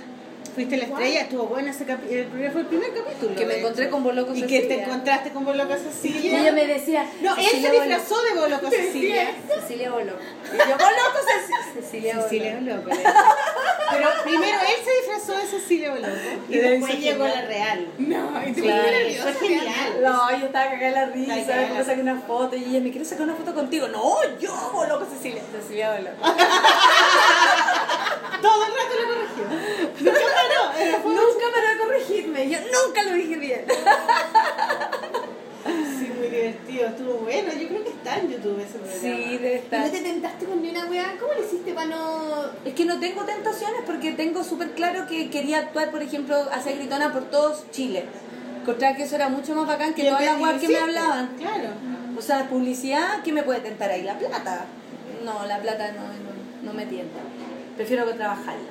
Fuiste 0.59 0.75
la 0.75 0.83
estrella, 0.83 1.21
estuvo 1.21 1.43
bueno 1.43 1.69
ese 1.69 1.85
capítulo. 1.85 2.51
Fue 2.51 2.61
el 2.61 2.67
primer 2.67 2.93
capítulo. 2.93 3.33
Que 3.33 3.45
me 3.45 3.59
encontré 3.59 3.89
con 3.89 4.03
Boloco 4.03 4.35
Y 4.35 4.41
que 4.41 4.57
Cecilia. 4.59 4.67
te 4.75 4.83
encontraste 4.83 5.29
con 5.31 5.45
Boloco 5.45 5.73
Y 5.73 5.77
Cecilia. 5.79 6.41
ella 6.41 6.51
me 6.51 6.67
decía, 6.67 7.05
No, 7.21 7.33
él 7.37 7.45
se 7.45 7.71
disfrazó 7.71 8.21
de 8.23 8.39
Boloco 8.41 8.69
Cecilia. 8.69 9.31
Cecilia 9.47 9.89
Boloco. 9.89 10.19
Y 10.53 10.57
yo, 10.57 10.63
Boloco 10.65 11.19
Cecilia. 11.31 11.73
Cecilia 11.73 12.13
Boloco. 12.15 12.29
Cecilia 12.29 12.55
Boloco. 12.59 12.89
Pero 13.91 14.09
primero 14.25 14.57
él 14.59 14.83
se 14.83 14.91
disfrazó 15.07 15.41
de 15.41 15.47
Cecilia 15.47 15.91
Boloco. 15.91 16.13
Y 16.49 16.53
Y 16.53 16.57
de 16.57 16.69
después 16.71 16.99
llegó 16.99 17.23
la 17.25 17.41
real. 17.43 17.87
No, 17.97 18.41
y 18.45 18.51
tú 18.51 18.61
Claro. 18.63 18.83
Fue 19.21 19.33
genial. 19.47 20.01
No, 20.03 20.37
yo 20.39 20.45
estaba 20.47 20.71
cagada 20.71 20.91
la 20.91 21.11
risa, 21.13 21.55
me 21.69 21.73
la 21.79 21.83
saqué 21.85 22.01
una 22.01 22.19
foto 22.19 22.57
y 22.57 22.65
ella 22.65 22.81
me 22.81 22.91
quiere 22.91 23.05
sacar 23.05 23.23
una 23.23 23.35
foto 23.35 23.53
contigo. 23.55 23.87
No, 23.87 24.15
yo, 24.41 24.71
Boloco 24.73 25.05
Cecilia. 25.05 25.41
Cecilia 25.57 25.93
Boloco. 25.93 26.17
Todo 28.41 28.65
el 28.65 28.71
rato 28.71 28.93
lo 28.99 29.05
corrigió. 29.13 29.43
Nunca 29.99 30.25
paró. 30.35 30.63
Nunca 31.09 31.45
paró 31.53 31.67
de 31.67 31.77
corregirme, 31.77 32.49
yo 32.49 32.57
nunca 32.59 33.03
lo 33.03 33.13
dije 33.13 33.35
bien. 33.37 33.65
Sí, 35.99 36.11
muy 36.17 36.27
divertido. 36.27 36.87
Estuvo 36.87 37.13
bueno. 37.15 37.51
Yo 37.53 37.67
creo 37.67 37.83
que 37.83 37.89
está 37.89 38.17
en 38.17 38.31
YouTube 38.31 38.59
ese 38.59 38.77
programa. 38.79 39.01
Sí, 39.01 39.37
debe 39.37 39.53
¿Y 39.53 39.57
estar. 39.57 39.85
no 39.85 39.91
te 39.91 39.99
tentaste 39.99 40.45
con 40.45 40.61
ni 40.61 40.69
una 40.69 40.85
weá? 40.85 41.15
¿Cómo 41.19 41.33
le 41.33 41.45
hiciste 41.45 41.73
para 41.73 41.87
no...? 41.87 42.45
Es 42.63 42.73
que 42.73 42.85
no 42.85 42.99
tengo 42.99 43.23
tentaciones 43.23 43.81
porque 43.85 44.13
tengo 44.13 44.43
súper 44.43 44.71
claro 44.71 45.05
que 45.07 45.29
quería 45.29 45.59
actuar, 45.59 45.91
por 45.91 46.01
ejemplo, 46.01 46.37
hacer 46.51 46.77
gritona 46.77 47.11
por 47.11 47.25
todo 47.29 47.55
Chile. 47.71 48.05
Encontraba 48.61 48.95
que 48.95 49.03
eso 49.03 49.15
era 49.15 49.29
mucho 49.29 49.53
más 49.55 49.67
bacán 49.67 49.93
que 49.93 50.03
todas 50.03 50.23
las 50.23 50.39
weas 50.39 50.55
lo 50.55 50.61
que 50.61 50.67
me 50.69 50.77
hablaban. 50.79 51.27
Claro. 51.37 51.69
O 52.17 52.21
sea, 52.21 52.47
publicidad, 52.49 53.21
¿qué 53.23 53.33
me 53.33 53.43
puede 53.43 53.59
tentar 53.59 53.89
ahí? 53.89 54.03
La 54.03 54.17
plata. 54.17 54.65
No, 55.23 55.45
la 55.45 55.59
plata 55.59 55.91
no, 55.91 56.01
no, 56.03 56.63
no 56.63 56.73
me 56.73 56.85
tienta. 56.85 57.19
Prefiero 57.79 58.05
que 58.05 58.11
trabajarla. 58.13 58.69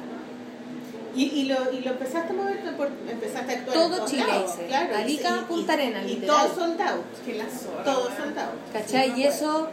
Y, 1.17 1.25
y, 1.25 1.45
lo, 1.47 1.73
y 1.73 1.81
lo 1.81 1.93
empezaste 1.93 2.31
a 2.31 2.37
mover, 2.37 2.59
por, 2.77 2.89
empezaste 3.09 3.53
a 3.55 3.57
actuar 3.57 3.75
Todo 3.75 3.97
todos 3.97 4.11
Chile 4.11 4.27
lados, 4.27 4.53
hice. 4.55 4.67
claro. 4.67 4.97
Arica, 4.97 5.31
y- 5.31 5.39
y- 5.39 5.45
Punta 5.49 5.73
Arenas, 5.73 6.05
Y 6.05 6.09
literal. 6.09 6.37
todo 6.47 6.55
sold 6.55 6.81
out. 6.83 7.25
Que 7.25 7.35
la 7.37 7.45
zorra. 7.47 7.85
Todo 7.85 8.05
weón. 8.05 8.17
sold 8.19 8.39
out. 8.39 8.73
¿Cachai? 8.75 9.19
Y 9.19 9.25
eso 9.25 9.69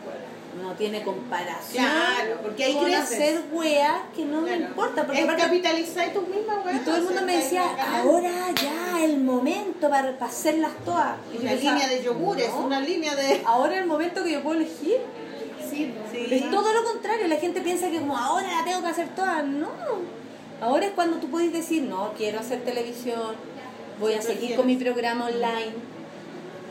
no 0.64 0.72
tiene 0.72 1.03
comparación 1.03 1.84
Claro, 1.86 2.38
porque 2.41 2.64
ahí 2.64 2.74
con 2.76 2.86
creces. 2.86 3.03
hacer 3.12 3.41
weas 3.52 3.91
que 4.16 4.24
no 4.24 4.40
me 4.41 4.48
Claro. 4.52 4.64
importa. 4.70 5.03
Porque 5.06 5.20
es 5.20 5.24
aparte 5.26 5.44
capitalizar 5.44 6.14
tus 6.14 6.28
mismas 6.30 6.66
weas. 6.66 6.78
Y 6.78 6.86
todo 6.86 6.95
el 6.95 7.03
mundo 7.03 7.22
me 7.24 7.36
decía, 7.38 7.64
ahora 8.02 8.32
ya, 8.64 9.03
el 9.03 9.18
momento 9.18 9.90
para, 9.90 10.18
para 10.18 10.32
hacerlas 10.32 10.72
todas. 10.86 11.18
Y 11.34 11.40
Una 11.41 11.52
pensaba, 11.52 11.74
línea 11.74 11.90
de 11.90 12.02
yogures, 12.03 12.49
no, 12.49 12.60
una 12.62 12.80
línea 12.80 13.14
de. 13.16 13.41
Ahora 13.45 13.78
el 13.78 13.86
momento 13.86 14.24
que 14.24 14.32
yo 14.32 14.41
puedo 14.41 14.62
elegir. 14.62 14.99
Sí, 15.76 15.93
Sí. 16.11 16.35
Es 16.35 16.49
todo 16.49 16.73
lo 16.73 16.84
contrario, 16.84 17.27
la 17.27 17.38
gente 17.38 17.61
piensa 17.61 17.89
que 17.89 17.99
como 17.99 18.18
ahora 18.18 18.47
la 18.47 18.64
tengo 18.64 18.81
que 18.81 18.88
hacer 18.88 19.10
todas. 19.15 19.45
No. 19.45 19.69
Ahora 20.61 20.85
es 20.85 20.91
cuando 20.93 21.18
tú 21.18 21.30
puedes 21.30 21.52
decir, 21.52 21.84
no, 21.84 22.14
quiero 22.18 22.39
hacer 22.39 22.64
televisión, 22.64 23.35
voy 23.99 24.14
a 24.14 24.22
seguir 24.22 24.56
con 24.56 24.65
mi 24.68 24.77
programa 24.77 25.26
online 25.26 25.73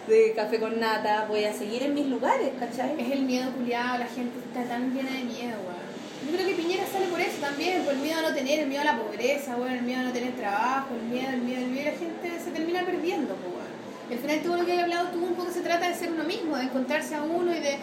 de 0.06 0.32
café 0.35 0.59
con 0.59 0.81
nata, 0.81 1.26
voy 1.28 1.44
a 1.44 1.52
seguir 1.52 1.82
en 1.82 1.94
mis 1.94 2.06
lugares, 2.06 2.51
¿cachai? 2.59 2.94
Es 2.98 3.10
el 3.10 3.22
miedo 3.22 3.51
culiado, 3.52 3.98
la 3.98 4.06
gente 4.06 4.39
está 4.39 4.62
tan 4.68 4.94
llena 4.94 5.10
de 5.10 5.24
miedo, 5.24 5.56
weón. 5.64 5.85
Yo 6.26 6.32
creo 6.32 6.47
que 6.47 6.55
Piñera 6.55 6.85
sale 6.86 7.06
por 7.06 7.20
eso 7.20 7.39
también, 7.40 7.82
por 7.82 7.94
el 7.94 8.01
miedo 8.01 8.18
a 8.18 8.22
no 8.22 8.35
tener, 8.35 8.60
el 8.60 8.68
miedo 8.68 8.82
a 8.82 8.85
la 8.85 8.98
pobreza, 8.98 9.56
weón, 9.56 9.72
el 9.72 9.82
miedo 9.82 10.01
a 10.01 10.02
no 10.05 10.12
tener 10.12 10.32
trabajo, 10.32 10.94
el 10.94 11.09
miedo, 11.09 11.31
el 11.31 11.43
miedo, 11.43 11.60
el 11.62 11.70
miedo, 11.70 11.90
la 11.90 11.98
gente 11.98 12.44
se 12.44 12.51
termina 12.51 12.85
perdiendo, 12.85 13.35
pues, 13.35 13.55
weón. 13.55 13.74
Y 14.10 14.12
al 14.14 14.18
final 14.18 14.40
todo 14.43 14.56
lo 14.59 14.66
que 14.66 14.72
hay 14.72 14.81
hablado 14.81 15.09
tú 15.09 15.24
un 15.24 15.35
poco 15.35 15.51
se 15.51 15.60
trata 15.60 15.89
de 15.89 15.94
ser 15.94 16.12
uno 16.12 16.24
mismo, 16.24 16.56
de 16.56 16.64
encontrarse 16.64 17.14
a 17.14 17.22
uno 17.22 17.55
y 17.55 17.60
de 17.60 17.78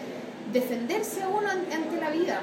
defenderse 0.52 1.22
a 1.22 1.28
uno 1.28 1.48
ante, 1.48 1.96
la 2.00 2.10
vida. 2.10 2.40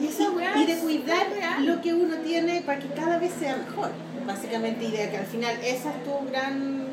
Y 0.00 0.06
esa 0.06 0.30
weá 0.30 0.56
y 0.56 0.66
de 0.66 0.76
cuidar 0.78 1.26
lo 1.60 1.80
que 1.82 1.92
uno 1.92 2.16
tiene 2.18 2.62
para 2.62 2.78
que 2.78 2.88
cada 2.88 3.18
vez 3.18 3.32
sea 3.38 3.56
mejor, 3.56 3.90
básicamente, 4.26 4.84
y 4.84 4.90
de 4.92 5.10
que 5.10 5.16
al 5.16 5.26
final 5.26 5.56
esa 5.62 5.90
es 5.90 6.04
tu 6.04 6.30
gran... 6.30 6.88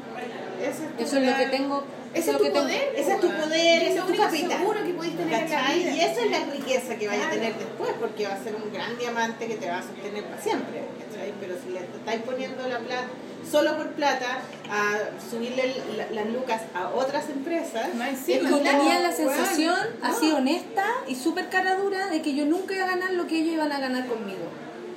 Esa 0.62 0.86
es 0.86 0.98
tu 0.98 1.04
Eso 1.04 1.18
es 1.18 1.28
lo 1.28 1.38
que 1.38 1.46
tengo. 1.48 1.84
Ese 2.14 2.32
es 2.32 2.38
tu 2.38 2.52
poder, 2.52 2.94
Ese 2.96 3.14
es 3.14 3.20
tu 3.22 3.30
poder, 3.30 3.84
ese 3.84 4.00
es 4.00 4.06
tu 4.06 4.16
seguro 4.16 4.84
que 4.84 4.94
podéis 4.94 5.18
tener 5.18 5.34
en 5.34 5.50
la 5.50 5.58
¿Cachai? 5.58 5.80
vida. 5.80 5.92
Y 5.92 6.00
esa 6.00 6.22
es 6.22 6.32
la 6.32 6.40
riqueza 6.52 6.96
que 6.96 7.08
vaya 7.08 7.28
a 7.28 7.30
tener 7.30 7.54
después, 7.56 7.92
porque 8.00 8.28
va 8.28 8.34
a 8.34 8.44
ser 8.44 8.56
un 8.56 8.74
gran 8.74 8.98
diamante 8.98 9.48
que 9.48 9.56
te 9.56 9.70
va 9.70 9.78
a 9.78 9.84
sostener 9.84 10.24
para 10.24 10.42
siempre. 10.42 10.82
¿cachai? 11.00 11.34
Pero 11.40 11.56
si 11.64 11.74
le 11.74 11.80
estáis 11.80 12.22
poniendo 12.24 12.68
la 12.68 12.80
plata 12.80 13.08
solo 13.50 13.76
por 13.78 13.88
plata 13.92 14.40
a 14.70 14.98
subirle 15.30 15.74
la- 15.98 16.12
las 16.12 16.34
lucas 16.34 16.62
a 16.74 16.90
otras 16.90 17.30
empresas, 17.30 17.88
Es 18.12 18.26
que 18.26 18.42
no, 18.42 18.58
tenía 18.58 19.00
la 19.00 19.12
sensación, 19.12 19.76
No. 20.02 20.08
así 20.08 20.32
honesta 20.32 20.86
y 21.08 21.16
súper 21.16 21.50
cara 21.50 21.76
dura, 21.76 22.08
de 22.08 22.22
que 22.22 22.34
yo 22.36 22.46
nunca 22.46 22.76
iba 22.76 22.86
a 22.86 22.90
ganar 22.90 23.12
lo 23.14 23.28
que 23.28 23.38
ellos 23.38 23.54
iban 23.54 23.72
a 23.72 23.80
ganar 23.80 24.06
conmigo. 24.08 24.46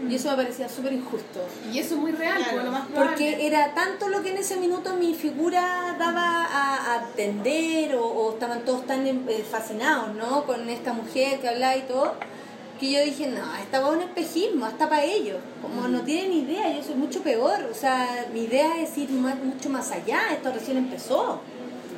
Y 0.08 0.14
eso 0.14 0.30
me 0.30 0.36
parecía 0.36 0.66
súper 0.66 0.94
injusto. 0.94 1.46
Y 1.70 1.78
eso 1.78 1.94
es 1.94 2.00
muy 2.00 2.12
real, 2.12 2.38
Claro. 2.38 2.52
pues, 2.52 2.64
lo 2.64 2.70
más 2.72 2.86
probable. 2.86 3.10
Porque 3.10 3.46
era 3.46 3.74
tanto 3.74 4.08
lo 4.08 4.22
que 4.22 4.30
en 4.30 4.38
ese 4.38 4.56
minuto 4.56 4.94
mi 4.94 5.14
figura 5.14 5.94
daba 5.98 6.46
a, 6.46 6.94
a 6.94 7.04
entender 7.08 7.94
o, 7.96 8.06
o 8.06 8.32
estaban 8.32 8.64
todos 8.64 8.86
tan 8.86 9.06
eh, 9.06 9.44
fascinados, 9.48 10.14
¿no? 10.14 10.44
Con 10.44 10.70
esta 10.70 10.94
mujer 10.94 11.38
que 11.40 11.48
hablaba 11.50 11.76
y 11.76 11.82
todo, 11.82 12.14
que 12.80 12.90
yo 12.90 13.04
dije, 13.04 13.26
no, 13.28 13.54
esta 13.56 13.80
va 13.80 13.90
un 13.90 14.00
espejismo, 14.00 14.64
hasta 14.64 14.88
para 14.88 15.04
ellos. 15.04 15.36
Como 15.62 15.86
no 15.86 16.00
tienen 16.00 16.32
idea, 16.32 16.74
yo 16.74 16.82
soy 16.82 16.94
mucho 16.94 17.20
peor. 17.22 17.68
O 17.70 17.74
sea, 17.74 18.26
mi 18.32 18.44
idea 18.44 18.80
es 18.82 18.96
ir 18.98 19.10
más- 19.10 19.38
mucho 19.42 19.68
más 19.68 19.90
allá, 19.92 20.20
esto 20.32 20.50
recién 20.52 20.78
empezó. 20.78 21.40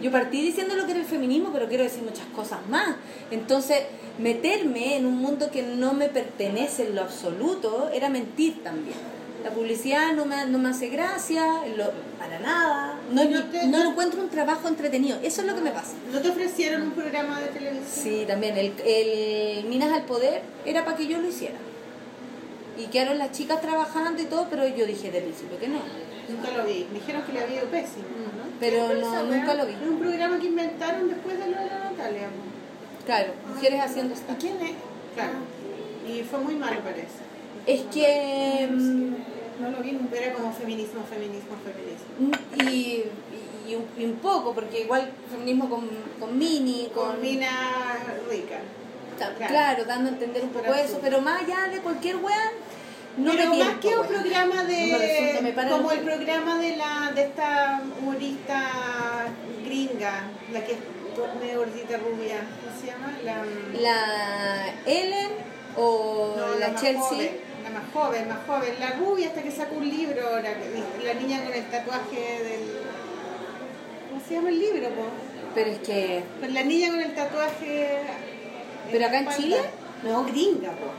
Yo 0.03 0.11
partí 0.11 0.43
diciendo 0.43 0.75
lo 0.75 0.85
que 0.85 0.91
era 0.91 1.01
el 1.01 1.07
feminismo, 1.07 1.51
pero 1.53 1.69
quiero 1.69 1.85
decir 1.85 2.03
muchas 2.03 2.27
cosas 2.35 2.59
más. 2.69 2.97
Entonces, 3.31 3.85
meterme 4.19 4.97
en 4.97 5.07
un 5.07 5.17
mundo 5.17 5.51
que 5.53 5.63
no 5.63 5.93
me 5.95 6.09
pertenece 6.09 6.89
en 6.89 6.97
lo 6.97 7.03
absoluto 7.03 7.89
era 7.95 8.09
mentir 8.09 8.63
también. 8.65 8.97
La 9.45 9.51
publicidad 9.51 10.13
no 10.13 10.25
me, 10.27 10.45
no 10.47 10.59
me 10.59 10.71
hace 10.71 10.89
gracia, 10.89 11.45
lo- 11.77 11.93
para 12.23 12.39
nada. 12.39 12.95
No, 13.11 13.25
¿No 13.25 13.43
te- 13.45 13.67
no 13.67 13.91
encuentro 13.91 14.21
un 14.23 14.29
trabajo 14.29 14.69
entretenido. 14.69 15.19
Eso 15.23 15.41
es 15.41 15.47
lo 15.47 15.55
que 15.55 15.61
me 15.61 15.71
pasa. 15.73 15.95
¿No 16.13 16.21
te 16.21 16.29
ofrecieron 16.31 16.83
un 16.83 16.91
programa 16.93 17.41
de 17.41 17.49
televisión? 17.49 17.85
Sí, 18.05 18.25
también. 18.27 18.57
El, 18.57 18.73
el 18.85 19.65
Minas 19.65 19.93
al 19.93 20.05
Poder 20.05 20.43
era 20.65 20.85
para 20.85 20.97
que 20.97 21.07
yo 21.09 21.19
lo 21.21 21.29
hiciera. 21.29 21.57
Y 22.79 22.87
quedaron 22.87 23.19
las 23.19 23.33
chicas 23.33 23.61
trabajando 23.61 24.23
y 24.23 24.27
todo, 24.27 24.47
pero 24.49 24.67
yo 24.69 24.87
dije 24.87 25.11
de 25.11 25.21
principio 25.21 25.59
que 25.59 25.69
no. 25.69 25.81
Nunca 26.29 26.57
lo 26.57 26.65
vi. 26.65 26.87
Me 26.93 27.01
dijeron 27.01 27.23
que 27.23 27.33
le 27.33 27.41
había 27.43 27.57
ido 27.57 27.67
pésimo. 27.67 28.05
¿no? 28.05 28.45
Pero 28.61 28.89
¿Qué 28.89 28.95
fue 28.95 29.01
no, 29.01 29.23
nunca 29.25 29.55
lo 29.55 29.67
vi. 29.67 29.73
Es 29.73 29.89
un 29.89 29.99
programa 29.99 30.39
que 30.39 30.47
inventaron 30.47 31.09
después 31.09 31.39
de 31.39 31.47
lo 31.51 31.59
de 31.59 31.67
la 31.67 31.79
Natalia. 31.91 32.29
Claro, 33.05 33.33
mujeres 33.53 33.81
haciendo 33.81 34.15
esta. 34.15 34.33
¿Y 34.33 34.37
quién 34.37 34.55
es? 34.63 34.73
Claro. 35.15 35.33
Y 36.09 36.23
fue 36.23 36.39
muy 36.39 36.55
mal, 36.55 36.79
parece. 36.79 37.09
Es 37.67 37.83
que. 37.93 38.69
Mm, 39.59 39.63
No 39.63 39.71
lo 39.71 39.79
vi 39.83 39.93
nunca. 39.93 40.17
Era 40.19 40.33
como 40.35 40.53
feminismo, 40.53 41.03
feminismo, 41.09 41.57
feminismo. 41.65 42.71
Y, 42.71 43.05
y, 43.69 43.75
un, 43.75 43.87
y 43.97 44.05
un 44.05 44.17
poco, 44.17 44.55
porque 44.55 44.81
igual 44.81 45.11
feminismo 45.31 45.69
con, 45.69 45.89
con 46.21 46.39
Mini, 46.39 46.91
con. 46.95 47.13
Con 47.13 47.21
mina 47.21 47.51
rica. 48.31 48.59
claro. 49.17 49.47
claro. 49.49 49.85
dando 49.85 50.11
a 50.11 50.13
entender 50.15 50.43
un 50.43 50.51
poco 50.51 50.65
Pero 50.65 50.75
eso, 50.77 50.99
pero 51.03 51.21
más 51.21 51.43
allá 51.43 51.69
de 51.73 51.79
cualquier 51.81 52.17
weá, 52.17 52.51
no 53.19 53.33
Pero 53.33 53.51
me 53.51 53.59
más 53.59 53.81
tiempo, 53.81 54.03
que 54.03 54.15
un 54.15 54.23
programa 54.23 54.63
No 54.63 54.69
me 54.99 54.99
resulta, 54.99 55.41
me 55.43 55.53
de. 55.53 55.77
como 55.77 55.93
el- 55.93 56.01
programa 56.01 56.59
de 56.59 56.77
la 56.77 57.13
de 57.15 57.23
esta 57.23 57.83
humorista 58.01 59.27
gringa, 59.65 60.25
la 60.53 60.65
que 60.65 60.73
es 60.73 60.79
medio 61.41 61.59
gordita 61.59 61.99
rubia. 61.99 62.39
¿Cómo 62.65 62.81
se 62.81 62.87
llama? 62.87 63.13
La. 63.23 63.45
La 63.81 64.75
Ellen 64.87 65.31
o 65.77 66.35
no, 66.37 66.59
la, 66.59 66.69
más 66.69 66.81
Chelsea. 66.81 67.01
joven, 67.09 67.41
la 67.65 67.71
más 67.71 67.83
joven, 67.93 68.29
más 68.29 68.39
joven. 68.47 68.75
La 68.81 68.91
rubia 68.93 69.29
hasta 69.29 69.43
que 69.43 69.51
sacó 69.51 69.77
un 69.77 69.89
libro, 69.89 70.23
la, 70.41 70.51
la 71.05 71.15
niña 71.21 71.43
con 71.45 71.53
el 71.53 71.65
tatuaje 71.71 72.21
del. 72.43 72.61
¿Cómo 74.09 74.21
se 74.27 74.35
llama 74.35 74.49
el 74.51 74.59
libro, 74.59 74.89
po? 74.91 75.05
Pero 75.55 75.71
es 75.71 75.79
que. 75.81 76.23
Con 76.41 76.53
la 76.55 76.63
niña 76.63 76.89
con 76.91 77.01
el 77.01 77.15
tatuaje. 77.15 78.01
¿Pero 78.91 79.07
acá 79.07 79.19
en 79.19 79.29
espalda. 79.29 79.37
Chile? 79.43 79.57
No, 80.05 80.25
gringa, 80.25 80.71
po. 80.73 80.91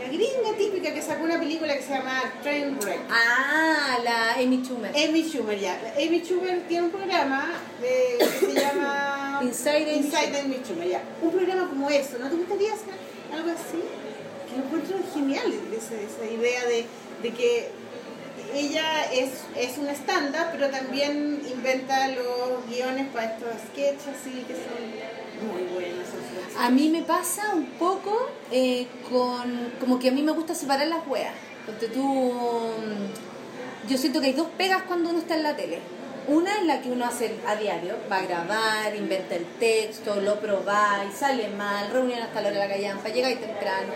La 0.00 0.06
gringa 0.08 0.56
típica 0.58 0.92
que 0.92 1.00
sacó 1.00 1.22
una 1.24 1.38
película 1.38 1.74
que 1.76 1.82
se 1.82 1.90
llama 1.94 2.20
Trainwreck. 2.42 2.98
Ah, 3.10 3.98
la 4.02 4.34
Amy 4.34 4.62
Schumer. 4.64 4.90
Amy 4.90 5.22
Schumer, 5.22 5.58
ya. 5.58 5.78
Amy 5.96 6.20
Schumer 6.20 6.62
tiene 6.66 6.86
un 6.86 6.90
programa 6.90 7.46
de- 7.80 8.18
que 8.18 8.46
se 8.46 8.60
llama 8.60 9.38
Inside 9.42 9.82
Amy 9.92 9.98
Inside 9.98 10.40
Amy 10.40 10.60
Schumer, 10.64 10.88
ya. 10.88 11.02
Un 11.22 11.30
programa 11.30 11.68
como 11.68 11.88
eso, 11.90 12.18
¿no 12.18 12.28
te 12.28 12.34
gustaría 12.36 12.72
hacer 12.74 12.94
algo 13.32 13.50
así? 13.52 13.78
Lo 14.56 14.64
encuentro 14.64 14.96
genial, 15.12 15.52
esa, 15.76 15.94
esa 15.94 16.30
idea 16.30 16.64
de, 16.66 16.86
que 17.32 17.68
ella 18.54 19.04
es, 19.12 19.30
es 19.56 19.78
una 19.78 19.92
stand-up, 19.92 20.48
pero 20.52 20.68
también 20.70 21.42
inventa 21.50 22.08
los 22.08 22.66
guiones 22.68 23.08
para 23.08 23.34
estos 23.34 23.48
sketches 23.68 24.06
así 24.08 24.44
que 24.46 24.54
son 24.54 25.50
muy 25.50 25.62
buenos. 25.74 26.06
A 26.58 26.70
mí 26.70 26.88
me 26.88 27.02
pasa 27.02 27.54
un 27.54 27.66
poco 27.72 28.28
eh, 28.52 28.86
con. 29.10 29.72
Como 29.80 29.98
que 29.98 30.08
a 30.08 30.12
mí 30.12 30.22
me 30.22 30.32
gusta 30.32 30.54
separar 30.54 30.86
las 30.86 31.06
weas. 31.06 31.34
Porque 31.66 31.88
tú. 31.88 32.02
mm, 32.02 33.88
Yo 33.88 33.98
siento 33.98 34.20
que 34.20 34.28
hay 34.28 34.32
dos 34.34 34.48
pegas 34.56 34.82
cuando 34.82 35.10
uno 35.10 35.18
está 35.18 35.34
en 35.34 35.42
la 35.42 35.56
tele. 35.56 35.80
Una 36.26 36.56
es 36.58 36.64
la 36.64 36.80
que 36.80 36.90
uno 36.90 37.04
hace 37.04 37.34
a 37.46 37.54
diario, 37.56 37.96
va 38.10 38.16
a 38.16 38.22
grabar, 38.22 38.96
inventa 38.96 39.34
el 39.34 39.44
texto, 39.58 40.22
lo 40.22 40.40
probáis, 40.40 41.12
sale 41.14 41.48
mal, 41.48 41.90
reunión 41.90 42.22
hasta 42.22 42.40
la 42.40 42.48
hora 42.48 42.60
de 42.60 42.68
la 42.68 42.74
callampa, 42.74 43.10
llegáis 43.10 43.40
temprano, 43.40 43.92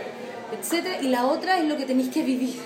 etc. 0.52 1.02
Y 1.02 1.08
la 1.08 1.26
otra 1.26 1.58
es 1.58 1.64
lo 1.64 1.76
que 1.76 1.84
tenéis 1.84 2.10
que 2.10 2.22
vivir 2.22 2.56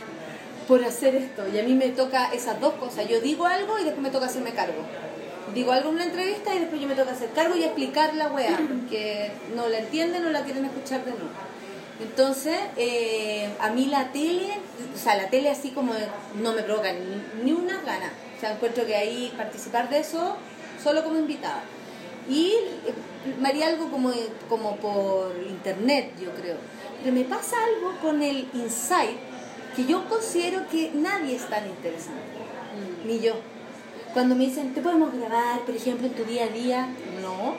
por 0.69 0.85
hacer 0.85 1.15
esto. 1.15 1.43
Y 1.53 1.59
a 1.59 1.63
mí 1.63 1.75
me 1.75 1.89
toca 1.89 2.33
esas 2.33 2.61
dos 2.61 2.75
cosas. 2.75 3.09
Yo 3.09 3.21
digo 3.21 3.47
algo 3.47 3.79
y 3.79 3.85
después 3.85 4.03
me 4.03 4.11
toca 4.11 4.27
hacerme 4.27 4.53
cargo. 4.53 4.83
Digo 5.55 5.73
algo 5.73 5.91
en 5.91 5.97
una 5.97 6.05
entrevista 6.05 6.55
y 6.55 6.61
después 6.61 6.81
yo 6.81 6.89
me 6.89 6.95
toca 6.95 7.13
hacer 7.13 7.31
cargo 7.31 7.55
y 7.57 7.65
explicar 7.65 8.15
la 8.15 8.29
weá, 8.29 8.57
porque 8.57 9.33
no 9.57 9.69
la 9.69 9.79
entienden 9.81 10.25
o 10.25 10.31
la 10.31 10.45
quieren 10.45 10.65
escuchar 10.65 11.05
de 11.05 11.11
nuevo. 11.11 11.29
Entonces, 12.01 12.59
eh, 12.77 13.49
a 13.61 13.71
mí 13.71 13.87
la 13.87 14.13
tele, 14.13 14.49
o 14.95 14.99
sea, 14.99 15.15
la 15.17 15.29
tele 15.29 15.51
así 15.51 15.71
como 15.71 15.93
no 16.41 16.53
me 16.53 16.63
provoca 16.63 16.93
ni, 16.93 17.45
ni 17.45 17.53
una 17.53 17.81
gana. 17.83 18.13
O 18.37 18.41
sea, 18.41 18.53
encuentro 18.53 18.87
que 18.87 18.97
ahí 18.97 19.33
participar 19.37 19.89
de 19.89 20.01
eso 20.01 20.37
solo 20.83 21.05
como 21.05 21.19
invitada. 21.19 21.63
Y 22.29 22.53
eh, 22.87 22.95
me 23.41 23.49
haría 23.49 23.69
algo 23.69 23.91
como, 23.91 24.11
como 24.49 24.77
por 24.77 25.37
internet, 25.47 26.13
yo 26.21 26.31
creo. 26.33 26.57
Pero 27.03 27.15
me 27.15 27.25
pasa 27.25 27.57
algo 27.65 27.93
con 28.01 28.23
el 28.23 28.49
insight 28.55 29.17
que 29.75 29.85
yo 29.87 30.09
considero 30.09 30.69
que 30.71 30.91
nadie 30.95 31.37
es 31.37 31.49
tan 31.49 31.67
interesante, 31.67 32.21
ni 33.07 33.21
yo. 33.21 33.35
Cuando 34.13 34.35
me 34.35 34.45
dicen, 34.45 34.75
¿te 34.75 34.83
podemos 34.83 35.13
grabar, 35.15 35.61
por 35.61 35.75
ejemplo, 35.75 36.07
en 36.07 36.13
tu 36.13 36.25
día 36.25 36.45
a 36.45 36.49
día? 36.49 36.87
No, 37.23 37.55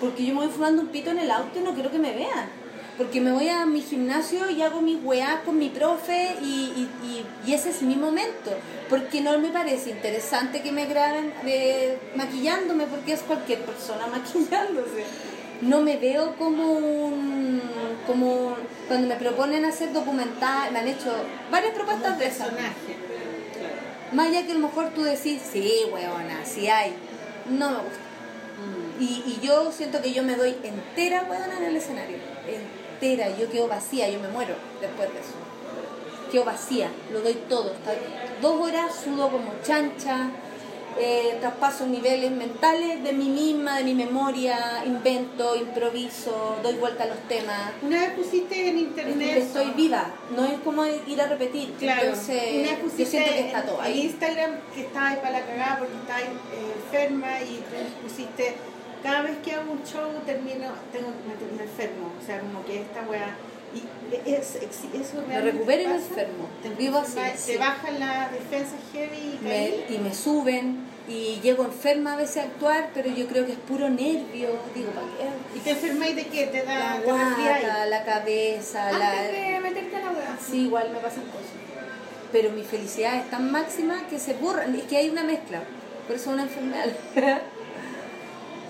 porque 0.00 0.24
yo 0.24 0.34
me 0.34 0.40
voy 0.46 0.48
fumando 0.52 0.80
un 0.82 0.88
pito 0.88 1.10
en 1.10 1.18
el 1.18 1.30
auto 1.30 1.58
y 1.58 1.62
no 1.62 1.74
quiero 1.74 1.90
que 1.90 1.98
me 1.98 2.12
vean. 2.14 2.48
Porque 2.96 3.20
me 3.20 3.32
voy 3.32 3.48
a 3.48 3.64
mi 3.66 3.80
gimnasio 3.82 4.50
y 4.50 4.60
hago 4.62 4.80
mis 4.82 4.98
weás 5.02 5.40
con 5.40 5.58
mi 5.58 5.68
profe 5.70 6.36
y, 6.42 6.44
y, 6.44 6.88
y- 7.06 7.50
y 7.50 7.54
ese 7.54 7.70
es 7.70 7.82
mi 7.82 7.94
momento. 7.96 8.50
Porque 8.88 9.20
no 9.20 9.38
me 9.38 9.48
parece 9.50 9.90
interesante 9.90 10.60
que 10.62 10.72
me 10.72 10.86
graben 10.86 11.32
de, 11.44 11.98
maquillándome 12.16 12.86
porque 12.86 13.12
es 13.12 13.20
cualquier 13.20 13.60
persona 13.60 14.06
maquillándose. 14.10 15.04
No 15.62 15.82
me 15.82 15.96
veo 15.98 16.34
como 16.36 16.72
un... 16.72 17.60
como 18.10 18.56
cuando 18.88 19.06
me 19.06 19.14
proponen 19.14 19.64
hacer 19.64 19.92
documental, 19.92 20.72
me 20.72 20.80
han 20.80 20.88
hecho 20.88 21.12
varias 21.48 21.72
propuestas 21.74 22.18
de 22.18 22.26
esas. 22.26 22.48
Más 24.12 24.26
allá 24.26 24.44
que 24.44 24.50
a 24.50 24.54
lo 24.54 24.66
mejor 24.66 24.88
tú 24.90 25.04
decís, 25.04 25.40
sí, 25.52 25.84
weona, 25.92 26.44
sí 26.44 26.66
hay. 26.66 26.92
No 27.48 27.70
me 27.70 27.76
gusta. 27.76 28.00
Y, 28.98 29.04
y 29.04 29.38
yo 29.40 29.70
siento 29.70 30.02
que 30.02 30.12
yo 30.12 30.24
me 30.24 30.34
doy 30.34 30.56
entera, 30.64 31.24
weona, 31.30 31.56
en 31.58 31.64
el 31.64 31.76
escenario. 31.76 32.16
Entera. 32.48 33.30
Yo 33.38 33.48
quedo 33.48 33.68
vacía, 33.68 34.10
yo 34.10 34.18
me 34.18 34.28
muero 34.28 34.56
después 34.80 35.08
de 35.12 35.20
eso. 35.20 35.34
Quedo 36.32 36.44
vacía, 36.44 36.90
lo 37.12 37.20
doy 37.20 37.34
todo. 37.48 37.72
Dos 38.42 38.60
horas 38.60 38.92
sudo 39.04 39.30
como 39.30 39.52
chancha, 39.62 40.30
eh, 40.98 41.36
traspaso 41.40 41.86
niveles 41.86 42.30
mentales 42.30 43.02
de 43.02 43.12
mí 43.12 43.28
misma, 43.28 43.78
de 43.78 43.84
mi 43.84 43.94
memoria, 43.94 44.82
invento, 44.84 45.56
improviso, 45.56 46.56
doy 46.62 46.74
vuelta 46.74 47.04
a 47.04 47.06
los 47.06 47.18
temas. 47.28 47.72
Una 47.82 48.00
vez 48.00 48.10
pusiste 48.10 48.68
en 48.68 48.78
internet. 48.78 49.38
Estoy 49.38 49.70
viva, 49.72 50.10
no 50.36 50.44
es 50.44 50.58
como 50.60 50.84
ir 50.84 51.20
a 51.20 51.26
repetir. 51.26 51.72
Claro, 51.78 52.02
Entonces, 52.02 52.42
una 52.52 52.62
vez 52.62 52.70
yo 52.70 52.84
pusiste 52.84 53.06
siento 53.06 53.30
que 53.32 53.40
está 53.40 53.62
todo 53.64 53.78
en 53.80 53.84
ahí. 53.84 54.00
Instagram 54.02 54.50
que 54.74 54.80
estabas 54.82 55.16
para 55.16 55.30
la 55.30 55.46
cagada 55.46 55.78
porque 55.78 55.94
estabas 55.94 56.22
eh, 56.22 56.74
enferma 56.84 57.40
y 57.42 57.62
pusiste 58.02 58.54
cada 59.02 59.22
vez 59.22 59.38
que 59.42 59.52
hago 59.52 59.72
un 59.72 59.82
show 59.82 60.10
termino, 60.26 60.66
tengo 60.92 61.08
me, 61.26 61.56
me 61.56 61.62
enfermo, 61.62 62.12
o 62.20 62.26
sea 62.26 62.40
como 62.40 62.64
que 62.64 62.82
esta 62.82 63.02
weá 63.08 63.34
y 63.74 64.30
es, 64.30 64.56
es- 64.56 64.84
eso 65.00 65.22
Me 65.28 65.40
recupero 65.40 65.82
y 65.82 65.86
me 65.86 65.94
enfermo. 65.96 66.48
Te, 66.62 66.68
Vivo 66.70 66.98
así, 66.98 67.14
te 67.14 67.36
sí. 67.36 67.56
bajan 67.56 67.98
las 68.00 68.32
defensas 68.32 68.78
heavy 68.92 69.38
y 69.40 69.44
Me- 69.44 69.94
y 69.94 69.98
me 69.98 70.12
suben 70.14 70.78
y 71.08 71.40
llego 71.42 71.64
enferma 71.64 72.14
a 72.14 72.16
veces 72.16 72.38
a 72.38 72.42
actuar, 72.42 72.90
pero 72.94 73.08
yo 73.10 73.26
creo 73.26 73.44
que 73.46 73.52
es 73.52 73.58
puro 73.58 73.88
nervio. 73.88 74.48
Digo, 74.74 74.90
¿para 74.92 75.06
qué? 75.16 75.58
¿Y 75.58 75.60
te 75.60 75.70
enfermáis 75.70 76.14
de 76.16 76.26
qué? 76.26 76.46
¿Te 76.46 76.62
da 76.62 76.74
La 76.74 77.00
guata, 77.00 77.86
la 77.86 78.04
cabeza, 78.04 78.92
la... 78.92 79.10
Antes 79.20 79.32
de 79.32 79.60
meterte 79.60 79.96
a 79.96 80.00
la 80.00 80.10
hueá. 80.10 80.38
Sí, 80.44 80.62
igual 80.66 80.90
me 80.92 80.98
pasan 81.00 81.24
cosas. 81.24 81.50
Pero 82.32 82.50
mi 82.50 82.62
felicidad 82.62 83.16
es 83.16 83.28
tan 83.30 83.50
máxima 83.50 84.06
que 84.08 84.18
se 84.20 84.34
borran. 84.34 84.74
Es 84.76 84.82
que 84.84 84.96
hay 84.98 85.08
una 85.10 85.24
mezcla. 85.24 85.62
Por 86.06 86.14
eso 86.16 86.30
es 86.30 86.34
una 86.34 86.42
enfermedad. 86.44 86.86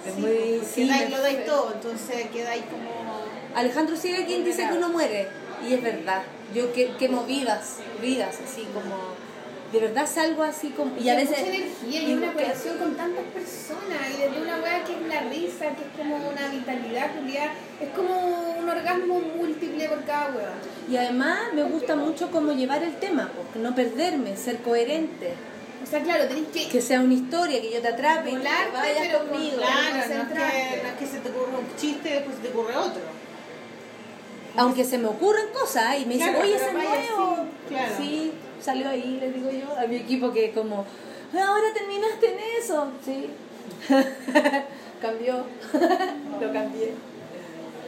es 0.06 0.14
Sí, 0.14 0.20
muy... 0.20 0.62
sí, 0.74 0.88
dais- 0.88 1.10
lo 1.10 1.20
dais 1.20 1.44
todo, 1.44 1.72
entonces 1.74 2.26
quedáis 2.32 2.62
como... 2.64 2.90
Alejandro 3.54 3.96
sigue 3.96 4.24
quien 4.26 4.44
dice 4.44 4.66
que 4.68 4.74
uno 4.76 4.88
muere. 4.88 5.28
Y 5.68 5.74
es 5.74 5.82
verdad. 5.82 6.22
Yo 6.54 6.72
que, 6.72 6.92
quemo 6.98 7.24
vidas, 7.24 7.76
vidas, 8.00 8.36
así 8.44 8.62
como... 8.72 8.96
De 9.72 9.78
verdad 9.78 10.04
salgo 10.12 10.42
así 10.42 10.70
como... 10.70 10.96
Y 11.00 11.08
a 11.10 11.14
veces... 11.14 11.38
mucha 11.38 11.48
energía 11.54 12.02
y 12.02 12.12
una 12.14 12.32
conexión 12.32 12.78
con 12.78 12.96
tantas 12.96 13.22
personas 13.26 14.00
y 14.12 14.20
desde 14.20 14.42
una 14.42 14.56
weá 14.56 14.82
que 14.82 14.94
es 14.94 15.02
la 15.06 15.20
risa, 15.30 15.66
que 15.76 15.82
es 15.82 15.96
como 15.96 16.16
una 16.16 16.48
vitalidad, 16.48 17.10
Julián, 17.16 17.50
es 17.80 17.88
como 17.90 18.56
un 18.58 18.68
orgasmo 18.68 19.20
múltiple 19.20 19.88
por 19.88 20.02
cada 20.04 20.34
weá. 20.34 20.52
Y 20.90 20.96
además 20.96 21.38
me 21.54 21.62
gusta 21.62 21.94
mucho 21.94 22.32
como 22.32 22.50
llevar 22.52 22.82
el 22.82 22.96
tema, 22.96 23.30
porque 23.36 23.60
no 23.60 23.72
perderme, 23.76 24.36
ser 24.36 24.58
coherente. 24.58 25.34
O 25.84 25.86
sea, 25.86 26.02
claro, 26.02 26.26
tenés 26.26 26.48
que 26.48 26.68
Que 26.68 26.82
sea 26.82 27.00
una 27.00 27.14
historia, 27.14 27.60
que 27.60 27.72
yo 27.72 27.80
te 27.80 27.88
atrape 27.88 28.28
y 28.28 28.32
que 28.32 28.38
Volarte, 28.38 28.72
vayas 28.72 29.06
pero 29.06 29.18
conmigo. 29.30 29.50
con- 29.56 29.60
Claro, 29.60 29.92
no 29.94 30.00
es, 30.00 30.08
que, 30.08 30.82
no 30.82 30.88
es 30.88 30.94
que 30.98 31.06
se 31.06 31.18
te 31.20 31.28
ocurra 31.30 31.58
un 31.58 31.76
chiste 31.76 32.08
y 32.08 32.12
después 32.14 32.36
se 32.36 32.42
te 32.42 32.48
ocurre 32.48 32.76
otro. 32.76 33.02
Aunque 34.56 34.84
se 34.84 34.98
me 34.98 35.08
ocurren 35.08 35.46
cosas 35.52 35.98
y 36.00 36.06
me 36.06 36.14
dicen, 36.14 36.32
Claro, 36.32 36.44
oye, 36.44 36.56
pero 36.58 36.80
ese 36.80 36.88
nuevo. 36.88 37.36
claro. 37.68 37.94
Sí, 37.96 38.32
salió 38.60 38.88
ahí, 38.88 39.18
les 39.20 39.34
digo 39.34 39.50
yo, 39.50 39.78
a 39.78 39.86
mi 39.86 39.96
equipo 39.96 40.32
que 40.32 40.50
como, 40.52 40.84
ahora 41.34 41.66
terminaste 41.72 42.32
en 42.32 42.38
eso. 42.62 42.88
Sí, 43.04 43.30
Cambió. 45.00 45.44
Lo 46.40 46.52
cambié. 46.52 46.94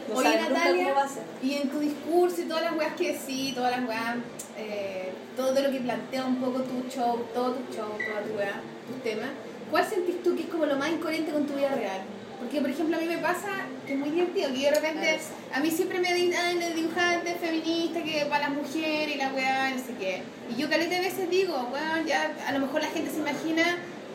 No 0.09 0.15
Oye, 0.17 0.35
Natalia, 0.35 0.93
y 1.41 1.53
en 1.53 1.69
tu 1.69 1.79
discurso 1.79 2.41
y 2.41 2.45
todas 2.45 2.63
las 2.63 2.75
weas 2.75 2.93
que 2.95 3.13
decís, 3.13 3.55
todas 3.55 3.71
las 3.71 3.87
weas, 3.87 4.17
eh, 4.57 5.11
todo 5.37 5.53
lo 5.53 5.71
que 5.71 5.79
plantea 5.79 6.25
un 6.25 6.35
poco 6.37 6.59
tu 6.61 6.89
show, 6.89 7.19
todo 7.33 7.53
tu 7.53 7.73
show, 7.73 7.87
toda 7.87 8.21
tu 8.21 8.37
wea, 8.37 8.61
tus 8.87 9.01
temas, 9.01 9.29
¿cuál 9.71 9.85
sentís 9.87 10.21
tú 10.21 10.35
que 10.35 10.43
es 10.43 10.49
como 10.49 10.65
lo 10.65 10.75
más 10.75 10.89
incoherente 10.89 11.31
con 11.31 11.45
tu 11.45 11.53
vida 11.53 11.69
real? 11.69 12.01
Porque, 12.43 12.61
por 12.61 12.69
ejemplo, 12.69 12.97
a 12.97 12.99
mí 12.99 13.05
me 13.07 13.17
pasa 13.17 13.47
que 13.87 13.93
es 13.93 13.99
muy 13.99 14.09
divertido, 14.09 14.49
que 14.51 14.59
yo 14.61 14.69
de 14.69 14.75
repente, 14.75 15.19
a 15.53 15.59
mí 15.59 15.71
siempre 15.71 15.99
me 15.99 16.13
dicen 16.13 16.59
de 16.59 16.73
dibujante 16.73 17.35
feminista, 17.35 18.03
que 18.03 18.25
para 18.29 18.49
las 18.49 18.57
mujeres 18.57 19.15
y 19.15 19.17
la 19.17 19.29
weá, 19.33 19.69
no 19.69 19.77
sé 19.77 19.93
qué. 19.99 20.21
Y 20.51 20.59
yo 20.61 20.69
caleta 20.69 20.95
de 20.95 21.01
veces 21.01 21.29
digo, 21.29 21.69
weón, 21.71 22.05
ya 22.05 22.33
a 22.47 22.51
lo 22.51 22.59
mejor 22.59 22.81
la 22.81 22.89
gente 22.89 23.09
se 23.11 23.17
imagina 23.19 23.63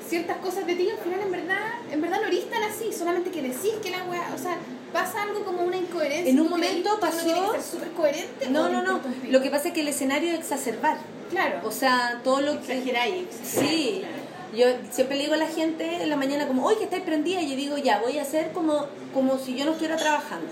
ciertas 0.08 0.36
cosas 0.38 0.66
de 0.66 0.74
ti, 0.74 0.84
y 0.84 0.90
al 0.90 0.98
final 0.98 1.20
en 1.20 1.30
verdad, 1.32 1.66
en 1.90 2.00
verdad 2.00 2.18
no 2.22 2.28
eres 2.28 2.48
tan 2.50 2.62
así, 2.62 2.92
solamente 2.96 3.30
que 3.30 3.42
decís 3.42 3.72
que 3.82 3.90
la 3.90 4.04
weá, 4.04 4.30
o 4.34 4.38
sea, 4.38 4.56
pasa 4.92 5.22
algo 5.22 5.44
como 5.44 5.62
una 5.62 5.76
incoherencia. 5.76 6.30
En 6.30 6.40
un 6.40 6.48
¿Tú 6.48 6.54
crees 6.54 6.70
momento 6.72 6.98
que 7.00 7.06
uno 7.06 7.22
tiene 7.24 7.40
pasó- 7.40 7.52
que 7.52 7.60
ser 7.60 7.70
súper 7.72 7.88
coherente? 7.92 8.50
No, 8.50 8.68
no, 8.68 8.82
no. 8.82 9.00
Lo 9.30 9.42
que 9.42 9.50
pasa 9.50 9.68
es 9.68 9.74
que 9.74 9.80
el 9.82 9.88
escenario 9.88 10.32
es 10.32 10.38
exacerbar. 10.38 10.96
Claro. 11.30 11.60
O 11.64 11.70
sea, 11.70 12.20
todo 12.24 12.40
lo 12.40 12.52
que... 12.62 12.72
Exageráis, 12.78 13.26
exageráis, 13.26 13.70
Sí. 13.70 13.96
claro. 14.00 14.27
Yo 14.56 14.66
siempre 14.90 15.16
le 15.16 15.22
digo 15.24 15.34
a 15.34 15.38
la 15.38 15.46
gente 15.46 16.02
en 16.02 16.08
la 16.08 16.16
mañana 16.16 16.46
como, 16.46 16.64
oye, 16.66 16.78
que 16.78 16.84
estáis 16.84 17.02
prendida. 17.02 17.40
Y 17.42 17.50
yo 17.50 17.56
digo, 17.56 17.76
ya, 17.78 17.98
voy 18.00 18.18
a 18.18 18.22
hacer 18.22 18.52
como, 18.52 18.86
como 19.12 19.38
si 19.38 19.54
yo 19.56 19.64
no 19.64 19.72
estuviera 19.72 19.96
trabajando. 19.96 20.46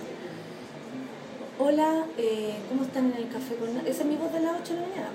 Hola, 1.59 2.05
eh, 2.19 2.55
¿cómo 2.69 2.85
están 2.85 3.13
en 3.13 3.17
el 3.23 3.29
café 3.31 3.55
con... 3.57 3.75
Na-?" 3.75 3.83
Esa 3.89 4.03
es 4.03 4.07
mi 4.07 4.17
voz 4.17 4.33
de 4.33 4.41
las 4.41 4.53
8 4.61 4.75
de 4.75 4.81
la 4.81 4.87
mañana. 4.87 5.09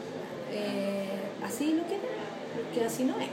Eh, 0.52 1.10
¿Así 1.46 1.74
lo 1.74 1.84
quieren? 1.84 2.02
Porque 2.56 2.86
así 2.86 3.04
no 3.04 3.14
es. 3.20 3.28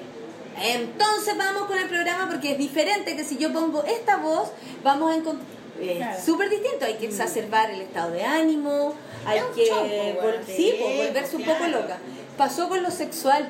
Entonces 0.61 1.37
vamos 1.39 1.63
con 1.67 1.79
el 1.79 1.89
programa 1.89 2.29
porque 2.29 2.53
es 2.53 2.59
diferente 2.59 3.17
que 3.17 3.25
si 3.25 3.39
yo 3.39 3.53
pongo 3.53 3.85
esta 3.85 4.17
voz, 4.19 4.51
vamos 4.83 5.13
a 5.13 5.17
encontrar... 5.17 5.47
Es 5.81 5.97
Claro. 5.99 6.21
súper 6.27 6.51
distinto, 6.51 6.85
hay 6.87 6.95
que 6.95 7.07
exacerbar 7.07 7.71
el 7.71 7.83
estado 7.83 8.11
de 8.11 8.25
ánimo, 8.25 8.95
hay 9.25 9.39
que 9.55 9.67
show, 9.67 9.79
po, 9.79 10.27
vol- 10.27 10.45
sí, 10.45 10.55
sí, 10.57 10.75
po, 10.77 10.87
volverse 11.05 11.37
un 11.37 11.43
claro. 11.45 11.59
poco 11.61 11.71
loca. 11.71 11.99
Pasó 12.37 12.69
con 12.69 12.83
lo 12.83 12.91
sexual, 12.91 13.49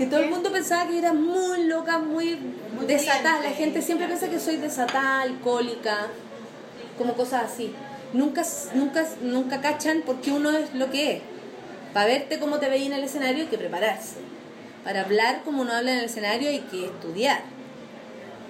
que 0.00 0.06
todo 0.06 0.20
el 0.20 0.30
mundo 0.30 0.50
pensaba 0.50 0.88
que 0.88 0.96
era 0.96 1.12
muy 1.12 1.64
loca, 1.64 1.98
muy, 1.98 2.34
Muy 2.74 2.86
desatada. 2.86 3.42
La 3.42 3.50
gente 3.50 3.82
siempre 3.82 4.06
piensa 4.06 4.30
que 4.30 4.40
soy 4.40 4.56
desatada, 4.56 5.20
alcohólica, 5.20 6.06
como 6.96 7.12
cosas 7.12 7.52
así. 7.52 7.74
Nunca, 8.14 8.42
nunca, 8.74 9.06
nunca 9.20 9.60
cachan 9.60 10.02
porque 10.06 10.32
uno 10.32 10.52
es 10.52 10.72
lo 10.72 10.90
que 10.90 11.16
es. 11.16 11.22
Para 11.92 12.06
verte 12.06 12.38
cómo 12.38 12.58
te 12.58 12.70
veía 12.70 12.86
en 12.86 12.94
el 12.94 13.04
escenario 13.04 13.42
hay 13.42 13.48
que 13.50 13.58
prepararse. 13.58 14.16
Para 14.84 15.02
hablar 15.02 15.42
como 15.44 15.60
uno 15.60 15.72
habla 15.74 15.92
en 15.92 15.98
el 15.98 16.04
escenario 16.06 16.48
hay 16.48 16.60
que 16.60 16.86
estudiar. 16.86 17.42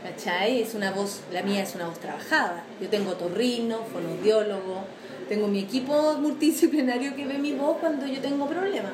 ¿Cachai? 0.04 0.62
Es 0.62 0.74
una 0.74 0.92
voz, 0.92 1.22
la 1.32 1.42
mía 1.42 1.64
es 1.64 1.74
una 1.74 1.88
voz 1.88 1.98
trabajada. 1.98 2.62
Yo 2.80 2.88
tengo 2.88 3.14
torrino, 3.14 3.80
fonoaudiólogo, 3.92 4.84
tengo 5.28 5.48
mi 5.48 5.58
equipo 5.58 6.14
multidisciplinario 6.14 7.16
que 7.16 7.26
ve 7.26 7.38
mi 7.38 7.54
voz 7.54 7.78
cuando 7.78 8.06
yo 8.06 8.20
tengo 8.20 8.46
problemas. 8.46 8.92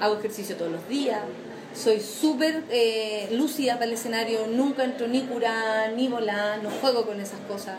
Hago 0.00 0.18
ejercicio 0.18 0.54
todos 0.56 0.70
los 0.70 0.88
días, 0.88 1.18
soy 1.76 2.00
súper 2.00 2.64
eh, 2.70 3.28
lúcida 3.32 3.74
para 3.74 3.86
el 3.86 3.92
escenario, 3.92 4.46
nunca 4.46 4.84
entro 4.84 5.06
ni 5.08 5.22
curada, 5.22 5.88
ni 5.88 6.08
volada, 6.08 6.56
no 6.58 6.70
juego 6.70 7.04
con 7.04 7.20
esas 7.20 7.40
cosas. 7.40 7.76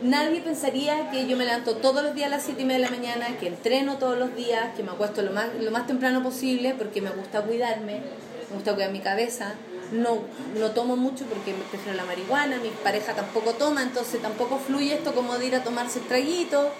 Nadie 0.00 0.40
pensaría 0.40 1.10
que 1.10 1.26
yo 1.26 1.36
me 1.36 1.44
levanto 1.44 1.76
todos 1.76 2.02
los 2.04 2.14
días 2.14 2.28
a 2.28 2.36
las 2.36 2.44
7 2.44 2.62
y 2.62 2.64
media 2.64 2.86
de 2.86 2.90
la 2.90 2.96
mañana, 2.96 3.26
que 3.38 3.48
entreno 3.48 3.98
todos 3.98 4.16
los 4.16 4.34
días, 4.34 4.74
que 4.76 4.82
me 4.82 4.92
acuesto 4.92 5.22
lo 5.22 5.32
más, 5.32 5.48
lo 5.60 5.70
más 5.70 5.86
temprano 5.86 6.22
posible 6.22 6.74
porque 6.78 7.02
me 7.02 7.10
gusta 7.10 7.42
cuidarme, 7.42 8.00
me 8.48 8.54
gusta 8.54 8.74
cuidar 8.74 8.92
mi 8.92 9.00
cabeza. 9.00 9.54
No, 9.90 10.18
no 10.58 10.70
tomo 10.72 10.96
mucho 10.96 11.24
porque 11.24 11.52
me 11.52 11.64
prefiero 11.64 11.96
la 11.96 12.04
marihuana, 12.04 12.58
mi 12.58 12.68
pareja 12.68 13.14
tampoco 13.14 13.54
toma, 13.54 13.82
entonces 13.82 14.20
tampoco 14.20 14.58
fluye 14.58 14.94
esto 14.94 15.14
como 15.14 15.38
de 15.38 15.46
ir 15.46 15.54
a 15.56 15.64
tomarse 15.64 15.98
el 15.98 16.06
traguito. 16.06 16.70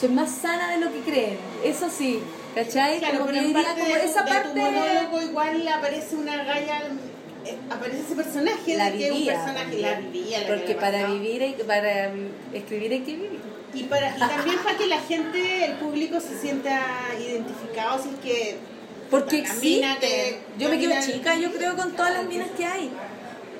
Soy 0.00 0.08
más 0.10 0.30
sana 0.30 0.70
de 0.70 0.78
lo 0.78 0.92
que 0.92 1.00
creen, 1.00 1.38
eso 1.64 1.88
sí, 1.90 2.22
¿cachai? 2.64 2.98
Claro, 2.98 3.18
como 3.20 3.30
que 3.30 3.38
en 3.38 3.46
diría 3.46 3.62
parte 3.62 3.80
como 3.80 3.94
de, 3.94 4.04
esa 4.04 4.22
de 4.22 4.30
parte... 4.30 4.48
tu 4.48 4.56
monólogo 4.56 5.22
igual 5.22 5.68
aparece 5.68 6.16
una 6.16 6.44
galla, 6.44 6.82
eh, 7.44 7.56
aparece 7.70 8.00
ese 8.00 8.14
personaje 8.14 8.76
la 8.76 8.90
de 8.90 8.98
que 8.98 9.04
es 9.04 9.12
un 9.12 9.18
vivía, 9.18 9.32
personaje, 9.34 9.78
la 9.78 9.94
vivía, 10.00 10.40
la 10.40 10.46
que 10.46 10.52
porque 10.52 10.74
para 10.74 11.06
vivir 11.06 11.42
hay, 11.42 11.52
para 11.54 12.10
escribir 12.52 12.92
hay 12.92 13.00
que 13.00 13.12
vivir. 13.12 13.40
Y, 13.74 13.84
para, 13.84 14.16
y 14.16 14.18
también 14.18 14.58
para 14.64 14.78
que 14.78 14.86
la 14.86 15.00
gente, 15.00 15.64
el 15.66 15.72
público 15.74 16.20
se 16.20 16.38
sienta 16.38 16.80
identificado, 17.20 18.02
si 18.02 18.08
es 18.08 18.16
que... 18.16 18.56
Porque 19.10 19.38
existe. 19.38 19.86
que 20.00 20.40
Yo 20.58 20.68
me 20.68 20.78
quedo 20.78 20.94
chica, 21.00 21.36
yo 21.36 21.50
creo, 21.52 21.76
con 21.76 21.92
todas 21.92 22.12
las 22.12 22.24
minas 22.26 22.48
que 22.56 22.64
hay. 22.64 22.90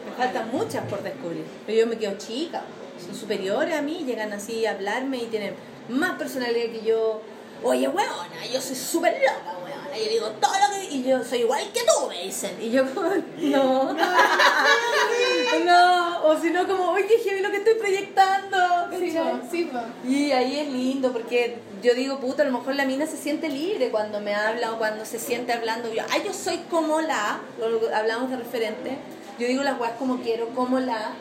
Me 0.05 0.13
faltan 0.17 0.51
muchas 0.51 0.85
por 0.85 1.03
descubrir. 1.03 1.45
Pero 1.67 1.79
yo 1.79 1.87
me 1.87 1.97
quedo 1.97 2.19
chica. 2.19 2.63
Son 3.03 3.15
superiores 3.15 3.75
a 3.75 3.81
mí, 3.81 4.05
llegan 4.07 4.33
así 4.33 4.67
a 4.67 4.73
hablarme 4.73 5.19
y 5.19 5.27
tienen 5.27 5.55
más 5.89 6.19
personalidad 6.19 6.71
que 6.71 6.83
yo. 6.85 7.23
Oye, 7.63 7.89
weona, 7.89 8.47
yo 8.53 8.61
soy 8.61 8.77
súper 8.77 9.15
loca, 9.21 9.57
weona. 9.65 9.97
Yo 9.99 10.11
digo 10.11 10.27
todo 10.41 10.53
lo 10.53 10.75
que... 10.75 10.85
Y 10.95 11.03
yo 11.03 11.23
soy 11.25 11.41
igual 11.41 11.63
que 11.73 11.81
tú, 11.81 12.09
me 12.09 12.23
dicen. 12.25 12.57
Y 12.61 12.71
yo 12.71 12.85
como, 12.95 13.11
no. 13.39 13.93
no. 15.65 16.25
O 16.25 16.41
si 16.41 16.51
no, 16.51 16.67
como, 16.67 16.91
oye, 16.93 17.19
heavy 17.25 17.41
lo 17.41 17.51
que 17.51 17.57
estoy 17.59 17.75
proyectando. 17.75 18.57
Sí, 18.99 19.11
po, 19.17 19.41
sí, 19.51 19.65
po. 19.73 19.79
Y 20.09 20.33
ahí 20.33 20.61
es 20.61 20.69
lindo 20.69 21.13
porque 21.13 21.59
yo 21.83 21.95
digo, 21.95 22.19
puta, 22.21 22.43
a 22.43 22.47
lo 22.47 22.53
mejor 22.59 22.75
la 22.77 22.85
mina 22.85 23.07
se 23.07 23.17
siente 23.17 23.49
libre 23.49 23.91
cuando 23.91 24.21
me 24.21 24.35
habla 24.35 24.73
o 24.73 24.79
cuando 24.79 25.05
se 25.05 25.19
siente 25.19 25.53
hablando. 25.53 25.93
Yo, 25.93 26.03
ay, 26.11 26.23
yo 26.25 26.33
soy 26.33 26.59
como 26.71 27.01
la, 27.01 27.41
lo- 27.59 27.95
hablamos 27.95 28.31
de 28.31 28.37
referente. 28.37 28.99
Yo 29.39 29.47
digo 29.47 29.63
las 29.63 29.79
weas 29.81 29.93
como 29.99 30.19
quiero, 30.23 30.49
como 30.51 30.81
la. 30.81 31.13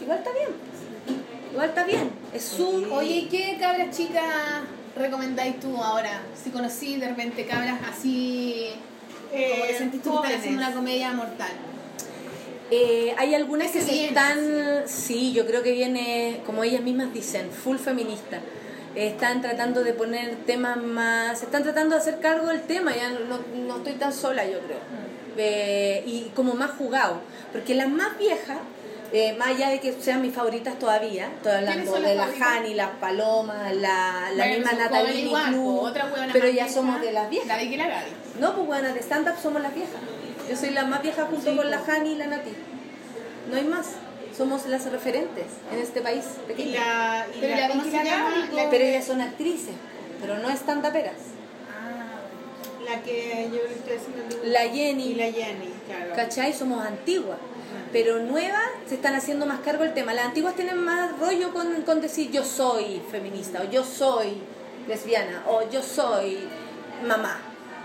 Igual 0.00 0.18
está 0.18 0.30
bien. 0.32 0.48
Igual 1.52 1.68
está 1.68 1.84
bien. 1.84 2.10
Es 2.32 2.44
su. 2.44 2.86
Oye, 2.92 3.14
¿y 3.14 3.28
¿qué 3.28 3.56
cabras 3.60 3.96
chicas 3.96 4.22
recomendáis 4.96 5.60
tú 5.60 5.76
ahora? 5.82 6.22
Si 6.42 6.50
conocí 6.50 6.96
de 6.96 7.08
repente 7.08 7.46
cabras 7.46 7.80
así, 7.88 8.70
como 9.30 9.66
que 9.66 9.74
sentís 9.76 10.02
tú 10.02 10.10
que 10.20 10.28
están 10.28 10.40
haciendo 10.40 10.62
una 10.62 10.72
comedia 10.72 11.12
mortal. 11.12 11.52
Eh, 12.70 13.14
hay 13.18 13.34
algunas 13.34 13.70
que 13.70 13.80
se 13.80 14.06
están, 14.06 14.84
sí, 14.86 15.32
yo 15.32 15.46
creo 15.46 15.62
que 15.62 15.72
viene, 15.72 16.40
como 16.46 16.64
ellas 16.64 16.82
mismas 16.82 17.12
dicen, 17.12 17.50
full 17.50 17.76
feminista. 17.76 18.38
Eh, 18.94 19.08
Están 19.08 19.42
tratando 19.42 19.84
de 19.84 19.92
poner 19.92 20.36
temas 20.46 20.76
más, 20.76 21.42
están 21.42 21.62
tratando 21.62 21.94
de 21.96 22.00
hacer 22.00 22.20
cargo 22.20 22.48
del 22.48 22.62
tema, 22.62 22.94
ya 22.94 23.10
no, 23.10 23.40
no 23.66 23.76
estoy 23.78 23.94
tan 23.94 24.12
sola 24.12 24.44
yo 24.46 24.60
creo. 24.60 24.78
Eh, 25.36 26.04
y 26.06 26.30
como 26.34 26.54
más 26.54 26.70
jugado, 26.72 27.20
porque 27.52 27.74
las 27.74 27.88
más 27.88 28.16
viejas, 28.18 28.58
eh, 29.14 29.32
más 29.38 29.48
allá 29.48 29.68
de 29.70 29.80
que 29.80 29.92
sean 29.92 30.20
mis 30.22 30.34
favoritas 30.34 30.78
todavía, 30.78 31.26
estoy 31.28 31.52
¿Quiénes 31.52 31.88
hablando 31.88 32.08
de 32.08 32.14
las 32.16 32.38
la? 32.38 32.54
Hani, 32.56 32.74
las 32.74 32.90
Palomas, 33.00 33.74
la, 33.76 34.30
la 34.34 34.44
Bueno, 34.44 34.58
misma 34.58 34.72
Natalie 34.72 35.20
igual, 35.20 35.48
Club, 35.52 35.92
pero 36.32 36.48
ya 36.48 36.68
somos 36.68 37.00
de 37.00 37.12
las 37.12 37.30
viejas. 37.30 37.48
La 37.48 37.62
y 37.62 37.76
la 37.76 37.86
Gaby. 37.88 38.10
No, 38.40 38.54
pues 38.54 38.66
bueno, 38.66 38.92
de 38.92 39.00
stand-up 39.00 39.34
somos 39.40 39.62
las 39.62 39.74
viejas. 39.74 39.94
Yo 40.50 40.56
soy 40.56 40.70
la 40.70 40.84
más 40.84 41.00
vieja 41.00 41.24
junto 41.26 41.50
Sí, 41.50 41.56
con 41.56 41.70
la 41.70 41.78
Hani 41.86 42.12
y 42.12 42.16
la 42.16 42.26
Nati. 42.26 42.50
No 43.50 43.56
hay 43.56 43.64
más. 43.64 43.86
Somos 44.36 44.66
las 44.66 44.90
referentes 44.90 45.46
en 45.72 45.78
este 45.78 46.00
país 46.00 46.24
Y 46.44 46.48
pequeño. 46.48 46.72
la, 46.80 47.24
y 47.36 47.40
Pero 47.40 47.68
¿cómo 47.68 47.84
se 47.84 47.90
llama? 47.90 48.48
Pero 48.68 48.84
ellas 48.84 49.04
son 49.04 49.20
actrices, 49.20 49.74
pero 50.20 50.38
no 50.38 50.48
stand-uperas. 50.50 51.14
Ah, 51.70 52.84
la 52.84 53.00
que 53.02 53.48
yo 53.52 53.62
le 53.62 53.74
estoy 53.74 53.96
haciendo. 53.96 54.44
La 54.44 54.62
Jenny. 54.62 55.04
Y 55.12 55.14
la 55.14 55.30
Jenny, 55.30 55.68
claro. 55.86 56.14
¿Cachai? 56.16 56.52
Somos 56.52 56.84
antiguas. 56.84 57.38
Pero 57.94 58.18
nuevas 58.18 58.60
se 58.88 58.96
están 58.96 59.14
haciendo 59.14 59.46
más 59.46 59.60
cargo 59.60 59.84
del 59.84 59.94
tema. 59.94 60.12
Las 60.14 60.26
antiguas 60.26 60.56
tienen 60.56 60.78
más 60.78 61.16
rollo 61.16 61.54
con, 61.54 61.82
con 61.82 62.00
decir 62.00 62.28
yo 62.32 62.44
soy 62.44 63.00
feminista, 63.08 63.62
o 63.62 63.70
yo 63.70 63.84
soy 63.84 64.38
lesbiana, 64.88 65.44
o 65.46 65.70
yo 65.70 65.80
soy 65.80 66.40
mamá. 67.06 67.38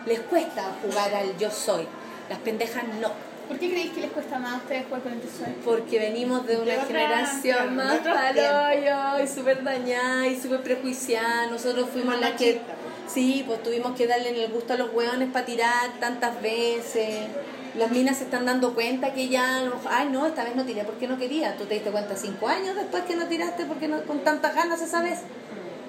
Les 0.07 0.19
cuesta 0.21 0.71
jugar 0.81 1.13
al 1.13 1.37
yo 1.37 1.51
soy. 1.51 1.85
Las 2.27 2.39
pendejas 2.39 2.85
no. 2.99 3.11
¿Por 3.47 3.59
qué 3.59 3.69
creéis 3.69 3.91
que 3.91 4.01
les 4.01 4.09
cuesta 4.09 4.39
más 4.39 4.53
a 4.53 4.57
ustedes 4.57 4.85
jugar 4.87 5.03
con 5.03 5.13
el 5.13 5.21
tesoro? 5.21 5.51
Porque 5.63 5.99
venimos 5.99 6.43
de 6.47 6.57
una 6.57 6.71
De 6.71 6.81
generación 6.87 7.75
más 7.75 7.99
palollo 7.99 9.23
y 9.23 9.27
súper 9.27 9.63
dañada 9.63 10.25
y 10.25 10.41
súper 10.41 10.63
prejuiciada. 10.63 11.51
Nosotros 11.51 11.87
fuimos 11.93 12.19
las 12.19 12.31
que. 12.31 12.61
Sí, 13.07 13.43
pues 13.45 13.61
tuvimos 13.61 13.95
que 13.95 14.07
darle 14.07 14.29
en 14.29 14.37
el 14.37 14.51
gusto 14.51 14.73
a 14.73 14.75
los 14.75 14.91
hueones 14.91 15.29
para 15.31 15.45
tirar 15.45 15.99
tantas 15.99 16.41
veces. 16.41 17.27
Las 17.75 17.91
minas 17.91 18.17
se 18.17 18.23
están 18.23 18.45
dando 18.45 18.73
cuenta 18.73 19.13
que 19.13 19.29
ya, 19.29 19.69
ay 19.89 20.09
no, 20.09 20.25
esta 20.25 20.43
vez 20.43 20.55
no 20.55 20.65
tiré 20.65 20.83
porque 20.83 21.07
no 21.07 21.17
quería. 21.17 21.55
Tú 21.55 21.65
te 21.65 21.75
diste 21.75 21.91
cuenta 21.91 22.15
cinco 22.15 22.47
años 22.47 22.75
después 22.75 23.03
que 23.03 23.15
no 23.15 23.27
tiraste 23.27 23.65
porque 23.65 23.87
no, 23.87 24.01
con 24.03 24.19
tantas 24.23 24.55
ganas 24.55 24.81
esa 24.81 25.01
vez. 25.01 25.19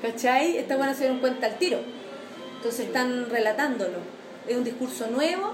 ¿Cachai? 0.02 0.56
Estas 0.58 0.76
buenas 0.76 0.96
se 0.96 1.04
dieron 1.04 1.20
cuenta 1.20 1.46
al 1.46 1.58
tiro. 1.58 1.78
Entonces 2.56 2.86
están 2.86 3.30
relatándolo. 3.30 3.98
Es 4.46 4.56
un 4.56 4.64
discurso 4.64 5.06
nuevo. 5.08 5.52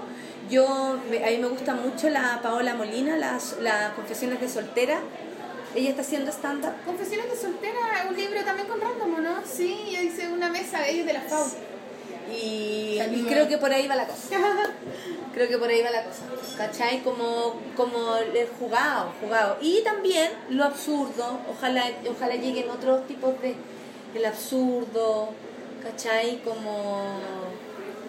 Yo, 0.49 0.65
a 0.65 1.29
mí 1.29 1.37
me 1.39 1.47
gusta 1.47 1.73
mucho 1.73 2.09
la 2.09 2.39
Paola 2.41 2.73
Molina, 2.73 3.17
las, 3.17 3.57
las 3.61 3.93
confesiones 3.93 4.39
de 4.39 4.49
soltera. 4.49 4.99
Ella 5.75 5.89
está 5.89 6.01
haciendo 6.01 6.31
stand-up. 6.31 6.73
Confesiones 6.85 7.29
de 7.29 7.37
soltera, 7.37 7.79
un 8.09 8.15
libro 8.15 8.43
también 8.43 8.67
con 8.67 8.79
random, 8.79 9.15
¿o 9.15 9.21
¿no? 9.21 9.35
Sí, 9.45 9.77
yo 9.91 10.01
hice 10.01 10.27
una 10.29 10.49
mesa 10.49 10.79
de 10.81 10.91
ellos 10.91 11.05
de 11.05 11.13
la 11.13 11.21
FAU. 11.21 11.45
Y, 12.31 12.99
creo 13.27 13.47
que 13.47 13.57
por 13.57 13.71
ahí 13.71 13.87
va 13.87 13.95
la 13.95 14.05
cosa. 14.07 14.37
Creo 15.33 15.47
que 15.47 15.57
por 15.59 15.69
ahí 15.69 15.83
va 15.83 15.91
la 15.91 16.03
cosa. 16.03 16.23
¿Cachai? 16.57 17.03
Como, 17.03 17.61
como 17.75 18.15
el 18.15 18.47
jugado, 18.59 19.13
jugado. 19.21 19.57
Y 19.61 19.83
también 19.83 20.31
lo 20.49 20.63
absurdo. 20.63 21.39
Ojalá, 21.51 21.83
ojalá 22.09 22.35
lleguen 22.35 22.69
otros 22.71 23.05
tipos 23.05 23.39
de. 23.41 23.55
El 24.15 24.25
absurdo, 24.25 25.29
¿cachai? 25.83 26.41
Como 26.43 27.19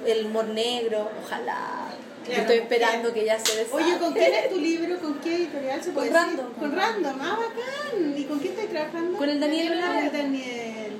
el 0.06 0.26
humor 0.26 0.46
negro. 0.46 1.10
Ojalá. 1.22 1.88
Claro, 2.24 2.40
estoy 2.42 2.56
esperando 2.58 3.12
que 3.12 3.24
ya 3.26 3.38
se 3.38 3.56
desate. 3.58 3.76
Oye, 3.84 3.98
¿con 3.98 4.12
quién 4.14 4.34
es 4.34 4.48
tu 4.54 4.58
libro? 4.60 4.98
¿Con 4.98 5.14
qué 5.20 5.34
editorial 5.36 5.80
se 5.82 5.92
Con 5.92 5.94
puede 5.94 6.10
decir? 6.10 6.26
Random. 6.28 6.52
Con 6.54 6.76
Random, 6.76 7.18
ah, 7.20 7.38
bacán. 7.38 8.18
¿Y 8.18 8.24
con 8.24 8.38
quién 8.38 8.52
estás 8.54 8.70
trabajando? 8.70 9.18
Con 9.18 9.28
el 9.28 9.40
Daniel 9.40 9.66
Ah, 9.68 9.70
Velarde. 9.92 10.18
Daniel, 10.18 10.97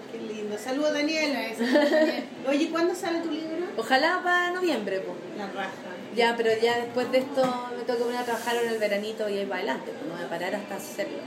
lindo. 0.49 0.62
Saludos, 0.62 0.93
Daniel. 0.95 1.33
Daniel. 1.59 2.25
Oye, 2.49 2.70
¿cuándo 2.70 2.95
sale 2.95 3.20
tu 3.20 3.31
libro? 3.31 3.66
Ojalá 3.77 4.20
para 4.23 4.51
noviembre, 4.53 5.01
pues. 5.01 5.16
La 5.37 5.47
raja. 5.47 5.73
Ya, 6.16 6.35
pero 6.37 6.51
ya 6.61 6.77
después 6.79 7.11
de 7.12 7.19
esto 7.19 7.43
me 7.77 7.85
tengo 7.85 7.99
que 7.99 8.05
poner 8.05 8.20
a 8.20 8.25
trabajar 8.25 8.57
en 8.57 8.70
el 8.70 8.79
veranito 8.79 9.29
y 9.29 9.39
ahí 9.39 9.47
para 9.47 9.59
adelante, 9.59 9.93
pues 9.93 10.09
no 10.09 10.16
voy 10.16 10.25
a 10.25 10.29
parar 10.29 10.55
hasta 10.55 10.77
hacerlo. 10.77 11.19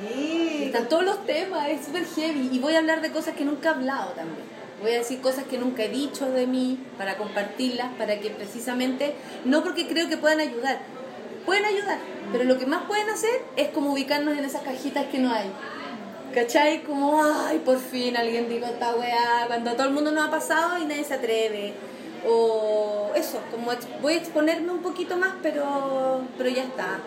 Sí. 0.00 0.62
Están 0.66 0.88
todos 0.88 1.04
los 1.04 1.26
temas, 1.26 1.68
es 1.68 1.84
súper 1.84 2.04
heavy. 2.06 2.50
Y 2.52 2.58
voy 2.60 2.74
a 2.74 2.78
hablar 2.78 3.02
de 3.02 3.10
cosas 3.10 3.34
que 3.34 3.44
nunca 3.44 3.70
he 3.70 3.72
hablado 3.72 4.12
también. 4.12 4.46
Voy 4.80 4.92
a 4.92 4.98
decir 4.98 5.20
cosas 5.20 5.44
que 5.44 5.58
nunca 5.58 5.82
he 5.82 5.88
dicho 5.88 6.30
de 6.30 6.46
mí 6.46 6.78
para 6.96 7.16
compartirlas, 7.16 7.92
para 7.98 8.20
que 8.20 8.30
precisamente, 8.30 9.14
no 9.44 9.64
porque 9.64 9.88
creo 9.88 10.08
que 10.08 10.16
puedan 10.16 10.38
ayudar, 10.38 10.78
pueden 11.44 11.64
ayudar, 11.64 11.98
pero 12.30 12.44
lo 12.44 12.58
que 12.58 12.66
más 12.66 12.84
pueden 12.84 13.10
hacer 13.10 13.42
es 13.56 13.68
como 13.68 13.92
ubicarnos 13.92 14.38
en 14.38 14.44
esas 14.44 14.62
cajitas 14.62 15.06
que 15.06 15.18
no 15.18 15.32
hay. 15.32 15.50
¿Cachai? 16.42 16.82
Como, 16.84 17.20
ay, 17.20 17.58
por 17.64 17.78
fin 17.80 18.16
alguien 18.16 18.48
dijo 18.48 18.64
esta 18.66 18.94
weá, 18.94 19.44
cuando 19.48 19.72
todo 19.72 19.88
el 19.88 19.92
mundo 19.92 20.12
nos 20.12 20.28
ha 20.28 20.30
pasado 20.30 20.78
y 20.78 20.86
nadie 20.86 21.02
se 21.02 21.14
atreve. 21.14 21.72
O 22.24 23.10
eso, 23.16 23.40
como 23.50 23.72
voy 24.00 24.12
a 24.14 24.16
exponerme 24.18 24.70
un 24.70 24.80
poquito 24.80 25.16
más, 25.16 25.34
pero, 25.42 26.20
pero 26.36 26.48
ya 26.50 26.62
está. 26.62 27.00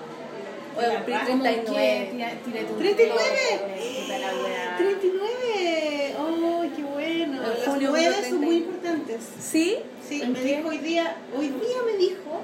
O 0.76 0.82
raja, 0.82 1.28
¿Cómo 1.28 1.44
39. 1.44 2.06
que 2.06 2.12
tira- 2.12 2.32
tira 2.44 2.68
tu 2.68 2.74
39? 2.76 3.24
pelo, 3.49 4.02
puta 4.02 4.18
la 4.20 4.28
weá. 4.44 4.78
39. 4.78 6.16
¡Ay, 6.20 6.72
qué 6.76 6.84
bueno! 6.84 7.34
En 7.44 7.49
Los 7.49 7.66
junio 7.66 7.90
nueve 7.91 8.06
cumplo 8.16 8.30
son 8.30 8.38
muy 8.40 8.49
30. 8.60 8.68
importantes. 8.68 9.22
¿Sí? 9.40 9.78
Sí, 10.10 10.22
¿En 10.24 10.34
me 10.34 10.41
dijo 10.41 10.68
hoy 10.68 10.78
día, 10.80 11.16
hoy 11.38 11.48
día 11.48 11.78
me 11.86 11.98
dijo, 11.98 12.41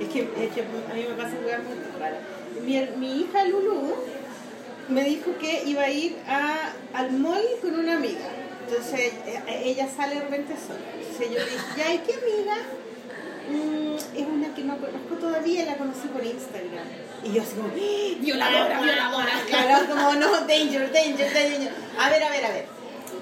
es 0.00 0.08
que, 0.08 0.20
es 0.20 0.52
que 0.54 0.60
a 0.60 0.94
mí 0.94 1.04
me 1.08 1.14
pasa 1.20 1.34
jugar 1.42 1.62
muy 1.64 1.74
raras. 1.98 2.20
Mi, 2.64 2.80
mi 2.96 3.20
hija 3.22 3.44
Lulu 3.44 3.94
me 4.88 5.04
dijo 5.04 5.36
que 5.38 5.62
iba 5.66 5.82
a 5.82 5.90
ir 5.90 6.16
a, 6.26 6.72
al 6.94 7.12
mall 7.12 7.42
con 7.60 7.78
una 7.78 7.96
amiga. 7.96 8.28
Entonces 8.68 9.12
eh, 9.26 9.62
ella 9.64 9.88
sale 9.94 10.16
de 10.16 10.20
repente 10.22 10.54
sola. 10.54 10.80
Entonces 10.98 11.28
yo 11.30 11.38
le 11.38 11.50
dije, 11.50 11.66
ya, 11.76 11.94
¿y 11.94 11.98
qué 11.98 12.14
amiga? 12.14 12.56
"Mm, 13.50 13.96
es 13.96 14.26
una 14.26 14.54
que 14.54 14.62
no 14.62 14.76
conozco 14.78 15.14
todavía, 15.18 15.64
la 15.64 15.76
conocí 15.76 16.06
por 16.08 16.24
Instagram. 16.24 16.84
Y 17.24 17.32
yo 17.32 17.42
así 17.42 17.54
como, 17.56 17.68
¡Ah! 17.68 18.16
Violadora, 18.20 18.80
violadora. 18.80 19.30
Claro, 19.46 19.86
como 19.88 20.14
no, 20.16 20.40
danger, 20.46 20.92
danger, 20.92 21.32
danger. 21.32 21.72
A 21.98 22.10
ver, 22.10 22.22
a 22.22 22.30
ver, 22.30 22.44
a 22.44 22.50
ver. 22.50 22.66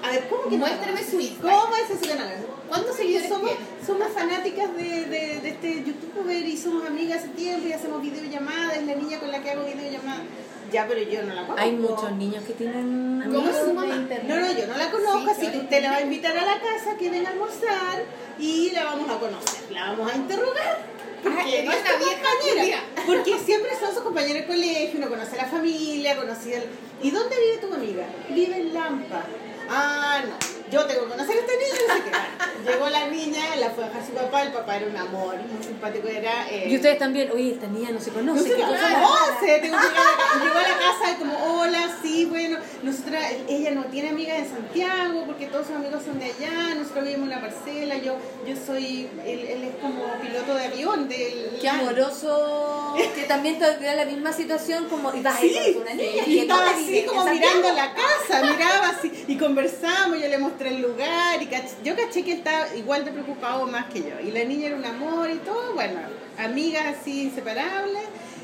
A 0.03 0.11
ver, 0.11 0.27
¿cómo 0.29 0.43
que 0.49 0.57
Muéstrame 0.57 1.03
su 1.03 1.19
Instagram. 1.19 1.59
¿Cómo 1.59 1.75
es 1.75 1.87
su 1.99 2.07
canal? 2.07 2.45
¿Cuántos 2.69 2.95
seguidores 2.97 3.29
somos, 3.29 3.49
tiene? 3.49 3.65
somos 3.85 4.07
fanáticas 4.13 4.75
de, 4.75 5.05
de, 5.05 5.39
de 5.41 5.49
este 5.49 5.83
youtuber 5.85 6.45
y 6.45 6.57
somos 6.57 6.85
amigas 6.85 7.19
hace 7.19 7.29
tiempo 7.29 7.67
y 7.67 7.71
hacemos 7.73 8.01
videollamadas, 8.01 8.77
es 8.77 8.83
la 8.85 8.95
niña 8.95 9.19
con 9.19 9.31
la 9.31 9.41
que 9.41 9.51
hago 9.51 9.63
videollamadas. 9.65 10.23
Ya, 10.71 10.85
pero 10.87 11.01
yo 11.01 11.23
no 11.23 11.33
la 11.33 11.41
conozco. 11.41 11.61
Hay 11.61 11.71
muchos 11.71 12.11
niños 12.13 12.43
que 12.45 12.53
tienen 12.53 13.23
¿Cómo 13.33 13.49
es 13.49 13.57
su 13.57 13.73
mamá? 13.73 13.95
No, 13.95 14.35
no, 14.39 14.51
yo 14.51 14.67
no 14.67 14.77
la 14.77 14.91
conozco, 14.91 15.19
Sí, 15.19 15.29
así 15.29 15.51
que 15.51 15.57
usted 15.57 15.81
la 15.81 15.91
va 15.91 15.97
a 15.97 16.01
invitar 16.01 16.37
a 16.37 16.45
la 16.45 16.59
casa, 16.59 16.97
que 16.97 17.09
venga 17.09 17.29
a 17.29 17.31
almorzar 17.33 18.03
y 18.39 18.71
la 18.71 18.83
vamos 18.85 19.09
a 19.09 19.19
conocer, 19.19 19.71
la 19.71 19.91
vamos 19.91 20.11
a 20.11 20.15
interrogar. 20.15 20.77
Porque 21.23 21.63
no 21.63 21.71
es 21.71 21.77
es 21.77 21.81
una 21.81 21.97
tu 21.97 22.05
vieja 22.05 22.21
compañera. 22.21 22.83
Porque 23.05 23.39
siempre 23.39 23.71
son 23.79 23.93
sus 23.93 24.03
compañeros 24.03 24.41
de 24.41 24.47
colegio, 24.47 24.99
uno 24.99 25.09
conoce 25.09 25.39
a 25.39 25.43
la 25.43 25.49
familia, 25.49 26.15
conoce 26.15 26.55
el... 26.57 26.63
¿Y 27.01 27.11
dónde 27.11 27.35
vive 27.35 27.67
tu 27.67 27.73
amiga? 27.73 28.05
Vive 28.29 28.57
en 28.57 28.73
Lampa. 28.73 29.23
Ah, 29.69 30.21
no. 30.25 30.56
Yo 30.71 30.85
tengo 30.85 31.03
que 31.05 31.09
conocer 31.11 31.37
a 31.37 31.39
esta 31.39 31.53
niña, 31.53 31.79
no 31.87 31.93
sé 31.95 32.01
qué. 32.03 32.67
Llegó 32.71 32.89
la 32.89 33.07
niña, 33.07 33.55
la 33.57 33.69
fue 33.69 33.85
a 33.85 33.87
dejar 33.87 34.05
su 34.05 34.11
papá, 34.11 34.43
el 34.43 34.51
papá 34.51 34.75
era 34.77 34.87
un 34.87 34.97
amor, 34.97 35.35
muy 35.37 35.63
simpático 35.63 36.07
era. 36.09 36.49
eh, 36.49 36.67
Y 36.69 36.75
ustedes 36.75 36.97
también, 36.99 37.31
oye, 37.31 37.53
esta 37.53 37.67
niña 37.67 37.91
no 37.91 38.01
se 38.01 38.09
no 38.11 38.15
conoce. 38.17 38.43
se 38.43 38.55
¿qué 38.55 38.61
cosa 38.61 38.89
más 38.89 39.09
conoce, 39.09 39.59
tengo 39.59 39.77
que 39.77 39.85
a 39.87 39.89
la 39.93 40.43
llegó 40.43 40.57
a 40.57 40.61
la 40.63 40.77
casa 40.77 41.11
y 41.11 41.15
como, 41.15 41.37
hola, 41.61 41.97
sí, 42.01 42.25
bueno, 42.25 42.57
nosotras, 42.83 43.23
ella 43.47 43.71
no 43.71 43.85
tiene 43.85 44.09
amigas 44.09 44.39
en 44.39 44.49
Santiago 44.49 45.23
porque 45.25 45.45
todos 45.47 45.67
sus 45.67 45.75
amigos 45.77 46.03
son 46.03 46.19
de 46.19 46.25
allá, 46.25 46.75
nosotros 46.75 47.05
vivimos 47.05 47.29
en 47.29 47.37
una 47.37 47.41
parcela, 47.41 47.95
yo, 47.97 48.17
yo 48.45 48.55
soy, 48.65 49.07
él, 49.25 49.39
él 49.47 49.63
es 49.63 49.75
como 49.81 50.03
piloto 50.21 50.53
de 50.55 50.65
avión 50.65 51.07
del... 51.07 51.57
Qué 51.61 51.69
amoroso, 51.69 52.95
que 53.15 53.23
también 53.27 53.59
te 53.59 53.65
da 53.79 53.95
la 53.95 54.05
misma 54.05 54.33
situación 54.33 54.89
como 54.89 55.13
y 55.13 55.21
vas 55.21 55.39
Sí, 55.39 55.55
ahí 55.57 55.73
con 55.73 55.83
una 55.83 55.93
niña 55.93 56.23
y 56.25 56.39
estaba 56.39 56.65
¿dónde 56.65 56.81
así 56.83 57.05
como 57.05 57.25
mirando 57.25 57.71
la 57.73 57.93
casa, 57.93 58.41
miraba 58.41 58.89
así 58.89 59.23
y 59.27 59.37
conversamos, 59.37 60.19
yo 60.19 60.27
le 60.27 60.37
mostré 60.37 60.56
el 60.65 60.81
lugar 60.81 61.41
y 61.41 61.45
cach- 61.47 61.81
yo 61.83 61.95
caché 61.95 62.23
que 62.23 62.33
estaba 62.33 62.65
igual 62.75 63.05
de 63.05 63.11
preocupado 63.11 63.65
más 63.67 63.85
que 63.85 63.99
yo 63.99 64.19
y 64.25 64.31
la 64.31 64.43
niña 64.43 64.67
era 64.67 64.75
un 64.75 64.85
amor 64.85 65.29
y 65.29 65.37
todo, 65.37 65.73
bueno, 65.73 65.99
amigas 66.37 66.95
así 66.99 67.23
inseparables 67.23 68.03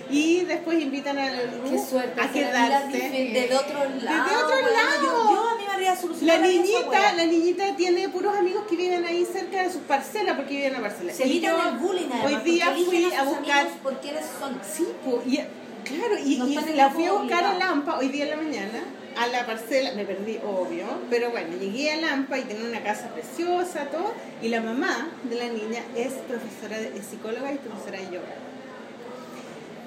y 0.10 0.42
después 0.42 0.80
invitan 0.82 1.18
a 1.18 1.26
la 1.32 1.40
Qué 1.70 1.80
suerte, 1.80 2.22
a 2.22 2.32
quedarse. 2.32 2.88
dife- 2.88 3.48
de 3.50 3.56
otro 3.56 3.80
lado. 4.02 4.46
otro 4.46 4.56
weón. 4.58 4.74
lado. 4.74 5.02
Yo, 5.02 5.32
yo 5.34 5.50
a 5.50 5.56
mí 5.58 5.64
me 5.66 5.74
habría 5.74 5.92
La 5.92 5.96
solucionado 6.02 6.44
esa 6.44 6.52
niñita, 6.62 7.14
la 7.14 7.26
niñita 7.26 7.76
tiene 7.76 8.10
puros 8.10 8.36
amigos 8.38 8.64
que 8.70 8.76
viven 8.76 9.06
ahí 9.06 9.26
cerca 9.26 9.64
de 9.64 9.72
sus 9.72 9.82
parcelas 9.84 10.36
porque 10.36 10.56
viven 10.56 10.76
en 10.76 10.82
la 10.82 10.88
parcela. 10.88 11.14
Se 11.14 11.26
Y 11.28 11.32
evitan 11.32 11.58
yo 11.58 11.70
el 11.70 11.78
bullying 11.78 12.10
además, 12.12 12.26
Hoy 12.44 12.52
día 12.52 12.66
porque 12.68 12.84
fui 12.84 13.14
a 13.14 13.24
buscar 13.24 13.60
amigos 13.62 13.80
por 13.82 14.02
quiénes 14.02 14.26
son. 14.40 14.60
Sí, 14.72 14.88
y, 15.26 15.36
claro, 15.38 16.18
y, 16.24 16.38
No 16.38 16.46
la 16.76 16.90
fui 16.90 17.06
a 17.06 17.12
buscar 17.14 17.44
a. 17.46 17.54
Lampa 17.58 17.98
hoy 17.98 18.10
día 18.10 18.26
en 18.26 18.30
la 18.32 18.36
mañana, 18.38 18.84
a 19.18 19.28
la 19.28 19.46
parcela, 19.46 19.92
me 19.94 20.06
perdí, 20.06 20.40
obvio, 20.46 20.86
pero 21.10 21.32
bueno, 21.32 21.58
llegué 21.60 21.92
a 21.92 21.98
Lampa 21.98 22.40
y 22.40 22.44
tenía 22.44 22.68
una 22.68 22.84
casa 22.84 23.10
preciosa, 23.10 23.86
todo, 23.86 24.14
y 24.42 24.50
la 24.50 24.62
mamá 24.62 25.10
de 25.24 25.36
la 25.36 25.46
niña 25.46 25.82
es 25.96 26.14
profesora, 26.28 26.80
de, 26.80 26.98
es 26.98 27.06
psicóloga 27.06 27.52
y 27.52 27.58
profesora 27.58 28.00
de 28.00 28.06
yoga. 28.06 28.36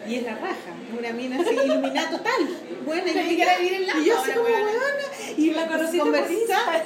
Y 0.08 0.16
es 0.16 0.22
la 0.22 0.36
raja, 0.36 0.72
una 0.96 1.12
mina 1.12 1.40
así, 1.40 1.54
iluminada 1.64 2.10
total. 2.10 2.48
Bueno, 2.84 3.06
y, 3.06 3.18
en 3.18 3.86
Lampa 3.86 4.00
y 4.00 4.04
yo 4.04 4.18
así 4.20 4.30
como 4.32 4.44
weona, 4.44 4.72
y 5.36 5.50
La 5.50 5.66
conversar. 5.66 6.84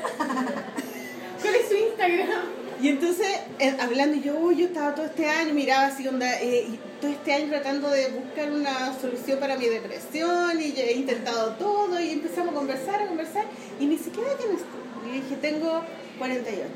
¿Cuál 1.42 1.54
es 1.54 1.68
su 1.68 1.74
Instagram? 1.74 2.60
Y 2.82 2.88
entonces, 2.88 3.28
eh, 3.58 3.76
hablando, 3.78 4.16
yo, 4.16 4.38
uy, 4.38 4.56
yo 4.56 4.66
estaba 4.66 4.94
todo 4.94 5.04
este 5.04 5.28
año, 5.28 5.52
miraba 5.52 5.86
así, 5.86 6.08
onda, 6.08 6.40
eh, 6.40 6.78
todo 7.00 7.10
este 7.10 7.32
año 7.32 7.48
tratando 7.48 7.88
de 7.90 8.08
buscar 8.08 8.50
una 8.52 8.98
solución 9.00 9.38
para 9.40 9.56
mi 9.56 9.66
depresión, 9.66 10.60
y 10.60 10.72
he 10.78 10.92
intentado 10.92 11.52
todo, 11.54 11.98
y 12.00 12.10
empezamos 12.10 12.52
a 12.54 12.56
conversar, 12.58 13.02
a 13.02 13.06
conversar, 13.06 13.44
y 13.78 13.86
ni 13.86 13.96
siquiera 13.98 14.30
tienes 14.36 14.58
tú. 14.58 15.08
Y 15.08 15.12
le 15.12 15.22
dije, 15.22 15.36
tengo 15.40 15.82
48. 16.18 16.68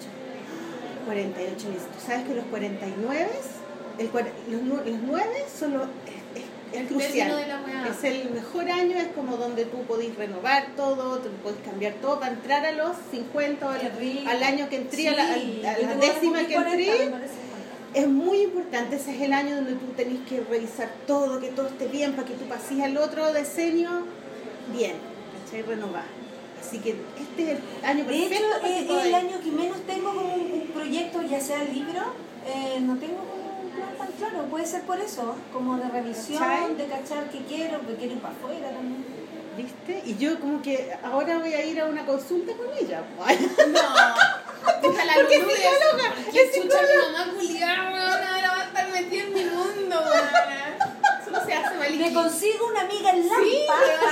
48, 1.06 1.68
listo. 1.68 1.88
¿Sabes 2.06 2.26
que 2.26 2.34
los 2.34 2.44
49, 2.46 3.28
el, 3.98 4.06
los, 4.08 4.86
los 4.86 4.98
9 5.06 5.28
son 5.58 5.74
los, 5.74 5.82
es, 5.82 6.42
es- 6.42 6.74
es 6.74 6.80
El 6.80 6.86
crucial. 6.88 7.28
la. 7.28 7.88
Es 7.88 8.02
el 8.04 8.30
mejor 8.30 8.68
año, 8.70 8.96
es 8.96 9.08
como 9.14 9.36
donde 9.36 9.66
tú 9.66 9.82
podés 9.84 10.16
renovar 10.16 10.68
todo, 10.76 11.18
tú 11.18 11.28
podés 11.42 11.58
cambiar 11.64 11.92
todo 12.00 12.18
para 12.18 12.32
entrar 12.32 12.64
a 12.66 12.72
los 12.72 12.96
50 13.12 13.66
o 13.66 13.70
al, 13.70 13.80
al 14.26 14.42
año 14.42 14.68
que 14.70 14.76
entré, 14.76 15.08
a 15.08 15.12
la, 15.12 15.30
a 15.30 15.34
Sí, 15.34 15.58
la 15.62 15.74
tengo 15.76 15.94
décima 16.00 16.46
que 16.46 16.54
40, 16.54 16.72
entré. 16.72 17.04
Es 17.94 18.08
muy 18.08 18.42
importante, 18.42 18.96
ese 18.96 19.14
es 19.14 19.22
el 19.22 19.32
año 19.32 19.54
donde 19.56 19.74
tú 19.74 19.86
tenés 19.96 20.20
que 20.28 20.40
revisar 20.40 20.90
todo, 21.06 21.38
que 21.40 21.48
todo 21.48 21.68
esté 21.68 21.86
bien, 21.86 22.14
para 22.14 22.26
que 22.26 22.34
tú 22.34 22.44
pases 22.46 22.80
al 22.80 22.96
otro 22.96 23.32
decenio 23.32 23.90
bien, 24.72 24.96
¿cachai? 25.44 25.62
Renovar. 25.62 26.04
Así 26.60 26.78
que 26.78 26.96
este 27.20 27.52
es 27.52 27.58
el 27.58 27.84
año 27.84 28.04
De 28.04 28.12
perfecto 28.12 28.34
hecho, 28.34 28.50
para 28.50 28.68
que 28.68 28.80
es 28.80 29.06
el 29.06 29.14
año 29.14 29.40
que 29.40 29.50
menos 29.50 29.80
tengo 29.86 30.14
como 30.14 30.34
un, 30.34 30.52
un 30.52 30.66
proyecto, 30.74 31.22
ya 31.22 31.40
sea 31.40 31.62
libro, 31.62 32.00
eh, 32.46 32.80
no 32.80 32.96
tengo 32.96 33.18
como 33.18 33.60
un 33.62 33.70
plan 33.70 33.96
tan 33.96 34.12
claro. 34.12 34.46
Puede 34.50 34.66
ser 34.66 34.82
por 34.82 34.98
eso, 34.98 35.36
como 35.52 35.76
de 35.76 35.88
revisión, 35.88 36.40
¿Cachai? 36.40 36.74
de 36.74 36.86
cachar 36.86 37.30
que 37.30 37.38
quiero, 37.44 37.80
que 37.86 37.94
quiero 37.94 38.14
ir 38.14 38.20
para 38.20 38.34
afuera 38.34 38.70
también. 38.70 39.04
¿Viste? 39.56 40.02
Y 40.04 40.16
yo 40.16 40.40
como 40.40 40.60
que 40.62 40.90
ahora 41.04 41.38
voy 41.38 41.54
a 41.54 41.64
ir 41.64 41.80
a 41.80 41.86
una 41.86 42.04
consulta 42.04 42.52
con 42.54 42.66
ella. 42.76 43.04
No. 43.68 44.43
Deja 44.88 45.04
la 45.04 45.14
Porque 45.14 45.34
es 45.36 45.42
psicóloga, 45.42 46.14
¿Qué 46.32 46.42
es 46.42 46.54
chucha 46.54 46.78
mi 46.82 47.12
mamá 47.12 47.32
culiada, 47.32 47.90
weona? 47.92 48.34
Ahora 48.34 48.48
va 48.56 48.60
a 48.60 48.64
estar 48.64 48.88
metida 48.90 49.22
en 49.22 49.34
mi 49.34 49.44
mundo, 49.44 49.96
weona. 50.00 50.78
Solo 51.24 51.44
se 51.44 51.54
hace 51.54 51.74
mal. 51.76 51.94
Me 51.96 52.12
consigo 52.12 52.66
una 52.68 52.80
amiga 52.82 53.10
en 53.10 53.28
Lampa. 53.28 53.42
Sí, 53.42 53.50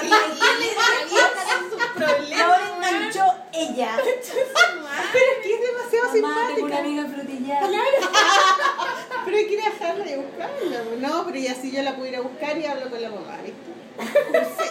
y 0.02 0.06
y 0.06 0.08
le 0.08 0.74
da 0.74 0.84
sus 1.70 1.82
y 1.82 1.98
problemas. 1.98 2.40
ahora 2.42 2.64
enganchó 2.76 3.24
ella. 3.52 3.96
Pero 5.12 5.24
es 5.32 5.46
que 5.46 5.54
es 5.54 5.60
demasiado 5.60 6.06
Mamá, 6.20 6.48
tengo 6.54 6.66
una 6.66 6.76
simpática. 6.76 6.78
amiga 6.78 7.02
en 7.02 7.14
frutilla. 7.14 7.60
Pero 9.24 9.36
hay 9.36 9.46
que 9.46 9.52
ir 9.54 9.60
a 9.62 9.70
dejarla 9.70 10.10
y 10.10 10.16
buscarla. 10.16 10.78
No, 10.98 11.24
pero 11.26 11.38
ya 11.38 11.54
si 11.54 11.70
yo 11.70 11.82
la 11.82 11.94
puedo 11.94 12.08
ir 12.08 12.16
a 12.16 12.20
buscar 12.22 12.58
y 12.58 12.66
hablo 12.66 12.90
con 12.90 13.00
la 13.00 13.08
mamá, 13.10 13.36
¿viste? 13.42 13.70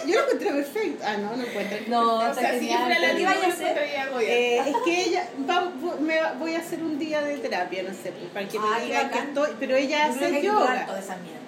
Yo 0.06 0.14
lo 0.18 0.24
encontré 0.26 0.50
perfecto. 0.52 1.04
Ah, 1.06 1.16
no, 1.16 1.36
no 1.36 1.44
encuentro. 1.44 1.78
No, 1.88 2.30
O 2.30 2.34
sea, 2.34 2.58
si 2.58 2.68
yo 2.68 2.78
fuera 2.78 2.98
la 2.98 3.08
¿Qué 3.08 3.14
niña, 3.14 3.28
vaya 3.34 3.46
a 3.46 3.50
yo 3.50 4.18
bien. 4.18 4.30
Eh, 4.30 4.58
es 4.66 4.76
que 4.84 5.00
ella, 5.02 5.28
va- 5.48 5.72
vo- 5.80 5.98
me 6.00 6.20
va- 6.20 6.32
voy 6.38 6.54
a 6.54 6.58
hacer 6.58 6.82
un 6.82 6.98
día 6.98 7.20
de 7.22 7.38
terapia, 7.38 7.82
no 7.84 7.90
sé, 7.94 8.10
pues, 8.12 8.30
para 8.32 8.48
que 8.48 8.58
me 8.58 8.66
Ah, 8.66 8.80
digan 8.80 9.10
que 9.10 9.18
estoy, 9.18 9.50
pero 9.60 9.76
ella 9.76 10.08
Yo 10.08 10.12
hace 10.26 10.42
yoga. 10.42 10.86
toda 10.86 10.98
esa 10.98 11.16
mierda. 11.16 11.40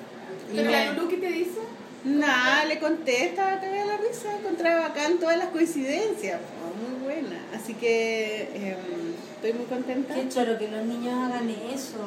Y 0.53 0.57
Pero 0.57 0.71
me- 0.71 0.73
la 0.87 0.93
Lulu, 0.93 1.09
¿qué 1.09 1.17
te 1.17 1.27
dice? 1.29 1.59
Nada, 2.05 2.65
le 2.67 2.79
conté, 2.79 3.25
estaba 3.25 3.59
cagada 3.61 3.87
la 3.87 3.97
risa, 3.97 4.37
encontraba 4.39 4.89
bacán 4.89 5.19
todas 5.19 5.39
las 5.39 5.49
coincidencias, 5.49 6.39
po, 6.39 6.64
muy 6.75 7.05
buena. 7.05 7.39
Así 7.55 7.75
que 7.75 8.49
em, 8.55 9.15
estoy 9.37 9.53
muy 9.53 9.67
contenta. 9.67 10.15
Qué 10.15 10.29
choro 10.29 10.59
que 10.59 10.69
los 10.69 10.85
niños 10.85 11.15
hagan 11.15 11.49
eso. 11.51 11.99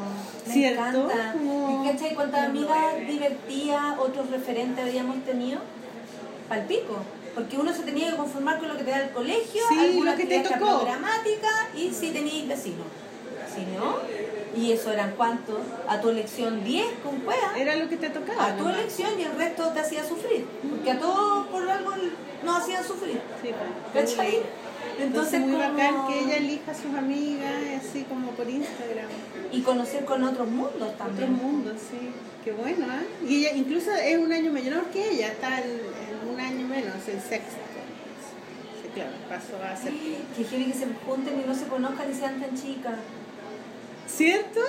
Me 0.46 0.54
¿Cierto? 0.54 0.82
encanta. 1.06 1.34
Como- 1.34 1.84
¿Y 1.86 1.90
cachai 1.92 2.16
cuántas 2.16 2.46
amigas 2.48 2.96
divertidas, 3.08 3.98
otros 4.00 4.30
referentes 4.30 4.84
habíamos 4.86 5.24
tenido? 5.26 5.60
Palpico. 6.50 6.98
Porque 7.36 7.58
uno 7.58 7.72
se 7.74 7.84
tenía 7.84 8.12
que 8.12 8.18
conformar 8.18 8.58
con 8.60 8.68
lo 8.70 8.78
que 8.78 8.84
te 8.84 8.90
da 8.92 9.04
el 9.04 9.12
colegio, 9.12 9.62
Sí, 9.70 9.80
alguna 9.80 10.12
lo 10.12 10.18
que 10.18 10.26
te 10.26 10.40
tocó. 10.40 10.56
programática 10.80 11.70
y 11.76 11.92
si 11.94 12.10
tenías 12.10 12.48
vecinos. 12.48 12.88
Si 13.54 13.62
no, 13.78 13.98
y 14.58 14.72
eso 14.72 14.92
eran 14.92 15.12
cuántos, 15.16 15.60
a 15.88 16.02
tu 16.02 16.10
elección 16.10 16.64
10 16.64 16.86
con 17.04 17.20
cueva. 17.20 17.58
Era 17.58 17.76
lo 17.76 17.88
que 17.88 17.98
te 17.98 18.10
tocaba. 18.10 18.48
A 18.48 18.52
tu 18.58 18.64
nomás. 18.64 18.80
elección 18.80 19.20
y 19.20 19.24
el 19.24 19.34
resto 19.38 19.68
te 19.70 19.80
hacía 19.80 20.04
sufrir. 20.04 20.46
Porque 20.70 20.92
a 20.92 21.00
todos 21.00 21.48
por 21.48 21.70
algo 21.70 21.92
nos 22.44 22.58
hacían 22.58 22.84
sufrir. 22.84 23.20
Sí, 23.42 23.50
pues. 23.94 24.08
¿Cachai? 24.08 24.42
Entonces, 25.00 25.36
Entonces, 25.36 25.40
muy 25.42 25.52
como- 25.52 25.60
bacán 25.74 26.08
que 26.08 26.20
ella 26.22 26.38
elija 26.38 26.72
a 26.72 26.76
sus 26.76 26.96
amigas, 26.96 27.54
así 27.80 28.04
como 28.04 28.32
por 28.32 28.50
Instagram. 28.50 29.06
Y 29.52 29.62
conocer 29.62 30.06
con 30.06 30.24
otros 30.24 30.48
mundos 30.48 30.98
también. 30.98 31.34
mundo, 31.34 31.72
sí. 31.78 32.10
Qué 32.44 32.52
bueno, 32.54 32.88
¿ah? 32.90 33.02
Y 33.28 33.46
ella 33.46 33.56
incluso 33.56 33.92
es 33.94 34.18
un 34.18 34.32
año 34.32 34.52
menor 34.52 34.86
que 34.86 35.12
ella, 35.12 35.28
está 35.28 35.60
en, 35.62 35.70
en 35.70 36.34
un 36.34 36.40
año 36.40 36.66
menos, 36.68 36.96
en 37.08 37.22
sexto. 37.22 37.58
Sí, 38.82 38.90
claro, 38.94 39.12
pasó 39.30 39.62
a 39.64 39.76
ser. 39.76 39.92
Que 40.38 40.44
quiere 40.44 40.66
que 40.66 40.74
se 40.74 40.86
junten 41.06 41.42
y 41.44 41.48
no 41.48 41.54
se 41.54 41.66
conozcan 41.68 42.10
y 42.10 42.14
sean 42.16 42.40
tan 42.42 42.56
chicas. 42.56 42.96
¿Cierto? 44.08 44.62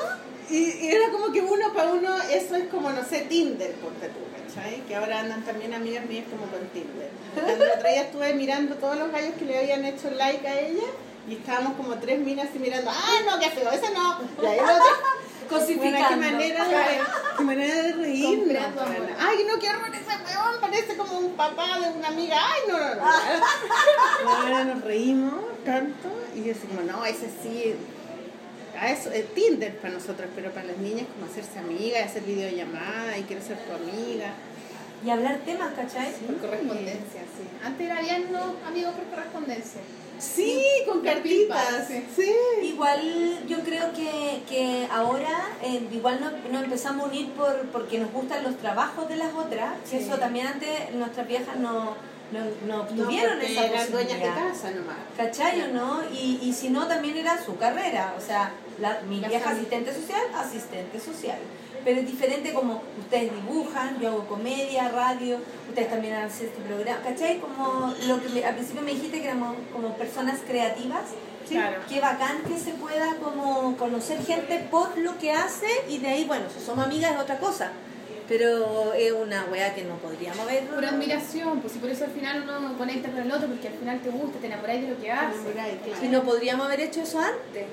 Y, 0.51 0.57
y 0.57 0.89
era 0.89 1.11
como 1.11 1.33
que 1.33 1.41
uno 1.41 1.73
para 1.75 1.93
uno, 1.93 2.17
eso 2.31 2.57
es 2.57 2.69
como, 2.69 2.91
no 2.91 3.05
sé, 3.05 3.21
Tinder, 3.23 3.73
ponte 3.75 4.09
tú, 4.09 4.21
¿cachai? 4.33 4.81
Que 4.87 4.97
ahora 4.97 5.21
andan 5.21 5.45
también 5.45 5.75
amigas 5.75 6.07
mías 6.07 6.25
como 6.31 6.47
con 6.47 6.67
Tinder. 6.69 7.11
Cuando 7.35 7.65
el 7.65 7.71
otro 7.71 7.89
día 7.89 8.03
estuve 8.03 8.35
mirando 8.35 8.77
todos 8.77 8.97
los 8.97 9.13
gallos 9.13 9.35
que 9.39 9.45
le 9.45 9.59
habían 9.59 9.85
hecho 9.85 10.11
like 10.11 10.47
a 10.47 10.61
ella 10.61 10.87
y 11.29 11.35
estábamos 11.35 11.75
como 11.77 11.95
tres 11.99 12.19
minas 12.21 12.49
así 12.49 12.59
mirando, 12.59 12.91
¡ah, 12.91 13.19
no, 13.27 13.39
qué 13.39 13.51
feo, 13.51 13.71
ese 13.71 13.91
no! 13.93 14.19
Y 14.43 14.47
ahí 14.47 14.59
el 14.59 14.65
otro, 14.65 14.85
Cosificando. 15.49 15.91
Bueno, 15.91 16.09
qué 16.09 16.17
manera 16.17 16.65
de, 16.65 17.01
qué 17.37 17.45
manera 17.45 17.83
de 17.83 17.93
reírnos. 17.93 18.63
Ay, 19.19 19.47
no, 19.47 19.59
qué 19.59 19.71
horror 19.71 19.89
ese 19.95 20.23
weón, 20.25 20.61
parece 20.61 20.97
como 20.97 21.19
un 21.19 21.33
papá 21.33 21.79
de 21.79 21.99
una 21.99 22.09
amiga. 22.09 22.37
Ay, 22.39 22.61
no, 22.69 22.79
no, 22.79 22.95
no. 22.95 23.03
Ahora 24.31 24.65
nos 24.65 24.83
reímos 24.83 25.35
tanto 25.65 26.09
y 26.35 26.41
decimos, 26.41 26.85
no, 26.85 27.05
ese 27.05 27.31
sí. 27.43 27.77
A 28.81 28.91
eso, 28.93 29.11
es 29.11 29.35
Tinder 29.35 29.77
para 29.79 29.95
nosotros, 29.95 30.29
pero 30.35 30.51
para 30.53 30.67
las 30.67 30.79
niñas 30.79 31.07
como 31.15 31.31
hacerse 31.31 31.59
amiga 31.59 31.99
y 31.99 32.03
hacer 32.03 32.23
videollamada 32.23 33.19
y 33.19 33.23
quiero 33.25 33.43
ser 33.43 33.59
tu 33.59 33.73
amiga. 33.73 34.33
Y 35.05 35.11
hablar 35.11 35.39
temas, 35.45 35.73
¿cachai? 35.75 36.13
Por 36.27 36.37
correspondencia, 36.39 37.21
sí. 37.23 37.45
Antes 37.65 37.87
era 37.87 38.01
bien 38.01 38.33
no 38.33 38.55
amigos 38.67 38.95
por 38.95 39.05
correspondencia. 39.05 39.81
Sí, 40.19 40.61
con 40.87 41.01
cartitas. 41.03 41.87
sí. 41.87 42.05
Sí. 42.17 42.33
Igual 42.67 43.47
yo 43.47 43.61
creo 43.61 43.93
que, 43.93 44.43
que 44.49 44.89
ahora 44.93 45.51
eh, 45.63 45.87
igual 45.93 46.19
nos, 46.21 46.33
nos 46.53 46.65
empezamos 46.65 47.07
a 47.07 47.09
unir 47.11 47.31
por, 47.33 47.61
porque 47.69 47.99
nos 47.99 48.13
gustan 48.13 48.43
los 48.43 48.57
trabajos 48.59 49.09
de 49.09 49.17
las 49.17 49.33
otras, 49.35 49.75
que 49.89 49.99
Sí. 50.01 50.05
eso 50.05 50.19
también 50.19 50.49
antes 50.49 50.93
nuestras 50.95 51.29
viejas 51.29 51.57
no, 51.59 51.95
no, 52.33 52.41
no 52.67 52.77
No, 52.77 52.83
obtuvieron 52.83 53.33
porque 53.39 53.53
esa 53.53 53.67
eran 53.67 53.91
dueñas 53.93 54.19
de 54.21 54.27
posibilidad. 54.27 54.49
casa 54.53 54.71
nomás. 54.73 54.97
¿Cachai 55.17 55.61
o 55.63 55.69
no? 55.69 56.03
Y, 56.13 56.39
y 56.43 56.53
si 56.53 56.71
no, 56.71 56.87
también 56.87 57.17
era 57.17 57.43
su 57.43 57.57
carrera. 57.57 58.15
O 58.17 58.21
sea, 58.21 58.53
la, 58.81 59.01
mi 59.09 59.21
La 59.21 59.29
vieja 59.29 59.45
familia. 59.51 59.63
asistente 59.69 59.95
social, 60.01 60.23
asistente 60.35 61.01
social. 61.01 61.39
Pero 61.85 62.01
es 62.01 62.07
diferente 62.07 62.53
como 62.53 62.83
ustedes 62.99 63.33
dibujan, 63.35 63.99
yo 64.01 64.09
hago 64.09 64.27
comedia, 64.27 64.89
radio, 64.91 65.39
ustedes 65.69 65.89
también 65.91 66.15
hacen 66.15 66.47
este 66.49 66.61
programa. 66.63 67.01
¿Cachai? 67.03 67.39
Como 67.41 67.95
lo 68.07 68.21
que 68.23 68.29
me- 68.31 68.45
al 68.45 68.55
principio 68.55 68.83
me 68.83 68.93
dijiste 68.93 69.21
que 69.21 69.27
éramos 69.27 69.57
como 69.73 69.95
personas 69.95 70.41
creativas. 70.47 71.03
Claro. 71.49 71.81
Qué 71.89 71.99
bacán 71.99 72.43
que 72.47 72.59
se 72.59 72.73
pueda 72.73 73.15
como 73.23 73.75
conocer 73.79 74.23
gente 74.23 74.67
por 74.71 74.99
lo 74.99 75.17
que 75.17 75.33
hace 75.33 75.67
y 75.89 75.97
de 75.97 76.09
ahí, 76.09 76.25
bueno, 76.25 76.45
si 76.55 76.63
somos 76.63 76.85
amigas 76.85 77.13
es 77.15 77.21
otra 77.21 77.39
cosa. 77.39 77.71
Pero 78.29 78.93
es 78.93 79.13
una 79.13 79.47
weá 79.47 79.75
que 79.75 79.85
no 79.85 79.95
podríamos 79.97 80.47
ver. 80.47 80.65
Por 80.65 80.85
admiración, 80.85 81.61
pues 81.61 81.77
y 81.77 81.79
por 81.79 81.89
eso 81.89 82.05
al 82.05 82.11
final 82.11 82.43
uno 82.43 82.77
conecta 82.77 83.09
con 83.11 83.21
el 83.21 83.33
otro, 83.33 83.49
porque 83.49 83.69
al 83.69 83.75
final 83.75 84.01
te 84.01 84.11
gusta, 84.11 84.39
te 84.39 84.47
enamoráis 84.47 84.83
de 84.83 84.89
lo 84.89 85.01
que 85.01 85.11
hace. 85.11 85.35
Enamoráis, 85.35 85.79
claro. 85.83 86.05
Y 86.05 86.09
no 86.09 86.23
podríamos 86.23 86.67
haber 86.67 86.81
hecho 86.81 87.01
eso 87.01 87.19
antes. 87.21 87.67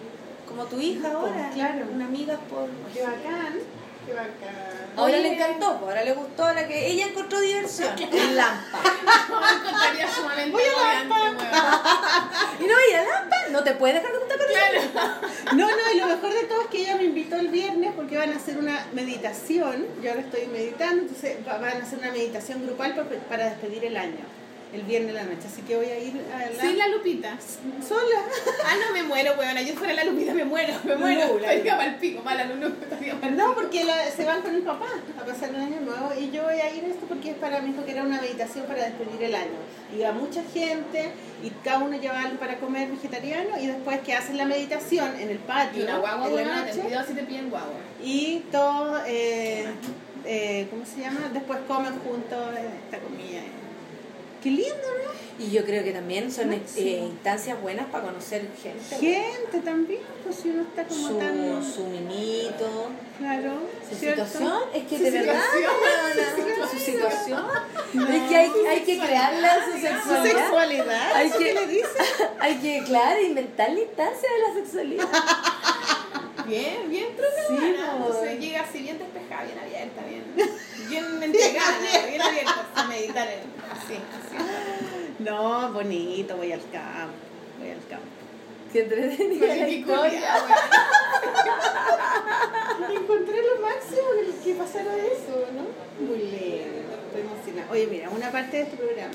Como 0.47 0.65
tu 0.65 0.79
hija 0.79 1.11
ahora. 1.11 1.51
claro. 1.53 1.85
Una 1.93 2.05
amiga 2.05 2.37
por. 2.49 2.69
Qué 2.93 3.01
bacán. 3.01 3.59
Qué 4.05 4.13
bacán. 4.13 4.84
Ahora 4.97 5.13
Oye. 5.13 5.21
le 5.21 5.33
encantó, 5.33 5.77
pues, 5.79 5.89
ahora 5.89 6.03
le 6.03 6.13
gustó 6.13 6.45
a 6.45 6.53
la 6.53 6.67
que 6.67 6.87
ella 6.87 7.07
encontró 7.07 7.39
diversión 7.41 7.89
en 7.99 8.35
Lampa. 8.35 8.79
No 9.29 10.13
sumamente 10.15 10.57
elegante, 10.63 11.13
weón. 11.13 11.37
Y 12.59 12.63
no 12.63 12.73
ir 12.89 12.95
a 12.95 13.03
Lampa, 13.03 13.35
no 13.51 13.63
te 13.63 13.73
puedes 13.73 13.95
dejar 13.95 14.11
de 14.13 14.19
juntar 14.19 14.37
con 14.37 14.47
ella. 14.49 15.19
No, 15.53 15.67
no, 15.69 15.91
y 15.93 15.97
lo 15.99 16.07
mejor 16.07 16.33
de 16.33 16.43
todo 16.43 16.61
es 16.61 16.67
que 16.67 16.81
ella 16.81 16.95
me 16.95 17.03
invitó 17.03 17.35
el 17.35 17.49
viernes 17.49 17.91
porque 17.95 18.17
van 18.17 18.31
a 18.31 18.37
hacer 18.37 18.57
una 18.57 18.85
meditación. 18.93 19.85
Yo 20.01 20.11
ahora 20.11 20.21
estoy 20.21 20.47
meditando, 20.47 21.01
entonces 21.03 21.37
va- 21.47 21.57
van 21.57 21.81
a 21.81 21.83
hacer 21.83 21.99
una 21.99 22.11
meditación 22.11 22.63
grupal 22.65 22.95
pa- 22.95 23.03
para 23.29 23.45
despedir 23.49 23.83
el 23.85 23.97
año, 23.97 24.23
el 24.75 24.83
viernes 24.83 25.13
de 25.13 25.13
la 25.13 25.23
noche. 25.23 25.47
Así 25.51 25.61
que 25.63 25.75
voy 25.75 25.85
a 25.87 25.97
ir 25.99 26.13
a 26.33 26.49
la... 26.51 26.61
Sin 26.61 26.77
la 26.77 26.87
lupita. 26.89 27.37
sola. 27.87 28.19
Ah, 28.65 28.75
no 28.87 28.93
me 28.93 29.03
muero, 29.03 29.33
weón. 29.37 29.57
Yo 29.65 29.73
fuera 29.75 29.93
la 29.93 30.03
lupita 30.03 30.33
me 30.33 30.45
muero, 30.45 30.73
me 30.83 30.95
muero. 30.95 31.39
La 31.39 31.53
Estaría 31.53 31.75
mal 31.75 31.95
pico, 31.97 32.21
mala 32.23 32.43
estaría 32.43 33.15
mal 33.15 33.35
No, 33.37 33.55
porque 33.55 33.83
la- 33.85 34.09
se 34.11 34.25
van 34.25 34.41
con 34.41 34.53
el 34.55 34.61
papá 34.63 34.87
a 35.19 35.25
pasar 35.25 35.49
el 35.49 35.55
año 35.55 35.81
nuevo 35.81 36.11
y 36.19 36.31
yo 36.31 36.43
voy 36.43 36.59
a 36.59 36.73
ir 36.75 36.83
a 36.83 36.87
esto 36.87 37.05
porque 37.07 37.31
es 37.31 37.37
para 37.37 37.61
mí 37.61 37.73
que 37.85 37.91
era 37.91 38.03
una 38.03 38.19
meditación 38.21 38.65
para 38.65 38.83
despedir 38.85 39.23
el 39.23 39.35
año. 39.35 39.57
Y 39.95 39.99
va 40.01 40.11
mucha 40.11 40.43
gente 40.53 41.11
y 41.43 41.49
cada 41.63 41.79
uno 41.79 41.97
lleva 41.97 42.19
algo 42.21 42.37
para 42.39 42.55
comer 42.57 42.89
vegetariano 42.89 43.59
y 43.61 43.67
después 43.67 43.99
que 44.01 44.13
hacen 44.13 44.37
la 44.37 44.45
meditación 44.45 45.15
en 45.19 45.29
el 45.29 45.35
Y 45.35 45.39
patio 45.39 45.83
una 45.83 45.97
guagua, 45.99 46.27
en 46.41 46.47
la 46.47 46.65
noche 46.65 46.79
cuidado 46.79 47.07
si 47.07 47.13
te 47.13 47.23
piden 47.23 47.49
guagua. 47.49 47.73
y 48.03 48.39
todo, 48.51 48.99
eh, 49.07 49.65
eh, 50.25 50.67
¿cómo 50.69 50.85
se 50.85 51.01
llama? 51.01 51.29
Después 51.33 51.59
comen 51.67 51.93
juntos 51.99 52.55
eh, 52.57 52.69
esta 52.85 52.99
comida. 52.99 53.41
Qué 54.45 54.51
lindo, 54.51 54.75
¿no? 55.03 55.43
Y 55.43 55.49
yo 55.51 55.65
creo 55.65 55.83
que 55.83 55.91
también 55.91 56.31
son 56.31 56.53
eh, 56.53 56.61
instancias 57.03 57.59
buenas 57.61 57.87
para 57.87 58.05
conocer 58.05 58.47
gente. 58.61 58.95
Gente 58.99 59.59
también, 59.65 60.01
pues 60.23 60.35
si 60.37 60.49
uno 60.51 60.61
está 60.61 60.85
como 60.85 61.07
Su, 61.09 61.15
tan... 61.17 61.63
su 61.73 61.83
minito, 61.87 62.89
Claro, 63.17 63.53
su 63.89 63.95
¿cierto? 63.95 64.23
situación. 64.25 64.59
Es 64.73 64.83
que 64.83 64.97
de 64.99 65.11
verdad, 65.11 65.41
su 66.71 66.77
situación. 66.79 67.43
Es 68.13 68.21
que 68.29 68.35
hay, 68.37 68.51
hay 68.69 68.81
que 68.83 68.97
crearla 68.99 69.65
su 69.65 69.71
Su 69.71 69.77
sexualidad. 69.81 70.23
sexualidad, 70.37 71.13
Hay 71.15 71.27
¿eso 71.27 71.37
que- 71.39 71.53
le 71.55 71.67
dicen? 71.67 71.89
Hay 72.39 72.55
que, 72.57 72.83
claro, 72.85 73.21
inventar 73.21 73.71
la 73.71 73.79
instancia 73.81 74.29
de 74.29 74.39
la 74.47 74.53
sexualidad. 74.63 75.07
Bien, 76.47 76.87
bien 76.91 77.07
truca, 77.15 77.47
Sí, 77.47 77.55
po. 77.57 78.05
Entonces 78.07 78.39
llega 78.39 78.61
así 78.61 78.79
bien 78.83 78.99
despejada, 78.99 79.45
bien 79.45 79.57
abierta, 79.57 80.01
bien, 80.07 80.23
bien 81.01 81.23
entregada, 81.23 82.07
bien 82.07 82.21
abierta 82.21 82.65
a 82.75 82.83
meditar 82.85 83.27
en, 83.27 83.39
así, 83.71 83.95
así. 83.95 84.35
No, 85.19 85.71
bonito, 85.73 86.37
voy 86.37 86.51
al 86.51 86.61
campo, 86.71 87.13
voy 87.59 87.71
al 87.71 87.87
campo. 87.87 88.05
Qué 88.71 88.81
entretenida 88.81 89.55
la 89.55 89.69
historia. 89.69 90.35
Encontré 92.89 93.41
lo 93.41 93.61
máximo 93.61 94.07
que, 94.19 94.43
que 94.43 94.55
pasara 94.55 94.95
eso, 94.97 95.47
¿no? 95.53 96.05
Muy 96.05 96.17
lindo, 96.17 96.95
estoy 97.05 97.21
emocionada. 97.21 97.71
Oye, 97.71 97.87
mira, 97.87 98.09
una 98.09 98.31
parte 98.31 98.57
de 98.57 98.63
este 98.63 98.77
programa 98.77 99.13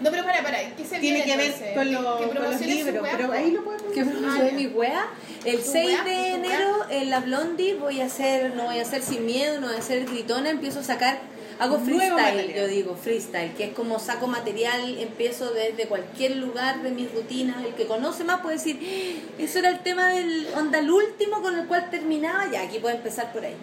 No, 0.00 0.10
pero 0.10 0.24
para, 0.24 0.42
para, 0.42 0.58
¿qué 0.76 0.84
se 0.84 0.98
tiene 0.98 1.24
viene 1.24 1.24
que 1.24 1.36
ver 1.36 1.46
entonces? 1.46 1.74
con, 1.74 1.84
¿Que- 1.84 1.90
lo- 1.92 2.00
que 2.18 2.24
con 2.26 2.34
los 2.34 2.44
promociones 2.44 2.76
libros, 2.76 3.08
pero 3.16 3.32
ahí 3.32 3.50
lo 3.50 3.64
podemos 3.64 3.92
que 3.92 4.04
promocioné 4.04 4.50
ya. 4.50 4.56
mi 4.56 4.66
wea. 4.68 5.06
El 5.44 5.56
Tu 5.58 5.70
6 5.72 5.86
wea, 5.86 6.04
de 6.04 6.28
enero 6.34 6.86
en 6.90 7.10
la 7.10 7.20
Blondie 7.20 7.74
voy 7.74 8.00
a 8.00 8.06
hacer, 8.06 8.54
no 8.54 8.64
voy 8.64 8.78
a 8.78 8.82
hacer 8.82 9.02
sin 9.02 9.26
miedo, 9.26 9.60
no 9.60 9.66
voy 9.68 9.76
a 9.76 9.78
hacer 9.80 10.04
gritona, 10.06 10.50
empiezo 10.50 10.80
a 10.80 10.82
sacar, 10.84 11.18
hago 11.58 11.78
freestyle, 11.80 12.54
yo 12.54 12.66
digo 12.68 12.96
freestyle, 12.96 13.52
que 13.54 13.64
es 13.64 13.72
como 13.72 13.98
saco 13.98 14.26
material, 14.28 14.98
empiezo 14.98 15.50
desde 15.52 15.86
cualquier 15.86 16.36
lugar 16.36 16.82
de 16.82 16.90
mis 16.90 17.12
rutinas, 17.12 17.64
el 17.64 17.74
que 17.74 17.86
conoce 17.86 18.22
más 18.24 18.40
puede 18.40 18.56
decir, 18.56 18.78
"Ah, 18.80 19.32
eso 19.42 19.58
era 19.58 19.70
el 19.70 19.80
tema 19.80 20.08
del 20.08 20.46
onda 20.56 20.78
el 20.78 20.90
último 20.90 21.42
con 21.42 21.58
el 21.58 21.66
cual 21.66 21.88
terminaba, 21.90 22.48
ya 22.52 22.62
aquí 22.62 22.78
puedo 22.78 22.94
empezar 22.94 23.32
por 23.32 23.44
ahí. 23.44 23.54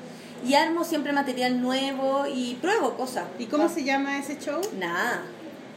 Y 0.45 0.53
armo 0.55 0.83
siempre 0.83 1.11
material 1.13 1.61
nuevo 1.61 2.25
y 2.27 2.55
pruebo 2.55 2.95
cosas. 2.97 3.23
¿Y 3.39 3.45
cómo 3.45 3.67
se 3.69 3.83
llama 3.83 4.19
ese 4.19 4.37
show? 4.37 4.61
Nada. 4.77 5.23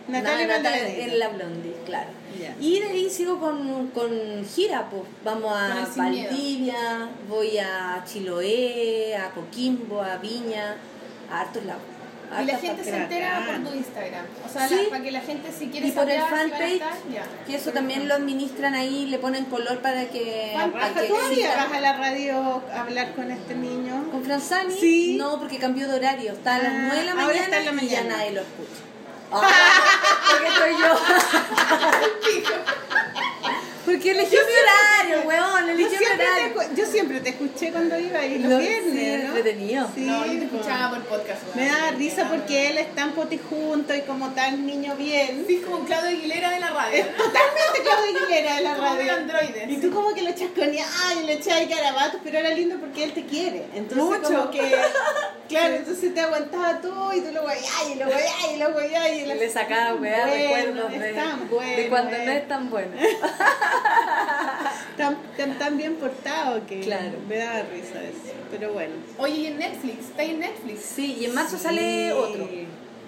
Natalia 0.08 0.46
Na- 0.46 0.56
Natalia- 0.58 1.04
en 1.04 1.18
la 1.18 1.28
Blondie, 1.28 1.74
claro. 1.84 2.08
Y 2.60 2.80
de 2.80 2.86
ahí 2.88 3.10
sigo 3.10 3.38
con, 3.40 3.88
con 3.88 4.10
gira, 4.54 4.88
pues 4.90 5.02
vamos 5.24 5.52
a 5.56 5.68
el. 5.82 6.30
Valdivia, 6.30 7.08
voy 7.28 7.58
a 7.58 8.02
Chiloé, 8.06 9.16
a 9.16 9.30
Coquimbo, 9.30 10.02
a 10.02 10.16
Viña, 10.16 10.76
a 11.30 11.40
hartos 11.40 11.64
lados. 11.64 11.82
Y 12.42 12.44
la 12.44 12.58
gente 12.58 12.84
se 12.84 12.94
entera 12.94 13.42
por 13.46 13.70
tu 13.70 13.74
Instagram. 13.78 14.26
O 14.46 14.52
sea, 14.52 14.68
Sí. 14.68 14.76
la- 14.84 14.90
para 14.90 15.02
que 15.02 15.10
la 15.12 15.20
gente 15.22 15.48
si 15.50 15.68
quiere 15.68 15.88
Y 15.88 15.92
por 15.92 16.10
el 16.10 16.20
saber 16.20 16.34
a 16.34 16.36
fanpage, 16.36 16.82
que 17.46 17.54
eso 17.54 17.64
Por 17.64 17.68
el 17.72 17.74
también 17.74 18.06
lo 18.06 18.14
administran 18.14 18.74
ahí, 18.74 19.06
le 19.06 19.18
ponen 19.18 19.46
color 19.46 19.78
para 19.80 20.04
que... 20.08 20.50
Para 20.54 20.66
Raja, 20.66 21.00
que 21.00 21.06
¿Tú 21.08 21.14
un 21.14 21.34
día 21.34 21.52
siga. 21.52 21.64
vas 21.64 21.72
a 21.72 21.80
la 21.80 21.92
radio 21.96 22.62
a 22.70 22.80
hablar 22.82 23.14
con 23.14 23.30
este 23.30 23.54
niño? 23.54 24.10
¿Con 24.10 24.24
Franzani? 24.24 24.74
Sí. 24.78 25.16
No, 25.18 25.38
porque 25.38 25.56
cambió 25.58 25.88
de 25.88 25.94
horario. 25.96 26.32
Está 26.32 26.56
a 26.56 26.58
las 26.58 26.72
Ah, 26.72 26.78
9 26.88 26.98
de 26.98 27.04
la 27.06 27.12
ahora 27.12 27.26
mañana, 27.26 27.44
está 27.44 27.58
en 27.70 27.76
la 27.76 27.82
y 27.82 27.88
ya 27.88 27.96
mañana. 28.02 28.16
nadie 28.18 28.32
lo 28.32 28.40
escucha. 28.42 28.82
Ah, 29.30 29.40
porque 30.30 30.50
soy 30.56 30.72
yo. 30.80 30.94
porque 33.92 34.10
eligió 34.10 34.38
mi 34.40 34.52
horario, 35.12 35.28
weón. 35.28 35.66
Yo 35.66 35.72
Eligió 35.72 35.90
mi 35.90 35.96
siempre, 36.06 36.26
te, 36.26 36.32
horario. 36.58 36.76
yo 36.76 36.86
siempre 36.86 37.20
te 37.20 37.28
escuché 37.30 37.70
cuando 37.72 37.98
iba 37.98 38.18
ahí 38.20 38.38
los 38.38 38.50
Lo- 38.52 38.58
viernes, 38.58 38.92
sí, 38.92 39.06
¿no? 39.22 39.36
entretenido. 39.36 39.90
Sí, 39.94 40.00
No, 40.02 40.26
yo 40.26 40.32
te 40.38 40.44
escuchaba 40.44 40.90
por 40.90 41.04
podcast. 41.04 41.54
Me 41.54 41.66
da 41.66 41.90
risa 41.92 42.28
porque 42.28 42.70
él 42.70 42.78
es 42.78 42.94
tan 42.94 43.12
poticunto 43.12 43.94
y 43.94 44.00
como 44.02 44.30
tan 44.30 44.66
niño 44.66 44.94
bien. 44.96 45.44
Sí, 45.46 45.62
como 45.64 45.84
Claudio 45.84 46.10
Aguilera 46.10 46.50
de 46.50 46.60
la 46.60 46.70
radio. 46.70 46.98
Es 46.98 47.16
totalmente 47.16 47.82
Claudio 47.82 48.18
Aguilera 48.26 48.54
de 48.56 48.60
la 48.62 48.74
Como 48.76 48.86
radio. 48.88 49.12
androides. 49.14 49.70
Y 49.70 49.76
tú 49.78 49.90
como 49.90 50.14
que 50.14 50.22
lo 50.22 50.32
chasconeabas 50.32 51.16
y 51.22 51.26
le 51.26 51.32
echabas 51.34 51.68
garabatos, 51.68 52.20
pero 52.24 52.38
era 52.38 52.50
lindo 52.50 52.76
porque 52.78 53.04
él 53.04 53.12
te 53.12 53.24
quiere. 53.24 53.66
Entonces 53.74 54.20
Mucho. 54.20 54.22
como 54.40 54.50
que, 54.50 54.76
claro, 55.48 55.74
entonces 55.76 56.14
te 56.14 56.20
aguantaba 56.20 56.80
tú 56.80 56.92
y 57.14 57.20
tú 57.20 57.32
lo 57.32 57.42
guayás 57.42 57.64
y 57.90 57.98
lo 57.98 58.06
guayás 58.06 58.52
y 58.54 58.56
lo 58.58 58.72
guayás 58.72 59.08
y 59.12 59.18
Y 59.20 59.24
le 59.26 59.50
sacaba, 59.50 59.94
weá, 59.94 60.26
Bueno, 60.26 60.34
recuerdos 60.34 60.92
es 60.94 61.00
de, 61.00 61.12
tan 61.12 61.48
bueno, 61.48 61.76
de 61.76 61.88
cuando 61.88 62.16
eh. 62.16 62.22
no 62.26 62.32
es 62.32 62.48
tan 62.48 62.70
bueno. 62.70 62.92
tan, 64.96 65.16
tan, 65.36 65.58
tan 65.58 65.76
bien 65.76 65.94
portado 65.96 66.66
que 66.66 66.80
Claro. 66.80 67.18
me 67.28 67.36
daba 67.36 67.62
risa 67.62 68.02
eso. 68.02 68.34
Pero 68.50 68.72
bueno. 68.72 68.94
Oye, 69.18 69.34
y 69.34 69.46
en 69.46 69.58
Netflix, 69.58 70.06
¿está 70.10 70.22
en 70.22 70.40
Netflix? 70.40 70.80
Sí, 70.82 71.16
y 71.20 71.24
en 71.26 71.34
marzo 71.34 71.58
sale 71.58 72.12
otro. 72.12 72.48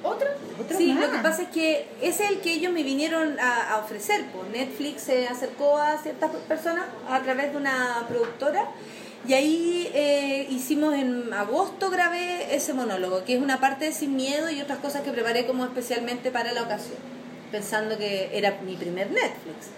¿Otro? 0.02 0.28
Otro 0.58 0.78
Sí, 0.78 0.92
más. 0.92 1.06
lo 1.06 1.12
que 1.12 1.18
pasa 1.18 1.42
es 1.42 1.48
que 1.48 1.86
ese 2.00 2.24
es 2.24 2.30
el 2.30 2.40
que 2.40 2.52
ellos 2.54 2.72
me 2.72 2.82
vinieron 2.82 3.38
a, 3.38 3.72
a 3.74 3.78
ofrecer. 3.78 4.24
Pues 4.32 4.48
Netflix 4.50 5.02
se 5.02 5.26
acercó 5.28 5.76
a 5.78 5.98
ciertas 5.98 6.30
personas 6.48 6.84
a 7.08 7.20
través 7.20 7.50
de 7.52 7.58
una 7.58 8.04
productora 8.08 8.64
y 9.28 9.34
ahí 9.34 9.90
eh, 9.92 10.46
hicimos 10.48 10.94
en 10.94 11.30
agosto, 11.34 11.90
grabé 11.90 12.54
ese 12.54 12.72
monólogo, 12.72 13.24
que 13.24 13.34
es 13.34 13.42
una 13.42 13.60
parte 13.60 13.84
de 13.86 13.92
Sin 13.92 14.16
Miedo 14.16 14.48
y 14.50 14.62
otras 14.62 14.78
cosas 14.78 15.02
que 15.02 15.10
preparé 15.10 15.46
como 15.46 15.64
especialmente 15.64 16.30
para 16.30 16.52
la 16.54 16.62
ocasión, 16.62 16.96
pensando 17.52 17.98
que 17.98 18.30
era 18.32 18.58
mi 18.64 18.76
primer 18.76 19.10
Netflix. 19.10 19.68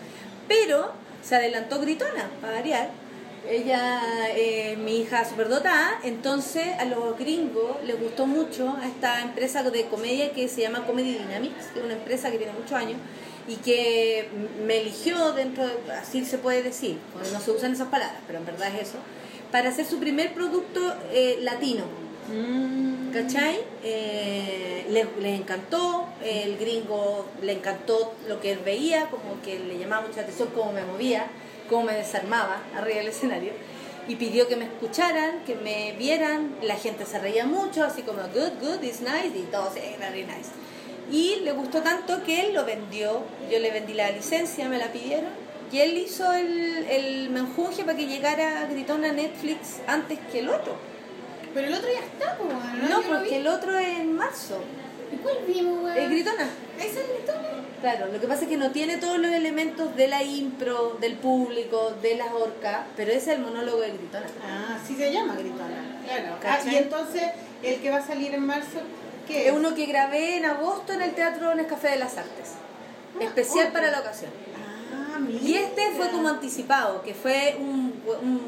Pero 0.52 0.92
se 1.22 1.36
adelantó 1.36 1.80
Gritona, 1.80 2.28
para 2.42 2.56
variar. 2.56 2.90
Ella, 3.48 4.00
eh, 4.36 4.76
mi 4.76 5.00
hija 5.00 5.24
superdotada, 5.24 5.98
entonces 6.04 6.66
a 6.78 6.84
los 6.84 7.18
gringos 7.18 7.82
les 7.84 7.98
gustó 7.98 8.26
mucho 8.26 8.76
a 8.80 8.86
esta 8.86 9.22
empresa 9.22 9.62
de 9.62 9.86
comedia 9.86 10.32
que 10.32 10.46
se 10.48 10.60
llama 10.60 10.86
Comedy 10.86 11.14
Dynamics, 11.14 11.68
que 11.72 11.80
es 11.80 11.84
una 11.84 11.94
empresa 11.94 12.30
que 12.30 12.36
tiene 12.36 12.52
muchos 12.52 12.72
años 12.72 12.98
y 13.48 13.56
que 13.56 14.28
me 14.64 14.82
eligió 14.82 15.32
dentro, 15.32 15.66
de, 15.66 15.72
así 15.94 16.24
se 16.24 16.38
puede 16.38 16.62
decir, 16.62 16.98
no 17.32 17.40
se 17.40 17.50
usan 17.50 17.72
esas 17.72 17.88
palabras, 17.88 18.20
pero 18.26 18.38
en 18.38 18.46
verdad 18.46 18.68
es 18.76 18.88
eso, 18.88 18.98
para 19.50 19.70
hacer 19.70 19.86
su 19.86 19.98
primer 19.98 20.34
producto 20.34 20.80
eh, 21.10 21.38
latino. 21.40 21.84
¿Cachai? 23.12 23.60
Eh, 23.82 24.86
les, 24.88 25.06
les 25.18 25.40
encantó, 25.40 26.06
el 26.24 26.56
gringo 26.56 27.26
le 27.42 27.52
encantó 27.52 28.14
lo 28.28 28.40
que 28.40 28.52
él 28.52 28.60
veía, 28.64 29.10
como 29.10 29.42
que 29.42 29.58
le 29.58 29.78
llamaba 29.78 30.06
mucha 30.06 30.20
atención 30.20 30.48
cómo 30.54 30.72
me 30.72 30.84
movía, 30.84 31.26
cómo 31.68 31.84
me 31.84 31.94
desarmaba 31.94 32.62
arriba 32.76 32.98
del 32.98 33.08
escenario. 33.08 33.52
Y 34.08 34.16
pidió 34.16 34.48
que 34.48 34.56
me 34.56 34.64
escucharan, 34.64 35.44
que 35.44 35.54
me 35.54 35.94
vieran, 35.98 36.56
la 36.62 36.76
gente 36.76 37.06
se 37.06 37.18
reía 37.18 37.44
mucho, 37.46 37.84
así 37.84 38.02
como 38.02 38.22
good, 38.22 38.60
good, 38.60 38.82
it's 38.82 39.00
nice, 39.00 39.36
y 39.36 39.46
todo, 39.50 39.70
sí, 39.72 39.80
very 39.98 40.24
nice. 40.24 40.50
Y 41.10 41.40
le 41.44 41.52
gustó 41.52 41.82
tanto 41.82 42.24
que 42.24 42.46
él 42.46 42.54
lo 42.54 42.64
vendió, 42.64 43.22
yo 43.50 43.58
le 43.58 43.70
vendí 43.70 43.94
la 43.94 44.10
licencia, 44.10 44.68
me 44.68 44.78
la 44.78 44.90
pidieron, 44.90 45.30
y 45.70 45.80
él 45.80 45.96
hizo 45.96 46.32
el, 46.32 46.86
el 46.88 47.30
para 47.84 47.96
que 47.96 48.06
llegara 48.06 48.66
Gritón 48.70 49.04
a 49.04 49.12
Netflix 49.12 49.80
antes 49.86 50.18
que 50.30 50.40
el 50.40 50.48
otro. 50.48 50.91
Pero 51.54 51.66
el 51.68 51.74
otro 51.74 51.88
ya 51.92 52.00
está, 52.00 52.36
pues, 52.36 52.50
¿no? 52.50 52.88
No, 52.88 53.02
porque 53.08 53.28
vi. 53.28 53.34
el 53.36 53.46
otro 53.46 53.78
es 53.78 53.98
en 54.00 54.16
marzo. 54.16 54.60
¿Y 55.12 55.16
cuál 55.16 55.36
vimos, 55.46 55.84
weón? 55.84 55.98
Es 55.98 56.10
Gritona. 56.10 56.48
¿Ese 56.78 57.00
es 57.00 57.08
Gritona? 57.08 57.48
Claro, 57.82 58.12
lo 58.12 58.20
que 58.20 58.28
pasa 58.28 58.42
es 58.42 58.48
que 58.48 58.56
no 58.56 58.70
tiene 58.70 58.96
todos 58.98 59.18
los 59.18 59.32
elementos 59.32 59.94
de 59.96 60.06
la 60.06 60.22
impro, 60.22 60.96
del 61.00 61.16
público, 61.16 61.92
de 62.00 62.14
las 62.16 62.32
orcas, 62.32 62.86
pero 62.96 63.10
ese 63.10 63.32
es 63.32 63.38
el 63.38 63.40
monólogo 63.40 63.80
de 63.80 63.90
Gritona. 63.90 64.26
Ah, 64.46 64.78
sí 64.86 64.94
se 64.94 65.12
llama 65.12 65.34
Gritona. 65.34 66.00
Claro. 66.06 66.36
Ah, 66.44 66.58
y 66.70 66.76
entonces, 66.76 67.24
el 67.62 67.80
que 67.80 67.90
va 67.90 67.96
a 67.96 68.06
salir 68.06 68.32
en 68.34 68.46
marzo, 68.46 68.78
¿qué 69.26 69.48
Es 69.48 69.52
uno 69.52 69.74
que 69.74 69.86
grabé 69.86 70.36
en 70.36 70.44
agosto 70.46 70.92
en 70.92 71.02
el 71.02 71.12
Teatro 71.12 71.54
Nescafé 71.54 71.88
de 71.90 71.96
las 71.98 72.16
Artes. 72.16 72.52
Especial 73.20 73.66
otro. 73.66 73.72
para 73.72 73.90
la 73.90 74.00
ocasión. 74.00 74.30
Ah, 74.94 75.18
mira. 75.18 75.40
Y 75.42 75.54
este 75.56 75.90
fue 75.96 76.08
como 76.10 76.28
anticipado, 76.28 77.02
que 77.02 77.14
fue 77.14 77.56
un, 77.58 78.00
un 78.22 78.40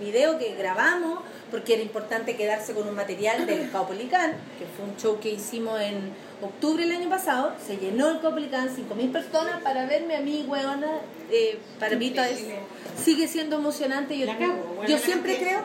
video 0.00 0.38
que 0.38 0.54
grabamos 0.54 1.20
porque 1.50 1.74
era 1.74 1.82
importante 1.82 2.36
quedarse 2.36 2.72
con 2.74 2.88
un 2.88 2.94
material 2.94 3.46
del 3.46 3.70
Caupolicán, 3.70 4.32
que 4.58 4.66
fue 4.76 4.84
un 4.86 4.96
show 4.96 5.18
que 5.20 5.30
hicimos 5.30 5.80
en 5.80 6.12
octubre 6.42 6.84
del 6.84 6.96
año 6.96 7.08
pasado. 7.08 7.52
Se 7.66 7.76
llenó 7.76 8.10
el 8.10 8.20
Caupolicán, 8.20 8.68
5.000 8.74 9.12
personas 9.12 9.60
para 9.62 9.86
verme 9.86 10.16
a 10.16 10.20
mí, 10.20 10.44
weona. 10.48 10.88
Eh, 11.30 11.58
para 11.78 11.96
mí 11.96 12.10
todo 12.10 12.24
es- 12.24 12.44
sigue 13.04 13.28
siendo 13.28 13.56
emocionante. 13.56 14.18
Yo, 14.18 14.26
bueno, 14.26 14.86
yo 14.88 14.98
siempre 14.98 15.36
creo... 15.38 15.60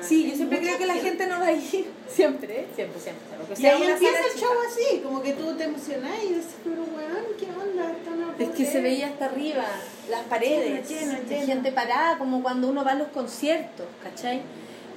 Sí, 0.00 0.28
yo 0.30 0.36
siempre 0.36 0.60
creo 0.60 0.78
que 0.78 0.86
la 0.86 0.94
gente 0.94 1.26
no 1.26 1.38
va 1.40 1.46
a 1.46 1.52
ir. 1.52 1.86
Siempre, 2.12 2.66
siempre, 2.76 3.00
siempre. 3.00 3.24
Porque 3.38 3.54
Y 3.54 3.56
sea 3.56 3.74
ahí 3.76 3.82
una 3.82 3.92
empieza 3.94 4.18
el 4.18 4.24
chica. 4.34 4.40
show 4.40 4.52
así, 4.68 4.98
como 5.00 5.22
que 5.22 5.32
tú 5.32 5.54
te 5.56 5.64
emocionás 5.64 6.12
y 6.22 6.28
dices, 6.34 6.46
pero 6.62 6.82
weón, 6.82 7.24
¿qué 7.38 7.46
onda? 7.46 7.90
Es 8.38 8.48
que 8.50 8.64
se 8.66 8.70
creer". 8.72 8.82
veía 8.82 9.06
hasta 9.08 9.24
arriba, 9.26 9.64
las 10.10 10.20
paredes, 10.24 10.86
Lleno, 10.88 11.12
lleno, 11.12 11.28
lleno. 11.28 11.46
gente 11.46 11.72
parada, 11.72 12.18
como 12.18 12.42
cuando 12.42 12.68
uno 12.68 12.84
va 12.84 12.92
a 12.92 12.96
los 12.96 13.08
conciertos, 13.08 13.86
¿cachai? 14.02 14.42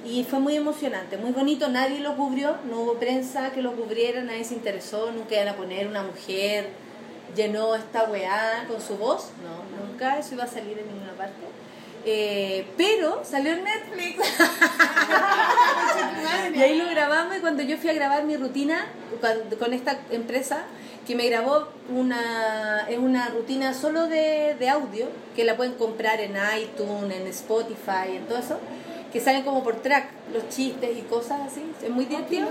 Y 0.06 0.24
fue 0.24 0.38
muy 0.38 0.54
emocionante, 0.56 1.16
muy 1.16 1.32
bonito, 1.32 1.68
nadie 1.68 2.00
lo 2.00 2.16
cubrió, 2.16 2.56
no 2.70 2.80
hubo 2.80 2.94
prensa 2.94 3.50
que 3.50 3.60
lo 3.60 3.72
cubriera, 3.72 4.22
nadie 4.22 4.44
se 4.44 4.54
interesó, 4.54 5.10
nunca 5.10 5.34
iban 5.34 5.48
a 5.48 5.56
poner 5.56 5.88
una 5.88 6.02
mujer, 6.04 6.68
llenó 7.34 7.74
esta 7.74 8.04
weá 8.04 8.64
con 8.68 8.80
su 8.80 8.96
voz, 8.96 9.30
no, 9.42 9.84
nunca 9.86 10.18
eso 10.18 10.34
iba 10.34 10.44
a 10.44 10.48
salir 10.48 10.78
en 10.78 10.86
ninguna 10.86 11.12
parte. 11.14 11.34
Eh, 12.08 12.64
pero 12.76 13.22
salió 13.24 13.52
en 13.52 13.64
Netflix. 13.64 14.16
y 16.54 16.62
ahí 16.62 16.78
lo 16.78 16.88
grabamos 16.88 17.36
y 17.36 17.40
cuando 17.40 17.64
yo 17.64 17.76
fui 17.78 17.90
a 17.90 17.94
grabar 17.94 18.22
mi 18.24 18.36
rutina 18.36 18.86
cuando- 19.20 19.58
con 19.58 19.72
esta 19.72 19.98
empresa 20.10 20.62
que 21.04 21.16
me 21.16 21.26
grabó 21.28 21.66
una 21.88 22.86
es 22.88 22.98
una 22.98 23.28
rutina 23.30 23.74
solo 23.74 24.06
de, 24.06 24.54
de 24.58 24.68
audio 24.68 25.06
que 25.34 25.44
la 25.44 25.56
pueden 25.56 25.74
comprar 25.74 26.20
en 26.20 26.36
iTunes, 26.60 27.16
en 27.16 27.26
Spotify, 27.26 28.16
en 28.16 28.26
todo 28.26 28.38
eso, 28.38 28.58
que 29.12 29.20
salen 29.20 29.42
como 29.42 29.62
por 29.62 29.76
track 29.82 30.08
los 30.32 30.48
chistes 30.48 30.96
y 30.96 31.02
cosas 31.02 31.40
así, 31.46 31.62
es 31.82 31.90
muy 31.90 32.04
divertido. 32.06 32.48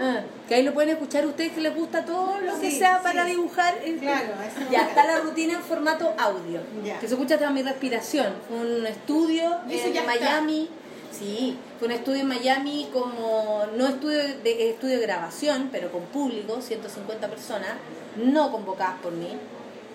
Ah, 0.00 0.20
que 0.48 0.54
ahí 0.54 0.62
lo 0.62 0.72
pueden 0.72 0.90
escuchar 0.90 1.26
ustedes 1.26 1.52
que 1.52 1.60
les 1.60 1.74
gusta 1.74 2.04
todo 2.04 2.40
lo 2.40 2.58
que 2.58 2.70
Sí, 2.70 2.78
sea 2.78 2.96
sí. 2.98 3.02
para 3.04 3.24
dibujar. 3.24 3.74
Claro, 4.00 4.32
eso 4.46 4.70
ya 4.70 4.82
está 4.88 5.04
la 5.04 5.20
rutina 5.20 5.54
en 5.54 5.60
formato 5.62 6.12
audio, 6.18 6.60
Ya. 6.84 6.98
que 6.98 7.06
se 7.06 7.14
escucha 7.14 7.34
hasta 7.34 7.50
mi 7.50 7.62
respiración. 7.62 8.32
Fue 8.48 8.56
un 8.58 8.86
estudio 8.86 9.58
en 9.68 9.70
está. 9.70 10.02
Miami. 10.04 10.68
Sí, 11.12 11.58
fue 11.78 11.88
un 11.88 11.92
estudio 11.92 12.22
en 12.22 12.28
Miami 12.28 12.88
como, 12.92 13.64
no 13.76 13.86
estudio 13.86 14.18
de, 14.42 14.70
estudio 14.70 14.96
de 14.98 15.02
grabación, 15.02 15.68
pero 15.70 15.92
con 15.92 16.02
público, 16.04 16.60
150 16.62 17.28
personas, 17.28 17.68
no 18.16 18.50
convocadas 18.50 18.98
por 19.02 19.12
mí, 19.12 19.28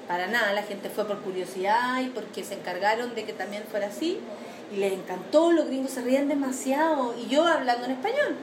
para 0.07 0.27
nada, 0.27 0.53
la 0.53 0.61
gente 0.61 0.89
fue 0.91 1.05
por 1.07 1.19
curiosidad 1.21 1.99
y 2.01 2.09
porque 2.09 2.43
se 2.43 2.53
encargaron 2.53 3.15
de 3.15 3.25
que 3.25 3.33
también 3.33 3.63
fuera 3.69 3.87
así, 3.87 4.19
y 4.73 4.77
les 4.77 4.93
encantó, 4.93 5.51
los 5.51 5.67
gringos 5.67 5.91
se 5.91 6.01
ríen 6.01 6.27
demasiado, 6.27 7.15
y 7.17 7.27
yo 7.27 7.45
hablando 7.45 7.85
en 7.85 7.91
español, 7.91 8.35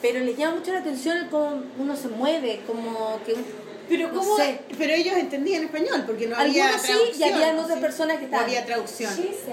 pero 0.00 0.20
les 0.20 0.36
llama 0.36 0.56
mucho 0.56 0.72
la 0.72 0.78
atención 0.80 1.28
cómo 1.30 1.62
uno 1.78 1.96
se 1.96 2.08
mueve, 2.08 2.60
como 2.66 3.18
que... 3.24 3.34
Pero 3.88 4.08
no 4.08 4.14
cómo, 4.20 4.36
sé. 4.36 4.60
pero 4.78 4.94
ellos 4.94 5.16
entendían 5.16 5.64
español 5.64 6.04
porque 6.06 6.26
no 6.26 6.36
había 6.36 6.66
Algunos 6.66 6.86
sí, 6.86 6.92
y 6.92 7.18
traducción, 7.18 7.56
¿no? 7.56 7.62
otras 7.62 7.76
Sí. 7.78 7.82
personas 7.82 8.16
que 8.16 8.20
No 8.22 8.26
estaban... 8.26 8.46
había 8.46 8.64
traducción. 8.64 9.12
Sí, 9.14 9.30
sí, 9.44 9.52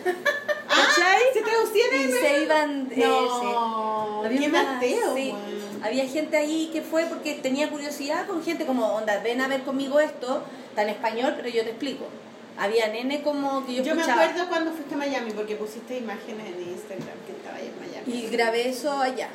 ¿Cachai? 0.68 1.20
¿Se 1.32 1.40
traducían 1.42 1.88
y 1.94 2.12
se 2.12 2.42
iban... 2.42 2.88
eh, 2.90 3.04
No, 3.06 4.22
sí. 4.22 4.26
Había 4.26 4.48
Mateo, 4.48 5.14
sí. 5.14 5.32
weón. 5.32 5.60
Había 5.82 6.06
gente 6.06 6.36
ahí 6.36 6.70
que 6.72 6.82
fue 6.82 7.04
porque 7.06 7.34
tenía 7.34 7.70
curiosidad 7.70 8.26
con 8.26 8.42
gente 8.42 8.66
como, 8.66 8.86
onda, 8.94 9.18
ven 9.22 9.40
a 9.40 9.48
ver 9.48 9.62
conmigo 9.62 9.98
esto, 10.00 10.42
está 10.68 10.82
en 10.82 10.90
español, 10.90 11.34
pero 11.36 11.48
yo 11.48 11.62
te 11.62 11.70
explico. 11.70 12.04
Había 12.60 12.88
nene 12.88 13.22
como 13.22 13.64
que 13.64 13.76
yo, 13.76 13.82
Yo 13.82 13.94
me 13.94 14.02
acuerdo 14.02 14.46
cuando 14.50 14.70
fuiste 14.72 14.94
a 14.94 14.98
Miami 14.98 15.30
porque 15.30 15.56
pusiste 15.56 15.96
imágenes 15.96 16.46
en 16.46 16.60
Instagram 16.60 17.16
que 17.26 17.32
estaba 17.32 17.56
ahí 17.56 17.72
en 17.74 17.90
Miami. 17.90 18.12
Y 18.12 18.28
grabé 18.28 18.68
eso 18.68 18.92
allá. 19.00 19.30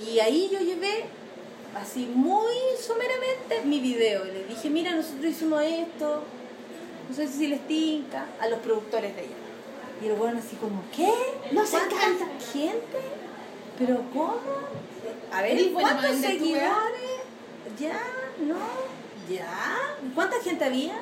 Y 0.00 0.20
ahí 0.20 0.48
yo 0.52 0.60
llevé 0.60 1.06
así 1.74 2.06
muy 2.14 2.54
someramente 2.80 3.62
mi 3.64 3.80
video. 3.80 4.24
Y 4.26 4.30
les 4.30 4.48
dije, 4.48 4.70
mira, 4.70 4.92
nosotros 4.92 5.24
hicimos 5.24 5.60
esto, 5.62 6.22
no 7.08 7.16
sé 7.16 7.26
si 7.26 7.48
les 7.48 7.66
tinca, 7.66 8.26
a 8.40 8.48
los 8.48 8.60
productores 8.60 9.16
de 9.16 9.22
ella. 9.22 9.34
Y 10.00 10.06
el 10.06 10.14
bueno 10.14 10.38
así 10.38 10.54
como, 10.54 10.80
¿qué? 10.94 11.12
Nos 11.50 11.70
¿Cuánta 11.70 11.96
encanta. 11.96 12.26
gente? 12.52 12.98
¿Pero 13.76 14.02
cómo? 14.12 14.40
A 15.32 15.42
ver, 15.42 15.72
¿cuántos 15.72 16.16
seguidores? 16.16 17.22
¿Ya? 17.76 18.00
¿No? 18.46 18.56
¿Ya? 19.28 19.96
¿Cuánta 20.14 20.40
gente 20.40 20.64
había? 20.64 20.94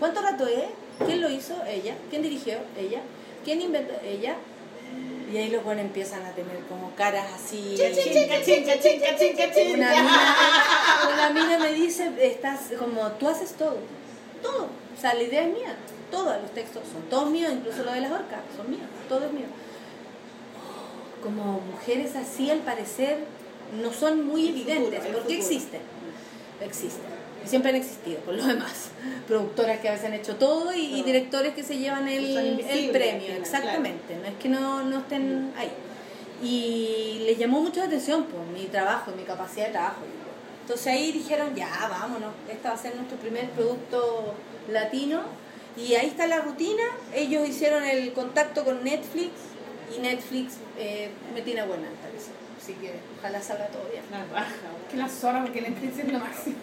¿Cuánto 0.00 0.20
rato 0.20 0.48
es? 0.48 0.64
¿Quién 1.06 1.20
lo 1.20 1.30
hizo? 1.30 1.54
Ella. 1.66 1.94
¿Quién 2.10 2.22
dirigió? 2.22 2.58
Ella. 2.76 3.00
¿Quién 3.44 3.60
inventó? 3.60 3.94
Ella. 4.04 4.36
Y 5.32 5.36
ahí 5.38 5.48
los 5.48 5.64
buenos 5.64 5.86
empiezan 5.86 6.24
a 6.26 6.32
tener 6.32 6.58
como 6.68 6.94
caras 6.94 7.26
así. 7.34 7.74
Una 9.72 9.88
mina, 9.88 10.36
una 11.14 11.30
mina 11.30 11.58
me 11.58 11.72
dice, 11.72 12.12
estás 12.20 12.60
como, 12.78 13.08
tú 13.12 13.28
haces 13.28 13.52
todo, 13.54 13.78
todo. 14.42 14.68
O 14.94 15.00
sea, 15.00 15.14
la 15.14 15.22
idea 15.22 15.46
es 15.46 15.54
mía, 15.54 15.74
todos 16.10 16.38
los 16.42 16.50
textos 16.52 16.82
son 16.92 17.02
todos 17.08 17.30
míos, 17.30 17.50
incluso 17.50 17.82
lo 17.82 17.92
de 17.92 18.02
las 18.02 18.12
orcas, 18.12 18.40
son 18.54 18.70
míos, 18.70 18.82
todo 19.08 19.24
es 19.24 19.32
mío. 19.32 19.46
Como 21.22 21.60
mujeres 21.60 22.14
así, 22.14 22.50
al 22.50 22.58
parecer, 22.58 23.20
no 23.80 23.90
son 23.90 24.26
muy 24.26 24.50
evidentes. 24.50 25.00
¿Por 25.06 25.26
qué 25.26 25.38
existen? 25.38 25.80
Existen. 26.60 27.21
Siempre 27.44 27.70
han 27.70 27.76
existido, 27.76 28.20
por 28.20 28.34
lo 28.34 28.46
demás. 28.46 28.90
Productoras 29.26 29.80
que 29.80 29.88
a 29.88 29.92
veces 29.92 30.06
han 30.06 30.14
hecho 30.14 30.36
todo 30.36 30.72
y, 30.72 31.02
directores 31.02 31.54
que 31.54 31.62
se 31.62 31.78
llevan 31.78 32.08
el, 32.08 32.90
premio, 32.92 33.32
exactamente. 33.34 34.16
No 34.16 34.28
es 34.28 34.34
que 34.40 34.48
no, 34.48 34.82
no 34.84 34.98
estén 34.98 35.52
ahí. 35.56 35.70
Y 36.42 37.24
les 37.26 37.38
llamó 37.38 37.60
mucho 37.60 37.80
la 37.80 37.86
atención 37.86 38.24
por 38.24 38.44
mi 38.46 38.66
trabajo, 38.66 39.12
mi 39.16 39.22
capacidad 39.22 39.66
de 39.66 39.72
trabajo. 39.72 40.02
Entonces 40.62 40.86
ahí 40.88 41.12
dijeron, 41.12 41.54
ya, 41.54 41.68
vámonos, 41.90 42.32
este 42.50 42.68
va 42.68 42.74
a 42.74 42.78
ser 42.78 42.94
nuestro 42.96 43.16
primer 43.18 43.50
producto 43.50 44.34
latino. 44.70 45.22
Y 45.76 45.94
ahí 45.94 46.08
está 46.08 46.26
la 46.26 46.40
rutina. 46.40 46.82
Ellos 47.14 47.48
hicieron 47.48 47.84
el 47.84 48.12
contacto 48.12 48.64
con 48.64 48.84
Netflix 48.84 49.30
y 49.96 50.00
Netflix 50.00 50.54
eh, 50.78 51.10
me 51.34 51.42
tiene 51.42 51.64
buena. 51.64 51.88
Así 52.62 52.74
que 52.74 52.94
ojalá 53.18 53.42
salga 53.42 53.66
todo 53.66 53.82
bien. 53.90 54.04
La 54.10 54.24
raja, 54.32 54.54
Que 54.90 54.96
la 54.96 55.08
zorra, 55.08 55.42
porque 55.42 55.60
la 55.62 55.68
actriz 55.68 55.98
es 55.98 56.12
lo 56.12 56.18
máximo. 56.20 56.56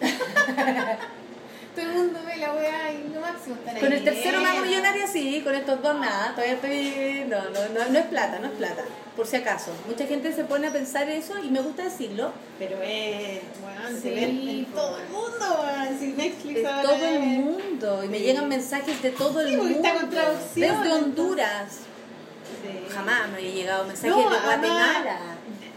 Todo 1.74 1.84
el 1.86 1.92
mundo 1.92 2.18
ve 2.26 2.36
la 2.38 2.52
weá 2.52 2.92
y 2.92 3.14
lo 3.14 3.20
máximo. 3.20 3.54
Están 3.56 3.76
ahí 3.76 3.80
Con 3.80 3.92
el 3.92 4.02
tercero 4.02 4.40
bien. 4.40 4.50
mago 4.50 4.66
millonaria 4.66 5.06
sí, 5.06 5.40
con 5.44 5.54
estos 5.54 5.80
dos 5.80 6.00
nada, 6.00 6.32
todavía 6.34 6.54
estoy... 6.54 7.24
No, 7.28 7.44
no, 7.50 7.68
no, 7.68 7.88
no 7.92 7.98
es 7.98 8.06
plata, 8.06 8.40
no 8.40 8.46
es 8.48 8.52
plata, 8.54 8.82
por 9.14 9.24
si 9.26 9.36
acaso. 9.36 9.70
Mucha 9.86 10.04
gente 10.06 10.32
se 10.32 10.42
pone 10.44 10.66
a 10.66 10.72
pensar 10.72 11.08
eso 11.08 11.38
y 11.38 11.48
me 11.48 11.60
gusta 11.60 11.84
decirlo. 11.84 12.32
Pero 12.58 12.76
es, 12.82 13.40
bueno, 13.62 13.88
Sí, 13.88 14.00
se 14.02 14.10
ve 14.10 14.24
en 14.24 14.64
todo 14.66 14.98
el 14.98 15.08
mundo. 15.10 15.64
Si 16.00 16.06
Netflix 16.08 16.54
De 16.56 16.66
ahora 16.66 16.82
todo 16.82 17.06
el 17.06 17.20
mundo. 17.20 18.04
Y 18.04 18.08
me 18.08 18.18
Sí. 18.18 18.24
llegan 18.24 18.48
mensajes 18.48 19.00
de 19.02 19.10
todo 19.12 19.40
el 19.40 19.50
Sí, 19.50 19.56
mundo. 19.56 19.76
está 19.76 19.94
con 19.94 20.10
traducción, 20.10 20.82
Desde 20.82 20.92
Honduras. 20.92 21.68
Sí. 21.70 22.92
Jamás 22.92 23.28
me 23.28 23.36
había 23.36 23.50
llegado 23.54 23.84
mensajes 23.84 24.10
No, 24.10 24.16
de 24.18 24.24
Guatemala. 24.38 25.18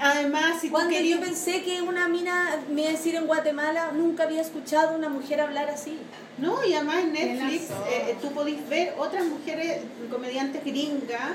Además, 0.03 0.59
si 0.59 0.69
Cuando 0.69 0.89
querías... 0.89 1.17
yo 1.19 1.25
pensé 1.25 1.61
que 1.63 1.81
una 1.81 2.09
mina 2.09 2.59
me 2.69 2.81
iba 2.81 2.89
a 2.89 2.93
decir 2.93 3.15
en 3.15 3.25
Guatemala, 3.25 3.91
nunca 3.93 4.23
había 4.23 4.41
escuchado 4.41 4.97
una 4.97 5.07
mujer 5.07 5.39
hablar 5.39 5.69
así. 5.69 5.97
No, 6.37 6.63
y 6.65 6.73
además 6.73 6.97
en 7.03 7.13
Netflix 7.13 7.69
razón. 7.69 7.83
eh, 7.89 8.17
tú 8.21 8.31
podés 8.31 8.67
ver 8.67 8.95
otras 8.97 9.23
mujeres 9.23 9.81
comediantes 10.11 10.65
gringas, 10.65 11.31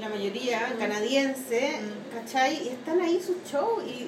la 0.00 0.08
mayoría 0.08 0.72
canadienses, 0.78 1.74
¿cachai? 2.14 2.62
Y 2.64 2.68
están 2.68 3.00
ahí 3.00 3.20
sus 3.20 3.36
shows 3.50 3.82
y 3.86 4.06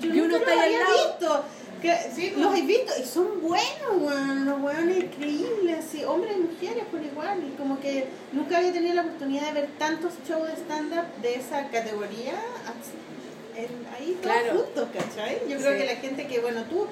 yo 0.00 0.14
Y 0.14 0.20
uno 0.20 0.28
nunca 0.28 0.36
está 0.38 0.54
los 0.54 0.64
había 0.64 0.78
lado. 0.80 1.08
visto. 1.08 1.44
Que, 1.82 2.32
los 2.36 2.56
he 2.56 2.62
visto 2.62 2.92
y 2.98 3.04
son 3.04 3.42
buenos, 3.42 3.90
weón, 4.00 4.46
los 4.46 4.60
weones 4.60 5.04
increíbles, 5.04 5.84
así, 5.84 6.04
hombres 6.04 6.36
y 6.36 6.40
mujeres 6.40 6.84
por 6.90 7.02
igual. 7.02 7.42
Y 7.44 7.56
como 7.56 7.78
que 7.80 8.06
nunca 8.32 8.58
había 8.58 8.72
tenido 8.72 8.94
la 8.94 9.02
oportunidad 9.02 9.48
de 9.48 9.60
ver 9.60 9.68
tantos 9.78 10.12
shows 10.26 10.46
de 10.46 10.54
stand-up 10.54 11.04
de 11.20 11.34
esa 11.34 11.68
categoría 11.68 12.32
así, 12.64 12.96
en- 13.56 13.86
ahí 13.94 14.18
todos 14.22 14.36
Claro. 14.36 14.58
juntos, 14.60 14.88
¿cachai? 14.92 15.40
Yo 15.48 15.56
creo 15.58 15.72
Sí. 15.72 15.78
que 15.78 15.84
la 15.86 15.96
gente 15.96 16.26
que, 16.26 16.40
bueno, 16.40 16.62
tú 16.68 16.86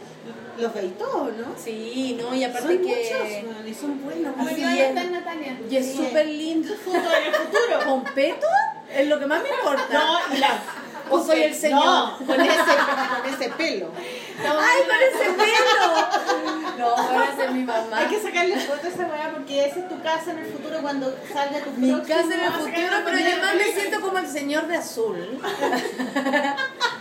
los 0.58 0.74
veis 0.74 0.96
todos, 0.98 1.32
¿no? 1.36 1.54
Sí, 1.62 2.16
no, 2.20 2.34
y 2.34 2.44
aparte 2.44 2.68
son 2.68 2.78
que... 2.78 2.86
muchos, 2.86 3.44
weón, 3.54 3.68
y 3.68 3.74
son 3.74 4.02
buenos. 4.04 4.34
Ahí 4.38 4.78
está 4.80 5.04
Natalia. 5.04 5.58
Y 5.70 5.76
es 5.76 5.86
Sí. 5.86 5.96
súper 5.96 6.26
lindo. 6.26 6.74
Futuro 6.74 7.02
el 7.26 7.34
futuro. 7.34 7.84
¿Con 7.90 8.04
peto? 8.14 8.46
Es 8.94 9.08
lo 9.08 9.18
que 9.18 9.26
más 9.26 9.42
me 9.42 9.48
importa. 9.48 9.86
No, 9.92 10.36
y 10.36 10.38
la. 10.38 10.62
¿O 11.10 11.22
soy 11.24 11.42
el 11.42 11.54
señor? 11.54 11.84
No, 11.84 12.18
con 12.26 12.40
ese, 12.40 12.56
con 12.56 13.34
ese 13.34 13.48
pelo. 13.50 13.90
¡Ay, 14.38 14.82
parece 14.88 15.32
pelo! 15.32 16.78
No, 16.78 16.86
ahora 16.96 17.28
es 17.38 17.50
mi 17.52 17.62
mamá. 17.62 17.98
Hay 17.98 18.06
que 18.06 18.20
sacarle 18.20 18.56
foto 18.58 18.86
a 18.86 18.88
esa 18.90 19.06
weá 19.06 19.30
porque 19.32 19.64
esa 19.66 19.80
es 19.80 19.88
tu 19.88 20.02
casa 20.02 20.32
en 20.32 20.38
el 20.40 20.46
futuro 20.46 20.78
cuando 20.82 21.14
salga 21.32 21.60
tu 21.60 21.70
Mi 21.72 21.92
próximo- 21.92 22.16
casa 22.18 22.34
en 22.34 22.40
el 22.40 22.46
a 22.46 22.50
sacar 22.50 22.60
futuro, 22.64 22.96
pero 23.04 23.18
yo 23.18 23.36
más 23.42 23.54
me 23.54 23.64
siento 23.72 24.00
como 24.00 24.18
el 24.18 24.26
señor 24.26 24.66
de 24.66 24.76
azul. 24.76 25.40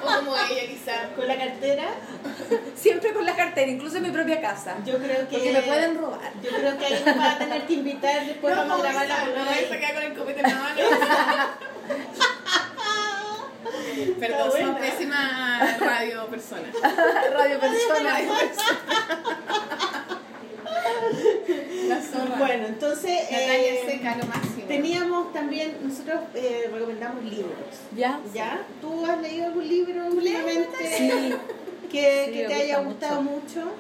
O 0.04 0.06
como 0.18 0.36
ella, 0.36 0.68
quizás. 0.70 0.98
con 1.16 1.28
la 1.28 1.38
cartera. 1.38 1.84
Siempre 2.76 3.14
con 3.14 3.26
la 3.26 3.36
cartera, 3.36 3.72
incluso 3.72 3.98
en 3.98 4.04
mi 4.04 4.12
propia 4.12 4.42
casa. 4.42 4.76
Yo 4.86 4.98
creo 4.98 5.28
que. 5.30 5.38
Porque 5.38 5.52
me 5.54 5.62
pueden 5.62 5.98
robar. 5.98 6.32
Yo 6.44 6.50
creo 6.50 6.78
que 6.78 6.86
ahí 6.86 7.04
nos 7.06 7.18
va 7.18 7.32
a 7.32 7.38
tener 7.38 7.66
que 7.66 7.74
invitar 7.74 8.26
después 8.26 8.56
vamos 8.56 8.80
a 8.80 8.84
grabar 8.84 9.08
la 9.08 9.26
No, 9.26 9.50
esa 9.50 9.74
ahí. 9.74 9.80
queda 9.80 9.94
con 9.94 10.04
el 10.04 10.14
copete 10.14 10.40
en 10.42 10.50
la 10.50 10.56
mano. 10.56 10.76
Perdón, 14.20 14.52
soy 14.52 14.62
buena. 14.64 14.78
pésima 14.78 15.78
radio 15.80 16.28
persona. 16.28 16.68
Radio 17.34 17.60
persona. 17.60 18.20
La 21.88 22.02
zorra. 22.02 22.36
Bueno, 22.38 22.68
entonces. 22.68 23.20
Eh, 23.30 23.84
Seca, 23.86 24.16
lo 24.18 24.26
máximo. 24.26 24.66
Teníamos 24.68 25.34
también, 25.34 25.78
nosotros 25.84 26.22
eh, 26.36 26.70
recomendamos 26.74 27.24
libros. 27.24 27.54
¿Ya? 27.96 28.20
¿Ya? 28.34 28.62
¿Tú 28.82 29.06
has 29.06 29.22
leído 29.22 29.48
algún 29.48 29.68
libro 29.68 30.06
últimamente 30.08 30.98
Sí. 30.98 31.12
que, 31.92 32.26
Sí, 32.26 32.32
que 32.32 32.46
te 32.48 32.54
haya 32.54 32.80
gusta 32.80 32.90
gustado 32.90 33.22
mucho? 33.22 33.72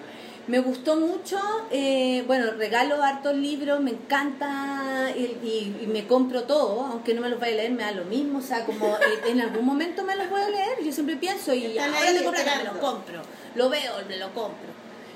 Me 0.47 0.59
gustó 0.59 0.97
mucho, 0.97 1.39
eh, 1.71 2.23
bueno, 2.27 2.51
regalo 2.57 3.01
hartos 3.01 3.33
libros, 3.33 3.79
me 3.79 3.91
encanta 3.91 5.09
y, 5.15 5.21
y- 5.21 5.77
y 5.83 5.87
me 5.87 6.05
compro 6.05 6.43
todo, 6.43 6.81
aunque 6.85 7.13
no 7.13 7.21
me 7.21 7.29
los 7.29 7.39
vaya 7.39 7.53
a 7.53 7.57
leer, 7.57 7.71
me 7.71 7.83
da 7.83 7.91
lo 7.91 8.03
mismo, 8.03 8.39
o 8.39 8.41
sea, 8.41 8.65
como 8.65 8.87
eh, 8.97 8.99
en 9.29 9.39
algún 9.39 9.65
momento 9.65 10.03
me 10.03 10.17
los 10.17 10.29
voy 10.29 10.41
a 10.41 10.49
leer, 10.49 10.83
yo 10.83 10.91
siempre 10.91 11.15
pienso 11.15 11.53
y 11.53 11.77
ahora 11.77 11.93
tengo 12.13 12.31
plata, 12.31 12.57
me 12.57 12.63
lo 12.65 12.79
compro, 12.79 13.21
lo 13.55 13.69
veo, 13.69 13.93
me 14.09 14.17
lo 14.17 14.27
compro. 14.33 14.73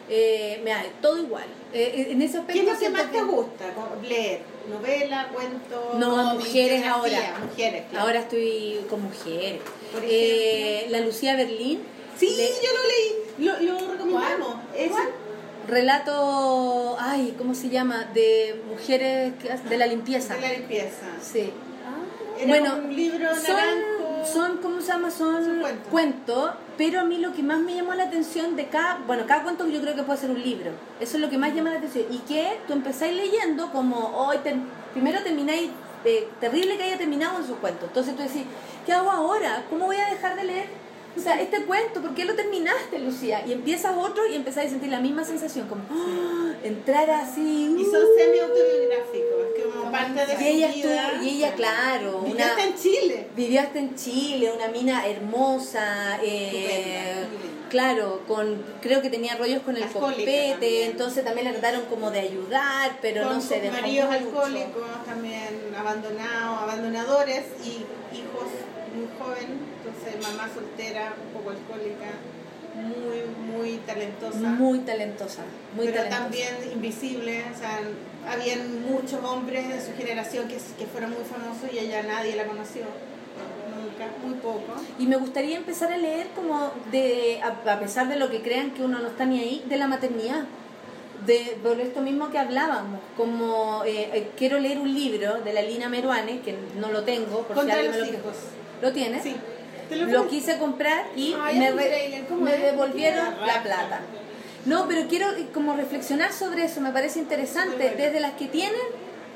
Eh, 0.10 0.62
me 0.64 0.70
da 0.70 0.86
todo 1.02 1.18
igual. 1.18 1.44
Eh, 1.74 2.08
en 2.12 2.22
ese 2.22 2.38
aspecto 2.38 2.62
¿Qué 2.64 2.72
es 2.72 2.74
lo 2.76 2.80
que 2.80 2.90
más 2.92 3.12
te 3.12 3.22
gusta 3.24 3.66
leer? 4.08 4.40
¿Novela, 4.70 5.28
cuento? 5.34 5.96
No, 6.00 6.36
mujeres 6.36 6.86
ahora. 6.86 7.38
Mujeres, 7.46 7.84
claro. 7.90 8.06
Ahora 8.06 8.20
estoy 8.22 8.80
con 8.90 9.02
mujeres. 9.04 9.60
Por 9.92 10.02
Eh, 10.06 10.88
la 10.90 11.02
Lucía 11.02 11.36
Berlín. 11.36 11.82
Sí, 12.18 12.30
le- 12.36 12.50
yo 12.66 12.70
lo 12.74 13.56
leí, 13.56 13.66
lo, 13.68 13.74
lo 13.80 13.92
recomendamos. 13.94 14.56
Es- 14.76 14.92
Relato, 15.68 16.96
ay, 17.00 17.36
¿cómo 17.38 17.54
se 17.54 17.70
llama? 17.70 18.06
De 18.14 18.62
mujeres 18.70 19.34
que 19.42 19.50
de 19.70 19.78
la 19.78 19.86
limpieza. 19.86 20.36
de 20.36 20.42
la 20.42 20.54
limpieza. 20.54 21.08
Sí. 21.22 21.52
Era 22.40 22.48
Bueno, 22.48 22.76
un 22.78 22.96
libro 22.96 23.28
Son, 23.36 23.44
naranjo. 23.54 24.26
son, 24.26 24.58
¿cómo 24.58 24.80
se 24.80 24.88
llama? 24.88 25.12
Son, 25.12 25.44
Son 25.44 25.60
cuentos. 25.60 25.88
cuentos, 25.92 26.52
pero 26.78 27.02
a 27.02 27.04
mí 27.04 27.18
lo 27.18 27.34
que 27.34 27.44
más 27.44 27.60
me 27.60 27.76
llamó 27.76 27.94
la 27.96 28.04
atención 28.04 28.56
de 28.56 28.68
cada, 28.68 29.00
bueno, 29.06 29.24
cada 29.28 29.44
cuento 29.44 29.68
yo 29.68 29.82
creo 29.82 29.94
que 29.96 30.04
puede 30.04 30.20
ser 30.20 30.30
un 30.30 30.42
libro. 30.42 30.72
Eso 31.02 31.18
es 31.18 31.22
lo 31.22 31.30
que 31.30 31.38
más 31.38 31.54
llama 31.54 31.72
la 31.72 31.78
atención. 31.80 32.06
Y 32.12 32.20
que 32.20 32.60
tú 32.66 32.74
empezáis 32.74 33.16
leyendo 33.18 33.70
como, 33.72 33.98
hoy 34.18 34.38
primero 34.94 35.22
termináis, 35.24 35.70
eh, 36.06 36.30
terrible 36.40 36.78
que 36.78 36.84
haya 36.84 36.98
terminado 36.98 37.40
en 37.40 37.46
sus 37.48 37.58
cuentos. 37.58 37.90
Entonces 37.90 38.16
tú 38.16 38.22
decís, 38.24 38.44
¿qué 38.86 38.94
hago 38.94 39.12
ahora? 39.12 39.66
¿Cómo 39.70 39.86
voy 39.88 39.98
a 39.98 40.10
dejar 40.12 40.36
de 40.38 40.44
leer? 40.46 40.87
O 41.18 41.20
sea, 41.20 41.42
este 41.42 41.64
cuento, 41.64 42.02
¿por 42.02 42.14
qué 42.14 42.26
lo 42.26 42.36
terminaste, 42.36 43.00
Lucía? 43.00 43.44
Y 43.48 43.52
empiezas 43.52 43.96
otro 43.98 44.28
y 44.28 44.36
empezáis 44.36 44.68
a 44.68 44.70
sentir 44.72 44.90
la 44.90 45.00
misma 45.00 45.24
sensación, 45.24 45.68
como 45.68 45.82
¡ah! 45.90 46.54
entrar 46.64 47.10
así. 47.10 47.76
Y 47.76 47.86
son 47.86 48.04
uh, 48.04 48.18
semi-autobiográficos, 48.18 49.74
como 49.74 49.92
parte 49.92 50.26
de 50.26 50.44
y 50.44 50.48
ella 50.48 50.70
estuvo, 50.70 51.24
y 51.24 51.30
ella, 51.30 51.54
claro, 51.56 52.22
Vivió 52.22 52.46
hasta 52.46 52.64
en 52.64 52.76
Chile. 52.76 53.28
Vivió 53.36 53.62
hasta 53.62 53.80
en 53.80 53.96
Chile, 53.96 54.52
una 54.56 54.68
mina 54.68 55.08
hermosa, 55.08 56.20
eh, 56.24 57.26
claro, 57.70 58.22
con 58.28 58.64
creo 58.82 59.02
que 59.02 59.10
tenía 59.10 59.36
rollos 59.38 59.64
con 59.64 59.76
el 59.76 59.88
copete, 59.88 60.52
también. 60.52 60.92
entonces 60.92 61.26
también 61.26 61.48
le 61.48 61.54
trataron 61.54 61.86
como 61.86 62.12
de 62.12 62.20
ayudar, 62.20 63.00
pero 63.02 63.24
con 63.24 63.36
no 63.36 63.42
sus 63.42 63.50
dejó 63.50 63.82
maridos 63.82 64.10
alcohólicos, 64.12 65.06
también 65.06 65.74
abandonados, 65.76 66.62
abandonadores 66.62 67.44
y 67.64 67.86
hijos 68.16 68.67
muy 68.98 69.08
joven, 69.20 69.48
entonces 69.78 70.22
mamá 70.32 70.50
soltera, 70.54 71.14
un 71.26 71.34
poco 71.40 71.52
alcohólica, 71.52 72.10
muy, 72.76 73.20
muy 73.52 73.78
talentosa. 73.80 74.38
Muy 74.38 74.80
talentosa, 74.80 75.44
muy 75.76 75.86
pero 75.88 75.98
talentosa. 76.04 76.22
también 76.24 76.56
invisible, 76.74 77.44
o 77.54 77.58
sea, 77.58 77.80
habían 78.32 78.84
muchos 78.84 79.24
hombres 79.24 79.68
de 79.70 79.82
su 79.82 79.94
generación 79.98 80.48
que, 80.48 80.58
que 80.78 80.86
fueron 80.86 81.12
muy 81.12 81.24
famosos 81.24 81.72
y 81.74 81.80
ella 81.80 82.04
nadie 82.04 82.36
la 82.36 82.46
conoció. 82.46 82.84
nunca, 83.76 84.06
muy 84.24 84.36
poco. 84.40 84.74
Y 85.00 85.06
me 85.08 85.16
gustaría 85.18 85.58
empezar 85.58 85.92
a 85.92 85.98
leer 85.98 86.28
como 86.36 86.72
de, 86.92 87.40
a, 87.44 87.72
a 87.74 87.80
pesar 87.80 88.08
de 88.10 88.16
lo 88.18 88.30
que 88.30 88.42
crean 88.42 88.72
que 88.72 88.84
uno 88.84 89.00
no 89.00 89.08
está 89.08 89.26
ni 89.26 89.40
ahí, 89.40 89.64
de 89.68 89.78
la 89.78 89.88
maternidad. 89.88 90.44
De, 91.26 91.58
por 91.64 91.80
esto 91.82 92.02
mismo 92.02 92.30
que 92.30 92.38
hablábamos, 92.38 93.02
como 93.18 93.84
eh, 93.86 94.10
eh, 94.14 94.32
quiero 94.38 94.60
leer 94.60 94.78
un 94.78 94.94
libro 94.94 95.42
de 95.42 95.52
la 95.52 95.62
Lina 95.64 95.90
Meruane, 95.90 96.42
que 96.42 96.56
no 96.80 96.92
lo 96.92 97.04
tengo, 97.04 97.42
por 97.42 97.56
si 97.56 97.62
Contra 97.62 97.78
me 97.78 97.88
los 97.88 97.98
lo, 97.98 98.06
hijos. 98.06 98.36
¿Lo 98.82 98.92
tienes? 98.92 99.24
Sí. 99.24 99.36
Lo 99.92 100.28
quise 100.28 100.58
comprar 100.58 101.06
y 101.16 101.34
Ay, 101.42 101.60
me, 101.60 101.66
es 101.68 101.72
un 101.72 101.78
re- 101.80 101.86
trailer, 101.86 102.26
¿cómo 102.28 102.42
me 102.42 102.58
devolvieron 102.58 103.26
la 103.46 103.64
plata. 103.64 104.02
No, 104.66 104.86
pero 104.88 105.08
quiero 105.08 105.32
eh, 105.32 105.48
como 105.54 105.76
reflexionar 105.76 106.34
sobre 106.34 106.66
eso, 106.66 106.82
me 106.82 106.92
parece 106.92 107.20
interesante. 107.20 107.94
Desde 107.96 108.20
las 108.20 108.34
que 108.34 108.48
tienen, 108.48 108.82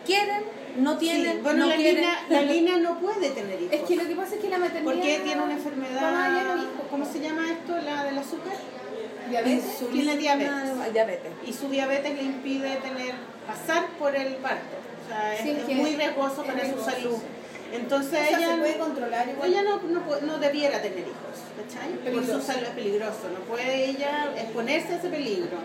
quieren, 0.05 0.43
no 0.77 0.97
tienen, 0.97 1.33
Sí, 1.37 1.39
bueno, 1.41 1.59
no 1.59 1.67
la, 1.67 1.75
quieren. 1.77 1.95
Lina, 2.01 2.17
la 2.29 2.41
Lina 2.53 2.77
no 2.79 2.99
puede 2.99 3.29
tener 3.29 3.61
hijos. 3.61 3.73
Es 3.73 3.81
que 3.83 3.95
lo 3.95 4.05
que 4.07 4.15
pasa 4.15 4.35
es 4.35 4.41
que 4.41 4.49
la 4.49 4.57
maternidad. 4.57 4.93
porque 4.93 5.21
tiene 5.23 5.41
una 5.41 5.53
enfermedad. 5.53 6.57
¿Cómo 6.89 7.05
se 7.05 7.19
llama 7.21 7.49
esto? 7.49 7.77
La 7.77 8.03
del 8.03 8.17
azúcar. 8.17 8.53
Diabetes. 9.29 9.63
Tiene 9.93 10.17
diabetes. 10.17 10.93
diabetes. 10.93 11.31
Y 11.47 11.53
su 11.53 11.69
diabetes 11.69 12.13
le 12.13 12.23
impide 12.23 12.75
tener 12.77 13.13
pasar 13.47 13.85
por 13.97 14.13
el 14.13 14.33
parto. 14.35 14.75
O 15.05 15.07
sea, 15.07 15.33
es, 15.33 15.41
Sí, 15.41 15.51
es 15.51 15.63
que 15.63 15.75
muy 15.75 15.95
riesgoso 15.95 16.41
es 16.41 16.47
para 16.51 16.59
riesgoso, 16.63 16.89
su 16.89 16.91
salud. 16.91 17.17
Entonces 17.71 18.19
O 18.19 18.27
sea, 18.27 18.37
ella, 18.37 18.55
se 18.55 18.57
puede 18.57 18.77
controlar 18.77 19.29
igual. 19.29 19.49
ella 19.49 19.63
no, 19.63 19.81
no, 19.81 20.21
no 20.21 20.37
debiera 20.39 20.81
tener 20.81 20.99
hijos, 20.99 21.37
¿cachai? 21.57 22.13
Por 22.13 22.25
su 22.25 22.41
salud 22.41 22.63
es 22.63 22.69
peligroso. 22.69 23.29
No 23.33 23.39
puede 23.45 23.85
ella 23.85 24.33
exponerse 24.35 24.93
a 24.93 24.97
ese 24.97 25.09
peligro. 25.09 25.57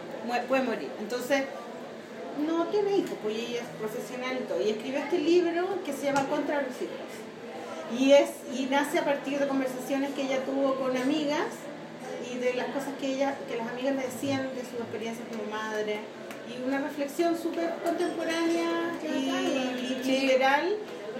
Puede 0.48 0.62
morir. 0.62 0.88
Entonces, 1.00 1.44
no 2.46 2.66
tiene 2.66 2.98
hijos, 2.98 3.16
pues 3.22 3.36
ella 3.36 3.60
es 3.60 3.68
profesional 3.80 4.38
y 4.40 4.44
todo. 4.44 4.60
Y 4.60 4.70
escribió 4.70 5.00
este 5.00 5.18
libro 5.18 5.82
que 5.84 5.92
se 5.92 6.04
llama 6.04 6.26
Contra 6.28 6.62
los 6.62 6.76
hijos. 6.80 7.98
Y, 7.98 8.12
es, 8.12 8.30
y 8.54 8.66
nace 8.66 8.98
a 8.98 9.04
partir 9.04 9.38
de 9.38 9.46
conversaciones 9.46 10.10
que 10.12 10.22
ella 10.22 10.44
tuvo 10.44 10.74
con 10.74 10.96
amigas 10.96 11.46
y 12.32 12.38
de 12.38 12.54
las 12.54 12.66
cosas 12.66 12.90
que 13.00 13.14
ella 13.14 13.36
que 13.48 13.56
las 13.56 13.68
amigas 13.68 13.94
le 13.94 14.02
decían 14.02 14.42
de 14.54 14.62
sus 14.62 14.80
experiencias 14.80 15.26
como 15.28 15.48
madre 15.48 16.00
y 16.48 16.66
una 16.66 16.80
reflexión 16.80 17.38
súper 17.38 17.74
contemporánea 17.84 18.92
y, 19.04 20.02
y 20.02 20.02
liberal 20.04 20.76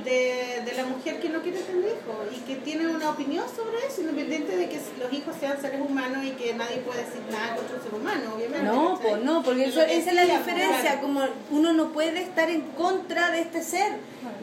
de, 0.07 0.63
de 0.65 0.73
la 0.75 0.85
mujer 0.87 1.21
que 1.21 1.29
no 1.29 1.43
quiere 1.43 1.59
tener 1.61 1.85
hijos 1.85 2.17
y 2.35 2.41
que 2.47 2.57
tiene 2.57 2.87
una 2.89 3.11
opinión 3.11 3.45
sobre 3.55 3.87
eso 3.87 4.01
independiente 4.01 4.57
de 4.57 4.69
que 4.71 4.81
los 4.99 5.13
hijos 5.13 5.35
sean 5.39 5.61
seres 5.61 5.81
humanos 5.81 6.25
y 6.25 6.31
que 6.31 6.55
nadie 6.55 6.79
puede 6.79 7.01
decir 7.05 7.21
nada 7.31 7.57
contra 7.57 7.77
un 7.77 7.83
ser 7.83 7.95
humano 7.95 8.35
obviamente 8.35 8.63
No, 8.65 8.99
pues 9.03 9.23
no, 9.23 9.43
porque 9.43 9.65
eso, 9.67 9.83
esa 9.83 10.11
es 10.11 10.15
la 10.15 10.23
diferencia, 10.25 10.81
claro. 10.83 11.01
como 11.03 11.21
uno 11.51 11.73
no 11.75 11.93
puede 11.93 12.23
estar 12.23 12.49
en 12.49 12.63
contra 12.77 13.31
de 13.33 13.41
este 13.41 13.63
ser, 13.63 13.93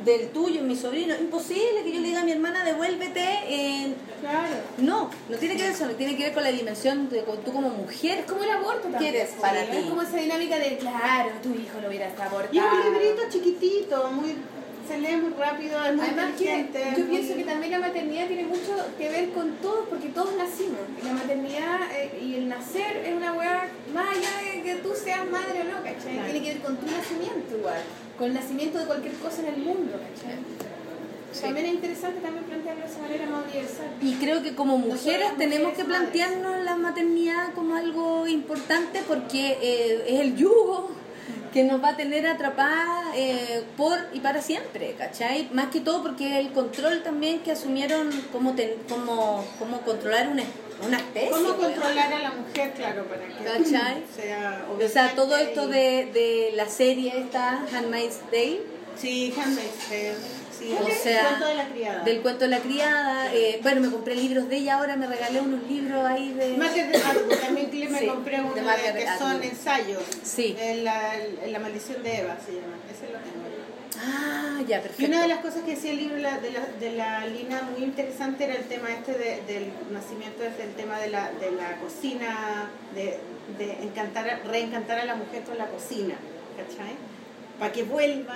del 0.05 0.29
tuyo, 0.29 0.61
mi 0.63 0.75
sobrino. 0.75 1.13
Imposible 1.15 1.83
que 1.83 1.91
yo 1.93 1.99
le 2.01 2.07
diga 2.09 2.21
a 2.21 2.25
mi 2.25 2.31
hermana, 2.33 2.63
devuélvete. 2.63 3.25
en- 3.49 3.95
claro 4.21 4.47
No, 4.77 5.09
no 5.29 5.37
tiene 5.37 5.55
que 5.57 5.63
ver 5.63 5.71
eso, 5.71 5.85
no 5.85 5.93
tiene 5.93 6.15
que 6.15 6.23
ver 6.25 6.33
con 6.33 6.43
la 6.43 6.51
dimensión 6.51 7.09
de 7.09 7.23
con- 7.23 7.37
tú 7.43 7.51
como 7.53 7.69
mujer. 7.69 8.19
Es 8.19 8.25
como 8.25 8.43
el 8.43 8.49
aborto 8.51 8.81
también. 8.89 9.11
¿Quieres 9.11 9.29
Sí, 9.31 9.35
para 9.41 9.63
Es 9.63 9.71
ti? 9.71 9.89
como 9.89 10.01
esa 10.01 10.17
dinámica 10.17 10.57
de, 10.59 10.77
claro, 10.77 11.29
tu 11.41 11.49
hijo 11.49 11.79
lo 11.81 11.87
hubiera 11.87 12.07
abortado. 12.07 12.49
y 12.51 12.57
es 12.57 12.63
un 12.63 12.93
librito 12.93 13.21
chiquitito 13.29 14.11
muy 14.11 14.35
se 14.87 14.97
lee 14.97 15.17
muy 15.17 15.33
rápido 15.33 15.83
es 15.83 15.95
muy 15.95 16.05
Además 16.05 16.31
que 16.37 16.67
yo 16.97 17.05
pienso 17.07 17.35
que 17.35 17.43
también 17.43 17.71
la 17.71 17.79
maternidad 17.79 18.27
tiene 18.27 18.45
mucho 18.45 18.75
que 18.97 19.09
ver 19.09 19.29
con 19.29 19.51
todos, 19.57 19.87
porque 19.89 20.09
todos 20.09 20.35
nacimos. 20.35 20.81
Y 21.01 21.05
la 21.05 21.13
maternidad 21.13 21.79
eh, 21.95 22.19
y 22.21 22.35
el 22.35 22.49
nacer 22.49 22.97
es 22.97 23.15
una 23.15 23.33
weá 23.33 23.69
más 23.93 24.07
allá 24.09 24.51
de 24.51 24.61
que 24.61 24.75
tú 24.75 24.89
seas 24.95 25.25
madre 25.29 25.61
o 25.61 25.63
no, 25.63 25.83
¿cachai? 25.83 26.13
Claro. 26.13 26.31
Tiene 26.31 26.45
que 26.45 26.53
ver 26.53 26.61
con 26.63 26.77
tu 26.77 26.85
nacimiento 26.85 27.57
igual, 27.57 27.81
con 28.17 28.27
el 28.27 28.33
nacimiento 28.33 28.79
de 28.79 28.85
cualquier 28.85 29.13
cosa 29.15 29.41
en 29.41 29.53
el 29.53 29.57
mundo, 29.57 29.93
¿cachai? 29.93 30.39
También 31.41 31.65
es 31.65 31.73
interesante 31.73 32.21
también 32.21 32.45
plantearlo 32.45 32.85
de 32.85 32.91
esa 32.91 33.01
manera 33.01 33.25
más 33.25 33.45
universal. 33.45 33.87
Y 34.01 34.13
creo 34.15 34.43
que 34.43 34.53
como 34.53 34.77
mujeres 34.77 35.35
tenemos 35.37 35.69
mujeres 35.69 35.77
que 35.77 35.83
madres. 35.83 36.09
plantearnos 36.11 36.63
la 36.63 36.75
maternidad 36.75 37.53
como 37.55 37.75
algo 37.75 38.27
importante 38.27 39.01
porque 39.07 39.57
eh, 39.59 40.05
es 40.07 40.19
el 40.19 40.35
yugo 40.35 40.91
que 41.53 41.63
nos 41.63 41.83
va 41.83 41.89
a 41.89 41.95
tener 41.97 42.25
atrapadas 42.25 43.05
eh, 43.15 43.63
por 43.77 43.97
y 44.13 44.19
para 44.19 44.41
siempre, 44.41 44.95
¿cachai? 44.97 45.49
Más 45.53 45.67
que 45.67 45.79
todo 45.81 46.01
porque 46.01 46.39
el 46.39 46.51
control 46.51 47.03
también 47.03 47.39
que 47.39 47.51
asumieron 47.51 48.09
como, 48.31 48.53
ten- 48.55 48.75
como, 48.89 49.45
como 49.59 49.81
controlar 49.81 50.29
una, 50.29 50.43
una 50.85 50.97
especie. 50.97 51.29
cómo 51.29 51.49
weón. 51.49 51.61
controlar 51.73 52.11
a 52.13 52.19
la 52.19 52.31
mujer 52.31 52.73
claro 52.73 53.05
para 53.05 53.25
que 53.27 53.43
¿Cachai? 53.43 54.03
sea 54.15 54.65
O 54.83 54.87
sea, 54.89 55.13
todo 55.15 55.37
esto 55.37 55.67
de, 55.67 56.09
de 56.11 56.51
la 56.55 56.67
serie 56.67 57.19
esta, 57.19 57.63
Handmaid's 57.73 58.19
Tale, 58.31 58.61
Sí, 58.97 59.33
Handmaid's 59.37 59.87
Tale. 59.89 60.42
Sí, 60.63 60.73
O 60.81 60.87
el 60.87 60.93
sea, 60.93 61.27
cuento 61.27 61.47
de 61.47 61.55
la 61.55 61.67
criada. 61.67 62.03
del 62.03 62.21
cuento 62.21 62.39
de 62.45 62.49
la 62.49 62.59
criada, 62.59 63.33
eh, 63.33 63.59
bueno, 63.61 63.81
me 63.81 63.89
compré 63.89 64.15
libros 64.15 64.47
de 64.47 64.55
ella, 64.57 64.75
ahora 64.75 64.95
me 64.95 65.07
regalé 65.07 65.41
unos 65.41 65.61
libros 65.69 66.05
ahí 66.05 66.31
de... 66.33 66.55
Margaret 66.57 66.95
Atwood, 66.95 67.35
también 67.37 67.69
que 67.69 67.89
me 67.89 67.99
Sí, 67.99 68.07
compré 68.07 68.39
uno 68.39 68.53
de 68.53 68.61
de 68.61 68.65
Margaret 68.65 68.95
que 68.95 69.17
son 69.17 69.31
Atwood. 69.31 69.43
ensayos. 69.43 70.03
Sí. 70.23 70.53
De 70.53 70.75
la, 70.75 71.13
la 71.47 71.59
maldición 71.59 72.01
de 72.01 72.17
Eva 72.19 72.37
se 72.45 72.53
llama. 72.53 72.77
Ese 72.89 73.11
lo 73.11 73.19
tengo. 73.19 73.43
Ah, 74.05 74.61
ya, 74.67 74.81
perfecto. 74.81 75.01
Y 75.03 75.05
una 75.05 75.21
de 75.21 75.27
las 75.27 75.39
cosas 75.39 75.63
que 75.63 75.71
decía 75.71 75.91
el 75.91 75.97
libro 75.97 76.17
la- 76.17 76.39
de 76.39 76.51
la, 76.51 76.65
de 76.79 76.91
la 76.93 77.25
Lina 77.27 77.61
muy 77.63 77.83
interesante 77.83 78.45
era 78.45 78.55
el 78.55 78.63
tema 78.65 78.89
este 78.91 79.11
de- 79.13 79.41
del 79.47 79.71
nacimiento, 79.91 80.43
es 80.43 80.59
el 80.59 80.73
tema 80.75 80.99
de 80.99 81.09
la, 81.09 81.29
de 81.31 81.51
la 81.51 81.77
cocina, 81.77 82.69
de, 82.95 83.19
de 83.57 83.83
encantar, 83.83 84.41
reencantar 84.45 84.99
a 84.99 85.05
la 85.05 85.15
mujer 85.15 85.43
con 85.43 85.57
la 85.57 85.67
cocina, 85.67 86.15
¿cachai? 86.57 86.93
Para 87.59 87.71
que 87.71 87.83
vuelva 87.83 88.35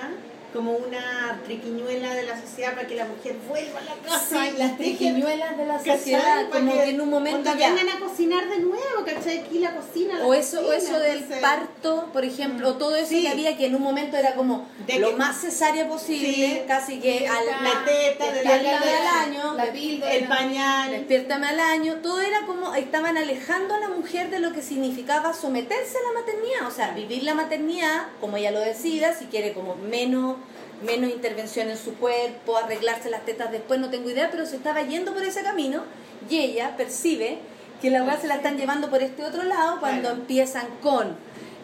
como 0.53 0.71
una 0.71 1.39
triquiñuela 1.45 2.13
de 2.15 2.23
la 2.23 2.39
sociedad, 2.39 2.73
para 2.75 2.87
que 2.87 2.95
la 2.95 3.05
mujer 3.05 3.35
vuelva 3.47 3.79
a 3.79 3.83
la 3.83 3.93
casa 3.95 4.25
Sí, 4.45 4.57
las 4.57 4.77
triquiñuelas 4.77 5.57
de 5.57 5.65
la 5.65 5.77
sociedad, 5.83 6.49
como 6.51 6.73
que 6.73 6.83
en 6.89 7.01
un 7.01 7.09
momento 7.09 7.53
ya. 7.57 7.69
vengan 7.73 7.89
a 7.89 7.99
cocinar 7.99 8.47
de 8.49 8.59
nuevo, 8.59 9.05
¿cachai? 9.05 9.39
Aquí 9.39 9.59
la 9.59 9.75
cocina. 9.75 10.19
la 10.19 10.25
O 10.25 10.33
eso, 10.33 10.61
o 10.65 10.71
eso 10.73 10.99
del 10.99 11.17
entonces- 11.19 11.39
parto, 11.41 12.09
por 12.13 12.23
ejemplo, 12.23 12.69
o 12.69 12.73
todo 12.77 12.95
eso 12.95 13.09
Sí. 13.09 13.21
que 13.23 13.29
había 13.29 13.57
que 13.57 13.65
en 13.67 13.75
un 13.75 13.81
momento 13.81 14.15
era 14.17 14.35
como 14.35 14.67
De 14.87 14.99
lo 14.99 15.09
que- 15.11 15.15
más 15.17 15.41
cesárea 15.41 15.87
posible, 15.87 16.27
Sí. 16.47 16.61
casi 16.67 16.99
que 16.99 17.27
al 17.27 17.45
La 17.45 17.83
teta, 17.85 18.25
de 18.31 18.31
despiértame 18.33 18.91
al 18.95 19.07
año, 19.29 19.53
La 19.55 19.71
píldora. 19.71 20.13
El 20.13 20.27
pañal. 20.27 20.91
despiértame 20.91 21.47
al 21.47 21.59
año, 21.59 21.95
todo 22.01 22.21
era 22.21 22.45
como 22.45 22.73
estaban 22.75 23.17
alejando 23.17 23.75
a 23.75 23.79
la 23.79 23.89
mujer 23.89 24.29
de 24.29 24.39
lo 24.39 24.53
que 24.53 24.61
significaba 24.61 25.33
someterse 25.33 25.97
a 25.97 26.13
la 26.13 26.19
maternidad, 26.21 26.67
o 26.67 26.71
sea, 26.71 26.91
vivir 26.91 27.23
la 27.23 27.33
maternidad, 27.33 28.07
como 28.21 28.37
ella 28.37 28.51
lo 28.51 28.59
decida, 28.61 29.13
si 29.13 29.25
quiere 29.25 29.53
como 29.53 29.75
menos 29.75 30.36
menos 30.83 31.09
intervención 31.09 31.69
en 31.69 31.77
su 31.77 31.95
cuerpo, 31.95 32.57
arreglarse 32.57 33.09
las 33.09 33.25
tetas 33.25 33.51
después, 33.51 33.79
no 33.79 33.89
tengo 33.89 34.09
idea, 34.09 34.29
pero 34.31 34.45
se 34.45 34.57
estaba 34.57 34.81
yendo 34.81 35.13
por 35.13 35.23
ese 35.23 35.41
camino 35.43 35.83
y 36.29 36.37
ella 36.39 36.75
percibe 36.77 37.39
que 37.81 37.89
la 37.89 38.03
weá 38.03 38.19
se 38.19 38.27
la 38.27 38.35
están 38.35 38.57
llevando 38.57 38.89
por 38.89 39.01
este 39.01 39.23
otro 39.23 39.43
lado 39.43 39.79
cuando 39.79 40.09
empiezan 40.09 40.67
con 40.81 41.15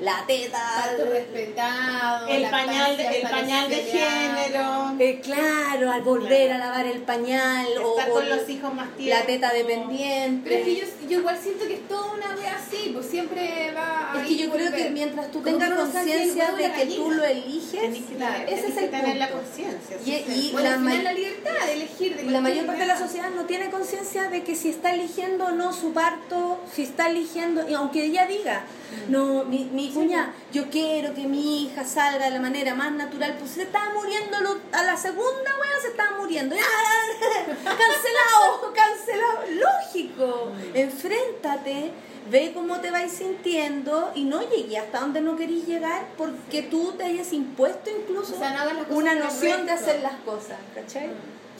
la 0.01 0.23
teta, 0.27 0.59
Parto 0.75 1.05
respetado. 1.11 2.27
El 2.27 2.49
pañal 2.49 2.97
de, 2.97 3.07
el 3.07 3.29
pañal 3.29 3.69
de 3.69 3.75
género. 3.83 4.95
eh, 4.99 5.19
claro, 5.21 5.91
al 5.91 6.01
volver 6.01 6.47
Claro. 6.47 6.53
a 6.63 6.65
lavar 6.67 6.85
el 6.87 7.01
pañal 7.03 7.67
o, 7.83 7.91
Estar 7.97 8.09
o 8.09 8.13
con 8.15 8.29
los 8.29 8.49
hijos 8.49 8.73
más 8.73 8.95
tiempos. 8.97 9.19
la 9.19 9.25
teta 9.25 9.53
dependiente. 9.53 10.49
Pero 10.49 10.59
es 10.61 10.65
que 10.65 10.75
yo, 10.75 11.09
yo 11.09 11.19
igual 11.19 11.37
siento 11.41 11.65
que 11.67 11.75
es 11.75 11.87
toda 11.87 12.11
una 12.13 12.35
wea 12.35 12.55
así, 12.55 12.89
pues 12.93 13.05
siempre 13.05 13.71
va 13.75 14.13
a 14.13 14.21
Es 14.21 14.27
que 14.27 14.35
yo 14.35 14.49
creo 14.51 14.71
que 14.71 14.89
mientras 14.89 15.31
tú 15.31 15.41
tengas 15.41 15.69
el 15.69 15.75
conciencia 15.77 16.51
de 16.51 16.71
que 16.71 16.85
tú 16.95 17.11
lo 17.11 17.23
eliges, 17.23 17.81
Tenés 17.81 18.03
que 18.05 18.15
Claro, 18.15 18.33
tener, 18.45 18.49
ese 18.53 18.61
tenés 18.61 18.69
es 18.69 18.75
que 18.79 18.85
el 18.85 18.91
tener 18.91 19.17
la 19.17 19.29
conciencia. 19.29 19.97
Y-. 20.05 20.51
Bueno, 20.51 20.69
la 20.69 20.75
final 20.77 21.03
la 21.03 21.13
libertad 21.13 21.51
de 21.65 21.73
elegir. 21.73 22.15
De 22.17 22.23
la 22.31 22.41
mayor 22.41 22.65
parte 22.65 22.81
de 22.81 22.87
la 22.87 22.97
sociedad 22.97 23.29
no 23.29 23.43
tiene 23.45 23.69
conciencia 23.69 24.23
de 24.29 24.43
que 24.43 24.55
si 24.55 24.69
está 24.69 24.93
eligiendo 24.93 25.45
o 25.45 25.51
no 25.51 25.71
su 25.71 25.93
parto, 25.93 26.59
si 26.73 26.83
está 26.83 27.07
eligiendo, 27.09 27.67
y 27.69 27.73
aunque 27.73 28.03
ella 28.05 28.25
diga, 28.25 28.63
no, 29.09 29.43
mi, 29.45 29.65
mi 29.65 29.89
cuñada, 29.91 30.33
yo 30.51 30.69
quiero 30.69 31.13
que 31.13 31.27
mi 31.27 31.63
hija 31.65 31.83
salga 31.83 32.25
de 32.25 32.31
la 32.31 32.39
manera 32.39 32.73
más 32.75 32.91
natural, 32.91 33.35
pues 33.39 33.51
se 33.51 33.63
estaba 33.63 33.93
muriendo 33.93 34.39
lo- 34.41 34.59
a 34.71 34.83
la 34.83 34.95
segunda, 34.97 35.51
weón, 35.61 35.81
se 35.81 35.87
estaba 35.89 36.17
muriendo. 36.17 36.55
cancelado, 37.63 38.73
cancelado. 38.73 39.39
Lógico, 39.51 40.51
enfréntate, 40.73 41.91
ve 42.29 42.51
cómo 42.53 42.79
te 42.79 42.91
vais 42.91 43.11
sintiendo 43.11 44.11
y 44.15 44.23
no 44.23 44.41
llegué 44.49 44.77
hasta 44.77 44.99
donde 45.01 45.21
no 45.21 45.35
querís 45.35 45.65
llegar 45.67 46.05
porque 46.17 46.63
tú 46.63 46.93
te 46.97 47.03
hayas 47.03 47.33
impuesto 47.33 47.89
incluso 47.89 48.35
O 48.35 48.37
sea, 48.37 48.51
no 48.51 48.95
una 48.95 49.15
noción 49.15 49.65
de 49.65 49.71
hacer 49.73 50.01
las 50.01 50.15
cosas, 50.21 50.57
¿cachai? 50.73 51.09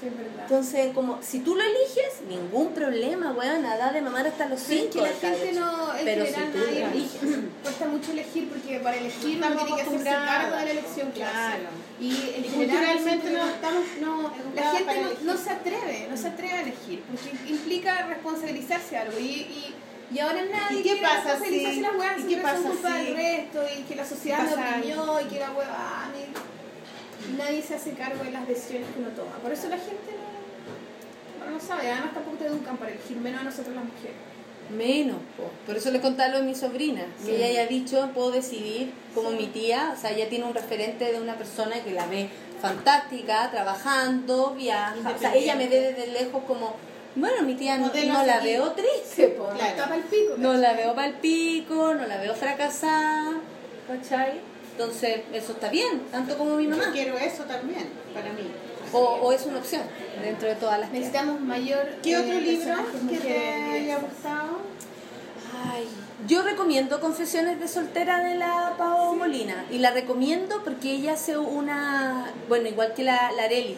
Sí, 0.04 0.10
es 0.10 0.18
verdad. 0.18 0.44
Entonces, 0.44 0.94
como 0.94 1.20
si 1.22 1.40
tú 1.40 1.56
lo 1.56 1.62
eliges, 1.64 2.22
ningún 2.28 2.74
problema, 2.74 3.32
weón, 3.32 3.64
nada 3.64 3.92
de 3.94 4.02
mamar 4.02 4.28
hasta 4.28 4.48
los 4.50 4.60
Pero 4.62 4.82
es 4.84 4.92
cinco. 4.92 5.06
que 5.06 5.10
la 5.30 5.36
gente 5.38 5.54
no, 5.54 5.96
en 5.96 6.06
Pero 6.06 6.26
si 6.26 6.32
general 6.34 6.52
tú 6.54 6.60
nadie 6.60 6.80
lo 6.82 6.88
eliges. 6.92 7.22
cuesta 7.64 7.86
mucho 7.88 8.12
elegir 8.12 8.50
porque 8.50 8.80
para 8.80 8.98
elegir 8.98 9.38
uno 9.38 9.48
tiene 9.56 9.76
que 9.76 9.82
hacerse 9.82 10.04
cargo 10.10 10.56
de 10.58 10.66
la 10.66 10.72
elección. 10.72 11.12
Claro. 11.12 11.64
Y 12.00 12.12
en 12.36 12.44
no 13.34 13.46
estamos 13.48 13.84
no, 14.02 14.34
la 14.56 14.72
gente 14.72 15.02
no, 15.24 15.34
no 15.34 15.38
se 15.40 15.50
atreve, 15.50 16.08
no 16.10 16.18
se 16.18 16.28
atreve 16.28 16.54
a 16.54 16.62
elegir, 16.62 17.04
porque 17.04 17.52
implica 17.52 18.06
responsabilizarse 18.08 18.90
de 18.92 18.98
algo 18.98 19.20
y, 19.20 19.24
y, 19.24 19.76
y 20.12 20.20
ahora 20.20 20.44
nadie 20.52 20.80
¿Y 20.80 20.84
qué 20.84 20.98
pasa 21.02 21.40
si- 21.40 21.80
las 21.82 21.96
weas, 21.96 22.20
y 22.20 22.24
qué 22.24 22.38
pasa 22.42 22.58
culpa 22.62 22.90
si- 22.90 23.06
del 23.06 23.16
resto 23.16 23.64
y 23.80 23.84
que 23.84 23.96
la 23.96 24.06
sociedad 24.06 24.40
y 25.22 25.26
que 25.26 25.40
la 25.40 25.52
wea 25.52 25.68
ah, 25.72 26.10
nadie 27.38 27.62
se 27.62 27.76
hace 27.76 27.92
cargo 27.94 28.24
de 28.24 28.32
las 28.32 28.48
decisiones 28.48 28.88
que 28.94 29.00
uno 29.00 29.10
toma. 29.10 29.38
Por 29.42 29.52
eso 29.52 29.70
la 29.70 29.78
gente 29.78 30.12
no 30.18 30.34
no 31.54 31.60
sabe, 31.60 31.92
además 31.92 32.14
tampoco 32.14 32.38
te 32.38 32.46
educan 32.48 32.78
para 32.78 32.92
elegir, 32.92 33.18
menos 33.18 33.42
a 33.42 33.44
nosotros 33.44 33.76
las 33.76 33.86
mujeres. 33.86 34.16
Menos, 34.76 35.18
po. 35.38 35.52
por 35.66 35.76
eso 35.76 35.92
le 35.92 36.00
contaba 36.00 36.30
lo 36.30 36.40
de 36.40 36.46
mi 36.46 36.56
sobrina, 36.56 37.06
que 37.24 37.36
ella 37.36 37.48
haya 37.48 37.68
dicho, 37.68 38.10
puedo 38.14 38.32
decidir, 38.32 38.94
como 39.14 39.32
mi 39.32 39.48
tía, 39.48 39.94
o 39.96 40.00
sea, 40.00 40.12
ella 40.12 40.30
tiene 40.30 40.46
un 40.46 40.54
referente 40.54 41.12
de 41.12 41.20
una 41.20 41.36
persona 41.36 41.84
que 41.84 41.92
la 41.92 42.06
ve 42.08 42.30
fantástica, 42.62 43.52
trabajando, 43.52 44.56
viaja, 44.56 45.14
o 45.16 45.20
sea, 45.20 45.36
ella 45.36 45.56
me 45.56 45.68
ve 45.68 45.94
desde 45.94 46.12
lejos 46.12 46.44
como, 46.48 46.76
bueno, 47.16 47.44
mi 47.44 47.56
tía 47.56 47.78
no, 47.78 47.92
la 48.26 48.40
veo 48.40 48.72
triste, 48.72 49.28
po. 49.30 49.50
Claro. 49.50 49.96
No 50.38 50.54
la 50.54 50.74
veo 50.74 50.96
para 50.96 51.08
el 51.08 51.16
pico, 51.16 51.94
no 51.94 52.08
la 52.08 52.18
veo 52.18 52.34
fracasada, 52.34 53.34
¿cachai? 53.88 54.53
Entonces, 54.78 55.22
eso 55.32 55.52
está 55.54 55.70
bien, 55.70 56.02
tanto 56.12 56.38
como 56.38 56.56
mi 56.56 56.64
Yo 56.64 56.72
mamá. 56.72 56.92
quiero 56.92 57.18
eso 57.18 57.44
también, 57.44 57.90
para 58.14 58.34
mí. 58.34 58.50
O, 58.92 59.00
o 59.00 59.32
es 59.32 59.46
una 59.46 59.60
opción 59.60 59.84
dentro 60.22 60.48
de 60.48 60.56
todas 60.56 60.80
las 60.80 60.90
que. 60.90 60.98
Necesitamos 60.98 61.40
mayor. 61.42 61.88
¿Qué 62.02 62.12
eh, 62.14 62.18
otro 62.18 62.40
libro 62.40 62.76
que 63.10 63.18
te 63.18 63.40
haya 63.40 64.00
gustado? 64.00 64.58
Ay, 65.72 65.88
yo 66.28 66.42
recomiendo 66.42 67.00
Confesiones 67.00 67.60
de 67.60 67.68
soltera 67.68 68.24
de 68.24 68.36
la 68.36 68.74
Pao 68.78 69.14
Molina 69.16 69.66
y 69.72 69.78
la 69.78 69.92
recomiendo 69.92 70.64
porque 70.64 70.92
ella 70.92 71.14
hace 71.14 71.38
una, 71.38 72.32
bueno, 72.50 72.68
igual 72.68 72.94
que 72.96 73.04
la, 73.04 73.32
la 73.32 73.44
Arelis, 73.44 73.78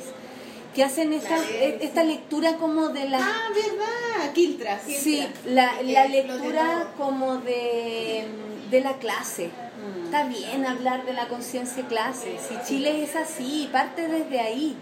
que 0.73 0.83
hacen 0.83 1.11
esta, 1.13 1.35
Arelis, 1.35 1.81
esta 1.81 2.03
lectura 2.03 2.55
como 2.57 2.89
de 2.89 3.09
la... 3.09 3.19
Ah, 3.19 3.49
¿verdad? 3.53 4.33
Quiltras. 4.33 4.81
Sí, 4.87 5.27
la, 5.45 5.77
Que 5.79 5.91
la 5.91 6.03
de 6.03 6.09
lectura 6.09 6.93
como 6.97 7.37
de, 7.37 8.25
de 8.71 8.81
la 8.81 8.97
clase. 8.97 9.49
Mm. 9.85 10.05
Está 10.05 10.23
bien 10.25 10.65
hablar 10.65 11.05
de 11.05 11.13
la 11.13 11.27
conciencia 11.27 11.85
clase. 11.87 12.37
Si 12.39 12.55
Chile 12.67 13.03
es 13.03 13.15
así, 13.15 13.69
parte 13.71 14.07
desde 14.07 14.39
ahí. 14.39 14.75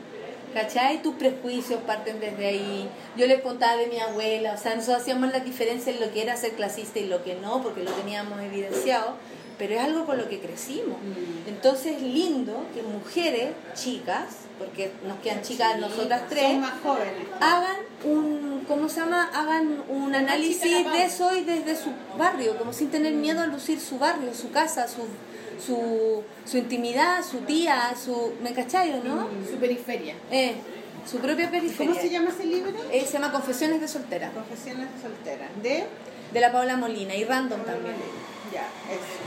¿Cachai? 0.54 1.02
Tus 1.02 1.16
prejuicios 1.16 1.82
parten 1.82 2.20
desde 2.20 2.46
ahí. 2.46 2.88
Yo 3.18 3.26
les 3.26 3.42
contaba 3.42 3.76
de 3.76 3.88
mi 3.88 4.00
abuela, 4.00 4.54
o 4.54 4.58
sea, 4.58 4.76
nosotros 4.76 5.02
hacíamos 5.02 5.32
la 5.32 5.40
diferencia 5.40 5.92
en 5.92 6.00
lo 6.00 6.12
que 6.14 6.22
era 6.22 6.38
ser 6.38 6.52
clasista 6.52 7.00
y 7.00 7.08
lo 7.08 7.24
que 7.24 7.34
no, 7.34 7.64
porque 7.64 7.84
lo 7.84 7.92
teníamos 7.92 8.40
evidenciado, 8.40 9.16
pero 9.58 9.76
es 9.76 9.82
algo 9.82 10.06
con 10.06 10.18
lo 10.18 10.30
que 10.30 10.40
crecimos. 10.40 10.98
Mm. 10.98 11.50
Entonces 11.50 11.98
es 11.98 12.02
lindo 12.02 12.66
que 12.74 12.82
mujeres, 12.84 13.52
chicas, 13.76 14.44
porque 14.58 14.92
nos 15.08 15.20
quedan 15.20 15.42
chicas 15.42 15.80
nosotras 15.80 16.24
tres, 16.30 16.58
más 16.58 16.74
jóvenes. 16.82 17.28
hagan 17.40 17.78
un, 18.04 18.66
¿cómo 18.68 18.88
se 18.90 19.00
llama? 19.00 19.30
Hagan 19.34 19.84
un 19.90 20.14
análisis 20.14 20.62
de 20.92 21.04
eso 21.04 21.36
y 21.36 21.44
desde 21.44 21.76
su 21.76 21.90
barrio, 22.18 22.58
como 22.58 22.74
sin 22.74 22.90
tener 22.90 23.14
miedo 23.14 23.42
a 23.42 23.48
lucir 23.48 23.80
su 23.80 23.98
barrio, 23.98 24.34
su 24.34 24.52
casa, 24.52 24.88
su, 24.88 25.04
su, 25.66 26.24
su 26.46 26.58
intimidad, 26.58 27.24
su 27.24 27.40
tía, 27.40 27.96
su, 28.02 28.34
¿me 28.42 28.52
no? 28.52 29.28
Su 29.50 29.58
periferia. 29.58 30.16
Eh, 30.32 30.56
su 31.10 31.18
propia 31.18 31.50
periferia. 31.50 31.92
¿Cómo 31.92 32.00
se 32.00 32.10
llama 32.10 32.30
ese 32.30 32.46
libro? 32.46 32.72
Eh, 32.92 33.06
se 33.06 33.14
llama 33.14 33.32
Confesiones 33.32 33.82
de 33.82 33.88
soltera, 33.88 34.32
Confesiones 34.32 34.88
de 34.94 35.02
soltera. 35.02 35.50
De. 35.62 35.86
de 36.32 36.40
la 36.40 36.52
Paula 36.52 36.78
Molina 36.78 37.16
y 37.16 37.24
Random 37.24 37.62
también. 37.64 37.96
Ya. 38.54 38.68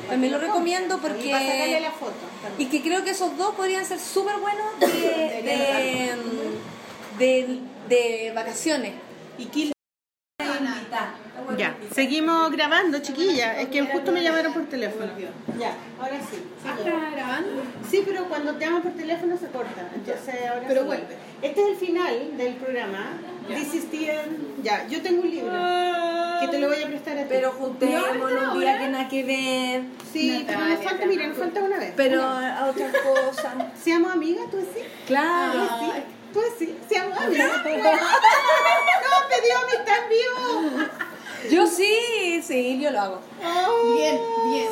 También 0.08 0.32
lo 0.32 0.38
recomiendo 0.38 0.98
porque- 0.98 1.26
Y 1.26 1.30
para 1.30 1.44
sacarle 1.46 1.80
la 1.80 1.90
foto. 1.90 2.12
Y 2.58 2.66
que 2.66 2.80
creo 2.82 3.02
que 3.04 3.10
esos 3.10 3.36
dos 3.36 3.54
podrían 3.56 3.84
ser 3.84 3.98
súper 3.98 4.36
buenos 4.36 4.78
de, 4.78 5.42
de, 5.48 6.14
de, 7.18 7.60
de 7.88 8.32
vacaciones. 8.34 8.92
Y 9.38 9.46
Ya, 9.46 9.72
seguimos 11.96 12.52
grabando, 12.52 12.98
chiquilla. 12.98 13.58
Es 13.58 13.68
que 13.68 13.82
justo 13.82 14.12
me 14.12 14.22
llamaron 14.22 14.52
por 14.52 14.66
teléfono. 14.66 15.10
Ya, 15.58 15.72
ahora 15.98 16.18
sí. 16.30 16.42
Ah, 16.64 16.76
sigue. 16.76 16.90
¿Está 16.90 17.10
grabando? 17.10 17.62
Sí, 17.90 18.02
pero 18.06 18.24
cuando 18.28 18.54
te 18.56 18.66
llaman 18.66 18.82
por 18.82 18.92
teléfono 18.92 19.36
se 19.38 19.46
corta. 19.46 19.88
Entonces 19.94 20.34
ahora 20.46 20.64
Pero 20.68 20.80
sí. 20.82 20.86
vuelve. 20.86 21.16
Este 21.40 21.62
es 21.62 21.68
el 21.68 21.76
final 21.76 22.36
del 22.36 22.54
programa. 22.56 23.18
This 23.48 23.74
is 23.74 23.90
the 23.90 24.10
end. 24.10 24.62
Ya, 24.62 24.86
yo 24.88 25.00
tengo 25.00 25.22
un 25.22 25.30
libro 25.30 25.52
que 26.40 26.48
te 26.48 26.58
lo 26.58 26.68
voy 26.68 26.82
a 26.82 26.86
prestar 26.86 27.16
a 27.16 27.22
ti. 27.22 27.26
Pero 27.30 27.52
juntémonos 27.52 28.54
un 28.54 28.60
día 28.60 28.78
que 28.78 28.88
nada 28.88 29.08
que 29.08 29.24
ver. 29.24 29.82
sí, 30.12 30.44
pero 30.46 30.60
nos 30.66 30.84
falta, 30.84 31.06
mira, 31.06 31.26
nos 31.28 31.38
falta 31.38 31.60
una 31.62 31.78
vez. 31.78 31.92
Pero 31.96 32.20
Una. 32.20 32.58
a 32.58 32.66
otras 32.66 32.92
cosas. 32.92 33.54
¿Seamos 33.82 34.12
amigas? 34.12 34.50
¿Tú 34.50 34.58
sí? 34.58 34.82
Claro. 35.06 35.66
¿Tú 36.32 36.40
sí? 36.58 36.76
¿Seamos 36.90 37.18
amigas? 37.18 37.48
no, 37.64 37.70
me 39.30 39.40
dio 39.40 39.58
amistad 39.62 39.96
en 40.02 40.08
vivo. 40.10 40.90
Yo 41.50 41.66
sí, 41.66 42.42
sí, 42.44 42.78
yo 42.80 42.90
lo 42.90 43.00
hago. 43.00 43.20
Oh, 43.44 43.94
Bien, 43.96 44.20
bien. 44.50 44.68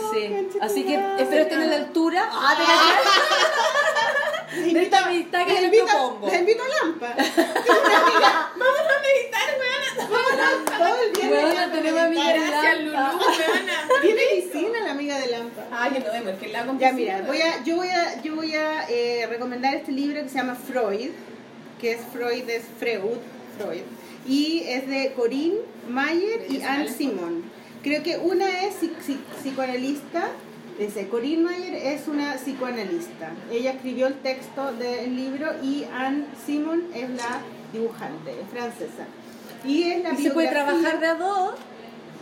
Sí. 0.52 0.58
Así 0.60 0.84
que 0.84 0.94
espero 1.18 1.42
estar 1.42 1.60
a 1.60 1.66
la 1.66 1.76
altura 1.76 2.28
ah, 2.32 2.54
de 4.54 4.82
esta 4.82 5.04
amistad 5.06 5.46
que 5.46 5.52
Les 5.52 5.60
yo 5.60 5.66
invito, 5.66 5.86
propongo. 5.86 6.26
les 6.28 6.40
invito 6.40 6.62
a 6.62 6.68
Lampa. 6.86 7.14
Vamos 7.16 8.80
a 8.80 9.00
meditar, 9.02 9.48
weona. 9.58 10.08
Vámonos 10.10 10.64
todo 10.64 11.02
el 11.02 11.12
viernes 11.12 11.44
Weona, 11.44 11.62
a 11.64 11.72
tenemos 11.72 12.02
meditar. 12.02 12.36
amigas. 12.36 12.50
Gracias, 12.50 12.78
Lulú, 12.80 12.96
weona. 12.96 14.00
Tiene 14.02 14.22
piscina 14.34 14.80
la 14.84 14.90
amiga 14.92 15.18
de 15.18 15.26
Lampa. 15.28 15.62
Ay, 15.72 15.90
que 15.92 16.00
no 16.00 16.12
vemos, 16.12 16.32
que 16.40 16.48
la 16.48 16.66
Ya 16.78 16.92
mira, 16.92 17.22
voy 17.26 17.40
a, 17.40 17.62
yo 17.64 17.76
voy 17.76 17.88
a, 17.88 18.22
yo 18.22 18.34
voy 18.36 18.54
a 18.54 18.84
eh, 18.88 19.26
recomendar 19.28 19.74
este 19.74 19.92
libro 19.92 20.22
que 20.22 20.28
se 20.28 20.36
llama 20.36 20.54
Freud, 20.56 21.10
que 21.80 21.92
es 21.92 22.00
Freud, 22.12 22.48
es 22.48 22.64
Freud, 22.78 23.18
Freud, 23.58 23.82
y 24.26 24.62
es 24.66 24.86
de 24.88 25.12
Corinne 25.14 25.58
Mayer 25.88 26.46
y 26.50 26.62
Anne 26.62 26.88
Simon. 26.88 27.42
Creo 27.82 28.02
que 28.02 28.16
una 28.18 28.48
es 28.64 28.76
psi- 28.82 28.92
psi- 29.06 29.18
psicoanalista, 29.42 30.28
dice, 30.78 31.08
Corinne 31.08 31.42
Mayer 31.44 31.74
es 31.74 32.08
una 32.08 32.34
psicoanalista. 32.36 33.32
Ella 33.52 33.72
escribió 33.72 34.06
el 34.06 34.14
texto 34.14 34.72
del 34.72 35.14
libro 35.16 35.52
y 35.62 35.84
Anne 35.92 36.24
Simon 36.46 36.84
es 36.94 37.10
la 37.10 37.40
dibujante, 37.72 38.30
es 38.40 38.48
francesa. 38.50 39.06
Y 39.64 39.82
es 39.84 40.02
la 40.02 40.12
Y 40.12 40.22
se 40.22 40.30
puede 40.30 40.48
trabajar 40.48 41.00
de 41.00 41.06
a 41.06 41.14
dos. 41.14 41.54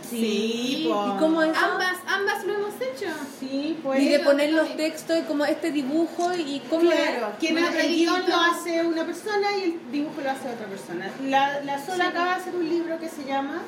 Sí, 0.09 0.85
po. 0.89 1.13
¿Y 1.15 1.19
cómo 1.19 1.41
es? 1.43 1.57
Ambas, 1.57 1.95
ambas 2.07 2.43
lo 2.45 2.53
hemos 2.55 2.73
hecho. 2.75 3.07
Sí, 3.39 3.79
pues. 3.83 4.01
Y 4.01 4.09
de 4.09 4.19
poner 4.19 4.51
los 4.53 4.75
textos 4.75 5.17
y 5.19 5.21
como 5.23 5.45
este 5.45 5.71
dibujo 5.71 6.31
y 6.33 6.61
cómo 6.69 6.91
es. 6.91 6.97
Claro, 6.99 7.33
quien 7.39 7.57
el 7.57 7.87
guion 7.95 8.23
lo 8.29 8.35
hace 8.37 8.83
una 8.83 9.05
persona 9.05 9.47
y 9.57 9.63
el 9.63 9.91
dibujo 9.91 10.21
lo 10.21 10.29
hace 10.31 10.49
otra 10.49 10.67
persona. 10.67 11.09
La, 11.25 11.61
la 11.61 11.83
Sola 11.85 12.09
acaba 12.09 12.35
de 12.35 12.41
hacer 12.41 12.55
un 12.55 12.67
libro 12.69 12.99
que 12.99 13.09
se 13.09 13.23
llama 13.25 13.61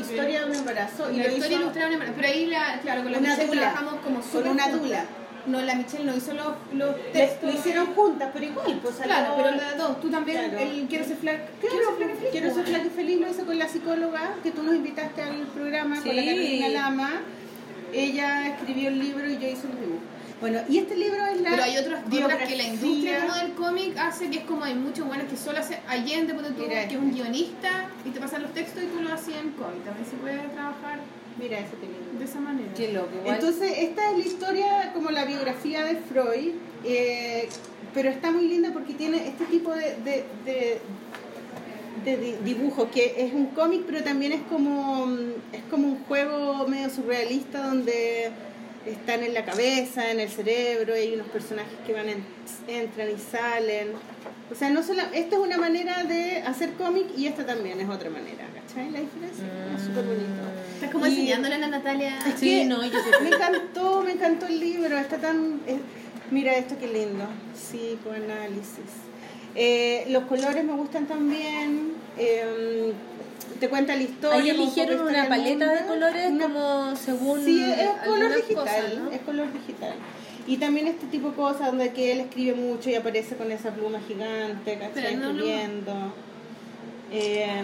Historia 0.00 0.40
de 0.44 0.50
un 0.50 0.56
embarazo 0.56 1.10
y 1.10 1.16
la 1.16 1.24
lo 1.24 1.30
historia 1.32 1.56
hizo 1.56 1.62
ilustrada, 1.62 1.92
en- 1.92 2.14
pero 2.14 2.28
ahí, 2.28 2.46
la, 2.46 2.80
claro, 2.80 3.02
con 3.02 3.12
la 3.12 3.18
Una 3.18 3.36
dula. 3.36 3.50
trabajamos 3.60 3.94
como 4.04 4.20
con 4.20 4.48
una 4.48 4.68
dula. 4.68 5.04
No, 5.46 5.60
la 5.62 5.74
Michelle 5.74 6.04
no 6.04 6.16
hizo 6.16 6.32
los, 6.34 6.46
los 6.72 6.94
textos. 7.12 7.52
Lo 7.52 7.58
hicieron 7.58 7.86
juntas, 7.94 8.30
pero 8.32 8.44
igual, 8.46 8.78
pues 8.82 8.94
salió- 8.96 9.14
Claro, 9.14 9.34
pero 9.36 9.50
las 9.56 9.76
dos. 9.78 10.00
Tú 10.00 10.10
también, 10.10 10.50
Claro. 10.50 10.58
el 10.58 10.86
Quiero 10.88 11.04
ser 11.04 11.16
flaca. 11.16 11.46
Claro, 11.60 11.96
quiero 12.30 12.54
ser 12.54 12.64
flaca 12.64 12.84
y 12.86 12.90
feliz, 12.90 13.20
lo 13.20 13.30
hizo 13.30 13.44
con 13.46 13.58
la 13.58 13.68
psicóloga 13.68 14.34
que 14.42 14.50
tú 14.50 14.62
nos 14.62 14.74
invitaste 14.74 15.22
al 15.22 15.36
programa 15.48 16.00
con 16.02 16.14
la. 16.16 16.24
Carolina 16.24 16.68
Lama. 16.68 17.10
Ella 17.92 18.48
escribió 18.48 18.88
el 18.88 18.98
libro 19.00 19.28
y 19.28 19.34
yo 19.38 19.48
hice 19.48 19.66
el 19.66 19.80
dibujo. 19.80 20.02
Bueno, 20.40 20.60
y 20.70 20.78
este 20.78 20.96
libro 20.96 21.22
es 21.26 21.40
la 21.42 21.50
Pero 21.50 21.62
hay 21.64 21.76
otras, 21.76 22.02
otras 22.06 22.48
que 22.48 22.56
la 22.56 22.62
industria 22.62 23.20
como 23.20 23.34
del 23.34 23.52
cómic 23.52 23.98
hace, 23.98 24.30
que 24.30 24.38
es 24.38 24.44
como 24.44 24.64
hay 24.64 24.74
muchos 24.74 25.06
buenos 25.06 25.26
que 25.28 25.36
solo 25.36 25.58
hace 25.58 25.80
Allende, 25.86 26.32
ponte 26.32 26.50
tú, 26.52 26.66
que 26.66 26.82
es 26.84 26.96
un 26.96 27.12
guionista, 27.12 27.90
y 28.06 28.10
te 28.10 28.20
pasan 28.20 28.42
los 28.42 28.54
textos 28.54 28.82
y 28.82 28.86
tú 28.86 29.02
lo 29.02 29.12
haces 29.12 29.34
en 29.36 29.50
cómic. 29.50 29.84
También 29.84 30.06
se 30.08 30.16
puede 30.16 30.38
trabajar 30.38 31.00
Mira 31.38 31.58
ese 31.58 31.76
lindo. 31.80 32.18
de 32.18 32.24
esa 32.24 32.40
manera. 32.40 32.72
Qué 32.74 32.92
loco, 32.92 33.08
igual. 33.20 33.36
Entonces, 33.36 33.72
esta 33.78 34.10
es 34.10 34.18
la 34.18 34.24
historia, 34.24 34.90
como 34.92 35.10
la 35.10 35.24
biografía 35.24 35.84
de 35.84 35.96
Freud, 35.96 36.54
eh, 36.84 37.48
pero 37.94 38.08
está 38.10 38.30
muy 38.30 38.46
linda 38.48 38.70
porque 38.72 38.94
tiene 38.94 39.26
este 39.28 39.44
tipo 39.46 39.72
de, 39.74 39.96
de, 40.04 40.24
de, 40.44 40.78
de 42.04 42.16
di- 42.16 42.36
dibujo, 42.44 42.90
que 42.90 43.14
es 43.24 43.32
un 43.32 43.46
cómic, 43.46 43.82
pero 43.86 44.02
también 44.02 44.32
es 44.32 44.42
como, 44.42 45.06
mm, 45.06 45.30
es 45.52 45.62
como 45.70 45.88
un 45.88 46.04
juego 46.04 46.66
medio 46.68 46.90
surrealista 46.90 47.66
donde 47.66 48.30
están 48.86 49.22
en 49.22 49.34
la 49.34 49.44
cabeza, 49.44 50.10
en 50.10 50.20
el 50.20 50.28
cerebro, 50.30 50.96
y 50.96 51.00
hay 51.00 51.14
unos 51.14 51.28
personajes 51.28 51.72
que 51.86 51.92
van 51.92 52.08
en- 52.08 52.24
entran 52.68 53.08
y 53.10 53.18
salen. 53.18 53.88
O 54.50 54.54
sea, 54.54 54.68
no 54.70 54.82
solo, 54.82 55.02
esta 55.14 55.36
es 55.36 55.40
una 55.42 55.58
manera 55.58 56.02
de 56.04 56.38
hacer 56.42 56.72
cómic 56.74 57.06
y 57.16 57.26
esta 57.26 57.46
también 57.46 57.80
es 57.80 57.88
otra 57.88 58.10
manera, 58.10 58.44
¿cachai? 58.54 58.90
La 58.90 59.00
diferencia 59.00 59.44
es 59.76 59.82
súper 59.84 60.04
bonito. 60.04 60.42
Estás 60.80 60.92
como 60.92 61.06
Y- 61.06 61.10
enseñándole 61.10 61.56
a 61.56 61.58
la 61.58 61.66
Natalia. 61.66 62.18
Es 62.26 62.40
Sí, 62.40 62.60
que 62.60 62.64
no, 62.64 62.82
yo 62.82 62.90
me 63.22 63.28
encantó, 63.28 64.02
me 64.02 64.12
encantó 64.12 64.46
el 64.46 64.58
libro, 64.60 64.96
está 64.96 65.18
tan... 65.18 65.60
es- 65.66 65.76
mira 66.30 66.54
esto 66.54 66.76
qué 66.80 66.86
lindo, 66.88 67.24
psicoanálisis. 67.54 68.90
Eh, 69.54 70.06
los 70.08 70.24
colores 70.24 70.64
me 70.64 70.72
gustan 70.72 71.06
también, 71.06 71.92
eh, 72.16 72.92
te 73.58 73.68
cuenta 73.68 73.94
la 73.94 74.02
historia. 74.02 74.40
Ahí 74.40 74.48
eligieron 74.50 75.00
una 75.06 75.28
paleta 75.28 75.70
de 75.70 75.86
colores 75.86 76.30
Una- 76.30 76.44
como 76.44 76.96
según 76.96 77.44
Sí, 77.44 77.62
es 77.62 77.76
color 78.04 78.22
algunas 78.22 78.36
digital, 78.36 78.64
cosas, 78.64 78.98
¿no? 78.98 79.10
es 79.10 79.20
color 79.20 79.52
digital. 79.52 79.94
Y 80.46 80.56
también 80.56 80.86
este 80.86 81.06
tipo 81.08 81.28
de 81.30 81.34
cosas 81.36 81.66
donde 81.66 81.92
que 81.92 82.12
él 82.12 82.20
escribe 82.20 82.54
mucho 82.54 82.88
y 82.88 82.94
aparece 82.94 83.36
con 83.36 83.52
esa 83.52 83.70
pluma 83.72 84.00
gigante, 84.08 84.78
¿cachai? 84.78 84.92
Pero 84.94 85.10
no, 85.18 85.32
no. 85.34 85.38
Escribiendo. 85.40 85.92
Eh, 87.12 87.62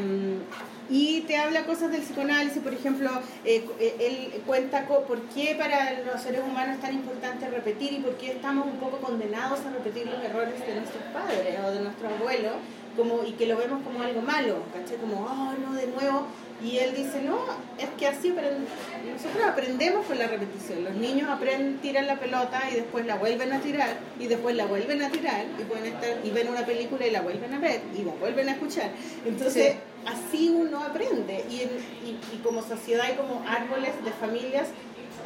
y 0.88 1.22
te 1.22 1.36
habla 1.36 1.64
cosas 1.64 1.90
del 1.90 2.02
psicoanálisis, 2.02 2.62
por 2.62 2.72
ejemplo, 2.72 3.10
eh, 3.44 3.64
eh, 3.80 3.96
él 4.00 4.42
cuenta 4.46 4.86
por 4.86 5.20
qué 5.34 5.54
para 5.58 6.00
los 6.04 6.20
seres 6.20 6.42
humanos 6.42 6.76
es 6.76 6.82
tan 6.82 6.94
importante 6.94 7.48
repetir 7.48 7.92
y 7.94 7.98
por 7.98 8.14
qué 8.16 8.32
estamos 8.32 8.66
un 8.66 8.78
poco 8.78 8.98
condenados 8.98 9.60
a 9.60 9.70
repetir 9.70 10.06
los 10.06 10.22
errores 10.22 10.60
de 10.66 10.74
nuestros 10.74 11.02
padres 11.12 11.58
o 11.64 11.70
de 11.70 11.80
nuestros 11.80 12.12
abuelos, 12.12 12.54
como, 12.96 13.22
y 13.24 13.32
que 13.32 13.46
lo 13.46 13.56
vemos 13.56 13.82
como 13.82 14.02
algo 14.02 14.22
malo, 14.22 14.56
¿cachai? 14.72 14.96
Como, 14.96 15.20
oh, 15.24 15.52
no, 15.64 15.74
de 15.74 15.86
nuevo. 15.88 16.26
Y 16.64 16.78
él 16.78 16.94
dice, 16.96 17.20
no, 17.20 17.38
es 17.78 17.88
que 17.98 18.06
así 18.06 18.30
nosotros 18.30 19.44
aprendemos 19.46 20.06
con 20.06 20.18
la 20.18 20.26
repetición. 20.26 20.84
Los 20.84 20.94
niños 20.94 21.28
aprenden, 21.28 21.78
tiran 21.80 22.06
la 22.06 22.18
pelota 22.18 22.62
y 22.72 22.76
después 22.76 23.04
la 23.04 23.16
vuelven 23.16 23.52
a 23.52 23.60
tirar 23.60 23.90
y 24.18 24.26
después 24.26 24.56
la 24.56 24.64
vuelven 24.64 25.02
a 25.02 25.10
tirar 25.10 25.44
y 25.60 25.64
pueden 25.64 25.86
estar 25.92 26.16
y 26.24 26.30
ven 26.30 26.48
una 26.48 26.64
película 26.64 27.06
y 27.06 27.10
la 27.10 27.20
vuelven 27.20 27.52
a 27.52 27.58
ver 27.58 27.82
y 27.94 28.02
la 28.04 28.12
vuelven 28.14 28.48
a 28.48 28.52
escuchar. 28.52 28.90
Entonces, 29.26 29.74
así 30.06 30.48
uno 30.48 30.82
aprende 30.82 31.44
y, 31.50 31.60
en- 31.60 31.78
y, 32.06 32.34
y 32.34 32.38
como 32.42 32.62
sociedad 32.62 33.04
y 33.12 33.16
como 33.16 33.44
árboles 33.46 33.90
de 34.02 34.10
familias, 34.12 34.68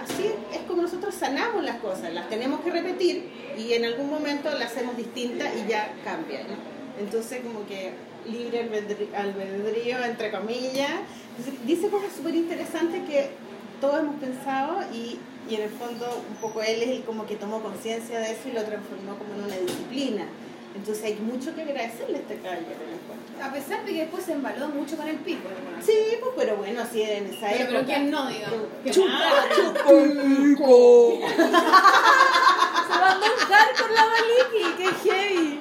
así 0.02 0.32
es 0.52 0.58
como 0.66 0.82
nosotros 0.82 1.15
sanamos 1.15 1.62
las 1.62 1.76
cosas, 1.76 2.12
las 2.12 2.28
tenemos 2.28 2.60
que 2.62 2.70
repetir 2.73 3.31
y 3.57 3.73
en 3.74 3.84
algún 3.84 4.10
momento 4.10 4.50
las 4.50 4.73
hacemos 4.73 4.97
distintas 4.97 5.49
y 5.65 5.70
ya 5.70 5.92
cambian. 6.02 6.42
¿no? 6.49 6.80
Entonces, 7.01 7.41
como 7.43 7.67
que 7.67 7.93
libre 8.31 8.61
albedrío, 9.17 10.05
entre 10.05 10.31
comillas, 10.31 10.91
Dice- 11.65 11.89
cosas 11.89 12.12
súper 12.15 12.35
interesantes 12.35 13.03
que 13.09 13.31
todos 13.81 14.01
hemos 14.01 14.17
pensado 14.20 14.81
y, 14.93 15.19
y 15.49 15.55
en 15.55 15.62
el 15.62 15.70
fondo 15.70 16.23
un 16.29 16.37
poco 16.37 16.61
él 16.61 16.83
es 16.83 16.89
el 16.91 17.03
como 17.05 17.25
que 17.27 17.37
tomó 17.37 17.62
conciencia 17.62 18.19
de 18.19 18.33
eso 18.33 18.49
y 18.51 18.53
lo 18.53 18.62
transformó 18.65 19.17
como 19.17 19.33
en 19.35 19.45
una 19.45 19.57
disciplina. 19.57 20.25
Entonces 20.77 21.03
hay 21.05 21.15
mucho 21.15 21.55
que 21.55 21.62
agradecerle 21.62 22.19
a 22.19 22.20
este 22.20 22.37
caballero. 22.37 22.67
en 22.87 22.93
el. 22.93 23.01
A 23.43 23.52
pesar 23.52 23.85
de 23.85 23.93
que 23.93 24.01
después 24.01 24.25
se 24.25 24.33
embaló 24.33 24.69
mucho 24.69 24.97
con 24.97 25.09
el 25.09 25.17
pico. 25.17 25.49
¿no? 25.49 25.83
Sí, 25.83 25.93
pues, 26.20 26.33
pero 26.36 26.57
bueno, 26.57 26.83
así 26.83 27.02
en 27.02 27.27
esa 27.27 27.49
Pero, 27.49 27.55
época. 27.65 27.69
pero 27.70 27.85
¿quién 27.86 28.10
no, 28.10 28.28
digamos? 28.28 28.59
Se 32.89 32.99
mandó 33.01 33.27
un 33.27 33.39
hardcore 33.49 33.94
la 33.94 34.07
Maliki, 34.07 34.77
qué 34.77 35.10
heavy. 35.10 35.60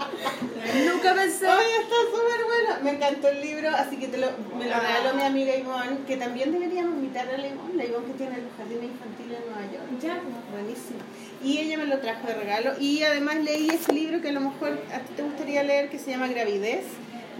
Nunca 0.92 1.14
pensé. 1.16 1.48
Oye, 1.48 1.78
está 1.82 1.96
súper 2.12 2.46
bueno. 2.46 2.84
Me 2.84 2.92
encantó 2.92 3.28
el 3.30 3.42
libro, 3.42 3.70
así 3.70 3.98
que 3.98 4.08
te 4.08 4.18
lo, 4.18 4.28
me 4.58 4.66
lo 4.68 4.76
regaló 4.80 5.14
mi 5.16 5.24
amiga 5.24 5.56
Ivonne, 5.56 6.00
que 6.08 6.18
también 6.18 6.52
deberíamos 6.52 6.96
invitar 6.96 7.28
a 7.30 7.38
la 7.38 7.48
Ivonne, 7.48 7.76
la 7.76 7.86
Ivonne 7.86 8.08
que 8.08 8.14
tiene 8.14 8.38
los 8.38 8.54
jardines 8.58 8.84
infantiles 8.84 9.40
en 9.40 9.46
Nueva 9.52 9.72
York. 9.72 10.02
Ya. 10.02 10.20
Buenísimo. 10.52 11.00
Y 11.44 11.58
ella 11.60 11.78
me 11.78 11.86
lo 11.86 12.00
trajo 12.00 12.28
de 12.28 12.34
regalo. 12.36 12.74
Y 12.80 13.04
además 13.04 13.38
leí 13.38 13.70
ese 13.70 13.94
libro 13.94 14.22
que 14.22 14.30
a 14.30 14.34
lo 14.34 14.42
mejor 14.42 14.80
a 14.94 15.00
ti 15.00 15.14
te 15.16 15.24
gustaría 15.24 15.64
leer, 15.64 15.90
que 15.90 15.98
se 16.00 16.12
llama 16.12 16.28
Gravidez, 16.28 16.86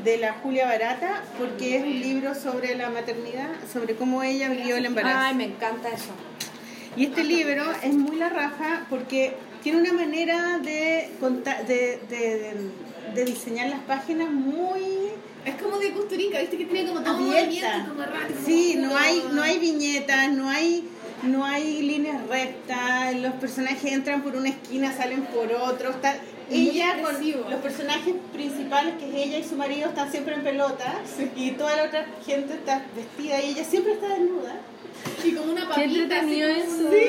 de 0.04 0.18
la 0.18 0.34
Julia 0.34 0.66
Barata, 0.66 1.24
porque 1.38 1.78
es 1.78 1.84
un 1.84 2.00
libro 2.00 2.36
sobre 2.36 2.76
la 2.76 2.90
maternidad, 2.90 3.50
sobre 3.72 3.96
cómo 3.96 4.24
ella 4.24 4.50
vivió 4.50 4.78
el 4.78 4.86
embarazo. 4.86 5.20
Ay, 5.20 5.36
me 5.36 5.46
encanta 5.46 5.90
eso. 5.90 6.12
Y 6.96 7.06
este 7.06 7.24
libro 7.24 7.64
es 7.84 7.94
muy 7.94 8.16
la 8.18 8.30
raja 8.30 8.86
porque 8.90 9.34
tiene 9.64 9.80
una 9.82 9.94
manera 9.94 10.58
de, 10.60 11.10
conta- 11.20 11.62
de, 11.64 12.00
de, 12.10 12.18
de- 12.18 12.90
de 13.14 13.26
diseñar 13.26 13.70
las 13.70 13.80
páginas 13.82 14.30
muy 14.30 15.10
Es 15.46 15.56
como 15.56 15.78
de 15.80 15.92
Custurica, 15.92 16.40
viste 16.42 16.58
que 16.58 16.66
tiene 16.66 16.88
como 16.90 17.02
todo 17.02 17.16
abierta. 17.16 17.80
movimiento 17.80 17.90
como 17.96 18.46
Sí, 18.46 18.76
no 18.78 18.96
hay, 18.98 19.24
no 19.32 19.42
hay 19.42 19.58
viñetas, 19.58 20.32
no 20.32 20.50
hay, 20.50 20.88
no 21.24 21.46
hay 21.46 21.82
líneas 21.82 22.28
rectas, 22.28 23.16
los 23.16 23.34
personajes 23.36 23.92
entran 23.92 24.22
por 24.22 24.36
una 24.36 24.50
esquina, 24.50 24.94
salen 24.96 25.24
por 25.26 25.52
otro. 25.54 25.92
Muy 26.50 26.70
ella 26.70 26.98
con 27.04 27.52
los 27.52 27.62
personajes 27.62 28.16
principales, 28.34 28.96
que 28.98 29.08
es 29.10 29.28
ella 29.28 29.38
y 29.40 29.44
su 29.44 29.56
marido, 29.56 29.90
están 29.90 30.12
siempre 30.12 30.34
en 30.36 30.44
pelota 30.44 30.94
y 31.36 31.52
toda 31.52 31.76
la 31.76 31.84
otra 31.84 32.06
gente 32.26 32.54
está 32.54 32.84
vestida 32.96 33.42
y 33.42 33.50
ella 33.52 33.64
siempre 33.64 33.94
está 33.94 34.08
desnuda. 34.10 34.56
Y 35.24 35.32
como 35.34 35.52
una 35.52 35.62
Qué 35.62 35.68
papita. 35.68 35.84
entretenido 36.04 36.50
como 36.50 36.60
eso. 36.62 36.80
una- 36.82 36.92
Sí, 36.92 37.08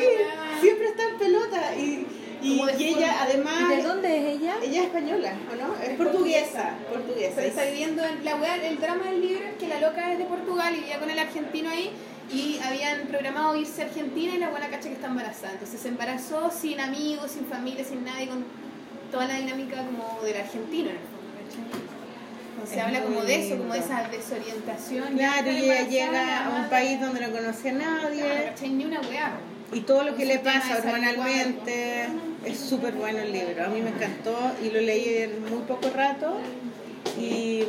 siempre 0.60 0.86
está 0.88 1.02
en 1.08 1.18
pelota 1.18 1.76
y, 1.76 2.06
y, 2.42 2.60
y 2.78 2.84
ella 2.88 3.16
además... 3.22 3.68
¿De 3.68 3.82
dónde 3.82 4.16
es 4.18 4.36
ella? 4.40 4.54
Ella 4.62 4.80
es 4.80 4.86
española, 4.86 5.32
¿o 5.52 5.56
no? 5.56 5.74
Es 5.82 5.96
portuguesa, 5.96 6.74
portuguesa. 6.90 7.32
Pero 7.36 7.48
está 7.48 7.64
viviendo 7.64 8.04
en 8.04 8.24
la 8.24 8.36
weá, 8.36 8.56
el 8.64 8.78
drama 8.78 9.04
del 9.06 9.20
libro 9.20 9.44
es 9.44 9.54
que 9.58 9.68
la 9.68 9.80
loca 9.80 10.12
es 10.12 10.18
de 10.18 10.24
Portugal 10.24 10.74
y 10.76 10.80
vivía 10.80 10.98
con 11.00 11.10
el 11.10 11.18
argentino 11.18 11.70
ahí 11.70 11.90
y 12.32 12.58
habían 12.64 13.08
programado 13.08 13.56
irse 13.56 13.82
a 13.82 13.86
Argentina 13.86 14.34
y 14.34 14.38
la 14.38 14.50
buena 14.50 14.68
cacha 14.68 14.88
que 14.88 14.94
está 14.94 15.08
embarazada. 15.08 15.52
Entonces 15.54 15.80
se 15.80 15.88
embarazó 15.88 16.50
sin 16.52 16.78
amigos, 16.78 17.32
sin 17.32 17.46
familia, 17.46 17.84
sin 17.84 18.04
nadie, 18.04 18.28
con 18.28 18.44
toda 19.10 19.26
la 19.26 19.34
dinámica 19.34 19.76
como 19.84 20.20
del 20.22 20.36
argentino 20.36 20.90
en 20.90 20.96
el 20.96 21.02
fondo, 21.02 21.30
¿cachai? 21.44 21.82
Entonces 22.54 22.76
Es 22.78 22.82
habla 22.84 23.02
como 23.02 23.22
de 23.22 23.46
eso, 23.46 23.56
como 23.58 23.72
de 23.72 23.78
esa 23.80 24.08
desorientación. 24.08 25.16
Claro, 25.16 25.50
y 25.50 25.56
ella 25.64 25.88
llega 25.88 26.44
a 26.46 26.48
un 26.62 26.68
país 26.68 27.00
donde 27.00 27.20
no 27.26 27.30
conoce 27.32 27.70
a 27.70 27.72
Claro, 27.74 28.02
nadie 28.02 28.44
¿cachai? 28.50 28.68
Ni 28.70 28.84
una 28.84 29.00
weá. 29.00 29.32
y 29.72 29.80
todo 29.80 30.02
lo 30.04 30.16
que 30.16 30.26
le 30.26 30.38
pasa 30.40 30.78
hormonalmente 30.78 32.06
es 32.44 32.58
súper 32.58 32.94
bueno 32.94 33.18
el 33.20 33.32
libro. 33.32 33.64
A 33.64 33.68
mí 33.68 33.80
me 33.80 33.90
encantó 33.90 34.36
y 34.62 34.70
lo 34.70 34.80
leí 34.80 35.22
en 35.22 35.40
muy 35.50 35.62
poco 35.62 35.90
rato 35.94 36.36
y, 37.18 37.62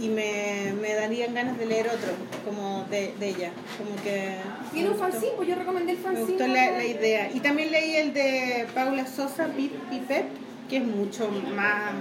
y 0.00 0.08
me, 0.08 0.74
me 0.80 0.94
darían 0.94 1.32
ganas 1.34 1.56
de 1.58 1.66
leer 1.66 1.86
otro, 1.88 2.12
como 2.44 2.84
de, 2.90 3.14
de 3.18 3.28
ella. 3.28 3.50
Como 3.78 3.96
que 4.02 4.36
Tiene 4.72 4.88
me 4.88 4.94
un 4.94 5.00
fanzine, 5.00 5.32
pues 5.36 5.48
yo 5.48 5.54
recomendé 5.54 5.92
el 5.92 5.98
Me 5.98 6.04
fanzine. 6.04 6.26
gustó 6.28 6.46
la, 6.46 6.70
la 6.72 6.84
idea. 6.84 7.30
Y 7.32 7.40
también 7.40 7.70
leí 7.72 7.96
el 7.96 8.12
de 8.12 8.66
Paula 8.74 9.06
Sosa, 9.06 9.46
Pip 9.46 9.72
Pipet, 9.88 10.26
que 10.68 10.76
es 10.78 10.84
mucho 10.84 11.30
más 11.54 11.94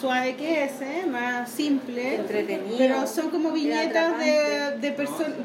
suave 0.00 0.34
que 0.34 0.64
ese, 0.64 1.06
más 1.06 1.48
simple. 1.50 2.16
Entretenido. 2.16 2.76
Pero 2.78 3.06
son 3.06 3.30
como 3.30 3.52
viñetas 3.52 4.18
de, 4.18 4.78
de, 4.80 4.90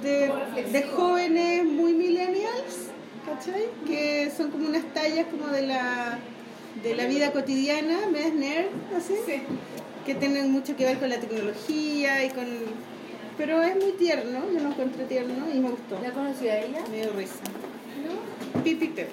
de, 0.01 0.63
de 0.71 0.83
jóvenes 0.83 1.63
muy 1.65 1.93
millennials, 1.93 2.87
¿cachai? 3.25 3.65
Que 3.85 4.31
son 4.35 4.49
como 4.49 4.67
unas 4.67 4.83
tallas 4.93 5.27
como 5.29 5.47
de 5.49 5.67
la, 5.67 6.17
de 6.81 6.95
la 6.95 7.05
vida 7.05 7.31
cotidiana, 7.31 7.99
¿ves? 8.11 8.33
Nerd, 8.33 8.65
así. 8.97 9.13
Sí. 9.27 9.43
Que 10.07 10.15
tienen 10.15 10.51
mucho 10.51 10.75
que 10.77 10.85
ver 10.85 10.97
con 10.99 11.09
la 11.09 11.19
tecnología 11.19 12.23
y 12.23 12.29
con... 12.29 12.45
Pero 13.37 13.61
es 13.61 13.75
muy 13.75 13.91
tierno, 13.91 14.39
yo 14.53 14.59
lo 14.61 14.69
encontré 14.69 15.03
tierno 15.03 15.45
y 15.53 15.59
me 15.59 15.69
gustó. 15.69 16.01
¿Ya 16.01 16.11
conocí 16.11 16.47
a 16.47 16.59
ella? 16.61 16.79
Me 16.89 17.01
dio 17.01 17.11
risa. 17.11 17.35
Pip 18.63 18.79
Pipet. 18.79 19.09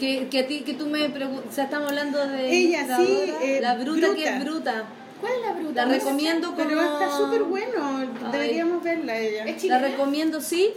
Que, 0.00 0.26
que 0.28 0.40
a 0.40 0.46
ti, 0.48 0.60
que 0.62 0.74
tú 0.74 0.86
me 0.88 1.08
preguntas, 1.08 1.44
o 1.48 1.52
sea, 1.54 1.64
estamos 1.64 1.88
hablando 1.88 2.18
de 2.26 2.50
Ella, 2.54 2.98
sí, 2.98 3.32
eh, 3.40 3.60
la 3.62 3.76
bruta, 3.76 4.08
que 4.14 4.14
bruta. 4.14 4.36
es 4.36 4.44
bruta. 4.44 4.84
¿Cuál 5.20 5.32
es 5.32 5.40
la 5.46 5.52
bruta? 5.52 5.86
La 5.86 5.92
recomiendo 5.94 6.54
como... 6.54 6.68
Pero 6.68 6.82
está 6.82 7.16
súper 7.16 7.42
bueno, 7.44 7.98
Ay. 7.98 8.08
deberíamos 8.32 8.82
verla 8.82 9.18
ella. 9.18 9.44
Es 9.44 9.64
La 9.64 9.78
recomiendo, 9.78 10.40
sí, 10.40 10.70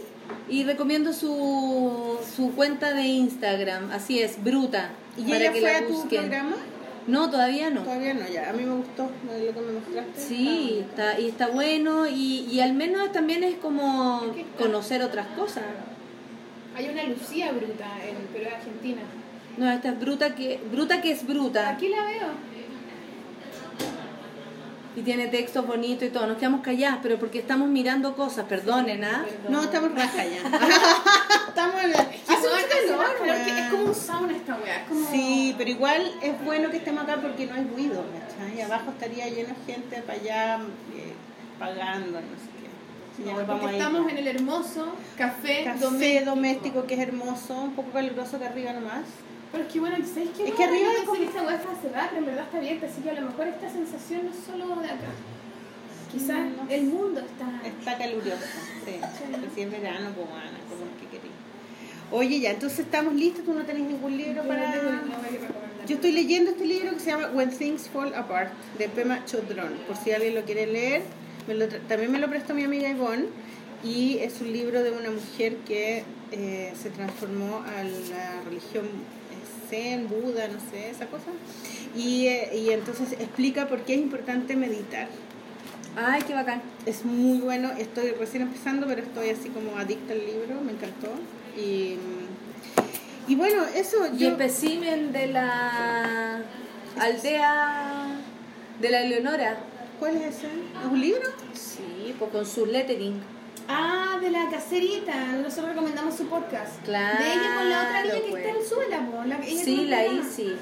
y 0.48 0.62
recomiendo 0.64 1.12
su, 1.12 2.18
su 2.36 2.52
cuenta 2.54 2.94
de 2.94 3.02
Instagram, 3.02 3.90
así 3.90 4.20
es, 4.20 4.42
bruta. 4.42 4.90
¿Y 5.18 5.24
para 5.24 5.36
ella 5.36 5.52
que 5.52 5.60
fue 5.60 5.72
la 5.72 5.78
a 5.78 5.82
tu 5.82 5.92
busquen. 5.92 6.20
programa? 6.20 6.56
No, 7.10 7.28
todavía 7.28 7.70
no. 7.70 7.82
Todavía 7.82 8.14
no, 8.14 8.28
ya. 8.28 8.50
A 8.50 8.52
mí 8.52 8.64
me 8.64 8.74
gustó 8.76 9.10
lo 9.26 9.54
que 9.54 9.60
me 9.60 9.72
mostraste. 9.72 10.20
Sí, 10.20 10.78
está, 10.80 11.18
y 11.18 11.28
está 11.28 11.48
bueno 11.48 12.06
y, 12.06 12.46
y 12.50 12.60
al 12.60 12.72
menos 12.74 13.10
también 13.12 13.42
es 13.42 13.56
como 13.56 14.22
conocer 14.58 15.02
otras 15.02 15.26
cosas. 15.28 15.64
Hay 16.76 16.88
una 16.88 17.02
Lucía 17.04 17.52
bruta, 17.52 17.86
en, 18.06 18.16
pero 18.32 18.48
es 18.48 18.54
argentina. 18.54 19.02
No, 19.56 19.70
esta 19.70 19.88
es 19.90 20.00
bruta 20.00 20.34
que, 20.34 20.60
bruta 20.70 21.02
que 21.02 21.10
es 21.10 21.26
bruta 21.26 21.68
Aquí 21.70 21.88
la 21.88 22.04
veo. 22.04 22.28
Y 24.96 25.02
tiene 25.02 25.28
textos 25.28 25.66
bonitos 25.66 26.08
y 26.08 26.10
todo. 26.10 26.26
Nos 26.26 26.38
quedamos 26.38 26.62
calladas, 26.62 26.98
pero 27.02 27.18
porque 27.18 27.38
estamos 27.38 27.68
mirando 27.68 28.14
cosas, 28.16 28.46
perdonen, 28.46 29.04
¿ah? 29.04 29.24
No, 29.48 29.62
estamos 29.62 29.92
raja 29.94 30.24
ya. 30.24 30.38
estamos 31.48 31.82
en 31.82 31.92
la... 31.92 31.98
Hace 31.98 32.32
Hace 32.32 32.48
mucho 32.48 32.54
mucho 32.54 32.68
calor, 32.68 32.98
calor, 32.98 33.18
calor, 33.18 33.44
que 33.44 33.60
es 33.60 33.70
como 33.70 33.84
un 33.84 33.94
sauna 33.94 34.36
esta 34.36 34.54
weá. 34.56 34.76
Es 34.82 34.88
como... 34.88 35.10
Sí, 35.10 35.54
pero 35.56 35.70
igual 35.70 36.12
es 36.22 36.44
bueno 36.44 36.70
que 36.70 36.78
estemos 36.78 37.04
acá 37.04 37.18
porque 37.22 37.46
no 37.46 37.54
hay 37.54 37.64
ruido, 37.64 38.04
¿cachai? 38.12 38.58
Y 38.58 38.60
abajo 38.60 38.90
estaría 38.90 39.28
lleno 39.28 39.48
de 39.54 39.72
gente 39.72 40.02
para 40.02 40.18
allá 40.18 40.56
eh, 40.94 41.12
pagando, 41.58 42.20
no 42.20 42.36
sé 42.36 42.50
qué. 42.58 43.24
No, 43.24 43.46
porque 43.46 43.76
estamos 43.76 44.10
en 44.10 44.18
el 44.18 44.28
hermoso 44.28 44.94
café, 45.16 45.64
Café 45.64 45.78
doméstico. 45.84 46.30
doméstico 46.30 46.86
que 46.86 46.94
es 46.94 47.00
hermoso, 47.00 47.54
un 47.60 47.74
poco 47.74 47.90
caluroso 47.90 48.38
que 48.38 48.46
arriba 48.46 48.72
nomás. 48.72 49.02
Pero 49.52 49.64
es 49.64 49.72
que 49.72 49.80
bueno, 49.80 49.96
¿sabes 50.06 50.28
qué? 50.36 50.48
Es 50.48 50.54
que 50.54 50.64
arriba 50.64 50.88
yo 50.88 50.92
pensé 50.92 51.06
como- 51.06 51.18
que 51.18 51.24
esta 51.24 51.42
weá 51.42 51.56
estaba 51.56 51.74
cerrada, 51.80 52.06
pero 52.10 52.18
en 52.20 52.26
verdad 52.26 52.44
está 52.44 52.58
abierta, 52.58 52.86
así 52.86 53.00
que 53.02 53.10
a 53.10 53.14
lo 53.20 53.22
mejor 53.22 53.48
esta 53.48 53.70
sensación 53.70 54.20
no 54.26 54.30
es 54.30 54.36
solo 54.46 54.80
de 54.80 54.86
acá. 54.88 55.10
Quizás 56.12 56.38
Mm, 56.38 56.56
no 56.56 56.70
el 56.70 56.82
mundo 56.84 57.20
está... 57.20 57.66
Está 57.66 57.98
caluroso, 57.98 58.36
sí. 58.84 58.92
Pero 59.30 59.42
si 59.54 59.60
es 59.62 59.70
verano, 59.70 60.10
pues 60.14 60.26
bueno, 60.28 60.58
como 60.68 60.84
es 60.86 61.00
que 61.00 61.06
queréis. 61.06 61.34
Oye, 62.12 62.40
ya, 62.40 62.50
entonces 62.50 62.80
estamos 62.80 63.14
listos, 63.14 63.44
tú 63.44 63.52
no 63.54 63.62
tenés 63.64 63.84
ningún 63.86 64.16
libro 64.16 64.42
Yo 64.42 64.48
para... 64.48 64.70
no 64.74 64.82
recomendar. 64.82 65.86
Yo 65.86 65.94
estoy 65.96 66.12
leyendo 66.12 66.50
este 66.50 66.66
libro 66.66 66.90
que 66.92 67.00
se 67.00 67.10
llama 67.10 67.28
When 67.32 67.50
Things 67.50 67.88
Fall 67.88 68.14
Apart, 68.14 68.50
de 68.78 68.88
Pema 68.88 69.24
Chodron, 69.24 69.72
por 69.86 69.96
si 69.96 70.10
alguien 70.12 70.34
lo 70.34 70.42
quiere 70.44 70.66
leer. 70.66 71.02
Me 71.48 71.54
lo 71.54 71.66
tra- 71.66 71.80
también 71.88 72.10
me 72.12 72.18
lo 72.18 72.28
prestó 72.28 72.54
mi 72.54 72.64
amiga 72.64 72.88
Ivonne, 72.88 73.26
y 73.84 74.18
es 74.18 74.40
un 74.40 74.52
libro 74.52 74.82
de 74.82 74.90
una 74.90 75.10
mujer 75.10 75.56
que 75.66 76.02
eh, 76.32 76.72
se 76.80 76.90
transformó 76.90 77.62
a 77.64 77.82
la 77.84 78.42
religión 78.44 78.86
Zen, 79.70 80.08
Buda, 80.08 80.48
no 80.48 80.58
sé, 80.70 80.90
esa 80.90 81.06
cosa. 81.06 81.30
Y, 81.96 82.26
eh, 82.26 82.50
y 82.56 82.70
entonces 82.70 83.12
explica 83.12 83.68
por 83.68 83.80
qué 83.82 83.94
es 83.94 84.00
importante 84.00 84.56
meditar. 84.56 85.08
Ay, 85.96 86.22
qué 86.26 86.34
bacán. 86.34 86.62
Es 86.86 87.04
muy 87.04 87.38
bueno, 87.38 87.70
estoy 87.78 88.10
recién 88.12 88.42
empezando, 88.42 88.86
pero 88.86 89.02
estoy 89.02 89.30
así 89.30 89.48
como 89.48 89.76
adicta 89.76 90.12
al 90.12 90.20
libro, 90.20 90.60
me 90.60 90.72
encantó. 90.72 91.08
Y, 91.56 91.96
y 93.26 93.34
bueno, 93.34 93.64
eso 93.74 93.96
Y 94.12 94.18
yo... 94.18 94.30
espécimen 94.30 95.12
de 95.12 95.26
la 95.28 96.42
aldea 96.98 98.06
de 98.80 98.90
la 98.90 99.02
Eleonora. 99.02 99.58
¿Cuál 99.98 100.16
es 100.16 100.36
ese? 100.36 100.46
¿Es 100.46 100.90
un 100.90 101.00
libro? 101.00 101.22
Sí, 101.52 102.14
pues 102.18 102.30
con 102.30 102.46
su 102.46 102.66
lettering. 102.66 103.20
Ah, 103.72 104.18
de 104.20 104.30
la 104.30 104.48
caserita. 104.50 105.14
Nosotros 105.42 105.70
recomendamos 105.70 106.14
su 106.16 106.26
podcast. 106.28 106.82
Claro, 106.84 107.18
De 107.22 107.32
ella 107.32 107.54
con 107.56 107.70
la 107.70 107.82
otra 107.82 108.02
niña 108.02 108.14
que 108.14 108.30
pues. 108.30 108.44
está 108.46 108.58
en 108.58 108.66
Suela, 108.68 109.06
po. 109.06 109.24
La, 109.24 109.38
ella 109.46 109.64
Sí, 109.64 109.86
la. 109.86 110.06
Isi. 110.06 110.56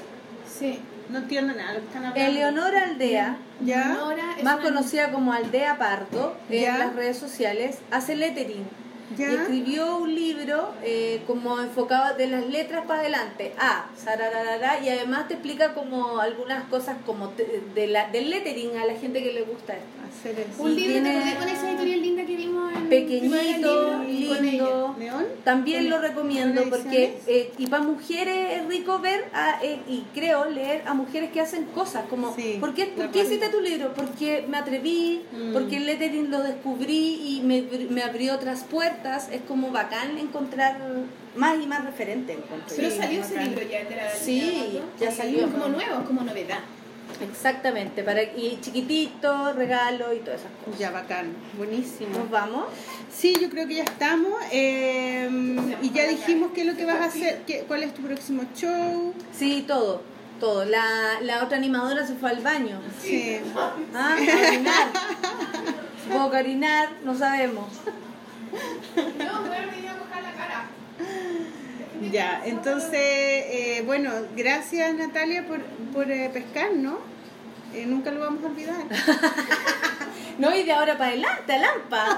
Sí. 0.59 0.79
No 1.09 1.17
entiendo 1.19 1.53
nada 1.55 1.73
lo 1.73 1.79
que 1.79 1.85
están 1.87 2.05
hablando. 2.05 2.31
Eleonora 2.31 2.83
Aldea, 2.83 3.37
¿Ya? 3.65 3.97
Más 4.43 4.55
una- 4.57 4.61
conocida 4.63 5.11
como 5.11 5.33
Aldea 5.33 5.77
Pardo 5.79 6.35
en 6.51 6.61
Ya. 6.61 6.77
las 6.77 6.93
redes 6.95 7.17
sociales, 7.17 7.79
hace 7.89 8.15
lettering. 8.15 8.63
¿Ya? 9.17 9.31
Y 9.31 9.35
escribió 9.35 9.97
un 9.97 10.13
libro 10.13 10.69
eh, 10.83 11.21
como 11.27 11.59
enfocado 11.59 12.15
de 12.17 12.27
las 12.27 12.45
letras 12.47 12.85
para 12.85 13.01
adelante. 13.01 13.53
A, 13.57 13.89
sarararara, 13.97 14.79
y 14.83 14.89
además 14.89 15.27
te 15.27 15.35
explica 15.35 15.73
como 15.73 16.19
algunas 16.19 16.65
cosas 16.69 16.97
como 17.05 17.29
te- 17.29 17.61
de 17.73 17.87
la, 17.87 18.09
del 18.09 18.29
lettering 18.29 18.77
a 18.77 18.85
la 18.85 18.93
gente 18.95 19.23
que 19.23 19.33
le 19.33 19.41
gusta 19.43 19.73
esto. 19.73 19.87
Hacer 20.09 20.39
eso. 20.39 20.63
Un 20.63 20.75
libro 20.75 20.91
tiene- 20.93 21.09
¿te 21.11 21.17
acordás 21.29 21.37
con 21.39 21.47
esa 21.49 21.69
editorial 21.69 22.01
linda 22.01 22.25
que 22.25 22.35
vimos 22.35 22.73
en 22.75 22.89
Pequeñito, 22.89 24.03
lindo. 24.03 24.95
¿León? 24.97 25.25
También 25.43 25.89
lo 25.89 25.99
recomiendo 25.99 26.61
¿Con 26.61 26.69
porque 26.71 27.19
eh, 27.27 27.51
y 27.57 27.67
para 27.67 27.83
mujeres 27.83 28.59
es 28.61 28.67
rico 28.67 28.99
ver 28.99 29.25
a, 29.33 29.59
eh, 29.63 29.79
y 29.87 30.03
creo 30.13 30.45
leer 30.49 30.83
a 30.85 30.93
mujeres 30.93 31.31
que 31.31 31.39
hacen 31.41 31.65
cosas 31.65 32.05
como 32.09 32.35
Sí, 32.35 32.57
¿por 32.59 32.73
qué, 32.73 32.85
por 32.87 33.15
hiciste 33.15 33.49
tu 33.49 33.61
libro? 33.61 33.93
Porque 33.93 34.45
me 34.49 34.57
atreví, 34.57 35.21
Mm. 35.31 35.53
porque 35.53 35.77
el 35.77 35.85
lettering 35.85 36.31
lo 36.31 36.41
descubrí 36.41 37.37
y 37.37 37.41
me, 37.43 37.61
me 37.89 38.01
abrió 38.01 38.35
otras 38.35 38.63
puertas. 38.63 38.98
Es 39.03 39.41
como 39.47 39.71
bacán 39.71 40.17
encontrar 40.17 40.77
más 41.35 41.55
y 41.61 41.67
más 41.67 41.83
referentes. 41.85 42.37
Pero 42.75 42.91
salió 42.91 43.21
ese 43.21 43.41
libro 43.43 43.61
ya, 43.69 43.83
de 43.83 43.95
la 43.95 44.09
Sí, 44.11 44.69
de 44.73 44.79
la- 44.79 44.85
ya 44.99 45.11
salió. 45.15 45.49
Como 45.49 45.67
nuevo, 45.69 46.03
como 46.05 46.21
novedad. 46.21 46.59
Exactamente, 47.21 48.03
para 48.03 48.21
y 48.23 48.59
chiquitito, 48.61 49.51
regalo 49.53 50.13
y 50.13 50.19
todas 50.19 50.41
esas 50.41 50.51
cosas. 50.63 50.79
Ya, 50.79 50.91
bacán. 50.91 51.33
Buenísimo. 51.57 52.17
Nos 52.17 52.29
vamos. 52.29 52.65
Sí, 53.11 53.35
yo 53.41 53.49
creo 53.49 53.67
que 53.67 53.75
ya 53.75 53.83
estamos. 53.83 54.33
eh, 54.51 55.27
y 55.81 55.89
ya 55.91 56.05
dijimos 56.07 56.51
qué 56.53 56.61
es 56.61 56.67
lo 56.67 56.75
que 56.75 56.85
vas 56.85 57.01
a 57.01 57.05
hacer, 57.05 57.41
qué, 57.47 57.63
cuál 57.67 57.83
es 57.83 57.93
tu 57.93 58.01
próximo 58.03 58.43
show. 58.55 59.13
Sí, 59.35 59.65
todo, 59.67 60.01
todo. 60.39 60.65
La, 60.65 61.19
la 61.21 61.43
otra 61.43 61.57
animadora 61.57 62.05
se 62.05 62.13
fue 62.15 62.29
al 62.29 62.41
baño. 62.41 62.79
Sí. 63.01 63.37
Ah, 63.93 64.15
a 64.15 64.47
orinar. 64.47 64.87
Supongo 66.05 66.31
que 66.31 66.37
orinar, 66.37 66.89
no 67.03 67.17
sabemos. 67.17 67.65
No, 68.95 69.41
voy 69.41 69.57
a 69.57 69.65
venir 69.65 69.89
a 69.89 69.95
mojar 69.95 70.23
la 70.23 70.33
cara. 70.33 70.65
Ya, 72.11 72.41
entonces, 72.45 72.93
eh, 72.93 73.83
bueno, 73.85 74.11
gracias 74.35 74.93
Natalia 74.95 75.45
por, 75.45 75.61
por 75.93 76.09
eh, 76.11 76.29
pescar, 76.33 76.71
¿no? 76.73 76.99
Eh, 77.73 77.85
nunca 77.85 78.11
lo 78.11 78.21
vamos 78.21 78.43
a 78.43 78.47
olvidar. 78.47 78.83
No, 80.39 80.55
y 80.55 80.63
de 80.63 80.71
ahora 80.71 80.97
para 80.97 81.09
adelante, 81.09 81.51
Alampa. 81.51 82.17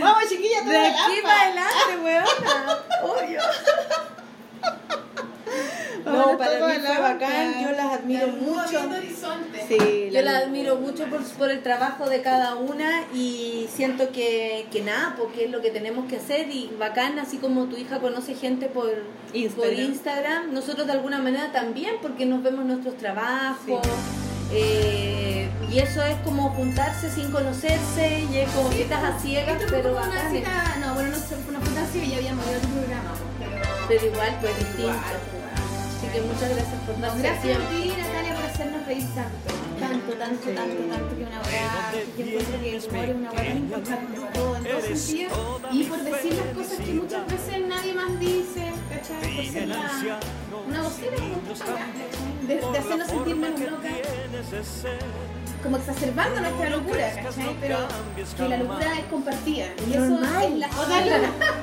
Vamos, 0.00 0.28
chiquilla, 0.28 0.60
De 0.64 0.86
aquí 0.86 1.22
para 1.22 1.40
adelante, 1.40 1.96
weona. 2.02 2.78
Obvio. 3.02 3.40
No, 6.04 6.36
para 6.36 6.66
mí 6.66 6.74
fue 6.84 6.98
bacán, 6.98 7.62
yo 7.62 7.70
las 7.76 7.92
admiro 8.00 8.26
mucho. 8.28 8.80
horizonte. 8.90 9.64
Sí, 9.68 10.10
Yo 10.12 10.20
las 10.22 10.42
admiro 10.42 10.76
mucho 10.76 11.04
por, 11.06 11.22
por 11.22 11.50
el 11.50 11.62
trabajo 11.62 12.08
de 12.10 12.22
cada 12.22 12.56
una 12.56 13.04
y 13.14 13.68
siento 13.72 14.10
que, 14.10 14.66
que 14.72 14.82
nada, 14.82 15.14
porque 15.16 15.44
es 15.44 15.50
lo 15.52 15.60
que 15.62 15.70
tenemos 15.70 16.08
que 16.08 16.16
hacer 16.16 16.48
y 16.50 16.74
bacán, 16.78 17.20
así 17.20 17.36
como 17.38 17.66
tu 17.66 17.76
hija 17.76 18.00
conoce 18.00 18.34
gente 18.34 18.66
por 18.66 18.90
Instagram. 19.32 19.70
por 19.74 19.80
Instagram 19.80 20.52
nosotros 20.54 20.86
de 20.88 20.92
alguna 20.94 21.18
manera 21.18 21.52
también, 21.52 21.94
porque 22.02 22.26
nos 22.26 22.42
vemos 22.42 22.64
nuestros 22.64 22.96
trabajos. 22.96 23.80
eh, 24.52 25.48
y 25.70 25.78
eso 25.78 26.02
es 26.02 26.16
como 26.24 26.50
juntarse 26.50 27.10
sin 27.10 27.30
conocerse 27.30 28.26
y 28.30 28.38
es 28.38 28.50
como 28.50 28.70
citas 28.72 29.02
a 29.04 29.18
ciegas, 29.20 29.60
Esto 29.62 29.72
pero 29.72 29.92
una 29.92 30.00
bacanes. 30.06 30.32
cita, 30.32 30.76
no, 30.80 30.94
bueno, 30.94 31.10
no, 31.10 31.16
fue 31.16 31.74
tan 31.74 31.78
así, 31.84 32.10
ya 32.10 32.16
habíamos 32.18 32.44
ido 32.46 32.56
a 32.56 32.60
tu 32.60 32.68
programa, 32.68 33.10
pues, 33.12 33.50
pero... 33.50 33.62
Pero 33.88 34.06
igual, 34.06 34.38
pues 34.40 34.58
distinto. 34.58 34.92
Pues, 34.92 35.41
que 36.12 36.20
muchas 36.20 36.50
gracias 36.50 36.80
por 36.86 36.98
No, 36.98 37.14
gracias 37.18 37.58
a 37.58 37.68
ti, 37.70 37.92
Natalia, 37.96 38.34
por 38.34 38.44
hacernos 38.44 38.86
reír 38.86 39.04
tanto. 39.14 39.54
Tanto, 39.80 40.12
tanto, 40.12 40.48
tanto, 40.50 40.82
tanto 40.92 41.16
que 41.16 41.24
una 41.24 41.40
hora. 41.40 41.92
Que 42.16 42.22
encuentro 42.22 42.60
que 42.60 42.76
el 42.76 42.84
humor 42.84 43.04
es 43.04 43.14
una 43.16 43.30
hora 43.32 43.42
tan 43.44 43.56
importante 43.58 44.20
para 44.20 44.32
todo, 44.32 44.56
en 44.56 44.64
todo 44.64 44.80
sentido. 44.80 45.60
Y 45.72 45.84
por 45.84 45.98
decir 46.04 46.34
las 46.34 46.46
cosas 46.56 46.78
que 46.84 46.92
muchas 46.94 47.26
veces 47.26 47.66
nadie 47.66 47.92
más 47.94 48.20
dice, 48.20 48.62
¿cachai? 48.90 49.36
Por 49.36 49.44
ser 49.46 49.68
la- 49.68 50.20
una 50.68 50.82
vocera, 50.82 51.16
de, 52.46 52.54
de 52.54 52.78
hacernos 52.78 53.08
sentir 53.08 53.36
menos 53.36 53.60
locas. 53.60 53.92
Como 55.62 55.76
exacerbando 55.76 56.40
nuestra 56.40 56.70
locura, 56.70 57.12
¿cachai? 57.14 57.56
Pero 57.60 57.78
que 58.36 58.48
la 58.48 58.56
locura 58.56 58.98
es 58.98 59.04
compartida. 59.06 59.66
Y 59.86 59.92
eso 59.92 60.04
es 60.04 60.58
la 60.58 60.68
O 60.76 60.86
darle, 60.86 61.20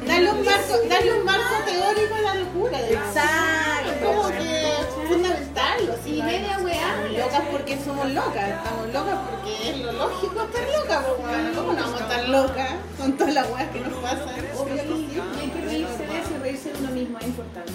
darle 0.08 0.32
un 0.32 0.45
marco, 0.45 0.74
darle 0.88 1.19
un 1.19 1.26
marco 1.26 1.56
teórico 1.66 2.16
a 2.16 2.22
la 2.22 2.36
locura. 2.36 2.78
de 2.82 2.94
Exacto. 2.94 3.90
Es 3.92 4.06
como 4.06 4.30
que 4.30 4.72
es 4.72 5.10
fundamental. 5.10 6.00
Y 6.06 6.22
media 6.22 6.60
weá. 6.60 6.90
Estamos 6.90 7.11
locas 7.18 7.42
porque 7.52 7.78
somos 7.84 8.10
locas, 8.11 8.50
estamos 8.50 8.88
locas 8.94 9.19
porque 9.30 9.69
es 9.69 9.78
lo 9.80 9.92
lógico 9.92 10.44
estar 10.44 10.64
loca, 10.80 11.03
bueno, 11.19 11.50
¿cómo 11.56 11.74
no 11.74 11.82
vamos 11.82 12.02
a 12.02 12.03
estar 12.03 12.30
locas 12.30 12.69
con 12.98 13.18
todas 13.18 13.34
las 13.34 13.50
weas 13.52 13.69
que 13.69 13.80
nos 13.82 13.94
pasan? 13.95 14.30
Obvio 14.58 14.76
que 14.76 14.82
sí. 14.82 15.22
Y 15.36 15.40
hay 15.40 15.50
que 15.50 15.61
reírse 15.61 16.06
de 16.06 16.19
eso 16.19 16.30
y 16.36 16.42
reírse 16.42 16.72
de 16.72 16.80
uno 16.80 16.92
mismo, 16.92 17.18
es 17.19 17.28
importante. 17.28 17.72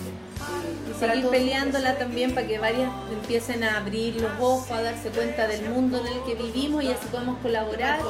Y 0.91 0.99
seguir 0.99 1.27
peleándola 1.29 1.97
también 1.97 2.35
para 2.35 2.47
que 2.47 2.59
varias 2.59 2.91
empiecen 3.13 3.65
a 3.65 3.79
abrir 3.79 4.21
los 4.21 4.31
ojos, 4.41 4.71
a 4.71 4.83
darse 4.83 5.09
cuenta 5.11 5.47
del 5.47 5.69
mundo 5.69 5.99
en 6.01 6.07
el 6.07 6.23
que 6.25 6.35
vivimos 6.43 6.85
y 6.85 6.89
así 6.89 7.07
podemos 7.11 7.39
colaborar 7.39 8.01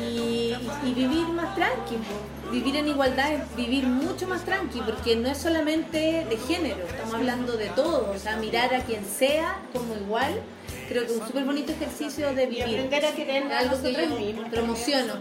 y, 0.00 0.54
y 0.84 0.94
vivir 0.94 1.26
más 1.28 1.54
tranqui. 1.54 1.96
po. 1.96 2.50
Vivir 2.52 2.76
en 2.76 2.86
igualdad 2.88 3.32
es 3.32 3.56
vivir 3.56 3.86
mucho 3.88 4.28
más 4.28 4.44
tranqui, 4.44 4.80
porque 4.82 5.16
no 5.16 5.28
es 5.28 5.36
solamente 5.38 6.24
de 6.30 6.36
género, 6.46 6.78
estamos 6.88 7.14
hablando 7.14 7.56
de 7.56 7.66
todo, 7.70 8.12
o 8.14 8.18
sea, 8.20 8.36
mirar 8.36 8.72
a 8.72 8.80
quien 8.84 9.04
sea 9.04 9.58
como 9.72 9.94
igual, 9.96 10.40
creo 10.88 11.04
que 11.06 11.12
es 11.12 11.18
un 11.20 11.26
súper 11.26 11.44
bonito 11.44 11.72
ejercicio 11.72 12.32
de 12.34 12.44
Y 12.44 12.46
vivir. 12.46 12.62
aprender 12.64 13.04
a 13.04 13.12
querer 13.12 13.52
algo 13.52 13.82
que 13.82 13.92
yo 13.92 14.50
promociono. 14.50 15.14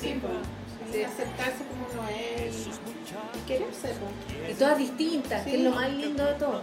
Sí, 0.00 0.18
pues. 0.20 0.32
Sí, 0.92 1.02
aceptarse 1.02 1.64
como 1.64 1.86
uno 1.92 2.08
es. 2.08 2.68
Y 3.44 3.46
Quererse, 3.46 3.88
pues. 3.88 4.50
Y 4.50 4.54
todas 4.54 4.78
distintas, 4.78 5.44
que 5.44 5.56
es 5.56 5.62
lo 5.62 5.70
más 5.70 5.90
lindo 5.92 6.24
de 6.24 6.34
todo. 6.34 6.62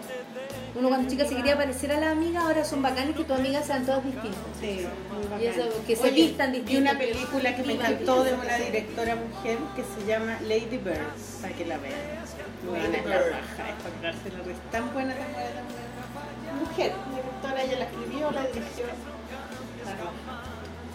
Uno 0.73 0.87
cuando 0.87 1.09
chica 1.09 1.25
se 1.25 1.35
quería 1.35 1.57
parecer 1.57 1.91
a 1.91 1.99
la 1.99 2.11
amiga, 2.11 2.41
ahora 2.41 2.63
son 2.63 2.81
bacanes 2.81 3.15
que 3.15 3.23
tus 3.23 3.37
amigas 3.37 3.65
sean 3.67 3.85
todas 3.85 4.03
distintas. 4.03 4.39
Sí, 4.59 4.87
muy 5.11 5.43
Y 5.43 5.47
eso, 5.47 5.63
que 5.85 5.95
se 5.95 6.03
Oye, 6.03 6.11
vistan 6.11 6.53
distintas. 6.53 6.93
una 6.93 6.99
película 6.99 7.55
que 7.55 7.63
me 7.63 7.73
encantó 7.73 8.23
de 8.23 8.33
una 8.33 8.55
directora 8.57 9.15
mujer 9.15 9.57
que 9.75 9.83
se 9.83 10.07
llama 10.07 10.37
Lady 10.43 10.77
Bird, 10.77 10.97
para 11.41 11.53
que 11.53 11.65
la 11.65 11.77
vean. 11.77 11.99
Buena 12.67 12.97
es 12.97 13.05
la 13.05 13.17
raja, 13.17 13.69
es 13.69 13.83
para 13.83 13.95
cagarse 13.95 14.29
la 14.29 14.43
risa. 14.43 14.61
Tan 14.71 14.93
buena, 14.93 15.13
tan 15.13 15.33
buena, 15.33 15.49
tan 15.49 15.65
buena. 15.65 16.69
Mujer, 16.69 16.93
directora, 17.15 17.63
ella 17.63 17.79
la 17.79 17.85
escribió, 17.85 18.31
la 18.31 18.41
dirigió. 18.47 18.85
La. 19.85 20.40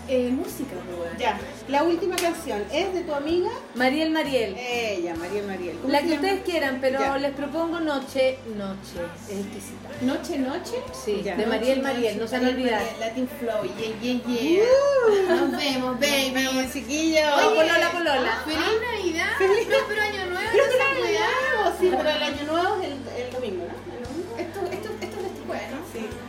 Eh, 0.09 0.31
música, 0.31 0.77
pues, 0.87 0.99
weón. 1.01 1.19
Ya, 1.19 1.39
la 1.69 1.83
última 1.83 2.15
canción 2.17 2.63
es 2.73 2.95
de 2.95 3.01
tu 3.03 3.13
amiga, 3.13 3.51
Mariel 3.75 4.11
Mariel. 4.11 4.55
ella, 4.57 5.15
Mariel 5.17 5.47
Mariel. 5.47 5.77
¿Cómo 5.79 5.93
La 5.93 6.01
que 6.03 6.13
ustedes 6.15 6.43
quieran, 6.45 6.79
pero 6.81 7.01
Ya. 7.01 7.19
les 7.19 7.33
propongo 7.35 7.81
Noche, 7.81 8.39
Noche. 8.57 9.01
Es 9.29 9.39
exquisita. 9.39 9.89
Noche, 10.03 10.39
noche. 10.39 10.77
Sí, 11.05 11.23
Ya. 11.25 11.35
de 11.37 11.45
Mariel 11.47 11.83
Mariel, 11.83 12.19
no 12.21 12.29
se 12.29 12.37
van 12.37 12.47
a 12.47 12.49
olvidar. 12.51 12.83
Latin 13.01 13.29
Flow, 13.41 13.65
yeah, 13.65 14.01
yeah, 14.01 14.21
yeah. 14.27 15.35
Nos 15.37 15.51
vemos, 15.51 15.99
baby. 16.01 16.45
Vamos, 16.47 16.73
chiquillos. 16.73 17.23
Oh, 17.45 17.49
polola, 17.55 17.91
polola. 17.93 18.43
Feliz 18.45 18.81
Navidad. 18.93 19.31
Año 19.41 20.27
nuevo. 20.31 20.51
Pero 20.53 21.03
weá. 21.03 21.29
nuevo, 21.65 21.77
sí, 21.81 21.91
pero 21.97 22.09
el 22.11 22.23
año 22.23 22.45
nuevo 22.53 22.77
es 22.81 22.87
el, 22.87 23.25
el 23.27 23.33
domingo, 23.33 23.65
¿no? 23.67 23.86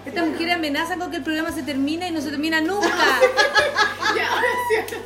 Sí. 0.08 0.16
Esta 0.16 0.26
mujer 0.26 0.52
amenaza 0.52 0.96
con 0.96 1.12
que 1.12 1.18
el 1.18 1.24
programa 1.24 1.52
se 1.52 1.64
termina 1.64 2.08
y 2.08 2.12
no 2.12 2.22
se 2.22 2.30
termina 2.30 2.62
nunca. 2.62 2.88
Ya, 4.16 4.26
ahora 4.30 4.48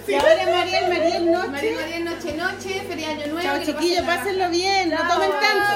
sí, 0.05 0.13
ahora 0.13 0.27
Y 0.35 0.39
ahora 0.39 0.59
Mariel, 0.59 0.87
Mariel, 0.89 1.31
noche. 1.31 1.49
María 1.49 1.75
María, 1.75 1.99
noche, 2.01 2.37
noche. 2.37 2.83
Feliz 2.87 3.07
año 3.07 3.27
nuevo. 3.33 3.41
Chao 3.41 3.57
chiquillos, 3.65 4.05
pásenlo 4.05 4.49
bien, 4.51 4.91
no 4.91 4.97
tomen 5.07 5.31
tanto. 5.41 5.73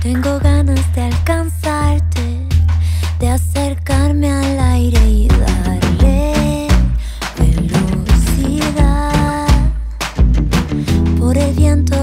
Tengo 0.00 0.38
ganas 0.38 0.94
de 0.94 1.02
alcanzarte, 1.02 2.46
de 3.18 3.28
acercarme 3.28 4.30
al 4.30 4.60
aire 4.60 5.00
y 5.00 5.26
darle 5.26 6.68
velocidad. 7.36 7.88
Por 11.18 11.36
el 11.36 11.52
viento 11.54 11.97